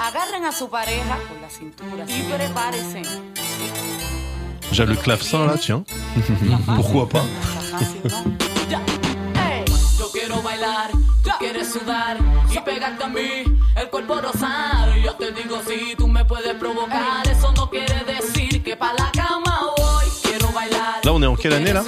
Agarren 0.00 0.44
a 0.44 0.52
su 0.52 0.68
pareja 0.70 1.18
por 1.28 1.40
la 1.40 1.50
cintura 1.50 2.04
y 2.08 2.22
prepárense. 2.32 3.02
J'ai 4.72 4.86
le 4.86 4.94
clavecin 4.94 5.46
là, 5.46 5.58
tiens. 5.58 5.84
Pourquoi 6.76 7.08
pas? 7.08 7.24
Está 11.40 11.40
fácil, 11.40 11.40
¿no? 11.40 11.40
Ya. 11.40 11.40
Ey. 11.40 11.40
Yo 11.40 11.40
quiero 11.40 11.40
bailar, 11.40 11.40
tú 11.40 11.40
quieres 11.40 11.72
sudar 11.72 12.18
y 12.52 12.58
pegarte 12.60 13.04
a 13.04 13.08
mí, 13.08 13.44
el 13.76 13.88
cuerpo 13.90 14.20
rosar. 14.20 14.96
Yo 15.04 15.12
te 15.14 15.32
digo 15.32 15.56
si 15.66 15.94
tú 15.96 16.06
me 16.08 16.24
puedes 16.24 16.54
provocar, 16.54 17.26
eso 17.30 17.52
no 17.56 17.68
quiere 17.70 18.04
decir 18.04 18.62
que 18.62 18.76
pa 18.76 18.92
la 18.98 19.10
cama 19.12 19.60
voy. 19.76 20.04
Quiero 20.22 20.48
bailar. 20.52 21.00
Là, 21.04 21.12
on 21.12 21.22
est 21.22 21.26
en 21.26 21.36
quelle 21.36 21.54
année 21.54 21.72
là? 21.72 21.82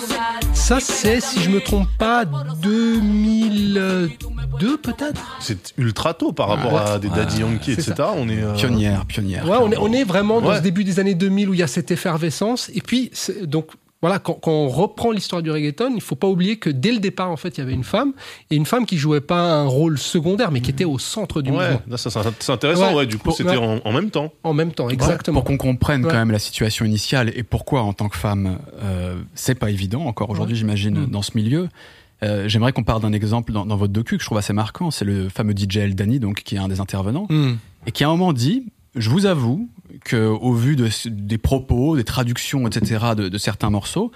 Ça, 0.54 0.78
c'est, 0.80 1.20
si 1.20 1.40
je 1.42 1.50
me 1.50 1.60
trompe 1.60 1.88
pas, 1.98 2.24
2002 2.24 4.76
peut-être? 4.78 5.20
C'est 5.40 5.74
ultra 5.76 6.14
tôt 6.14 6.32
par 6.32 6.48
rapport 6.48 6.78
à 6.78 6.98
des 6.98 7.08
Daddy 7.08 7.40
Yankee, 7.40 7.72
etc. 7.72 7.94
On 8.16 8.28
est. 8.28 8.42
euh, 8.42 8.54
Pionnière, 8.54 9.04
pionnière. 9.06 9.48
Ouais, 9.48 9.58
on 9.60 9.70
est, 9.72 9.76
on 9.76 9.92
est 9.92 10.04
vraiment 10.04 10.40
dans 10.40 10.50
Ouais. 10.50 10.56
ce 10.58 10.62
début 10.62 10.84
des 10.84 11.00
années 11.00 11.14
2000 11.14 11.48
où 11.50 11.54
il 11.54 11.60
y 11.60 11.62
a 11.62 11.66
cette 11.66 11.90
effervescence. 11.90 12.70
Et 12.74 12.80
puis, 12.80 13.10
donc, 13.42 13.66
voilà, 14.02 14.18
quand, 14.18 14.34
quand 14.34 14.50
on 14.52 14.68
reprend 14.68 15.12
l'histoire 15.12 15.40
du 15.42 15.50
reggaeton, 15.50 15.92
il 15.94 16.00
faut 16.02 16.16
pas 16.16 16.26
oublier 16.28 16.56
que 16.56 16.68
dès 16.68 16.92
le 16.92 16.98
départ, 16.98 17.30
en 17.30 17.36
fait, 17.36 17.56
il 17.56 17.60
y 17.60 17.62
avait 17.62 17.72
une 17.72 17.84
femme, 17.84 18.12
et 18.50 18.56
une 18.56 18.66
femme 18.66 18.84
qui 18.84 18.98
jouait 18.98 19.20
pas 19.22 19.40
un 19.40 19.64
rôle 19.66 19.96
secondaire, 19.96 20.50
mais 20.50 20.60
qui 20.60 20.70
était 20.70 20.84
au 20.84 20.98
centre 20.98 21.40
du 21.40 21.50
Ouais, 21.50 21.56
mouvement. 21.70 21.82
là, 21.88 21.96
ça, 21.96 22.10
c'est 22.10 22.50
intéressant, 22.52 22.88
Ouais. 22.90 22.94
ouais. 22.94 23.06
Du 23.06 23.16
coup, 23.18 23.30
c'était 23.30 23.50
ouais. 23.50 23.56
en, 23.56 23.80
en 23.84 23.92
même 23.92 24.10
temps. 24.10 24.32
En 24.42 24.52
même 24.52 24.72
temps, 24.72 24.90
exactement. 24.90 25.36
Pour 25.40 25.44
qu'on 25.44 25.56
comprenne 25.56 26.04
Ouais. 26.04 26.10
quand 26.10 26.18
même 26.18 26.32
la 26.32 26.38
situation 26.40 26.84
initiale 26.84 27.32
et 27.34 27.42
pourquoi 27.44 27.82
en 27.82 27.92
tant 27.92 28.08
que 28.08 28.16
femme, 28.18 28.58
euh, 28.82 29.14
c'est 29.34 29.54
pas 29.54 29.70
évident 29.70 30.02
encore 30.04 30.30
aujourd'hui, 30.30 30.56
j'imagine, 30.56 30.98
Mm. 31.02 31.06
dans 31.06 31.22
ce 31.22 31.30
milieu. 31.36 31.68
Euh, 32.24 32.48
J'aimerais 32.48 32.72
qu'on 32.72 32.84
parle 32.84 33.02
d'un 33.02 33.12
exemple 33.12 33.52
dans, 33.52 33.66
dans 33.66 33.76
votre 33.76 33.92
docu 33.92 34.16
que 34.16 34.22
je 34.22 34.26
trouve 34.26 34.38
assez 34.38 34.52
marquant. 34.52 34.90
C'est 34.90 35.04
le 35.04 35.28
fameux 35.28 35.54
DJ 35.56 35.78
El 35.78 35.94
Dani, 35.94 36.18
donc 36.20 36.42
qui 36.42 36.54
est 36.56 36.58
un 36.58 36.68
des 36.68 36.80
intervenants, 36.80 37.26
Hmm. 37.28 37.54
et 37.86 37.92
qui 37.92 38.04
à 38.04 38.08
un 38.08 38.10
moment 38.10 38.32
dit 38.32 38.64
je 38.94 39.08
vous 39.10 39.24
avoue 39.26 39.68
que 40.04 40.26
au 40.26 40.52
vu 40.54 40.76
de, 40.76 40.88
des 41.06 41.38
propos, 41.38 41.96
des 41.96 42.04
traductions, 42.04 42.66
etc. 42.66 42.98
de, 43.16 43.28
de 43.28 43.38
certains 43.38 43.70
morceaux, 43.70 44.10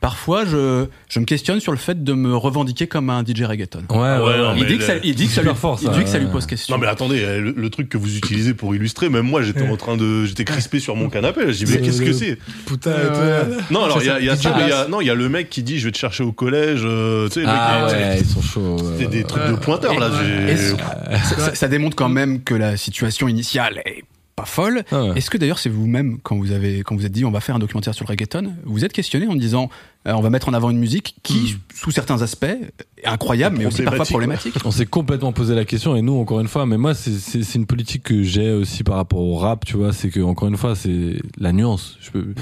parfois 0.00 0.46
je, 0.46 0.86
je 1.10 1.20
me 1.20 1.26
questionne 1.26 1.60
sur 1.60 1.72
le 1.72 1.78
fait 1.78 2.02
de 2.02 2.12
me 2.14 2.34
revendiquer 2.34 2.86
comme 2.86 3.10
un 3.10 3.22
DJ 3.22 3.42
reggaeton. 3.42 3.82
Ouais, 3.90 3.98
ouais, 3.98 4.18
Ouais, 4.18 4.38
non, 4.38 4.54
il, 4.56 4.64
dit 4.64 4.78
que 4.78 4.84
ça, 4.84 4.94
le- 4.94 5.04
il 5.04 5.14
dit 5.14 5.26
que 5.26 5.32
ça 5.32 5.42
lui, 5.42 5.50
fort, 5.54 5.78
il 5.82 5.90
dit 5.90 6.02
que 6.04 6.08
ça 6.08 6.16
lui 6.18 6.24
ouais. 6.24 6.32
pose 6.32 6.46
question. 6.46 6.74
Non 6.74 6.80
mais 6.80 6.86
attendez, 6.86 7.22
euh, 7.22 7.38
le, 7.40 7.50
le 7.54 7.68
truc 7.70 7.90
que 7.90 7.98
vous 7.98 8.16
utilisez 8.16 8.54
pour 8.54 8.74
illustrer, 8.74 9.10
même 9.10 9.26
moi 9.26 9.42
j'étais 9.42 9.68
en 9.68 9.76
train 9.76 9.98
de, 9.98 10.24
j'étais 10.24 10.44
crispé 10.46 10.78
sur 10.80 10.96
mon 10.96 11.10
canapé. 11.10 11.52
Je 11.52 11.64
dis 11.66 11.70
mais 11.72 11.82
qu'est-ce 11.82 12.00
que 12.00 12.12
c'est 12.14 12.38
Putain, 12.66 12.90
Euh, 12.92 13.58
Non 13.70 13.84
alors 13.84 14.00
il 14.02 14.06
y 14.06 14.10
a, 14.10 14.18
il 14.20 14.24
y 14.24 14.30
a 14.30 14.34
y 14.34 14.72
a- 14.72 14.88
non 14.88 15.02
il 15.02 15.06
y 15.06 15.10
a 15.10 15.14
le 15.14 15.28
mec 15.28 15.50
qui 15.50 15.62
dit 15.62 15.78
je 15.78 15.84
vais 15.84 15.92
te 15.92 15.98
chercher 15.98 16.24
au 16.24 16.32
collège. 16.32 16.80
euh, 16.84 17.28
tu 17.28 17.40
sais, 17.42 17.46
Ah 17.46 17.82
mec, 17.86 17.92
ouais, 17.94 18.18
ils 18.20 18.26
sont 18.26 18.40
chauds. 18.40 18.76
ouais, 18.98 19.06
des 19.06 19.24
trucs 19.24 19.46
de 19.48 19.56
pointeur 19.56 19.98
là. 19.98 20.10
j'ai- 20.22 20.56
ça- 20.56 21.54
ça 21.54 21.68
démontre 21.68 21.94
quand 21.96 22.08
même 22.08 22.42
que 22.42 22.54
la 22.54 22.78
situation 22.78 23.28
initiale 23.28 23.82
est 23.84 24.02
pas 24.40 24.46
folle. 24.46 24.82
Ah 24.92 25.04
ouais. 25.04 25.18
Est-ce 25.18 25.30
que 25.30 25.38
d'ailleurs 25.38 25.58
c'est 25.58 25.68
vous-même 25.68 26.18
quand 26.22 26.36
vous 26.36 26.52
avez 26.52 26.80
quand 26.80 26.96
vous 26.96 27.06
êtes 27.06 27.12
dit 27.12 27.24
on 27.24 27.30
va 27.30 27.40
faire 27.40 27.56
un 27.56 27.58
documentaire 27.58 27.94
sur 27.94 28.04
le 28.04 28.08
reggaeton, 28.08 28.54
vous 28.64 28.84
êtes 28.84 28.92
questionné 28.92 29.26
en 29.26 29.36
disant 29.36 29.70
euh, 30.06 30.12
on 30.14 30.20
va 30.22 30.30
mettre 30.30 30.48
en 30.48 30.54
avant 30.54 30.70
une 30.70 30.78
musique 30.78 31.16
qui, 31.22 31.56
sous 31.74 31.90
certains 31.90 32.22
aspects, 32.22 32.44
est 32.46 33.06
incroyable, 33.06 33.56
mais 33.58 33.66
aussi 33.66 33.82
parfois 33.82 34.04
problématique. 34.04 34.54
On 34.64 34.70
s'est 34.70 34.86
complètement 34.86 35.32
posé 35.32 35.54
la 35.54 35.64
question 35.64 35.96
et 35.96 36.02
nous 36.02 36.14
encore 36.18 36.40
une 36.40 36.48
fois, 36.48 36.64
mais 36.66 36.76
moi 36.78 36.94
c'est 36.94 37.12
c'est 37.18 37.42
c'est 37.42 37.58
une 37.58 37.66
politique 37.66 38.02
que 38.02 38.22
j'ai 38.22 38.52
aussi 38.52 38.82
par 38.84 38.96
rapport 38.96 39.20
au 39.20 39.36
rap, 39.36 39.64
tu 39.64 39.76
vois, 39.76 39.92
c'est 39.92 40.10
que 40.10 40.20
encore 40.20 40.48
une 40.48 40.56
fois 40.56 40.74
c'est 40.74 41.16
la 41.38 41.52
nuance. 41.52 41.96
Je 42.00 42.10
peux 42.10 42.34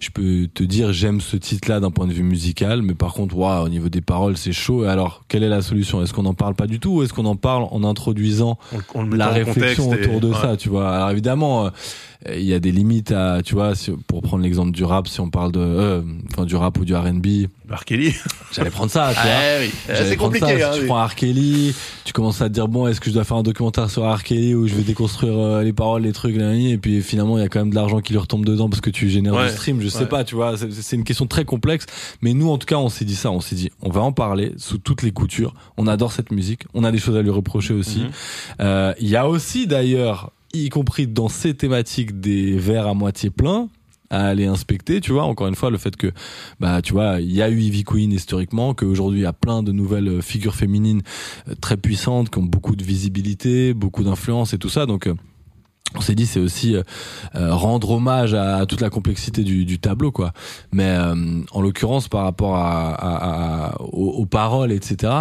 je 0.00 0.10
peux 0.10 0.48
te 0.52 0.62
dire 0.62 0.92
j'aime 0.92 1.20
ce 1.20 1.36
titre-là 1.36 1.80
d'un 1.80 1.90
point 1.90 2.06
de 2.06 2.12
vue 2.12 2.22
musical, 2.22 2.82
mais 2.82 2.94
par 2.94 3.12
contre, 3.14 3.36
waouh, 3.36 3.64
au 3.64 3.68
niveau 3.68 3.88
des 3.88 4.00
paroles 4.02 4.36
c'est 4.36 4.52
chaud. 4.52 4.84
Et 4.84 4.88
alors 4.88 5.24
quelle 5.28 5.42
est 5.42 5.48
la 5.48 5.62
solution? 5.62 6.02
Est-ce 6.02 6.12
qu'on 6.12 6.22
n'en 6.24 6.34
parle 6.34 6.54
pas 6.54 6.66
du 6.66 6.78
tout 6.80 6.90
ou 6.98 7.02
est-ce 7.02 7.12
qu'on 7.12 7.26
en 7.26 7.36
parle 7.36 7.66
en 7.70 7.84
introduisant 7.84 8.58
On- 8.94 9.00
on 9.00 9.04
la 9.04 9.28
réflexion 9.28 9.92
et- 9.94 10.00
autour 10.00 10.20
de 10.20 10.28
ouais. 10.28 10.40
ça, 10.40 10.56
tu 10.56 10.68
vois? 10.68 10.90
Alors 10.94 11.10
évidemment. 11.10 11.66
euh, 11.66 11.70
il 12.30 12.42
y 12.44 12.54
a 12.54 12.60
des 12.60 12.72
limites 12.72 13.10
à, 13.12 13.40
tu 13.44 13.54
vois, 13.54 13.74
si- 13.74 13.90
pour 14.06 14.22
prendre 14.22 14.42
l'exemple 14.44 14.70
du 14.70 14.84
rap, 14.84 15.08
si 15.08 15.20
on 15.20 15.30
parle 15.30 15.52
de, 15.52 15.60
euh, 15.60 16.02
enfin, 16.32 16.44
du 16.44 16.54
rap 16.56 16.78
ou 16.78 16.84
du 16.84 16.94
R&B. 16.94 17.48
R. 17.70 17.84
Kelly. 17.86 18.14
J'allais 18.52 18.70
prendre 18.70 18.90
ça, 18.90 19.08
tu 19.14 19.14
vois. 19.22 19.30
Ah 19.30 19.58
oui. 19.60 19.70
J'allais 19.88 20.08
C'est 20.10 20.16
compliqué, 20.16 20.58
ça. 20.60 20.68
hein, 20.68 20.72
Si 20.72 20.78
tu 20.78 20.82
oui. 20.82 20.88
prends 20.88 21.04
R. 21.06 21.14
Kelly, 21.14 21.74
tu 22.04 22.12
commences 22.12 22.42
à 22.42 22.48
te 22.48 22.54
dire 22.54 22.68
bon, 22.68 22.86
est-ce 22.86 23.00
que 23.00 23.08
je 23.08 23.14
dois 23.14 23.24
faire 23.24 23.38
un 23.38 23.42
documentaire 23.42 23.88
sur 23.90 24.02
R. 24.02 24.22
Kelly 24.22 24.54
où 24.54 24.68
je 24.68 24.74
vais 24.74 24.82
déconstruire 24.82 25.32
euh, 25.38 25.62
les 25.62 25.72
paroles, 25.72 26.02
les 26.02 26.12
trucs, 26.12 26.36
là, 26.36 26.52
et 26.54 26.76
puis 26.76 27.00
finalement 27.02 27.38
il 27.38 27.40
y 27.40 27.44
a 27.44 27.48
quand 27.48 27.60
même 27.60 27.70
de 27.70 27.74
l'argent 27.74 28.00
qui 28.00 28.12
lui 28.12 28.18
retombe 28.20 28.44
dedans 28.44 28.68
parce 28.68 28.82
que 28.82 28.90
tu 28.90 29.08
génères 29.08 29.32
Ouais. 29.34 29.46
du 29.48 29.52
stream. 29.52 29.80
Je 29.80 29.88
sais 29.88 30.00
Ouais. 30.00 30.06
pas, 30.06 30.22
tu 30.24 30.34
vois. 30.34 30.56
C'est 30.58 30.70
c'est 30.72 30.96
une 30.96 31.04
question 31.04 31.26
très 31.26 31.44
complexe, 31.46 31.86
mais 32.20 32.34
nous 32.34 32.50
en 32.50 32.58
tout 32.58 32.66
cas 32.66 32.76
on 32.76 32.90
s'est 32.90 33.06
dit 33.06 33.16
ça. 33.16 33.30
On 33.30 33.40
s'est 33.40 33.54
dit 33.56 33.70
on 33.80 33.88
va 33.90 34.02
en 34.02 34.12
parler 34.12 34.52
sous 34.58 34.76
toutes 34.78 35.02
les 35.02 35.12
coutures. 35.12 35.54
On 35.78 35.86
adore 35.86 36.12
cette 36.12 36.30
musique. 36.30 36.64
On 36.74 36.84
a 36.84 36.92
des 36.92 36.98
choses 36.98 37.16
à 37.16 37.22
lui 37.22 37.30
reprocher 37.30 37.72
aussi. 37.72 38.00
Mhm. 38.00 38.10
Euh, 38.60 38.92
Il 39.00 39.08
y 39.08 39.16
a 39.16 39.26
aussi 39.28 39.66
d'ailleurs, 39.66 40.30
y 40.52 40.68
compris 40.68 41.06
dans 41.06 41.28
ces 41.28 41.54
thématiques, 41.54 42.20
des 42.20 42.56
verres 42.56 42.86
à 42.88 42.94
moitié 42.94 43.30
pleins 43.30 43.68
à 44.10 44.26
aller 44.26 44.44
inspecter, 44.44 45.00
tu 45.00 45.10
vois. 45.12 45.24
Encore 45.24 45.46
une 45.46 45.54
fois, 45.54 45.70
le 45.70 45.78
fait 45.78 45.96
que, 45.96 46.08
bah, 46.60 46.82
tu 46.82 46.92
vois, 46.92 47.18
il 47.20 47.32
y 47.32 47.40
a 47.40 47.48
eu 47.48 47.58
Ivy 47.60 47.82
Queen 47.82 48.12
historiquement, 48.12 48.74
qu'aujourd'hui 48.74 49.20
il 49.20 49.22
y 49.22 49.26
a 49.26 49.32
plein 49.32 49.62
de 49.62 49.72
nouvelles 49.72 50.08
euh, 50.08 50.20
figures 50.20 50.54
féminines 50.54 51.00
euh, 51.48 51.54
très 51.58 51.78
puissantes, 51.78 52.28
qui 52.28 52.38
ont 52.38 52.42
beaucoup 52.42 52.76
de 52.76 52.84
visibilité, 52.84 53.72
beaucoup 53.72 54.04
d'influence 54.04 54.52
et 54.52 54.58
tout 54.58 54.68
ça. 54.68 54.84
Donc, 54.84 55.06
euh, 55.06 55.14
on 55.94 56.00
s'est 56.00 56.14
dit 56.14 56.24
c'est 56.24 56.40
aussi 56.40 56.74
rendre 57.34 57.90
hommage 57.90 58.32
à, 58.32 58.64
toute 58.64 58.80
la 58.80 58.88
complexité 58.88 59.44
du, 59.44 59.66
du 59.66 59.78
tableau 59.78 60.10
quoi 60.10 60.32
mais 60.72 60.86
euh, 60.88 61.42
en 61.50 61.60
l'occurrence 61.60 62.08
par 62.08 62.22
rapport 62.22 62.56
à, 62.56 62.94
à- 62.94 63.78
aux 63.82 64.24
paroles 64.24 64.72
etc 64.72 65.12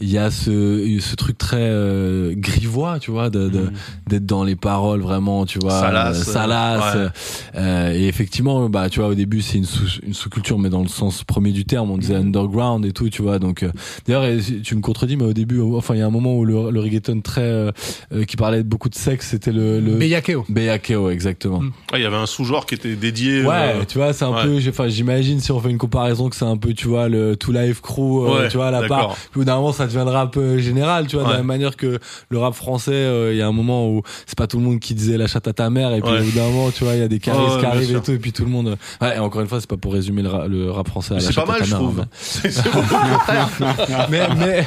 il 0.00 0.10
y 0.10 0.18
a 0.18 0.30
ce, 0.30 0.98
ce 1.00 1.14
truc 1.16 1.36
très 1.38 1.56
euh, 1.60 2.32
grivois 2.36 2.98
tu 2.98 3.10
vois 3.10 3.30
de, 3.30 3.48
de- 3.48 3.70
d'être 4.08 4.26
dans 4.26 4.44
les 4.44 4.56
paroles 4.56 5.00
vraiment 5.00 5.46
tu 5.46 5.58
vois 5.58 5.78
Salace, 5.78 6.20
euh, 6.28 6.32
salace 6.32 6.94
ouais. 6.94 7.08
euh, 7.56 7.92
et 7.94 8.06
effectivement 8.08 8.68
bah 8.68 8.88
tu 8.88 9.00
vois 9.00 9.08
au 9.08 9.14
début 9.14 9.42
c'est 9.42 9.58
une 9.58 9.64
sous 9.64 10.00
une 10.06 10.14
sous-culture 10.14 10.58
mais 10.58 10.70
dans 10.70 10.82
le 10.82 10.88
sens 10.88 11.22
premier 11.24 11.52
du 11.52 11.64
terme 11.64 11.90
on 11.90 11.98
disait 11.98 12.14
underground 12.16 12.84
et 12.86 12.92
tout 12.92 13.08
tu 13.10 13.22
vois 13.22 13.38
donc 13.38 13.62
euh, 13.62 13.70
d'ailleurs 14.06 14.40
tu 14.62 14.74
me 14.74 14.80
contredis 14.80 15.16
mais 15.16 15.24
au 15.24 15.32
début 15.32 15.60
enfin 15.60 15.94
il 15.94 15.98
y 15.98 16.02
a 16.02 16.06
un 16.06 16.10
moment 16.10 16.36
où 16.36 16.44
le, 16.44 16.70
le 16.70 16.80
reggaeton 16.80 17.20
très 17.20 17.42
euh, 17.42 17.70
euh, 18.12 18.24
qui 18.24 18.36
parlait 18.36 18.62
beaucoup 18.62 18.88
de 18.88 18.94
sexe 18.94 19.28
c'était 19.28 19.52
le, 19.52 19.80
le 19.80 19.96
Beyakeo. 19.96 20.44
Beyakeo 20.48 21.10
exactement 21.10 21.60
Ah, 21.92 21.98
il 21.98 22.02
y 22.02 22.06
avait 22.06 22.16
un 22.16 22.26
sous-genre 22.26 22.66
qui 22.66 22.74
était 22.74 22.96
dédié. 22.96 23.42
Ouais, 23.44 23.74
euh, 23.80 23.84
tu 23.86 23.98
vois, 23.98 24.12
c'est 24.12 24.24
un 24.24 24.32
ouais. 24.32 24.42
peu, 24.44 24.58
j'ai- 24.60 24.70
enfin, 24.70 24.88
j'imagine 24.88 25.40
si 25.40 25.52
on 25.52 25.60
fait 25.60 25.70
une 25.70 25.78
comparaison 25.78 26.28
que 26.28 26.36
c'est 26.36 26.44
un 26.44 26.56
peu, 26.56 26.72
tu 26.74 26.88
vois, 26.88 27.08
le 27.08 27.36
Two 27.36 27.52
Life 27.52 27.80
Crew, 27.80 27.98
euh, 28.26 28.42
Ouais, 28.42 28.48
tu 28.48 28.56
vois, 28.56 28.68
à 28.68 28.70
la 28.70 28.80
d'accord. 28.82 28.96
part. 29.08 29.14
Puis 29.16 29.28
au 29.36 29.38
bout 29.40 29.44
d'un 29.44 29.56
moment, 29.56 29.72
ça 29.72 29.86
devient 29.92 30.04
le 30.06 30.10
rap 30.12 30.38
général, 30.58 31.06
tu 31.06 31.16
vois, 31.16 31.24
de 31.24 31.28
Ouais. 31.28 31.34
la 31.34 31.38
même 31.40 31.46
manière 31.46 31.76
que 31.76 31.98
le 32.30 32.38
rap 32.38 32.54
français, 32.54 32.92
euh, 32.92 33.32
il 33.32 33.38
y 33.38 33.42
a 33.42 33.46
un 33.46 33.52
moment 33.52 33.88
où 33.88 34.02
c'est 34.26 34.36
pas 34.38 34.46
tout 34.46 34.58
le 34.58 34.64
monde 34.64 34.80
qui 34.80 34.94
disait 34.94 35.16
la 35.18 35.26
chatte 35.26 35.46
à 35.48 35.52
ta 35.52 35.70
mère, 35.70 35.92
et 35.92 36.00
puis 36.00 36.10
Ouais. 36.10 36.20
au 36.20 36.24
bout 36.24 36.30
d'un 36.32 36.46
moment, 36.48 36.70
tu 36.70 36.84
vois, 36.84 36.94
il 36.94 37.00
y 37.00 37.02
a 37.02 37.08
des 37.08 37.16
ouais, 37.16 37.20
qui 37.20 37.30
arrivent 37.30 37.96
et 37.96 38.00
tout, 38.00 38.12
et 38.12 38.18
puis 38.18 38.32
tout 38.32 38.44
le 38.44 38.50
monde. 38.50 38.76
Ouais, 39.00 39.16
et 39.16 39.18
encore 39.18 39.40
une 39.42 39.48
fois, 39.48 39.60
c'est 39.60 39.68
pas 39.68 39.76
pour 39.76 39.92
résumer 39.92 40.22
le, 40.22 40.28
ra- 40.28 40.48
le 40.48 40.70
rap 40.70 40.88
français 40.88 41.14
c'est 41.20 41.26
pas 41.26 41.32
chatte 41.32 41.48
à 41.48 41.52
mal, 41.52 41.64
je 41.64 41.74
trouve. 41.74 42.00
hein, 42.00 42.08
mais, 44.10 44.28
mais, 44.36 44.66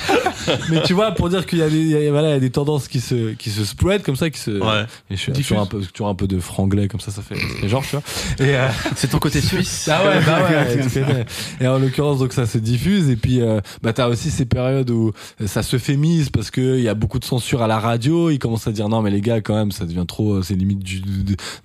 mais 0.69 0.81
tu 0.83 0.93
vois, 0.93 1.11
pour 1.11 1.29
dire 1.29 1.45
qu'il 1.45 1.59
y 1.59 1.61
a 1.63 1.69
des, 1.69 1.83
y 1.85 2.07
a- 2.07 2.11
voilà, 2.11 2.29
il 2.29 2.33
y 2.33 2.37
a 2.37 2.39
des 2.39 2.49
tendances 2.51 2.87
qui 2.87 2.99
se, 2.99 3.33
qui 3.33 3.49
se 3.49 3.63
spread 3.65 4.03
comme 4.03 4.15
ça, 4.15 4.29
qui 4.29 4.39
se, 4.39 4.51
Ouais. 4.51 4.83
et 5.09 5.15
je 5.15 5.19
suis 5.21 5.31
toujours 5.33 5.59
un 5.59 5.65
peu, 5.65 5.81
toujours 5.81 6.07
un 6.07 6.15
peu 6.15 6.27
de 6.27 6.39
franglais 6.39 6.87
comme 6.87 6.99
ça, 6.99 7.11
ça 7.11 7.21
fait, 7.21 7.35
ça 7.35 7.41
fait 7.61 7.69
genre, 7.69 7.83
tu 7.83 7.95
vois. 7.95 8.03
Et, 8.45 8.55
euh, 8.55 8.67
C'est 8.95 9.09
ton 9.09 9.19
côté 9.19 9.41
suisse. 9.41 9.89
ah 9.91 10.01
ouais, 10.05 10.19
bah 10.25 10.39
ouais. 10.49 11.25
Et 11.61 11.67
en 11.67 11.79
l'occurrence, 11.79 12.19
donc 12.19 12.33
ça 12.33 12.45
se 12.45 12.57
diffuse. 12.57 13.09
Et 13.09 13.15
puis, 13.15 13.41
euh, 13.41 13.59
bah 13.81 13.93
t'as 13.93 14.07
aussi 14.07 14.29
ces 14.31 14.45
périodes 14.45 14.89
où 14.89 15.11
ça 15.45 15.63
se 15.63 15.77
fémise 15.77 16.29
parce 16.29 16.51
que 16.51 16.77
il 16.77 16.83
y 16.83 16.89
a 16.89 16.93
beaucoup 16.93 17.19
de 17.19 17.25
censure 17.25 17.61
à 17.61 17.67
la 17.67 17.79
radio. 17.79 18.29
Ils 18.29 18.39
commencent 18.39 18.67
à 18.67 18.71
dire 18.71 18.89
non, 18.89 19.01
mais 19.01 19.11
les 19.11 19.21
gars, 19.21 19.41
quand 19.41 19.55
même, 19.55 19.71
ça 19.71 19.85
devient 19.85 20.05
trop. 20.07 20.35
euh, 20.35 20.41
C'est 20.43 20.55
limite 20.55 20.79
du, 20.79 21.01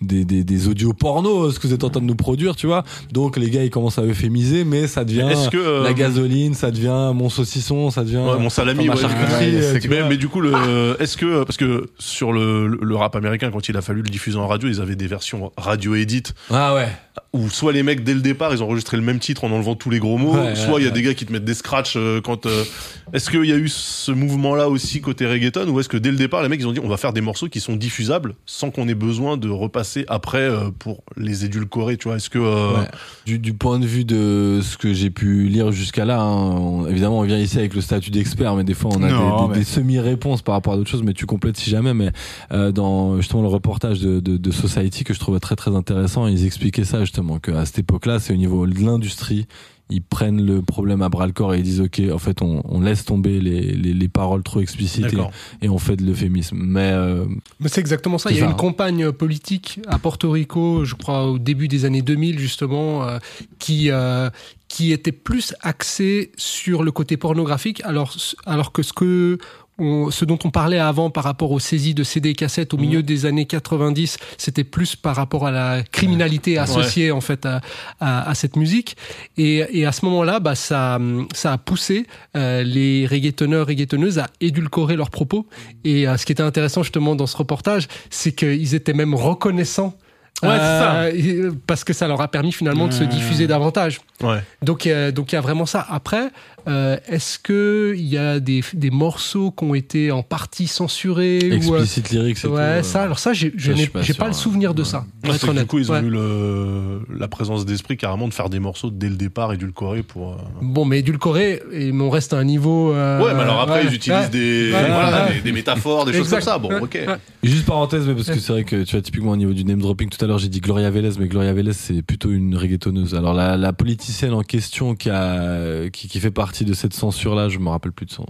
des, 0.03 0.25
des, 0.25 0.45
des 0.45 0.69
audios 0.69 0.93
porno 0.93 1.51
ce 1.51 1.59
que 1.59 1.67
vous 1.67 1.75
êtes 1.75 1.85
en 1.85 1.91
train 1.91 2.01
de 2.01 2.07
nous 2.07 2.15
produire, 2.15 2.57
tu 2.57 2.67
vois. 2.67 2.85
Donc 3.13 3.37
les 3.37 3.51
gars, 3.51 3.65
ils 3.65 3.71
commencent 3.71 3.99
à 3.99 4.03
euphémiser, 4.03 4.65
mais 4.65 4.87
ça 4.87 5.05
devient 5.05 5.29
que, 5.51 5.57
euh, 5.57 5.83
la 5.85 5.93
gasoline, 5.95 6.55
ça 6.55 6.71
devient 6.71 7.13
mon 7.15 7.29
saucisson, 7.29 7.91
ça 7.91 8.05
devient 8.05 8.17
Ouais, 8.19 8.39
mon 8.39 8.51
salami, 8.51 8.87
ma 8.87 8.95
ouais, 8.95 9.01
charcuterie. 9.01 9.57
ouais, 9.57 9.97
euh, 10.01 10.07
mais, 10.09 10.17
du 10.17 10.29
coup, 10.29 10.41
le, 10.41 10.97
est-ce 11.01 11.17
que 11.17 11.45
parce 11.45 11.57
que 11.57 11.87
sur 11.99 12.33
le, 12.33 12.67
le 12.69 12.97
rap 12.97 13.17
américain, 13.17 13.51
quand 13.51 13.69
il 13.69 13.77
a 13.77 13.83
fallu 13.83 14.03
le 14.03 14.09
diffuser 14.11 14.39
en 14.39 14.47
radio, 14.47 14.69
ils 14.69 14.81
avaient 14.81 14.97
des 14.97 15.07
versions 15.07 15.53
radio 15.57 15.95
edit 15.95 16.23
Ah 16.51 16.75
ouais. 16.75 16.89
où 17.33 17.49
soit 17.51 17.73
les 17.73 17.83
mecs 17.83 18.05
dès 18.05 18.15
le 18.15 18.21
départ 18.21 18.53
ils 18.55 18.63
ont 18.63 18.67
enregistré 18.67 18.97
le 18.97 19.03
même 19.03 19.19
titre 19.19 19.45
en 19.45 19.51
enlevant 19.51 19.75
tous 19.75 19.91
les 19.91 19.99
gros 19.99 20.19
mots, 20.19 20.37
soit 20.55 20.81
il 20.81 20.85
y 20.85 20.89
a 20.89 20.91
des 20.91 21.03
gars 21.03 21.15
qui 21.15 21.27
te 21.27 21.33
mettent 21.33 21.45
des 21.45 21.55
scratchs 21.55 21.95
euh, 21.97 22.21
quand. 22.21 22.47
euh, 22.47 22.65
Est-ce 23.13 23.28
qu'il 23.31 23.45
y 23.45 23.53
a 23.53 23.57
eu 23.57 23.69
ce 23.69 24.13
mouvement-là 24.13 24.69
aussi 24.69 25.01
côté 25.01 25.27
reggaeton 25.27 25.69
ou 25.69 25.81
est-ce 25.81 25.89
que 25.89 25.97
dès 25.97 26.11
le 26.11 26.17
départ 26.17 26.43
les 26.43 26.49
mecs 26.49 26.61
ils 26.61 26.67
ont 26.67 26.73
dit 26.73 26.81
on 26.83 26.89
va 26.89 26.97
faire 26.97 27.13
des 27.13 27.21
morceaux 27.21 27.49
qui 27.49 27.61
sont 27.61 27.77
diffusables 27.77 28.35
sans 28.47 28.71
qu'on 28.71 28.89
ait 28.89 28.95
besoin 28.95 29.37
de 29.37 29.49
repasser 29.49 30.05
après 30.09 30.39
euh, 30.43 30.71
pour 30.79 31.03
les 31.17 31.45
édulcorer, 31.45 31.97
tu 31.97 32.09
vois? 32.09 32.17
Est-ce 32.17 32.31
que 32.31 32.39
euh, 32.39 32.79
Ouais. 32.81 32.89
Du, 33.27 33.39
du 33.39 33.53
point 33.55 33.79
de 33.79 33.87
vue 33.87 34.05
de 34.05 34.61
ce 34.63 34.77
que 34.77 34.93
j'ai 34.93 35.11
pu 35.11 35.49
lire 35.49 35.73
jusqu'à 35.73 36.05
là, 36.05 36.21
hein, 36.21 36.35
on- 36.57 36.87
évidemment, 36.87 37.19
on 37.19 37.23
vient 37.23 37.39
ici 37.39 37.59
avec 37.59 37.75
le 37.75 37.81
statut 37.81 38.11
d'expert, 38.11 38.55
mais 38.57 38.65
des 38.65 38.75
fois, 38.75 38.91
on 38.95 39.03
a 39.03 39.09
Non, 39.11 39.37
des, 39.37 39.43
des- 39.43 39.49
mais- 39.51 39.59
des 39.59 39.65
semi-réponses 39.65 40.43
par 40.43 40.55
rapport 40.55 40.73
à 40.75 40.77
d'autres 40.77 40.91
choses, 40.91 41.03
mais 41.03 41.13
tu 41.15 41.27
complètes 41.27 41.57
si 41.57 41.71
jamais. 41.71 41.95
Mais 41.95 42.11
euh, 42.53 42.73
dans 42.73 43.17
justement 43.19 43.43
le 43.43 43.49
reportage 43.49 44.01
de, 44.01 44.21
de, 44.21 44.37
de 44.37 44.51
Society 44.51 45.05
que 45.05 45.15
je 45.15 45.19
trouvais 45.21 45.41
très 45.41 45.57
très 45.57 45.75
intéressant, 45.75 46.27
ils 46.27 46.45
expliquaient 46.47 46.85
ça 46.85 47.01
justement 47.01 47.39
qu'à 47.39 47.65
cette 47.67 47.79
époque-là, 47.81 48.19
c'est 48.19 48.33
au 48.33 48.37
niveau 48.37 48.67
de 48.67 48.79
l'industrie. 48.85 49.47
Ils 49.91 50.03
prennent 50.03 50.45
le 50.45 50.63
problème 50.63 51.03
à 51.03 51.09
bras 51.09 51.27
le 51.27 51.33
corps 51.33 51.55
et 51.55 51.59
ils 51.59 51.63
disent 51.63 51.81
ok, 51.81 52.03
en 52.13 52.19
fait, 52.19 52.43
on, 52.43 52.63
on 52.65 52.81
laisse 52.81 53.05
tomber 53.05 53.41
les, 53.41 53.61
les, 53.73 53.95
les 53.95 54.09
paroles 54.09 54.43
trop 54.43 54.61
explicites 54.61 55.13
et, 55.13 55.67
et 55.67 55.69
on 55.69 55.79
fait 55.79 55.97
de 55.97 56.05
l'euphémisme. 56.05 56.59
Mais 56.61 56.93
euh, 56.93 57.25
Mais 57.61 57.69
c'est 57.69 57.81
exactement 57.81 58.19
ça. 58.19 58.31
Il 58.31 58.37
y 58.37 58.39
a 58.39 58.41
ça, 58.41 58.47
une 58.47 58.53
hein. 58.53 58.57
campagne 58.57 59.13
politique 59.13 59.81
à 59.87 59.99
Porto 59.99 60.31
Rico, 60.31 60.85
je 60.85 60.95
crois 60.95 61.27
au 61.27 61.39
début 61.39 61.69
des 61.69 61.85
années 61.85 62.03
2000 62.03 62.39
justement, 62.39 63.07
euh, 63.07 63.19
qui 63.59 63.91
euh, 63.91 64.31
qui 64.69 64.93
était 64.93 65.13
plus 65.13 65.55
axée 65.63 66.33
sur 66.37 66.83
le 66.83 66.93
côté 66.93 67.17
pornographique, 67.17 67.83
alors 67.85 68.15
alors 68.45 68.73
que 68.73 68.83
ce 68.83 68.93
que 68.93 69.39
on- 69.79 70.11
ce 70.11 70.25
dont 70.25 70.39
on 70.45 70.51
parlait 70.51 70.79
avant 70.79 71.11
par 71.11 71.25
rapport 71.25 71.51
aux 71.53 71.59
saisies 71.59 71.95
de 71.95 72.03
CD 72.03 72.31
et 72.31 72.35
cassettes 72.35 72.75
au 72.75 72.77
milieu 72.79 73.03
des 73.03 73.27
années 73.27 73.47
90, 73.47 74.17
c'était 74.37 74.65
plus 74.65 74.97
par 74.97 75.17
rapport 75.17 75.47
à 75.47 75.51
la 75.51 75.83
criminalité 75.83 76.59
associée 76.59 77.11
en 77.13 77.21
fait 77.21 77.47
à, 77.47 77.61
à, 78.01 78.29
à 78.29 78.35
cette 78.35 78.57
musique. 78.57 78.97
Et, 79.37 79.65
et 79.79 79.87
à 79.87 79.93
ce 79.93 80.05
moment-là, 80.07 80.41
bah, 80.41 80.55
ça, 80.55 80.99
ça 81.35 81.53
a 81.53 81.59
poussé 81.59 82.07
euh, 82.37 82.63
les 82.65 83.07
reggaetonneurs, 83.07 83.67
reggaetonneuses 83.67 84.19
à 84.19 84.27
édulcorer 84.41 84.97
leurs 84.97 85.11
propos. 85.11 85.47
Et 85.85 86.09
euh, 86.09 86.17
ce 86.17 86.27
qui 86.27 86.33
était 86.33 86.43
intéressant 86.43 86.83
justement 86.83 87.15
dans 87.15 87.27
ce 87.27 87.37
reportage, 87.37 87.89
c'est 88.11 88.33
qu'ils 88.33 88.75
étaient 88.75 88.95
même 88.95 89.15
reconnaissants. 89.15 89.95
Ouais, 90.41 90.51
ça. 90.57 91.01
euh, 91.03 91.51
Parce 91.67 91.83
que 91.83 91.93
ça 91.93 92.07
leur 92.07 92.21
a 92.21 92.29
permis 92.29 92.53
finalement 92.53 92.87
de 92.87 92.93
se 92.93 93.01
Ouais. 93.01 93.09
diffuser 93.09 93.49
davantage. 93.49 94.01
ouais. 94.23 94.39
Donc, 94.63 94.87
euh, 94.87 95.11
donc 95.11 95.33
il 95.33 95.35
y 95.35 95.39
a 95.39 95.41
vraiment 95.41 95.67
ça. 95.67 95.85
Après, 95.91 96.29
euh, 96.69 96.97
est-ce 97.09 97.39
que 97.39 97.95
il 97.97 98.05
y 98.07 98.17
a 98.19 98.41
des, 98.41 98.63
des 98.75 98.91
morceaux 98.91 99.51
qui 99.51 99.65
ont 99.65 99.75
été 99.75 100.11
en 100.11 100.23
partie 100.23 100.67
censurés 100.67 101.39
ou, 101.43 101.53
euh, 101.53 101.57
explicite 101.57 102.11
lyrics, 102.11 102.39
et 102.39 102.41
tout, 102.43 102.49
Ouais, 102.49 102.61
euh, 102.61 102.83
ça. 102.83 103.03
Alors 103.03 103.19
ça, 103.19 103.33
j'ai, 103.33 103.51
pas 103.51 104.03
sûr, 104.03 104.17
pas 104.17 104.27
le 104.29 104.33
souvenir 104.33 104.75
de 104.75 104.83
Ouais. 104.83 104.89
ça. 104.89 105.05
Pour 105.23 105.35
être 105.35 105.41
que 105.41 105.47
du 105.47 105.51
honnête. 105.51 105.67
coup 105.67 105.79
ils 105.79 105.91
ont 105.91 105.95
Ouais. 105.95 106.03
eu 106.03 106.11
le, 106.11 107.01
la 107.17 107.29
présence 107.29 107.65
d'esprit 107.67 107.97
carrément 107.97 108.29
de 108.29 108.35
faire 108.35 108.49
des 108.49 108.59
morceaux 108.59 108.91
dès 108.91 109.09
le 109.09 109.17
départ 109.17 109.53
édulcorés 109.53 110.03
pour. 110.03 110.33
euh, 110.33 110.37
Bon, 110.63 110.85
mais 110.85 110.99
édulcoré, 111.01 111.63
et 111.73 111.93
mais 111.93 112.03
on 112.05 112.11
reste 112.11 112.33
à 112.33 112.39
un 112.39 112.45
niveau. 112.45 112.93
euh, 112.93 113.23
Ouais, 113.23 113.35
mais 113.35 113.41
alors 113.43 113.61
après 113.61 113.81
ouais, 113.81 113.87
ils 113.91 113.95
utilisent 113.95 114.21
ouais. 114.25 114.29
des, 114.29 114.73
Ouais, 114.73 114.87
voilà, 114.89 115.27
ouais. 115.27 115.35
des, 115.35 115.41
des 115.41 115.53
métaphores, 115.53 116.05
des 116.05 116.13
choses 116.13 116.29
comme 116.31 116.41
ça. 116.41 116.59
Bon, 116.59 116.71
ok. 116.81 116.95
ouais. 116.95 117.17
Juste 117.43 117.67
parenthèse, 117.67 118.07
mais 118.07 118.15
parce 118.15 118.29
que 118.29 118.39
c'est 118.39 118.53
vrai 118.53 118.65
que 118.65 118.83
tu 118.83 118.93
vois 118.93 119.03
typiquement 119.03 119.33
au 119.33 119.37
niveau 119.37 119.53
du 119.53 119.65
name 119.65 119.81
dropping 119.81 120.09
tout 120.09 120.23
à 120.25 120.29
l'heure 120.29 120.39
j'ai 120.39 120.49
dit 120.49 120.61
Gloria 120.61 120.91
Vélez, 120.91 121.11
mais 121.19 121.29
Gloria 121.29 121.53
Vélez 121.53 121.73
c'est 121.73 122.03
plutôt 122.03 122.31
une 122.31 122.57
reggaetonneuse. 122.57 123.15
Alors 123.15 123.33
la, 123.35 123.57
la 123.57 123.73
politicienne 123.73 124.33
en 124.33 124.43
question 124.43 124.95
qui 124.95 125.09
a 125.11 125.89
qui, 125.91 126.09
qui 126.09 126.21
fait 126.21 126.31
partie 126.31 126.58
de 126.65 126.75
cette 126.75 126.95
censure 126.95 127.35
là, 127.35 127.49
je 127.49 127.59
me 127.59 127.69
rappelle 127.69 127.93
plus 127.93 128.07
de 128.07 128.13
son. 128.13 128.27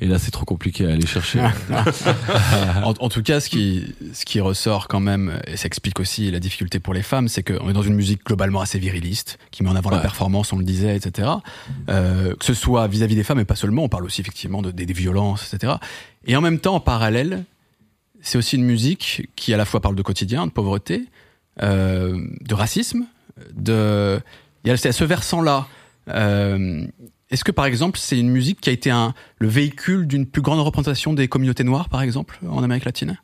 Et 0.00 0.06
là 0.06 0.18
c'est 0.18 0.30
trop 0.30 0.44
compliqué 0.44 0.86
à 0.86 0.92
aller 0.92 1.06
chercher. 1.06 1.40
en, 2.84 2.94
en 2.98 3.08
tout 3.08 3.22
cas, 3.22 3.40
ce 3.40 3.48
qui, 3.48 3.94
ce 4.12 4.24
qui 4.24 4.40
ressort 4.40 4.88
quand 4.88 5.00
même, 5.00 5.40
et 5.46 5.56
ça 5.56 5.66
explique 5.66 6.00
aussi 6.00 6.30
la 6.30 6.40
difficulté 6.40 6.78
pour 6.78 6.94
les 6.94 7.02
femmes, 7.02 7.28
c'est 7.28 7.42
qu'on 7.42 7.68
est 7.68 7.72
dans 7.72 7.82
une 7.82 7.94
musique 7.94 8.24
globalement 8.24 8.60
assez 8.60 8.78
viriliste, 8.78 9.38
qui 9.50 9.62
met 9.62 9.70
en 9.70 9.76
avant 9.76 9.90
la 9.90 9.98
performance, 9.98 10.52
on 10.52 10.58
le 10.58 10.64
disait, 10.64 10.96
etc. 10.96 11.28
Euh, 11.88 12.34
que 12.36 12.44
ce 12.44 12.54
soit 12.54 12.86
vis-à-vis 12.86 13.16
des 13.16 13.24
femmes, 13.24 13.38
mais 13.38 13.44
pas 13.44 13.56
seulement, 13.56 13.84
on 13.84 13.88
parle 13.88 14.04
aussi 14.04 14.20
effectivement 14.20 14.62
de, 14.62 14.70
des, 14.70 14.86
des 14.86 14.92
violences, 14.92 15.52
etc. 15.52 15.74
Et 16.26 16.36
en 16.36 16.40
même 16.40 16.58
temps, 16.60 16.76
en 16.76 16.80
parallèle, 16.80 17.44
c'est 18.20 18.38
aussi 18.38 18.56
une 18.56 18.64
musique 18.64 19.28
qui 19.36 19.54
à 19.54 19.56
la 19.56 19.64
fois 19.64 19.80
parle 19.80 19.96
de 19.96 20.02
quotidien, 20.02 20.46
de 20.46 20.52
pauvreté, 20.52 21.06
euh, 21.62 22.24
de 22.40 22.54
racisme, 22.54 23.06
de... 23.54 24.20
Il 24.64 24.68
y 24.68 24.70
a 24.70 24.76
ce 24.76 25.04
versant-là 25.04 25.66
Euh, 26.08 26.86
Est-ce 27.30 27.44
que 27.44 27.52
par 27.52 27.64
exemple 27.64 27.98
c'est 27.98 28.18
une 28.18 28.30
musique 28.30 28.60
qui 28.60 28.70
a 28.70 28.72
été 28.72 28.90
un, 28.90 29.14
le 29.38 29.48
véhicule 29.48 30.06
d'une 30.06 30.26
plus 30.26 30.42
grande 30.42 30.60
représentation 30.60 31.12
des 31.12 31.28
communautés 31.28 31.64
noires 31.64 31.88
par 31.88 32.02
exemple 32.02 32.40
en 32.48 32.62
Amérique 32.62 32.84
latine? 32.84 33.18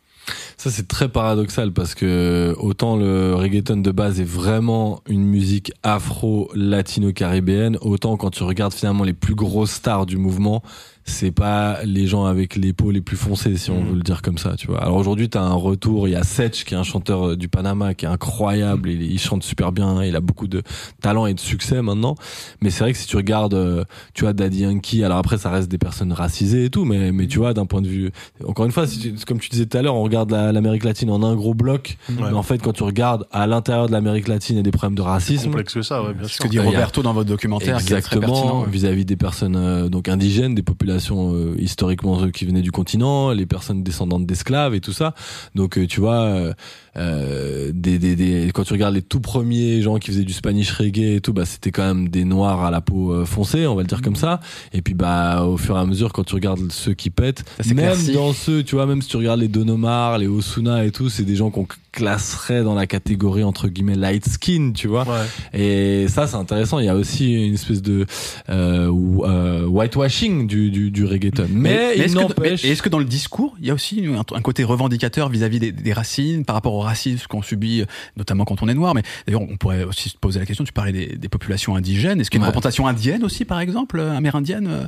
Ça 0.59 0.71
c'est 0.71 0.89
très 0.89 1.09
paradoxal 1.11 1.71
parce 1.73 1.95
que 1.95 2.55
autant 2.59 2.97
le 2.97 3.35
reggaeton 3.35 3.77
de 3.77 3.91
base 3.91 4.21
est 4.21 4.25
vraiment 4.25 5.03
une 5.07 5.23
musique 5.25 5.73
afro-latino-caribéenne, 5.83 7.77
autant 7.83 8.17
quand 8.17 8.31
tu 8.31 8.43
regardes 8.43 8.73
finalement 8.73 9.05
les 9.05 9.13
plus 9.13 9.35
grosses 9.35 9.73
stars 9.73 10.07
du 10.07 10.17
mouvement, 10.17 10.63
c'est 11.09 11.31
pas 11.31 11.79
les 11.85 12.09
gens 12.09 12.25
avec 12.25 12.57
les 12.57 12.73
peaux 12.73 12.91
les 12.91 13.01
plus 13.01 13.17
foncées 13.17 13.57
si 13.57 13.71
on 13.71 13.81
Mhm. 13.81 13.89
veut 13.91 13.95
le 13.95 14.03
dire 14.03 14.23
comme 14.23 14.39
ça, 14.39 14.57
tu 14.57 14.67
vois. 14.67 14.83
Alors 14.83 14.97
aujourd'hui, 14.97 15.29
tu 15.29 15.39
as 15.39 15.43
un 15.43 15.53
retour, 15.55 16.09
il 16.09 16.13
y 16.13 16.17
a 16.17 16.25
Setch 16.25 16.65
qui 16.65 16.75
est 16.75 16.77
un 16.77 16.83
chanteur 16.83 17.29
euh, 17.29 17.37
du 17.37 17.47
Panama 17.49 17.95
qui 17.95 18.07
est 18.07 18.09
incroyable, 18.09 18.91
il, 18.91 19.03
il 19.03 19.19
chante 19.21 19.45
super 19.45 19.71
bien, 19.71 20.03
il 20.03 20.17
a 20.17 20.21
beaucoup 20.21 20.49
de 20.49 20.63
talent 21.01 21.27
et 21.27 21.35
de 21.35 21.39
succès 21.39 21.81
maintenant, 21.81 22.17
mais 22.61 22.71
c'est 22.71 22.81
vrai 22.83 22.93
que 22.93 22.99
si 22.99 23.07
tu 23.07 23.17
regardes 23.17 23.55
euh, 23.55 23.85
tu 24.15 24.25
vois 24.25 24.33
Daddy 24.33 24.63
Yankee, 24.63 25.05
alors 25.05 25.19
après 25.19 25.39
ça 25.39 25.49
reste 25.51 25.71
des 25.71 25.79
personnes 25.79 26.13
racisées 26.13 26.65
et 26.65 26.71
tout, 26.71 26.85
mais 26.85 27.13
mais 27.13 27.29
tu 27.29 27.39
vois 27.39 27.55
d'un 27.55 27.67
point 27.67 27.83
de 27.83 27.89
vue 27.89 28.11
encore 28.45 28.67
une 28.67 28.73
fois, 28.73 28.89
si 28.89 28.99
tu- 28.99 29.15
comme 29.27 29.39
tu 29.39 29.49
disais 29.49 29.67
tout 29.67 29.79
à 29.79 29.83
l'heure, 29.83 29.95
on 29.95 30.03
regarde 30.03 30.33
la- 30.33 30.46
l'Amérique 30.53 30.85
latine 30.85 31.11
en 31.11 31.23
un 31.23 31.35
gros 31.35 31.55
bloc, 31.55 31.97
Ouais. 32.09 32.15
mais 32.19 32.33
en 32.33 32.43
fait 32.43 32.59
quand 32.63 32.73
tu 32.73 32.83
regardes 32.83 33.27
à 33.33 33.47
l'intérieur 33.47 33.87
de 33.87 33.93
l'Amérique 33.93 34.29
latine, 34.29 34.57
il 34.57 34.59
y 34.59 34.61
a 34.61 34.63
des 34.63 34.71
problèmes 34.71 34.95
de 34.97 35.03
C'est 35.03 35.09
racisme. 35.09 35.45
complexe 35.51 35.75
que 35.75 35.83
ça, 35.83 36.03
ouais, 36.03 36.15
bien 36.15 36.29
Ce 36.29 36.35
sûr. 36.35 36.45
que 36.45 36.49
dit 36.49 36.59
Euh, 36.59 36.63
a- 36.63 36.67
Roberto 36.67 37.03
dans 37.03 37.13
votre 37.13 37.29
documentaire 37.29 37.77
Exactement, 37.79 38.63
vis-à-vis 38.65 39.05
des 39.05 39.17
personnes 39.17 39.57
euh, 39.57 39.89
donc 39.89 40.09
indigènes, 40.09 40.55
des 40.55 40.63
populations 40.63 41.33
euh, 41.35 41.55
historiquement 41.59 42.21
euh, 42.23 42.31
qui 42.31 42.45
venaient 42.45 42.63
du 42.63 42.73
continent, 42.73 43.31
les 43.33 43.47
personnes 43.47 43.83
descendantes 43.83 44.27
d'esclaves 44.27 44.75
et 44.75 44.81
tout 44.81 44.93
ça. 44.93 45.15
Donc 45.55 45.79
euh, 45.79 45.87
tu 45.87 46.01
vois, 46.01 46.53
euh, 46.97 47.71
des, 47.75 47.99
des, 47.99 48.17
des, 48.17 48.51
quand 48.55 48.65
tu 48.65 48.73
regardes 48.73 48.95
les 48.95 49.03
tout 49.03 49.21
premiers 49.21 49.83
gens 49.83 49.99
qui 49.99 50.11
faisaient 50.11 50.25
du 50.25 50.33
Spanish 50.33 50.73
reggae 50.73 51.17
et 51.17 51.21
tout, 51.21 51.33
bah 51.33 51.45
c'était 51.45 51.71
quand 51.71 51.87
même 51.87 52.09
des 52.09 52.25
noirs 52.25 52.65
à 52.65 52.71
la 52.71 52.81
peau 52.81 53.13
euh, 53.13 53.25
foncée, 53.25 53.67
on 53.67 53.75
va 53.75 53.83
le 53.83 53.89
dire 53.89 54.03
comme 54.03 54.17
ça. 54.17 54.41
Et 54.73 54.83
puis 54.83 54.95
bah 54.95 55.45
au 55.45 55.57
fur 55.57 55.77
et 55.77 55.81
à 55.81 55.87
mesure, 55.87 56.13
quand 56.13 56.25
tu 56.25 56.35
regardes 56.35 56.73
ceux 56.73 56.95
qui 56.95 57.11
pètent, 57.11 57.45
Ça 57.61 57.75
même 57.75 57.97
dans 58.15 58.33
ceux, 58.33 58.63
tu 58.63 58.75
vois, 58.75 58.87
même 58.87 59.03
si 59.03 59.09
tu 59.09 59.17
regardes 59.17 59.41
les 59.41 59.49
Don 59.49 59.69
Omar, 59.69 60.19
les 60.19 60.27
Osuna 60.27 60.85
et 60.85 60.91
tout, 60.91 61.09
c'est 61.09 61.25
des 61.25 61.37
gens 61.37 61.51
qu'on 61.51 61.67
classerait 61.97 62.63
dans 62.63 62.75
la 62.75 62.87
catégorie 62.87 63.43
entre 63.43 63.69
guillemets 63.69 63.95
light 63.95 64.29
skin, 64.29 64.73
tu 64.75 64.87
vois. 64.87 65.05
Ouais. 65.05 65.59
Et 65.59 66.09
ça, 66.09 66.27
c'est 66.27 66.37
intéressant. 66.37 66.79
Il 66.79 66.85
y 66.85 66.91
a 66.91 66.95
aussi 66.95 67.33
une 67.33 67.55
espèce 67.55 67.81
de 67.81 68.05
euh, 68.51 68.93
euh, 69.25 69.65
whitewashing 69.65 70.47
du, 70.47 70.71
du, 70.71 70.91
du 70.91 71.05
reggaeton. 71.07 71.49
Mais, 71.51 71.97
est-ce 71.97 72.83
que, 72.83 72.89
dans 72.91 72.99
le 72.99 73.07
discours, 73.07 73.57
il 73.61 73.67
y 73.67 73.71
a 73.71 73.75
aussi 73.75 74.05
un, 74.07 74.21
un 74.37 74.43
côté 74.43 74.63
revendicateur 74.63 75.31
vis-à-vis 75.31 75.59
des, 75.59 75.73
des 75.73 75.93
racines, 75.95 76.45
par 76.45 76.55
rapport 76.55 76.75
au 76.75 76.81
racisme 76.87 77.27
qu'on 77.27 77.43
subit, 77.43 77.85
notamment 78.17 78.45
quand 78.45 78.63
on 78.63 78.69
est 78.69 78.75
noir. 78.75 78.95
Mais 78.95 79.03
d'ailleurs, 79.27 79.43
on 79.43 79.57
pourrait 79.57 79.85
aussi 79.85 80.09
se 80.09 80.17
poser 80.17 80.39
la 80.41 80.47
question. 80.47 80.65
Tu 80.65 80.73
parlais 80.73 80.93
des, 80.93 81.17
des 81.17 81.29
populations 81.29 81.77
indigènes. 81.77 82.21
Est-ce 82.21 82.31
qu'il 82.31 82.39
y 82.39 82.41
a 82.41 82.45
une 82.45 82.45
Ouais. 82.45 82.49
représentation 82.57 82.87
indienne 82.87 83.23
aussi, 83.25 83.45
par 83.45 83.61
exemple, 83.61 83.99
euh, 83.99 84.17
amérindienne 84.17 84.67
euh 84.69 84.87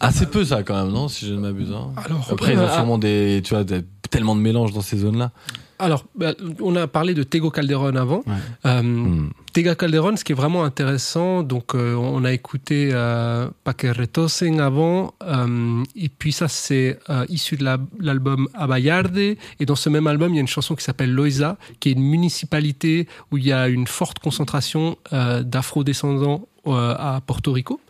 Assez 0.00 0.26
peu 0.26 0.44
ça 0.44 0.62
quand 0.62 0.74
même, 0.84 0.92
non 0.92 1.08
Si 1.08 1.26
je 1.26 1.34
ne 1.34 1.40
m'abuse. 1.40 1.72
hein. 1.72 1.92
Alors, 2.04 2.26
Après, 2.30 2.52
ils 2.52 2.58
euh, 2.58 2.66
ont 2.68 2.74
sûrement 2.74 2.98
des, 2.98 3.40
tu 3.44 3.54
vois, 3.54 3.64
des- 3.64 3.82
tellement 4.10 4.36
de 4.36 4.40
mélanges 4.40 4.72
dans 4.72 4.80
ces 4.82 4.98
zones-là. 4.98 5.30
Alors, 5.80 6.04
bah, 6.14 6.34
on 6.60 6.76
a 6.76 6.86
parlé 6.86 7.14
de 7.14 7.24
Tego 7.24 7.50
Calderon 7.50 7.96
avant. 7.96 8.18
Ouais. 8.26 8.32
Euh, 8.66 8.80
Hmm. 8.82 9.30
Tego 9.52 9.74
Calderon, 9.74 10.16
ce 10.16 10.22
qui 10.24 10.30
est 10.32 10.34
vraiment 10.36 10.62
intéressant, 10.64 11.42
donc 11.42 11.74
euh, 11.74 11.94
on 11.94 12.24
a 12.24 12.32
écouté 12.32 12.90
euh, 12.92 13.48
Paquerretosing 13.64 14.60
avant, 14.60 15.14
et 15.96 16.08
puis 16.08 16.32
ça 16.32 16.46
c'est 16.48 16.98
issu 17.28 17.56
de 17.56 17.64
la- 17.64 17.78
l'album 18.00 18.48
Abayarde, 18.54 19.16
et 19.18 19.36
dans 19.66 19.74
ce 19.76 19.88
même 19.88 20.06
album 20.06 20.32
il 20.32 20.36
y 20.36 20.38
a 20.38 20.42
une 20.42 20.48
chanson 20.48 20.74
qui 20.76 20.84
s'appelle 20.84 21.12
Loiza, 21.12 21.56
qui 21.80 21.88
est 21.88 21.92
une 21.92 22.02
municipalité 22.02 23.08
où 23.32 23.38
il 23.38 23.44
y 23.46 23.52
a 23.52 23.68
une 23.68 23.86
forte 23.88 24.18
concentration 24.20 24.96
d'afro-descendants 25.42 26.46
à 26.66 27.20
Porto 27.26 27.52
Rico. 27.52 27.80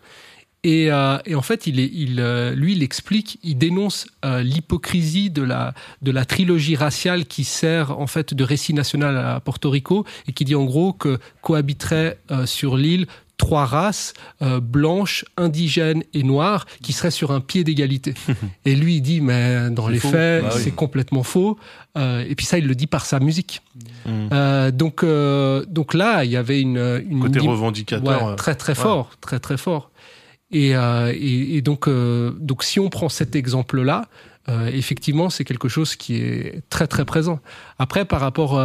Et, 0.64 0.90
euh, 0.90 1.18
et 1.26 1.34
en 1.34 1.42
fait, 1.42 1.66
il 1.66 1.78
est, 1.78 1.90
il, 1.92 2.18
euh, 2.18 2.54
lui, 2.54 2.72
il 2.72 2.82
explique, 2.82 3.38
il 3.42 3.58
dénonce 3.58 4.06
euh, 4.24 4.42
l'hypocrisie 4.42 5.28
de 5.30 5.42
la, 5.42 5.74
de 6.00 6.10
la 6.10 6.24
trilogie 6.24 6.74
raciale 6.74 7.26
qui 7.26 7.44
sert 7.44 7.98
en 8.00 8.06
fait 8.06 8.32
de 8.32 8.42
récit 8.42 8.72
national 8.72 9.16
à 9.18 9.40
Porto 9.40 9.68
Rico 9.68 10.06
et 10.26 10.32
qui 10.32 10.46
dit 10.46 10.54
en 10.54 10.64
gros 10.64 10.94
que 10.94 11.18
cohabiteraient 11.42 12.18
euh, 12.30 12.46
sur 12.46 12.78
l'île 12.78 13.06
trois 13.36 13.66
races 13.66 14.14
euh, 14.42 14.60
blanches, 14.60 15.24
indigènes 15.36 16.04
et 16.14 16.22
noires 16.22 16.66
qui 16.82 16.92
seraient 16.92 17.10
sur 17.10 17.30
un 17.30 17.40
pied 17.40 17.64
d'égalité. 17.64 18.14
et 18.64 18.74
lui, 18.74 18.96
il 18.96 19.00
dit 19.02 19.20
mais 19.20 19.70
dans 19.70 19.88
les 19.88 19.98
faux. 19.98 20.10
faits, 20.10 20.44
Bah 20.44 20.50
oui. 20.54 20.60
c'est 20.62 20.74
complètement 20.74 21.22
faux. 21.22 21.58
Euh, 21.96 22.24
et 22.28 22.34
puis 22.34 22.46
ça, 22.46 22.58
il 22.58 22.66
le 22.66 22.74
dit 22.74 22.86
par 22.86 23.06
sa 23.06 23.20
musique. 23.20 23.62
Mm. 24.06 24.10
Euh, 24.32 24.70
donc, 24.70 25.02
euh, 25.02 25.64
donc 25.68 25.94
là, 25.94 26.24
il 26.24 26.30
y 26.30 26.36
avait 26.36 26.60
une, 26.60 27.04
une 27.08 27.20
Côté 27.20 27.40
revendicateur. 27.40 28.30
Ouais, 28.30 28.36
très 28.36 28.54
très 28.54 28.72
ouais. 28.72 28.82
fort, 28.82 29.10
très 29.20 29.38
très 29.38 29.56
fort. 29.56 29.90
Et, 30.50 30.76
euh, 30.76 31.12
et, 31.14 31.62
donc, 31.62 31.88
euh, 31.88 32.32
donc 32.38 32.62
si 32.62 32.78
on 32.78 32.88
prend 32.90 33.08
cet 33.08 33.34
exemple-là, 33.34 34.08
euh, 34.48 34.66
effectivement, 34.66 35.30
c'est 35.30 35.44
quelque 35.44 35.68
chose 35.68 35.96
qui 35.96 36.16
est 36.16 36.62
très 36.68 36.86
très 36.86 37.04
présent. 37.04 37.40
Après, 37.78 38.04
par 38.04 38.20
rapport 38.20 38.60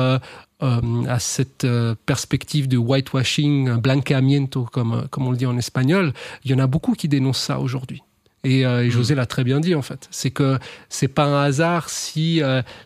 à 0.61 1.19
cette 1.19 1.65
perspective 2.05 2.67
de 2.67 2.77
whitewashing, 2.77 3.77
blanqueamiento, 3.77 4.65
comme 4.65 5.07
comme 5.09 5.27
on 5.27 5.31
le 5.31 5.37
dit 5.37 5.45
en 5.45 5.57
espagnol, 5.57 6.13
il 6.43 6.51
y 6.51 6.53
en 6.53 6.59
a 6.59 6.67
beaucoup 6.67 6.93
qui 6.93 7.07
dénoncent 7.07 7.41
ça 7.41 7.59
aujourd'hui. 7.59 8.03
Et, 8.43 8.63
José 8.89 9.15
l'a 9.15 9.25
très 9.25 9.45
bien 9.45 9.61
dit 9.61 9.73
en 9.73 9.81
fait. 9.81 10.09
C'est 10.11 10.31
que 10.31 10.59
c'est 10.89 11.07
pas 11.07 11.25
un 11.25 11.43
hasard 11.43 11.89
si 11.89 12.41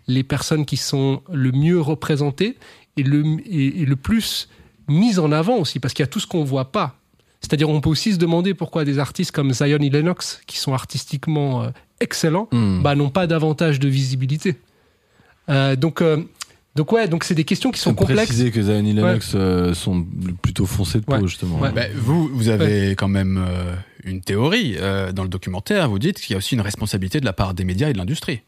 les 0.07 0.23
personnes 0.23 0.65
qui 0.65 0.77
sont 0.77 1.23
le 1.31 1.51
mieux 1.51 1.81
représentées 1.81 2.57
et 2.95 3.01
le, 3.01 3.23
et 3.47 3.85
le 3.85 3.95
plus 3.95 4.49
mises 4.87 5.17
en 5.17 5.31
avant 5.31 5.57
aussi, 5.57 5.79
parce 5.79 5.95
qu'il 5.95 6.03
y 6.03 6.07
a 6.07 6.11
tout 6.11 6.19
ce 6.19 6.27
qu'on 6.27 6.43
voit 6.43 6.71
pas. 6.71 6.99
C'est-à-dire, 7.43 7.69
on 7.69 7.81
peut 7.81 7.89
aussi 7.89 8.13
se 8.13 8.17
demander 8.17 8.53
pourquoi 8.53 8.85
des 8.85 8.97
artistes 8.99 9.31
comme 9.31 9.53
Zion 9.53 9.77
et 9.79 9.89
Lennox, 9.89 10.41
qui 10.47 10.57
sont 10.57 10.73
artistiquement 10.73 11.63
euh, 11.63 11.69
excellents, 11.99 12.47
Hmm. 12.51 12.81
bah, 12.81 12.95
n'ont 12.95 13.09
pas 13.09 13.27
davantage 13.27 13.79
de 13.79 13.87
visibilité. 13.89 14.55
Euh, 15.49 15.75
donc, 15.75 16.01
euh, 16.01 16.23
donc 16.75 16.91
ouais, 16.93 17.07
donc 17.09 17.25
c'est 17.25 17.35
des 17.35 17.43
questions 17.43 17.69
qui 17.71 17.79
sont 17.81 17.93
complexes. 17.93 18.23
préciser 18.27 18.49
que 18.49 18.61
Zion 18.61 18.85
et 18.85 18.93
Lennox 18.93 19.33
euh, 19.35 19.73
sont 19.73 20.05
plutôt 20.41 20.65
foncés 20.65 20.99
de 21.01 21.05
peau, 21.05 21.13
Ouais. 21.13 21.21
justement. 21.27 21.59
Ouais. 21.59 21.71
Bah, 21.71 21.83
vous, 21.95 22.29
vous 22.29 22.47
avez 22.47 22.91
quand 22.95 23.09
même 23.09 23.43
euh, 23.45 23.75
une 24.05 24.21
théorie 24.21 24.75
euh, 24.79 25.11
dans 25.11 25.23
le 25.23 25.29
documentaire. 25.29 25.89
Vous 25.89 25.99
dites 25.99 26.19
qu'il 26.21 26.31
y 26.31 26.35
a 26.35 26.37
aussi 26.37 26.55
une 26.55 26.61
responsabilité 26.61 27.19
de 27.19 27.25
la 27.25 27.33
part 27.33 27.53
des 27.53 27.65
médias 27.65 27.89
et 27.89 27.93
de 27.93 27.97
l'industrie. 27.97 28.41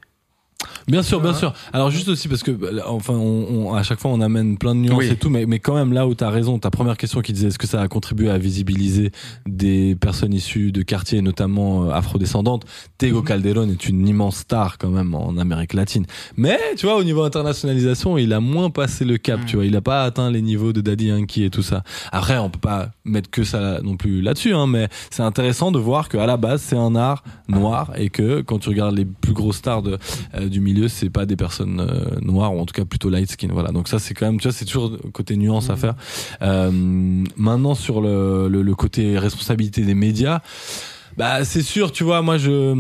Bien 0.87 1.03
sûr, 1.03 1.19
bien 1.21 1.33
sûr. 1.33 1.53
Alors 1.73 1.91
juste 1.91 2.07
aussi 2.09 2.27
parce 2.27 2.43
que 2.43 2.51
enfin, 2.87 3.13
on, 3.13 3.67
on- 3.69 3.73
à 3.73 3.83
chaque 3.83 3.99
fois 3.99 4.11
on 4.11 4.21
amène 4.21 4.57
plein 4.57 4.75
de 4.75 4.79
nuances 4.81 4.97
Oui. 4.99 5.07
et 5.07 5.15
tout, 5.15 5.29
mais, 5.29 5.45
mais 5.45 5.59
quand 5.59 5.75
même 5.75 5.93
là 5.93 6.07
où 6.07 6.13
t'as 6.15 6.29
raison, 6.29 6.59
ta 6.59 6.69
première 6.71 6.97
question 6.97 7.21
qui 7.21 7.33
disait 7.33 7.47
est-ce 7.47 7.57
que 7.59 7.67
ça 7.67 7.81
a 7.81 7.87
contribué 7.87 8.29
à 8.29 8.37
visibiliser 8.37 9.11
des 9.47 9.95
personnes 9.95 10.33
issues 10.33 10.71
de 10.71 10.81
quartiers, 10.81 11.21
notamment 11.21 11.85
euh, 11.85 11.91
afrodescendantes? 11.91 12.65
Tego 12.97 13.21
Calderon 13.21 13.69
est 13.69 13.87
une 13.89 14.07
immense 14.07 14.37
star 14.37 14.77
quand 14.77 14.89
même 14.89 15.13
en 15.15 15.37
Amérique 15.37 15.73
latine. 15.73 16.05
Mais 16.37 16.59
tu 16.77 16.85
vois, 16.85 16.97
au 16.97 17.03
niveau 17.03 17.23
internationalisation, 17.23 18.17
il 18.17 18.33
a 18.33 18.39
moins 18.39 18.69
passé 18.69 19.05
le 19.05 19.17
cap. 19.17 19.39
Tu 19.45 19.55
vois, 19.55 19.65
il 19.65 19.75
a 19.75 19.81
pas 19.81 20.03
atteint 20.03 20.29
les 20.31 20.41
niveaux 20.41 20.73
de 20.73 20.81
Daddy 20.81 21.07
Yankee 21.07 21.43
et 21.43 21.49
tout 21.49 21.61
ça. 21.63 21.83
Après, 22.11 22.37
on 22.37 22.49
peut 22.49 22.59
pas 22.59 22.89
mettre 23.05 23.29
que 23.29 23.43
ça 23.43 23.81
non 23.81 23.97
plus 23.97 24.21
là-dessus, 24.21 24.53
hein, 24.53 24.67
mais 24.67 24.87
c'est 25.11 25.23
intéressant 25.23 25.71
de 25.71 25.79
voir 25.79 26.09
que 26.09 26.17
à 26.17 26.25
la 26.25 26.37
base 26.37 26.61
c'est 26.61 26.75
un 26.77 26.95
art 26.95 27.23
noir 27.47 27.91
et 27.97 28.09
que 28.09 28.41
quand 28.41 28.59
tu 28.59 28.69
regardes 28.69 28.95
les 28.97 29.05
plus 29.05 29.33
grosses 29.33 29.57
stars 29.57 29.81
de, 29.83 29.97
euh, 30.35 30.47
du 30.49 30.54
milieu, 30.61 30.87
c'est 30.87 31.09
pas 31.09 31.25
des 31.25 31.35
personnes 31.35 31.79
euh, 31.79 32.19
noires 32.21 32.53
ou 32.53 32.59
en 32.59 32.65
tout 32.65 32.73
cas 32.73 32.85
plutôt 32.85 33.09
light 33.09 33.31
skin. 33.31 33.49
Voilà. 33.51 33.71
Donc 33.71 33.87
ça 33.87 33.99
c'est 33.99 34.13
quand 34.13 34.25
même, 34.25 34.39
tu 34.39 34.47
vois, 34.47 34.53
c'est 34.53 34.65
toujours 34.65 34.97
côté 35.13 35.35
nuance 35.37 35.69
à 35.69 35.75
faire. 35.75 35.95
Euh, 36.41 36.71
maintenant 37.35 37.75
sur 37.75 38.01
le, 38.01 38.47
le, 38.47 38.61
le 38.61 38.75
côté 38.75 39.17
responsabilité 39.17 39.81
des 39.81 39.95
médias, 39.95 40.41
bah 41.17 41.45
c'est 41.45 41.61
sûr, 41.61 41.91
tu 41.91 42.03
vois, 42.03 42.21
moi 42.21 42.37
je 42.37 42.73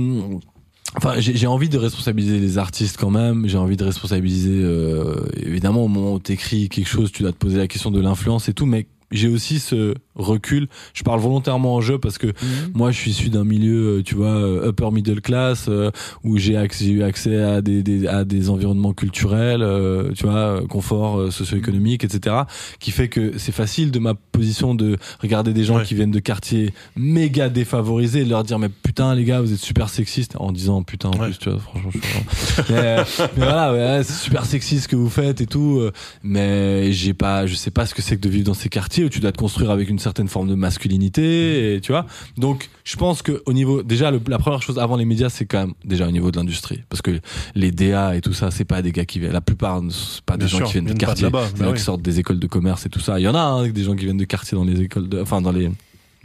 Enfin, 0.97 1.15
j'ai 1.19 1.35
j'ai 1.35 1.47
envie 1.47 1.67
de 1.67 1.77
responsabiliser 1.77 2.39
les 2.39 2.57
artistes 2.57 2.97
quand 2.97 3.09
même. 3.09 3.47
J'ai 3.47 3.57
envie 3.57 3.75
de 3.75 3.83
responsabiliser, 3.83 4.61
euh, 4.63 5.15
évidemment, 5.35 5.83
au 5.83 5.87
moment 5.89 6.13
où 6.13 6.19
t'écris 6.19 6.69
quelque 6.69 6.87
chose, 6.87 7.11
tu 7.11 7.23
dois 7.23 7.33
te 7.33 7.37
poser 7.37 7.57
la 7.57 7.67
question 7.67 7.91
de 7.91 7.99
l'influence 7.99 8.47
et 8.47 8.53
tout. 8.53 8.65
Mais 8.65 8.87
j'ai 9.11 9.27
aussi 9.27 9.59
ce 9.59 9.93
recul. 10.15 10.67
Je 10.93 11.03
parle 11.03 11.19
volontairement 11.19 11.75
en 11.75 11.81
jeu 11.81 11.97
parce 11.99 12.17
que 12.17 12.27
moi, 12.73 12.91
je 12.91 12.97
suis 12.97 13.11
issu 13.11 13.29
d'un 13.29 13.43
milieu, 13.43 13.97
euh, 13.99 14.03
tu 14.03 14.15
vois, 14.15 14.27
euh, 14.35 14.69
upper 14.69 14.89
middle 14.91 15.21
class, 15.21 15.65
euh, 15.69 15.91
où 16.23 16.37
j'ai 16.37 16.53
eu 16.89 17.03
accès 17.03 17.41
à 17.41 17.61
des, 17.61 17.83
des- 17.83 18.07
à 18.07 18.23
des 18.23 18.49
environnements 18.49 18.93
culturels, 18.93 19.61
euh, 19.61 20.11
tu 20.15 20.25
vois, 20.25 20.61
confort 20.69 21.31
socio-économique, 21.31 22.03
etc. 22.03 22.35
Qui 22.79 22.91
fait 22.91 23.07
que 23.09 23.37
c'est 23.37 23.51
facile 23.51 23.91
de 23.91 23.99
ma 23.99 24.13
position 24.13 24.73
de 24.75 24.97
regarder 25.19 25.53
des 25.53 25.63
gens 25.63 25.75
Ouais. 25.77 25.83
qui 25.83 25.95
viennent 25.95 26.11
de 26.11 26.19
quartiers 26.19 26.73
méga 26.95 27.49
défavorisés 27.49 28.21
et 28.21 28.23
de 28.23 28.29
leur 28.29 28.43
dire 28.43 28.59
mais 28.59 28.69
putain 28.69 29.13
les 29.15 29.25
gars 29.25 29.41
vous 29.41 29.51
êtes 29.51 29.59
super 29.59 29.89
sexistes 29.89 30.35
en 30.39 30.51
disant 30.51 30.83
putain 30.83 31.09
en 31.09 31.13
Ouais. 31.19 31.27
plus 31.27 31.37
tu 31.39 31.49
vois 31.49 31.59
franchement 31.59 31.89
je 31.93 31.99
suis 31.99 32.73
mais, 32.73 32.95
mais 33.37 33.45
voilà 33.45 33.73
ouais, 33.73 34.03
c'est 34.03 34.13
super 34.13 34.45
sexiste 34.45 34.83
ce 34.83 34.87
que 34.87 34.95
vous 34.95 35.09
faites 35.09 35.41
et 35.41 35.45
tout 35.47 35.81
mais 36.23 36.91
j'ai 36.93 37.13
pas 37.13 37.45
je 37.45 37.55
sais 37.55 37.71
pas 37.71 37.85
ce 37.85 37.93
que 37.93 38.01
c'est 38.01 38.15
que 38.15 38.21
de 38.21 38.29
vivre 38.29 38.45
dans 38.45 38.53
ces 38.53 38.69
quartiers 38.69 39.03
où 39.05 39.09
tu 39.09 39.19
dois 39.19 39.31
te 39.31 39.37
construire 39.37 39.71
avec 39.71 39.89
une 39.89 39.99
certaine 40.05 40.27
forme 40.29 40.47
de 40.49 40.55
masculinité 40.55 41.75
et 41.75 41.81
tu 41.81 41.91
vois. 41.91 42.05
Donc 42.37 42.69
je 42.83 42.95
pense 42.95 43.21
que 43.21 43.41
au 43.45 43.53
niveau 43.53 43.83
déjà 43.83 44.11
le- 44.11 44.21
la 44.27 44.37
première 44.39 44.61
chose 44.61 44.77
avant 44.79 44.95
les 44.97 45.05
médias 45.05 45.29
c'est 45.29 45.45
quand 45.45 45.59
même 45.65 45.73
déjà 45.83 46.07
au 46.07 46.11
niveau 46.11 46.31
de 46.31 46.37
l'industrie. 46.37 46.81
Parce 46.89 47.01
que 47.01 47.19
les 47.55 47.71
DA 47.71 48.15
et 48.15 48.21
tout 48.21 48.33
ça 48.33 48.51
c'est 48.51 48.65
pas 48.65 48.81
des 48.81 48.91
gars 48.91 49.05
qui 49.05 49.19
viennent 49.19 49.33
la 49.33 49.41
plupart 49.41 49.81
ne 49.81 49.89
sont 49.89 50.21
pas 50.25 50.37
des 50.37 50.45
Bien 50.45 50.47
gens 50.47 50.57
sûr, 50.59 50.67
qui 50.67 50.73
viennent 50.73 50.85
de 50.97 51.05
pas 51.05 51.13
de 51.13 51.19
c'est 51.19 51.29
bah 51.29 51.43
gens 51.59 51.71
oui. 51.71 51.77
qui 51.77 51.83
sortent 51.83 52.01
des 52.01 52.19
écoles 52.19 52.39
de 52.39 52.47
commerce 52.47 52.85
et 52.85 52.89
tout 52.89 52.99
ça. 52.99 53.19
Il 53.19 53.23
y 53.23 53.27
en 53.27 53.35
a 53.35 53.39
hein, 53.41 53.67
des 53.67 53.83
gens 53.83 53.95
qui 53.95 54.05
viennent 54.05 54.17
de 54.17 54.25
quartiers 54.25 54.55
dans 54.57 54.63
les 54.63 54.79
écoles 54.81 55.09
de 55.09 55.21
enfin 55.21 55.41
dans 55.41 55.51
les 55.51 55.69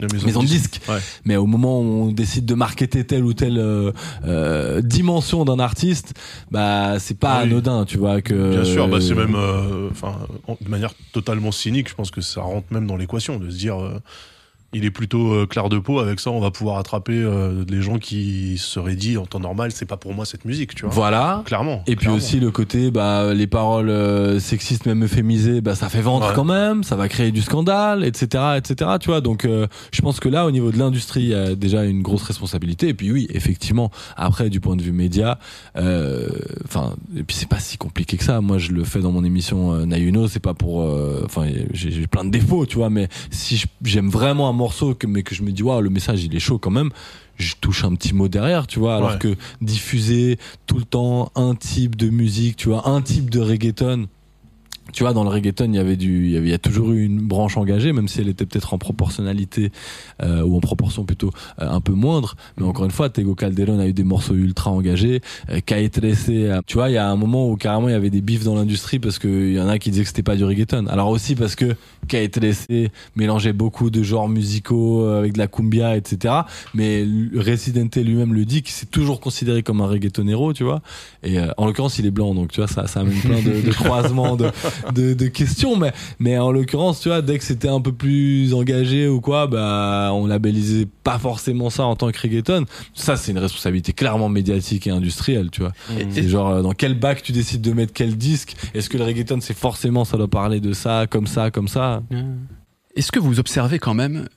Maison 0.07 0.41
de 0.41 0.47
disques. 0.47 0.81
Ouais. 0.89 0.99
Mais 1.25 1.35
au 1.37 1.45
moment 1.45 1.79
où 1.81 1.83
on 1.83 2.11
décide 2.11 2.45
de 2.45 2.53
marketer 2.55 3.05
telle 3.05 3.23
ou 3.23 3.33
telle 3.33 3.57
euh, 3.57 3.91
euh, 4.25 4.81
dimension 4.81 5.45
d'un 5.45 5.59
artiste, 5.59 6.13
bah 6.51 6.99
c'est 6.99 7.17
pas 7.17 7.33
Ah 7.33 7.43
oui. 7.43 7.49
anodin, 7.51 7.85
tu 7.85 7.97
vois 7.97 8.21
que. 8.21 8.51
Bien 8.51 8.65
sûr, 8.65 8.87
bah 8.87 8.99
c'est 9.01 9.15
même, 9.15 9.35
euh, 9.35 9.89
enfin, 9.91 10.15
en- 10.47 10.57
de 10.59 10.69
manière 10.69 10.93
totalement 11.13 11.51
cynique, 11.51 11.89
je 11.89 11.95
pense 11.95 12.11
que 12.11 12.21
ça 12.21 12.41
rentre 12.41 12.67
même 12.71 12.87
dans 12.87 12.97
l'équation 12.97 13.37
de 13.37 13.49
se 13.49 13.57
dire, 13.57 13.81
euh, 13.81 13.99
il 14.73 14.85
est 14.85 14.91
plutôt 14.91 15.33
euh, 15.33 15.45
clair 15.45 15.69
de 15.69 15.79
peau. 15.79 15.99
Avec 15.99 16.19
ça, 16.19 16.31
on 16.31 16.39
va 16.39 16.51
pouvoir 16.51 16.77
attraper 16.77 17.13
euh, 17.13 17.63
les 17.67 17.81
gens 17.81 17.97
qui 17.97 18.57
se 18.57 18.67
seraient 18.67 18.95
dit 18.95 19.17
en 19.17 19.25
temps 19.25 19.39
normal, 19.39 19.71
c'est 19.73 19.85
pas 19.85 19.97
pour 19.97 20.13
moi 20.13 20.25
cette 20.25 20.45
musique, 20.45 20.75
tu 20.75 20.85
vois. 20.85 20.93
Voilà. 20.93 21.41
Clairement. 21.45 21.83
Et 21.87 21.95
puis 21.95 22.09
aussi 22.09 22.39
le 22.39 22.51
côté, 22.51 22.91
bah, 22.91 23.33
les 23.33 23.47
paroles 23.47 23.89
euh, 23.89 24.39
sexistes, 24.39 24.85
même 24.85 25.03
euphémisées, 25.03 25.61
bah, 25.61 25.75
ça 25.75 25.89
fait 25.89 26.01
vendre 26.01 26.27
Ouais. 26.27 26.33
quand 26.35 26.43
même, 26.45 26.83
ça 26.83 26.95
va 26.95 27.07
créer 27.07 27.31
du 27.31 27.41
scandale, 27.41 28.03
etc., 28.03 28.43
etc. 28.57 28.91
Tu 28.99 29.07
vois, 29.09 29.21
donc 29.21 29.45
euh, 29.45 29.67
je 29.91 30.01
pense 30.01 30.19
que 30.19 30.29
là, 30.29 30.45
au 30.45 30.51
niveau 30.51 30.71
de 30.71 30.77
l'industrie, 30.77 31.21
il 31.23 31.29
y 31.29 31.33
a 31.35 31.55
déjà 31.55 31.83
une 31.85 32.01
grosse 32.01 32.23
responsabilité. 32.23 32.87
Et 32.89 32.93
puis 32.93 33.11
oui, 33.11 33.27
effectivement, 33.33 33.91
après, 34.15 34.49
du 34.49 34.59
point 34.59 34.75
de 34.75 34.81
vue 34.81 34.91
média, 34.91 35.39
euh, 35.77 36.29
enfin, 36.65 36.93
et 37.15 37.23
puis 37.23 37.35
c'est 37.35 37.49
pas 37.49 37.59
si 37.59 37.77
compliqué 37.77 38.17
que 38.17 38.23
ça. 38.23 38.41
Moi, 38.41 38.57
je 38.57 38.71
le 38.71 38.83
fais 38.83 38.99
dans 38.99 39.11
mon 39.11 39.23
émission 39.23 39.73
euh, 39.73 39.85
Nayuno, 39.85 40.27
c'est 40.27 40.39
pas 40.39 40.53
pour, 40.53 40.81
euh, 40.83 41.23
enfin, 41.25 41.47
j'ai 41.73 42.07
plein 42.07 42.23
de 42.23 42.29
défauts, 42.29 42.65
tu 42.65 42.77
vois, 42.77 42.89
mais 42.89 43.07
si 43.31 43.63
j'aime 43.83 44.09
vraiment 44.09 44.47
morceau, 44.61 44.93
que, 44.95 45.07
mais 45.07 45.23
que 45.23 45.33
je 45.35 45.43
me 45.43 45.51
dis, 45.51 45.63
waouh, 45.63 45.81
le 45.81 45.89
message, 45.89 46.23
il 46.23 46.35
est 46.35 46.39
chaud 46.39 46.59
quand 46.59 46.71
même. 46.71 46.89
Je 47.37 47.55
touche 47.59 47.83
un 47.83 47.93
petit 47.95 48.13
mot 48.13 48.27
derrière, 48.27 48.67
tu 48.67 48.79
vois, 48.79 48.95
alors 48.95 49.11
Ouais. 49.13 49.17
que 49.19 49.35
diffuser 49.61 50.37
tout 50.67 50.77
le 50.77 50.83
temps 50.85 51.31
un 51.35 51.55
type 51.55 51.95
de 51.95 52.09
musique, 52.09 52.55
tu 52.57 52.69
vois, 52.69 52.87
un 52.87 53.01
type 53.01 53.29
de 53.29 53.39
reggaeton. 53.39 54.07
Tu 54.93 55.03
vois, 55.03 55.13
dans 55.13 55.23
le 55.23 55.29
reggaeton, 55.29 55.65
il 55.65 55.75
y 55.75 55.79
avait 55.79 55.95
du, 55.95 56.25
il 56.25 56.31
y 56.31 56.37
avait, 56.37 56.47
il 56.47 56.51
y 56.51 56.55
a 56.55 56.59
toujours 56.59 56.91
eu 56.91 57.03
une 57.03 57.19
branche 57.21 57.57
engagée, 57.57 57.93
même 57.93 58.07
si 58.07 58.21
elle 58.21 58.29
était 58.29 58.45
peut-être 58.45 58.73
en 58.73 58.77
proportionnalité 58.77 59.71
euh, 60.21 60.43
ou 60.43 60.57
en 60.57 60.59
proportion 60.59 61.03
plutôt 61.05 61.31
euh, 61.59 61.69
un 61.69 61.81
peu 61.81 61.93
moindre. 61.93 62.35
Mais 62.57 62.65
encore 62.65 62.85
une 62.85 62.91
fois, 62.91 63.09
Tego 63.09 63.35
Calderon 63.35 63.79
a 63.79 63.87
eu 63.87 63.93
des 63.93 64.03
morceaux 64.03 64.35
ultra 64.35 64.71
engagés. 64.71 65.21
Euh, 65.49 65.59
euh, 65.71 66.61
tu 66.65 66.73
vois, 66.75 66.89
il 66.89 66.93
y 66.93 66.97
a 66.97 67.09
un 67.09 67.15
moment 67.15 67.49
où 67.49 67.55
carrément 67.55 67.87
il 67.89 67.91
y 67.91 67.95
avait 67.95 68.09
des 68.09 68.21
bifs 68.21 68.43
dans 68.43 68.55
l'industrie 68.55 68.99
parce 68.99 69.19
qu'il 69.19 69.53
y 69.53 69.59
en 69.59 69.67
a 69.67 69.79
qui 69.79 69.91
disaient 69.91 70.03
que 70.03 70.09
c'était 70.09 70.23
pas 70.23 70.35
du 70.35 70.43
reggaeton. 70.43 70.87
Alors 70.87 71.09
aussi 71.09 71.35
parce 71.35 71.55
que 71.55 71.75
K.E.T.R.C. 72.07 72.91
mélangeait 73.15 73.53
beaucoup 73.53 73.89
de 73.89 74.03
genres 74.03 74.29
musicaux 74.29 75.03
euh, 75.03 75.19
avec 75.19 75.33
de 75.33 75.37
la 75.37 75.47
cumbia, 75.47 75.95
etc. 75.95 76.33
Mais 76.73 77.05
Residente 77.35 77.95
lui-même 77.97 78.33
le 78.33 78.45
dit 78.45 78.61
qu'il 78.61 78.73
s'est 78.73 78.85
toujours 78.85 79.19
considéré 79.19 79.63
comme 79.63 79.81
un 79.81 79.87
reggaetonero, 79.87 80.53
tu 80.53 80.63
vois. 80.63 80.81
Et 81.23 81.39
euh, 81.39 81.47
en 81.57 81.65
l'occurrence, 81.65 81.99
il 81.99 82.05
est 82.05 82.11
blanc, 82.11 82.33
donc 82.33 82.51
tu 82.51 82.59
vois, 82.59 82.67
ça, 82.67 82.87
ça 82.87 83.01
amène 83.01 83.19
plein 83.19 83.41
de, 83.41 83.61
de 83.61 83.71
croisements, 83.73 84.35
de, 84.35 84.49
de, 84.93 85.13
de 85.13 85.27
questions. 85.27 85.75
Mais, 85.75 85.93
mais 86.19 86.37
en 86.37 86.51
l'occurrence, 86.51 86.99
tu 86.99 87.09
vois, 87.09 87.21
dès 87.21 87.37
que 87.37 87.43
c'était 87.43 87.67
un 87.67 87.81
peu 87.81 87.91
plus 87.91 88.53
engagé 88.53 89.07
ou 89.07 89.21
quoi, 89.21 89.47
bah, 89.47 90.09
on 90.13 90.25
labellisait 90.25 90.87
pas 91.03 91.19
forcément 91.19 91.69
ça 91.69 91.85
en 91.85 91.95
tant 91.95 92.11
que 92.11 92.19
reggaeton. 92.19 92.65
Ça, 92.93 93.15
c'est 93.15 93.31
une 93.31 93.39
responsabilité 93.39 93.93
clairement 93.93 94.29
médiatique 94.29 94.87
et 94.87 94.91
industrielle, 94.91 95.49
tu 95.51 95.61
vois. 95.61 95.71
C'est 96.11 96.27
genre, 96.27 96.49
euh, 96.49 96.61
dans 96.61 96.73
quel 96.73 96.97
bac 96.97 97.21
tu 97.21 97.31
décides 97.31 97.61
de 97.61 97.73
mettre 97.73 97.93
quel 97.93 98.17
disque? 98.17 98.55
Est-ce 98.73 98.89
que 98.89 98.97
le 98.97 99.03
reggaeton, 99.03 99.39
c'est 99.41 99.57
forcément, 99.57 100.05
ça 100.05 100.17
doit 100.17 100.27
parler 100.29 100.59
de 100.59 100.73
ça, 100.73 101.07
comme 101.09 101.27
ça, 101.27 101.51
comme 101.51 101.67
ça? 101.67 102.03
Est-ce 102.95 103.11
que 103.11 103.19
vous 103.19 103.39
observez 103.39 103.79
quand 103.79 103.93
même 103.93 104.27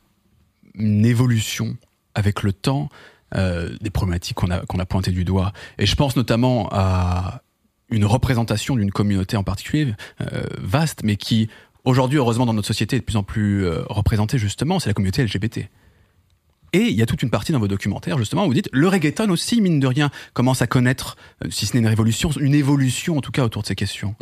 une 0.74 1.04
évolution 1.04 1.76
avec 2.14 2.42
le 2.42 2.52
temps 2.52 2.88
euh, 3.34 3.70
des 3.80 3.90
problématiques 3.90 4.36
qu'on 4.36 4.50
a, 4.50 4.60
qu'on 4.60 4.78
a 4.78 4.86
pointées 4.86 5.10
du 5.10 5.24
doigt? 5.24 5.52
Et 5.78 5.86
je 5.86 5.96
pense 5.96 6.16
notamment 6.16 6.68
à 6.72 7.42
une 7.90 8.04
représentation 8.04 8.76
d'une 8.76 8.90
communauté 8.90 9.36
en 9.36 9.44
particulier 9.44 9.94
euh, 10.20 10.42
vaste, 10.58 11.00
mais 11.04 11.16
qui 11.16 11.48
aujourd'hui, 11.84 12.18
heureusement, 12.18 12.46
dans 12.46 12.54
notre 12.54 12.68
société 12.68 12.96
est 12.96 13.00
de 13.00 13.04
plus 13.04 13.16
en 13.16 13.22
plus 13.22 13.64
euh, 13.64 13.82
représentée 13.88 14.38
justement, 14.38 14.78
c'est 14.80 14.88
la 14.90 14.94
communauté 14.94 15.22
LGBT. 15.22 15.68
Et 16.74 16.88
il 16.88 16.96
y 16.96 17.02
a 17.02 17.06
toute 17.06 17.22
une 17.22 17.30
partie 17.30 17.52
dans 17.52 17.60
vos 17.60 17.68
documentaires, 17.68 18.18
justement, 18.18 18.44
où 18.44 18.48
vous 18.48 18.54
dites 18.54 18.68
le 18.72 18.88
reggaeton 18.88 19.30
aussi, 19.30 19.60
mine 19.60 19.78
de 19.78 19.86
rien, 19.86 20.10
commence 20.32 20.60
à 20.60 20.66
connaître, 20.66 21.16
euh, 21.44 21.48
si 21.48 21.66
ce 21.66 21.74
n'est 21.74 21.78
une 21.78 21.86
révolution, 21.86 22.30
une 22.32 22.54
évolution 22.54 23.16
en 23.16 23.20
tout 23.20 23.30
cas 23.30 23.44
autour 23.44 23.62
de 23.62 23.68
ces 23.68 23.76
questions. 23.76 24.16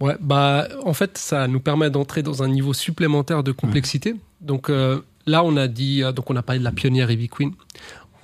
Ouais, 0.00 0.16
bah 0.20 0.68
en 0.84 0.92
fait, 0.92 1.16
ça 1.16 1.48
nous 1.48 1.60
permet 1.60 1.88
d'entrer 1.88 2.22
dans 2.22 2.42
un 2.42 2.48
niveau 2.48 2.74
supplémentaire 2.74 3.42
de 3.42 3.52
complexité. 3.52 4.16
Donc 4.42 4.68
euh, 4.68 5.00
là, 5.24 5.42
on 5.44 5.56
a 5.56 5.66
dit, 5.66 6.02
euh, 6.02 6.12
donc 6.12 6.28
on 6.28 6.36
a 6.36 6.42
parlé 6.42 6.58
de 6.58 6.64
la 6.64 6.72
pionnière 6.72 7.10
Ivy 7.10 7.30
Queen. 7.30 7.52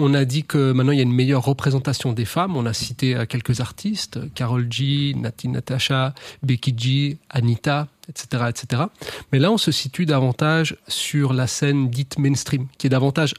On 0.03 0.15
a 0.15 0.25
dit 0.25 0.45
que 0.45 0.73
maintenant 0.73 0.93
il 0.93 0.97
y 0.97 1.01
a 1.01 1.03
une 1.03 1.13
meilleure 1.13 1.45
représentation 1.45 2.15
des 2.15 2.25
femmes. 2.25 2.57
On 2.57 2.65
a 2.65 2.73
cité 2.73 3.15
euh, 3.15 3.27
quelques 3.27 3.61
artistes, 3.61 4.19
Carol 4.35 4.67
G, 4.71 5.13
Nati 5.15 5.47
Natasha, 5.49 6.15
Becky 6.43 6.73
G, 6.75 7.19
Anita, 7.29 7.87
etc., 8.09 8.45
etc. 8.49 8.85
Mais 9.31 9.39
là, 9.39 9.53
on 9.53 9.59
se 9.59 9.71
situe 9.71 10.07
davantage 10.07 10.79
sur 10.89 11.35
la 11.35 11.47
scène 11.47 11.91
dite 11.91 12.19
mainstream, 12.19 12.67
qui 12.79 12.87
est 12.87 12.91
davantage 12.91 13.35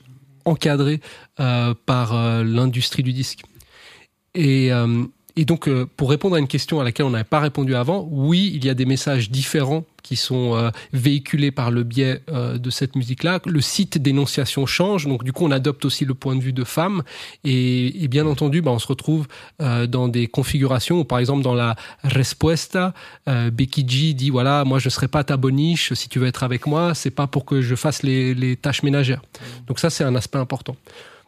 encadrée 0.46 1.02
euh, 1.40 1.74
par 1.88 2.14
euh, 2.14 2.44
l'industrie 2.44 3.02
du 3.02 3.12
disque. 3.12 3.42
Et 5.36 5.46
donc, 5.46 5.68
euh, 5.68 5.88
pour 5.98 6.10
répondre 6.10 6.36
à 6.36 6.40
une 6.40 6.48
question 6.48 6.80
à 6.80 6.84
laquelle 6.84 7.06
on 7.06 7.12
n'avait 7.12 7.24
pas 7.24 7.40
répondu 7.40 7.76
avant, 7.76 8.08
oui, 8.12 8.52
il 8.54 8.66
y 8.66 8.70
a 8.70 8.74
des 8.74 8.86
messages 8.86 9.30
différents 9.30 9.86
qui 10.04 10.16
sont 10.16 10.56
euh, 10.56 10.72
véhiculés 10.94 11.52
par 11.52 11.72
le 11.72 11.84
biais 11.84 12.22
euh, 12.30 12.58
de 12.58 12.70
cette 12.70 12.96
musique-là. 12.96 13.40
Le 13.46 13.62
site 13.62 13.98
d'énonciation 13.98 14.66
change, 14.66 15.08
donc 15.08 15.24
du 15.24 15.32
coup, 15.32 15.46
on 15.46 15.52
adopte 15.52 15.86
aussi 15.86 16.06
le 16.06 16.14
point 16.14 16.36
de 16.36 16.42
vue 16.42 16.54
de 16.54 16.64
femmes. 16.64 17.04
Et, 17.44 18.04
et 18.04 18.08
bien 18.08 18.26
entendu, 18.26 18.62
bah, 18.62 18.72
on 18.72 18.80
se 18.80 18.88
retrouve 18.88 19.28
euh, 19.62 19.88
dans 19.88 20.08
des 20.08 20.28
configurations 20.28 21.00
où, 21.00 21.04
par 21.04 21.20
exemple, 21.20 21.44
dans 21.44 21.54
la 21.54 21.76
Respuesta, 22.04 22.94
euh, 23.28 23.52
Becky 23.52 23.86
G 23.88 24.14
dit 24.14 24.30
voilà, 24.30 24.64
moi, 24.66 24.80
je 24.80 24.90
serai 24.90 25.08
pas 25.08 25.24
ta 25.24 25.38
boniche. 25.38 25.94
Si 25.94 26.10
tu 26.10 26.20
veux 26.20 26.28
être 26.28 26.44
avec 26.44 26.68
moi, 26.68 26.94
c'est 26.96 27.12
pas 27.12 27.28
pour 27.28 27.46
que 27.46 27.62
je 27.62 27.76
fasse 27.76 28.04
les, 28.04 28.34
les 28.34 28.56
tâches 28.56 28.84
ménagères. 28.84 29.22
Donc 29.68 29.80
ça, 29.80 29.90
c'est 29.90 30.04
un 30.04 30.16
aspect 30.16 30.40
important. 30.40 30.76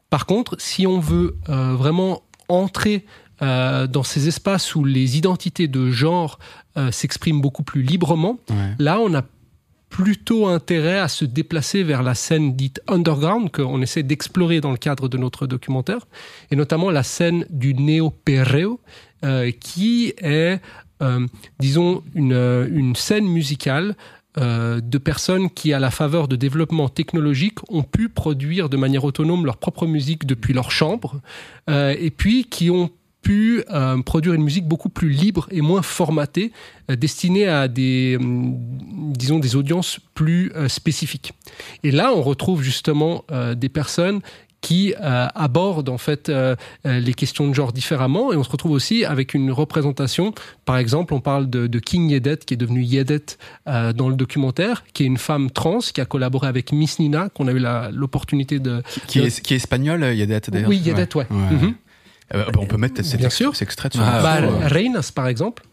Par 0.09 0.25
contre, 0.25 0.55
si 0.59 0.85
on 0.85 0.99
veut 0.99 1.37
euh, 1.49 1.75
vraiment 1.75 2.21
entrer 2.47 3.05
euh, 3.43 3.85
dans 3.85 4.03
ces 4.03 4.27
espaces 4.27 4.73
où 4.73 4.83
les 4.83 5.17
identités 5.17 5.67
de 5.67 5.91
genre 5.91 6.39
euh, 6.77 6.91
s'expriment 6.91 7.41
beaucoup 7.41 7.63
plus 7.63 7.83
librement, 7.83 8.39
là, 8.79 8.99
on 8.99 9.13
a 9.13 9.23
plutôt 9.93 10.47
intérêt 10.47 10.97
à 10.97 11.07
se 11.07 11.23
déplacer 11.23 11.83
vers 11.83 12.01
la 12.01 12.15
scène 12.15 12.55
dite 12.55 12.81
underground 12.87 13.51
qu'on 13.51 13.79
essaie 13.79 14.01
d'explorer 14.01 14.59
dans 14.59 14.71
le 14.71 14.77
cadre 14.77 15.07
de 15.07 15.17
notre 15.19 15.45
documentaire, 15.45 16.07
et 16.49 16.55
notamment 16.55 16.89
la 16.89 17.03
scène 17.03 17.45
du 17.51 17.75
néo-perreo, 17.75 18.79
euh, 19.23 19.51
qui 19.51 20.13
est, 20.17 20.59
euh, 21.03 21.27
disons, 21.59 22.01
une, 22.15 22.33
une 22.71 22.95
scène 22.95 23.27
musicale 23.27 23.95
euh, 24.39 24.81
de 24.81 24.97
personnes 24.97 25.51
qui, 25.51 25.73
à 25.73 25.79
la 25.79 25.91
faveur 25.91 26.27
de 26.27 26.35
développement 26.35 26.89
technologique, 26.89 27.59
ont 27.69 27.83
pu 27.83 28.09
produire 28.09 28.69
de 28.69 28.77
manière 28.77 29.03
autonome 29.03 29.45
leur 29.45 29.57
propre 29.57 29.85
musique 29.85 30.25
depuis 30.25 30.53
leur 30.53 30.71
chambre, 30.71 31.21
et 31.69 32.09
puis 32.09 32.45
qui 32.45 32.71
ont 32.71 32.89
pu 33.23 33.63
euh, 33.71 33.99
produire 34.03 34.33
une 34.35 34.43
musique 34.43 34.67
beaucoup 34.67 34.89
plus 34.89 35.09
libre 35.09 35.47
et 35.49 35.61
moins 35.61 35.81
formatée, 35.81 36.51
euh, 36.91 36.95
destinée 36.95 37.47
à 37.47 37.67
des, 37.67 38.17
hum, 38.19 38.55
disons, 39.17 39.39
des 39.39 39.55
audiences 39.55 39.99
plus 40.13 40.51
euh, 40.55 40.67
spécifiques. 40.67 41.31
Et 41.83 41.91
là, 41.91 42.11
on 42.13 42.21
retrouve 42.21 42.61
justement 42.61 43.23
des 43.55 43.69
personnes 43.69 44.19
qui 44.61 44.93
abordent 44.99 45.89
en 45.89 45.97
fait 45.97 46.31
les 46.85 47.13
questions 47.13 47.47
de 47.47 47.53
genre 47.53 47.73
différemment. 47.73 48.31
Et 48.33 48.37
on 48.37 48.43
se 48.43 48.49
retrouve 48.49 48.71
aussi 48.71 49.05
avec 49.05 49.33
une 49.33 49.51
représentation. 49.51 50.33
Par 50.65 50.77
exemple 50.77 51.13
on 51.13 51.19
parle 51.19 51.49
de, 51.49 51.67
de 51.67 51.79
King 51.79 52.09
Yedet 52.09 52.37
qui 52.37 52.53
est 52.53 52.57
devenue 52.57 52.83
Yedet 52.83 53.37
dans 53.65 54.09
le 54.09 54.15
documentaire 54.15 54.83
qui 54.93 55.03
est 55.03 55.05
une 55.05 55.17
femme 55.17 55.51
trans 55.51 55.79
qui 55.79 55.99
a 56.01 56.05
collaboré 56.05 56.47
avec 56.47 56.71
Miss 56.71 56.99
Nina 56.99 57.29
qu'on 57.29 57.47
a 57.47 57.51
eu 57.51 57.61
l'opportunité 57.93 58.59
de 58.59 58.81
Qui 59.07 59.19
est, 59.19 59.41
qui 59.41 59.53
est 59.53 59.57
espagnol, 59.57 60.01
Yedet 60.03 60.41
d'ailleurs. 60.49 60.69
Oui 60.69 60.77
Yedet 60.77 61.09
ouais, 61.15 61.27
Mhm. 61.29 61.73
Euh, 62.33 62.45
bah, 62.45 62.51
on 62.57 62.65
peut 62.65 62.77
mettre 62.77 63.03
cet, 63.03 63.19
Bien 63.19 63.29
sûr. 63.29 63.55
cet 63.55 63.63
extrait 63.67 63.89
de 63.89 63.93
son 63.95 63.99
Bah, 64.01 64.41
morceau, 64.41 64.57
euh. 64.63 64.67
Reinas 64.67 65.11
par 65.13 65.27
exemple 65.27 65.63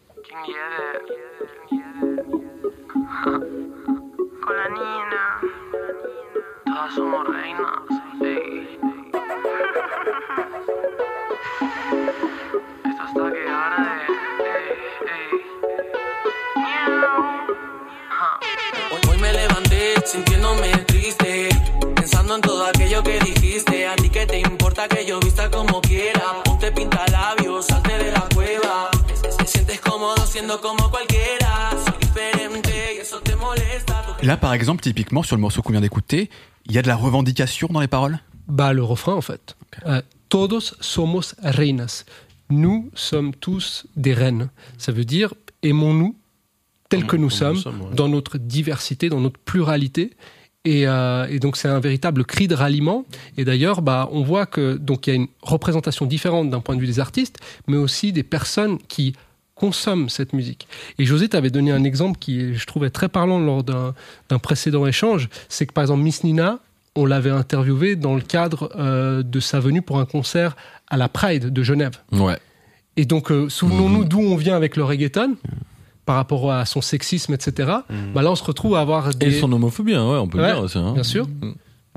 Con 4.42 4.54
la 4.56 4.68
Nina, 4.70 5.40
todas 6.64 6.94
somos 6.94 7.24
reinas. 7.28 7.82
ey. 8.22 8.78
Esto 12.84 13.02
hasta 13.02 13.24
que 13.32 13.42
arde. 13.48 13.92
ey, 14.54 14.68
ey. 15.14 15.30
Miau. 16.56 17.20
Hoy, 18.92 19.00
hoy 19.10 19.18
me 19.18 19.32
levanté 19.32 19.94
sintiéndome 20.06 20.70
triste, 20.86 21.48
pensando 21.94 22.34
en 22.36 22.40
todo 22.40 22.64
aquello 22.66 23.02
que 23.02 23.18
dijiste. 23.20 23.86
A 23.86 23.96
ti 23.96 24.08
que 24.10 24.26
te 24.26 24.38
importa 24.40 24.88
que 24.88 25.04
yo 25.04 25.20
vista 25.20 25.50
como 25.50 25.69
siendo 30.40 30.60
como 30.60 30.90
cualquiera. 30.90 31.70
Soy 31.84 31.98
diferente 32.00 32.72
y 32.96 33.00
eso 33.00 33.20
te 33.20 33.36
molesta. 33.36 34.16
Tú 34.18 34.26
Là, 34.26 34.36
par 34.36 34.54
exemple, 34.54 34.82
typiquement, 34.82 35.22
sur 35.22 35.36
le 35.36 35.42
morceau 35.42 35.62
qu'on 35.62 35.72
vient 35.72 35.80
d'écouter, 35.80 36.30
il 36.66 36.72
y 36.72 36.78
a 36.78 36.82
de 36.82 36.88
la 36.88 36.96
revendication 36.96 37.68
dans 37.70 37.80
les 37.80 37.88
paroles? 37.88 38.18
Bah, 38.48 38.72
le 38.72 38.82
refrain, 38.82 39.14
en 39.14 39.20
fait. 39.20 39.56
Euh, 39.86 40.02
Todos 40.28 40.74
somos 40.80 41.34
reinas. 41.42 42.04
Nous 42.48 42.90
sommes 42.94 43.34
tous 43.34 43.86
des 43.96 44.14
reines. 44.14 44.50
Ça 44.78 44.92
veut 44.92 45.04
dire 45.04 45.34
aimons-nous 45.62 46.16
tels 46.88 47.00
que 47.00 47.04
nous 47.04 47.10
comme 47.10 47.20
nous 47.22 47.30
sommes, 47.30 47.56
sommes, 47.56 47.82
ouais. 47.82 47.94
dans 47.94 48.08
notre 48.08 48.38
diversité, 48.38 49.08
dans 49.08 49.20
notre 49.20 49.38
pluralité. 49.38 50.12
Et, 50.64 50.86
euh, 50.86 51.26
et 51.28 51.38
donc 51.38 51.56
c'est 51.56 51.68
un 51.68 51.80
véritable 51.80 52.24
cri 52.24 52.48
de 52.48 52.54
ralliement. 52.54 53.04
Et 53.36 53.44
d'ailleurs, 53.44 53.82
bah, 53.82 54.08
on 54.10 54.22
voit 54.22 54.46
que 54.46 54.76
donc 54.76 55.06
il 55.06 55.10
y 55.10 55.12
a 55.12 55.16
une 55.16 55.28
représentation 55.42 56.06
différente 56.06 56.50
d'un 56.50 56.60
point 56.60 56.76
de 56.76 56.80
vue 56.80 56.86
des 56.86 57.00
artistes, 57.00 57.38
mais 57.66 57.76
aussi 57.76 58.12
des 58.12 58.24
personnes 58.24 58.78
qui 58.78 59.14
consomment 59.60 60.08
cette 60.08 60.32
musique. 60.32 60.66
Et 60.98 61.04
José 61.04 61.28
t'avait 61.28 61.50
donné 61.50 61.70
un 61.70 61.84
exemple 61.84 62.18
qui, 62.18 62.54
je 62.54 62.66
trouvais 62.66 62.88
très 62.88 63.08
parlant 63.10 63.38
lors 63.38 63.62
d'un 63.62 64.38
précédent 64.38 64.86
échange, 64.86 65.28
c'est 65.50 65.66
que 65.66 65.72
par 65.74 65.84
exemple 65.84 66.02
Miss 66.02 66.24
Nina, 66.24 66.58
on 66.96 67.04
l'avait 67.04 67.30
interviewée 67.30 67.94
dans 67.94 68.14
le 68.14 68.22
cadre 68.22 68.70
euh, 68.76 69.22
de 69.22 69.38
sa 69.38 69.60
venue 69.60 69.82
pour 69.82 69.98
un 69.98 70.06
concert 70.06 70.56
à 70.88 70.96
la 70.96 71.08
Pride 71.08 71.52
de 71.52 71.62
Genève. 71.62 71.92
Ouais. 72.12 72.38
Et 72.96 73.04
donc, 73.04 73.30
euh, 73.30 73.48
souvenons-nous 73.50 74.04
d'où 74.04 74.20
on 74.20 74.36
vient 74.36 74.56
avec 74.56 74.76
le 74.76 74.84
reggaeton 74.84 75.36
par 76.06 76.16
rapport 76.16 76.50
à 76.50 76.64
son 76.64 76.80
sexisme, 76.80 77.34
etc. 77.34 77.70
Bah 78.14 78.22
là, 78.22 78.30
on 78.32 78.34
se 78.34 78.42
retrouve 78.42 78.74
à 78.74 78.80
avoir 78.80 79.14
des... 79.14 79.26
Et 79.36 79.38
son 79.40 79.52
homophobie, 79.52 79.94
hein, 79.94 80.10
ouais, 80.10 80.18
on 80.18 80.26
peut 80.26 80.38
Ouais, 80.40 80.48
le 80.48 80.54
dire 80.54 80.62
aussi. 80.64 80.78
hein. 80.78 80.92
Bien 80.94 81.04
sûr. 81.04 81.28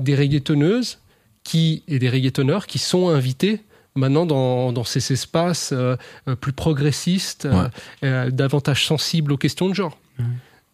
Des 0.00 0.14
reggaetonneuses 0.14 0.98
qui, 1.42 1.82
et 1.88 1.98
des 1.98 2.08
reggaetonneurs 2.10 2.66
qui 2.66 2.78
sont 2.78 3.08
invités 3.08 3.60
maintenant 3.96 4.26
dans, 4.26 4.72
dans 4.72 4.84
ces 4.84 5.12
espaces 5.12 5.70
euh, 5.72 5.96
euh, 6.28 6.34
plus 6.36 6.52
progressistes, 6.52 7.46
euh, 7.46 7.68
euh, 8.04 8.30
davantage 8.30 8.86
sensibles 8.86 9.32
aux 9.32 9.36
questions 9.38 9.68
de 9.68 9.74
genre. 9.74 9.96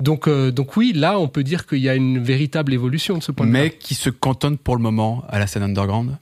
Donc, 0.01 0.29
euh, 0.29 0.51
donc 0.51 0.77
oui, 0.77 0.93
là, 0.95 1.19
on 1.19 1.29
peut 1.29 1.45
dire 1.45 1.67
qu'il 1.67 1.79
y 1.81 1.89
a 1.89 1.95
une 1.95 2.19
véritable 2.23 2.73
évolution 2.73 3.19
de 3.19 3.23
ce 3.23 3.33
point 3.33 3.47
de 3.47 3.51
vue. 3.53 3.59
Mais 3.59 3.71
qui 3.71 3.95
se 3.95 4.09
cantonne 4.09 4.57
pour 4.57 4.75
le 4.77 4.83
moment 4.83 5.23
à 5.29 5.39
la 5.39 5.47
scène 5.47 5.63
underground? 5.63 6.17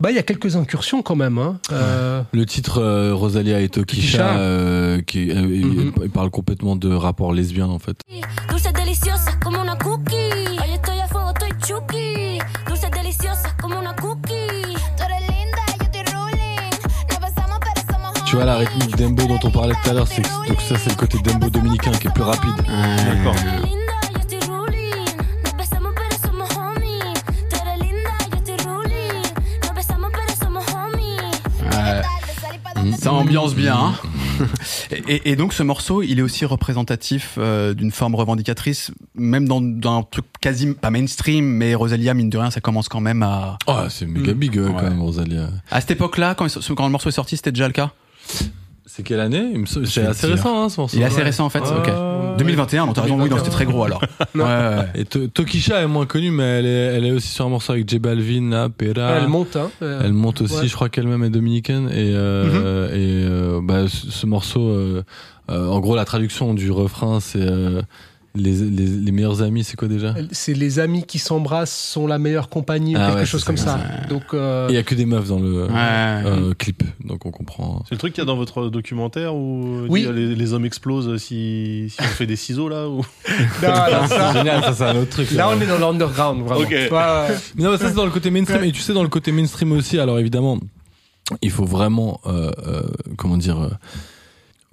Bah, 0.00 0.10
il 0.10 0.16
y 0.16 0.18
a 0.18 0.24
quelques 0.24 0.56
incursions 0.56 1.00
quand 1.02 1.14
même. 1.14 1.38
Hein. 1.38 1.60
Euh, 1.70 2.22
Le 2.32 2.44
titre 2.46 2.78
euh, 2.82 3.14
Rosalia 3.14 3.60
et 3.60 3.68
Tokisha, 3.68 4.36
euh, 4.38 5.00
qui 5.02 5.30
euh, 5.30 5.46
il- 5.54 5.66
Mhm. 5.66 5.92
il 6.02 6.10
parle 6.10 6.30
complètement 6.30 6.74
de 6.74 6.92
rapport 6.92 7.32
lesbien 7.32 7.66
en 7.68 7.78
fait. 7.78 7.96
Tu 18.34 18.38
vois 18.38 18.46
la 18.46 18.56
rythmique 18.56 18.96
Dembo 18.96 19.28
dont 19.28 19.38
on 19.44 19.50
parlait 19.52 19.76
tout 19.84 19.90
à 19.90 19.92
l'heure, 19.92 20.08
c'est 20.08 20.22
donc 20.48 20.60
ça 20.60 20.76
c'est 20.76 20.90
le 20.90 20.96
côté 20.96 21.18
Dembo 21.22 21.48
dominicain 21.50 21.92
qui 21.92 22.08
est 22.08 22.12
plus 22.12 22.24
rapide. 22.24 22.50
D'accord. 22.66 23.36
Ça 32.98 33.12
ambiance 33.12 33.54
bien. 33.54 33.76
hein. 33.76 33.94
et, 35.08 35.30
et 35.30 35.36
donc 35.36 35.52
ce 35.52 35.62
morceau, 35.62 36.02
il 36.02 36.18
est 36.18 36.22
aussi 36.22 36.44
représentatif 36.44 37.34
euh, 37.38 37.72
d'une 37.72 37.90
forme 37.92 38.14
revendicatrice, 38.14 38.90
même 39.14 39.46
dans, 39.46 39.60
dans 39.60 39.98
un 39.98 40.02
truc 40.02 40.24
quasi 40.40 40.72
pas 40.74 40.90
mainstream, 40.90 41.44
mais 41.44 41.74
Rosalia 41.74 42.14
mine 42.14 42.30
de 42.30 42.38
rien, 42.38 42.50
ça 42.50 42.60
commence 42.60 42.88
quand 42.88 43.00
même 43.00 43.22
à. 43.22 43.58
Oh, 43.66 43.76
c'est 43.88 44.06
méga 44.06 44.34
big 44.34 44.58
euh, 44.58 44.68
quand 44.68 44.76
Ouais. 44.76 44.90
même 44.90 45.00
Rosalia. 45.00 45.48
À 45.70 45.80
cette 45.80 45.92
époque-là, 45.92 46.34
quand 46.34 46.44
le 46.46 46.88
morceau 46.90 47.08
est 47.08 47.12
sorti, 47.12 47.36
c'était 47.36 47.52
déjà 47.52 47.66
le 47.68 47.72
cas? 47.72 47.92
C'est 48.86 49.02
quelle 49.02 49.20
année? 49.20 49.54
C'est 49.86 50.06
assez 50.06 50.26
récent 50.28 50.62
hein, 50.64 50.68
ce 50.68 50.80
morceau. 50.80 50.96
Il 50.96 51.02
est 51.02 51.06
assez 51.06 51.16
Ouais. 51.16 51.22
récent 51.24 51.44
en 51.46 51.50
fait. 51.50 51.60
Ouais, 51.60 51.66
ok. 51.78 51.86
ouais, 51.86 52.36
2021, 52.38 52.86
bon, 52.86 52.92
t'as 52.92 53.02
raison, 53.02 53.20
oui, 53.20 53.28
c'était 53.38 53.50
très 53.50 53.64
gros 53.64 53.84
alors. 53.84 54.00
Ouais, 54.34 54.42
ouais, 54.42 54.46
ouais. 54.46 54.86
Et 54.94 55.04
To- 55.04 55.26
Tokisha 55.28 55.80
est 55.82 55.86
moins 55.86 56.06
connue, 56.06 56.30
mais 56.30 56.42
elle 56.44 56.66
est, 56.66 56.96
elle 56.96 57.04
est 57.06 57.10
aussi 57.10 57.28
sur 57.28 57.46
un 57.46 57.48
morceau 57.48 57.72
avec 57.72 57.88
J 57.88 57.98
Balvin, 57.98 58.50
là, 58.50 58.68
Pera. 58.68 59.18
Elle 59.18 59.28
monte. 59.28 59.56
Hein, 59.56 59.70
euh, 59.82 60.02
Elle 60.04 60.12
monte 60.12 60.42
aussi, 60.42 60.54
ouais. 60.56 60.68
je 60.68 60.74
crois 60.74 60.88
qu'elle-même 60.88 61.24
est 61.24 61.30
dominicaine. 61.30 61.88
Et, 61.88 62.12
euh, 62.14 62.88
et 62.90 63.24
euh, 63.28 63.60
bah, 63.62 63.88
ce, 63.88 64.10
ce 64.10 64.26
morceau, 64.26 64.68
euh, 64.68 65.02
euh, 65.50 65.68
en 65.68 65.80
gros, 65.80 65.96
la 65.96 66.04
traduction 66.04 66.54
du 66.54 66.70
refrain, 66.70 67.18
c'est 67.20 67.38
euh, 67.40 67.82
les, 68.36 68.52
les, 68.52 68.86
les 68.86 69.12
meilleurs 69.12 69.42
amis, 69.42 69.62
c'est 69.62 69.76
quoi 69.76 69.86
déjà 69.86 70.12
C'est 70.32 70.54
les 70.54 70.80
amis 70.80 71.04
qui 71.04 71.18
s'embrassent 71.20 71.76
sont 71.76 72.06
la 72.08 72.18
meilleure 72.18 72.48
compagnie 72.48 72.96
ou 72.96 72.98
Ah 73.00 73.06
quelque 73.08 73.18
ouais, 73.20 73.26
chose 73.26 73.44
comme 73.44 73.56
ça, 73.56 73.78
ça. 73.78 74.08
Donc, 74.08 74.24
euh, 74.34 74.66
Il 74.68 74.74
y 74.74 74.78
a 74.78 74.82
que 74.82 74.94
des 74.96 75.06
meufs 75.06 75.28
dans 75.28 75.38
le 75.38 75.64
Ouais. 75.66 75.70
euh, 75.72 76.52
clip, 76.54 76.82
donc 77.04 77.24
on 77.26 77.30
comprend. 77.30 77.82
C'est 77.88 77.94
le 77.94 77.98
truc 77.98 78.12
qu'il 78.12 78.22
y 78.22 78.26
a 78.26 78.26
dans 78.26 78.36
votre 78.36 78.68
documentaire 78.70 79.34
où 79.36 79.86
Oui. 79.88 80.02
dit, 80.02 80.12
les, 80.12 80.34
les 80.34 80.52
hommes 80.52 80.64
explosent 80.64 81.16
si, 81.18 81.86
si 81.90 81.96
on 82.00 82.04
fait 82.04 82.26
des 82.26 82.34
ciseaux 82.36 82.68
là 82.68 82.88
ou... 82.88 82.96
non, 82.98 83.02
non, 83.62 84.08
ça- 84.08 84.32
C'est 84.32 84.38
génial, 84.38 84.62
ça 84.64 84.72
c'est 84.74 84.84
un 84.84 84.96
autre 84.96 85.10
truc. 85.10 85.30
là, 85.30 85.48
on 85.50 85.60
est 85.60 85.66
dans 85.66 85.78
l'underground, 85.78 86.44
vraiment. 86.44 86.62
Euh, 86.70 87.28
Mais 87.54 87.62
non, 87.64 87.70
mais 87.70 87.78
ça 87.78 87.88
c'est 87.88 87.94
dans 87.94 88.04
le 88.04 88.10
côté 88.10 88.30
mainstream. 88.30 88.64
Et 88.64 88.72
tu 88.72 88.80
sais, 88.80 88.92
dans 88.92 89.02
le 89.04 89.08
côté 89.08 89.30
mainstream 89.30 89.70
aussi, 89.72 89.98
alors 89.98 90.18
évidemment, 90.18 90.58
il 91.40 91.50
faut 91.52 91.64
vraiment, 91.64 92.20
euh, 92.26 92.50
euh, 92.66 92.82
comment 93.16 93.36
dire, 93.36 93.60
euh, 93.60 93.68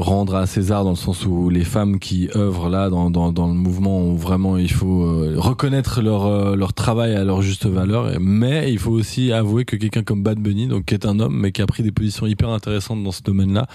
rendre 0.02 0.36
à 0.36 0.46
César 0.46 0.84
dans 0.84 0.90
le 0.90 0.96
sens 0.98 1.26
où 1.26 1.50
les 1.50 1.64
femmes 1.64 2.00
qui 2.00 2.30
œuvrent 2.36 2.70
là 2.70 2.90
dans, 2.90 3.10
dans, 3.10 3.32
dans 3.32 3.48
le 3.48 3.54
mouvement 3.54 4.00
ont 4.00 4.16
vraiment, 4.16 4.58
il 4.58 4.72
faut 4.72 5.06
euh, 5.06 5.36
reconnaître 5.38 6.02
leur, 6.02 6.26
euh, 6.26 6.56
leur 6.56 6.74
travail 6.74 7.16
à 7.16 7.24
leur 7.24 7.42
juste 7.42 7.66
valeur. 7.66 8.12
Mais 8.20 8.72
il 8.72 8.80
faut 8.80 8.92
aussi 8.92 9.32
avouer 9.32 9.64
que 9.64 9.78
quelqu'un 9.78 10.04
comme 10.04 10.24
Bad 10.24 10.40
Bunny, 10.40 10.68
donc 10.68 10.86
qui 10.86 10.94
est 10.96 11.06
un 11.06 11.20
homme, 11.20 11.38
mais 11.40 11.52
qui 11.52 11.62
a 11.62 11.68
pris 11.68 11.84
des 11.84 11.92
positions 11.92 12.28
hyper 12.28 12.50
intéressantes 12.50 13.04
dans 13.04 13.12
ce 13.12 13.22
domaine-là, 13.24 13.68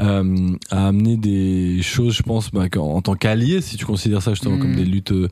euh, 0.00 0.48
a 0.70 0.88
amené 0.88 1.16
des 1.16 1.82
choses, 1.82 2.14
je 2.14 2.22
pense, 2.22 2.50
bah, 2.50 2.64
en 2.78 3.02
tant 3.02 3.14
qu'allié, 3.14 3.60
si 3.60 3.76
tu 3.76 3.84
considères 3.84 4.22
ça 4.22 4.30
justement 4.32 4.54
Mm. 4.54 4.60
comme 4.60 4.76
des 4.76 4.84
luttes 4.84 5.12
euh, 5.12 5.28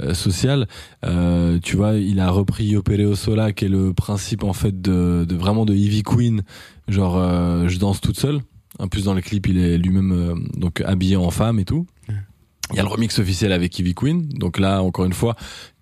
euh, 0.00 0.14
sociales, 0.14 0.66
euh, 1.04 1.58
tu 1.62 1.76
vois, 1.76 1.94
il 1.94 2.20
a 2.20 2.30
repris 2.30 2.64
Yo 2.64 2.82
Pereo 2.82 3.14
Sola, 3.14 3.52
qui 3.52 3.66
est 3.66 3.68
le 3.68 3.92
principe 3.92 4.44
en 4.44 4.52
fait 4.52 4.80
de, 4.80 5.24
de 5.28 5.36
vraiment 5.36 5.64
de 5.64 5.74
Ivy 5.74 6.02
Queen, 6.02 6.42
genre 6.88 7.16
euh, 7.16 7.68
je 7.68 7.78
danse 7.78 8.00
toute 8.00 8.18
seule. 8.18 8.40
En 8.78 8.88
plus 8.88 9.04
dans 9.04 9.14
le 9.14 9.20
clip, 9.20 9.46
il 9.46 9.58
est 9.58 9.78
lui-même 9.78 10.12
euh, 10.12 10.34
donc 10.58 10.80
habillé 10.80 11.16
en 11.16 11.30
femme 11.30 11.58
et 11.58 11.64
tout. 11.64 11.86
Il 12.70 12.76
y 12.76 12.80
a 12.80 12.82
le 12.82 12.88
remix 12.88 13.18
officiel 13.18 13.52
avec 13.52 13.78
Ivy 13.78 13.94
Queen. 13.94 14.28
Donc 14.28 14.58
là, 14.58 14.82
encore 14.82 15.04
une 15.04 15.12
fois, 15.12 15.36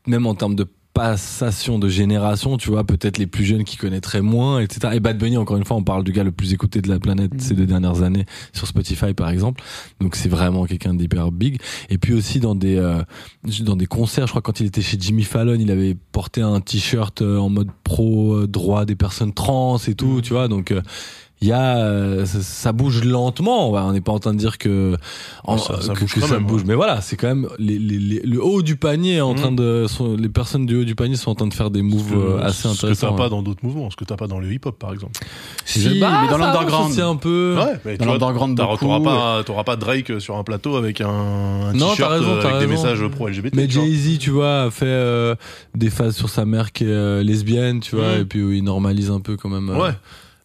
même 0.07 0.27
en 0.27 0.35
termes 0.35 0.57
de 0.57 0.67
passation 0.95 1.79
de 1.79 1.89
génération, 1.89 2.57
tu 2.59 2.71
vois, 2.71 2.85
peut-être 2.85 3.19
les 3.19 3.27
plus 3.27 3.45
jeunes 3.45 3.65
qui 3.65 3.77
connaîtraient 3.77 4.21
moins, 4.21 4.61
etc. 4.61 4.95
Et 4.95 5.01
Bad 5.01 5.19
Bunny, 5.19 5.37
encore 5.37 5.57
une 5.57 5.65
fois, 5.65 5.77
on 5.77 5.83
parle 5.83 6.05
du 6.05 6.13
gars 6.13 6.25
le 6.25 6.33
plus 6.33 6.53
écouté 6.53 6.83
de 6.83 6.89
la 6.89 6.99
planète 6.99 7.33
ces 7.39 7.55
deux 7.55 7.67
dernières 7.67 8.03
années 8.03 8.27
sur 8.53 8.67
Spotify, 8.67 9.15
par 9.15 9.31
exemple. 9.31 9.63
Donc 10.01 10.17
c'est 10.17 10.29
vraiment 10.29 10.67
quelqu'un 10.67 10.95
d'hyper 10.95 11.33
big. 11.33 11.61
Et 11.89 11.99
puis 11.99 12.13
aussi 12.13 12.41
dans 12.41 12.55
des 12.55 12.77
euh, 12.77 13.03
dans 13.61 13.77
des 13.77 13.87
concerts, 13.87 14.27
je 14.27 14.33
crois 14.33 14.43
quand 14.43 14.61
il 14.61 14.67
était 14.67 14.83
chez 14.83 14.99
Jimmy 15.01 15.25
Fallon, 15.25 15.57
il 15.59 15.71
avait 15.71 15.97
porté 16.13 16.43
un 16.43 16.61
t-shirt 16.61 17.23
euh, 17.23 17.39
en 17.39 17.49
mode 17.49 17.71
pro 17.85 18.35
euh, 18.35 18.47
droit 18.47 18.85
des 18.85 18.97
personnes 18.97 19.33
trans 19.33 19.79
et 19.79 19.95
tout, 19.95 20.21
tu 20.23 20.35
vois. 20.35 20.49
Donc 20.49 20.73
euh, 20.73 20.83
il 21.43 21.49
y 21.49 21.53
a 21.53 21.77
euh, 21.77 22.25
ça, 22.25 22.41
ça 22.41 22.73
bouge 22.73 23.05
lentement. 23.05 23.71
ouais. 23.71 23.81
on 23.83 23.93
n'est 23.93 24.01
pas 24.01 24.13
en 24.13 24.19
train 24.19 24.33
de 24.33 24.39
dire 24.39 24.57
que 24.59 24.97
en- 25.45 25.59
Ça- 25.59 25.83
ça 25.83 25.93
que, 25.93 26.01
bouge 26.01 26.15
que 26.15 26.21
ça 26.21 26.35
même, 26.35 26.45
bouge, 26.47 26.61
ouais. 26.63 26.69
mais 26.69 26.75
voilà, 26.75 27.01
c'est 27.01 27.17
quand 27.17 27.27
même 27.29 27.49
les, 27.59 27.79
les, 27.79 27.99
les- 27.99 28.21
le 28.23 28.43
haut 28.43 28.63
du 28.63 28.77
panier 28.77 29.17
est 29.17 29.21
en 29.21 29.33
Mhm. 29.35 29.39
train 29.39 29.53
de 29.53 29.87
sont- 29.89 30.17
les 30.17 30.29
personnes 30.29 30.65
du 30.67 30.77
haut 30.77 30.85
du 30.85 30.95
panier 30.95 31.17
sont 31.17 31.31
en 31.31 31.35
train 31.35 31.47
de 31.49 31.55
faire 31.55 31.71
des 31.71 31.83
moves 31.83 32.15
euh, 32.15 32.41
assez 32.43 32.63
ce 32.63 32.69
que 32.69 32.73
intéressants. 32.73 33.11
t'as 33.11 33.17
pas 33.17 33.25
ouais. 33.25 33.31
dans 33.31 33.43
d'autres 33.43 33.65
mouvements, 33.65 33.91
ce 33.91 33.97
que 33.97 34.05
t'as 34.05 34.17
pas 34.17 34.27
dans 34.29 34.39
le 34.39 34.51
hip-hop 34.53 34.79
par 34.79 34.93
exemple. 34.93 35.13
Si, 35.65 35.81
Bah, 36.01 36.21
mais 36.23 36.29
dans 36.29 36.37
avance 36.37 36.39
l'underground. 36.39 36.91
aussi 36.93 37.01
un 37.01 37.17
peu. 37.17 37.57
Ouais, 37.59 37.81
mais 37.85 37.97
Dans 37.97 38.07
l'underground, 38.07 38.57
t'auras- 38.57 39.01
pas, 39.01 39.43
t'auras 39.45 39.65
pas 39.65 39.77
Drake 39.77 40.21
sur 40.21 40.37
un 40.37 40.45
plateau 40.45 40.77
avec 40.77 41.01
un, 41.01 41.09
un 41.09 41.73
t-shirt 41.73 42.11
raison, 42.13 42.31
euh, 42.31 42.41
avec 42.41 42.53
des 42.53 42.67
raison. 42.67 42.69
messages 42.69 43.09
pro 43.09 43.29
LGBT. 43.29 43.55
Mais 43.57 43.67
vois. 43.67 43.85
Jay-Z, 43.85 44.19
tu 44.19 44.31
vois, 44.31 44.63
a 44.63 44.71
fait 44.71 44.85
euh, 44.87 45.35
des 45.75 45.91
phases 45.91 46.15
sur 46.17 46.29
sa 46.29 46.45
mère 46.45 46.73
qui 46.73 46.85
est 46.85 46.89
euh, 46.89 47.23
lesbienne, 47.23 47.81
tu 47.81 47.97
vois, 47.97 48.15
Mhm. 48.17 48.21
et 48.21 48.25
puis 48.25 48.43
où 48.43 48.53
il 48.53 48.63
normalise 48.63 49.11
un 49.11 49.21
peu 49.21 49.37
quand 49.37 49.49
même. 49.49 49.71
euh, 49.71 49.81
Ouais. 49.83 49.91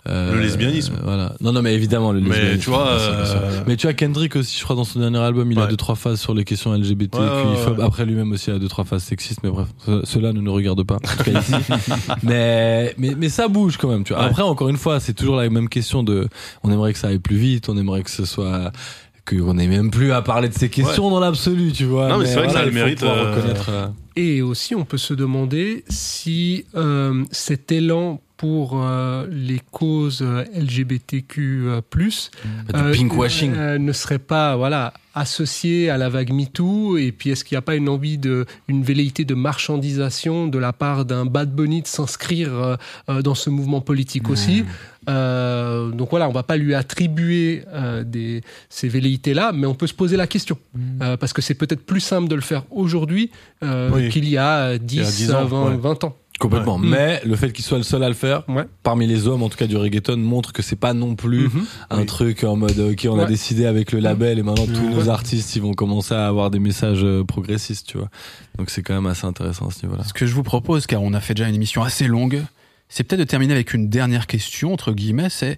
Euh, 0.08 0.34
Le 0.34 0.42
lesbianisme. 0.42 0.94
euh, 0.96 1.04
voilà. 1.04 1.34
Non, 1.42 1.52
non, 1.52 1.62
mais 1.62 1.74
évidemment 1.76 2.12
le 2.12 2.22
Mais 2.22 2.30
lesbianisme. 2.30 2.60
tu 2.64 2.70
vois, 2.70 2.88
euh, 2.88 3.62
Mais 3.68 3.76
tu 3.76 3.88
vois, 3.88 3.94
Kendrick 3.94 4.36
aussi, 4.36 4.58
je 4.58 4.64
crois, 4.64 4.76
dans 4.76 4.84
son 4.84 5.00
dernier 5.00 5.20
album, 5.20 5.52
il 5.52 5.60
a 5.60 5.68
deux 5.68 5.76
trois 5.78 5.96
phases 5.96 6.20
sur 6.20 6.34
les 6.34 6.44
questions 6.44 6.74
LGBT, 6.74 7.16
Ouais, 7.16 7.22
ouais, 7.22 7.78
ouais. 7.78 7.84
Après 7.84 8.06
lui-même 8.06 8.32
aussi 8.32 8.52
a 8.52 8.60
deux 8.60 8.68
trois 8.70 8.86
phases 8.86 9.04
sexistes, 9.04 9.40
mais 9.44 9.50
bref, 9.50 9.68
ce- 9.86 10.06
cela 10.06 10.34
ne 10.34 10.40
nous 10.42 10.54
regarde 10.54 10.84
pas. 10.84 10.96
En 10.96 10.98
tout 11.00 11.24
cas 11.32 11.40
ici. 11.40 11.54
mais, 12.24 12.94
mais 12.98 13.14
mais 13.18 13.30
ça 13.30 13.48
bouge 13.48 13.78
quand 13.78 13.90
même. 13.90 14.04
Tu 14.04 14.14
vois. 14.14 14.24
Ouais. 14.24 14.30
Après, 14.30 14.44
encore 14.44 14.70
une 14.70 14.78
fois, 14.78 15.00
c'est 15.00 15.14
toujours 15.14 15.36
la 15.36 15.50
même 15.50 15.70
question 15.70 16.04
de. 16.04 16.28
On 16.64 16.72
aimerait 16.72 16.94
que 16.94 17.00
ça 17.00 17.08
aille 17.10 17.20
plus 17.20 17.38
vite, 17.38 17.70
on 17.70 17.78
aimerait 17.78 18.04
que 18.04 18.10
ce 18.12 18.26
soit 18.26 18.72
qu'on 19.30 19.56
n'ait 19.56 19.68
même 19.68 19.92
plus 19.92 20.14
à 20.14 20.22
parler 20.22 20.48
de 20.48 20.54
ces 20.54 20.70
questions 20.70 21.10
dans 21.10 21.20
l'absolu, 21.20 21.74
tu 21.74 21.84
vois. 21.84 22.08
Non, 22.08 22.18
mais 22.20 22.26
c'est 22.26 22.36
vrai 22.36 22.48
que 22.48 22.54
ça 22.54 22.60
a 22.60 22.64
il 22.64 22.68
le 22.68 22.74
mérite, 22.74 23.04
euh, 23.04 23.34
reconnaître. 23.36 23.66
euh, 23.70 23.88
Et 24.16 24.42
aussi, 24.42 24.74
on 24.74 24.86
peut 24.86 24.98
se 24.98 25.14
demander 25.14 25.84
si 25.90 26.64
euh, 26.76 27.26
cet 27.32 27.72
élan 27.74 28.22
pour 28.38 28.80
euh, 28.82 29.26
les 29.32 29.60
causes 29.72 30.22
euh, 30.22 30.44
LGBTQ+, 30.56 31.42
du 31.42 31.68
euh, 31.68 32.94
pinkwashing. 32.94 33.54
euh, 33.56 33.78
ne 33.80 33.92
serait 33.92 34.20
pas 34.20 34.56
voilà 34.56 34.94
associé 35.16 35.90
à 35.90 35.98
la 35.98 36.10
vague 36.10 36.32
MeToo 36.32 36.98
et 36.98 37.12
puis 37.12 37.32
est-ce 37.32 37.44
qu'il 37.44 37.56
n'y 37.56 37.60
a 37.60 37.64
pas 37.64 37.76
une 37.76 37.90
envie 37.90 38.20
de 38.20 38.46
une 38.68 38.84
velléité 38.84 39.26
de 39.26 39.34
marchandisation 39.34 40.48
de 40.48 40.60
la 40.60 40.74
part 40.74 41.06
d'un 41.06 41.26
Bad 41.26 41.52
Bunny 41.56 41.82
de 41.82 41.88
s'inscrire 41.88 42.78
dans 43.08 43.34
ce 43.34 43.50
mouvement 43.50 43.82
politique 43.82 44.30
aussi 44.30 44.64
Euh, 45.10 45.90
donc 45.92 46.10
voilà 46.10 46.28
on 46.28 46.34
va 46.34 46.44
pas 46.44 46.58
lui 46.58 46.76
attribuer 46.76 47.64
euh, 47.74 48.04
des 48.04 48.42
ces 48.70 48.90
velléités 48.90 49.34
là 49.34 49.54
mais 49.54 49.66
on 49.66 49.74
peut 49.74 49.88
se 49.88 49.94
poser 49.94 50.18
la 50.18 50.28
question 50.28 50.58
Euh, 51.02 51.16
parce 51.16 51.32
que 51.32 51.42
c'est 51.42 51.54
peut-être 51.54 51.86
plus 51.86 52.02
simple 52.02 52.28
de 52.28 52.36
le 52.36 52.42
faire 52.42 52.64
aujourd'hui 52.72 53.32
Oui. 53.62 54.10
qu'il 54.10 54.28
y 54.28 54.38
a 54.38 54.78
10, 54.78 54.96
Il 54.96 55.00
y 55.02 55.02
a 55.02 55.10
10 55.10 55.32
ans, 55.34 55.46
20, 55.46 55.70
ouais. 55.72 55.78
20 55.78 56.04
ans 56.04 56.16
Complètement. 56.40 56.76
Ouais. 56.78 56.88
Mais 56.88 57.22
le 57.26 57.36
fait 57.36 57.52
qu'il 57.52 57.66
soit 57.66 57.78
le 57.78 57.84
seul 57.84 58.04
à 58.04 58.08
le 58.10 58.14
faire, 58.14 58.44
parmi 58.84 59.08
les 59.08 59.28
hommes, 59.28 59.42
en 59.44 59.50
tout 59.50 59.58
cas 59.58 59.68
du 59.68 59.76
reggaeton, 59.78 60.18
montre 60.18 60.54
que 60.54 60.62
c'est 60.62 60.76
pas 60.76 60.94
non 60.94 61.16
plus 61.16 61.48
Mhm. 61.50 61.66
un 61.90 62.06
truc 62.06 62.44
en 62.44 62.56
mode 62.56 62.80
ok, 62.80 63.08
on 63.10 63.20
a 63.20 63.26
décidé 63.26 63.66
avec 63.66 63.92
le 63.92 64.00
label 64.00 64.38
et 64.40 64.44
maintenant 64.44 64.66
tous 64.68 64.90
nos 64.90 65.10
artistes 65.10 65.56
ils 65.56 65.62
vont 65.62 65.74
commencer 65.74 66.14
à 66.14 66.28
avoir 66.28 66.52
des 66.52 66.60
messages 66.60 67.04
euh, 67.04 67.24
progressistes, 67.24 67.88
tu 67.88 67.98
vois. 67.98 68.10
Donc 68.58 68.70
c'est 68.70 68.82
quand 68.84 68.94
même 68.94 69.08
assez 69.08 69.26
intéressant 69.26 69.68
à 69.68 69.72
ce 69.72 69.86
niveau-là. 69.86 70.04
Ce 70.04 70.14
que 70.14 70.26
je 70.28 70.34
vous 70.34 70.44
propose, 70.44 70.86
car 70.88 71.02
on 71.02 71.14
a 71.14 71.20
fait 71.20 71.34
déjà 71.34 71.48
une 71.50 71.56
émission 71.56 71.82
assez 71.84 72.08
longue, 72.08 72.44
c'est 72.90 73.04
peut-être 73.04 73.20
de 73.20 73.26
terminer 73.26 73.54
avec 73.54 73.74
une 73.74 73.90
dernière 73.90 74.28
question, 74.28 74.72
entre 74.74 74.94
guillemets, 74.94 75.30
c'est 75.30 75.58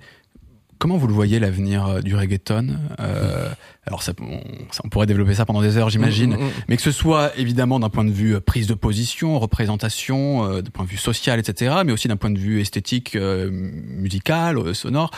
comment 0.79 0.97
vous 0.97 1.07
le 1.07 1.13
voyez 1.13 1.39
l'avenir 1.39 1.85
euh, 1.85 2.01
du 2.01 2.15
reggaeton 2.15 2.69
Euh, 2.99 3.49
Alors 3.85 4.01
ça, 4.01 4.13
on, 4.21 4.39
ça- 4.71 4.81
on 4.83 4.89
pourrait 4.89 5.05
développer 5.05 5.33
ça 5.35 5.45
pendant 5.45 5.61
des 5.61 5.77
heures, 5.77 5.89
j'imagine, 5.89 6.31
Mm, 6.31 6.39
mm, 6.39 6.45
mm. 6.45 6.51
mais 6.69 6.75
que 6.77 6.81
ce 6.83 6.91
soit 6.91 7.31
évidemment 7.37 7.79
d'un 7.79 7.89
point 7.89 8.05
de 8.05 8.11
vue 8.11 8.35
euh, 8.35 8.39
prise 8.39 8.65
de 8.67 8.73
position, 8.73 9.37
représentation, 9.39 10.45
euh, 10.45 10.61
d'un 10.61 10.71
point 10.71 10.85
de 10.85 10.89
vue 10.89 10.97
social, 10.97 11.37
etc., 11.39 11.75
mais 11.85 11.91
aussi 11.91 12.07
d'un 12.07 12.17
point 12.17 12.31
de 12.31 12.39
vue 12.39 12.59
esthétique, 12.61 13.15
euh, 13.15 13.49
musical, 13.51 14.57
euh, 14.57 14.73
sonore. 14.73 15.11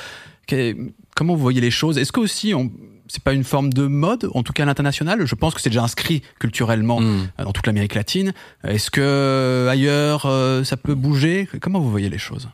Que- 0.47 0.75
comment 1.15 1.35
vous 1.35 1.41
voyez 1.41 1.61
les 1.61 1.71
choses? 1.71 1.97
Est-ce 1.97 2.11
que 2.11 2.19
aussi 2.19 2.53
on 2.53 2.71
c'est 3.13 3.21
pas 3.23 3.33
une 3.33 3.43
forme 3.43 3.73
de 3.73 3.87
mode, 3.87 4.29
en 4.33 4.41
tout 4.41 4.53
cas 4.53 4.63
à 4.63 4.65
l'international? 4.65 5.25
Je 5.25 5.35
pense 5.35 5.53
que 5.53 5.59
c'est 5.59 5.69
déjà 5.69 5.83
inscrit 5.83 6.21
culturellement 6.39 7.01
dans 7.37 7.51
toute 7.51 7.67
l'Amérique 7.67 7.93
latine. 7.93 8.31
Est-ce 8.63 8.89
que 8.89 9.67
ailleurs 9.69 10.21
ça 10.65 10.77
peut 10.77 10.95
bouger? 10.95 11.49
Comment 11.59 11.81
vous 11.81 11.91
voyez 11.91 12.09
les 12.09 12.17
choses? 12.17 12.47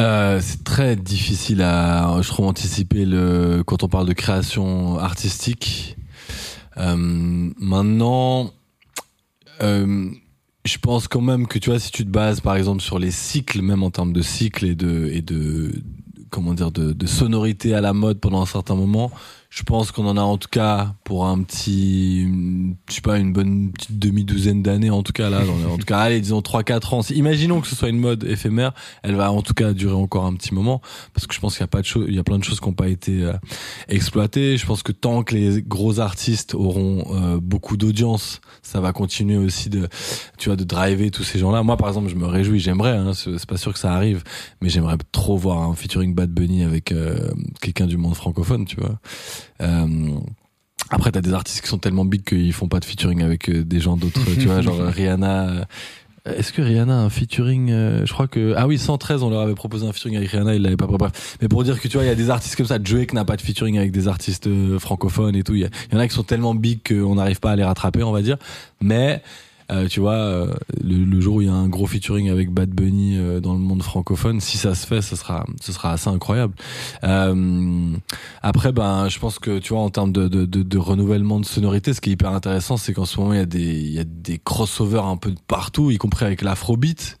Euh, 0.00 0.40
c'est 0.42 0.64
très 0.64 0.96
difficile 0.96 1.62
à, 1.62 2.18
je 2.20 2.28
trouve, 2.28 2.46
anticiper 2.46 3.04
le, 3.04 3.62
quand 3.64 3.82
on 3.84 3.88
parle 3.88 4.08
de 4.08 4.12
création 4.12 4.98
artistique. 4.98 5.96
Euh, 6.78 6.96
maintenant, 6.96 8.50
euh, 9.62 10.10
je 10.64 10.78
pense 10.78 11.06
quand 11.06 11.20
même 11.20 11.46
que 11.46 11.58
tu 11.58 11.70
vois, 11.70 11.78
si 11.78 11.92
tu 11.92 12.04
te 12.04 12.10
bases 12.10 12.40
par 12.40 12.56
exemple 12.56 12.82
sur 12.82 12.98
les 12.98 13.12
cycles, 13.12 13.62
même 13.62 13.84
en 13.84 13.90
termes 13.90 14.12
de 14.12 14.22
cycles 14.22 14.66
et 14.66 14.74
de, 14.74 15.08
et 15.12 15.22
de, 15.22 15.72
comment 16.30 16.54
dire, 16.54 16.72
de, 16.72 16.92
de 16.92 17.06
sonorité 17.06 17.74
à 17.74 17.80
la 17.80 17.92
mode 17.92 18.18
pendant 18.18 18.42
un 18.42 18.46
certain 18.46 18.74
moment, 18.74 19.12
je 19.48 19.62
pense 19.62 19.92
qu'on 19.92 20.06
en 20.06 20.16
a 20.16 20.22
en 20.22 20.38
tout 20.38 20.48
cas 20.50 20.94
pour 21.04 21.26
un 21.26 21.42
petit, 21.42 22.26
je 22.88 22.94
sais 22.94 23.02
pas, 23.02 23.18
une 23.18 23.32
bonne 23.32 23.70
petite 23.72 23.98
demi-douzaine 23.98 24.62
d'années 24.62 24.90
en 24.90 25.02
tout 25.02 25.12
cas 25.12 25.28
là. 25.28 25.42
En 25.70 25.76
tout 25.76 25.84
cas, 25.84 25.98
allez, 25.98 26.20
disons 26.20 26.40
3-4 26.40 26.94
ans. 26.94 27.00
Imaginons 27.10 27.60
que 27.60 27.66
ce 27.66 27.76
soit 27.76 27.90
une 27.90 27.98
mode 27.98 28.24
éphémère, 28.24 28.72
elle 29.02 29.14
va 29.14 29.30
en 29.30 29.42
tout 29.42 29.52
cas 29.52 29.74
durer 29.74 29.94
encore 29.94 30.24
un 30.24 30.34
petit 30.34 30.54
moment 30.54 30.80
parce 31.12 31.26
que 31.26 31.34
je 31.34 31.40
pense 31.40 31.54
qu'il 31.54 31.60
y 31.60 31.64
a 31.64 31.68
pas 31.68 31.82
de 31.82 31.86
choses, 31.86 32.06
il 32.08 32.14
y 32.14 32.18
a 32.18 32.24
plein 32.24 32.38
de 32.38 32.44
choses 32.44 32.58
qui 32.58 32.66
n'ont 32.66 32.74
pas 32.74 32.88
été 32.88 33.22
euh, 33.22 33.34
exploitées. 33.88 34.56
Je 34.56 34.64
pense 34.64 34.82
que 34.82 34.92
tant 34.92 35.22
que 35.22 35.34
les 35.34 35.62
gros 35.62 36.00
artistes 36.00 36.54
auront 36.54 37.04
euh, 37.10 37.38
beaucoup 37.38 37.76
d'audience, 37.76 38.40
ça 38.62 38.80
va 38.80 38.92
continuer 38.92 39.36
aussi 39.36 39.68
de, 39.68 39.88
tu 40.38 40.48
vois, 40.48 40.56
de 40.56 40.64
driver 40.64 41.10
tous 41.10 41.24
ces 41.24 41.38
gens-là. 41.38 41.62
Moi, 41.62 41.76
par 41.76 41.88
exemple, 41.88 42.08
je 42.08 42.16
me 42.16 42.26
réjouis, 42.26 42.60
j'aimerais, 42.60 42.96
hein, 42.96 43.12
c'est 43.12 43.46
pas 43.46 43.58
sûr 43.58 43.74
que 43.74 43.78
ça 43.78 43.92
arrive, 43.92 44.22
mais 44.62 44.70
j'aimerais 44.70 44.96
trop 45.12 45.36
voir 45.36 45.62
un 45.62 45.74
featuring 45.74 46.14
Bad 46.14 46.30
Bunny 46.30 46.64
avec 46.64 46.92
euh, 46.92 47.30
quelqu'un 47.60 47.86
du 47.86 47.98
monde 47.98 48.14
francophone, 48.14 48.64
tu 48.64 48.76
vois. 48.76 48.98
Euh, 50.92 50.94
après, 50.96 51.10
t'as 51.12 51.20
des 51.20 51.32
artistes 51.32 51.60
qui 51.62 51.68
sont 51.68 51.78
tellement 51.78 52.04
big 52.04 52.22
qu'ils 52.24 52.52
font 52.52 52.68
pas 52.68 52.80
de 52.80 52.84
featuring 52.84 53.22
avec 53.22 53.48
euh, 53.48 53.64
des 53.64 53.80
gens 53.80 53.96
d'autres, 53.96 54.20
tu 54.38 54.46
vois, 54.46 54.60
genre 54.60 54.80
euh, 54.80 54.90
Rihanna. 54.90 55.48
euh, 55.48 55.64
Est-ce 56.26 56.52
que 56.52 56.62
Rihanna 56.62 56.94
a 56.94 57.02
un 57.02 57.10
featuring 57.10 57.70
euh, 57.70 58.06
Je 58.06 58.12
crois 58.12 58.28
que 58.28 58.54
ah 58.56 58.66
oui, 58.66 58.78
113, 58.78 59.22
on 59.22 59.30
leur 59.30 59.40
avait 59.40 59.54
proposé 59.54 59.86
un 59.86 59.92
featuring 59.92 60.16
avec 60.16 60.30
Rihanna, 60.30 60.54
il 60.54 60.62
l'avait 60.62 60.76
pas. 60.76 60.86
Bref, 60.86 61.36
mais 61.42 61.48
pour 61.48 61.64
dire 61.64 61.80
que 61.80 61.88
tu 61.88 61.96
vois, 61.96 62.04
il 62.04 62.08
y 62.08 62.10
a 62.10 62.14
des 62.14 62.30
artistes 62.30 62.56
comme 62.56 62.66
ça. 62.66 62.78
Drake 62.78 63.12
n'a 63.12 63.24
pas 63.24 63.36
de 63.36 63.42
featuring 63.42 63.76
avec 63.78 63.92
des 63.92 64.08
artistes 64.08 64.46
euh, 64.46 64.78
francophones 64.78 65.36
et 65.36 65.42
tout. 65.42 65.54
Il 65.54 65.62
y 65.62 65.96
en 65.96 65.98
a 65.98 66.06
qui 66.08 66.14
sont 66.14 66.22
tellement 66.22 66.54
big 66.54 66.80
qu'on 66.86 67.14
n'arrive 67.16 67.40
pas 67.40 67.52
à 67.52 67.56
les 67.56 67.64
rattraper, 67.64 68.02
on 68.02 68.12
va 68.12 68.22
dire. 68.22 68.36
Mais 68.80 69.22
euh, 69.70 69.88
tu 69.88 70.00
vois, 70.00 70.14
euh, 70.14 70.52
le, 70.82 71.04
le 71.04 71.20
jour 71.20 71.36
où 71.36 71.40
il 71.40 71.46
y 71.46 71.50
a 71.50 71.54
un 71.54 71.68
gros 71.68 71.86
featuring 71.86 72.30
avec 72.30 72.50
Bad 72.50 72.70
Bunny 72.70 73.16
euh, 73.16 73.40
dans 73.40 73.52
le 73.54 73.58
monde 73.60 73.82
francophone, 73.82 74.40
si 74.40 74.58
ça 74.58 74.74
se 74.74 74.86
fait, 74.86 75.00
ce 75.02 75.16
sera, 75.16 75.44
ce 75.62 75.72
sera 75.72 75.92
assez 75.92 76.08
incroyable. 76.10 76.54
Euh, 77.04 77.92
après, 78.42 78.72
ben, 78.72 79.08
je 79.08 79.18
pense 79.18 79.38
que 79.38 79.58
tu 79.58 79.72
vois, 79.72 79.82
en 79.82 79.90
termes 79.90 80.12
de, 80.12 80.28
de, 80.28 80.44
de, 80.44 80.62
de 80.62 80.78
renouvellement 80.78 81.40
de 81.40 81.46
sonorité, 81.46 81.92
ce 81.94 82.00
qui 82.00 82.10
est 82.10 82.12
hyper 82.14 82.30
intéressant, 82.32 82.76
c'est 82.76 82.92
qu'en 82.92 83.04
ce 83.06 83.18
moment, 83.20 83.32
il 83.32 83.38
y 83.38 83.42
a 83.42 83.46
des, 83.46 83.80
il 83.80 83.92
y 83.92 84.00
a 84.00 84.04
des 84.04 84.38
crossovers 84.38 85.04
un 85.04 85.16
peu 85.16 85.32
partout, 85.48 85.90
y 85.90 85.96
compris 85.98 86.24
avec 86.24 86.42
l'afrobeat. 86.42 87.18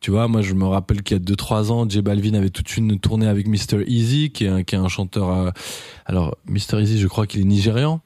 Tu 0.00 0.10
vois, 0.10 0.28
moi, 0.28 0.40
je 0.40 0.54
me 0.54 0.64
rappelle 0.64 1.02
qu'il 1.02 1.18
y 1.18 1.20
a 1.20 1.22
2-3 1.22 1.70
ans, 1.70 1.86
J 1.86 2.00
Balvin 2.00 2.32
avait 2.32 2.48
toute 2.48 2.74
une 2.78 2.98
tournée 2.98 3.26
avec 3.26 3.46
Mr. 3.46 3.84
Easy, 3.86 4.30
qui 4.30 4.46
est 4.46 4.48
un, 4.48 4.62
qui 4.62 4.74
est 4.74 4.78
un 4.78 4.88
chanteur. 4.88 5.28
euh, 5.30 5.50
alors, 6.06 6.36
Mr. 6.48 6.80
Easy, 6.80 6.98
je 6.98 7.06
crois 7.06 7.26
qu'il 7.26 7.42
est 7.42 7.44
nigérian. 7.44 8.00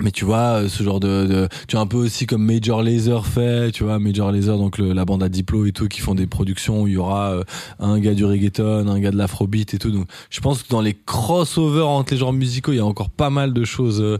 Mais 0.00 0.10
tu 0.12 0.24
vois, 0.24 0.62
euh, 0.62 0.68
ce 0.68 0.82
genre 0.82 1.00
de, 1.00 1.26
de- 1.26 1.48
tu 1.66 1.76
vois 1.76 1.80
un 1.82 1.86
peu 1.86 1.96
aussi 1.96 2.26
comme 2.26 2.44
Major 2.44 2.82
Lazer 2.82 3.26
fait, 3.26 3.72
tu 3.72 3.84
vois, 3.84 3.98
Major 3.98 4.30
Lazer, 4.30 4.56
donc 4.56 4.78
le- 4.78 4.92
la 4.92 5.04
bande 5.04 5.22
à 5.22 5.28
Diplo 5.28 5.66
et 5.66 5.72
tout, 5.72 5.88
qui 5.88 6.00
font 6.00 6.14
des 6.14 6.26
productions 6.26 6.82
où 6.82 6.86
il 6.86 6.94
y 6.94 6.96
aura 6.96 7.30
euh, 7.32 7.42
un 7.80 7.98
gars 7.98 8.14
du 8.14 8.24
reggaeton, 8.24 8.86
un 8.88 9.00
gars 9.00 9.10
de 9.10 9.16
l'afrobeat 9.16 9.74
et 9.74 9.78
tout. 9.78 9.90
Donc, 9.90 10.06
je 10.30 10.40
pense 10.40 10.62
que 10.62 10.68
dans 10.68 10.80
les 10.80 10.94
crossovers 10.94 11.86
entre 11.86 12.12
les 12.12 12.18
genres 12.18 12.32
musicaux, 12.32 12.72
il 12.72 12.76
y 12.76 12.80
a 12.80 12.84
encore 12.86 13.10
pas 13.10 13.30
mal 13.30 13.52
de 13.52 13.64
choses 13.64 14.00
euh, 14.00 14.18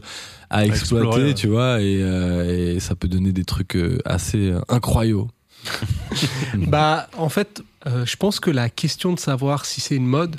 à 0.49 0.65
exploiter, 0.65 1.05
explorer, 1.05 1.23
ouais. 1.29 1.33
tu 1.33 1.47
vois, 1.47 1.81
et, 1.81 1.97
euh, 2.01 2.75
et 2.75 2.79
ça 2.79 2.95
peut 2.95 3.07
donner 3.07 3.31
des 3.31 3.45
trucs 3.45 3.75
euh, 3.75 3.99
assez 4.05 4.49
euh, 4.51 4.59
incroyables. 4.67 5.27
Bah, 6.67 7.07
en 7.17 7.29
fait, 7.29 7.61
euh, 7.87 8.05
je 8.05 8.15
pense 8.15 8.39
que 8.39 8.49
la 8.51 8.69
question 8.69 9.13
de 9.13 9.19
savoir 9.19 9.65
si 9.65 9.81
c'est 9.81 9.95
une 9.95 10.05
mode, 10.07 10.35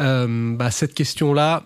euh, 0.00 0.56
bah, 0.56 0.70
cette 0.70 0.94
question-là, 0.94 1.56
hum, 1.58 1.64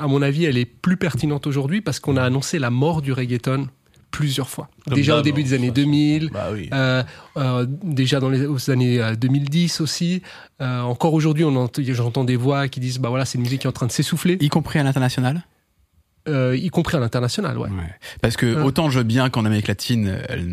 à 0.00 0.06
mon 0.06 0.22
avis, 0.22 0.44
elle 0.44 0.56
est 0.58 0.64
plus 0.64 0.96
pertinente 0.96 1.46
aujourd'hui 1.46 1.80
parce 1.80 2.00
qu'on 2.00 2.16
a 2.16 2.22
annoncé 2.22 2.58
la 2.58 2.70
mort 2.70 3.02
du 3.02 3.12
reggaeton 3.12 3.68
plusieurs 4.10 4.48
fois. 4.48 4.68
Comme 4.86 4.94
déjà 4.94 5.18
au 5.18 5.22
début 5.22 5.42
hein, 5.42 5.44
des 5.44 5.54
années 5.54 5.66
ça, 5.66 5.72
2000, 5.74 6.30
Bah 6.30 6.48
oui. 6.52 6.70
euh, 6.72 7.02
euh, 7.36 7.66
déjà 7.82 8.18
dans 8.20 8.30
les 8.30 8.46
aux 8.46 8.70
années 8.70 8.98
euh, 9.00 9.14
2010 9.14 9.80
aussi. 9.82 10.22
Euh, 10.62 10.80
encore 10.80 11.12
aujourd'hui, 11.12 11.44
on 11.44 11.68
j'entends 11.78 12.24
des 12.24 12.36
voix 12.36 12.68
qui 12.68 12.80
disent 12.80 12.98
bah 12.98 13.10
voilà, 13.10 13.24
c'est 13.26 13.36
une 13.36 13.44
musique 13.44 13.60
qui 13.62 13.66
est 13.66 13.68
en 13.68 13.72
train 13.72 13.86
de 13.86 13.92
s'essouffler, 13.92 14.38
Y 14.40 14.48
compris 14.48 14.78
à 14.78 14.84
l'international? 14.84 15.44
Euh, 16.28 16.56
y 16.56 16.70
compris 16.70 16.96
à 16.96 17.00
l'international, 17.00 17.56
ouais. 17.58 17.68
Parce 18.20 18.36
que 18.36 18.46
Ouais. 18.56 18.62
autant 18.62 18.90
je 18.90 18.98
veux 18.98 19.04
bien 19.04 19.28
qu'en 19.30 19.44
Amérique 19.44 19.68
latine, 19.68 20.18
elle, 20.28 20.50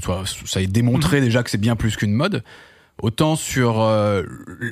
soit, 0.00 0.24
ça 0.46 0.60
ait 0.62 0.66
démontré 0.66 1.20
déjà 1.20 1.42
que 1.44 1.50
c'est 1.50 1.58
bien 1.60 1.76
plus 1.76 1.96
qu'une 1.96 2.12
mode, 2.12 2.42
autant 3.02 3.36
sur 3.36 3.80
euh, 3.82 4.22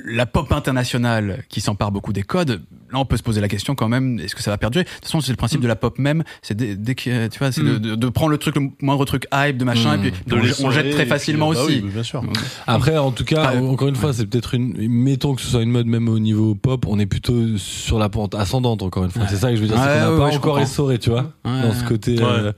la 0.05 0.25
pop 0.25 0.51
internationale 0.51 1.43
qui 1.49 1.61
s'empare 1.61 1.91
beaucoup 1.91 2.11
des 2.13 2.23
codes, 2.23 2.61
là 2.91 2.99
on 2.99 3.05
peut 3.05 3.17
se 3.17 3.23
poser 3.23 3.39
la 3.41 3.47
question 3.47 3.75
quand 3.75 3.87
même, 3.87 4.19
est-ce 4.19 4.33
que 4.35 4.41
ça 4.41 4.51
va 4.51 4.57
perdurer? 4.57 4.83
De 4.85 4.89
toute 4.89 5.03
façon, 5.05 5.21
c'est 5.21 5.31
le 5.31 5.37
principe 5.37 5.61
de 5.61 5.67
la 5.67 5.75
pop 5.75 5.99
même, 5.99 6.23
c'est 6.41 6.55
dès, 6.55 6.75
dès 6.75 6.95
que 6.95 7.27
tu 7.27 7.39
vois, 7.39 7.51
c'est 7.51 7.61
de, 7.61 7.75
Mm. 7.75 7.79
de, 7.79 7.95
de 7.95 8.09
prendre 8.09 8.31
le 8.31 8.37
truc, 8.37 8.55
le 8.55 8.69
moindre 8.81 9.05
truc 9.05 9.27
hype 9.33 9.57
de 9.57 9.63
machin, 9.65 9.97
Mm. 9.97 10.05
et 10.05 10.11
puis, 10.11 10.23
De 10.27 10.63
on, 10.63 10.71
jette 10.71 10.91
très 10.91 11.05
facilement 11.05 11.49
puis, 11.51 11.57
bah 11.59 11.63
aussi. 11.65 11.81
oui, 11.83 11.89
bien 11.93 12.03
sûr. 12.03 12.23
Après, 12.67 12.97
en 12.97 13.11
tout 13.11 13.25
cas, 13.25 13.51
Ah, 13.55 13.61
encore 13.61 13.87
une 13.89 13.95
fois, 13.95 14.11
c'est 14.13 14.25
peut-être 14.25 14.53
une. 14.55 14.73
Mettons 14.89 15.35
que 15.35 15.41
ce 15.41 15.47
soit 15.49 15.61
une 15.61 15.71
mode 15.71 15.85
même 15.87 16.09
au 16.09 16.19
niveau 16.19 16.55
pop, 16.55 16.85
on 16.87 16.97
est 16.99 17.05
plutôt 17.05 17.57
sur 17.57 17.99
la 17.99 18.09
pente 18.09 18.33
ascendante. 18.35 18.81
Encore 18.81 19.03
une 19.05 19.11
fois, 19.11 19.27
c'est 19.27 19.35
ça 19.37 19.49
que 19.51 19.55
je 19.55 19.61
veux 19.61 19.67
dire, 19.67 19.77
c'est 19.77 19.83
qu'on 20.05 20.11
n'a 20.13 20.29
pas 20.29 20.35
encore 20.35 20.59
essoré, 20.59 20.97
tu 20.97 21.09
vois, 21.11 21.31
dans 21.43 21.73
ce 21.73 21.83
côté. 21.83 22.15
euh, 22.21 22.51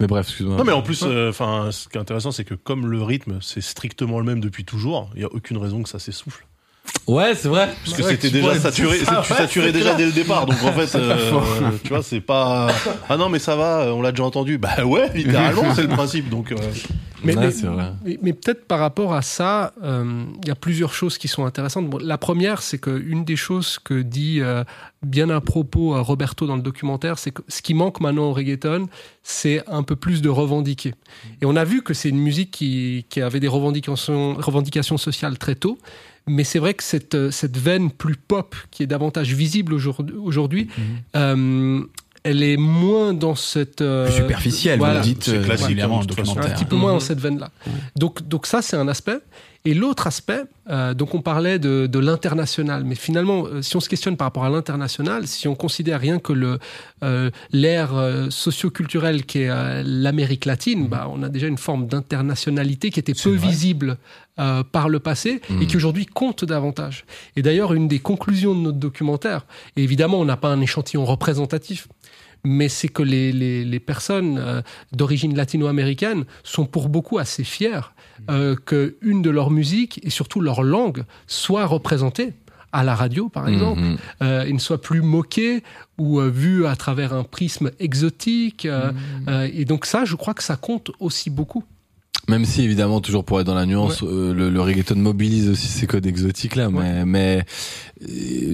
Mais 0.00 0.06
bref, 0.06 0.26
excuse-moi. 0.28 0.56
Non 0.56 0.64
mais 0.64 0.72
en 0.72 0.82
plus, 0.82 1.02
euh, 1.04 1.30
enfin, 1.30 1.68
ce 1.70 1.88
qui 1.88 1.96
est 1.96 2.00
intéressant, 2.00 2.32
c'est 2.32 2.44
que 2.44 2.54
comme 2.54 2.86
le 2.90 3.02
rythme, 3.02 3.38
c'est 3.40 3.60
strictement 3.60 4.18
le 4.18 4.24
même 4.24 4.40
depuis 4.40 4.64
toujours, 4.64 5.10
il 5.14 5.22
y 5.22 5.24
a 5.24 5.28
aucune 5.32 5.56
raison 5.56 5.82
que 5.82 5.88
ça 5.88 5.98
s'essouffle. 5.98 6.44
Ouais, 7.06 7.34
c'est 7.34 7.48
vrai. 7.48 7.70
Parce 7.84 7.96
que 7.96 8.02
c'était 8.02 8.30
déjà 8.30 8.58
saturé, 8.58 8.98
c'est- 8.98 9.22
tu 9.22 9.32
saturais 9.34 9.72
déjà 9.72 9.94
dès 9.94 10.04
le 10.06 10.12
départ, 10.12 10.44
donc 10.46 10.62
en 10.62 10.72
fait, 10.72 10.94
euh, 10.98 11.70
tu 11.82 11.88
vois, 11.88 12.02
c'est 12.02 12.20
pas. 12.20 12.68
Ah 13.08 13.16
non, 13.16 13.28
mais 13.30 13.38
ça 13.38 13.56
va, 13.56 13.94
on 13.94 14.02
l'a 14.02 14.10
déjà 14.12 14.24
entendu. 14.24 14.58
Bah 14.58 14.84
ouais, 14.84 15.10
littéralement, 15.14 15.74
c'est 15.74 15.82
le 15.82 15.88
principe. 15.88 16.28
Donc, 16.28 16.52
euh, 16.52 16.56
Mais, 17.24 17.34
Ouais, 18.04 18.32
peut-être 18.32 18.66
par 18.66 18.78
rapport 18.78 19.14
à 19.14 19.22
ça, 19.22 19.72
euh, 19.82 20.24
il 20.42 20.48
y 20.48 20.50
a 20.50 20.54
plusieurs 20.54 20.94
choses 20.94 21.18
qui 21.18 21.28
sont 21.28 21.44
intéressantes. 21.44 21.88
Bon, 21.88 21.98
la 21.98 22.18
première, 22.18 22.62
c'est 22.62 22.78
qu'une 22.78 23.24
des 23.24 23.36
choses 23.36 23.78
que 23.82 24.02
dit 24.02 24.40
euh, 24.40 24.64
bien 25.02 25.30
à 25.30 25.40
propos 25.40 25.94
euh, 25.94 26.00
Roberto 26.00 26.46
dans 26.46 26.56
le 26.56 26.62
documentaire, 26.62 27.18
c'est 27.18 27.30
que 27.30 27.42
ce 27.48 27.62
qui 27.62 27.74
manque 27.74 28.00
maintenant 28.00 28.24
au 28.24 28.32
reggaeton, 28.32 28.88
c'est 29.22 29.62
un 29.68 29.82
peu 29.82 29.96
plus 29.96 30.22
de 30.22 30.28
revendiquer. 30.28 30.94
Et 31.40 31.46
on 31.46 31.56
a 31.56 31.64
vu 31.64 31.82
que 31.82 31.94
c'est 31.94 32.08
une 32.08 32.20
musique 32.20 32.50
qui, 32.50 33.06
qui 33.08 33.20
avait 33.20 33.40
des 33.40 33.48
revendications, 33.48 34.34
revendications 34.34 34.98
sociales 34.98 35.38
très 35.38 35.54
tôt. 35.54 35.78
Mais 36.26 36.44
c'est 36.44 36.58
vrai 36.58 36.72
que 36.72 36.82
cette, 36.82 37.30
cette 37.30 37.58
veine 37.58 37.90
plus 37.90 38.16
pop, 38.16 38.56
qui 38.70 38.82
est 38.82 38.86
davantage 38.86 39.34
visible 39.34 39.74
aujourd'hui, 39.74 40.16
aujourd'hui, 40.16 40.68
euh, 41.16 41.82
elle 42.24 42.42
est 42.42 42.56
moins 42.56 43.14
dans 43.14 43.34
cette... 43.34 43.80
euh, 43.82 44.06
Plus 44.06 44.14
superficielle, 44.16 44.78
voilà. 44.78 44.94
vous 44.94 44.98
le 45.00 45.04
dites 45.14 45.24
C'est 45.24 45.36
euh, 45.38 45.42
classique, 45.44 45.76
le 45.76 45.82
un 45.84 45.98
petit 46.00 46.64
peu 46.64 46.74
moins 46.76 46.92
Mhm. 46.92 46.96
dans 46.96 47.00
cette 47.04 47.20
veine-là. 47.20 47.50
Donc, 47.96 48.26
donc 48.26 48.46
ça, 48.46 48.60
c'est 48.62 48.76
un 48.76 48.88
aspect. 48.88 49.18
Et 49.66 49.72
l'autre 49.72 50.06
aspect, 50.06 50.42
euh, 50.68 50.92
donc 50.92 51.14
on 51.14 51.22
parlait 51.22 51.58
de, 51.58 51.86
de 51.86 51.98
l'international, 51.98 52.84
mais 52.84 52.94
finalement, 52.94 53.46
euh, 53.46 53.62
si 53.62 53.76
on 53.76 53.80
se 53.80 53.88
questionne 53.88 54.14
par 54.18 54.26
rapport 54.26 54.44
à 54.44 54.50
l'international, 54.50 55.26
si 55.26 55.48
on 55.48 55.54
considère 55.54 56.00
rien 56.00 56.18
que 56.18 56.34
le 56.34 56.58
euh, 57.02 57.30
l'ère 57.50 57.94
euh, 57.94 58.28
socio-culturelle 58.28 59.24
qui 59.24 59.38
est 59.38 59.48
euh, 59.48 59.82
l'Amérique 59.86 60.44
latine, 60.44 60.86
bah, 60.86 61.08
on 61.10 61.22
a 61.22 61.30
déjà 61.30 61.46
une 61.46 61.56
forme 61.56 61.86
d'internationalité 61.86 62.90
qui 62.90 63.00
était 63.00 63.14
peu 63.14 63.30
vrai. 63.30 63.48
visible 63.48 63.96
euh, 64.38 64.62
par 64.70 64.90
le 64.90 64.98
passé 65.00 65.40
et 65.62 65.66
qui 65.66 65.76
aujourd'hui 65.78 66.04
compte 66.04 66.44
davantage. 66.44 67.06
Et 67.36 67.40
d'ailleurs, 67.42 67.72
une 67.72 67.88
des 67.88 68.00
conclusions 68.00 68.54
de 68.54 68.60
notre 68.60 68.78
documentaire, 68.78 69.46
et 69.76 69.82
évidemment, 69.82 70.20
on 70.20 70.24
n'a 70.26 70.36
pas 70.36 70.48
un 70.48 70.60
échantillon 70.60 71.06
représentatif, 71.06 71.88
mais 72.44 72.68
c'est 72.68 72.88
que 72.88 73.02
les, 73.02 73.32
les, 73.32 73.64
les 73.64 73.80
personnes 73.80 74.38
euh, 74.38 74.62
d'origine 74.92 75.34
latino-américaine 75.36 76.24
sont 76.42 76.66
pour 76.66 76.88
beaucoup 76.88 77.18
assez 77.18 77.44
fières 77.44 77.94
euh, 78.30 78.54
que 78.64 78.96
une 79.02 79.22
de 79.22 79.30
leurs 79.30 79.50
musiques 79.50 80.00
et 80.02 80.10
surtout 80.10 80.40
leur 80.40 80.62
langue 80.62 81.04
soit 81.26 81.66
représentée 81.66 82.32
à 82.72 82.82
la 82.82 82.94
radio, 82.96 83.28
par 83.28 83.48
exemple, 83.48 83.80
Mhm. 83.82 83.96
euh, 84.22 84.44
il 84.48 84.54
ne 84.54 84.58
soit 84.58 84.80
plus 84.80 85.00
moqué 85.00 85.62
ou 85.96 86.18
euh, 86.20 86.28
vu 86.28 86.66
à 86.66 86.74
travers 86.74 87.12
un 87.12 87.22
prisme 87.22 87.70
exotique. 87.78 88.66
euh, 88.66 88.90
euh, 89.28 89.48
et 89.52 89.64
donc 89.64 89.86
ça, 89.86 90.04
je 90.04 90.16
crois 90.16 90.34
que 90.34 90.42
ça 90.42 90.56
compte 90.56 90.90
aussi 90.98 91.30
beaucoup. 91.30 91.62
Même 92.26 92.46
si 92.46 92.62
évidemment 92.62 93.00
toujours 93.02 93.22
pour 93.24 93.38
être 93.40 93.46
dans 93.46 93.54
la 93.54 93.66
nuance, 93.66 94.02
euh, 94.02 94.32
le, 94.32 94.48
le 94.48 94.60
reggaeton 94.62 94.94
mobilise 94.96 95.50
aussi 95.50 95.66
ces 95.68 95.86
codes 95.86 96.06
exotiques 96.06 96.56
là, 96.56 96.70
mais, 96.70 97.04
mais 97.04 97.44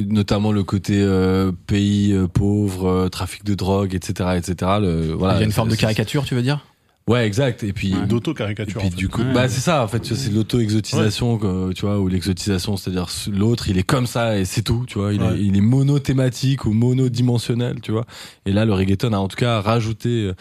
notamment 0.09 0.51
le 0.53 0.65
côté 0.65 1.01
euh, 1.01 1.53
pays 1.66 2.12
euh, 2.12 2.27
pauvre, 2.27 2.87
euh, 2.89 3.09
trafic 3.09 3.45
de 3.45 3.55
drogue, 3.55 3.95
etc., 3.95 4.31
etc. 4.37 4.73
Le, 4.81 5.12
voilà, 5.12 5.35
Il 5.35 5.39
y 5.41 5.43
a 5.43 5.47
une 5.47 5.53
forme 5.53 5.69
de 5.69 5.77
caricature, 5.77 6.24
tu 6.24 6.35
veux 6.35 6.43
dire? 6.43 6.66
Ouais, 7.09 7.27
exact. 7.27 7.65
Et 7.65 7.73
puis, 7.73 7.93
D'auto-caricature. 8.09 8.77
et 8.77 8.78
puis 8.82 8.87
en 8.87 8.91
fait. 8.91 8.97
du 8.97 9.09
coup, 9.09 9.23
Ouais. 9.23 9.32
bah 9.32 9.49
c'est 9.49 9.61
ça 9.61 9.82
en 9.82 9.89
fait, 9.89 9.99
tu 10.01 10.15
vois, 10.15 10.23
c'est 10.23 10.31
l'auto-exotisation, 10.31 11.39
que, 11.39 11.73
tu 11.73 11.85
vois, 11.85 11.99
ou 11.99 12.07
l'exotisation, 12.07 12.77
c'est-à-dire 12.77 13.07
l'autre 13.32 13.69
il 13.69 13.78
est 13.78 13.82
comme 13.82 14.07
ça 14.07 14.39
et 14.39 14.45
c'est 14.45 14.62
tout, 14.62 14.85
tu 14.87 14.99
vois, 14.99 15.12
il, 15.12 15.20
Ouais. 15.20 15.35
est, 15.35 15.41
il 15.43 15.57
est 15.57 15.61
monothématique 15.62 16.66
ou 16.66 16.73
monodimensionnel, 16.73 17.81
tu 17.81 17.91
vois. 17.91 18.05
Et 18.47 18.53
là, 18.53 18.65
le 18.65 18.74
reggaeton 18.74 19.12
a 19.12 19.16
en 19.16 19.27
tout 19.27 19.37
cas 19.37 19.61
rajouté 19.61 20.09
euh, 20.27 20.35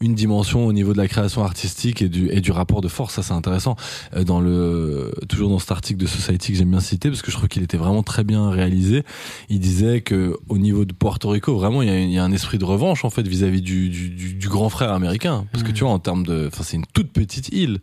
une 0.00 0.14
dimension 0.14 0.66
au 0.66 0.72
niveau 0.72 0.92
de 0.92 0.98
la 0.98 1.08
création 1.08 1.44
artistique 1.44 2.02
et 2.02 2.08
du 2.08 2.28
et 2.30 2.40
du 2.40 2.50
rapport 2.52 2.80
de 2.80 2.88
force. 2.88 3.14
Ça, 3.14 3.22
c'est 3.22 3.32
intéressant. 3.32 3.76
Euh, 4.14 4.24
Dans 4.24 4.40
le 4.40 5.12
toujours 5.28 5.50
dans 5.50 5.58
cet 5.58 5.70
article 5.72 6.00
de 6.00 6.06
Society 6.06 6.52
que 6.52 6.58
j'aime 6.58 6.70
bien 6.70 6.80
citer 6.80 7.08
parce 7.08 7.22
que 7.22 7.30
je 7.30 7.36
trouve 7.36 7.48
qu'il 7.48 7.62
était 7.62 7.76
vraiment 7.76 8.02
très 8.02 8.24
bien 8.24 8.50
réalisé. 8.50 9.04
Il 9.48 9.60
disait 9.60 10.00
que 10.00 10.36
au 10.48 10.58
niveau 10.58 10.84
de 10.84 10.92
Porto 10.92 11.28
Rico, 11.30 11.56
vraiment, 11.56 11.82
il 11.82 11.88
y 11.88 11.92
a, 11.92 12.00
il 12.00 12.10
y 12.10 12.18
a 12.18 12.24
un 12.24 12.32
esprit 12.32 12.58
de 12.58 12.64
revanche 12.64 13.04
en 13.04 13.10
fait 13.10 13.26
vis-à-vis 13.26 13.62
du, 13.62 13.88
du, 13.88 14.10
du, 14.10 14.34
du 14.34 14.48
grand 14.48 14.68
frère 14.68 14.92
américain. 14.92 15.46
Parce 15.52 15.64
que 15.64 15.72
tu 15.72 15.84
vois, 15.84 15.92
en 15.92 15.98
termes 15.98 16.24
de, 16.24 16.48
enfin, 16.48 16.62
c'est 16.64 16.76
une 16.76 16.86
toute 16.92 17.12
petite 17.12 17.48
île. 17.50 17.80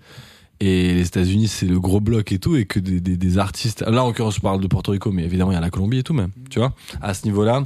Et 0.63 0.93
les 0.93 1.07
États-Unis, 1.07 1.47
c'est 1.47 1.65
le 1.65 1.79
gros 1.79 1.99
bloc 1.99 2.31
et 2.31 2.37
tout, 2.37 2.55
et 2.55 2.65
que 2.65 2.79
des, 2.79 3.01
des, 3.01 3.17
des 3.17 3.37
artistes. 3.39 3.81
Là, 3.87 4.03
en 4.03 4.07
l'occurrence, 4.07 4.35
je 4.35 4.41
parle 4.41 4.61
de 4.61 4.67
Porto 4.67 4.91
Rico, 4.91 5.11
mais 5.11 5.23
évidemment, 5.23 5.49
il 5.49 5.55
y 5.55 5.57
a 5.57 5.59
la 5.61 5.71
Colombie 5.71 5.97
et 5.97 6.03
tout 6.03 6.13
même. 6.13 6.29
Tu 6.51 6.59
vois, 6.59 6.75
à 7.01 7.15
ce 7.15 7.25
niveau-là, 7.25 7.65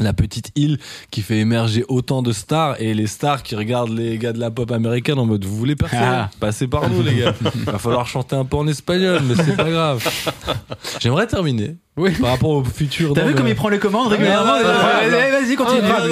la 0.00 0.12
petite 0.12 0.50
île 0.56 0.78
qui 1.10 1.22
fait 1.22 1.38
émerger 1.38 1.84
autant 1.88 2.22
de 2.22 2.32
stars 2.32 2.80
et 2.80 2.94
les 2.94 3.06
stars 3.06 3.42
qui 3.42 3.56
regardent 3.56 3.96
les 3.96 4.18
gars 4.18 4.32
de 4.32 4.38
la 4.40 4.50
pop 4.50 4.70
américaine 4.70 5.18
en 5.18 5.26
mode 5.26 5.44
vous 5.44 5.56
voulez 5.56 5.76
percer 5.76 5.96
Ah. 6.00 6.30
passez 6.40 6.66
par 6.68 6.88
nous 6.88 7.02
les 7.02 7.16
gars 7.16 7.34
va 7.66 7.78
falloir 7.78 8.06
chanter 8.06 8.36
un 8.36 8.44
peu 8.44 8.56
en 8.56 8.66
espagnol 8.68 9.20
mais 9.24 9.34
c'est 9.34 9.56
pas 9.56 9.70
grave 9.70 10.06
j'aimerais 11.00 11.26
terminer 11.26 11.76
Oui. 11.96 12.12
par 12.20 12.30
rapport 12.30 12.50
au 12.50 12.64
futur 12.64 13.12
T'as 13.14 13.24
vu 13.24 13.34
comme 13.34 13.48
il 13.48 13.54
prend 13.54 13.68
les 13.68 13.78
commandes 13.78 14.08
régulièrement 14.08 14.52
allez, 14.54 15.30
Vas-y, 15.30 15.56
continue. 15.56 15.80
Ah, 15.84 16.02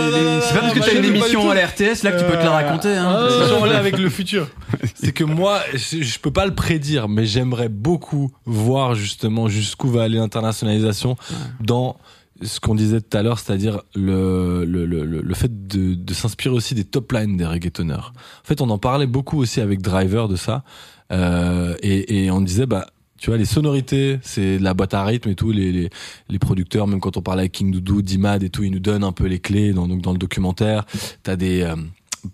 C'est 0.42 0.54
pas 0.54 0.60
parce 0.60 0.72
que 0.74 0.78
t'as 0.80 0.94
une 0.98 1.04
émission 1.04 1.50
à 1.50 1.54
la 1.54 1.66
RTS 1.66 2.02
là 2.04 2.12
que 2.12 2.18
tu 2.18 2.24
peux 2.24 2.32
te 2.38 2.42
la 2.44 2.50
raconter. 2.50 2.94
Hein. 2.96 3.06
Ah, 3.08 3.28
c'est 3.48 3.54
en 3.54 3.64
lien 3.64 3.76
avec 3.76 3.98
le 3.98 4.08
futur. 4.08 4.48
C'est 4.94 5.12
que 5.12 5.24
moi, 5.24 5.60
je, 5.74 6.02
je 6.02 6.18
peux 6.18 6.30
pas 6.30 6.46
le 6.46 6.54
prédire, 6.54 7.08
mais 7.08 7.26
j'aimerais 7.26 7.68
beaucoup 7.68 8.30
voir 8.46 8.94
justement 8.94 9.48
jusqu'où 9.48 9.88
va 9.90 10.04
aller 10.04 10.16
l'internationalisation 10.18 11.16
dans 11.60 11.96
ce 12.42 12.60
qu'on 12.60 12.74
disait 12.74 13.00
tout 13.00 13.16
à 13.16 13.22
l'heure, 13.22 13.38
c'est-à-dire 13.38 13.82
le, 13.94 14.64
le, 14.64 14.86
le, 14.86 15.04
le 15.04 15.34
fait 15.34 15.68
de, 15.68 15.94
de 15.94 16.14
s'inspirer 16.14 16.54
aussi 16.54 16.74
des 16.74 16.84
top 16.84 17.12
lines 17.12 17.36
des 17.36 17.46
reggaetonneurs. 17.46 18.12
En 18.16 18.46
fait, 18.46 18.60
on 18.60 18.70
en 18.70 18.78
parlait 18.78 19.06
beaucoup 19.06 19.38
aussi 19.38 19.60
avec 19.60 19.80
Driver 19.80 20.28
de 20.28 20.36
ça, 20.36 20.64
euh, 21.12 21.74
et, 21.82 22.24
et 22.24 22.30
on 22.30 22.40
disait 22.40 22.66
bah 22.66 22.86
tu 23.18 23.30
vois, 23.30 23.38
les 23.38 23.46
sonorités, 23.46 24.18
c'est 24.20 24.58
de 24.58 24.62
la 24.62 24.74
boîte 24.74 24.92
à 24.92 25.02
rythme 25.02 25.30
et 25.30 25.34
tout. 25.34 25.50
Les, 25.50 25.72
les, 25.72 25.90
les 26.28 26.38
producteurs, 26.38 26.86
même 26.86 27.00
quand 27.00 27.16
on 27.16 27.22
parlait 27.22 27.42
avec 27.42 27.52
King 27.52 27.72
Doudou, 27.72 28.02
Dimad 28.02 28.42
et 28.42 28.50
tout, 28.50 28.62
ils 28.62 28.70
nous 28.70 28.78
donnent 28.78 29.04
un 29.04 29.12
peu 29.12 29.24
les 29.24 29.38
clés 29.38 29.72
dans, 29.72 29.88
donc 29.88 30.02
dans 30.02 30.12
le 30.12 30.18
documentaire. 30.18 30.84
T'as 31.22 31.36
des 31.36 31.62
euh, 31.62 31.76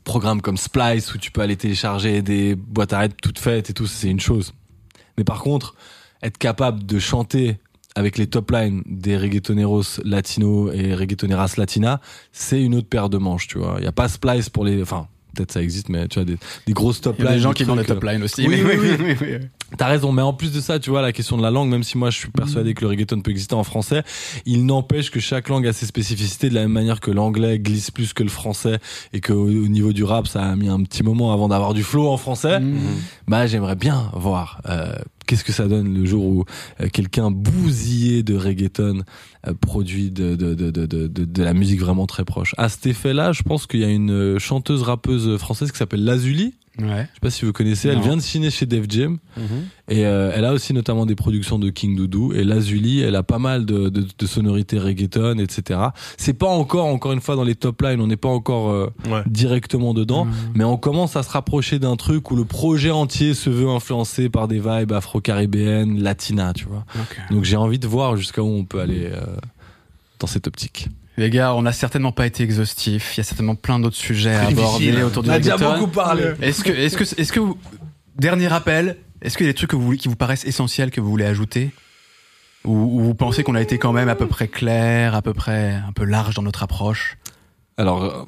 programmes 0.03 0.43
comme 0.43 0.57
Splice 0.57 1.15
où 1.15 1.19
tu 1.19 1.31
peux 1.31 1.41
aller 1.41 1.57
télécharger 1.57 2.21
des 2.21 2.57
boîtes 2.57 2.93
à 2.93 2.99
rythme 2.99 3.15
toutes 3.23 3.39
faites 3.39 3.71
et 3.71 3.73
tout, 3.73 3.87
c'est 3.87 4.11
une 4.11 4.19
chose. 4.19 4.55
Mais 5.17 5.23
par 5.23 5.41
contre, 5.41 5.77
être 6.21 6.37
capable 6.37 6.85
de 6.85 6.99
chanter 6.99 7.59
avec 7.95 8.19
les 8.19 8.27
top 8.27 8.51
lines 8.51 8.83
des 8.87 9.17
reggaetoneros 9.17 10.01
latinos 10.05 10.71
et 10.75 10.95
reggaetoneras 10.95 11.55
latina, 11.59 12.01
c'est 12.33 12.63
une 12.63 12.75
autre 12.75 12.89
paire 12.89 13.09
de 13.09 13.19
manches, 13.19 13.49
tu 13.49 13.59
vois. 13.59 13.77
Il 13.79 13.85
y 13.85 13.89
a 13.89 13.93
pas 13.93 14.09
Splice 14.09 14.49
pour 14.49 14.65
les, 14.65 14.81
enfin, 14.83 15.09
peut-être 15.35 15.53
ça 15.53 15.63
existe, 15.63 15.89
mais 15.89 16.09
tu 16.09 16.19
vois, 16.19 16.25
des, 16.25 16.37
des 16.67 16.73
grosses 16.73 17.01
top 17.01 17.17
Il 17.19 17.23
y 17.23 17.25
lines. 17.25 17.33
a 17.33 17.37
des 17.37 17.43
gens 17.43 17.53
qui 17.53 17.65
vendent 17.65 17.79
des 17.81 17.85
top 17.85 18.03
euh, 18.05 18.13
lines 18.13 18.23
aussi. 18.23 18.47
Oui, 18.47 18.63
mais 18.65 18.77
oui, 18.77 19.17
oui. 19.21 19.39
T'as 19.79 19.89
raison, 19.89 20.13
mais 20.13 20.23
en 20.23 20.33
plus 20.33 20.53
de 20.53 20.61
ça, 20.61 20.79
tu 20.79 20.91
vois, 20.91 21.03
la 21.03 21.13
question 21.13 21.37
de 21.37 21.43
la 21.43 21.51
langue, 21.51 21.71
même 21.71 21.83
si 21.83 21.97
moi 21.97 22.11
je 22.11 22.19
suis 22.19 22.31
persuadé 22.31 22.75
que 22.75 22.83
le 22.83 22.89
reggaeton 22.89 23.21
peut 23.21 23.31
exister 23.31 23.55
en 23.55 23.65
français, 23.65 24.03
il 24.45 24.67
n'empêche 24.67 25.11
que 25.11 25.21
chaque 25.21 25.49
langue 25.49 25.67
a 25.67 25.73
ses 25.73 25.87
spécificités 25.87 26.49
de 26.49 26.55
la 26.55 26.63
même 26.63 26.73
manière 26.73 27.01
que 27.01 27.11
l'anglais 27.11 27.59
glisse 27.59 27.91
plus 27.91 28.13
que 28.13 28.23
le 28.23 28.29
français 28.29 28.79
et 29.13 29.21
que 29.21 29.33
au 29.33 29.63
au 29.63 29.69
niveau 29.69 29.93
du 29.93 30.05
rap, 30.05 30.27
ça 30.27 30.43
a 30.43 30.57
mis 30.57 30.69
un 30.69 30.83
petit 30.83 31.03
moment 31.03 31.33
avant 31.33 31.49
d'avoir 31.49 31.75
du 31.75 31.83
flow 31.83 32.09
en 32.09 32.17
français. 32.17 32.61
Bah, 33.29 33.47
j'aimerais 33.47 33.77
bien 33.77 34.11
voir 34.15 34.61
euh, 34.69 34.95
qu'est-ce 35.27 35.45
que 35.45 35.53
ça 35.53 35.69
donne 35.69 35.95
le 35.95 36.05
jour 36.05 36.25
où 36.25 36.45
euh, 36.81 36.89
quelqu'un 36.93 37.31
bousillé 37.31 38.23
de 38.23 38.37
reggaeton 38.37 39.03
euh, 39.47 39.55
produit 39.55 40.11
de, 40.11 40.35
de, 40.35 40.55
de, 40.55 40.71
de, 40.97 41.43
la 41.43 41.55
musique 41.55 41.81
vraiment 41.81 42.07
très 42.07 42.25
proche. 42.25 42.55
À 42.59 42.69
cet 42.69 42.87
effet-là, 42.87 43.33
je 43.33 43.43
pense 43.43 43.67
qu'il 43.67 43.81
y 43.81 43.85
a 43.85 43.89
une 43.89 44.39
chanteuse 44.39 44.83
rappeuse 44.83 45.39
française 45.39 45.73
qui 45.73 45.79
s'appelle 45.79 46.05
Lazuli. 46.05 46.55
Ouais. 46.79 46.87
Je 47.11 47.15
sais 47.15 47.21
pas 47.21 47.31
si 47.31 47.45
vous 47.45 47.53
connaissez, 47.53 47.89
elle 47.89 47.97
Non. 47.97 48.01
vient 48.03 48.17
de 48.17 48.23
signer 48.23 48.51
chez 48.51 48.65
Def 48.65 48.87
Jam. 48.89 49.19
Et 49.89 50.07
euh, 50.07 50.33
elle 50.35 50.47
a 50.47 50.55
aussi 50.55 50.73
notamment 50.73 51.05
des 51.05 51.15
productions 51.15 51.59
de 51.59 51.69
King 51.69 51.95
Doudou. 51.97 52.33
Et 52.33 52.45
Lazuli, 52.45 53.01
elle 53.01 53.15
a 53.15 53.23
pas 53.23 53.39
mal 53.39 53.67
de, 53.67 53.91
de, 53.91 54.07
de 54.19 54.27
sonorités 54.27 54.79
reggaeton, 54.79 55.39
etc. 55.39 55.81
C'est 56.17 56.33
pas 56.33 56.49
encore, 56.49 56.87
encore 56.87 57.13
une 57.13 57.21
fois, 57.21 57.37
dans 57.37 57.45
les 57.45 57.55
top 57.57 57.83
lines, 57.83 58.01
on 58.01 58.07
n'est 58.07 58.17
pas 58.17 58.31
encore 58.31 58.71
euh, 58.71 58.87
Ouais. 59.11 59.23
directement 59.27 59.93
dedans, 59.93 60.27
mais 60.55 60.65
on 60.65 60.79
commence 60.79 61.15
à 61.17 61.23
se 61.23 61.31
rapprocher 61.31 61.79
d'un 61.79 61.97
truc 61.97 62.31
où 62.31 62.37
le 62.37 62.45
projet 62.47 62.91
entier 62.91 63.35
se 63.35 63.51
veut 63.51 63.69
influencé 63.69 64.31
par 64.31 64.49
des 64.49 64.59
vibes 64.61 64.93
afro-caribéennes, 64.93 66.03
latina, 66.03 66.53
tu 66.55 66.65
vois. 66.65 66.85
Donc 67.31 67.45
j'ai 67.45 67.57
envie 67.57 67.79
de 67.79 67.87
voir 67.87 68.17
jusqu'à 68.17 68.43
où 68.43 68.47
on 68.49 68.65
peut 68.65 68.81
aller 68.81 69.11
euh, 69.13 69.21
dans 70.21 70.27
cette 70.27 70.47
optique. 70.47 70.89
Les 71.19 71.29
gars, 71.31 71.55
on 71.55 71.63
n'a 71.63 71.73
certainement 71.73 72.13
pas 72.13 72.27
été 72.27 72.43
exhaustif. 72.43 73.15
Il 73.15 73.19
y 73.19 73.21
a 73.21 73.25
certainement 73.25 73.55
plein 73.55 73.79
d'autres 73.79 73.97
sujets 73.97 74.35
à 74.35 74.47
aborder 74.47 75.03
autour 75.03 75.23
du 75.23 75.29
On 75.29 75.33
a 75.33 75.39
déjà 75.39 75.57
beaucoup 75.57 75.89
parlé. 75.89 76.33
Est-ce 76.41 76.65
que, 76.65 76.73
est-ce 76.73 76.97
que, 76.97 77.05
est-ce 77.21 77.33
que 77.33 77.41
vous, 77.41 77.59
dernier 78.17 78.49
rappel, 78.49 78.97
est-ce 79.21 79.37
qu'il 79.37 79.45
y 79.47 79.49
a 79.49 79.53
des 79.53 79.57
trucs 79.57 79.71
que 79.71 79.77
vous, 79.77 79.85
voulez- 79.85 79.99
qui 79.99 80.09
vous 80.09 80.17
paraissent 80.17 80.47
essentiels 80.47 80.91
que 80.91 81.01
vous 81.01 81.11
voulez 81.11 81.27
ajouter? 81.27 81.71
Ou, 82.65 82.73
ou 82.73 83.01
vous 83.05 83.15
pensez 83.15 83.43
qu'on 83.43 83.55
a 83.57 83.61
été 83.61 83.77
quand 83.77 83.93
même 83.93 84.09
à 84.09 84.15
peu 84.15 84.27
près 84.27 84.49
clair, 84.49 85.15
à 85.15 85.21
peu 85.23 85.35
près 85.35 85.73
un 85.87 85.93
peu 85.93 86.05
large 86.05 86.35
dans 86.35 86.43
notre 86.43 86.63
approche? 86.63 87.19
Alors, 87.77 88.05
euh, 88.05 88.23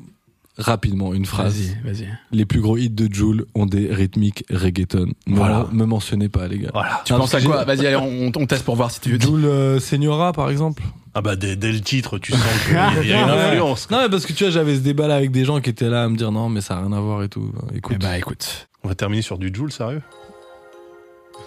rapidement, 0.58 1.14
une 1.14 1.26
phrase. 1.26 1.56
Vas-y, 1.84 1.92
vas-y. 2.02 2.08
Les 2.32 2.44
plus 2.46 2.60
gros 2.60 2.76
hits 2.76 2.90
de 2.90 3.12
Joule 3.12 3.46
ont 3.54 3.66
des 3.66 3.92
rythmiques 3.92 4.44
reggaeton. 4.50 5.06
Ne 5.26 5.36
Voilà. 5.36 5.66
me 5.72 5.84
mentionnez 5.84 6.28
pas, 6.28 6.46
les 6.48 6.58
gars. 6.60 6.70
Voilà. 6.72 7.02
Tu 7.04 7.12
Ah, 7.12 7.16
penses 7.18 7.34
à 7.34 7.40
quoi? 7.40 7.64
Vas-y, 7.64 7.86
allez, 7.86 7.96
on, 7.96 8.30
on 8.34 8.46
teste 8.46 8.64
pour 8.64 8.76
voir 8.76 8.90
si 8.90 9.00
tu 9.00 9.20
Joule 9.20 9.44
euh, 9.44 9.80
Señora, 9.80 10.32
par 10.32 10.50
exemple 10.50 10.82
Ah 11.14 11.22
bah 11.22 11.36
dès, 11.36 11.56
dès 11.56 11.72
le 11.72 11.80
titre, 11.80 12.18
tu 12.18 12.32
sens 12.32 12.40
qu'il 12.66 12.74
y, 12.74 12.76
a- 12.76 12.92
il 13.02 13.08
y 13.08 13.12
a 13.12 13.22
une 13.22 13.30
influence. 13.30 13.90
Non, 13.90 14.02
mais 14.02 14.08
parce 14.08 14.26
que 14.26 14.32
tu 14.32 14.44
vois, 14.44 14.50
j'avais 14.52 14.74
ce 14.76 14.80
débat 14.80 15.06
là 15.08 15.16
avec 15.16 15.30
des 15.32 15.44
gens 15.44 15.60
qui 15.60 15.70
étaient 15.70 15.88
là 15.90 16.04
à 16.04 16.08
me 16.08 16.16
dire 16.16 16.30
non, 16.32 16.48
mais 16.48 16.60
ça 16.60 16.76
a 16.76 16.80
rien 16.82 16.92
à 16.92 17.00
voir 17.00 17.22
et 17.22 17.28
tout. 17.28 17.50
Eh 17.72 17.78
Écoute, 17.78 17.98
bah, 18.00 18.16
écoute. 18.18 18.68
On 18.84 18.88
va 18.88 18.94
terminer 18.94 19.22
sur 19.22 19.38
du 19.38 19.50
Joule, 19.54 19.72
sérieux? 19.72 20.02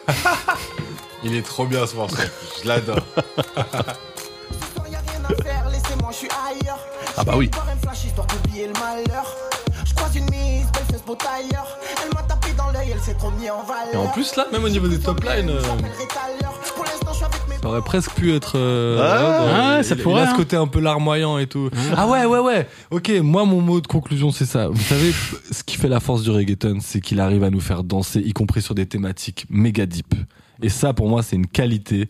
Il 1.24 1.34
est 1.34 1.42
trop 1.42 1.66
bien 1.66 1.86
ce 1.88 1.96
morceau. 1.96 2.18
Je 2.64 2.68
l'adore. 2.68 3.00
suis 6.18 6.28
ailleurs. 6.30 6.80
Ah 7.18 7.24
bah 7.24 7.34
oui. 7.36 7.46
Je 7.52 7.58
vais 7.58 7.64
boire 7.64 7.76
un 7.76 7.80
flash 7.82 8.06
histoire 8.06 8.28
d'oublier 8.28 8.68
le 8.68 8.74
malheur. 8.74 9.36
Je 9.86 9.94
croise 9.94 10.16
une 10.16 10.26
mise, 10.26 10.66
belle 10.74 10.84
fesse 10.92 11.04
beau 11.06 11.16
tailleur. 11.16 11.68
Elle 12.04 12.14
m'a 12.14 12.24
tapé 12.24 12.50
dans 12.58 12.70
l'œil, 12.72 12.90
elle 12.94 13.00
s'est 13.00 13.14
trop 13.16 13.32
mis 13.32 13.50
en 13.50 13.64
valeur. 13.64 13.94
Et 13.94 13.98
en 13.98 14.08
plus 14.10 14.36
là, 14.36 14.48
même 14.52 14.64
au 14.64 14.70
niveau 14.70 14.88
des 14.88 15.00
top 15.00 15.24
lines, 15.24 15.50
euh, 15.50 15.62
ça 17.62 17.70
aurait 17.70 17.82
presque 17.82 18.12
pu 18.12 18.34
être. 18.34 18.54
euh, 18.58 19.00
Ah, 19.02 19.78
euh, 19.80 19.84
ça 19.84 19.96
il- 19.96 20.02
pourrait, 20.04 20.22
Il 20.22 20.24
a 20.24 20.28
ce 20.28 20.32
hein. 20.34 20.38
côté 20.38 20.56
un 20.56 20.68
peu 20.68 20.80
larmoyant 20.80 21.38
et 21.38 21.48
tout. 21.48 21.70
Ah 21.96 22.08
ouais, 22.08 22.26
ouais, 22.26 22.40
ouais. 22.40 22.68
Ok, 22.92 23.10
moi 23.22 23.46
mon 23.46 23.62
mot 23.62 23.82
de 23.82 23.88
conclusion 23.88 24.32
c'est 24.32 24.46
ça. 24.46 24.68
Vous 24.70 24.82
savez, 24.82 25.12
ce 25.52 25.64
qui 25.64 25.78
fait 25.78 25.90
la 25.90 26.00
force 26.00 26.24
du 26.24 26.30
reggaeton, 26.32 26.78
c'est 26.82 27.02
qu'il 27.02 27.20
arrive 27.20 27.44
à 27.44 27.50
nous 27.50 27.60
faire 27.62 27.84
danser, 27.84 28.20
y 28.20 28.34
compris 28.34 28.62
sur 28.62 28.76
des 28.76 28.86
thématiques 28.86 29.46
méga 29.50 29.86
deep. 29.86 30.14
Et 30.62 30.70
ça, 30.70 30.94
pour 30.94 31.08
moi, 31.08 31.22
c'est 31.22 31.36
une 31.36 31.46
qualité 31.48 32.10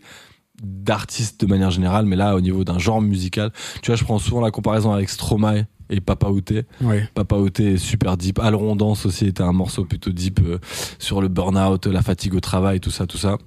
d'artiste 0.62 1.40
de 1.40 1.46
manière 1.46 1.70
générale, 1.70 2.06
mais 2.06 2.16
là, 2.16 2.34
au 2.34 2.40
niveau 2.40 2.64
d'un 2.64 2.78
genre 2.78 3.00
musical, 3.00 3.52
tu 3.82 3.90
vois, 3.90 3.96
je 3.96 4.04
prends 4.04 4.18
souvent 4.18 4.40
la 4.40 4.50
comparaison 4.50 4.92
avec 4.92 5.08
Stromae 5.08 5.66
et 5.90 6.00
Papa 6.00 6.28
Outé. 6.28 6.64
Oui. 6.80 6.96
Papa 7.14 7.36
Outé 7.36 7.74
est 7.74 7.78
super 7.78 8.16
deep. 8.16 8.38
Aleron 8.38 8.76
Danse 8.76 9.06
aussi 9.06 9.26
était 9.26 9.42
un 9.42 9.52
morceau 9.52 9.84
plutôt 9.84 10.10
deep 10.10 10.40
euh, 10.44 10.58
sur 10.98 11.20
le 11.20 11.28
burn-out, 11.28 11.86
la 11.86 12.02
fatigue 12.02 12.34
au 12.34 12.40
travail, 12.40 12.80
tout 12.80 12.90
ça, 12.90 13.06
tout 13.06 13.18
ça. 13.18 13.38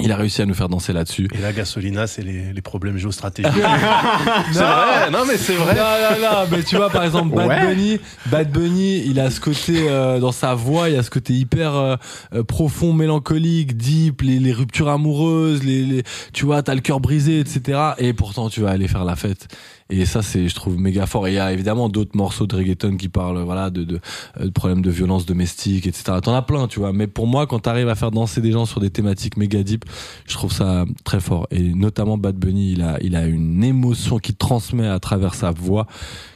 Il 0.00 0.12
a 0.12 0.16
réussi 0.16 0.42
à 0.42 0.46
nous 0.46 0.54
faire 0.54 0.68
danser 0.68 0.92
là-dessus. 0.92 1.28
Et 1.34 1.38
la 1.38 1.52
gasolina, 1.52 2.06
c'est 2.06 2.22
les, 2.22 2.52
les 2.52 2.62
problèmes 2.62 2.98
géostratégiques. 2.98 3.52
c'est 4.52 4.58
vrai, 4.58 5.10
non 5.10 5.24
mais 5.26 5.36
c'est 5.36 5.54
vrai. 5.54 5.74
Non, 5.74 5.80
non, 5.80 6.20
non, 6.20 6.48
mais 6.50 6.62
tu 6.62 6.76
vois, 6.76 6.88
par 6.88 7.02
exemple, 7.02 7.34
Bad 7.34 7.48
Ouais. 7.48 7.66
Bunny, 7.66 7.98
Bad 8.26 8.52
Bunny, 8.52 9.02
il 9.06 9.18
a 9.18 9.30
ce 9.30 9.40
côté, 9.40 9.88
euh, 9.88 10.20
dans 10.20 10.32
sa 10.32 10.54
voix, 10.54 10.88
il 10.88 10.96
a 10.96 11.02
ce 11.02 11.10
côté 11.10 11.32
hyper 11.32 11.74
euh, 11.74 11.96
euh, 12.34 12.44
profond, 12.44 12.92
mélancolique, 12.92 13.76
deep, 13.76 14.22
les, 14.22 14.38
les 14.38 14.52
ruptures 14.52 14.88
amoureuses, 14.88 15.64
les, 15.64 15.84
les, 15.84 16.02
tu 16.32 16.44
vois, 16.44 16.62
t'as 16.62 16.74
le 16.74 16.80
cœur 16.80 17.00
brisé, 17.00 17.40
etc. 17.40 17.80
Et 17.98 18.12
pourtant, 18.12 18.50
tu 18.50 18.60
vas 18.60 18.70
aller 18.70 18.86
faire 18.88 19.04
la 19.04 19.16
fête. 19.16 19.48
Et 19.90 20.04
ça, 20.04 20.20
c'est, 20.22 20.48
je 20.48 20.54
trouve, 20.54 20.78
méga 20.78 21.06
fort. 21.06 21.26
Et 21.28 21.32
il 21.32 21.34
y 21.36 21.38
a 21.38 21.52
évidemment 21.52 21.88
d'autres 21.88 22.16
morceaux 22.16 22.46
de 22.46 22.54
reggaeton 22.54 22.96
qui 22.96 23.08
parlent, 23.08 23.40
voilà, 23.42 23.70
de, 23.70 23.84
de, 23.84 24.00
euh, 24.38 24.44
de 24.44 24.50
problèmes 24.50 24.82
de 24.82 24.90
violence 24.90 25.24
domestique, 25.24 25.86
etc. 25.86 26.18
T'en 26.22 26.34
as 26.34 26.42
plein, 26.42 26.68
tu 26.68 26.78
vois. 26.78 26.92
Mais 26.92 27.06
pour 27.06 27.26
moi, 27.26 27.46
quand 27.46 27.60
t'arrives 27.60 27.88
à 27.88 27.94
faire 27.94 28.10
danser 28.10 28.40
des 28.42 28.52
gens 28.52 28.66
sur 28.66 28.80
des 28.80 28.90
thématiques 28.90 29.36
méga 29.38 29.62
deep, 29.62 29.84
je 30.26 30.34
trouve 30.34 30.52
ça 30.52 30.84
très 31.04 31.20
fort. 31.20 31.46
Et 31.50 31.62
notamment 31.62 32.18
Bad 32.18 32.36
Bunny, 32.36 32.72
il 32.72 32.82
a, 32.82 32.98
il 33.00 33.16
a 33.16 33.26
une 33.26 33.64
émotion 33.64 34.18
qui 34.18 34.34
transmet 34.34 34.86
à 34.86 34.98
travers 34.98 35.34
sa 35.34 35.50
voix, 35.50 35.86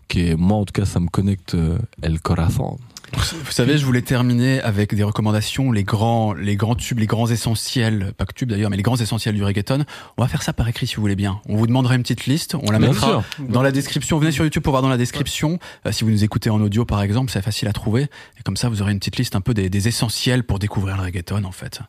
qui 0.08 0.20
est, 0.28 0.36
moi, 0.36 0.58
en 0.58 0.64
tout 0.64 0.72
cas, 0.72 0.86
ça 0.86 1.00
me 1.00 1.08
connecte 1.08 1.54
euh, 1.54 1.78
el 2.02 2.20
corazón. 2.20 2.78
Vous 3.14 3.52
savez, 3.52 3.78
je 3.78 3.84
voulais 3.84 4.02
terminer 4.02 4.60
avec 4.60 4.94
des 4.94 5.02
recommandations, 5.02 5.70
les 5.70 5.84
grands, 5.84 6.32
les 6.32 6.56
grands 6.56 6.74
tubes, 6.74 6.98
les 6.98 7.06
grands 7.06 7.28
essentiels, 7.30 8.12
pas 8.16 8.24
que 8.24 8.32
tubes 8.32 8.48
d'ailleurs, 8.48 8.70
mais 8.70 8.76
les 8.76 8.82
grands 8.82 8.96
essentiels 8.96 9.34
du 9.34 9.44
reggaeton. 9.44 9.84
On 10.16 10.22
va 10.22 10.28
faire 10.28 10.42
ça 10.42 10.52
par 10.52 10.66
écrit 10.68 10.86
si 10.86 10.96
vous 10.96 11.02
voulez 11.02 11.16
bien. 11.16 11.40
On 11.48 11.56
vous 11.56 11.66
demandera 11.66 11.94
une 11.94 12.02
petite 12.02 12.26
liste, 12.26 12.54
on 12.54 12.70
la 12.70 12.78
Bien 12.78 12.88
mettra 12.88 13.06
sûr. 13.08 13.24
dans 13.48 13.62
la 13.62 13.70
description. 13.72 14.18
Venez 14.18 14.32
sur 14.32 14.44
YouTube 14.44 14.62
pour 14.62 14.72
voir 14.72 14.82
dans 14.82 14.88
la 14.88 14.96
description. 14.96 15.58
Euh, 15.86 15.92
si 15.92 16.04
vous 16.04 16.10
nous 16.10 16.24
écoutez 16.24 16.50
en 16.50 16.60
audio 16.60 16.84
par 16.84 17.02
exemple, 17.02 17.30
c'est 17.30 17.42
facile 17.42 17.68
à 17.68 17.72
trouver. 17.72 18.02
Et 18.04 18.42
comme 18.44 18.56
ça, 18.56 18.68
vous 18.68 18.82
aurez 18.82 18.92
une 18.92 18.98
petite 18.98 19.16
liste 19.16 19.36
un 19.36 19.40
peu 19.40 19.54
des, 19.54 19.68
des 19.68 19.88
essentiels 19.88 20.44
pour 20.44 20.58
découvrir 20.58 20.96
le 20.96 21.02
reggaeton 21.02 21.44
en 21.44 21.52
fait. 21.52 21.80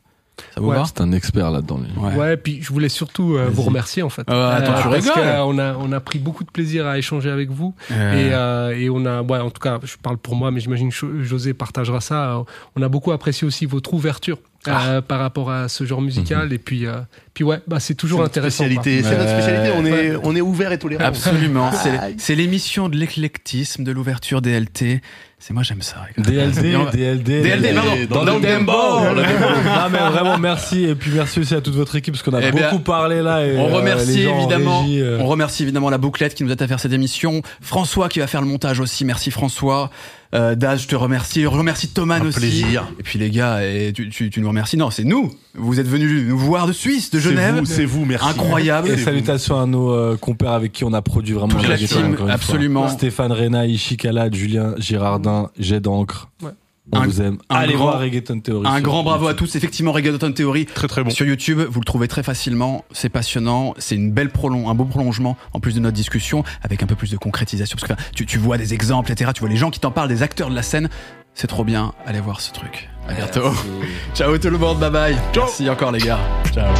Ça 0.54 0.60
vous 0.60 0.68
Ouais. 0.70 0.76
va 0.76 0.84
C'est 0.84 1.00
un 1.00 1.12
expert 1.12 1.50
là-dedans. 1.50 1.80
Ouais. 1.96 2.14
Ouais, 2.16 2.36
puis 2.36 2.60
je 2.62 2.72
voulais 2.72 2.88
surtout 2.88 3.36
euh, 3.36 3.48
vous 3.52 3.62
remercier 3.62 4.02
en 4.02 4.08
fait. 4.08 4.28
Euh, 4.28 4.56
attends, 4.56 4.74
tu 4.82 4.88
parce 4.88 4.94
rigoles 4.94 5.12
qu'on 5.14 5.20
a, 5.22 5.44
on 5.44 5.58
a, 5.58 5.76
on 5.76 5.92
a 5.92 6.00
pris 6.00 6.18
beaucoup 6.18 6.42
de 6.44 6.50
plaisir 6.50 6.86
à 6.86 6.98
échanger 6.98 7.30
avec 7.30 7.50
vous. 7.50 7.74
Euh, 7.92 8.12
Et, 8.14 8.32
euh, 8.34 8.76
et 8.78 8.90
on 8.90 9.04
a, 9.06 9.22
ouais, 9.22 9.38
en 9.38 9.50
tout 9.50 9.60
cas, 9.60 9.78
je 9.82 9.96
parle 9.96 10.16
pour 10.18 10.34
moi, 10.34 10.50
mais 10.50 10.60
j'imagine 10.60 10.90
que 10.92 11.22
José 11.22 11.54
partagera 11.54 12.00
ça. 12.00 12.34
Euh, 12.36 12.42
On 12.76 12.82
a 12.82 12.88
beaucoup 12.88 13.12
apprécié 13.12 13.46
aussi 13.46 13.66
votre 13.66 13.94
ouverture 13.94 14.38
euh, 14.68 15.00
par 15.00 15.18
rapport 15.20 15.50
à 15.50 15.68
ce 15.68 15.84
genre 15.84 16.00
musical. 16.02 16.52
Et 16.52 16.58
puis, 16.58 16.86
euh, 16.86 16.94
puis 17.34 17.44
ouais, 17.44 17.60
bah, 17.66 17.80
c'est 17.80 17.94
toujours 17.94 18.18
C'est 18.20 18.22
notre 18.24 18.32
intéressant. 18.38 18.64
spécialité. 18.64 19.02
C'est 19.02 19.16
notre 19.18 19.30
spécialité. 19.30 19.72
On 19.76 19.84
est, 19.86 20.16
on 20.22 20.36
est 20.36 20.40
ouvert 20.40 20.72
et 20.72 20.78
tolérant. 20.78 21.04
Absolument. 21.04 21.70
C'est- 21.72 21.98
Aïe. 21.98 22.14
C'est 22.18 22.34
l'émission 22.34 22.88
de 22.88 22.96
l'éclectisme, 22.96 23.84
de 23.84 23.92
l'ouverture 23.92 24.40
DLT. 24.42 25.00
C'est 25.38 25.52
moi, 25.52 25.62
j'aime 25.62 25.82
ça. 25.82 25.96
DLD, 26.16 26.72
DLD, 26.92 27.42
DLD, 27.42 27.74
pardon. 28.08 28.24
dans 28.24 28.38
le 28.38 28.40
le 28.40 28.54
Dembo. 28.58 28.72
non 29.14 29.90
mais 29.92 29.98
vraiment 29.98 30.38
merci 30.38 30.84
et 30.84 30.94
puis 30.94 31.10
merci 31.14 31.38
aussi 31.40 31.54
à 31.54 31.60
toute 31.60 31.74
votre 31.74 31.94
équipe 31.96 32.14
parce 32.14 32.22
qu'on 32.22 32.32
a 32.32 32.40
Eh 32.40 32.50
bien, 32.50 32.70
beaucoup 32.70 32.82
parlé 32.82 33.20
là 33.20 33.44
et 33.44 33.58
On 33.58 33.68
euh, 33.68 33.76
remercie 33.76 34.26
en 34.26 34.38
évidemment, 34.38 34.80
régie, 34.80 35.02
euh, 35.02 35.18
on 35.20 35.26
remercie 35.26 35.64
évidemment 35.64 35.90
la 35.90 35.98
bouclette 35.98 36.34
qui 36.34 36.44
nous 36.44 36.50
aide 36.52 36.62
à 36.62 36.66
faire 36.66 36.80
cette 36.80 36.94
émission. 36.94 37.42
François 37.60 38.08
qui 38.08 38.20
va 38.20 38.26
faire 38.26 38.40
le 38.40 38.46
montage 38.46 38.80
aussi. 38.80 39.04
Merci 39.04 39.30
François. 39.30 39.90
Euh, 40.34 40.54
Daz, 40.56 40.82
je 40.82 40.88
te 40.88 40.96
remercie. 40.96 41.42
Je 41.42 41.46
remercie 41.46 41.88
Thomas 41.88 42.18
Un 42.18 42.26
aussi. 42.26 42.38
plaisir. 42.40 42.88
Et 42.98 43.02
puis 43.04 43.18
les 43.18 43.30
gars, 43.30 43.64
et 43.64 43.92
tu, 43.92 44.08
tu, 44.08 44.30
tu 44.30 44.40
nous 44.40 44.48
remercies. 44.48 44.76
Non, 44.76 44.90
c'est 44.90 45.04
nous. 45.04 45.32
Vous 45.54 45.78
êtes 45.78 45.86
venus 45.86 46.26
nous 46.28 46.36
voir 46.38 46.66
de 46.66 46.72
Suisse, 46.72 47.10
de 47.10 47.20
Genève. 47.20 47.62
C'est 47.64 47.84
vous, 47.84 48.04
merci. 48.04 48.26
Incroyable. 48.28 48.88
et 48.90 48.96
salutations 48.96 49.60
à 49.60 49.66
nos 49.66 49.92
euh, 49.92 50.16
compères 50.16 50.50
avec 50.52 50.72
qui 50.72 50.82
on 50.84 50.92
a 50.92 51.02
produit 51.02 51.34
vraiment 51.34 51.54
Toute 51.54 51.68
la 51.68 51.76
reggaeton, 51.76 51.96
team, 52.02 52.16
fois. 52.16 52.30
absolument. 52.32 52.88
Stéphane 52.88 53.30
Rena, 53.32 53.66
Ishi 53.66 53.96
Khalad, 53.96 54.34
Julien 54.34 54.74
Girardin, 54.78 55.50
Jet 55.58 55.80
d'encre. 55.80 56.30
Ouais. 56.42 56.50
On 56.92 56.98
Un- 57.00 57.06
vous 57.06 57.22
aime. 57.22 57.38
un 57.48 57.56
Allez 57.56 57.74
grand- 57.74 57.84
voir 57.86 58.00
Reggaeton 58.00 58.40
Theory. 58.40 58.66
Un 58.68 58.80
grand 58.82 59.02
bravo 59.02 59.26
à 59.26 59.34
tous. 59.34 59.56
Effectivement, 59.56 59.90
Reggaeton 59.92 60.32
Theory 60.32 60.66
Très 60.66 60.86
très 60.86 61.02
bon. 61.02 61.10
sur 61.10 61.24
YouTube, 61.26 61.58
vous 61.60 61.80
le 61.80 61.84
trouvez 61.84 62.08
très 62.08 62.22
facilement. 62.22 62.84
C'est 62.92 63.08
passionnant. 63.08 63.72
C'est 63.78 63.94
une 63.96 64.12
belle 64.12 64.30
prolong, 64.30 64.68
un 64.68 64.74
beau 64.74 64.84
prolongement 64.84 65.36
en 65.54 65.60
plus 65.60 65.74
de 65.74 65.80
notre 65.80 65.96
discussion 65.96 66.44
avec 66.62 66.82
un 66.82 66.86
peu 66.86 66.94
plus 66.94 67.10
de 67.10 67.16
concrétisation. 67.16 67.76
Parce 67.80 67.90
que 67.92 67.98
tu, 68.14 68.26
tu 68.26 68.36
vois 68.38 68.58
des 68.58 68.74
exemples, 68.74 69.10
etc. 69.12 69.30
Tu 69.34 69.40
vois 69.40 69.48
les 69.48 69.56
gens 69.56 69.70
qui 69.70 69.80
t'en 69.80 69.90
parlent, 69.90 70.08
des 70.08 70.22
acteurs 70.22 70.50
de 70.50 70.54
la 70.54 70.62
scène. 70.62 70.90
C'est 71.32 71.46
trop 71.48 71.64
bien. 71.64 71.92
Allez 72.06 72.20
voir 72.20 72.40
ce 72.42 72.52
truc. 72.52 72.88
À 73.08 73.14
bientôt. 73.14 73.50
Ciao 74.14 74.36
tout 74.38 74.50
le 74.50 74.58
monde. 74.58 74.78
Bye 74.78 74.90
bye. 74.90 75.16
Merci 75.34 75.68
encore 75.70 75.90
les 75.90 76.00
gars. 76.00 76.18
Ciao. 76.52 76.72